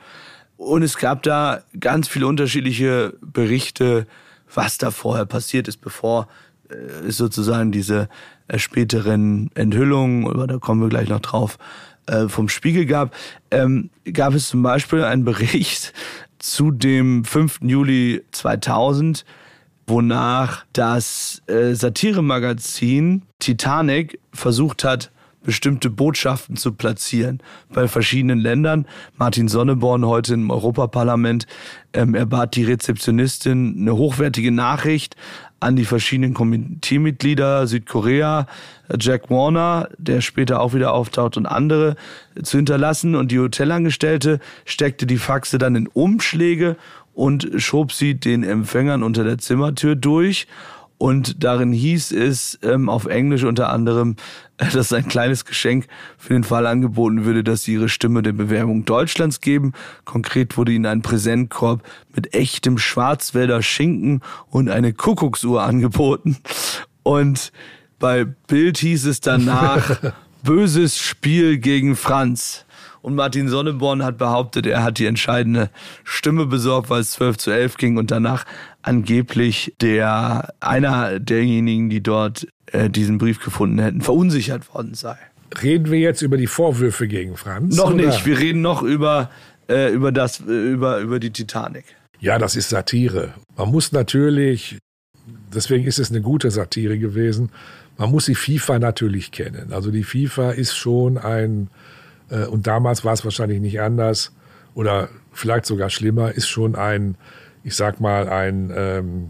Und 0.58 0.84
es 0.84 0.98
gab 0.98 1.24
da 1.24 1.62
ganz 1.80 2.08
viele 2.08 2.28
unterschiedliche 2.28 3.14
Berichte, 3.22 4.06
was 4.54 4.78
da 4.78 4.92
vorher 4.92 5.26
passiert 5.26 5.68
ist, 5.68 5.78
bevor 5.78 6.28
äh, 6.70 7.10
sozusagen 7.12 7.72
diese 7.72 8.10
äh, 8.48 8.60
späteren 8.60 9.50
Enthüllungen, 9.56 10.28
aber 10.28 10.48
da 10.48 10.58
kommen 10.58 10.82
wir 10.82 10.90
gleich 10.90 11.10
noch 11.10 11.22
drauf, 11.22 11.58
äh, 12.08 12.28
vom 12.28 12.50
Spiegel 12.50 12.86
gab, 12.86 13.14
ähm, 13.52 13.90
gab 14.12 14.34
es 14.34 14.50
zum 14.50 14.64
Beispiel 14.64 15.04
einen 15.04 15.26
Bericht 15.26 15.94
zu 16.40 16.72
dem 16.72 17.24
5. 17.24 17.60
Juli 17.62 18.24
2000, 18.32 19.26
wonach 19.88 20.66
das 20.74 21.42
äh, 21.48 21.74
Satiremagazin 21.74 23.24
Titanic 23.40 24.20
versucht 24.34 24.84
hat, 24.84 25.12
bestimmte 25.44 25.90
Botschaften 25.90 26.56
zu 26.56 26.74
platzieren 26.74 27.42
bei 27.74 27.88
verschiedenen 27.88 28.40
Ländern. 28.40 28.86
Martin 29.18 29.48
Sonneborn 29.48 30.06
heute 30.06 30.36
im 30.36 30.52
Europaparlament, 30.52 31.48
ähm, 31.94 32.16
er 32.16 32.26
bat 32.26 32.56
die 32.56 32.64
Rezeptionistin 32.64 33.76
eine 33.80 33.96
hochwertige 33.96 34.52
Nachricht 34.52 35.16
an 35.62 35.76
die 35.76 35.86
verschiedenen 35.86 36.34
Komiteemitglieder 36.34 37.68
Südkorea, 37.68 38.48
Jack 39.00 39.30
Warner, 39.30 39.90
der 39.98 40.22
später 40.22 40.60
auch 40.60 40.74
wieder 40.74 40.94
auftaucht 40.94 41.38
und 41.38 41.46
andere 41.46 41.96
zu 42.42 42.58
hinterlassen. 42.58 43.16
Und 43.16 43.32
die 43.32 43.40
Hotelangestellte 43.40 44.40
steckte 44.66 45.06
die 45.06 45.18
Faxe 45.18 45.60
dann 45.60 45.76
in 45.76 45.88
Umschläge 45.88 46.76
und 47.14 47.48
schob 47.58 47.94
sie 47.94 48.16
den 48.16 48.44
Empfängern 48.44 49.04
unter 49.04 49.24
der 49.24 49.38
Zimmertür 49.38 49.96
durch 49.96 50.48
und 51.02 51.44
darin 51.44 51.72
hieß 51.72 52.12
es 52.12 52.60
ähm, 52.62 52.88
auf 52.88 53.08
Englisch 53.08 53.44
unter 53.44 53.70
anderem, 53.74 54.18
äh, 54.58 54.70
dass 54.70 54.94
ein 54.94 55.08
kleines 55.08 55.46
Geschenk 55.46 55.88
für 56.16 56.34
den 56.34 56.44
Fall 56.44 56.68
angeboten 56.68 57.26
würde, 57.26 57.44
dass 57.44 57.64
sie 57.64 57.74
ihre 57.74 57.90
Stimme 57.90 58.22
der 58.22 58.34
Bewerbung 58.34 58.86
Deutschlands 58.86 59.42
geben. 59.42 59.74
Konkret 60.06 60.58
wurde 60.58 60.74
ihnen 60.74 60.86
ein 60.86 61.02
Präsentkorb 61.02 61.82
mit 62.14 62.36
echtem 62.36 62.78
Schwarzwälder 62.78 63.64
Schinken 63.64 64.22
und 64.52 64.70
eine 64.70 64.94
Kuckucksuhr 64.94 65.64
angeboten. 65.64 66.38
Und 67.02 67.52
bei 67.98 68.26
Bild 68.26 68.78
hieß 68.78 69.08
es 69.08 69.22
danach, 69.22 70.14
böses 70.44 71.00
Spiel 71.00 71.58
gegen 71.58 71.96
Franz. 71.96 72.68
Und 73.02 73.16
Martin 73.16 73.48
Sonneborn 73.48 74.04
hat 74.04 74.20
behauptet, 74.20 74.68
er 74.68 74.84
hat 74.84 75.00
die 75.00 75.08
entscheidende 75.08 75.72
Stimme 76.04 76.46
besorgt, 76.46 76.92
weil 76.92 77.02
es 77.02 77.12
12 77.12 77.38
zu 77.38 77.50
11 77.50 77.78
ging 77.78 77.98
und 77.98 78.12
danach 78.12 78.46
angeblich 78.82 79.74
der, 79.82 80.54
einer 80.60 81.20
derjenigen, 81.20 81.90
die 81.90 82.02
dort 82.02 82.48
äh, 82.68 82.90
diesen 82.90 83.18
Brief 83.18 83.40
gefunden 83.44 83.80
hätten, 83.80 84.02
verunsichert 84.02 84.74
worden 84.74 84.94
sei. 84.94 85.18
Reden 85.62 85.92
wir 85.92 86.00
jetzt 86.00 86.22
über 86.22 86.38
die 86.38 86.48
Vorwürfe 86.48 87.08
gegen 87.08 87.36
Franz? 87.36 87.76
Noch 87.76 87.94
oder? 87.94 88.06
nicht, 88.06 88.26
wir 88.26 88.40
reden 88.40 88.62
noch 88.62 88.82
über, 88.82 89.30
äh, 89.70 89.92
über, 89.92 90.12
das, 90.12 90.40
über, 90.40 91.00
über 91.00 91.20
die 91.20 91.32
Titanic. 91.32 91.86
Ja, 92.20 92.38
das 92.38 92.56
ist 92.56 92.70
Satire. 92.70 93.34
Man 93.58 93.70
muss 93.70 93.92
natürlich, 93.92 94.78
deswegen 95.54 95.86
ist 95.86 96.00
es 96.00 96.12
eine 96.12 96.22
gute 96.22 96.52
Satire 96.52 96.98
gewesen, 96.98 97.52
man 97.98 98.10
muss 98.10 98.26
die 98.26 98.36
FIFA 98.36 98.80
natürlich 98.80 99.32
kennen. 99.32 99.74
Also 99.74 99.92
die 99.92 100.04
FIFA 100.04 100.52
ist 100.52 100.76
schon 100.76 101.18
ein, 101.18 101.70
äh, 102.30 102.46
und 102.46 102.68
damals 102.68 103.04
war 103.04 103.14
es 103.14 103.26
wahrscheinlich 103.26 103.60
nicht 103.60 103.82
anders 103.82 104.32
oder 104.74 105.10
vielleicht 105.34 105.66
sogar 105.66 105.90
schlimmer, 105.90 106.32
ist 106.32 106.48
schon 106.48 106.76
ein, 106.76 107.16
ich 107.64 107.76
sag 107.76 108.00
mal, 108.00 108.30
ein 108.30 108.72
ähm, 108.76 109.30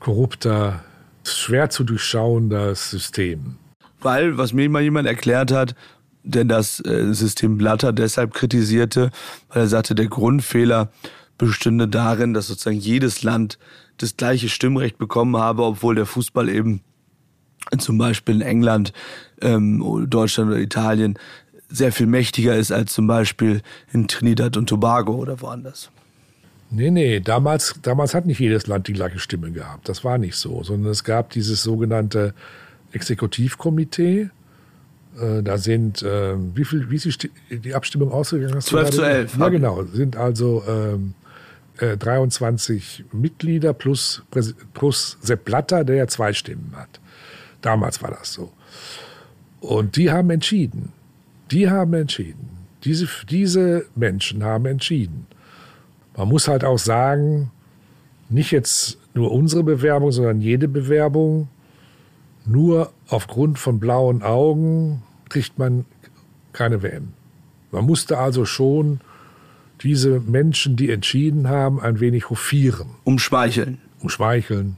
korrupter, 0.00 0.84
schwer 1.24 1.70
zu 1.70 1.84
durchschauender 1.84 2.74
System. 2.74 3.56
Weil, 4.00 4.38
was 4.38 4.52
mir 4.52 4.68
mal 4.70 4.82
jemand 4.82 5.06
erklärt 5.06 5.52
hat, 5.52 5.74
der 6.22 6.44
das 6.44 6.80
äh, 6.84 7.12
System 7.12 7.58
Blatter 7.58 7.92
deshalb 7.92 8.34
kritisierte, 8.34 9.10
weil 9.48 9.62
er 9.62 9.66
sagte, 9.66 9.94
der 9.94 10.06
Grundfehler 10.06 10.90
bestünde 11.36 11.88
darin, 11.88 12.34
dass 12.34 12.48
sozusagen 12.48 12.78
jedes 12.78 13.22
Land 13.22 13.58
das 13.96 14.16
gleiche 14.16 14.48
Stimmrecht 14.48 14.98
bekommen 14.98 15.36
habe, 15.36 15.62
obwohl 15.62 15.94
der 15.94 16.06
Fußball 16.06 16.48
eben 16.48 16.82
zum 17.78 17.98
Beispiel 17.98 18.36
in 18.36 18.40
England, 18.40 18.92
ähm, 19.40 20.06
Deutschland 20.08 20.50
oder 20.50 20.60
Italien 20.60 21.18
sehr 21.68 21.92
viel 21.92 22.06
mächtiger 22.06 22.56
ist 22.56 22.72
als 22.72 22.92
zum 22.92 23.06
Beispiel 23.06 23.62
in 23.92 24.08
Trinidad 24.08 24.56
und 24.56 24.68
Tobago 24.68 25.14
oder 25.14 25.40
woanders. 25.40 25.90
Nee, 26.70 26.90
nee, 26.90 27.20
damals, 27.20 27.74
damals 27.82 28.14
hat 28.14 28.26
nicht 28.26 28.38
jedes 28.40 28.66
Land 28.66 28.88
die 28.88 28.92
gleiche 28.92 29.18
Stimme 29.18 29.50
gehabt. 29.52 29.88
Das 29.88 30.04
war 30.04 30.18
nicht 30.18 30.36
so, 30.36 30.62
sondern 30.62 30.92
es 30.92 31.02
gab 31.02 31.30
dieses 31.30 31.62
sogenannte 31.62 32.34
Exekutivkomitee. 32.92 34.28
Äh, 35.18 35.42
da 35.42 35.56
sind, 35.58 36.02
äh, 36.02 36.34
wie 36.54 36.64
viel, 36.64 36.90
wie 36.90 36.96
ist 36.96 37.04
die, 37.06 37.12
Sti- 37.12 37.30
die 37.50 37.74
Abstimmung 37.74 38.12
ausgegangen? 38.12 38.54
Hast 38.54 38.68
du 38.68 38.76
12 38.76 38.90
zu 38.90 38.96
gerade- 38.98 39.14
11. 39.14 39.36
Ja, 39.38 39.48
genau. 39.48 39.84
Sind 39.84 40.16
also 40.16 40.62
ähm, 40.68 41.14
äh, 41.78 41.96
23 41.96 43.04
Mitglieder 43.12 43.72
plus, 43.72 44.22
plus 44.74 45.16
Sepp 45.22 45.44
Blatter, 45.46 45.84
der 45.84 45.96
ja 45.96 46.06
zwei 46.06 46.32
Stimmen 46.32 46.72
hat. 46.76 47.00
Damals 47.62 48.02
war 48.02 48.10
das 48.10 48.32
so. 48.34 48.52
Und 49.60 49.96
die 49.96 50.10
haben 50.10 50.30
entschieden. 50.30 50.92
Die 51.50 51.68
haben 51.70 51.94
entschieden. 51.94 52.50
Diese, 52.84 53.08
diese 53.28 53.86
Menschen 53.96 54.44
haben 54.44 54.66
entschieden. 54.66 55.26
Man 56.18 56.26
muss 56.28 56.48
halt 56.48 56.64
auch 56.64 56.78
sagen, 56.78 57.52
nicht 58.28 58.50
jetzt 58.50 58.98
nur 59.14 59.30
unsere 59.30 59.62
Bewerbung, 59.62 60.10
sondern 60.10 60.40
jede 60.40 60.66
Bewerbung, 60.66 61.46
nur 62.44 62.92
aufgrund 63.08 63.60
von 63.60 63.78
blauen 63.78 64.24
Augen 64.24 65.04
kriegt 65.28 65.60
man 65.60 65.84
keine 66.52 66.82
WM. 66.82 67.12
Man 67.70 67.84
musste 67.84 68.18
also 68.18 68.44
schon 68.44 69.00
diese 69.80 70.18
Menschen, 70.18 70.74
die 70.74 70.90
entschieden 70.90 71.48
haben, 71.48 71.80
ein 71.80 72.00
wenig 72.00 72.30
hofieren, 72.30 72.88
Umschmeicheln. 73.04 73.78
umschmeicheln. 74.00 74.76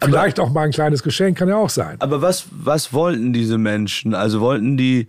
Vielleicht 0.00 0.38
auch 0.38 0.52
mal 0.52 0.66
ein 0.66 0.70
kleines 0.70 1.02
Geschenk, 1.02 1.36
kann 1.36 1.48
ja 1.48 1.56
auch 1.56 1.70
sein. 1.70 2.00
Aber 2.00 2.22
was, 2.22 2.46
was 2.52 2.92
wollten 2.92 3.32
diese 3.32 3.58
Menschen? 3.58 4.14
Also 4.14 4.40
wollten 4.40 4.76
die 4.76 5.08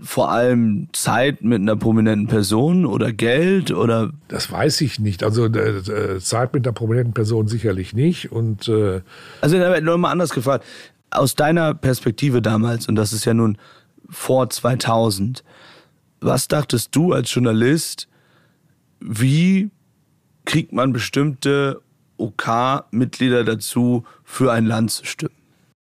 vor 0.00 0.30
allem 0.30 0.88
Zeit 0.92 1.42
mit 1.42 1.60
einer 1.60 1.76
prominenten 1.76 2.26
Person 2.26 2.86
oder 2.86 3.12
Geld 3.12 3.70
oder 3.70 4.12
Das 4.28 4.50
weiß 4.50 4.80
ich 4.80 4.98
nicht. 4.98 5.22
Also 5.22 5.46
äh, 5.46 5.58
äh, 5.58 6.20
Zeit 6.20 6.54
mit 6.54 6.66
einer 6.66 6.72
prominenten 6.72 7.14
Person 7.14 7.48
sicherlich 7.48 7.92
nicht. 7.92 8.32
Und 8.32 8.68
äh, 8.68 9.02
also 9.40 9.58
nochmal 9.80 10.12
anders 10.12 10.30
gefragt. 10.30 10.64
Aus 11.10 11.34
deiner 11.34 11.74
Perspektive 11.74 12.40
damals, 12.40 12.88
und 12.88 12.96
das 12.96 13.12
ist 13.12 13.26
ja 13.26 13.34
nun 13.34 13.58
vor 14.08 14.48
2000, 14.48 15.44
was 16.20 16.48
dachtest 16.48 16.94
du 16.96 17.12
als 17.12 17.32
Journalist, 17.32 18.08
wie 19.00 19.70
kriegt 20.44 20.72
man 20.72 20.92
bestimmte 20.92 21.80
OK-Mitglieder 22.16 23.44
dazu, 23.44 24.04
für 24.24 24.52
ein 24.52 24.64
Land 24.64 24.92
zu 24.92 25.04
stimmen? 25.04 25.34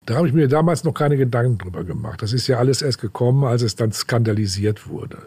Da 0.05 0.15
habe 0.15 0.27
ich 0.27 0.33
mir 0.33 0.47
damals 0.47 0.83
noch 0.83 0.93
keine 0.93 1.15
Gedanken 1.15 1.59
drüber 1.59 1.83
gemacht. 1.83 2.21
Das 2.21 2.33
ist 2.33 2.47
ja 2.47 2.57
alles 2.57 2.81
erst 2.81 2.99
gekommen, 2.99 3.43
als 3.43 3.61
es 3.61 3.75
dann 3.75 3.91
skandalisiert 3.91 4.87
wurde. 4.87 5.19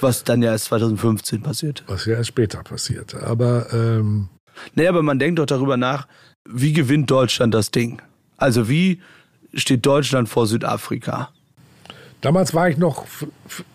Was 0.00 0.24
dann 0.24 0.42
ja 0.42 0.52
erst 0.52 0.66
2015 0.66 1.42
passiert. 1.42 1.84
Was 1.86 2.06
ja 2.06 2.14
erst 2.14 2.28
später 2.28 2.62
passierte. 2.62 3.22
Aber. 3.26 3.66
Ähm 3.72 4.28
naja, 4.74 4.90
aber 4.90 5.02
man 5.02 5.18
denkt 5.18 5.38
doch 5.38 5.46
darüber 5.46 5.76
nach, 5.76 6.06
wie 6.48 6.72
gewinnt 6.72 7.10
Deutschland 7.10 7.54
das 7.54 7.70
Ding? 7.70 8.00
Also, 8.36 8.68
wie 8.68 9.00
steht 9.54 9.84
Deutschland 9.84 10.28
vor 10.28 10.46
Südafrika? 10.46 11.30
Damals 12.22 12.54
war 12.54 12.68
ich 12.68 12.78
noch 12.78 13.06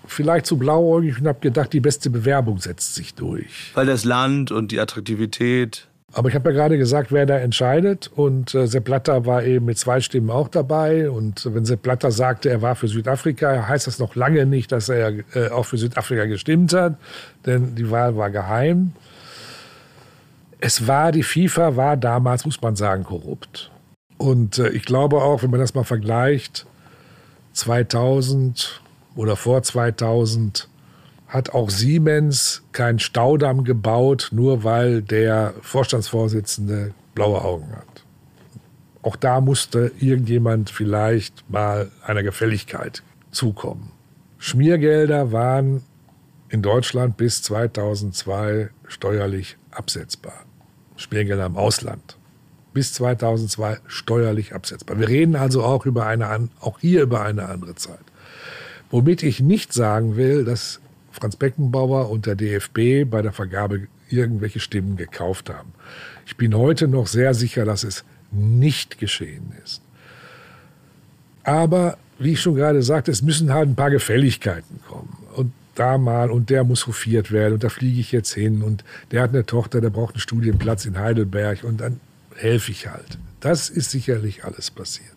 vielleicht 0.06 0.46
zu 0.46 0.58
blauäugig 0.58 1.20
und 1.20 1.28
habe 1.28 1.40
gedacht, 1.40 1.74
die 1.74 1.82
beste 1.82 2.10
Bewerbung 2.10 2.60
setzt 2.60 2.96
sich 2.96 3.14
durch. 3.14 3.72
Weil 3.74 3.86
das 3.86 4.06
Land 4.06 4.52
und 4.52 4.72
die 4.72 4.80
Attraktivität. 4.80 5.87
Aber 6.18 6.30
ich 6.30 6.36
habe 6.36 6.50
ja 6.50 6.56
gerade 6.56 6.80
gesagt, 6.80 7.12
wer 7.12 7.28
da 7.28 7.38
entscheidet. 7.38 8.10
Und 8.16 8.56
äh, 8.56 8.66
Sepp 8.66 8.86
Blatter 8.86 9.28
war 9.28 9.44
eben 9.44 9.66
mit 9.66 9.78
zwei 9.78 10.02
Stimmen 10.02 10.32
auch 10.32 10.48
dabei. 10.48 11.12
Und 11.12 11.48
wenn 11.54 11.64
Sepp 11.64 11.84
Blatter 11.84 12.10
sagte, 12.10 12.50
er 12.50 12.64
war 12.64 12.76
für 12.76 12.88
Südafrika, 12.88 13.68
heißt 13.68 13.86
das 13.86 14.00
noch 14.00 14.16
lange 14.16 14.48
nicht, 14.48 14.72
dass 14.72 14.90
er 14.90 15.14
äh, 15.36 15.50
auch 15.50 15.68
für 15.68 15.78
Südafrika 15.78 16.26
gestimmt 16.26 16.74
hat. 16.74 16.96
Denn 17.46 17.76
die 17.76 17.92
Wahl 17.92 18.18
war 18.18 18.32
geheim. 18.32 18.94
Es 20.60 20.88
war, 20.88 21.12
die 21.12 21.22
FIFA 21.22 21.76
war 21.76 21.98
damals, 21.98 22.46
muss 22.46 22.60
man 22.64 22.76
sagen, 22.76 23.04
korrupt. 23.04 23.70
Und 24.18 24.58
äh, 24.58 24.70
ich 24.70 24.86
glaube 24.86 25.18
auch, 25.18 25.44
wenn 25.44 25.52
man 25.52 25.60
das 25.60 25.76
mal 25.76 25.84
vergleicht, 25.84 26.66
2000 27.54 28.82
oder 29.16 29.36
vor 29.36 29.62
2000 29.62 30.68
hat 31.28 31.50
auch 31.50 31.70
Siemens 31.70 32.64
keinen 32.72 33.00
Staudamm 33.00 33.64
gebaut, 33.64 34.30
nur 34.32 34.64
weil 34.64 35.02
der 35.02 35.54
Vorstandsvorsitzende 35.62 36.94
blaue 37.16 37.44
Augen 37.44 37.72
hat. 37.76 38.06
Auch 39.02 39.16
da 39.16 39.42
musste 39.42 39.92
irgendjemand 40.00 40.70
vielleicht 40.70 41.50
mal 41.50 41.92
einer 42.06 42.24
Gefälligkeit 42.24 43.04
zukommen. 43.32 43.92
Schmiergelder 44.38 45.32
waren 45.32 45.84
in 46.50 46.62
Deutschland 46.62 47.18
bis 47.18 47.42
2002 47.44 48.70
steuerlich 48.88 49.58
absetzbar. 49.72 50.46
Schmiergelder 50.96 51.46
im 51.46 51.58
Ausland. 51.58 52.18
Bis 52.74 52.94
2002 52.94 53.80
steuerlich 53.88 54.54
absetzbar. 54.54 55.00
Wir 55.00 55.08
reden 55.08 55.36
also 55.36 55.64
auch, 55.64 55.86
über 55.86 56.06
eine, 56.06 56.50
auch 56.60 56.80
hier 56.80 57.02
über 57.02 57.22
eine 57.22 57.50
andere 57.50 57.76
Zeit. 57.76 58.00
Womit 58.90 59.24
ich 59.24 59.42
nicht 59.42 59.74
sagen 59.74 60.16
will, 60.16 60.46
dass 60.46 60.80
Franz 61.18 61.36
Beckenbauer 61.36 62.10
und 62.10 62.26
der 62.26 62.36
DFB 62.36 63.10
bei 63.10 63.22
der 63.22 63.34
Vergabe 63.34 63.88
irgendwelche 64.10 64.60
Stimmen 64.60 64.98
gekauft 64.98 65.50
haben. 65.50 65.74
Ich 66.26 66.38
bin 66.38 66.56
heute 66.56 66.88
noch 66.88 67.08
sehr 67.08 67.34
sicher, 67.34 67.66
dass 67.66 67.84
es 67.84 68.04
nicht 68.32 69.00
geschehen 69.00 69.54
ist. 69.64 69.82
Aber 71.44 71.98
wie 72.20 72.34
ich 72.34 72.42
schon 72.42 72.56
gerade 72.56 72.84
sagte, 72.84 73.12
es 73.12 73.22
müssen 73.22 73.54
halt 73.54 73.70
ein 73.70 73.76
paar 73.76 73.90
Gefälligkeiten 73.90 74.80
kommen. 74.88 75.18
Und 75.36 75.54
da 75.76 75.98
mal 75.98 76.32
und 76.32 76.50
der 76.50 76.64
muss 76.64 76.88
hofiert 76.88 77.32
werden 77.32 77.56
und 77.56 77.64
da 77.64 77.70
fliege 77.70 78.00
ich 78.00 78.12
jetzt 78.12 78.34
hin 78.34 78.64
und 78.64 78.84
der 79.12 79.22
hat 79.22 79.30
eine 79.30 79.46
Tochter, 79.46 79.80
der 79.80 79.92
braucht 79.92 80.16
einen 80.16 80.22
Studienplatz 80.22 80.86
in 80.86 80.98
Heidelberg 80.98 81.64
und 81.64 81.80
dann 81.82 82.00
helfe 82.36 82.72
ich 82.72 82.88
halt. 82.88 83.18
Das 83.40 83.70
ist 83.70 83.92
sicherlich 83.92 84.44
alles 84.44 84.72
passiert. 84.72 85.14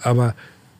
Aber 0.00 0.34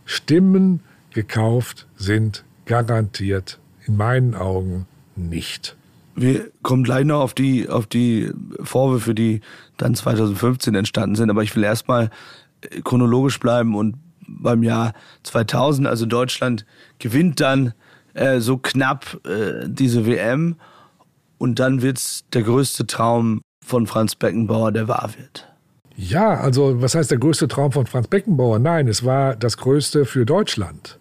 Stimmen 0.05 0.81
gekauft 1.11 1.87
sind 1.97 2.45
garantiert 2.67 3.59
in 3.87 3.97
meinen 3.97 4.35
Augen 4.35 4.87
nicht. 5.17 5.77
Wir 6.15 6.51
kommen 6.63 6.85
gleich 6.85 7.05
noch 7.05 7.21
auf 7.21 7.35
die, 7.35 7.69
auf 7.69 7.87
die 7.87 8.31
Vorwürfe, 8.63 9.15
die 9.15 9.41
dann 9.77 9.95
2015 9.95 10.75
entstanden 10.75 11.17
sind. 11.17 11.31
Aber 11.31 11.43
ich 11.43 11.57
will 11.57 11.65
erstmal 11.65 12.11
äh, 12.63 12.81
chronologisch 12.83 13.41
bleiben 13.41 13.75
und 13.75 13.97
beim 14.29 14.63
Jahr 14.63 14.93
2000, 15.25 15.87
also 15.87 16.07
Deutschland 16.07 16.65
gewinnt 16.99 17.41
dann 17.41 17.75
äh, 18.15 18.41
so 18.41 18.59
knapp 18.59 19.21
äh, 19.27 19.67
diese 19.69 20.07
WM 20.07 20.57
und 21.39 21.59
dann 21.59 21.83
wird 21.83 21.99
es 21.99 22.25
der 22.33 22.43
größte 22.43 22.87
Traum 22.87 23.43
von 23.65 23.87
Franz 23.87 24.15
Beckenbauer, 24.15 24.73
der 24.73 24.89
wahr 24.89 25.11
wird. 25.19 25.49
Ja, 25.97 26.35
also 26.35 26.81
was 26.81 26.95
heißt 26.95 27.11
der 27.11 27.19
größte 27.19 27.49
Traum 27.49 27.73
von 27.73 27.87
Franz 27.87 28.09
Beckenbauer? 28.09 28.59
Nein, 28.59 28.89
es 28.89 29.05
war 29.05 29.37
das 29.37 29.57
größte 29.57 30.05
für 30.05 30.25
Deutschland. 30.25 30.99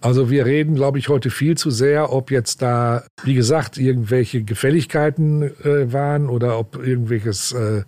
Also 0.00 0.30
wir 0.30 0.44
reden, 0.44 0.74
glaube 0.74 0.98
ich, 0.98 1.08
heute 1.08 1.30
viel 1.30 1.56
zu 1.56 1.70
sehr, 1.70 2.12
ob 2.12 2.30
jetzt 2.30 2.60
da, 2.60 3.04
wie 3.24 3.34
gesagt, 3.34 3.78
irgendwelche 3.78 4.42
Gefälligkeiten 4.42 5.42
äh, 5.42 5.92
waren 5.92 6.28
oder 6.28 6.58
ob 6.58 6.76
irgendwelches, 6.76 7.52
äh, 7.52 7.82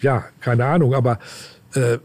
ja, 0.00 0.24
keine 0.40 0.64
Ahnung, 0.64 0.94
aber 0.94 1.20
äh, 1.74 1.98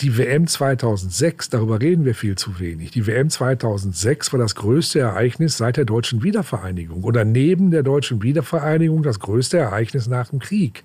die 0.00 0.18
WM 0.18 0.46
2006, 0.46 1.50
darüber 1.50 1.80
reden 1.80 2.04
wir 2.04 2.14
viel 2.14 2.36
zu 2.36 2.58
wenig. 2.58 2.90
Die 2.90 3.06
WM 3.06 3.30
2006 3.30 4.32
war 4.32 4.40
das 4.40 4.56
größte 4.56 4.98
Ereignis 4.98 5.56
seit 5.56 5.76
der 5.76 5.84
deutschen 5.84 6.22
Wiedervereinigung 6.22 7.04
oder 7.04 7.24
neben 7.24 7.70
der 7.70 7.82
deutschen 7.82 8.22
Wiedervereinigung 8.22 9.02
das 9.02 9.20
größte 9.20 9.56
Ereignis 9.56 10.06
nach 10.06 10.30
dem 10.30 10.40
Krieg. 10.40 10.82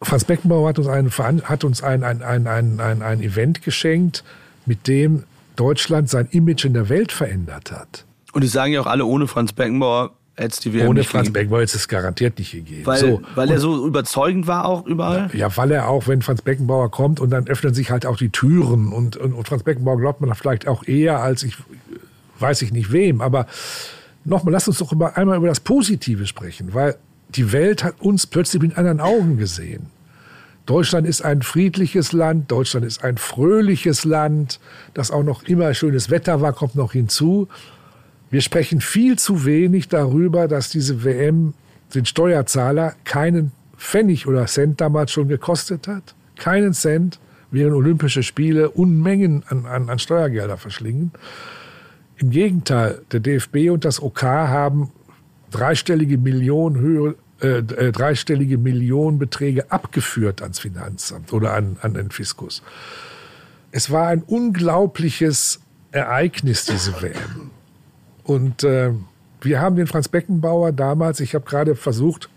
Franz 0.00 0.24
Beckenbauer 0.24 0.70
hat 0.70 0.78
uns 0.78 0.88
ein, 0.88 1.42
hat 1.42 1.62
uns 1.62 1.82
ein, 1.82 2.02
ein, 2.02 2.22
ein, 2.22 2.48
ein, 2.48 2.80
ein, 2.80 3.02
ein 3.02 3.20
Event 3.20 3.62
geschenkt, 3.62 4.24
mit 4.66 4.88
dem 4.88 5.24
Deutschland 5.56 6.08
sein 6.08 6.28
Image 6.30 6.64
in 6.64 6.74
der 6.74 6.88
Welt 6.88 7.12
verändert 7.12 7.72
hat. 7.72 8.04
Und 8.32 8.42
die 8.42 8.48
sagen 8.48 8.72
ja 8.72 8.80
auch 8.80 8.86
alle, 8.86 9.04
ohne 9.04 9.26
Franz 9.26 9.52
Beckenbauer 9.52 10.12
hätte 10.34 10.48
es 10.48 10.60
die 10.60 10.72
WM 10.72 10.88
Ohne 10.88 11.00
nicht 11.00 11.10
Franz. 11.10 11.30
Beckenbauer 11.32 11.60
hätte 11.60 11.76
es 11.76 11.88
garantiert 11.88 12.38
nicht 12.38 12.52
gegeben. 12.52 12.86
Weil, 12.86 12.98
so. 12.98 13.22
weil 13.34 13.50
er 13.50 13.58
so 13.58 13.86
überzeugend 13.86 14.46
war 14.46 14.64
auch 14.64 14.86
überall? 14.86 15.30
Ja, 15.34 15.54
weil 15.56 15.70
er 15.70 15.88
auch, 15.88 16.06
wenn 16.08 16.22
Franz 16.22 16.42
Beckenbauer 16.42 16.90
kommt 16.90 17.20
und 17.20 17.30
dann 17.30 17.46
öffnen 17.46 17.74
sich 17.74 17.90
halt 17.90 18.06
auch 18.06 18.16
die 18.16 18.30
Türen 18.30 18.92
und, 18.92 19.16
und, 19.16 19.32
und 19.32 19.48
Franz 19.48 19.62
Beckenbauer 19.62 19.98
glaubt 19.98 20.20
man 20.20 20.34
vielleicht 20.34 20.66
auch 20.66 20.84
eher 20.84 21.20
als 21.20 21.42
ich, 21.42 21.56
weiß 22.38 22.62
ich 22.62 22.72
nicht 22.72 22.92
wem, 22.92 23.20
aber 23.20 23.46
nochmal, 24.24 24.52
lass 24.52 24.68
uns 24.68 24.78
doch 24.78 24.92
über, 24.92 25.16
einmal 25.16 25.36
über 25.36 25.48
das 25.48 25.60
Positive 25.60 26.26
sprechen, 26.26 26.72
weil 26.72 26.96
die 27.30 27.52
Welt 27.52 27.84
hat 27.84 28.00
uns 28.00 28.26
plötzlich 28.26 28.62
mit 28.62 28.76
anderen 28.76 29.00
Augen 29.00 29.36
gesehen. 29.38 29.86
Deutschland 30.66 31.08
ist 31.08 31.22
ein 31.22 31.42
friedliches 31.42 32.12
Land, 32.12 32.50
Deutschland 32.50 32.86
ist 32.86 33.02
ein 33.02 33.18
fröhliches 33.18 34.04
Land, 34.04 34.60
das 34.94 35.10
auch 35.10 35.24
noch 35.24 35.42
immer 35.42 35.74
schönes 35.74 36.08
Wetter 36.08 36.40
war, 36.40 36.52
kommt 36.52 36.76
noch 36.76 36.92
hinzu. 36.92 37.48
Wir 38.30 38.40
sprechen 38.40 38.80
viel 38.80 39.18
zu 39.18 39.44
wenig 39.44 39.88
darüber, 39.88 40.46
dass 40.48 40.70
diese 40.70 41.04
WM 41.04 41.54
den 41.94 42.06
Steuerzahler 42.06 42.94
keinen 43.04 43.52
Pfennig 43.76 44.26
oder 44.26 44.46
Cent 44.46 44.80
damals 44.80 45.10
schon 45.10 45.28
gekostet 45.28 45.88
hat. 45.88 46.14
Keinen 46.36 46.72
Cent, 46.72 47.18
während 47.50 47.74
Olympische 47.74 48.22
Spiele 48.22 48.70
Unmengen 48.70 49.42
an, 49.48 49.66
an, 49.66 49.90
an 49.90 49.98
Steuergelder 49.98 50.56
verschlingen. 50.56 51.10
Im 52.16 52.30
Gegenteil, 52.30 53.02
der 53.10 53.20
DFB 53.20 53.70
und 53.70 53.84
das 53.84 54.00
OK 54.00 54.22
haben 54.22 54.92
dreistellige 55.50 56.18
Millionenhöhe 56.18 57.16
äh, 57.42 57.58
äh, 57.58 57.90
dreistellige 57.90 58.56
Millionenbeträge 58.56 59.72
abgeführt 59.72 60.42
ans 60.42 60.60
Finanzamt 60.60 61.32
oder 61.32 61.54
an, 61.54 61.76
an 61.82 61.94
den 61.94 62.12
Fiskus. 62.12 62.62
Es 63.72 63.90
war 63.90 64.06
ein 64.06 64.22
unglaubliches 64.22 65.60
Ereignis, 65.90 66.66
diese 66.66 66.92
WM. 67.02 67.50
Und 68.22 68.62
äh, 68.62 68.92
wir 69.40 69.60
haben 69.60 69.74
den 69.74 69.88
Franz 69.88 70.06
Beckenbauer 70.06 70.70
damals, 70.70 71.18
ich 71.18 71.34
habe 71.34 71.44
gerade 71.44 71.74
versucht 71.74 72.28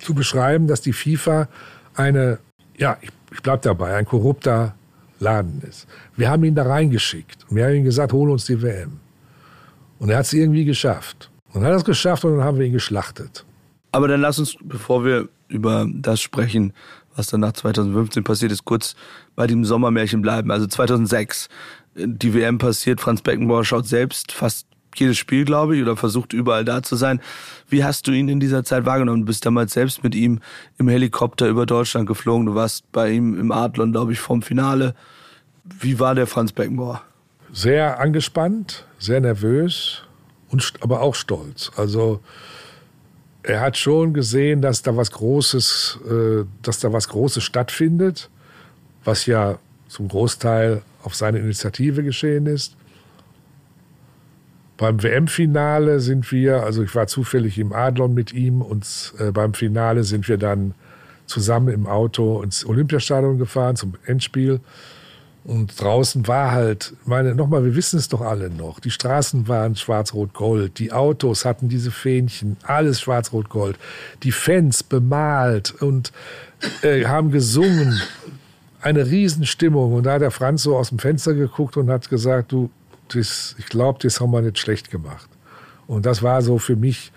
zu 0.00 0.12
beschreiben, 0.12 0.66
dass 0.66 0.80
die 0.80 0.92
FIFA 0.92 1.48
eine, 1.94 2.40
ja, 2.76 2.96
ich, 3.02 3.10
ich 3.30 3.42
bleibe 3.42 3.62
dabei, 3.62 3.94
ein 3.94 4.06
korrupter 4.06 4.74
Laden 5.20 5.62
ist. 5.68 5.86
Wir 6.16 6.30
haben 6.30 6.42
ihn 6.42 6.56
da 6.56 6.64
reingeschickt 6.64 7.46
und 7.48 7.54
wir 7.54 7.66
haben 7.66 7.74
ihm 7.74 7.84
gesagt, 7.84 8.12
hol 8.12 8.30
uns 8.30 8.46
die 8.46 8.60
WM. 8.60 8.98
Und 10.00 10.10
er 10.10 10.16
hat 10.16 10.26
es 10.26 10.32
irgendwie 10.32 10.64
geschafft. 10.64 11.30
Und 11.52 11.62
er 11.62 11.70
hat 11.70 11.76
es 11.76 11.84
geschafft 11.84 12.24
und 12.24 12.38
dann 12.38 12.44
haben 12.44 12.58
wir 12.58 12.66
ihn 12.66 12.72
geschlachtet. 12.72 13.44
Aber 13.92 14.08
dann 14.08 14.20
lass 14.20 14.38
uns, 14.38 14.56
bevor 14.62 15.04
wir 15.04 15.28
über 15.48 15.86
das 15.92 16.20
sprechen, 16.20 16.72
was 17.16 17.26
dann 17.26 17.40
nach 17.40 17.52
2015 17.52 18.24
passiert 18.24 18.52
ist, 18.52 18.64
kurz 18.64 18.94
bei 19.34 19.46
dem 19.46 19.64
Sommermärchen 19.64 20.22
bleiben. 20.22 20.50
Also 20.50 20.66
2006, 20.66 21.48
die 21.94 22.34
WM 22.34 22.58
passiert, 22.58 23.00
Franz 23.00 23.22
Beckenbauer 23.22 23.64
schaut 23.64 23.86
selbst 23.86 24.32
fast 24.32 24.66
jedes 24.96 25.18
Spiel, 25.18 25.44
glaube 25.44 25.76
ich, 25.76 25.82
oder 25.82 25.96
versucht 25.96 26.32
überall 26.32 26.64
da 26.64 26.82
zu 26.82 26.96
sein. 26.96 27.20
Wie 27.68 27.84
hast 27.84 28.06
du 28.06 28.12
ihn 28.12 28.28
in 28.28 28.40
dieser 28.40 28.64
Zeit 28.64 28.86
wahrgenommen? 28.86 29.20
Du 29.20 29.26
bist 29.26 29.46
damals 29.46 29.72
selbst 29.72 30.02
mit 30.02 30.14
ihm 30.14 30.40
im 30.78 30.88
Helikopter 30.88 31.48
über 31.48 31.66
Deutschland 31.66 32.06
geflogen. 32.06 32.46
Du 32.46 32.54
warst 32.54 32.90
bei 32.92 33.10
ihm 33.10 33.38
im 33.38 33.52
Adlon, 33.52 33.92
glaube 33.92 34.12
ich, 34.12 34.20
vom 34.20 34.42
Finale. 34.42 34.94
Wie 35.64 36.00
war 36.00 36.14
der 36.14 36.26
Franz 36.26 36.52
Beckenbauer? 36.52 37.02
Sehr 37.52 38.00
angespannt, 38.00 38.84
sehr 38.98 39.20
nervös 39.20 40.02
und 40.50 40.72
aber 40.80 41.00
auch 41.00 41.14
stolz. 41.14 41.70
Also 41.76 42.20
er 43.42 43.60
hat 43.60 43.76
schon 43.76 44.12
gesehen, 44.14 44.60
dass 44.62 44.82
da 44.82 44.96
was 44.96 45.10
Großes, 45.10 45.98
äh, 46.08 46.44
dass 46.62 46.80
da 46.80 46.92
was 46.92 47.08
Großes 47.08 47.42
stattfindet. 47.42 48.30
was 49.02 49.24
ja 49.24 49.58
zum 49.88 50.08
Großteil 50.08 50.82
auf 51.02 51.14
seine 51.14 51.38
Initiative 51.38 52.02
geschehen 52.02 52.46
ist. 52.46 52.76
Beim 54.76 55.02
WM-Finale 55.02 56.00
sind 56.00 56.30
wir, 56.32 56.62
also 56.62 56.82
ich 56.82 56.94
war 56.94 57.06
zufällig 57.06 57.58
im 57.58 57.72
Adlon 57.72 58.14
mit 58.14 58.32
ihm 58.32 58.62
und 58.62 59.14
äh, 59.18 59.30
beim 59.30 59.54
Finale 59.54 60.04
sind 60.04 60.28
wir 60.28 60.38
dann 60.38 60.74
zusammen 61.26 61.68
im 61.68 61.86
Auto 61.86 62.42
ins 62.42 62.64
Olympiastadion 62.64 63.38
gefahren 63.38 63.76
zum 63.76 63.94
Endspiel. 64.06 64.60
Und 65.50 65.80
draußen 65.80 66.28
war 66.28 66.52
halt, 66.52 66.94
meine, 67.06 67.34
nochmal, 67.34 67.64
wir 67.64 67.74
wissen 67.74 67.98
es 67.98 68.08
doch 68.08 68.20
alle 68.20 68.50
noch. 68.50 68.78
Die 68.78 68.92
Straßen 68.92 69.48
waren 69.48 69.74
schwarz-rot-gold, 69.74 70.78
die 70.78 70.92
Autos 70.92 71.44
hatten 71.44 71.68
diese 71.68 71.90
Fähnchen, 71.90 72.56
alles 72.62 73.00
schwarz-rot-gold. 73.00 73.76
Die 74.22 74.30
Fans 74.30 74.84
bemalt 74.84 75.72
und 75.82 76.12
äh, 76.82 77.04
haben 77.04 77.32
gesungen. 77.32 78.00
Eine 78.80 79.10
Riesenstimmung. 79.10 79.92
Und 79.92 80.04
da 80.04 80.12
hat 80.12 80.22
der 80.22 80.30
Franz 80.30 80.62
so 80.62 80.76
aus 80.76 80.90
dem 80.90 81.00
Fenster 81.00 81.34
geguckt 81.34 81.76
und 81.76 81.90
hat 81.90 82.08
gesagt, 82.08 82.52
du, 82.52 82.70
das, 83.08 83.56
ich 83.58 83.66
glaube, 83.66 83.98
das 84.00 84.20
haben 84.20 84.30
wir 84.30 84.42
nicht 84.42 84.60
schlecht 84.60 84.88
gemacht. 84.92 85.28
Und 85.88 86.06
das 86.06 86.22
war 86.22 86.42
so 86.42 86.58
für 86.58 86.76
mich, 86.76 87.10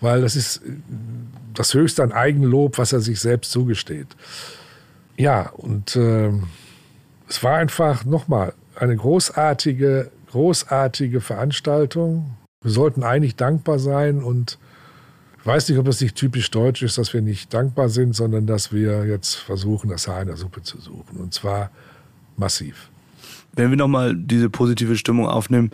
weil 0.00 0.20
das 0.20 0.34
ist 0.34 0.62
das 1.54 1.74
höchste 1.74 2.02
an 2.02 2.10
Eigenlob, 2.10 2.76
was 2.76 2.92
er 2.92 2.98
sich 2.98 3.20
selbst 3.20 3.52
zugesteht. 3.52 4.08
Ja, 5.16 5.50
und 5.50 5.94
äh, 5.94 6.32
es 7.28 7.42
war 7.42 7.56
einfach 7.56 8.04
nochmal 8.04 8.54
eine 8.74 8.96
großartige, 8.96 10.10
großartige 10.30 11.20
Veranstaltung. 11.20 12.36
Wir 12.62 12.70
sollten 12.70 13.02
eigentlich 13.02 13.36
dankbar 13.36 13.78
sein 13.78 14.22
und 14.22 14.58
ich 15.38 15.46
weiß 15.46 15.68
nicht, 15.68 15.78
ob 15.78 15.86
es 15.88 16.00
nicht 16.00 16.16
typisch 16.16 16.50
deutsch 16.50 16.82
ist, 16.82 16.98
dass 16.98 17.12
wir 17.14 17.22
nicht 17.22 17.54
dankbar 17.54 17.88
sind, 17.88 18.14
sondern 18.14 18.46
dass 18.46 18.72
wir 18.72 19.06
jetzt 19.06 19.36
versuchen, 19.36 19.88
das 19.88 20.08
Haar 20.08 20.22
in 20.22 20.28
der 20.28 20.36
Suppe 20.36 20.62
zu 20.62 20.80
suchen. 20.80 21.18
Und 21.18 21.32
zwar 21.32 21.70
massiv. 22.36 22.90
Wenn 23.52 23.70
wir 23.70 23.76
nochmal 23.76 24.14
diese 24.14 24.50
positive 24.50 24.96
Stimmung 24.96 25.26
aufnehmen, 25.26 25.70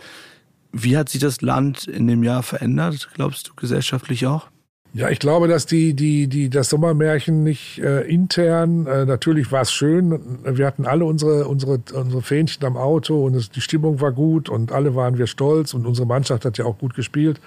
wie 0.71 0.97
hat 0.97 1.09
sich 1.09 1.21
das 1.21 1.41
Land 1.41 1.87
in 1.87 2.07
dem 2.07 2.23
Jahr 2.23 2.43
verändert, 2.43 3.09
glaubst 3.13 3.47
du, 3.47 3.53
gesellschaftlich 3.55 4.27
auch? 4.27 4.49
Ja, 4.95 5.09
ich 5.09 5.19
glaube, 5.19 5.49
dass 5.49 5.65
die, 5.65 5.93
die, 5.93 6.29
die, 6.29 6.49
das 6.49 6.69
Sommermärchen 6.69 7.43
nicht 7.43 7.79
äh, 7.79 8.03
intern, 8.03 8.87
äh, 8.87 9.05
natürlich 9.05 9.51
war 9.51 9.63
es 9.63 9.73
schön. 9.73 10.21
Wir 10.45 10.65
hatten 10.65 10.85
alle 10.85 11.03
unsere, 11.03 11.49
unsere, 11.49 11.81
unsere 11.93 12.21
Fähnchen 12.21 12.63
am 12.63 12.77
Auto 12.77 13.25
und 13.25 13.35
es, 13.35 13.49
die 13.49 13.59
Stimmung 13.59 13.99
war 13.99 14.13
gut 14.13 14.47
und 14.47 14.71
alle 14.71 14.95
waren 14.95 15.17
wir 15.17 15.27
stolz 15.27 15.73
und 15.73 15.85
unsere 15.85 16.07
Mannschaft 16.07 16.45
hat 16.45 16.57
ja 16.57 16.63
auch 16.63 16.77
gut 16.77 16.95
gespielt. 16.95 17.41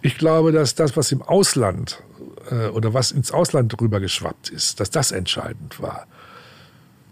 Ich 0.00 0.16
glaube, 0.16 0.52
dass 0.52 0.76
das, 0.76 0.96
was 0.96 1.10
im 1.10 1.22
Ausland 1.22 2.00
äh, 2.48 2.68
oder 2.68 2.94
was 2.94 3.10
ins 3.10 3.32
Ausland 3.32 3.74
rüber 3.80 3.98
geschwappt 3.98 4.50
ist, 4.50 4.78
dass 4.78 4.90
das 4.90 5.10
entscheidend 5.10 5.82
war. 5.82 6.06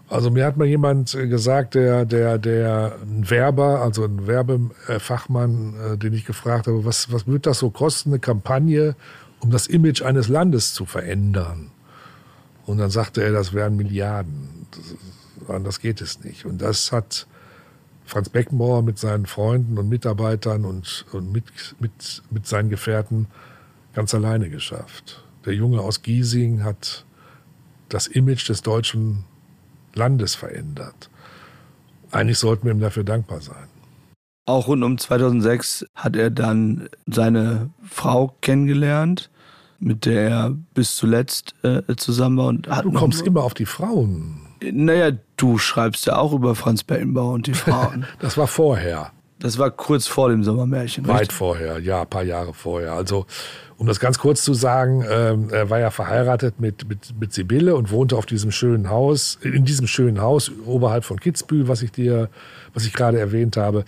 Also 0.09 0.31
mir 0.31 0.44
hat 0.44 0.56
mal 0.56 0.66
jemand 0.66 1.16
äh, 1.16 1.27
gesagt, 1.27 1.74
der, 1.74 2.05
der, 2.05 2.39
der 2.39 2.97
ein 3.02 3.28
Werber, 3.28 3.81
also 3.81 4.05
ein 4.05 4.27
Werbefachmann, 4.28 5.74
äh, 5.94 5.98
den 5.98 6.12
ich 6.12 6.27
gefragt 6.27 6.69
habe, 6.69 6.85
was, 6.85 7.10
was 7.10 7.27
wird 7.27 7.47
das 7.47 7.59
so 7.59 7.70
kosten, 7.70 8.10
eine 8.10 8.20
Kampagne, 8.20 8.94
um 9.43 9.51
das 9.51 9.66
Image 9.66 10.02
eines 10.02 10.28
Landes 10.28 10.73
zu 10.73 10.86
verändern. 10.86 11.73
Und 12.64 12.78
dann 12.78 12.90
sagte 12.90 13.23
er, 13.23 13.32
das 13.32 13.52
wären 13.52 13.77
Milliarden. 13.77 14.66
Anders 15.48 15.81
geht 15.81 16.01
es 16.01 16.23
nicht. 16.23 16.47
Und 16.47 16.62
das 16.62 16.93
hat 16.93 17.27
Franz 18.05 18.28
Beckenbauer 18.28 18.82
mit 18.82 18.98
seinen 18.98 19.27
Freunden 19.27 19.78
und 19.78 19.89
Mitarbeitern 19.89 20.64
und, 20.64 21.06
und 21.12 21.32
mit, 21.32 21.44
mit, 21.81 22.23
mit 22.31 22.47
seinen 22.47 22.70
Gefährten 22.70 23.27
ganz 23.94 24.14
alleine 24.14 24.48
geschafft. 24.48 25.24
Der 25.44 25.55
Junge 25.55 25.81
aus 25.81 26.02
Giesing 26.02 26.62
hat 26.62 27.05
das 27.89 28.06
Image 28.06 28.48
des 28.48 28.62
deutschen 28.62 29.24
Landes 29.94 30.36
verändert. 30.36 31.10
Eigentlich 32.12 32.39
sollten 32.39 32.66
wir 32.66 32.73
ihm 32.73 32.81
dafür 32.81 33.05
dankbar 33.05 33.40
sein. 33.40 33.69
Auch 34.47 34.69
rund 34.69 34.85
um 34.85 34.98
2006 34.98 35.86
hat 35.94 36.16
er 36.16 36.31
dann 36.31 36.89
seine 37.06 37.70
Frau 37.82 38.36
kennengelernt, 38.40 39.31
mit 39.82 40.06
der 40.06 40.30
er 40.30 40.56
bis 40.74 40.96
zuletzt 40.96 41.54
äh, 41.62 41.82
zusammen 41.96 42.38
war. 42.38 42.46
Und 42.46 42.68
hat 42.68 42.84
du 42.84 42.92
kommst 42.92 43.26
immer 43.26 43.42
auf 43.42 43.54
die 43.54 43.66
Frauen. 43.66 44.40
Naja, 44.62 45.10
du 45.36 45.59
schreibst 45.59 46.06
ja 46.06 46.16
auch 46.16 46.32
über 46.32 46.54
Franz 46.54 46.84
Beckenbauer 46.84 47.32
und 47.32 47.46
die 47.48 47.54
Frauen. 47.54 48.06
das 48.20 48.38
war 48.38 48.46
vorher. 48.46 49.10
Das 49.40 49.59
war 49.59 49.72
kurz 49.72 50.06
vor 50.06 50.28
dem 50.28 50.44
Sommermärchen. 50.44 51.09
Weit 51.09 51.22
richtig? 51.22 51.36
vorher, 51.36 51.80
ja, 51.80 52.02
ein 52.02 52.09
paar 52.09 52.22
Jahre 52.22 52.54
vorher. 52.54 52.92
Also, 52.92 53.26
um 53.76 53.88
das 53.88 53.98
ganz 53.98 54.20
kurz 54.20 54.44
zu 54.44 54.54
sagen, 54.54 55.04
ähm, 55.10 55.48
er 55.50 55.68
war 55.68 55.80
ja 55.80 55.90
verheiratet 55.90 56.60
mit, 56.60 56.88
mit, 56.88 57.18
mit 57.18 57.32
Sibylle 57.32 57.74
und 57.74 57.90
wohnte 57.90 58.16
auf 58.16 58.26
diesem 58.26 58.52
schönen 58.52 58.88
Haus, 58.88 59.40
in 59.42 59.64
diesem 59.64 59.88
schönen 59.88 60.20
Haus 60.20 60.52
oberhalb 60.64 61.02
von 61.04 61.18
Kitzbühel, 61.18 61.66
was 61.66 61.82
ich 61.82 61.90
dir, 61.90 62.28
was 62.72 62.86
ich 62.86 62.92
gerade 62.92 63.18
erwähnt 63.18 63.56
habe. 63.56 63.84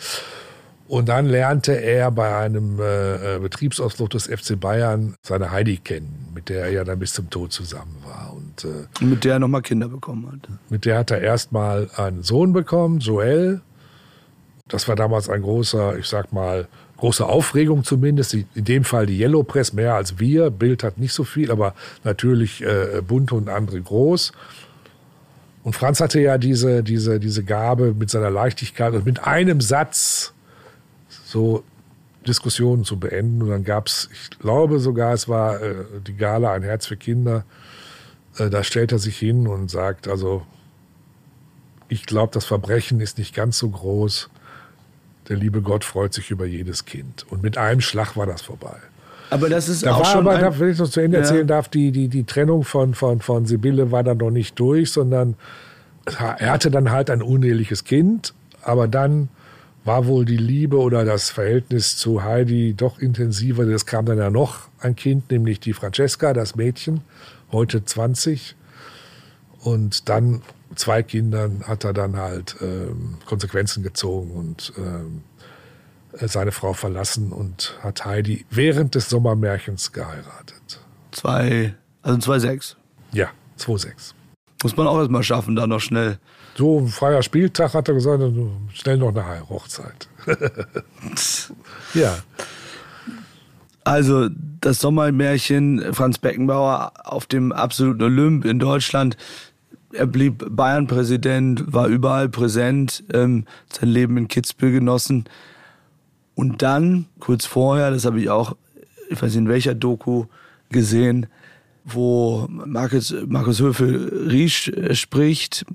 Und 0.94 1.08
dann 1.08 1.26
lernte 1.26 1.72
er 1.72 2.12
bei 2.12 2.36
einem 2.36 2.78
äh, 2.78 3.34
äh 3.34 3.38
Betriebsausflug 3.40 4.10
des 4.10 4.28
FC 4.28 4.60
Bayern 4.60 5.16
seine 5.22 5.50
Heidi 5.50 5.78
kennen, 5.78 6.28
mit 6.32 6.48
der 6.48 6.66
er 6.66 6.70
ja 6.70 6.84
dann 6.84 7.00
bis 7.00 7.14
zum 7.14 7.28
Tod 7.30 7.52
zusammen 7.52 7.96
war. 8.04 8.32
Und, 8.32 8.64
äh, 8.64 9.04
mit 9.04 9.24
der 9.24 9.32
er 9.32 9.38
nochmal 9.40 9.62
Kinder 9.62 9.88
bekommen 9.88 10.30
hat. 10.30 10.48
Mit 10.70 10.84
der 10.84 10.98
hat 10.98 11.10
er 11.10 11.20
erstmal 11.20 11.90
einen 11.96 12.22
Sohn 12.22 12.52
bekommen, 12.52 13.00
Joel. 13.00 13.60
Das 14.68 14.86
war 14.86 14.94
damals 14.94 15.28
ein 15.28 15.42
großer, 15.42 15.98
ich 15.98 16.06
sag 16.06 16.32
mal, 16.32 16.68
große 16.98 17.26
Aufregung 17.26 17.82
zumindest. 17.82 18.32
In 18.32 18.46
dem 18.54 18.84
Fall 18.84 19.06
die 19.06 19.18
Yellow 19.18 19.42
Press 19.42 19.72
mehr 19.72 19.96
als 19.96 20.20
wir. 20.20 20.50
Bild 20.50 20.84
hat 20.84 20.98
nicht 20.98 21.12
so 21.12 21.24
viel, 21.24 21.50
aber 21.50 21.74
natürlich 22.04 22.62
äh, 22.62 23.02
bunte 23.04 23.34
und 23.34 23.48
andere 23.48 23.80
groß. 23.80 24.30
Und 25.64 25.72
Franz 25.72 25.98
hatte 25.98 26.20
ja 26.20 26.38
diese, 26.38 26.84
diese, 26.84 27.18
diese 27.18 27.42
Gabe 27.42 27.94
mit 27.98 28.10
seiner 28.10 28.30
Leichtigkeit 28.30 28.94
und 28.94 29.04
mit 29.04 29.26
einem 29.26 29.60
Satz 29.60 30.33
so 31.34 31.64
Diskussionen 32.26 32.84
zu 32.84 32.98
beenden. 32.98 33.42
Und 33.42 33.50
dann 33.50 33.64
gab 33.64 33.88
es, 33.88 34.08
ich 34.12 34.38
glaube 34.38 34.78
sogar, 34.78 35.12
es 35.12 35.28
war 35.28 35.60
äh, 35.60 35.74
die 36.06 36.16
Gala 36.16 36.52
Ein 36.52 36.62
Herz 36.62 36.86
für 36.86 36.96
Kinder. 36.96 37.44
Äh, 38.38 38.50
da 38.50 38.62
stellt 38.62 38.92
er 38.92 38.98
sich 38.98 39.18
hin 39.18 39.48
und 39.48 39.68
sagt, 39.68 40.06
also 40.06 40.46
ich 41.88 42.06
glaube, 42.06 42.32
das 42.32 42.44
Verbrechen 42.44 43.00
ist 43.00 43.18
nicht 43.18 43.34
ganz 43.34 43.58
so 43.58 43.68
groß. 43.68 44.30
Der 45.28 45.36
liebe 45.36 45.60
Gott 45.60 45.84
freut 45.84 46.14
sich 46.14 46.30
über 46.30 46.46
jedes 46.46 46.84
Kind. 46.84 47.26
Und 47.30 47.42
mit 47.42 47.58
einem 47.58 47.80
Schlag 47.80 48.16
war 48.16 48.26
das 48.26 48.42
vorbei. 48.42 48.76
Aber 49.30 49.48
das 49.48 49.68
ist 49.68 49.84
da 49.84 49.94
auch 49.94 50.00
war 50.00 50.04
schon 50.06 50.28
aber, 50.28 50.60
wenn 50.60 50.70
ich 50.70 50.78
noch 50.78 50.88
zu 50.88 51.00
Ende 51.00 51.16
ja. 51.16 51.24
erzählen 51.24 51.46
darf, 51.46 51.68
die, 51.68 51.90
die, 51.90 52.06
die 52.08 52.24
Trennung 52.24 52.62
von, 52.62 52.94
von, 52.94 53.20
von 53.20 53.44
Sibylle 53.44 53.90
war 53.90 54.04
dann 54.04 54.18
noch 54.18 54.30
nicht 54.30 54.58
durch, 54.60 54.92
sondern 54.92 55.34
er 56.06 56.52
hatte 56.52 56.70
dann 56.70 56.92
halt 56.92 57.10
ein 57.10 57.22
uneheliches 57.22 57.82
Kind, 57.82 58.34
aber 58.62 58.86
dann 58.86 59.30
war 59.84 60.06
wohl 60.06 60.24
die 60.24 60.38
Liebe 60.38 60.78
oder 60.78 61.04
das 61.04 61.30
Verhältnis 61.30 61.96
zu 61.96 62.22
Heidi 62.22 62.74
doch 62.74 62.98
intensiver. 62.98 63.64
Es 63.64 63.86
kam 63.86 64.06
dann 64.06 64.18
ja 64.18 64.30
noch 64.30 64.68
ein 64.80 64.96
Kind, 64.96 65.30
nämlich 65.30 65.60
die 65.60 65.74
Francesca, 65.74 66.32
das 66.32 66.56
Mädchen, 66.56 67.02
heute 67.52 67.84
20. 67.84 68.56
Und 69.60 70.08
dann 70.08 70.42
zwei 70.74 71.02
Kindern 71.02 71.64
hat 71.66 71.84
er 71.84 71.92
dann 71.92 72.16
halt 72.16 72.56
ähm, 72.60 73.18
Konsequenzen 73.26 73.82
gezogen 73.82 74.30
und 74.32 74.72
ähm, 74.78 75.22
seine 76.20 76.52
Frau 76.52 76.72
verlassen 76.72 77.32
und 77.32 77.78
hat 77.82 78.04
Heidi 78.04 78.46
während 78.50 78.94
des 78.94 79.08
Sommermärchens 79.10 79.92
geheiratet. 79.92 80.80
Zwei, 81.10 81.74
also 82.02 82.32
2,6? 82.32 82.76
Ja, 83.12 83.28
2,6. 83.58 84.14
Muss 84.62 84.76
man 84.76 84.86
auch 84.86 84.98
erstmal 84.98 85.22
schaffen, 85.22 85.56
da 85.56 85.66
noch 85.66 85.80
schnell 85.80 86.18
so 86.56 86.80
ein 86.80 86.88
freier 86.88 87.22
Spieltag, 87.22 87.74
hat 87.74 87.88
er 87.88 87.94
gesagt, 87.94 88.22
also 88.22 88.50
schnell 88.72 88.98
noch 88.98 89.14
eine 89.14 89.48
Hochzeit. 89.48 90.08
ja. 91.94 92.16
Also 93.84 94.28
das 94.60 94.80
Sommermärchen 94.80 95.92
Franz 95.92 96.18
Beckenbauer 96.18 96.92
auf 97.04 97.26
dem 97.26 97.52
absoluten 97.52 98.02
Olymp 98.02 98.44
in 98.44 98.58
Deutschland. 98.58 99.16
Er 99.92 100.06
blieb 100.06 100.44
Bayern-Präsident, 100.48 101.72
war 101.72 101.86
überall 101.86 102.28
präsent, 102.28 103.04
ähm, 103.12 103.44
sein 103.70 103.90
Leben 103.90 104.16
in 104.16 104.28
Kitzbühel 104.28 104.72
genossen. 104.72 105.24
Und 106.34 106.62
dann, 106.62 107.06
kurz 107.20 107.44
vorher, 107.44 107.90
das 107.90 108.04
habe 108.04 108.20
ich 108.20 108.30
auch, 108.30 108.56
ich 109.08 109.20
weiß 109.20 109.30
nicht 109.30 109.36
in 109.36 109.48
welcher 109.48 109.74
Doku 109.74 110.24
gesehen, 110.70 111.26
wo 111.84 112.46
Markus, 112.48 113.14
Markus 113.26 113.60
Höfel-Riesch 113.60 114.68
äh, 114.68 114.94
spricht 114.94 115.66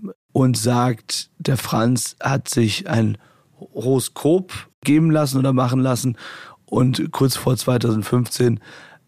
und 0.42 0.58
sagt, 0.58 1.30
der 1.38 1.58
Franz 1.58 2.16
hat 2.22 2.50
sich 2.50 2.90
ein 2.90 3.18
Horoskop 3.60 4.54
geben 4.84 5.12
lassen 5.12 5.38
oder 5.38 5.54
machen 5.54 5.82
lassen 5.82 6.18
und 6.66 7.12
kurz 7.12 7.36
vor 7.36 7.58
2015, 7.58 8.60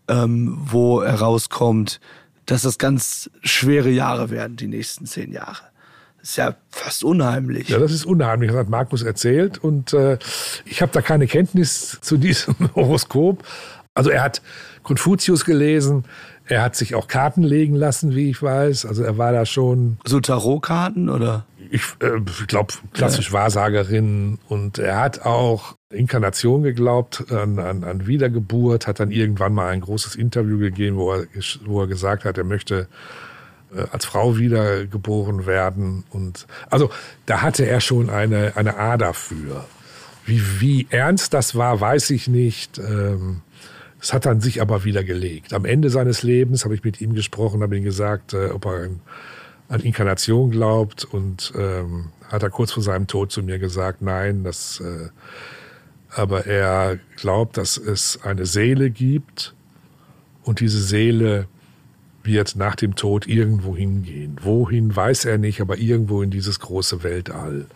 ähm, 0.08 0.58
wo 0.60 1.04
herauskommt, 1.04 2.00
dass 2.46 2.64
das 2.64 2.78
ganz 2.78 3.30
schwere 3.44 3.90
Jahre 3.90 4.30
werden, 4.30 4.58
die 4.58 4.68
nächsten 4.68 5.06
zehn 5.06 5.32
Jahre. 5.32 5.62
Das 6.20 6.32
ist 6.32 6.36
ja 6.36 6.56
fast 6.70 7.04
unheimlich. 7.04 7.70
Ja, 7.70 7.80
das 7.80 7.92
ist 7.92 8.06
unheimlich, 8.06 8.52
das 8.52 8.60
hat 8.60 8.70
Markus 8.70 9.02
erzählt. 9.02 9.58
Und 9.58 9.94
äh, 9.94 10.20
ich 10.66 10.82
habe 10.82 10.92
da 10.92 11.02
keine 11.02 11.28
Kenntnis 11.28 12.00
zu 12.02 12.18
diesem 12.18 12.56
Horoskop. 12.76 13.44
Also 13.94 14.10
er 14.10 14.24
hat 14.24 14.42
Konfuzius 14.84 15.46
gelesen, 15.46 16.06
er 16.52 16.64
hat 16.64 16.76
sich 16.76 16.96
auch 16.96 17.08
Karten 17.08 17.44
legen 17.44 17.76
lassen, 17.76 18.14
wie 18.14 18.30
ich 18.30 18.44
weiß. 18.44 18.86
Also 18.86 19.04
er 19.04 19.18
war 19.18 19.32
da 19.32 19.46
schon. 19.46 19.98
So 20.06 20.20
Tarotkarten 20.20 21.08
oder? 21.08 21.46
Ich 21.70 21.84
äh, 22.00 22.20
glaube, 22.48 22.74
klassisch 22.92 23.28
ja. 23.28 23.34
Wahrsagerin. 23.34 24.38
Und 24.50 24.78
er 24.78 25.00
hat 25.00 25.26
auch 25.26 25.78
Inkarnation 25.90 26.64
geglaubt, 26.64 27.32
an, 27.32 27.58
an, 27.58 27.86
an 27.86 28.06
Wiedergeburt, 28.06 28.86
hat 28.86 29.00
dann 29.00 29.12
irgendwann 29.12 29.54
mal 29.54 29.70
ein 29.70 29.80
großes 29.80 30.16
Interview 30.16 30.58
gegeben, 30.58 30.98
wo 30.98 31.14
er, 31.14 31.26
wo 31.66 31.82
er 31.82 31.88
gesagt 31.88 32.26
hat, 32.26 32.38
er 32.38 32.44
möchte 32.44 32.90
äh, 33.74 33.86
als 33.92 34.04
Frau 34.04 34.38
wiedergeboren 34.38 35.46
werden. 35.46 36.04
Und 36.10 36.48
also 36.70 36.90
da 37.28 37.42
hatte 37.42 37.66
er 37.66 37.80
schon 37.80 38.10
eine, 38.10 38.58
eine 38.58 38.76
A 38.76 38.98
dafür. 38.98 39.64
Wie, 40.26 40.42
wie 40.60 40.88
ernst 40.90 41.34
das 41.34 41.56
war, 41.56 41.80
weiß 41.80 42.10
ich 42.10 42.28
nicht. 42.28 42.78
Ähm, 42.78 43.42
es 44.02 44.14
hat 44.14 44.26
dann 44.26 44.42
sich 44.42 44.62
aber 44.62 44.84
wieder 44.84 45.04
gelegt. 45.04 45.54
Am 45.54 45.64
Ende 45.64 45.92
seines 45.92 46.24
Lebens 46.24 46.66
habe 46.66 46.74
ich 46.74 46.84
mit 46.84 47.00
ihm 47.02 47.14
gesprochen, 47.14 47.62
habe 47.62 47.78
ihm 47.78 47.84
gesagt, 47.84 48.34
äh, 48.34 48.48
ob 48.48 48.66
er 48.66 48.90
an, 49.70 49.80
Inkarnation 49.80 50.52
glaubt 50.52 51.06
und 51.06 51.54
ähm, 51.56 52.10
hat 52.28 52.44
er 52.44 52.50
kurz 52.50 52.74
vor 52.74 52.84
seinem 52.84 53.08
Tod 53.08 53.32
zu 53.32 53.42
mir 53.42 53.58
gesagt, 53.58 54.02
nein, 54.02 54.44
das, 54.44 54.82
äh, 54.82 55.10
aber 56.10 56.46
er 56.46 57.00
glaubt, 57.16 57.56
dass 57.56 57.78
es 57.78 58.20
eine 58.24 58.46
Seele 58.46 58.90
gibt 58.90 59.54
und 60.44 60.60
diese 60.60 60.82
Seele 60.82 61.48
wird 62.24 62.56
nach 62.58 62.76
dem 62.76 62.96
Tod 62.96 63.28
irgendwo 63.28 63.78
hingehen. 63.78 64.38
Wohin 64.42 64.94
weiß 64.94 65.26
er 65.26 65.38
nicht, 65.38 65.62
aber 65.62 65.78
irgendwo 65.78 66.22
in 66.22 66.32
dieses 66.32 66.60
große 66.60 67.04
Weltall 67.04 67.68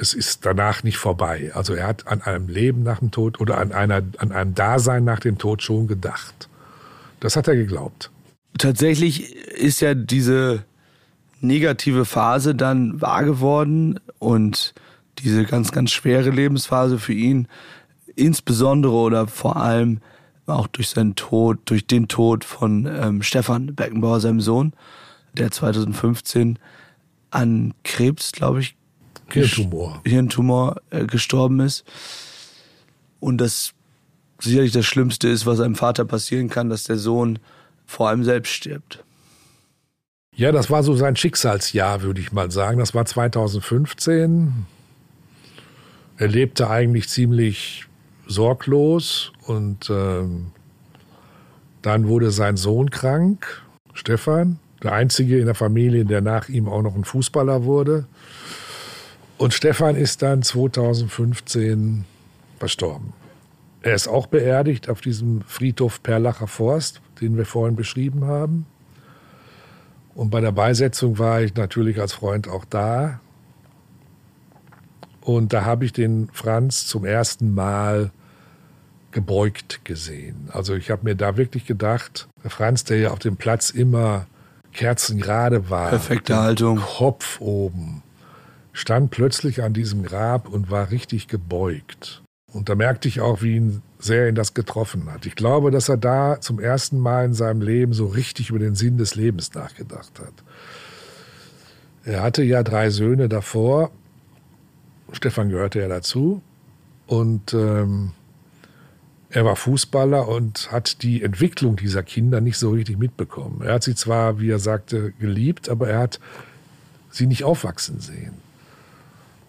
es 0.00 0.14
ist 0.14 0.46
danach 0.46 0.82
nicht 0.82 0.98
vorbei. 0.98 1.50
Also 1.54 1.74
er 1.74 1.86
hat 1.86 2.06
an 2.06 2.22
einem 2.22 2.48
Leben 2.48 2.82
nach 2.82 3.00
dem 3.00 3.10
Tod 3.10 3.40
oder 3.40 3.58
an, 3.58 3.72
einer, 3.72 4.02
an 4.18 4.32
einem 4.32 4.54
Dasein 4.54 5.04
nach 5.04 5.20
dem 5.20 5.38
Tod 5.38 5.62
schon 5.62 5.86
gedacht. 5.86 6.48
Das 7.20 7.36
hat 7.36 7.48
er 7.48 7.56
geglaubt. 7.56 8.10
Tatsächlich 8.56 9.34
ist 9.34 9.80
ja 9.80 9.94
diese 9.94 10.64
negative 11.40 12.04
Phase 12.04 12.54
dann 12.54 13.00
wahr 13.00 13.24
geworden 13.24 14.00
und 14.18 14.74
diese 15.18 15.44
ganz, 15.44 15.72
ganz 15.72 15.90
schwere 15.90 16.30
Lebensphase 16.30 16.98
für 16.98 17.12
ihn, 17.12 17.48
insbesondere 18.14 18.92
oder 18.92 19.26
vor 19.26 19.56
allem 19.56 20.00
auch 20.46 20.66
durch 20.66 20.88
seinen 20.88 21.14
Tod, 21.14 21.58
durch 21.66 21.86
den 21.86 22.08
Tod 22.08 22.44
von 22.44 22.86
ähm, 22.86 23.22
Stefan 23.22 23.74
Beckenbauer, 23.74 24.20
seinem 24.20 24.40
Sohn, 24.40 24.72
der 25.34 25.50
2015 25.50 26.58
an 27.30 27.74
Krebs, 27.84 28.32
glaube 28.32 28.60
ich, 28.60 28.77
Hirntumor, 29.30 30.00
Hirntumor 30.04 30.80
äh, 30.90 31.04
gestorben 31.04 31.60
ist. 31.60 31.84
Und 33.20 33.38
das 33.38 33.72
sicherlich 34.40 34.72
das 34.72 34.86
Schlimmste 34.86 35.28
ist, 35.28 35.46
was 35.46 35.60
einem 35.60 35.74
Vater 35.74 36.04
passieren 36.04 36.48
kann, 36.48 36.70
dass 36.70 36.84
der 36.84 36.96
Sohn 36.96 37.38
vor 37.86 38.08
allem 38.08 38.24
selbst 38.24 38.52
stirbt. 38.52 39.04
Ja, 40.34 40.52
das 40.52 40.70
war 40.70 40.84
so 40.84 40.94
sein 40.94 41.16
Schicksalsjahr, 41.16 42.02
würde 42.02 42.20
ich 42.20 42.30
mal 42.30 42.50
sagen. 42.50 42.78
Das 42.78 42.94
war 42.94 43.04
2015. 43.04 44.66
Er 46.16 46.28
lebte 46.28 46.70
eigentlich 46.70 47.08
ziemlich 47.08 47.86
sorglos 48.26 49.32
und 49.46 49.90
ähm, 49.90 50.52
dann 51.82 52.06
wurde 52.06 52.30
sein 52.30 52.56
Sohn 52.56 52.90
krank, 52.90 53.62
Stefan, 53.94 54.58
der 54.82 54.92
einzige 54.92 55.38
in 55.38 55.46
der 55.46 55.54
Familie, 55.54 56.04
der 56.04 56.20
nach 56.20 56.48
ihm 56.48 56.68
auch 56.68 56.82
noch 56.82 56.94
ein 56.94 57.04
Fußballer 57.04 57.64
wurde. 57.64 58.06
Und 59.38 59.54
Stefan 59.54 59.94
ist 59.94 60.22
dann 60.22 60.42
2015 60.42 62.04
verstorben. 62.58 63.12
Er 63.82 63.94
ist 63.94 64.08
auch 64.08 64.26
beerdigt 64.26 64.88
auf 64.88 65.00
diesem 65.00 65.42
Friedhof 65.42 66.02
Perlacher 66.02 66.48
Forst, 66.48 67.00
den 67.20 67.36
wir 67.36 67.46
vorhin 67.46 67.76
beschrieben 67.76 68.24
haben. 68.24 68.66
Und 70.16 70.30
bei 70.30 70.40
der 70.40 70.50
Beisetzung 70.50 71.20
war 71.20 71.40
ich 71.40 71.54
natürlich 71.54 72.00
als 72.00 72.12
Freund 72.12 72.48
auch 72.48 72.64
da. 72.64 73.20
Und 75.20 75.52
da 75.52 75.64
habe 75.64 75.84
ich 75.84 75.92
den 75.92 76.28
Franz 76.32 76.88
zum 76.88 77.04
ersten 77.04 77.54
Mal 77.54 78.10
gebeugt 79.12 79.84
gesehen. 79.84 80.48
Also 80.52 80.74
ich 80.74 80.90
habe 80.90 81.04
mir 81.04 81.14
da 81.14 81.36
wirklich 81.36 81.64
gedacht, 81.64 82.28
der 82.42 82.50
Franz, 82.50 82.82
der 82.82 82.98
ja 82.98 83.10
auf 83.12 83.20
dem 83.20 83.36
Platz 83.36 83.70
immer 83.70 84.26
kerzengerade 84.72 85.70
war. 85.70 85.90
Perfekte 85.90 86.36
Haltung. 86.36 86.78
Kopf 86.78 87.40
oben 87.40 88.02
stand 88.78 89.10
plötzlich 89.10 89.62
an 89.62 89.72
diesem 89.72 90.04
Grab 90.04 90.48
und 90.48 90.70
war 90.70 90.90
richtig 90.90 91.26
gebeugt. 91.26 92.22
Und 92.52 92.68
da 92.68 92.76
merkte 92.76 93.08
ich 93.08 93.20
auch, 93.20 93.42
wie 93.42 93.56
ihn 93.56 93.82
sehr 93.98 94.28
ihn 94.28 94.36
das 94.36 94.54
getroffen 94.54 95.12
hat. 95.12 95.26
Ich 95.26 95.34
glaube, 95.34 95.70
dass 95.70 95.88
er 95.88 95.96
da 95.96 96.40
zum 96.40 96.60
ersten 96.60 96.98
Mal 96.98 97.26
in 97.26 97.34
seinem 97.34 97.60
Leben 97.60 97.92
so 97.92 98.06
richtig 98.06 98.50
über 98.50 98.60
den 98.60 98.76
Sinn 98.76 98.96
des 98.96 99.16
Lebens 99.16 99.52
nachgedacht 99.54 100.20
hat. 100.20 100.32
Er 102.04 102.22
hatte 102.22 102.42
ja 102.44 102.62
drei 102.62 102.90
Söhne 102.90 103.28
davor. 103.28 103.90
Stefan 105.12 105.50
gehörte 105.50 105.80
ja 105.80 105.88
dazu. 105.88 106.40
Und 107.06 107.52
ähm, 107.54 108.12
er 109.28 109.44
war 109.44 109.56
Fußballer 109.56 110.28
und 110.28 110.70
hat 110.70 111.02
die 111.02 111.22
Entwicklung 111.22 111.76
dieser 111.76 112.04
Kinder 112.04 112.40
nicht 112.40 112.58
so 112.58 112.70
richtig 112.70 112.96
mitbekommen. 112.96 113.62
Er 113.62 113.74
hat 113.74 113.82
sie 113.82 113.96
zwar, 113.96 114.40
wie 114.40 114.50
er 114.50 114.60
sagte, 114.60 115.12
geliebt, 115.18 115.68
aber 115.68 115.88
er 115.88 115.98
hat 115.98 116.20
sie 117.10 117.26
nicht 117.26 117.42
aufwachsen 117.42 117.98
sehen. 118.00 118.47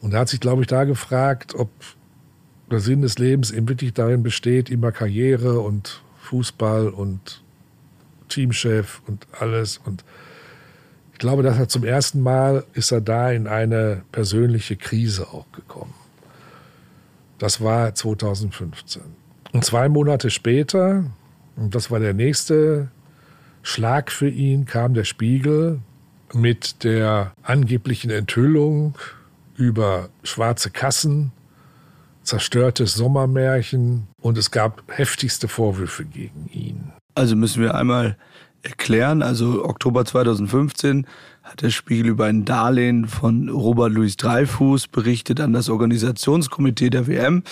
Und 0.01 0.13
er 0.13 0.21
hat 0.21 0.29
sich, 0.29 0.39
glaube 0.39 0.61
ich, 0.61 0.67
da 0.67 0.83
gefragt, 0.85 1.55
ob 1.55 1.69
der 2.71 2.79
Sinn 2.79 3.01
des 3.01 3.17
Lebens 3.17 3.51
eben 3.51 3.67
wirklich 3.67 3.93
darin 3.93 4.23
besteht, 4.23 4.69
immer 4.69 4.91
Karriere 4.91 5.59
und 5.59 6.01
Fußball 6.21 6.89
und 6.89 7.43
Teamchef 8.29 9.01
und 9.07 9.27
alles. 9.39 9.79
Und 9.83 10.03
ich 11.13 11.19
glaube, 11.19 11.43
dass 11.43 11.57
er 11.57 11.67
zum 11.67 11.83
ersten 11.83 12.21
Mal 12.21 12.63
ist 12.73 12.91
er 12.91 13.01
da 13.01 13.31
in 13.31 13.47
eine 13.47 14.03
persönliche 14.11 14.75
Krise 14.75 15.27
auch 15.27 15.51
gekommen. 15.51 15.93
Das 17.39 17.61
war 17.61 17.93
2015. 17.95 19.01
Und 19.51 19.65
zwei 19.65 19.89
Monate 19.89 20.29
später, 20.29 21.05
und 21.55 21.73
das 21.73 21.89
war 21.89 21.99
der 21.99 22.13
nächste 22.13 22.89
Schlag 23.63 24.11
für 24.11 24.29
ihn, 24.29 24.65
kam 24.65 24.93
der 24.93 25.05
Spiegel 25.05 25.79
mit 26.33 26.83
der 26.83 27.33
angeblichen 27.41 28.11
Enthüllung 28.11 28.97
über 29.59 30.09
schwarze 30.23 30.71
Kassen, 30.71 31.33
zerstörtes 32.23 32.93
Sommermärchen 32.93 34.07
und 34.21 34.38
es 34.38 34.51
gab 34.51 34.83
heftigste 34.88 35.47
Vorwürfe 35.47 36.05
gegen 36.05 36.49
ihn. 36.51 36.93
Also 37.13 37.35
müssen 37.35 37.61
wir 37.61 37.75
einmal 37.75 38.17
erklären, 38.61 39.21
also 39.21 39.65
Oktober 39.65 40.05
2015 40.05 41.05
hat 41.43 41.61
der 41.61 41.71
Spiegel 41.71 42.07
über 42.07 42.25
ein 42.25 42.45
Darlehen 42.45 43.07
von 43.07 43.49
Robert 43.49 43.91
Louis 43.91 44.15
Dreyfus 44.15 44.88
berichtet 44.88 45.41
an 45.41 45.51
das 45.51 45.69
Organisationskomitee 45.69 46.89
der 46.89 47.07
WM 47.07 47.43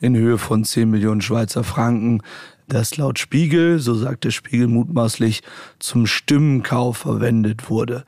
in 0.00 0.16
Höhe 0.16 0.38
von 0.38 0.64
10 0.64 0.88
Millionen 0.88 1.20
Schweizer 1.20 1.64
Franken, 1.64 2.22
das 2.68 2.96
laut 2.96 3.18
Spiegel, 3.18 3.80
so 3.80 3.94
sagt 3.94 4.24
der 4.24 4.30
Spiegel 4.30 4.68
mutmaßlich, 4.68 5.42
zum 5.78 6.06
Stimmenkauf 6.06 6.98
verwendet 6.98 7.68
wurde. 7.68 8.04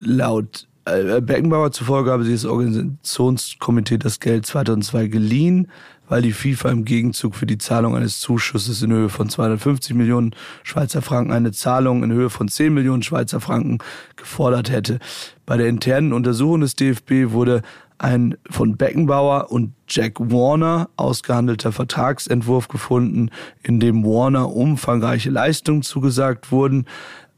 Laut 0.00 0.66
Beckenbauer 1.20 1.72
zufolge 1.72 2.10
habe 2.10 2.24
sich 2.24 2.34
das 2.34 2.44
Organisationskomitee 2.44 3.98
das 3.98 4.20
Geld 4.20 4.46
2002 4.46 5.06
geliehen, 5.08 5.68
weil 6.08 6.22
die 6.22 6.32
FIFA 6.32 6.70
im 6.70 6.84
Gegenzug 6.84 7.34
für 7.34 7.46
die 7.46 7.58
Zahlung 7.58 7.96
eines 7.96 8.20
Zuschusses 8.20 8.82
in 8.82 8.92
Höhe 8.92 9.08
von 9.08 9.28
250 9.28 9.94
Millionen 9.94 10.34
Schweizer 10.62 11.02
Franken 11.02 11.32
eine 11.32 11.52
Zahlung 11.52 12.02
in 12.02 12.12
Höhe 12.12 12.30
von 12.30 12.48
10 12.48 12.74
Millionen 12.74 13.02
Schweizer 13.02 13.40
Franken 13.40 13.78
gefordert 14.16 14.70
hätte. 14.70 14.98
Bei 15.46 15.56
der 15.56 15.68
internen 15.68 16.12
Untersuchung 16.12 16.62
des 16.62 16.76
DFB 16.76 17.32
wurde 17.32 17.62
ein 17.98 18.36
von 18.48 18.76
Beckenbauer 18.76 19.52
und 19.52 19.74
Jack 19.86 20.18
Warner 20.18 20.88
ausgehandelter 20.96 21.70
Vertragsentwurf 21.70 22.68
gefunden, 22.68 23.30
in 23.62 23.78
dem 23.78 24.04
Warner 24.04 24.50
umfangreiche 24.50 25.30
Leistungen 25.30 25.82
zugesagt 25.82 26.50
wurden 26.50 26.86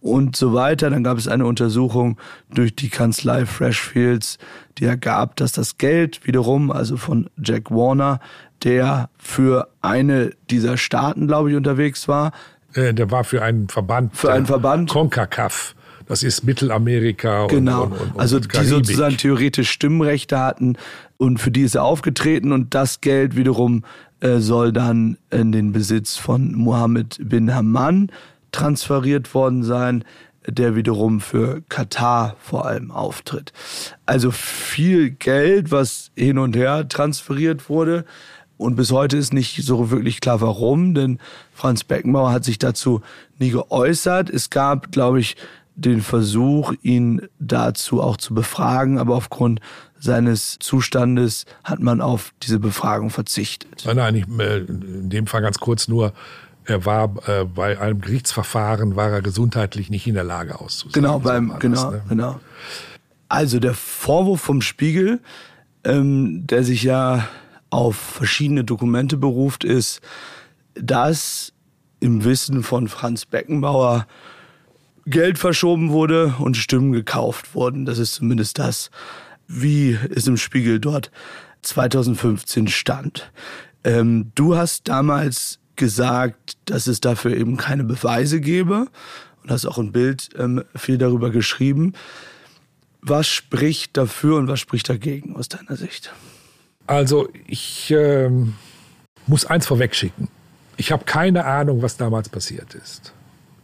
und 0.02 0.36
so 0.36 0.52
weiter. 0.52 0.90
Dann 0.90 1.04
gab 1.04 1.16
es 1.16 1.28
eine 1.28 1.46
Untersuchung 1.46 2.18
durch 2.52 2.76
die 2.76 2.90
Kanzlei 2.90 3.46
Freshfields, 3.46 4.38
die 4.78 4.84
ergab, 4.84 5.36
dass 5.36 5.52
das 5.52 5.78
Geld 5.78 6.26
wiederum, 6.26 6.70
also 6.70 6.96
von 6.96 7.30
Jack 7.42 7.70
Warner, 7.70 8.20
der 8.64 9.08
für 9.16 9.68
eine 9.80 10.32
dieser 10.50 10.76
Staaten, 10.76 11.26
glaube 11.26 11.50
ich, 11.50 11.56
unterwegs 11.56 12.08
war. 12.08 12.32
Äh, 12.74 12.92
der 12.92 13.10
war 13.10 13.24
für 13.24 13.42
einen 13.42 13.68
Verband. 13.68 14.16
Für 14.16 14.32
einen 14.32 14.46
Verband. 14.46 14.90
CONCACAF. 14.90 15.74
Das 16.06 16.22
ist 16.22 16.44
Mittelamerika. 16.44 17.46
Genau. 17.46 17.84
Und, 17.84 17.92
und, 17.92 18.00
und, 18.14 18.20
also 18.20 18.40
die 18.40 18.64
sozusagen 18.64 19.16
theoretisch 19.16 19.70
Stimmrechte 19.70 20.38
hatten 20.38 20.76
und 21.16 21.38
für 21.38 21.50
die 21.50 21.62
ist 21.62 21.76
er 21.76 21.84
aufgetreten 21.84 22.52
und 22.52 22.74
das 22.74 23.00
Geld 23.00 23.36
wiederum 23.36 23.84
äh, 24.20 24.38
soll 24.38 24.72
dann 24.72 25.16
in 25.30 25.52
den 25.52 25.72
Besitz 25.72 26.16
von 26.16 26.52
Mohammed 26.54 27.18
bin 27.22 27.54
Hamman 27.54 28.10
transferiert 28.52 29.34
worden 29.34 29.64
sein, 29.64 30.04
der 30.46 30.74
wiederum 30.74 31.20
für 31.20 31.62
Katar 31.68 32.36
vor 32.40 32.66
allem 32.66 32.90
auftritt. 32.90 33.52
Also 34.06 34.30
viel 34.30 35.10
Geld, 35.10 35.70
was 35.70 36.10
hin 36.16 36.38
und 36.38 36.56
her 36.56 36.88
transferiert 36.88 37.68
wurde. 37.68 38.04
Und 38.56 38.76
bis 38.76 38.92
heute 38.92 39.16
ist 39.16 39.32
nicht 39.32 39.64
so 39.64 39.90
wirklich 39.90 40.20
klar, 40.20 40.40
warum, 40.40 40.94
denn 40.94 41.18
Franz 41.52 41.84
Beckenbauer 41.84 42.32
hat 42.32 42.44
sich 42.44 42.58
dazu 42.58 43.02
nie 43.38 43.50
geäußert. 43.50 44.30
Es 44.30 44.50
gab, 44.50 44.92
glaube 44.92 45.20
ich, 45.20 45.36
den 45.74 46.00
Versuch, 46.00 46.74
ihn 46.82 47.22
dazu 47.38 48.02
auch 48.02 48.16
zu 48.16 48.34
befragen, 48.34 48.98
aber 48.98 49.14
aufgrund 49.16 49.60
seines 49.98 50.58
Zustandes 50.58 51.46
hat 51.64 51.80
man 51.80 52.00
auf 52.00 52.34
diese 52.42 52.58
Befragung 52.58 53.10
verzichtet. 53.10 53.84
Nein, 53.86 53.96
nein, 53.96 54.14
ich, 54.16 54.28
äh, 54.38 54.58
in 54.58 55.08
dem 55.08 55.26
Fall 55.26 55.40
ganz 55.40 55.58
kurz 55.58 55.88
nur, 55.88 56.12
er 56.64 56.84
war 56.84 57.14
äh, 57.28 57.44
bei 57.44 57.78
einem 57.80 58.00
Gerichtsverfahren 58.00 58.96
war 58.96 59.10
er 59.10 59.22
gesundheitlich 59.22 59.90
nicht 59.90 60.06
in 60.06 60.14
der 60.14 60.24
Lage 60.24 60.60
auszusehen. 60.60 60.92
Genau, 60.92 61.18
beim, 61.18 61.50
so 61.50 61.58
genau, 61.58 61.90
das, 61.90 61.92
ne? 61.92 62.02
genau. 62.08 62.40
Also 63.28 63.60
der 63.60 63.74
Vorwurf 63.74 64.40
vom 64.40 64.60
Spiegel, 64.60 65.20
ähm, 65.84 66.46
der 66.46 66.64
sich 66.64 66.82
ja 66.82 67.28
auf 67.70 67.96
verschiedene 67.96 68.64
Dokumente 68.64 69.16
beruft, 69.16 69.64
ist, 69.64 70.00
dass 70.74 71.52
im 72.00 72.24
Wissen 72.24 72.62
von 72.62 72.88
Franz 72.88 73.24
Beckenbauer 73.24 74.06
Geld 75.06 75.38
verschoben 75.38 75.90
wurde 75.90 76.34
und 76.38 76.56
Stimmen 76.56 76.92
gekauft 76.92 77.54
wurden. 77.54 77.86
Das 77.86 77.98
ist 77.98 78.14
zumindest 78.14 78.58
das, 78.58 78.90
wie 79.48 79.98
es 80.14 80.26
im 80.26 80.36
Spiegel 80.36 80.78
dort 80.78 81.10
2015 81.62 82.68
stand. 82.68 83.32
Ähm, 83.84 84.30
du 84.34 84.56
hast 84.56 84.88
damals 84.88 85.58
gesagt, 85.76 86.56
dass 86.66 86.86
es 86.86 87.00
dafür 87.00 87.36
eben 87.36 87.56
keine 87.56 87.84
Beweise 87.84 88.40
gäbe 88.40 88.86
und 89.42 89.50
hast 89.50 89.66
auch 89.66 89.78
ein 89.78 89.92
Bild 89.92 90.30
ähm, 90.38 90.64
viel 90.74 90.98
darüber 90.98 91.30
geschrieben. 91.30 91.94
Was 93.00 93.26
spricht 93.26 93.96
dafür 93.96 94.36
und 94.36 94.48
was 94.48 94.60
spricht 94.60 94.88
dagegen 94.88 95.34
aus 95.36 95.48
deiner 95.48 95.76
Sicht? 95.76 96.12
Also 96.86 97.28
ich 97.46 97.90
äh, 97.90 98.30
muss 99.26 99.44
eins 99.44 99.66
vorwegschicken. 99.66 100.28
Ich 100.76 100.92
habe 100.92 101.04
keine 101.04 101.44
Ahnung, 101.44 101.82
was 101.82 101.96
damals 101.96 102.28
passiert 102.28 102.74
ist. 102.74 103.12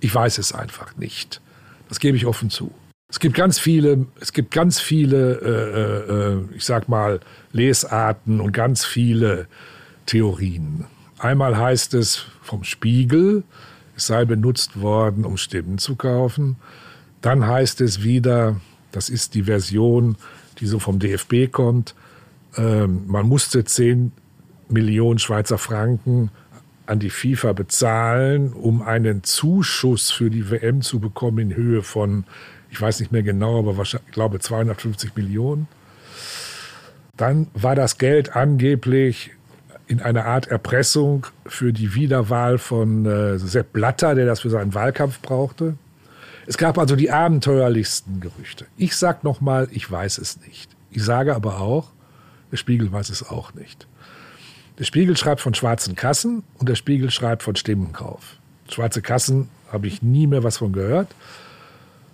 Ich 0.00 0.14
weiß 0.14 0.38
es 0.38 0.52
einfach 0.52 0.96
nicht. 0.96 1.40
Das 1.88 2.00
gebe 2.00 2.16
ich 2.16 2.26
offen 2.26 2.50
zu. 2.50 2.72
Es 3.10 3.20
gibt 3.20 3.34
ganz 3.34 3.58
viele, 3.58 4.06
es 4.20 4.32
gibt 4.32 4.50
ganz 4.50 4.80
viele, 4.80 5.40
äh, 5.40 6.12
äh, 6.12 6.56
ich 6.56 6.64
sag 6.64 6.88
mal, 6.88 7.20
Lesarten 7.52 8.40
und 8.40 8.52
ganz 8.52 8.84
viele 8.84 9.46
Theorien. 10.04 10.84
Einmal 11.18 11.56
heißt 11.56 11.94
es 11.94 12.26
vom 12.42 12.64
Spiegel, 12.64 13.42
es 13.96 14.06
sei 14.06 14.24
benutzt 14.24 14.80
worden, 14.80 15.24
um 15.24 15.36
Stimmen 15.36 15.78
zu 15.78 15.96
kaufen. 15.96 16.56
Dann 17.20 17.46
heißt 17.46 17.80
es 17.80 18.02
wieder, 18.02 18.60
das 18.92 19.08
ist 19.08 19.34
die 19.34 19.44
Version, 19.44 20.16
die 20.60 20.66
so 20.66 20.78
vom 20.78 20.98
DFB 20.98 21.50
kommt, 21.50 21.94
ähm, 22.56 23.04
man 23.06 23.26
musste 23.26 23.64
10 23.64 24.12
Millionen 24.68 25.18
Schweizer 25.18 25.58
Franken 25.58 26.30
an 26.86 26.98
die 26.98 27.10
FIFA 27.10 27.52
bezahlen, 27.52 28.52
um 28.52 28.82
einen 28.82 29.22
Zuschuss 29.22 30.10
für 30.10 30.30
die 30.30 30.50
WM 30.50 30.82
zu 30.82 31.00
bekommen 31.00 31.38
in 31.50 31.56
Höhe 31.56 31.82
von, 31.82 32.24
ich 32.70 32.80
weiß 32.80 33.00
nicht 33.00 33.12
mehr 33.12 33.22
genau, 33.22 33.58
aber 33.58 33.76
wahrscheinlich, 33.76 34.08
ich 34.08 34.14
glaube 34.14 34.40
250 34.40 35.14
Millionen. 35.14 35.68
Dann 37.16 37.48
war 37.52 37.74
das 37.74 37.98
Geld 37.98 38.36
angeblich 38.36 39.32
in 39.88 40.02
einer 40.02 40.26
Art 40.26 40.48
Erpressung 40.48 41.26
für 41.46 41.72
die 41.72 41.94
Wiederwahl 41.94 42.58
von 42.58 43.06
äh, 43.06 43.38
Sepp 43.38 43.72
Blatter, 43.72 44.14
der 44.14 44.26
das 44.26 44.40
für 44.40 44.50
seinen 44.50 44.74
Wahlkampf 44.74 45.20
brauchte. 45.20 45.76
Es 46.46 46.58
gab 46.58 46.78
also 46.78 46.94
die 46.94 47.10
abenteuerlichsten 47.10 48.20
Gerüchte. 48.20 48.66
Ich 48.76 48.96
sage 48.96 49.20
nochmal, 49.22 49.68
ich 49.72 49.90
weiß 49.90 50.18
es 50.18 50.40
nicht. 50.40 50.70
Ich 50.90 51.02
sage 51.02 51.34
aber 51.34 51.60
auch, 51.60 51.90
der 52.52 52.58
Spiegel 52.58 52.92
weiß 52.92 53.08
es 53.10 53.28
auch 53.28 53.54
nicht. 53.54 53.86
Der 54.78 54.84
Spiegel 54.84 55.16
schreibt 55.16 55.40
von 55.40 55.54
schwarzen 55.54 55.96
Kassen 55.96 56.42
und 56.58 56.68
der 56.68 56.74
Spiegel 56.74 57.10
schreibt 57.10 57.42
von 57.42 57.56
Stimmenkauf. 57.56 58.36
Schwarze 58.70 59.02
Kassen 59.02 59.48
habe 59.72 59.86
ich 59.86 60.02
nie 60.02 60.26
mehr 60.26 60.44
was 60.44 60.58
von 60.58 60.72
gehört. 60.72 61.08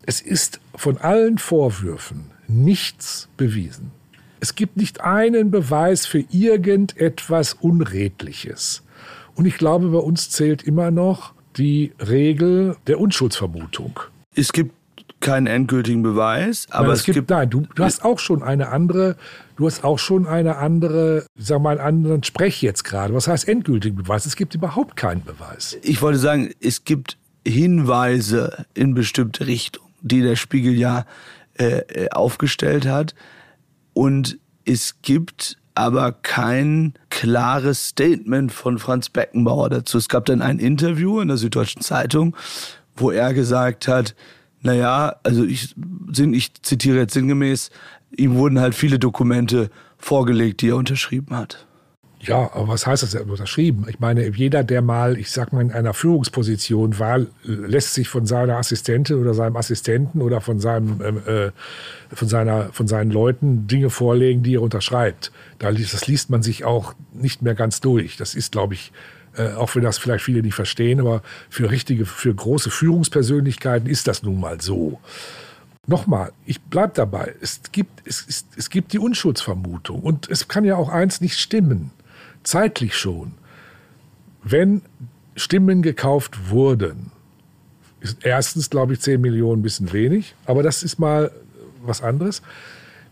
Es 0.06 0.20
ist 0.20 0.60
von 0.74 0.98
allen 0.98 1.38
Vorwürfen 1.38 2.30
nichts 2.46 3.28
bewiesen. 3.36 3.90
Es 4.44 4.54
gibt 4.56 4.76
nicht 4.76 5.00
einen 5.00 5.50
Beweis 5.50 6.04
für 6.04 6.22
irgendetwas 6.30 7.54
Unredliches. 7.54 8.82
Und 9.34 9.46
ich 9.46 9.56
glaube, 9.56 9.88
bei 9.88 9.96
uns 9.96 10.28
zählt 10.28 10.64
immer 10.64 10.90
noch 10.90 11.32
die 11.56 11.94
Regel 11.98 12.76
der 12.86 13.00
Unschuldsvermutung. 13.00 14.00
Es 14.34 14.52
gibt 14.52 14.74
keinen 15.20 15.46
endgültigen 15.46 16.02
Beweis, 16.02 16.66
aber 16.68 16.88
nein, 16.88 16.96
es, 16.96 17.04
gibt, 17.04 17.14
gibt 17.14 17.30
nein, 17.30 17.48
du, 17.48 17.62
du, 17.74 17.84
hast 17.84 18.04
auch 18.04 18.18
schon 18.18 18.42
eine 18.42 18.68
andere, 18.68 19.16
du 19.56 19.64
hast 19.64 19.82
auch 19.82 19.98
schon 19.98 20.26
eine 20.26 20.58
andere, 20.58 21.24
sag 21.38 21.62
mal, 21.62 21.78
einen 21.78 22.02
anderen 22.02 22.22
Sprech 22.22 22.60
jetzt 22.60 22.84
gerade. 22.84 23.14
Was 23.14 23.26
heißt 23.26 23.48
endgültigen 23.48 23.96
Beweis? 23.96 24.26
Es 24.26 24.36
gibt 24.36 24.54
überhaupt 24.54 24.94
keinen 24.94 25.24
Beweis. 25.24 25.78
Ich 25.80 26.02
wollte 26.02 26.18
sagen, 26.18 26.50
es 26.60 26.84
gibt 26.84 27.16
Hinweise 27.46 28.66
in 28.74 28.92
bestimmte 28.92 29.46
Richtungen, 29.46 29.88
die 30.02 30.20
der 30.20 30.36
Spiegel 30.36 30.74
ja 30.74 31.06
äh, 31.58 31.78
äh 31.78 32.10
aufgestellt 32.10 32.86
hat, 32.86 33.14
und 33.94 34.38
es 34.64 35.00
gibt 35.02 35.56
aber 35.74 36.12
kein 36.12 36.94
klares 37.10 37.88
Statement 37.88 38.52
von 38.52 38.78
Franz 38.78 39.08
Beckenbauer 39.08 39.70
dazu. 39.70 39.98
Es 39.98 40.08
gab 40.08 40.26
dann 40.26 40.40
ein 40.40 40.58
Interview 40.58 41.20
in 41.20 41.28
der 41.28 41.36
Süddeutschen 41.36 41.82
Zeitung, 41.82 42.36
wo 42.96 43.10
er 43.10 43.34
gesagt 43.34 43.88
hat, 43.88 44.14
naja, 44.62 45.16
also 45.24 45.44
ich, 45.44 45.74
ich 46.16 46.62
zitiere 46.62 46.98
jetzt 46.98 47.14
sinngemäß, 47.14 47.70
ihm 48.16 48.34
wurden 48.34 48.60
halt 48.60 48.74
viele 48.74 48.98
Dokumente 48.98 49.70
vorgelegt, 49.98 50.62
die 50.62 50.68
er 50.68 50.76
unterschrieben 50.76 51.36
hat. 51.36 51.66
Ja, 52.28 52.50
aber 52.54 52.68
was 52.68 52.86
heißt 52.86 53.02
das 53.02 53.12
ja 53.12 53.20
unterschrieben? 53.20 53.86
Ich 53.88 54.00
meine, 54.00 54.26
jeder, 54.28 54.64
der 54.64 54.82
mal, 54.82 55.18
ich 55.18 55.30
sag 55.30 55.52
mal, 55.52 55.60
in 55.60 55.72
einer 55.72 55.94
Führungsposition 55.94 56.98
war, 56.98 57.20
lässt 57.42 57.94
sich 57.94 58.08
von 58.08 58.26
seiner 58.26 58.56
Assistentin 58.56 59.16
oder 59.16 59.34
seinem 59.34 59.56
Assistenten 59.56 60.20
oder 60.22 60.40
von 60.40 60.60
seinem, 60.60 61.00
ähm, 61.04 61.22
äh, 61.26 61.50
von 62.14 62.28
seiner, 62.28 62.72
von 62.72 62.86
seinen 62.88 63.10
Leuten 63.10 63.66
Dinge 63.66 63.90
vorlegen, 63.90 64.42
die 64.42 64.54
er 64.54 64.62
unterschreibt. 64.62 65.32
Das 65.58 66.06
liest 66.06 66.30
man 66.30 66.42
sich 66.42 66.64
auch 66.64 66.94
nicht 67.12 67.42
mehr 67.42 67.54
ganz 67.54 67.80
durch. 67.80 68.16
Das 68.16 68.34
ist, 68.34 68.52
glaube 68.52 68.74
ich, 68.74 68.92
äh, 69.36 69.52
auch 69.54 69.74
wenn 69.74 69.82
das 69.82 69.98
vielleicht 69.98 70.24
viele 70.24 70.42
nicht 70.42 70.54
verstehen, 70.54 71.00
aber 71.00 71.22
für 71.50 71.70
richtige, 71.70 72.06
für 72.06 72.34
große 72.34 72.70
Führungspersönlichkeiten 72.70 73.88
ist 73.88 74.06
das 74.06 74.22
nun 74.22 74.40
mal 74.40 74.60
so. 74.60 75.00
Nochmal, 75.86 76.32
ich 76.46 76.60
bleibe 76.62 76.92
dabei. 76.94 77.34
Es 77.40 77.60
gibt, 77.70 78.06
es, 78.06 78.24
es, 78.26 78.46
es 78.56 78.70
gibt 78.70 78.92
die 78.92 78.98
Unschuldsvermutung. 78.98 80.00
Und 80.00 80.30
es 80.30 80.48
kann 80.48 80.64
ja 80.64 80.76
auch 80.76 80.88
eins 80.88 81.20
nicht 81.20 81.38
stimmen. 81.38 81.90
Zeitlich 82.44 82.96
schon. 82.96 83.32
Wenn 84.42 84.82
Stimmen 85.34 85.82
gekauft 85.82 86.50
wurden, 86.50 87.10
ist 88.00 88.18
erstens, 88.24 88.70
glaube 88.70 88.92
ich, 88.92 89.00
10 89.00 89.20
Millionen 89.20 89.60
ein 89.60 89.62
bisschen 89.62 89.92
wenig. 89.92 90.34
Aber 90.44 90.62
das 90.62 90.82
ist 90.82 90.98
mal 90.98 91.32
was 91.82 92.02
anderes. 92.02 92.42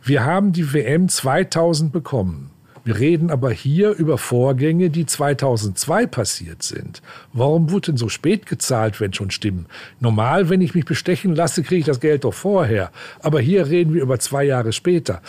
Wir 0.02 0.24
haben 0.24 0.52
die 0.52 0.72
WM 0.72 1.08
2000 1.08 1.92
bekommen. 1.92 2.50
Wir 2.84 2.98
reden 2.98 3.30
aber 3.30 3.52
hier 3.52 3.92
über 3.92 4.18
Vorgänge, 4.18 4.90
die 4.90 5.06
2002 5.06 6.06
passiert 6.06 6.64
sind. 6.64 7.00
Warum 7.32 7.70
wurde 7.70 7.92
denn 7.92 7.96
so 7.96 8.08
spät 8.08 8.46
gezahlt, 8.46 9.00
wenn 9.00 9.12
schon 9.12 9.30
Stimmen? 9.30 9.66
Normal, 10.00 10.48
wenn 10.48 10.60
ich 10.60 10.74
mich 10.74 10.84
bestechen 10.84 11.34
lasse, 11.34 11.62
kriege 11.62 11.80
ich 11.80 11.86
das 11.86 12.00
Geld 12.00 12.24
doch 12.24 12.34
vorher. 12.34 12.90
Aber 13.20 13.40
hier 13.40 13.68
reden 13.68 13.94
wir 13.94 14.02
über 14.02 14.18
zwei 14.18 14.42
Jahre 14.42 14.72
später. 14.72 15.22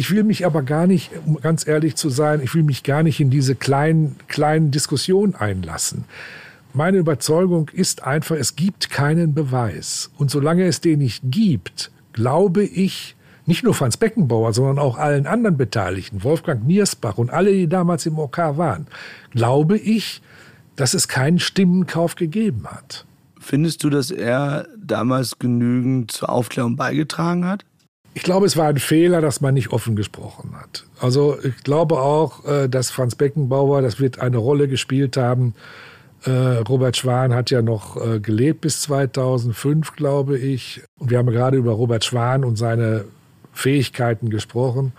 Ich 0.00 0.12
will 0.12 0.22
mich 0.22 0.46
aber 0.46 0.62
gar 0.62 0.86
nicht, 0.86 1.10
um 1.26 1.40
ganz 1.40 1.66
ehrlich 1.66 1.96
zu 1.96 2.08
sein, 2.08 2.40
ich 2.40 2.54
will 2.54 2.62
mich 2.62 2.84
gar 2.84 3.02
nicht 3.02 3.18
in 3.18 3.30
diese 3.30 3.56
kleinen, 3.56 4.14
kleinen 4.28 4.70
Diskussionen 4.70 5.34
einlassen. 5.34 6.04
Meine 6.72 6.98
Überzeugung 6.98 7.68
ist 7.70 8.04
einfach, 8.04 8.36
es 8.36 8.54
gibt 8.54 8.90
keinen 8.90 9.34
Beweis. 9.34 10.12
Und 10.16 10.30
solange 10.30 10.66
es 10.66 10.80
den 10.80 11.00
nicht 11.00 11.24
gibt, 11.24 11.90
glaube 12.12 12.62
ich, 12.62 13.16
nicht 13.44 13.64
nur 13.64 13.74
Franz 13.74 13.96
Beckenbauer, 13.96 14.52
sondern 14.52 14.78
auch 14.78 14.98
allen 14.98 15.26
anderen 15.26 15.56
Beteiligten, 15.56 16.22
Wolfgang 16.22 16.64
Niersbach 16.64 17.18
und 17.18 17.30
alle, 17.30 17.50
die 17.50 17.66
damals 17.66 18.06
im 18.06 18.20
OK 18.20 18.38
waren, 18.38 18.86
glaube 19.32 19.78
ich, 19.78 20.22
dass 20.76 20.94
es 20.94 21.08
keinen 21.08 21.40
Stimmenkauf 21.40 22.14
gegeben 22.14 22.68
hat. 22.68 23.04
Findest 23.40 23.82
du, 23.82 23.90
dass 23.90 24.12
er 24.12 24.68
damals 24.80 25.40
genügend 25.40 26.12
zur 26.12 26.30
Aufklärung 26.30 26.76
beigetragen 26.76 27.46
hat? 27.46 27.64
Ich 28.18 28.24
glaube, 28.24 28.46
es 28.46 28.56
war 28.56 28.66
ein 28.66 28.78
Fehler, 28.78 29.20
dass 29.20 29.40
man 29.40 29.54
nicht 29.54 29.70
offen 29.70 29.94
gesprochen 29.94 30.56
hat. 30.60 30.84
Also 30.98 31.38
ich 31.40 31.62
glaube 31.62 32.00
auch, 32.00 32.44
äh, 32.46 32.68
dass 32.68 32.90
Franz 32.90 33.14
Beckenbauer, 33.14 33.80
das 33.80 34.00
wird 34.00 34.18
eine 34.18 34.38
Rolle 34.38 34.66
gespielt 34.66 35.16
haben. 35.16 35.54
Äh, 36.24 36.30
Robert 36.32 36.96
Schwan 36.96 37.32
hat 37.32 37.52
ja 37.52 37.62
noch 37.62 37.96
äh, 37.96 38.18
gelebt 38.18 38.62
bis 38.62 38.80
2005, 38.82 39.94
glaube 39.94 40.36
ich. 40.36 40.82
Und 40.98 41.10
wir 41.10 41.18
haben 41.18 41.30
gerade 41.30 41.58
über 41.58 41.70
Robert 41.70 42.04
Schwan 42.04 42.44
und 42.44 42.56
seine 42.56 43.04
Fähigkeiten 43.52 44.30
gesprochen. 44.30 44.94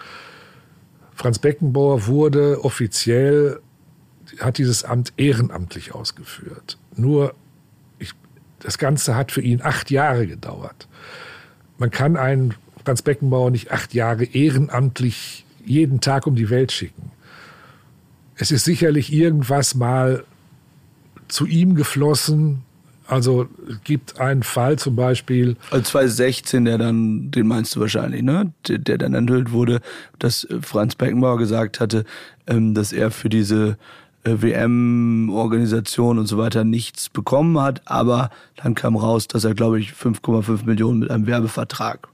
Franz 1.14 1.40
Beckenbauer 1.40 2.08
wurde 2.08 2.64
offiziell, 2.64 3.60
hat 4.40 4.60
dieses 4.60 4.86
Amt 4.86 5.12
ehrenamtlich 5.18 5.94
ausgeführt. 5.94 6.78
Nur 6.96 7.34
ich, 7.98 8.14
das 8.60 8.78
Ganze 8.78 9.18
hat 9.18 9.34
für 9.34 9.42
ihn 9.42 9.60
acht 9.62 9.92
Jahre 9.92 10.26
gedauert. 10.26 10.88
Man 11.80 11.92
kann 11.92 12.16
einen 12.16 12.56
Franz 12.90 13.04
Beckenbauer 13.04 13.52
nicht 13.52 13.72
acht 13.72 13.94
Jahre 13.94 14.24
ehrenamtlich 14.24 15.46
jeden 15.64 16.02
Tag 16.02 16.26
um 16.26 16.34
die 16.34 16.50
Welt 16.50 16.72
schicken. 16.72 17.12
Es 18.34 18.50
ist 18.50 18.66
sicherlich 18.66 19.14
irgendwas 19.14 19.76
mal 19.76 20.24
zu 21.28 21.46
ihm 21.46 21.76
geflossen. 21.76 22.64
Also 23.06 23.48
es 23.70 23.84
gibt 23.84 24.20
einen 24.20 24.42
Fall 24.42 24.80
zum 24.80 24.96
Beispiel. 24.96 25.56
Also 25.70 25.84
2016, 25.84 26.66
der 26.66 26.80
dann, 26.80 27.30
den 27.30 27.46
meinst 27.46 27.76
du 27.76 27.82
wahrscheinlich, 27.82 28.24
ne? 28.24 28.54
Der, 28.68 28.98
dann 28.98 29.14
enthüllt 29.14 29.52
wurde, 29.52 29.82
dass 30.18 30.48
Franz 30.62 30.96
Beckenbauer 30.96 31.38
gesagt 31.38 31.80
hatte, 31.80 32.06
ähm, 32.48 32.74
dass 32.74 32.92
er 32.92 33.12
für 33.12 33.30
diese 33.30 33.78
äh, 34.24 34.32
WM-Organisation 34.42 36.18
und 36.18 36.26
so 36.26 36.40
weiter 36.40 36.64
nichts 36.64 37.10
bekommen 37.10 37.60
hat. 37.62 37.84
Aber 37.86 38.32
dann 38.56 38.74
kam 38.74 38.96
raus, 38.96 39.28
dass 39.28 39.44
er, 39.44 39.54
glaube 39.54 39.80
ich, 39.80 39.92
5,5 39.92 40.66
Millionen 40.66 40.98
mit 40.98 41.12
einem 41.12 41.28
Werbevertrag 41.28 42.10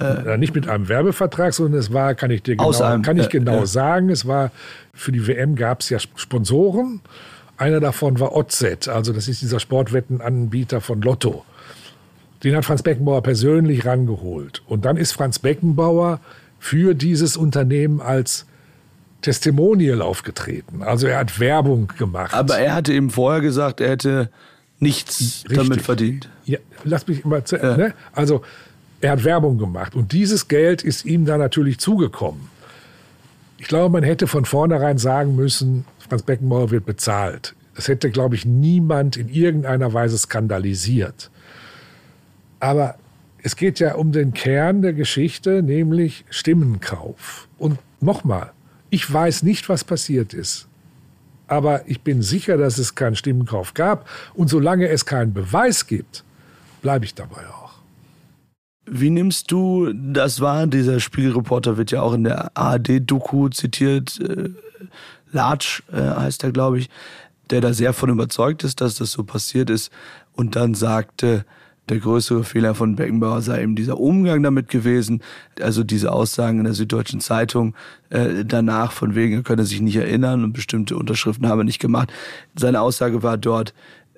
äh, 0.00 0.36
nicht 0.38 0.54
mit 0.54 0.68
einem 0.68 0.88
Werbevertrag, 0.88 1.54
sondern 1.54 1.78
es 1.78 1.92
war, 1.92 2.14
kann 2.14 2.30
ich 2.30 2.42
dir 2.42 2.56
genau, 2.56 2.72
einem, 2.82 3.02
kann 3.02 3.18
ich 3.18 3.28
genau 3.28 3.62
äh, 3.62 3.66
sagen, 3.66 4.10
es 4.10 4.26
war 4.26 4.50
für 4.92 5.12
die 5.12 5.26
WM 5.26 5.56
gab 5.56 5.80
es 5.80 5.90
ja 5.90 5.98
Sponsoren. 5.98 7.00
Einer 7.56 7.78
davon 7.78 8.18
war 8.18 8.34
Otzet, 8.34 8.88
also 8.88 9.12
das 9.12 9.28
ist 9.28 9.42
dieser 9.42 9.60
Sportwettenanbieter 9.60 10.80
von 10.80 11.00
Lotto. 11.02 11.44
Den 12.42 12.56
hat 12.56 12.64
Franz 12.64 12.82
Beckenbauer 12.82 13.22
persönlich 13.22 13.86
rangeholt. 13.86 14.62
Und 14.66 14.84
dann 14.84 14.96
ist 14.96 15.12
Franz 15.12 15.38
Beckenbauer 15.38 16.20
für 16.58 16.94
dieses 16.94 17.36
Unternehmen 17.36 18.00
als 18.00 18.46
Testimonial 19.22 20.02
aufgetreten. 20.02 20.82
Also 20.82 21.06
er 21.06 21.18
hat 21.18 21.40
Werbung 21.40 21.88
gemacht. 21.96 22.34
Aber 22.34 22.58
er 22.58 22.74
hatte 22.74 22.92
eben 22.92 23.10
vorher 23.10 23.40
gesagt, 23.40 23.80
er 23.80 23.90
hätte 23.90 24.30
nichts 24.80 25.44
Richtig. 25.44 25.56
damit 25.56 25.80
verdient. 25.80 26.28
Ja, 26.44 26.58
lass 26.84 27.06
mich 27.06 27.24
mal 27.24 27.44
zu, 27.44 27.56
ja. 27.56 27.76
ne? 27.76 27.94
Also 28.12 28.42
er 29.04 29.10
hat 29.10 29.24
Werbung 29.24 29.58
gemacht 29.58 29.94
und 29.94 30.12
dieses 30.12 30.48
Geld 30.48 30.82
ist 30.82 31.04
ihm 31.04 31.26
dann 31.26 31.38
natürlich 31.38 31.78
zugekommen. 31.78 32.48
Ich 33.58 33.68
glaube, 33.68 33.92
man 33.92 34.02
hätte 34.02 34.26
von 34.26 34.46
vornherein 34.46 34.96
sagen 34.96 35.36
müssen, 35.36 35.84
Franz 35.98 36.22
Beckenbauer 36.22 36.70
wird 36.70 36.86
bezahlt. 36.86 37.54
Das 37.74 37.88
hätte, 37.88 38.10
glaube 38.10 38.34
ich, 38.34 38.46
niemand 38.46 39.18
in 39.18 39.28
irgendeiner 39.28 39.92
Weise 39.92 40.16
skandalisiert. 40.16 41.30
Aber 42.60 42.94
es 43.42 43.56
geht 43.56 43.78
ja 43.78 43.96
um 43.96 44.10
den 44.10 44.32
Kern 44.32 44.80
der 44.80 44.94
Geschichte, 44.94 45.62
nämlich 45.62 46.24
Stimmenkauf. 46.30 47.46
Und 47.58 47.78
nochmal, 48.00 48.52
ich 48.88 49.12
weiß 49.12 49.42
nicht, 49.42 49.68
was 49.68 49.84
passiert 49.84 50.32
ist. 50.32 50.66
Aber 51.46 51.82
ich 51.90 52.00
bin 52.00 52.22
sicher, 52.22 52.56
dass 52.56 52.78
es 52.78 52.94
keinen 52.94 53.16
Stimmenkauf 53.16 53.74
gab. 53.74 54.08
Und 54.32 54.48
solange 54.48 54.88
es 54.88 55.04
keinen 55.04 55.34
Beweis 55.34 55.86
gibt, 55.86 56.24
bleibe 56.80 57.04
ich 57.04 57.14
dabei 57.14 57.46
auch. 57.48 57.63
Wie 58.86 59.10
nimmst 59.10 59.50
du 59.50 59.92
das 59.94 60.40
wahr? 60.40 60.66
Dieser 60.66 61.00
Spiegelreporter 61.00 61.76
wird 61.76 61.90
ja 61.90 62.02
auch 62.02 62.12
in 62.12 62.24
der 62.24 62.56
ARD-Doku 62.56 63.48
zitiert. 63.48 64.20
Äh, 64.20 64.50
Latsch 65.32 65.82
äh, 65.92 66.00
heißt 66.00 66.44
er, 66.44 66.52
glaube 66.52 66.78
ich, 66.78 66.90
der 67.50 67.60
da 67.60 67.72
sehr 67.72 67.92
von 67.92 68.10
überzeugt 68.10 68.64
ist, 68.64 68.80
dass 68.80 68.96
das 68.96 69.12
so 69.12 69.24
passiert 69.24 69.70
ist 69.70 69.90
und 70.32 70.56
dann 70.56 70.74
sagte, 70.74 71.44
der 71.88 71.98
größere 71.98 72.44
Fehler 72.44 72.74
von 72.74 72.96
Beckenbauer 72.96 73.42
sei 73.42 73.62
eben 73.62 73.76
dieser 73.76 74.00
Umgang 74.00 74.42
damit 74.42 74.68
gewesen. 74.68 75.22
Also 75.60 75.84
diese 75.84 76.12
Aussagen 76.12 76.58
in 76.58 76.64
der 76.64 76.72
Süddeutschen 76.72 77.20
Zeitung 77.20 77.74
äh, 78.08 78.44
danach 78.44 78.92
von 78.92 79.14
wegen, 79.14 79.34
er 79.34 79.42
könne 79.42 79.64
sich 79.64 79.82
nicht 79.82 79.96
erinnern 79.96 80.44
und 80.44 80.54
bestimmte 80.54 80.96
Unterschriften 80.96 81.46
habe 81.46 81.60
er 81.60 81.64
nicht 81.64 81.80
gemacht. 81.80 82.10
Seine 82.54 82.80
Aussage 82.80 83.22
war 83.22 83.36
dort, 83.36 83.74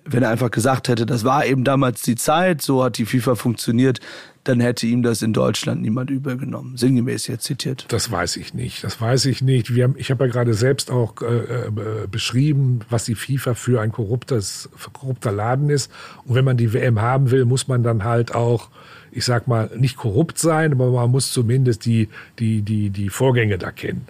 wenn 0.07 0.23
er 0.23 0.31
einfach 0.31 0.51
gesagt 0.51 0.89
hätte, 0.89 1.07
das 1.07 1.25
war 1.25 1.45
eben 1.45 1.65
damals 1.65 2.03
die 2.03 2.15
Zeit, 2.15 2.63
so 2.63 2.83
hat 2.85 2.99
die 2.99 3.07
FIFA 3.07 3.35
funktioniert, 3.35 4.01
dann 4.45 4.61
hätte 4.61 4.87
ihm 4.87 5.03
das 5.03 5.23
in 5.23 5.33
Deutschland 5.33 5.83
niemand 5.83 6.11
übergenommen. 6.11 6.77
Sinngemäß 6.77 7.27
jetzt 7.27 7.45
zitiert. 7.45 7.87
Das 7.89 8.11
weiß 8.11 8.37
ich 8.37 8.55
nicht. 8.55 8.85
Das 8.85 9.01
weiß 9.01 9.27
ich 9.27 9.43
nicht. 9.43 9.75
Wir 9.75 9.85
haben, 9.85 9.97
ich 9.99 10.11
habe 10.11 10.27
ja 10.27 10.31
gerade 10.31 10.55
selbst 10.55 10.91
auch 10.91 11.21
äh, 11.21 11.67
äh, 11.67 11.71
beschrieben, 12.09 12.81
was 12.89 13.05
die 13.05 13.17
FIFA 13.17 13.55
für 13.55 13.81
ein 13.81 13.91
korruptes, 13.91 14.69
korrupter 14.93 15.33
Laden 15.33 15.69
ist. 15.69 15.91
Und 16.25 16.37
wenn 16.37 16.45
man 16.45 16.57
die 16.57 16.73
WM 16.73 17.01
haben 17.01 17.33
will, 17.33 17.45
muss 17.45 17.67
man 17.67 17.83
dann 17.83 18.05
halt 18.05 18.35
auch 18.35 18.71
ich 19.17 19.25
sag 19.25 19.49
mal, 19.49 19.71
nicht 19.75 19.97
korrupt 19.97 20.39
sein, 20.39 20.73
aber 20.73 20.91
man 20.91 21.11
muss 21.11 21.33
zumindest 21.33 21.87
die, 21.87 22.11
die, 22.39 22.61
die, 22.61 22.91
die 22.91 23.09
Vorgänge 23.09 23.57
da 23.57 23.71
kennen. 23.71 24.07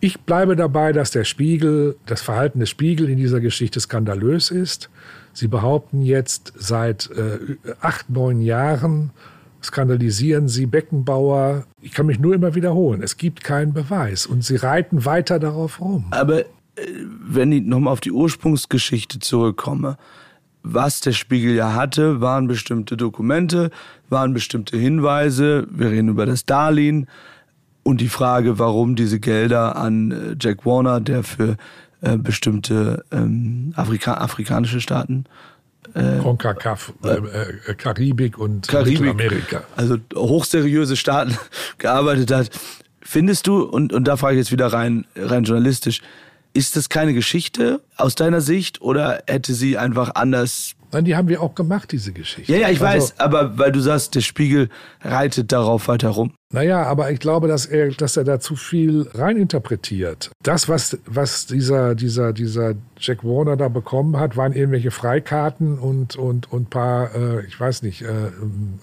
Ich 0.00 0.20
bleibe 0.20 0.56
dabei, 0.56 0.92
dass 0.92 1.10
der 1.10 1.24
Spiegel, 1.24 1.96
das 2.06 2.22
Verhalten 2.22 2.58
des 2.58 2.70
Spiegel 2.70 3.10
in 3.10 3.18
dieser 3.18 3.40
Geschichte 3.40 3.80
skandalös 3.80 4.50
ist. 4.50 4.88
Sie 5.34 5.46
behaupten 5.46 6.00
jetzt 6.00 6.54
seit 6.56 7.10
äh, 7.10 7.38
acht, 7.80 8.08
neun 8.08 8.40
Jahren, 8.40 9.10
skandalisieren 9.62 10.48
Sie 10.48 10.64
Beckenbauer. 10.64 11.64
Ich 11.82 11.92
kann 11.92 12.06
mich 12.06 12.18
nur 12.18 12.34
immer 12.34 12.54
wiederholen. 12.54 13.02
Es 13.02 13.18
gibt 13.18 13.44
keinen 13.44 13.74
Beweis 13.74 14.24
und 14.26 14.42
Sie 14.42 14.56
reiten 14.56 15.04
weiter 15.04 15.38
darauf 15.38 15.80
rum. 15.80 16.06
Aber 16.12 16.40
äh, 16.40 16.46
wenn 17.28 17.52
ich 17.52 17.62
nochmal 17.62 17.92
auf 17.92 18.00
die 18.00 18.12
Ursprungsgeschichte 18.12 19.18
zurückkomme, 19.18 19.98
was 20.62 21.00
der 21.00 21.12
Spiegel 21.12 21.54
ja 21.54 21.74
hatte, 21.74 22.22
waren 22.22 22.46
bestimmte 22.46 22.96
Dokumente, 22.96 23.70
waren 24.08 24.32
bestimmte 24.32 24.78
Hinweise. 24.78 25.66
Wir 25.70 25.90
reden 25.90 26.08
über 26.08 26.24
das 26.26 26.44
Darlehen 26.44 27.06
und 27.82 28.00
die 28.00 28.08
Frage, 28.08 28.58
warum 28.58 28.96
diese 28.96 29.20
Gelder 29.20 29.76
an 29.76 30.10
äh, 30.10 30.36
Jack 30.38 30.66
Warner, 30.66 31.00
der 31.00 31.22
für 31.22 31.56
äh, 32.02 32.16
bestimmte 32.16 33.04
ähm, 33.10 33.72
Afrika 33.76 34.14
afrikanische 34.14 34.80
Staaten 34.80 35.24
äh, 35.94 36.18
CONCACAF, 36.18 36.92
äh, 37.04 37.08
äh, 37.08 37.74
Karibik 37.74 38.38
und 38.38 38.68
Karibik, 38.68 39.00
Mittelamerika. 39.00 39.64
Also 39.76 39.96
hochseriöse 40.14 40.96
Staaten 40.96 41.36
gearbeitet 41.78 42.30
hat. 42.30 42.50
Findest 43.00 43.46
du, 43.46 43.62
und, 43.62 43.92
und 43.92 44.04
da 44.04 44.16
frage 44.16 44.34
ich 44.34 44.40
jetzt 44.40 44.52
wieder 44.52 44.68
rein, 44.68 45.06
rein 45.16 45.44
journalistisch, 45.44 46.00
ist 46.52 46.76
das 46.76 46.88
keine 46.88 47.14
Geschichte 47.14 47.80
aus 47.96 48.14
deiner 48.14 48.40
Sicht 48.40 48.82
oder 48.82 49.22
hätte 49.26 49.54
sie 49.54 49.78
einfach 49.78 50.14
anders 50.14 50.74
Nein, 50.92 51.04
die 51.04 51.16
haben 51.16 51.28
wir 51.28 51.40
auch 51.40 51.54
gemacht, 51.54 51.92
diese 51.92 52.12
Geschichte. 52.12 52.52
Ja, 52.52 52.58
ja, 52.58 52.68
ich 52.68 52.82
also, 52.82 53.06
weiß, 53.06 53.20
aber 53.20 53.58
weil 53.58 53.70
du 53.70 53.80
sagst, 53.80 54.14
der 54.14 54.20
Spiegel 54.20 54.68
reitet 55.02 55.52
darauf 55.52 55.88
weiter 55.88 56.08
rum. 56.08 56.32
Naja, 56.52 56.82
aber 56.82 57.12
ich 57.12 57.20
glaube, 57.20 57.46
dass 57.46 57.66
er, 57.66 57.90
dass 57.90 58.16
er 58.16 58.24
da 58.24 58.40
zu 58.40 58.56
viel 58.56 59.08
reininterpretiert. 59.14 60.32
Das, 60.42 60.68
was, 60.68 60.98
was 61.06 61.46
dieser, 61.46 61.94
dieser, 61.94 62.32
dieser 62.32 62.74
Jack 62.98 63.22
Warner 63.22 63.56
da 63.56 63.68
bekommen 63.68 64.18
hat, 64.18 64.36
waren 64.36 64.52
irgendwelche 64.52 64.90
Freikarten 64.90 65.78
und, 65.78 66.16
und, 66.16 66.52
und 66.52 66.70
paar, 66.70 67.14
äh, 67.14 67.46
ich 67.46 67.58
weiß 67.58 67.82
nicht, 67.82 68.02
äh, 68.02 68.08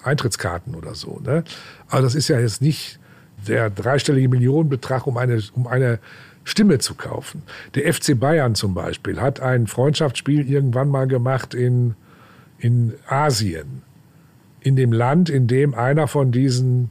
Eintrittskarten 0.04 0.76
oder 0.76 0.96
so. 0.96 1.20
Ne? 1.26 1.44
Aber 1.90 2.02
das 2.02 2.16
ist 2.16 2.30
ja 2.30 2.40
jetzt 2.40 2.62
nicht 2.62 3.00
der 3.48 3.70
dreistellige 3.70 4.30
Millionenbetrag, 4.30 5.06
um 5.06 5.18
eine, 5.18 5.42
um 5.54 5.68
eine 5.68 6.00
Stimme 6.48 6.80
zu 6.80 6.96
kaufen. 6.96 7.44
Der 7.76 7.94
FC 7.94 8.18
Bayern 8.18 8.56
zum 8.56 8.74
Beispiel 8.74 9.20
hat 9.20 9.42
ein 9.42 9.68
Freundschaftsspiel 9.68 10.50
irgendwann 10.50 10.88
mal 10.88 11.06
gemacht 11.06 11.54
in, 11.54 11.96
in 12.58 12.94
Asien. 13.06 13.82
In 14.62 14.78
dem 14.78 14.94
Land, 14.94 15.30
in 15.30 15.48
dem 15.48 15.74
einer 15.76 16.08
von 16.08 16.32
diesen 16.32 16.90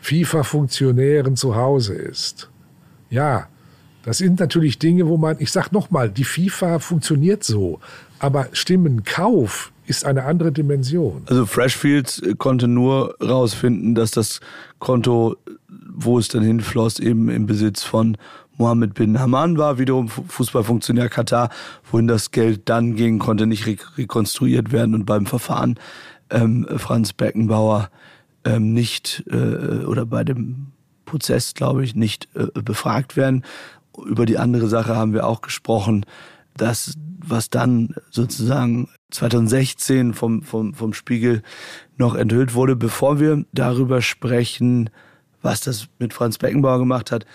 FIFA-Funktionären 0.00 1.36
zu 1.36 1.54
Hause 1.54 1.94
ist. 1.94 2.50
Ja, 3.10 3.46
das 4.02 4.18
sind 4.18 4.40
natürlich 4.40 4.80
Dinge, 4.80 5.06
wo 5.06 5.16
man, 5.16 5.36
ich 5.38 5.52
sag 5.52 5.70
nochmal, 5.70 6.10
die 6.10 6.24
FIFA 6.24 6.80
funktioniert 6.80 7.44
so, 7.44 7.78
aber 8.18 8.48
Stimmenkauf 8.52 9.72
ist 9.86 10.04
eine 10.04 10.24
andere 10.24 10.50
Dimension. 10.50 11.22
Also 11.26 11.46
Freshfields 11.46 12.20
konnte 12.38 12.66
nur 12.66 13.14
rausfinden, 13.22 13.94
dass 13.94 14.10
das 14.10 14.40
Konto 14.80 15.36
wo 15.94 16.18
es 16.18 16.28
dann 16.28 16.42
hinfloss, 16.42 16.98
eben 16.98 17.28
im 17.28 17.46
Besitz 17.46 17.82
von 17.82 18.16
Mohammed 18.58 18.94
bin 18.94 19.18
Haman 19.18 19.56
war, 19.56 19.78
wiederum 19.78 20.08
Fußballfunktionär 20.08 21.08
Katar, 21.08 21.48
wohin 21.90 22.06
das 22.06 22.30
Geld 22.30 22.68
dann 22.68 22.94
ging, 22.94 23.18
konnte 23.18 23.46
nicht 23.46 23.66
rekonstruiert 23.96 24.72
werden 24.72 24.94
und 24.94 25.06
beim 25.06 25.26
Verfahren 25.26 25.78
ähm, 26.30 26.66
Franz 26.76 27.12
Beckenbauer 27.12 27.90
ähm, 28.44 28.72
nicht 28.72 29.24
äh, 29.30 29.84
oder 29.84 30.06
bei 30.06 30.24
dem 30.24 30.72
Prozess, 31.04 31.54
glaube 31.54 31.84
ich, 31.84 31.94
nicht 31.94 32.28
äh, 32.34 32.46
befragt 32.60 33.16
werden. 33.16 33.44
Über 34.04 34.26
die 34.26 34.38
andere 34.38 34.68
Sache 34.68 34.96
haben 34.96 35.12
wir 35.12 35.26
auch 35.26 35.40
gesprochen, 35.40 36.06
dass 36.56 36.94
was 37.24 37.50
dann 37.50 37.94
sozusagen 38.10 38.88
2016 39.10 40.14
vom, 40.14 40.42
vom, 40.42 40.74
vom 40.74 40.92
Spiegel 40.92 41.42
noch 41.96 42.14
enthüllt 42.14 42.54
wurde, 42.54 42.74
bevor 42.74 43.20
wir 43.20 43.44
darüber 43.52 44.02
sprechen, 44.02 44.90
was 45.42 45.60
das 45.60 45.88
mit 45.98 46.12
Franz 46.14 46.38
Beckenbauer 46.38 46.78
gemacht 46.78 47.10
hat. 47.10 47.26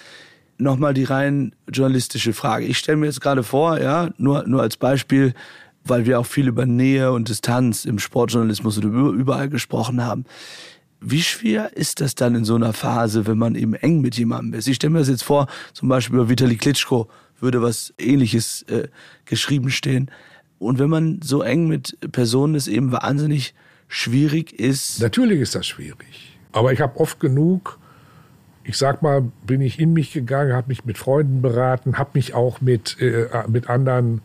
Nochmal 0.57 0.93
die 0.93 1.03
rein 1.03 1.53
journalistische 1.71 2.33
Frage. 2.33 2.65
Ich 2.65 2.79
stelle 2.79 2.97
mir 2.97 3.05
jetzt 3.05 3.21
gerade 3.21 3.43
vor, 3.43 3.79
ja, 3.79 4.09
nur, 4.17 4.47
nur 4.47 4.61
als 4.61 4.77
Beispiel, 4.77 5.33
weil 5.83 6.05
wir 6.05 6.19
auch 6.19 6.25
viel 6.25 6.47
über 6.47 6.65
Nähe 6.65 7.11
und 7.11 7.29
Distanz 7.29 7.85
im 7.85 7.99
Sportjournalismus 7.99 8.77
oder 8.77 8.87
überall 8.87 9.49
gesprochen 9.49 10.03
haben. 10.03 10.25
Wie 10.99 11.21
schwer 11.21 11.77
ist 11.77 12.01
das 12.01 12.15
dann 12.15 12.33
in 12.33 12.43
so 12.43 12.55
einer 12.55 12.73
Phase, 12.73 13.27
wenn 13.27 13.37
man 13.37 13.53
eben 13.53 13.75
eng 13.75 14.01
mit 14.01 14.17
jemandem 14.17 14.57
ist? 14.57 14.67
Ich 14.67 14.77
stelle 14.77 14.93
mir 14.93 14.99
das 14.99 15.09
jetzt 15.09 15.23
vor, 15.23 15.47
zum 15.73 15.89
Beispiel 15.89 16.15
über 16.15 16.27
Vitali 16.29 16.57
Klitschko 16.57 17.07
würde 17.39 17.61
was 17.61 17.93
ähnliches 17.97 18.63
äh, 18.63 18.87
geschrieben 19.25 19.69
stehen. 19.69 20.09
Und 20.59 20.79
wenn 20.79 20.89
man 20.89 21.19
so 21.23 21.41
eng 21.41 21.67
mit 21.67 21.97
Personen 22.11 22.55
ist, 22.55 22.67
eben 22.67 22.91
wahnsinnig 22.91 23.53
schwierig 23.87 24.53
ist. 24.59 24.99
Natürlich 24.99 25.41
ist 25.41 25.55
das 25.55 25.67
schwierig. 25.67 26.37
Aber 26.51 26.73
ich 26.73 26.81
habe 26.81 26.99
oft 26.99 27.19
genug 27.19 27.79
ich 28.67 28.77
sag 28.77 29.01
mal, 29.01 29.23
bin 29.45 29.61
ich 29.61 29.79
in 29.79 29.93
mich 29.93 30.11
gegangen, 30.11 30.51
habe 30.51 30.67
mich 30.67 30.83
mit 30.83 30.97
Freunden 30.97 31.41
beraten, 31.41 31.97
habe 31.97 32.09
mich 32.15 32.33
auch 32.33 32.59
mit, 32.59 32.99
äh, 32.99 33.27
mit 33.47 33.69
anderen, 33.69 34.19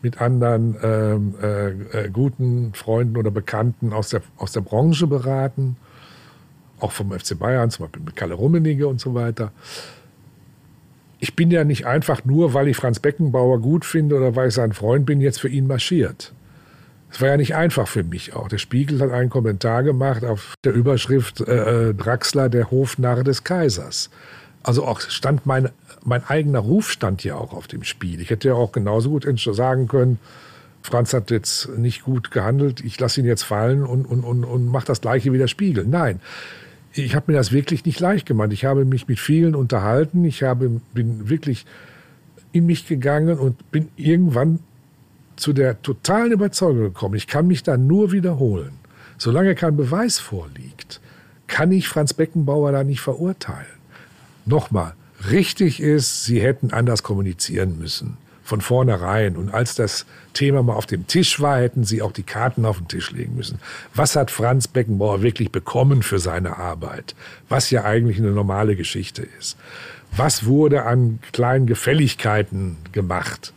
mit 0.00 0.18
anderen 0.18 0.76
ähm, 0.82 1.34
äh, 1.42 1.68
äh, 1.68 2.10
guten 2.10 2.72
Freunden 2.72 3.18
oder 3.18 3.30
Bekannten 3.30 3.92
aus 3.92 4.08
der, 4.08 4.22
aus 4.38 4.52
der 4.52 4.62
Branche 4.62 5.06
beraten, 5.06 5.76
auch 6.80 6.90
vom 6.90 7.12
FC 7.12 7.38
Bayern, 7.38 7.68
zum 7.68 7.84
Beispiel 7.84 8.02
mit 8.02 8.16
Kalle 8.16 8.32
Rummenigge 8.32 8.88
und 8.88 8.98
so 8.98 9.12
weiter. 9.12 9.52
Ich 11.20 11.36
bin 11.36 11.50
ja 11.50 11.62
nicht 11.62 11.86
einfach 11.86 12.24
nur, 12.24 12.54
weil 12.54 12.68
ich 12.68 12.78
Franz 12.78 12.98
Beckenbauer 12.98 13.60
gut 13.60 13.84
finde 13.84 14.16
oder 14.16 14.34
weil 14.34 14.48
ich 14.48 14.54
sein 14.54 14.72
Freund 14.72 15.04
bin, 15.04 15.20
jetzt 15.20 15.38
für 15.38 15.50
ihn 15.50 15.66
marschiert. 15.66 16.32
Es 17.12 17.20
war 17.20 17.28
ja 17.28 17.36
nicht 17.36 17.54
einfach 17.54 17.88
für 17.88 18.04
mich 18.04 18.34
auch. 18.34 18.48
Der 18.48 18.58
Spiegel 18.58 19.00
hat 19.00 19.10
einen 19.10 19.28
Kommentar 19.28 19.82
gemacht 19.82 20.24
auf 20.24 20.54
der 20.64 20.72
Überschrift 20.72 21.42
äh, 21.42 21.90
äh, 21.90 21.94
Draxler, 21.94 22.48
der 22.48 22.70
Hofnarr 22.70 23.22
des 23.22 23.44
Kaisers. 23.44 24.08
Also 24.62 24.84
auch 24.84 25.00
stand 25.00 25.44
mein, 25.44 25.68
mein 26.04 26.24
eigener 26.24 26.60
Ruf 26.60 26.90
stand 26.90 27.22
ja 27.22 27.34
auch 27.34 27.52
auf 27.52 27.68
dem 27.68 27.82
Spiel. 27.82 28.20
Ich 28.20 28.30
hätte 28.30 28.48
ja 28.48 28.54
auch 28.54 28.72
genauso 28.72 29.10
gut 29.10 29.26
sagen 29.36 29.88
können, 29.88 30.18
Franz 30.82 31.12
hat 31.12 31.30
jetzt 31.30 31.68
nicht 31.76 32.02
gut 32.02 32.30
gehandelt, 32.30 32.82
ich 32.84 32.98
lasse 32.98 33.20
ihn 33.20 33.26
jetzt 33.26 33.42
fallen 33.42 33.84
und, 33.84 34.04
und, 34.04 34.24
und, 34.24 34.44
und 34.44 34.66
mache 34.66 34.86
das 34.86 35.00
gleiche 35.00 35.32
wie 35.32 35.38
der 35.38 35.46
Spiegel. 35.46 35.86
Nein, 35.86 36.20
ich 36.92 37.14
habe 37.14 37.30
mir 37.30 37.38
das 37.38 37.52
wirklich 37.52 37.84
nicht 37.84 38.00
leicht 38.00 38.26
gemacht. 38.26 38.52
Ich 38.52 38.64
habe 38.64 38.84
mich 38.84 39.06
mit 39.06 39.20
vielen 39.20 39.54
unterhalten, 39.54 40.24
ich 40.24 40.42
habe, 40.42 40.80
bin 40.92 41.28
wirklich 41.28 41.66
in 42.52 42.66
mich 42.66 42.86
gegangen 42.86 43.38
und 43.38 43.70
bin 43.70 43.88
irgendwann 43.96 44.60
zu 45.36 45.52
der 45.52 45.82
totalen 45.82 46.32
Überzeugung 46.32 46.82
gekommen, 46.82 47.14
ich 47.14 47.26
kann 47.26 47.46
mich 47.46 47.62
da 47.62 47.76
nur 47.76 48.12
wiederholen. 48.12 48.72
Solange 49.18 49.54
kein 49.54 49.76
Beweis 49.76 50.18
vorliegt, 50.18 51.00
kann 51.46 51.70
ich 51.70 51.88
Franz 51.88 52.14
Beckenbauer 52.14 52.72
da 52.72 52.84
nicht 52.84 53.00
verurteilen. 53.00 53.66
Nochmal, 54.46 54.94
richtig 55.30 55.80
ist, 55.80 56.24
sie 56.24 56.40
hätten 56.40 56.72
anders 56.72 57.02
kommunizieren 57.02 57.78
müssen. 57.78 58.16
Von 58.44 58.60
vornherein. 58.60 59.36
Und 59.36 59.54
als 59.54 59.76
das 59.76 60.04
Thema 60.34 60.62
mal 60.62 60.74
auf 60.74 60.86
dem 60.86 61.06
Tisch 61.06 61.40
war, 61.40 61.60
hätten 61.60 61.84
sie 61.84 62.02
auch 62.02 62.10
die 62.10 62.24
Karten 62.24 62.64
auf 62.64 62.78
den 62.78 62.88
Tisch 62.88 63.12
legen 63.12 63.36
müssen. 63.36 63.60
Was 63.94 64.16
hat 64.16 64.32
Franz 64.32 64.66
Beckenbauer 64.66 65.22
wirklich 65.22 65.52
bekommen 65.52 66.02
für 66.02 66.18
seine 66.18 66.56
Arbeit? 66.56 67.14
Was 67.48 67.70
ja 67.70 67.84
eigentlich 67.84 68.18
eine 68.18 68.32
normale 68.32 68.74
Geschichte 68.74 69.22
ist. 69.38 69.56
Was 70.16 70.44
wurde 70.44 70.84
an 70.84 71.20
kleinen 71.32 71.66
Gefälligkeiten 71.66 72.78
gemacht? 72.90 73.52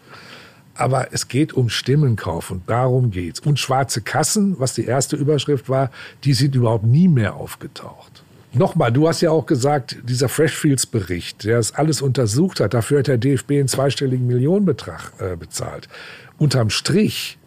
Aber 0.76 1.14
es 1.14 1.28
geht 1.28 1.54
um 1.54 1.70
Stimmenkauf 1.70 2.52
und 2.52 2.70
darum 2.70 3.10
geht's. 3.12 3.40
Und 3.40 3.60
schwarze 3.60 4.02
Kassen, 4.02 4.60
was 4.60 4.74
die 4.74 4.86
erste 4.86 5.16
Überschrift 5.16 5.70
war, 5.70 5.90
die 6.24 6.34
sind 6.34 6.54
überhaupt 6.54 6.86
nie 6.86 7.08
mehr 7.08 7.36
aufgetaucht. 7.36 8.24
Nochmal, 8.54 8.92
du 8.92 9.08
hast 9.08 9.20
ja 9.20 9.32
auch 9.32 9.46
gesagt, 9.46 9.98
dieser 10.04 10.30
Freshfields-Bericht, 10.30 11.44
der 11.44 11.58
das 11.58 11.74
alles 11.74 12.02
untersucht 12.02 12.62
hat, 12.62 12.74
dafür 12.74 13.00
hat 13.00 13.08
der 13.08 13.18
DFB 13.18 13.52
einen 13.52 13.68
zweistelligen 13.68 14.28
Millionenbetrag 14.28 15.12
äh, 15.20 15.36
bezahlt. 15.36 15.90
Unterm 16.38 16.70
Strich 16.70 17.38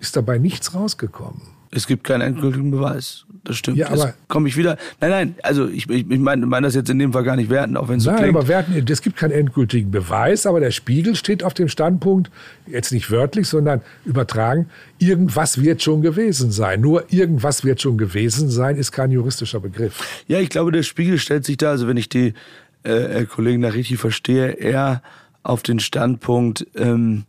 ist 0.00 0.16
dabei 0.16 0.38
nichts 0.38 0.74
rausgekommen. 0.74 1.42
Es 1.70 1.86
gibt 1.86 2.04
keinen 2.04 2.22
endgültigen 2.22 2.70
Beweis. 2.70 3.23
Das 3.44 3.58
stimmt. 3.58 3.76
Ja, 3.76 3.90
aber 3.90 4.14
komme 4.26 4.48
ich 4.48 4.56
wieder. 4.56 4.78
Nein, 5.00 5.10
nein. 5.10 5.34
Also 5.42 5.68
ich, 5.68 5.88
ich, 5.90 6.10
ich 6.10 6.18
meine 6.18 6.46
mein 6.46 6.62
das 6.62 6.74
jetzt 6.74 6.88
in 6.88 6.98
dem 6.98 7.12
Fall 7.12 7.24
gar 7.24 7.36
nicht 7.36 7.50
werten, 7.50 7.76
auch 7.76 7.88
wenn 7.88 7.98
es 7.98 8.04
so 8.04 8.10
Nein, 8.10 8.20
klingt. 8.20 8.36
aber 8.36 8.48
werten, 8.48 8.84
es 8.88 9.02
gibt 9.02 9.16
keinen 9.16 9.32
endgültigen 9.32 9.90
Beweis, 9.90 10.46
aber 10.46 10.60
der 10.60 10.70
Spiegel 10.70 11.14
steht 11.14 11.44
auf 11.44 11.52
dem 11.52 11.68
Standpunkt, 11.68 12.30
jetzt 12.66 12.90
nicht 12.90 13.10
wörtlich, 13.10 13.46
sondern 13.46 13.82
übertragen, 14.06 14.70
irgendwas 14.98 15.60
wird 15.60 15.82
schon 15.82 16.00
gewesen 16.00 16.50
sein. 16.52 16.80
Nur 16.80 17.12
irgendwas 17.12 17.64
wird 17.64 17.82
schon 17.82 17.98
gewesen 17.98 18.48
sein, 18.48 18.76
ist 18.76 18.92
kein 18.92 19.10
juristischer 19.10 19.60
Begriff. 19.60 20.24
Ja, 20.26 20.40
ich 20.40 20.48
glaube, 20.48 20.72
der 20.72 20.82
Spiegel 20.82 21.18
stellt 21.18 21.44
sich 21.44 21.58
da, 21.58 21.70
also 21.70 21.86
wenn 21.86 21.98
ich 21.98 22.08
die 22.08 22.32
äh, 22.82 23.26
Kollegen 23.26 23.60
da 23.60 23.68
richtig 23.68 23.98
verstehe, 23.98 24.52
eher 24.52 25.02
auf 25.42 25.62
den 25.62 25.80
Standpunkt, 25.80 26.66
ähm, 26.76 27.24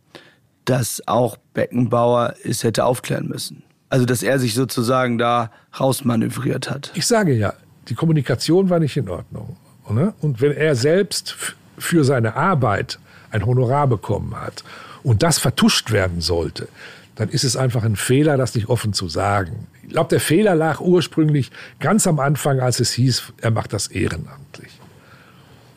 dass 0.64 1.02
auch 1.06 1.36
Beckenbauer 1.52 2.34
es 2.42 2.64
hätte 2.64 2.86
aufklären 2.86 3.28
müssen. 3.28 3.62
Also, 3.88 4.04
dass 4.04 4.22
er 4.22 4.38
sich 4.38 4.54
sozusagen 4.54 5.18
da 5.18 5.50
rausmanövriert 5.78 6.70
hat. 6.70 6.90
Ich 6.94 7.06
sage 7.06 7.34
ja, 7.34 7.52
die 7.88 7.94
Kommunikation 7.94 8.68
war 8.68 8.80
nicht 8.80 8.96
in 8.96 9.08
Ordnung. 9.08 9.56
Ne? 9.88 10.12
Und 10.20 10.40
wenn 10.40 10.52
er 10.52 10.74
selbst 10.74 11.36
für 11.78 12.04
seine 12.04 12.34
Arbeit 12.34 12.98
ein 13.30 13.46
Honorar 13.46 13.86
bekommen 13.86 14.34
hat 14.34 14.64
und 15.02 15.22
das 15.22 15.38
vertuscht 15.38 15.92
werden 15.92 16.20
sollte, 16.20 16.68
dann 17.14 17.28
ist 17.28 17.44
es 17.44 17.56
einfach 17.56 17.84
ein 17.84 17.96
Fehler, 17.96 18.36
das 18.36 18.54
nicht 18.54 18.68
offen 18.68 18.92
zu 18.92 19.08
sagen. 19.08 19.68
Ich 19.82 19.90
glaube, 19.90 20.10
der 20.10 20.20
Fehler 20.20 20.54
lag 20.54 20.80
ursprünglich 20.80 21.50
ganz 21.80 22.06
am 22.06 22.18
Anfang, 22.18 22.60
als 22.60 22.80
es 22.80 22.92
hieß, 22.92 23.32
er 23.40 23.50
macht 23.52 23.72
das 23.72 23.86
ehrenamtlich. 23.86 24.72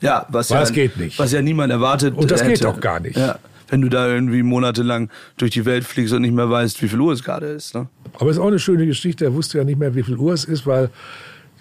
Ja, 0.02 0.26
was 0.30 0.50
Weil 0.50 0.58
ja, 0.58 0.62
das 0.62 0.74
geht 0.74 0.98
nicht. 0.98 1.20
Was 1.20 1.32
ja 1.32 1.42
niemand 1.42 1.72
erwartet. 1.72 2.16
Und 2.16 2.32
das 2.32 2.42
hätte. 2.42 2.54
geht 2.54 2.66
auch 2.66 2.80
gar 2.80 3.00
nicht. 3.00 3.18
Ja, 3.18 3.38
wenn 3.70 3.82
du 3.82 3.90
da 3.90 4.08
irgendwie 4.08 4.44
monatelang 4.44 5.10
durch 5.38 5.52
die 5.52 5.66
Welt 5.66 5.84
fliegst 5.84 6.14
und 6.14 6.22
nicht 6.22 6.34
mehr 6.34 6.50
weißt, 6.50 6.82
wie 6.82 6.88
viel 6.88 7.00
Uhr 7.00 7.14
es 7.14 7.24
gerade 7.24 7.48
ist. 7.48 7.76
Ne? 7.76 7.88
Aber 8.14 8.30
es 8.30 8.38
ist 8.38 8.42
auch 8.42 8.48
eine 8.48 8.60
schöne 8.60 8.86
Geschichte. 8.86 9.26
Er 9.26 9.34
wusste 9.34 9.58
ja 9.58 9.64
nicht 9.64 9.80
mehr, 9.80 9.96
wie 9.96 10.04
viel 10.04 10.18
Uhr 10.18 10.34
es 10.34 10.46
ist, 10.46 10.66
weil 10.66 10.90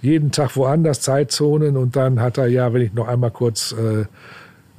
jeden 0.01 0.31
Tag 0.31 0.57
woanders 0.57 1.01
Zeitzonen 1.01 1.77
und 1.77 1.97
dann 1.97 2.20
hat 2.20 2.39
er 2.39 2.47
ja, 2.47 2.73
wenn 2.73 2.83
ich 2.83 2.93
noch 2.93 3.09
einmal 3.09 3.31
kurz 3.31 3.73
äh, 3.73 4.03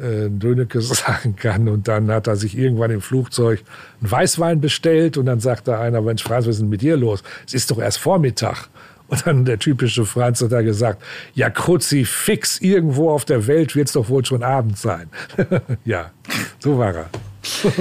äh, 0.01 0.30
Döneke 0.30 0.82
sagen 0.82 1.35
kann, 1.35 1.67
und 1.67 1.88
dann 1.88 2.09
hat 2.09 2.27
er 2.27 2.35
sich 2.35 2.58
irgendwann 2.58 2.91
im 2.91 3.01
Flugzeug 3.01 3.64
einen 4.01 4.11
Weißwein 4.11 4.61
bestellt 4.61 5.17
und 5.17 5.25
dann 5.25 5.40
sagte 5.40 5.77
einer, 5.77 6.01
Mensch, 6.01 6.24
Franz, 6.24 6.45
was 6.45 6.56
ist 6.56 6.61
denn 6.61 6.69
mit 6.69 6.82
dir 6.82 6.98
los? 6.98 7.24
Es 7.45 7.53
ist 7.53 7.72
doch 7.72 7.80
erst 7.80 7.99
Vormittag. 7.99 8.69
Und 9.09 9.25
dann 9.25 9.45
der 9.45 9.57
typische 9.57 10.05
Franz 10.05 10.41
hat 10.41 10.51
da 10.51 10.61
gesagt, 10.61 11.01
ja, 11.33 11.49
Kruzifix, 11.49 12.61
irgendwo 12.61 13.09
auf 13.09 13.25
der 13.25 13.47
Welt 13.47 13.75
wird 13.75 13.88
es 13.88 13.93
doch 13.93 14.07
wohl 14.09 14.23
schon 14.23 14.43
Abend 14.43 14.77
sein. 14.77 15.09
ja, 15.85 16.11
so 16.59 16.77
war 16.77 16.93
er. 16.93 17.09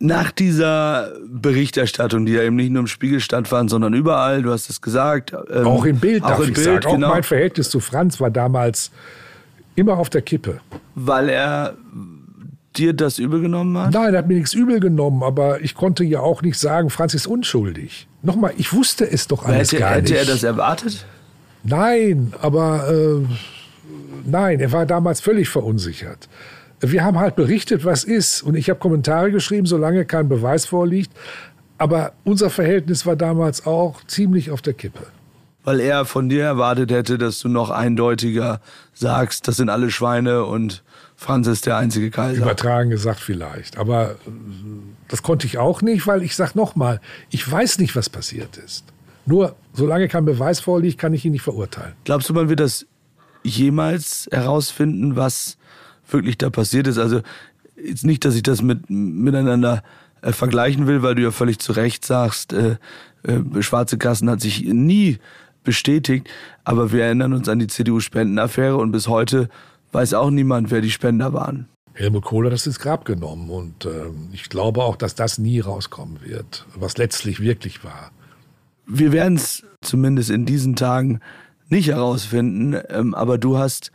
Nach 0.00 0.30
dieser 0.30 1.12
Berichterstattung, 1.28 2.24
die 2.24 2.32
ja 2.32 2.42
eben 2.42 2.56
nicht 2.56 2.70
nur 2.70 2.80
im 2.80 2.86
Spiegel 2.86 3.20
stattfand, 3.20 3.68
sondern 3.68 3.94
überall, 3.94 4.42
du 4.42 4.52
hast 4.52 4.70
es 4.70 4.80
gesagt. 4.80 5.34
Ähm, 5.50 5.66
auch 5.66 5.84
im 5.84 5.98
Bild, 5.98 6.22
auch 6.22 6.28
darf 6.28 6.38
im 6.38 6.48
ich 6.50 6.54
Bild, 6.54 6.84
sagen. 6.84 6.94
genau. 6.94 7.08
Auch 7.08 7.14
mein 7.14 7.24
Verhältnis 7.24 7.68
zu 7.68 7.80
Franz 7.80 8.20
war 8.20 8.30
damals 8.30 8.92
immer 9.74 9.98
auf 9.98 10.08
der 10.08 10.22
Kippe. 10.22 10.60
Weil 10.94 11.28
er 11.28 11.74
dir 12.76 12.92
das 12.92 13.18
übel 13.18 13.40
genommen 13.40 13.76
hat? 13.78 13.92
Nein, 13.92 14.14
er 14.14 14.18
hat 14.18 14.28
mir 14.28 14.34
nichts 14.34 14.54
übel 14.54 14.80
genommen, 14.80 15.22
aber 15.22 15.60
ich 15.62 15.74
konnte 15.74 16.04
ja 16.04 16.20
auch 16.20 16.42
nicht 16.42 16.58
sagen, 16.58 16.90
Franz 16.90 17.14
ist 17.14 17.26
unschuldig. 17.26 18.06
Nochmal, 18.22 18.52
ich 18.56 18.72
wusste 18.72 19.10
es 19.10 19.26
doch 19.26 19.44
alles 19.44 19.72
hätte, 19.72 19.80
gar 19.80 19.90
hätte 19.90 20.12
nicht. 20.12 20.20
er 20.20 20.24
das 20.26 20.42
erwartet? 20.42 21.06
Nein, 21.64 22.32
aber 22.40 22.88
äh, 22.90 23.26
nein, 24.24 24.60
er 24.60 24.72
war 24.72 24.86
damals 24.86 25.20
völlig 25.20 25.48
verunsichert. 25.48 26.28
Wir 26.80 27.02
haben 27.02 27.18
halt 27.18 27.34
berichtet, 27.34 27.84
was 27.84 28.04
ist. 28.04 28.42
Und 28.42 28.54
ich 28.54 28.70
habe 28.70 28.78
Kommentare 28.78 29.32
geschrieben, 29.32 29.66
solange 29.66 30.04
kein 30.04 30.28
Beweis 30.28 30.66
vorliegt. 30.66 31.10
Aber 31.76 32.12
unser 32.24 32.50
Verhältnis 32.50 33.06
war 33.06 33.16
damals 33.16 33.66
auch 33.66 34.04
ziemlich 34.06 34.50
auf 34.50 34.62
der 34.62 34.74
Kippe. 34.74 35.06
Weil 35.64 35.80
er 35.80 36.04
von 36.04 36.28
dir 36.28 36.44
erwartet 36.44 36.90
hätte, 36.90 37.18
dass 37.18 37.40
du 37.40 37.48
noch 37.48 37.70
eindeutiger 37.70 38.60
sagst, 38.94 39.48
das 39.48 39.56
sind 39.56 39.68
alle 39.70 39.90
Schweine 39.90 40.44
und 40.44 40.82
Franz 41.20 41.48
ist 41.48 41.66
der 41.66 41.76
einzige 41.76 42.12
Kaiser. 42.12 42.42
Übertragen 42.42 42.90
gesagt 42.90 43.18
vielleicht. 43.18 43.76
Aber 43.76 44.12
äh, 44.12 44.14
das 45.08 45.24
konnte 45.24 45.48
ich 45.48 45.58
auch 45.58 45.82
nicht, 45.82 46.06
weil 46.06 46.22
ich 46.22 46.36
sage 46.36 46.52
nochmal, 46.54 47.00
ich 47.28 47.50
weiß 47.50 47.78
nicht, 47.80 47.96
was 47.96 48.08
passiert 48.08 48.56
ist. 48.56 48.84
Nur 49.26 49.56
solange 49.72 50.06
kein 50.06 50.24
Beweis 50.24 50.60
vorliegt, 50.60 50.96
kann 50.96 51.12
ich 51.12 51.24
ihn 51.24 51.32
nicht 51.32 51.42
verurteilen. 51.42 51.94
Glaubst 52.04 52.28
du, 52.28 52.34
man 52.34 52.48
wird 52.48 52.60
das 52.60 52.86
jemals 53.42 54.28
herausfinden, 54.30 55.16
was 55.16 55.58
wirklich 56.08 56.38
da 56.38 56.50
passiert 56.50 56.86
ist? 56.86 56.98
Also 56.98 57.20
jetzt 57.84 58.06
nicht, 58.06 58.24
dass 58.24 58.36
ich 58.36 58.44
das 58.44 58.62
mit, 58.62 58.88
miteinander 58.88 59.82
äh, 60.22 60.30
vergleichen 60.30 60.86
will, 60.86 61.02
weil 61.02 61.16
du 61.16 61.22
ja 61.22 61.32
völlig 61.32 61.58
zu 61.58 61.72
Recht 61.72 62.06
sagst, 62.06 62.52
äh, 62.52 62.76
äh, 63.24 63.62
schwarze 63.62 63.98
Kassen 63.98 64.30
hat 64.30 64.40
sich 64.40 64.62
nie 64.62 65.18
bestätigt, 65.64 66.28
aber 66.62 66.92
wir 66.92 67.02
erinnern 67.02 67.32
uns 67.32 67.48
an 67.48 67.58
die 67.58 67.66
CDU-Spendenaffäre 67.66 68.76
und 68.76 68.92
bis 68.92 69.08
heute 69.08 69.48
weiß 69.92 70.14
auch 70.14 70.30
niemand, 70.30 70.70
wer 70.70 70.80
die 70.80 70.90
Spender 70.90 71.32
waren. 71.32 71.68
Helmut 71.94 72.24
Kohl 72.24 72.46
hat 72.46 72.52
das 72.52 72.66
ins 72.66 72.78
Grab 72.78 73.04
genommen 73.04 73.50
und 73.50 73.84
äh, 73.84 73.90
ich 74.32 74.48
glaube 74.48 74.84
auch, 74.84 74.94
dass 74.94 75.16
das 75.16 75.38
nie 75.38 75.58
rauskommen 75.58 76.18
wird, 76.24 76.64
was 76.76 76.96
letztlich 76.96 77.40
wirklich 77.40 77.82
war. 77.82 78.12
Wir 78.86 79.12
werden 79.12 79.34
es 79.34 79.64
zumindest 79.82 80.30
in 80.30 80.46
diesen 80.46 80.76
Tagen 80.76 81.20
nicht 81.68 81.88
herausfinden, 81.88 82.80
ähm, 82.88 83.14
aber 83.14 83.36
du 83.36 83.58
hast 83.58 83.90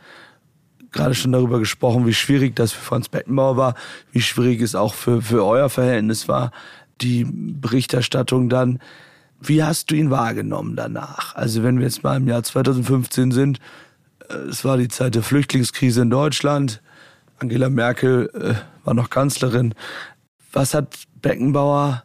gerade 0.92 1.14
schon 1.14 1.32
darüber 1.32 1.58
gesprochen, 1.58 2.06
wie 2.06 2.14
schwierig 2.14 2.54
das 2.54 2.72
für 2.72 2.80
Franz 2.80 3.08
Beckenbauer 3.08 3.56
war, 3.56 3.74
wie 4.12 4.20
schwierig 4.20 4.60
es 4.60 4.74
auch 4.74 4.94
für, 4.94 5.22
für 5.22 5.44
euer 5.44 5.68
Verhältnis 5.68 6.28
war, 6.28 6.52
die 7.00 7.26
Berichterstattung 7.26 8.48
dann. 8.48 8.78
Wie 9.40 9.62
hast 9.62 9.90
du 9.90 9.96
ihn 9.96 10.10
wahrgenommen 10.10 10.76
danach? 10.76 11.34
Also 11.34 11.62
wenn 11.62 11.78
wir 11.78 11.86
jetzt 11.86 12.02
mal 12.02 12.16
im 12.16 12.28
Jahr 12.28 12.42
2015 12.42 13.32
sind, 13.32 13.58
es 14.48 14.64
war 14.64 14.76
die 14.76 14.88
Zeit 14.88 15.14
der 15.14 15.22
Flüchtlingskrise 15.22 16.02
in 16.02 16.10
Deutschland, 16.10 16.82
Angela 17.38 17.68
Merkel 17.68 18.30
äh, 18.34 18.54
war 18.84 18.94
noch 18.94 19.10
Kanzlerin. 19.10 19.74
Was 20.52 20.74
hat 20.74 20.94
Beckenbauer 21.20 22.04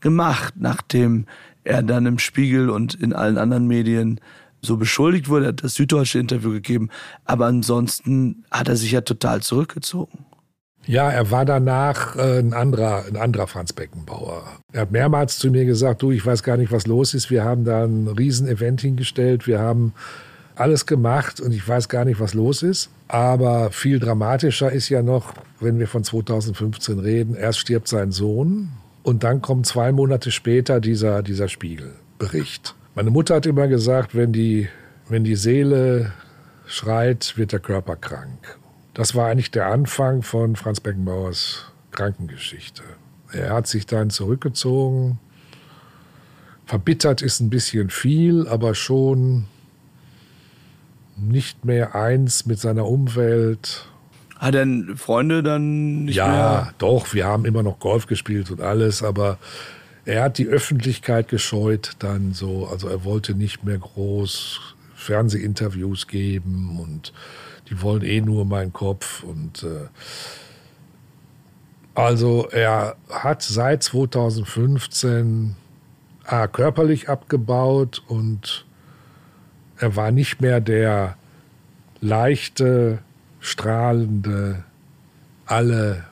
gemacht, 0.00 0.54
nachdem 0.56 1.26
er 1.64 1.82
dann 1.82 2.06
im 2.06 2.18
Spiegel 2.18 2.70
und 2.70 2.94
in 2.94 3.12
allen 3.12 3.38
anderen 3.38 3.66
Medien 3.66 4.20
so 4.62 4.76
beschuldigt 4.76 5.28
wurde, 5.28 5.46
er 5.46 5.48
hat 5.48 5.64
das 5.64 5.74
süddeutsche 5.74 6.18
Interview 6.18 6.50
gegeben, 6.50 6.90
aber 7.24 7.46
ansonsten 7.46 8.44
hat 8.50 8.68
er 8.68 8.76
sich 8.76 8.92
ja 8.92 9.00
total 9.00 9.42
zurückgezogen. 9.42 10.26
Ja, 10.86 11.10
er 11.10 11.32
war 11.32 11.44
danach 11.44 12.14
äh, 12.16 12.38
ein 12.38 12.54
anderer, 12.54 13.04
ein 13.06 13.16
anderer 13.16 13.48
Franz 13.48 13.72
Beckenbauer. 13.72 14.44
Er 14.72 14.82
hat 14.82 14.92
mehrmals 14.92 15.38
zu 15.38 15.50
mir 15.50 15.64
gesagt, 15.64 16.02
du, 16.02 16.12
ich 16.12 16.24
weiß 16.24 16.44
gar 16.44 16.56
nicht, 16.56 16.70
was 16.70 16.86
los 16.86 17.12
ist. 17.12 17.28
Wir 17.28 17.42
haben 17.42 17.64
da 17.64 17.84
ein 17.84 18.06
Riesenevent 18.06 18.82
hingestellt. 18.82 19.48
Wir 19.48 19.58
haben 19.58 19.94
alles 20.56 20.86
gemacht 20.86 21.40
und 21.40 21.52
ich 21.52 21.66
weiß 21.66 21.88
gar 21.88 22.04
nicht, 22.04 22.18
was 22.18 22.34
los 22.34 22.62
ist. 22.62 22.90
Aber 23.08 23.70
viel 23.70 24.00
dramatischer 24.00 24.72
ist 24.72 24.88
ja 24.88 25.02
noch, 25.02 25.34
wenn 25.60 25.78
wir 25.78 25.86
von 25.86 26.02
2015 26.02 26.98
reden, 26.98 27.34
erst 27.34 27.60
stirbt 27.60 27.88
sein 27.88 28.10
Sohn 28.10 28.70
und 29.02 29.22
dann 29.22 29.42
kommt 29.42 29.66
zwei 29.66 29.92
Monate 29.92 30.30
später 30.30 30.80
dieser, 30.80 31.22
dieser 31.22 31.48
Spiegelbericht. 31.48 32.74
Meine 32.94 33.10
Mutter 33.10 33.36
hat 33.36 33.46
immer 33.46 33.68
gesagt, 33.68 34.14
wenn 34.14 34.32
die, 34.32 34.68
wenn 35.08 35.22
die 35.22 35.36
Seele 35.36 36.12
schreit, 36.66 37.34
wird 37.36 37.52
der 37.52 37.60
Körper 37.60 37.94
krank. 37.94 38.58
Das 38.94 39.14
war 39.14 39.28
eigentlich 39.28 39.50
der 39.50 39.66
Anfang 39.66 40.22
von 40.22 40.56
Franz 40.56 40.80
Beckenbauers 40.80 41.66
Krankengeschichte. 41.92 42.82
Er 43.32 43.52
hat 43.52 43.66
sich 43.66 43.86
dann 43.86 44.10
zurückgezogen. 44.10 45.18
Verbittert 46.64 47.22
ist 47.22 47.40
ein 47.40 47.50
bisschen 47.50 47.90
viel, 47.90 48.48
aber 48.48 48.74
schon 48.74 49.44
nicht 51.16 51.64
mehr 51.64 51.94
eins 51.94 52.46
mit 52.46 52.58
seiner 52.58 52.86
Umwelt. 52.86 53.88
Hat 54.38 54.54
er 54.54 54.66
Freunde 54.96 55.42
dann 55.42 56.04
nicht 56.04 56.16
ja, 56.16 56.26
mehr? 56.26 56.36
Ja, 56.36 56.72
doch, 56.78 57.14
wir 57.14 57.26
haben 57.26 57.44
immer 57.44 57.62
noch 57.62 57.78
Golf 57.78 58.06
gespielt 58.06 58.50
und 58.50 58.60
alles, 58.60 59.02
aber 59.02 59.38
er 60.04 60.22
hat 60.22 60.38
die 60.38 60.46
Öffentlichkeit 60.46 61.28
gescheut 61.28 61.92
dann 61.98 62.32
so. 62.32 62.66
Also 62.66 62.88
er 62.88 63.04
wollte 63.04 63.34
nicht 63.34 63.64
mehr 63.64 63.78
groß 63.78 64.60
Fernsehinterviews 64.94 66.06
geben 66.06 66.78
und 66.80 67.12
die 67.68 67.82
wollen 67.82 68.02
eh 68.02 68.20
nur 68.20 68.44
meinen 68.44 68.72
Kopf 68.72 69.22
und 69.22 69.62
äh, 69.62 69.88
also 71.94 72.46
er 72.50 72.96
hat 73.08 73.42
seit 73.42 73.82
2015 73.82 75.56
A, 76.24 76.46
körperlich 76.46 77.08
abgebaut 77.08 78.02
und 78.06 78.65
er 79.78 79.96
war 79.96 80.10
nicht 80.10 80.40
mehr 80.40 80.60
der 80.60 81.16
leichte, 82.00 82.98
strahlende, 83.40 84.64
alle 85.44 86.04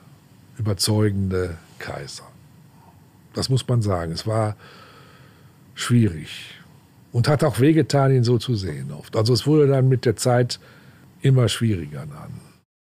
überzeugende 0.57 1.57
Kaiser. 1.79 2.23
Das 3.33 3.49
muss 3.49 3.67
man 3.67 3.81
sagen. 3.81 4.11
Es 4.11 4.25
war 4.25 4.55
schwierig 5.73 6.55
und 7.11 7.27
hat 7.27 7.43
auch 7.43 7.59
wehgetan, 7.59 8.13
ihn 8.13 8.23
so 8.23 8.37
zu 8.37 8.55
sehen 8.55 8.91
oft. 8.91 9.15
Also 9.15 9.33
es 9.33 9.45
wurde 9.45 9.67
dann 9.67 9.89
mit 9.89 10.05
der 10.05 10.15
Zeit 10.15 10.59
immer 11.21 11.49
schwieriger 11.49 12.05
dann. 12.05 12.39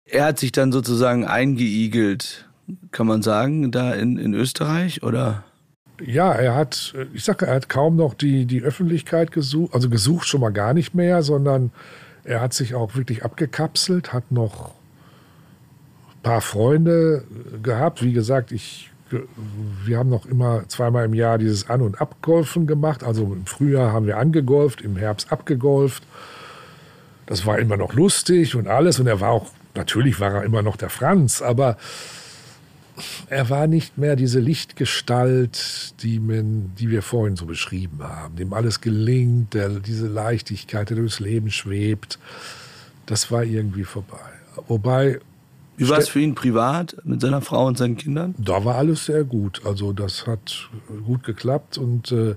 Er 0.05 0.27
hat 0.27 0.39
sich 0.39 0.53
dann 0.53 0.71
sozusagen 0.71 1.25
eingeigelt, 1.25 2.49
kann 2.93 3.07
man 3.07 3.23
sagen, 3.23 3.73
da 3.73 3.93
in, 3.93 4.19
in 4.19 4.35
Österreich, 4.35 5.03
oder? 5.03 5.45
Ja, 6.05 6.33
er 6.33 6.55
hat, 6.55 6.95
ich 7.15 7.25
sage, 7.25 7.47
er 7.47 7.55
hat 7.55 7.69
kaum 7.69 7.97
noch 7.97 8.15
die, 8.15 8.45
die 8.45 8.63
Öffentlichkeit 8.63 9.33
gesucht, 9.33 9.75
also 9.75 9.89
gesucht 9.89 10.27
schon 10.27 10.41
mal 10.41 10.51
gar 10.51 10.75
nicht 10.75 10.95
mehr, 10.95 11.23
sondern 11.23 11.71
er 12.25 12.41
hat 12.41 12.53
sich 12.53 12.75
auch 12.75 12.97
wirklich 12.97 13.25
abgekapselt, 13.25 14.13
hat 14.13 14.31
noch 14.31 14.71
ein 14.71 16.23
paar 16.23 16.41
Freunde 16.41 17.25
gehabt. 17.63 18.03
Wie 18.03 18.13
gesagt, 18.13 18.53
ich, 18.53 18.91
wir 19.85 19.99
haben 19.99 20.11
noch 20.11 20.27
immer 20.27 20.69
zweimal 20.69 21.05
im 21.05 21.15
Jahr 21.15 21.39
dieses 21.39 21.71
An- 21.71 21.83
und 21.83 22.01
Abgolfen 22.01 22.67
gemacht. 22.67 23.05
Also 23.05 23.23
im 23.25 23.47
Frühjahr 23.47 23.93
haben 23.93 24.07
wir 24.07 24.19
angegolft, 24.19 24.83
im 24.83 24.97
Herbst 24.97 25.33
abgegolft. 25.33 26.03
Das 27.27 27.47
war 27.47 27.59
immer 27.59 27.77
noch 27.77 27.95
lustig 27.95 28.55
und 28.55 28.67
alles. 28.67 28.99
Und 28.99 29.07
er 29.07 29.21
war 29.21 29.31
auch, 29.31 29.47
natürlich 29.75 30.21
war 30.21 30.35
er 30.35 30.43
immer 30.43 30.63
noch 30.63 30.77
der 30.77 30.91
Franz, 30.91 31.43
aber 31.43 31.77
er 33.29 33.51
war 33.51 33.67
nicht 33.67 33.99
mehr 33.99 34.17
diese 34.17 34.41
Lichtgestalt, 34.41 35.95
die, 36.03 36.19
man, 36.19 36.73
die 36.79 36.91
wir 36.91 37.03
vorhin 37.03 37.37
so 37.37 37.47
beschrieben 37.47 38.03
haben, 38.03 38.37
dem 38.37 38.53
alles 38.53 38.81
gelingt, 38.81 39.55
der, 39.55 39.69
diese 39.69 40.07
Leichtigkeit, 40.07 40.89
der 40.91 40.97
durchs 40.97 41.21
Leben 41.21 41.51
schwebt. 41.51 42.19
Das 43.07 43.31
war 43.31 43.45
irgendwie 43.45 43.85
vorbei. 43.85 44.19
Wobei. 44.69 45.21
Wie 45.77 45.89
war 45.89 45.99
es 45.99 46.09
für 46.09 46.21
ihn 46.21 46.35
privat 46.35 46.97
mit 47.05 47.21
seiner 47.21 47.43
Frau 47.43 47.67
und 47.67 47.77
seinen 47.77 47.97
Kindern? 47.97 48.35
Da 48.39 48.65
war 48.65 48.77
alles 48.77 49.05
sehr 49.05 49.25
gut. 49.25 49.61
Also 49.65 49.93
das 49.93 50.27
hat 50.27 50.71
gut 51.05 51.23
geklappt 51.23 51.77
und 51.77 52.13
äh, 52.13 52.35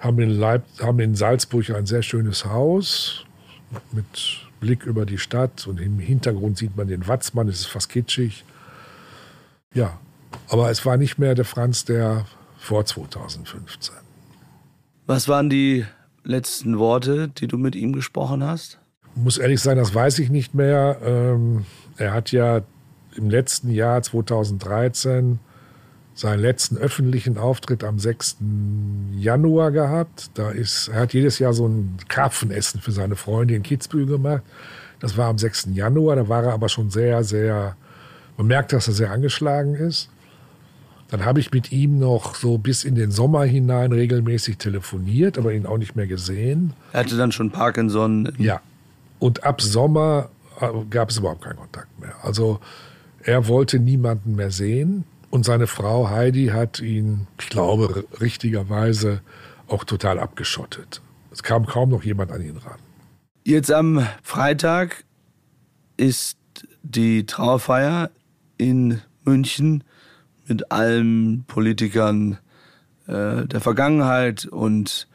haben, 0.00 0.18
in 0.18 0.30
Leip 0.30 0.64
haben 0.80 0.98
in 0.98 1.14
Salzburg 1.14 1.70
ein 1.70 1.86
sehr 1.86 2.02
schönes 2.02 2.44
Haus 2.44 3.24
mit 3.92 4.40
Blick 4.58 4.86
über 4.86 5.06
die 5.06 5.18
Stadt 5.18 5.66
und 5.68 5.80
im 5.80 5.98
Hintergrund 5.98 6.58
sieht 6.58 6.76
man 6.76 6.88
den 6.88 7.06
Watzmann, 7.06 7.48
es 7.48 7.60
ist 7.60 7.66
fast 7.66 7.88
kitschig. 7.88 8.44
Ja, 9.74 9.98
aber 10.48 10.70
es 10.70 10.84
war 10.86 10.96
nicht 10.96 11.18
mehr 11.18 11.34
der 11.34 11.44
Franz 11.44 11.84
der 11.84 12.26
vor 12.58 12.84
2015. 12.84 13.94
Was 15.06 15.28
waren 15.28 15.50
die 15.50 15.84
letzten 16.22 16.78
Worte, 16.78 17.28
die 17.28 17.46
du 17.46 17.58
mit 17.58 17.76
ihm 17.76 17.92
gesprochen 17.92 18.42
hast? 18.42 18.78
Muss 19.14 19.38
ehrlich 19.38 19.60
sein, 19.60 19.76
das 19.76 19.94
weiß 19.94 20.18
ich 20.18 20.30
nicht 20.30 20.54
mehr. 20.54 20.98
Ähm, 21.04 21.66
er 21.96 22.12
hat 22.12 22.32
ja 22.32 22.62
im 23.16 23.30
letzten 23.30 23.70
Jahr 23.70 24.02
2013 24.02 25.38
seinen 26.14 26.40
letzten 26.40 26.76
öffentlichen 26.76 27.38
Auftritt 27.38 27.84
am 27.84 27.98
6. 27.98 28.36
Januar 29.16 29.72
gehabt. 29.72 30.30
Da 30.34 30.50
ist, 30.50 30.88
er 30.88 31.00
hat 31.00 31.12
jedes 31.12 31.38
Jahr 31.38 31.52
so 31.52 31.66
ein 31.66 31.96
Karpfenessen 32.08 32.80
für 32.80 32.92
seine 32.92 33.16
Freunde 33.16 33.54
in 33.54 33.62
Kitzbühel 33.62 34.06
gemacht. 34.06 34.42
Das 35.00 35.16
war 35.16 35.28
am 35.28 35.38
6. 35.38 35.68
Januar. 35.72 36.16
Da 36.16 36.28
war 36.28 36.44
er 36.44 36.52
aber 36.52 36.68
schon 36.68 36.90
sehr, 36.90 37.24
sehr, 37.24 37.76
man 38.36 38.46
merkt, 38.46 38.72
dass 38.72 38.88
er 38.88 38.94
sehr 38.94 39.10
angeschlagen 39.10 39.74
ist. 39.74 40.10
Dann 41.08 41.24
habe 41.24 41.38
ich 41.38 41.52
mit 41.52 41.70
ihm 41.70 41.98
noch 41.98 42.34
so 42.34 42.58
bis 42.58 42.82
in 42.82 42.94
den 42.94 43.10
Sommer 43.10 43.44
hinein 43.44 43.92
regelmäßig 43.92 44.58
telefoniert, 44.58 45.38
aber 45.38 45.52
ihn 45.52 45.66
auch 45.66 45.78
nicht 45.78 45.94
mehr 45.94 46.06
gesehen. 46.06 46.72
Er 46.92 47.00
hatte 47.00 47.16
dann 47.16 47.30
schon 47.30 47.50
Parkinson. 47.50 48.32
Ja. 48.38 48.60
Und 49.18 49.44
ab 49.44 49.60
Sommer 49.60 50.30
äh, 50.60 50.66
gab 50.90 51.10
es 51.10 51.18
überhaupt 51.18 51.42
keinen 51.42 51.56
Kontakt 51.56 52.00
mehr. 52.00 52.14
Also 52.22 52.58
er 53.22 53.46
wollte 53.48 53.78
niemanden 53.78 54.34
mehr 54.34 54.50
sehen. 54.50 55.04
Und 55.30 55.44
seine 55.44 55.66
Frau 55.66 56.10
Heidi 56.10 56.46
hat 56.46 56.80
ihn, 56.80 57.26
ich 57.40 57.48
glaube, 57.48 58.04
richtigerweise 58.20 59.20
auch 59.68 59.84
total 59.84 60.18
abgeschottet. 60.18 61.00
Es 61.30 61.42
kam 61.42 61.66
kaum 61.66 61.90
noch 61.90 62.04
jemand 62.04 62.30
an 62.32 62.42
ihn 62.42 62.56
ran. 62.56 62.78
Jetzt 63.44 63.72
am 63.72 64.06
Freitag 64.22 65.04
ist 65.96 66.38
die 66.82 67.26
Trauerfeier 67.26 68.10
in 68.56 69.00
München 69.24 69.84
mit 70.46 70.70
allen 70.70 71.44
Politikern 71.44 72.38
äh, 73.06 73.46
der 73.46 73.60
Vergangenheit 73.60 74.46
und 74.46 75.08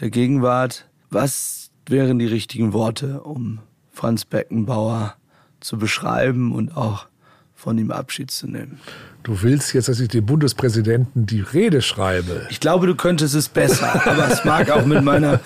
der 0.00 0.10
Gegenwart. 0.10 0.86
Was 1.10 1.70
wären 1.86 2.18
die 2.18 2.26
richtigen 2.26 2.72
Worte, 2.72 3.20
um 3.22 3.60
Franz 3.92 4.24
Beckenbauer 4.24 5.14
zu 5.60 5.78
beschreiben 5.78 6.52
und 6.52 6.76
auch 6.76 7.06
von 7.54 7.78
ihm 7.78 7.90
Abschied 7.90 8.30
zu 8.30 8.46
nehmen? 8.46 8.80
Du 9.22 9.42
willst 9.42 9.74
jetzt, 9.74 9.88
dass 9.88 9.98
ich 9.98 10.08
dem 10.08 10.24
Bundespräsidenten 10.24 11.26
die 11.26 11.40
Rede 11.40 11.82
schreibe. 11.82 12.46
Ich 12.50 12.60
glaube, 12.60 12.86
du 12.86 12.94
könntest 12.94 13.34
es 13.34 13.48
besser, 13.48 14.06
aber 14.06 14.28
es 14.30 14.44
mag 14.44 14.70
auch 14.70 14.86
mit 14.86 15.02
meiner, 15.02 15.40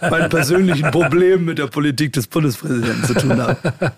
meinen 0.00 0.30
persönlichen 0.30 0.90
Problemen 0.90 1.44
mit 1.44 1.58
der 1.58 1.66
Politik 1.66 2.14
des 2.14 2.26
Bundespräsidenten 2.28 3.04
zu 3.04 3.14
tun 3.14 3.42
haben. 3.42 3.58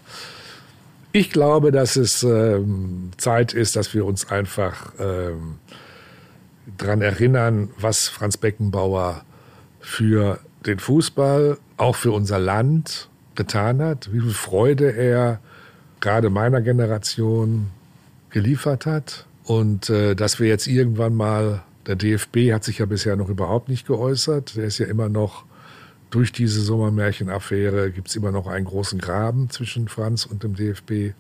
Ich 1.17 1.31
glaube, 1.31 1.73
dass 1.73 1.97
es 1.97 2.23
ähm, 2.25 3.11
Zeit 3.17 3.55
ist, 3.55 3.75
dass 3.75 3.95
wir 3.95 4.05
uns 4.05 4.31
einfach 4.31 4.93
ähm, 4.99 5.55
daran 6.77 7.01
erinnern, 7.01 7.71
was 7.79 8.09
Franz 8.09 8.37
Beckenbauer 8.37 9.25
für 9.81 10.41
den 10.67 10.79
Fußball, 10.79 11.57
auch 11.79 11.97
für 11.97 12.13
unser 12.13 12.39
Land 12.39 13.09
getan 13.35 13.81
hat, 13.81 14.13
wie 14.13 14.21
viel 14.21 14.35
Freude 14.35 14.95
er 14.95 15.41
gerade 16.01 16.29
meiner 16.29 16.61
Generation 16.61 17.71
geliefert 18.29 18.85
hat. 18.85 19.25
Und 19.45 19.89
äh, 19.89 20.15
dass 20.15 20.39
wir 20.39 20.49
jetzt 20.49 20.67
irgendwann 20.67 21.15
mal, 21.15 21.63
der 21.87 21.97
DFB 21.97 22.53
hat 22.53 22.63
sich 22.63 22.77
ja 22.77 22.85
bisher 22.85 23.17
noch 23.17 23.31
überhaupt 23.31 23.71
nicht 23.71 23.87
geäußert. 23.87 24.55
Der 24.57 24.65
ist 24.65 24.77
ja 24.77 24.87
immer 24.87 25.09
noch, 25.09 25.47
durch 26.11 26.33
diese 26.33 26.61
Sommermärchenaffäre 26.61 27.91
gibt 27.91 28.09
es 28.09 28.17
immer 28.17 28.31
noch 28.31 28.47
einen 28.47 28.65
großen 28.65 29.01
Graben 29.01 29.51
zwischen 29.51 29.89
Franz 29.89 30.25
und 30.25 30.43
dem 30.43 30.55
DFB. 30.55 31.15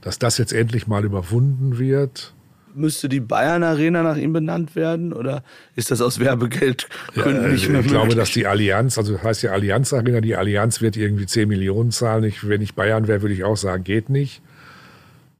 Dass 0.00 0.18
das 0.18 0.38
jetzt 0.38 0.52
endlich 0.52 0.86
mal 0.86 1.04
überwunden 1.04 1.78
wird. 1.78 2.32
Müsste 2.74 3.08
die 3.08 3.20
Bayern 3.20 3.62
Arena 3.62 4.02
nach 4.02 4.16
ihm 4.16 4.32
benannt 4.32 4.76
werden 4.76 5.12
oder 5.12 5.42
ist 5.74 5.90
das 5.90 6.02
aus 6.02 6.20
Werbegeld 6.20 6.88
ja, 7.14 7.26
nicht 7.26 7.68
mehr 7.70 7.80
Ich 7.80 7.86
glaube, 7.86 8.14
dass 8.14 8.32
die 8.32 8.46
Allianz, 8.46 8.98
also 8.98 9.14
das 9.14 9.22
heißt 9.22 9.42
ja 9.42 9.52
Allianz 9.52 9.94
Arena, 9.94 10.20
die 10.20 10.36
Allianz 10.36 10.82
wird 10.82 10.96
irgendwie 10.96 11.26
10 11.26 11.48
Millionen 11.48 11.90
zahlen. 11.90 12.24
Ich, 12.24 12.46
wenn 12.46 12.60
ich 12.60 12.74
Bayern 12.74 13.08
wäre, 13.08 13.22
würde 13.22 13.34
ich 13.34 13.44
auch 13.44 13.56
sagen, 13.56 13.82
geht 13.82 14.10
nicht. 14.10 14.42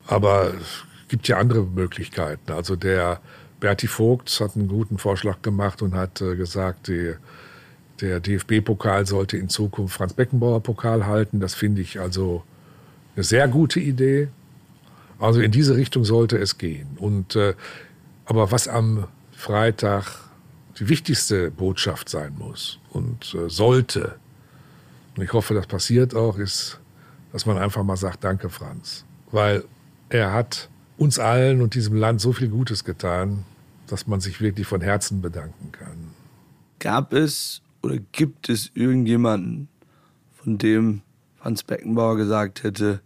Aber 0.07 0.55
gibt 1.09 1.29
ja 1.29 1.39
andere 1.39 1.65
Möglichkeiten. 1.65 2.53
Also 2.53 2.75
der 2.75 3.21
Berti 3.61 3.87
Vogt 3.87 4.41
hat 4.41 4.57
einen 4.57 4.69
guten 4.69 4.99
Vorschlag 4.99 5.43
gemacht 5.43 5.83
und 5.83 5.95
hat 5.95 6.21
äh, 6.21 6.37
gesagt, 6.37 6.89
die, 6.89 7.15
Der 8.01 8.21
DFB-Pokal 8.21 9.07
sollte 9.07 9.37
in 9.37 9.49
Zukunft 9.49 9.97
Franz 9.97 10.13
Beckenbauer 10.13 10.63
Pokal 10.63 11.07
halten. 11.07 11.41
Das 11.41 11.55
finde 11.55 11.83
ich 11.83 11.99
also 11.99 12.43
eine 13.15 13.25
sehr 13.25 13.49
gute 13.49 13.81
Idee. 13.81 14.29
Also 15.19 15.41
in 15.41 15.51
diese 15.51 15.77
Richtung 15.77 16.05
sollte 16.05 16.37
es 16.37 16.59
gehen. 16.59 16.89
Und, 16.99 17.37
äh, 17.37 17.55
aber 18.27 18.51
was 18.51 18.69
am 18.69 19.07
Freitag 19.33 20.05
die 20.79 20.89
wichtigste 20.89 21.51
Botschaft 21.51 22.09
sein 22.09 22.35
muss 22.39 22.79
und 22.91 23.35
äh, 23.35 23.49
sollte, 23.49 24.17
und 25.17 25.23
ich 25.23 25.33
hoffe, 25.33 25.55
das 25.55 25.67
passiert 25.67 26.15
auch, 26.15 26.37
ist, 26.37 26.79
dass 27.33 27.47
man 27.47 27.57
einfach 27.57 27.83
mal 27.83 27.97
sagt, 27.97 28.25
danke 28.25 28.51
Franz. 28.51 29.05
Weil 29.31 29.65
er 30.11 30.33
hat 30.33 30.69
uns 30.99 31.19
allen 31.19 31.63
und 31.63 31.75
diesem 31.75 31.97
Land 31.97 32.21
so 32.21 32.33
viel 32.33 32.49
Gutes 32.49 32.85
getan, 32.85 33.45
dass 33.87 34.07
man 34.07 34.21
sich 34.21 34.41
wirklich 34.41 34.67
von 34.67 34.81
Herzen 34.81 35.23
bedanken 35.23 35.73
kann. 35.73 35.97
Gab 36.79 37.13
es 37.13 37.63
oder 37.87 37.99
gibt 38.11 38.49
es 38.49 38.73
irgendjemanden, 38.75 39.69
von 40.35 40.59
dem 40.59 41.03
Franz 41.37 41.63
Beckenbauer 41.63 42.17
gesagt 42.17 42.65
hätte, 42.65 43.01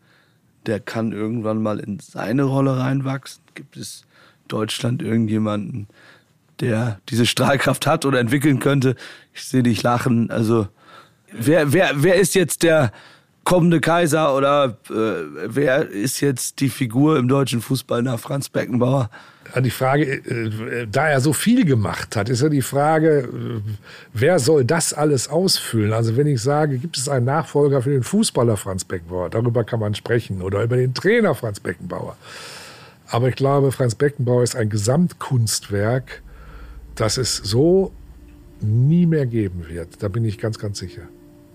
der 0.64 0.80
kann 0.80 1.12
irgendwann 1.12 1.62
mal 1.62 1.78
in 1.78 2.00
seine 2.00 2.44
Rolle 2.44 2.78
reinwachsen? 2.78 3.42
Gibt 3.54 3.76
es 3.76 4.04
Deutschland 4.48 5.02
irgendjemanden, 5.02 5.86
der 6.60 6.98
diese 7.10 7.26
Strahlkraft 7.26 7.86
hat 7.86 8.06
oder 8.06 8.20
entwickeln 8.20 8.58
könnte? 8.58 8.96
Ich 9.34 9.44
sehe 9.44 9.62
dich 9.62 9.82
lachen. 9.82 10.30
Also 10.30 10.68
wer, 11.30 11.74
wer, 11.74 12.02
wer 12.02 12.14
ist 12.14 12.34
jetzt 12.34 12.62
der 12.62 12.90
kommende 13.44 13.80
Kaiser 13.80 14.34
oder 14.34 14.78
äh, 14.88 15.44
wer 15.46 15.88
ist 15.90 16.20
jetzt 16.20 16.60
die 16.60 16.70
Figur 16.70 17.18
im 17.18 17.28
deutschen 17.28 17.60
Fußball 17.60 18.02
nach 18.02 18.18
Franz 18.18 18.48
Beckenbauer? 18.48 19.10
Die 19.56 19.70
Frage, 19.70 20.04
äh, 20.04 20.86
da 20.90 21.08
er 21.08 21.20
so 21.20 21.32
viel 21.32 21.64
gemacht 21.64 22.14
hat, 22.14 22.28
ist 22.28 22.42
ja 22.42 22.48
die 22.48 22.62
Frage, 22.62 23.20
äh, 23.20 23.60
wer 24.12 24.38
soll 24.38 24.64
das 24.64 24.92
alles 24.92 25.28
ausfüllen? 25.28 25.92
Also 25.92 26.16
wenn 26.16 26.26
ich 26.26 26.40
sage, 26.40 26.78
gibt 26.78 26.96
es 26.96 27.08
einen 27.08 27.26
Nachfolger 27.26 27.82
für 27.82 27.90
den 27.90 28.02
Fußballer 28.02 28.56
Franz 28.56 28.84
Beckenbauer, 28.84 29.30
darüber 29.30 29.64
kann 29.64 29.80
man 29.80 29.94
sprechen, 29.94 30.42
oder 30.42 30.62
über 30.62 30.76
den 30.76 30.94
Trainer 30.94 31.34
Franz 31.34 31.60
Beckenbauer. 31.60 32.16
Aber 33.08 33.28
ich 33.28 33.34
glaube, 33.34 33.72
Franz 33.72 33.96
Beckenbauer 33.96 34.44
ist 34.44 34.54
ein 34.54 34.70
Gesamtkunstwerk, 34.70 36.22
das 36.94 37.16
es 37.16 37.36
so 37.36 37.92
nie 38.60 39.06
mehr 39.06 39.26
geben 39.26 39.66
wird. 39.68 40.02
Da 40.02 40.08
bin 40.08 40.24
ich 40.24 40.38
ganz, 40.38 40.58
ganz 40.58 40.78
sicher. 40.78 41.02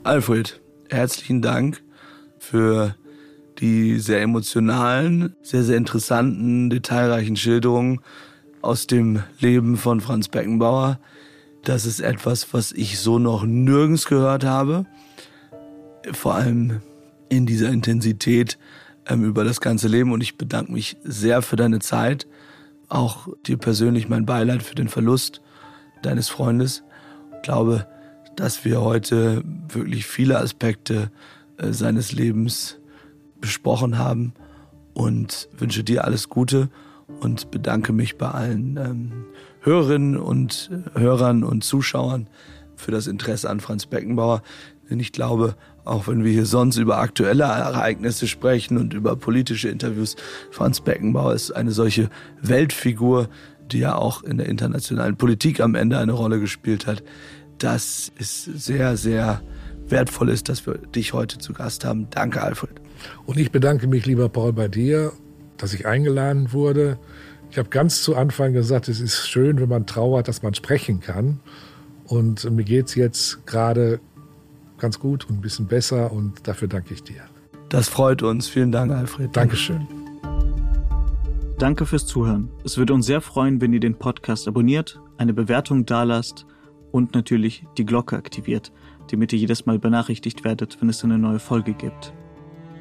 Alfred, 0.04 0.60
herzlichen 0.90 1.42
Dank 1.42 1.82
für 2.40 2.96
die 3.60 4.00
sehr 4.00 4.22
emotionalen, 4.22 5.36
sehr, 5.42 5.64
sehr 5.64 5.78
interessanten, 5.78 6.70
detailreichen 6.70 7.36
Schilderungen 7.36 8.02
aus 8.62 8.88
dem 8.88 9.24
Leben 9.40 9.78
von 9.78 10.02
Franz 10.02 10.28
Beckenbauer. 10.28 11.00
Das 11.64 11.86
ist 11.86 12.00
etwas, 12.00 12.54
was 12.54 12.72
ich 12.72 13.00
so 13.00 13.20
noch 13.20 13.44
nirgends 13.44 14.06
gehört 14.06 14.44
habe. 14.44 14.86
Vor 16.12 16.36
allem 16.36 16.82
in 17.30 17.46
dieser 17.46 17.70
Intensität 17.70 18.58
ähm, 19.08 19.24
über 19.24 19.44
das 19.44 19.62
ganze 19.62 19.88
Leben. 19.88 20.12
Und 20.12 20.22
ich 20.22 20.38
bedanke 20.38 20.72
mich 20.72 20.98
sehr 21.04 21.42
für 21.42 21.56
deine 21.56 21.80
Zeit. 21.80 22.28
Auch 22.88 23.28
dir 23.46 23.58
persönlich 23.58 24.10
mein 24.10 24.26
Beileid 24.26 24.64
für 24.64 24.76
den 24.76 24.88
Verlust 24.88 25.42
deines 26.02 26.30
Freundes. 26.30 26.84
Ich 27.36 27.42
glaube, 27.44 27.88
dass 28.36 28.66
wir 28.66 28.82
heute 28.82 29.44
wirklich 29.70 30.06
viele 30.06 30.40
Aspekte 30.40 31.12
äh, 31.58 31.72
seines 31.72 32.12
Lebens 32.12 32.78
besprochen 33.46 34.00
haben 34.00 34.34
und 34.96 35.50
wünsche 35.56 35.84
dir 35.84 36.04
alles 36.04 36.30
Gute 36.30 36.70
und 37.20 37.52
bedanke 37.52 37.94
mich 37.94 38.18
bei 38.18 38.30
allen 38.30 38.78
ähm, 38.78 39.12
Hörerinnen 39.62 40.18
und 40.18 40.72
äh, 40.96 41.00
Hörern 41.00 41.44
und 41.44 41.64
Zuschauern 41.64 42.28
für 42.76 42.92
das 42.92 43.06
Interesse 43.06 43.50
an 43.50 43.60
Franz 43.60 43.86
Beckenbauer. 43.86 44.42
Denn 44.90 45.00
ich 45.00 45.12
glaube, 45.12 45.56
auch 45.84 46.08
wenn 46.08 46.24
wir 46.24 46.32
hier 46.32 46.48
sonst 46.48 46.78
über 46.78 46.98
aktuelle 46.98 47.44
Ereignisse 47.44 48.28
sprechen 48.28 48.78
und 48.78 48.94
über 48.94 49.16
politische 49.16 49.70
Interviews, 49.70 50.16
Franz 50.50 50.82
Beckenbauer 50.82 51.34
ist 51.34 51.52
eine 51.52 51.72
solche 51.72 52.10
Weltfigur, 52.42 53.30
die 53.72 53.80
ja 53.80 53.96
auch 53.96 54.24
in 54.24 54.38
der 54.38 54.48
internationalen 54.48 55.18
Politik 55.18 55.60
am 55.60 55.76
Ende 55.76 56.00
eine 56.00 56.14
Rolle 56.14 56.40
gespielt 56.40 56.88
hat, 56.88 57.04
dass 57.60 58.12
es 58.18 58.44
sehr, 58.44 58.98
sehr 58.98 59.42
wertvoll 59.88 60.30
ist, 60.30 60.50
dass 60.50 60.66
wir 60.66 60.76
dich 60.78 61.14
heute 61.14 61.38
zu 61.38 61.54
Gast 61.54 61.86
haben. 61.86 62.08
Danke, 62.10 62.42
Alfred. 62.42 62.85
Und 63.26 63.38
ich 63.38 63.52
bedanke 63.52 63.88
mich, 63.88 64.06
lieber 64.06 64.30
Paul, 64.30 64.54
bei 64.54 64.68
dir, 64.68 65.12
dass 65.58 65.74
ich 65.74 65.86
eingeladen 65.86 66.54
wurde. 66.54 66.98
Ich 67.52 67.58
habe 67.58 67.70
ganz 67.70 68.02
zu 68.04 68.16
Anfang 68.16 68.54
gesagt, 68.54 68.88
es 68.88 69.00
ist 69.00 69.28
schön, 69.28 69.60
wenn 69.60 69.70
man 69.70 69.86
trauert, 69.86 70.28
dass 70.28 70.44
man 70.44 70.54
sprechen 70.54 71.00
kann. 71.00 71.40
Und 72.06 72.50
mir 72.52 72.64
geht 72.64 72.88
es 72.88 72.96
jetzt 72.96 73.46
gerade 73.46 74.00
ganz 74.78 75.00
gut 75.00 75.30
und 75.30 75.38
ein 75.38 75.42
bisschen 75.42 75.68
besser 75.68 76.12
und 76.12 76.48
dafür 76.48 76.68
danke 76.68 76.94
ich 76.94 77.04
dir. 77.04 77.22
Das 77.70 77.88
freut 77.88 78.24
uns. 78.24 78.48
Vielen 78.48 78.72
Dank, 78.72 78.92
Alfred. 78.92 79.36
Dankeschön. 79.36 79.88
Danke 81.58 81.86
fürs 81.86 82.06
Zuhören. 82.06 82.50
Es 82.66 82.78
würde 82.78 82.94
uns 82.94 83.06
sehr 83.06 83.22
freuen, 83.22 83.62
wenn 83.62 83.72
ihr 83.72 83.80
den 83.80 83.96
Podcast 83.96 84.48
abonniert, 84.48 85.00
eine 85.18 85.34
Bewertung 85.34 85.86
dalasst 85.86 86.46
und 86.92 87.16
natürlich 87.16 87.66
die 87.78 87.86
Glocke 87.86 88.18
aktiviert, 88.18 88.72
damit 89.10 89.32
ihr 89.32 89.40
jedes 89.40 89.66
Mal 89.66 89.80
benachrichtigt 89.80 90.44
werdet, 90.44 90.78
wenn 90.82 90.90
es 90.90 91.04
eine 91.04 91.18
neue 91.18 91.40
Folge 91.40 91.74
gibt. 91.74 92.14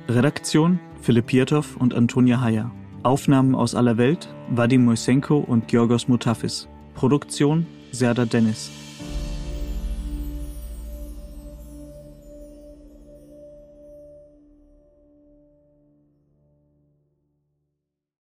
Redaktion 0.09 0.81
Philipp 1.01 1.27
Pietow 1.27 1.77
und 1.79 1.95
Antonia 1.95 2.41
Heyer. 2.41 2.71
Aufnahmen 3.03 3.55
aus 3.55 3.75
aller 3.75 3.97
Welt 3.97 4.29
Vadim 4.51 4.85
Moisenko 4.85 5.39
und 5.39 5.69
Georgos 5.69 6.09
Mutafis. 6.09 6.69
Produktion 6.95 7.67
Serda 7.91 8.27
Dennis. 8.27 8.71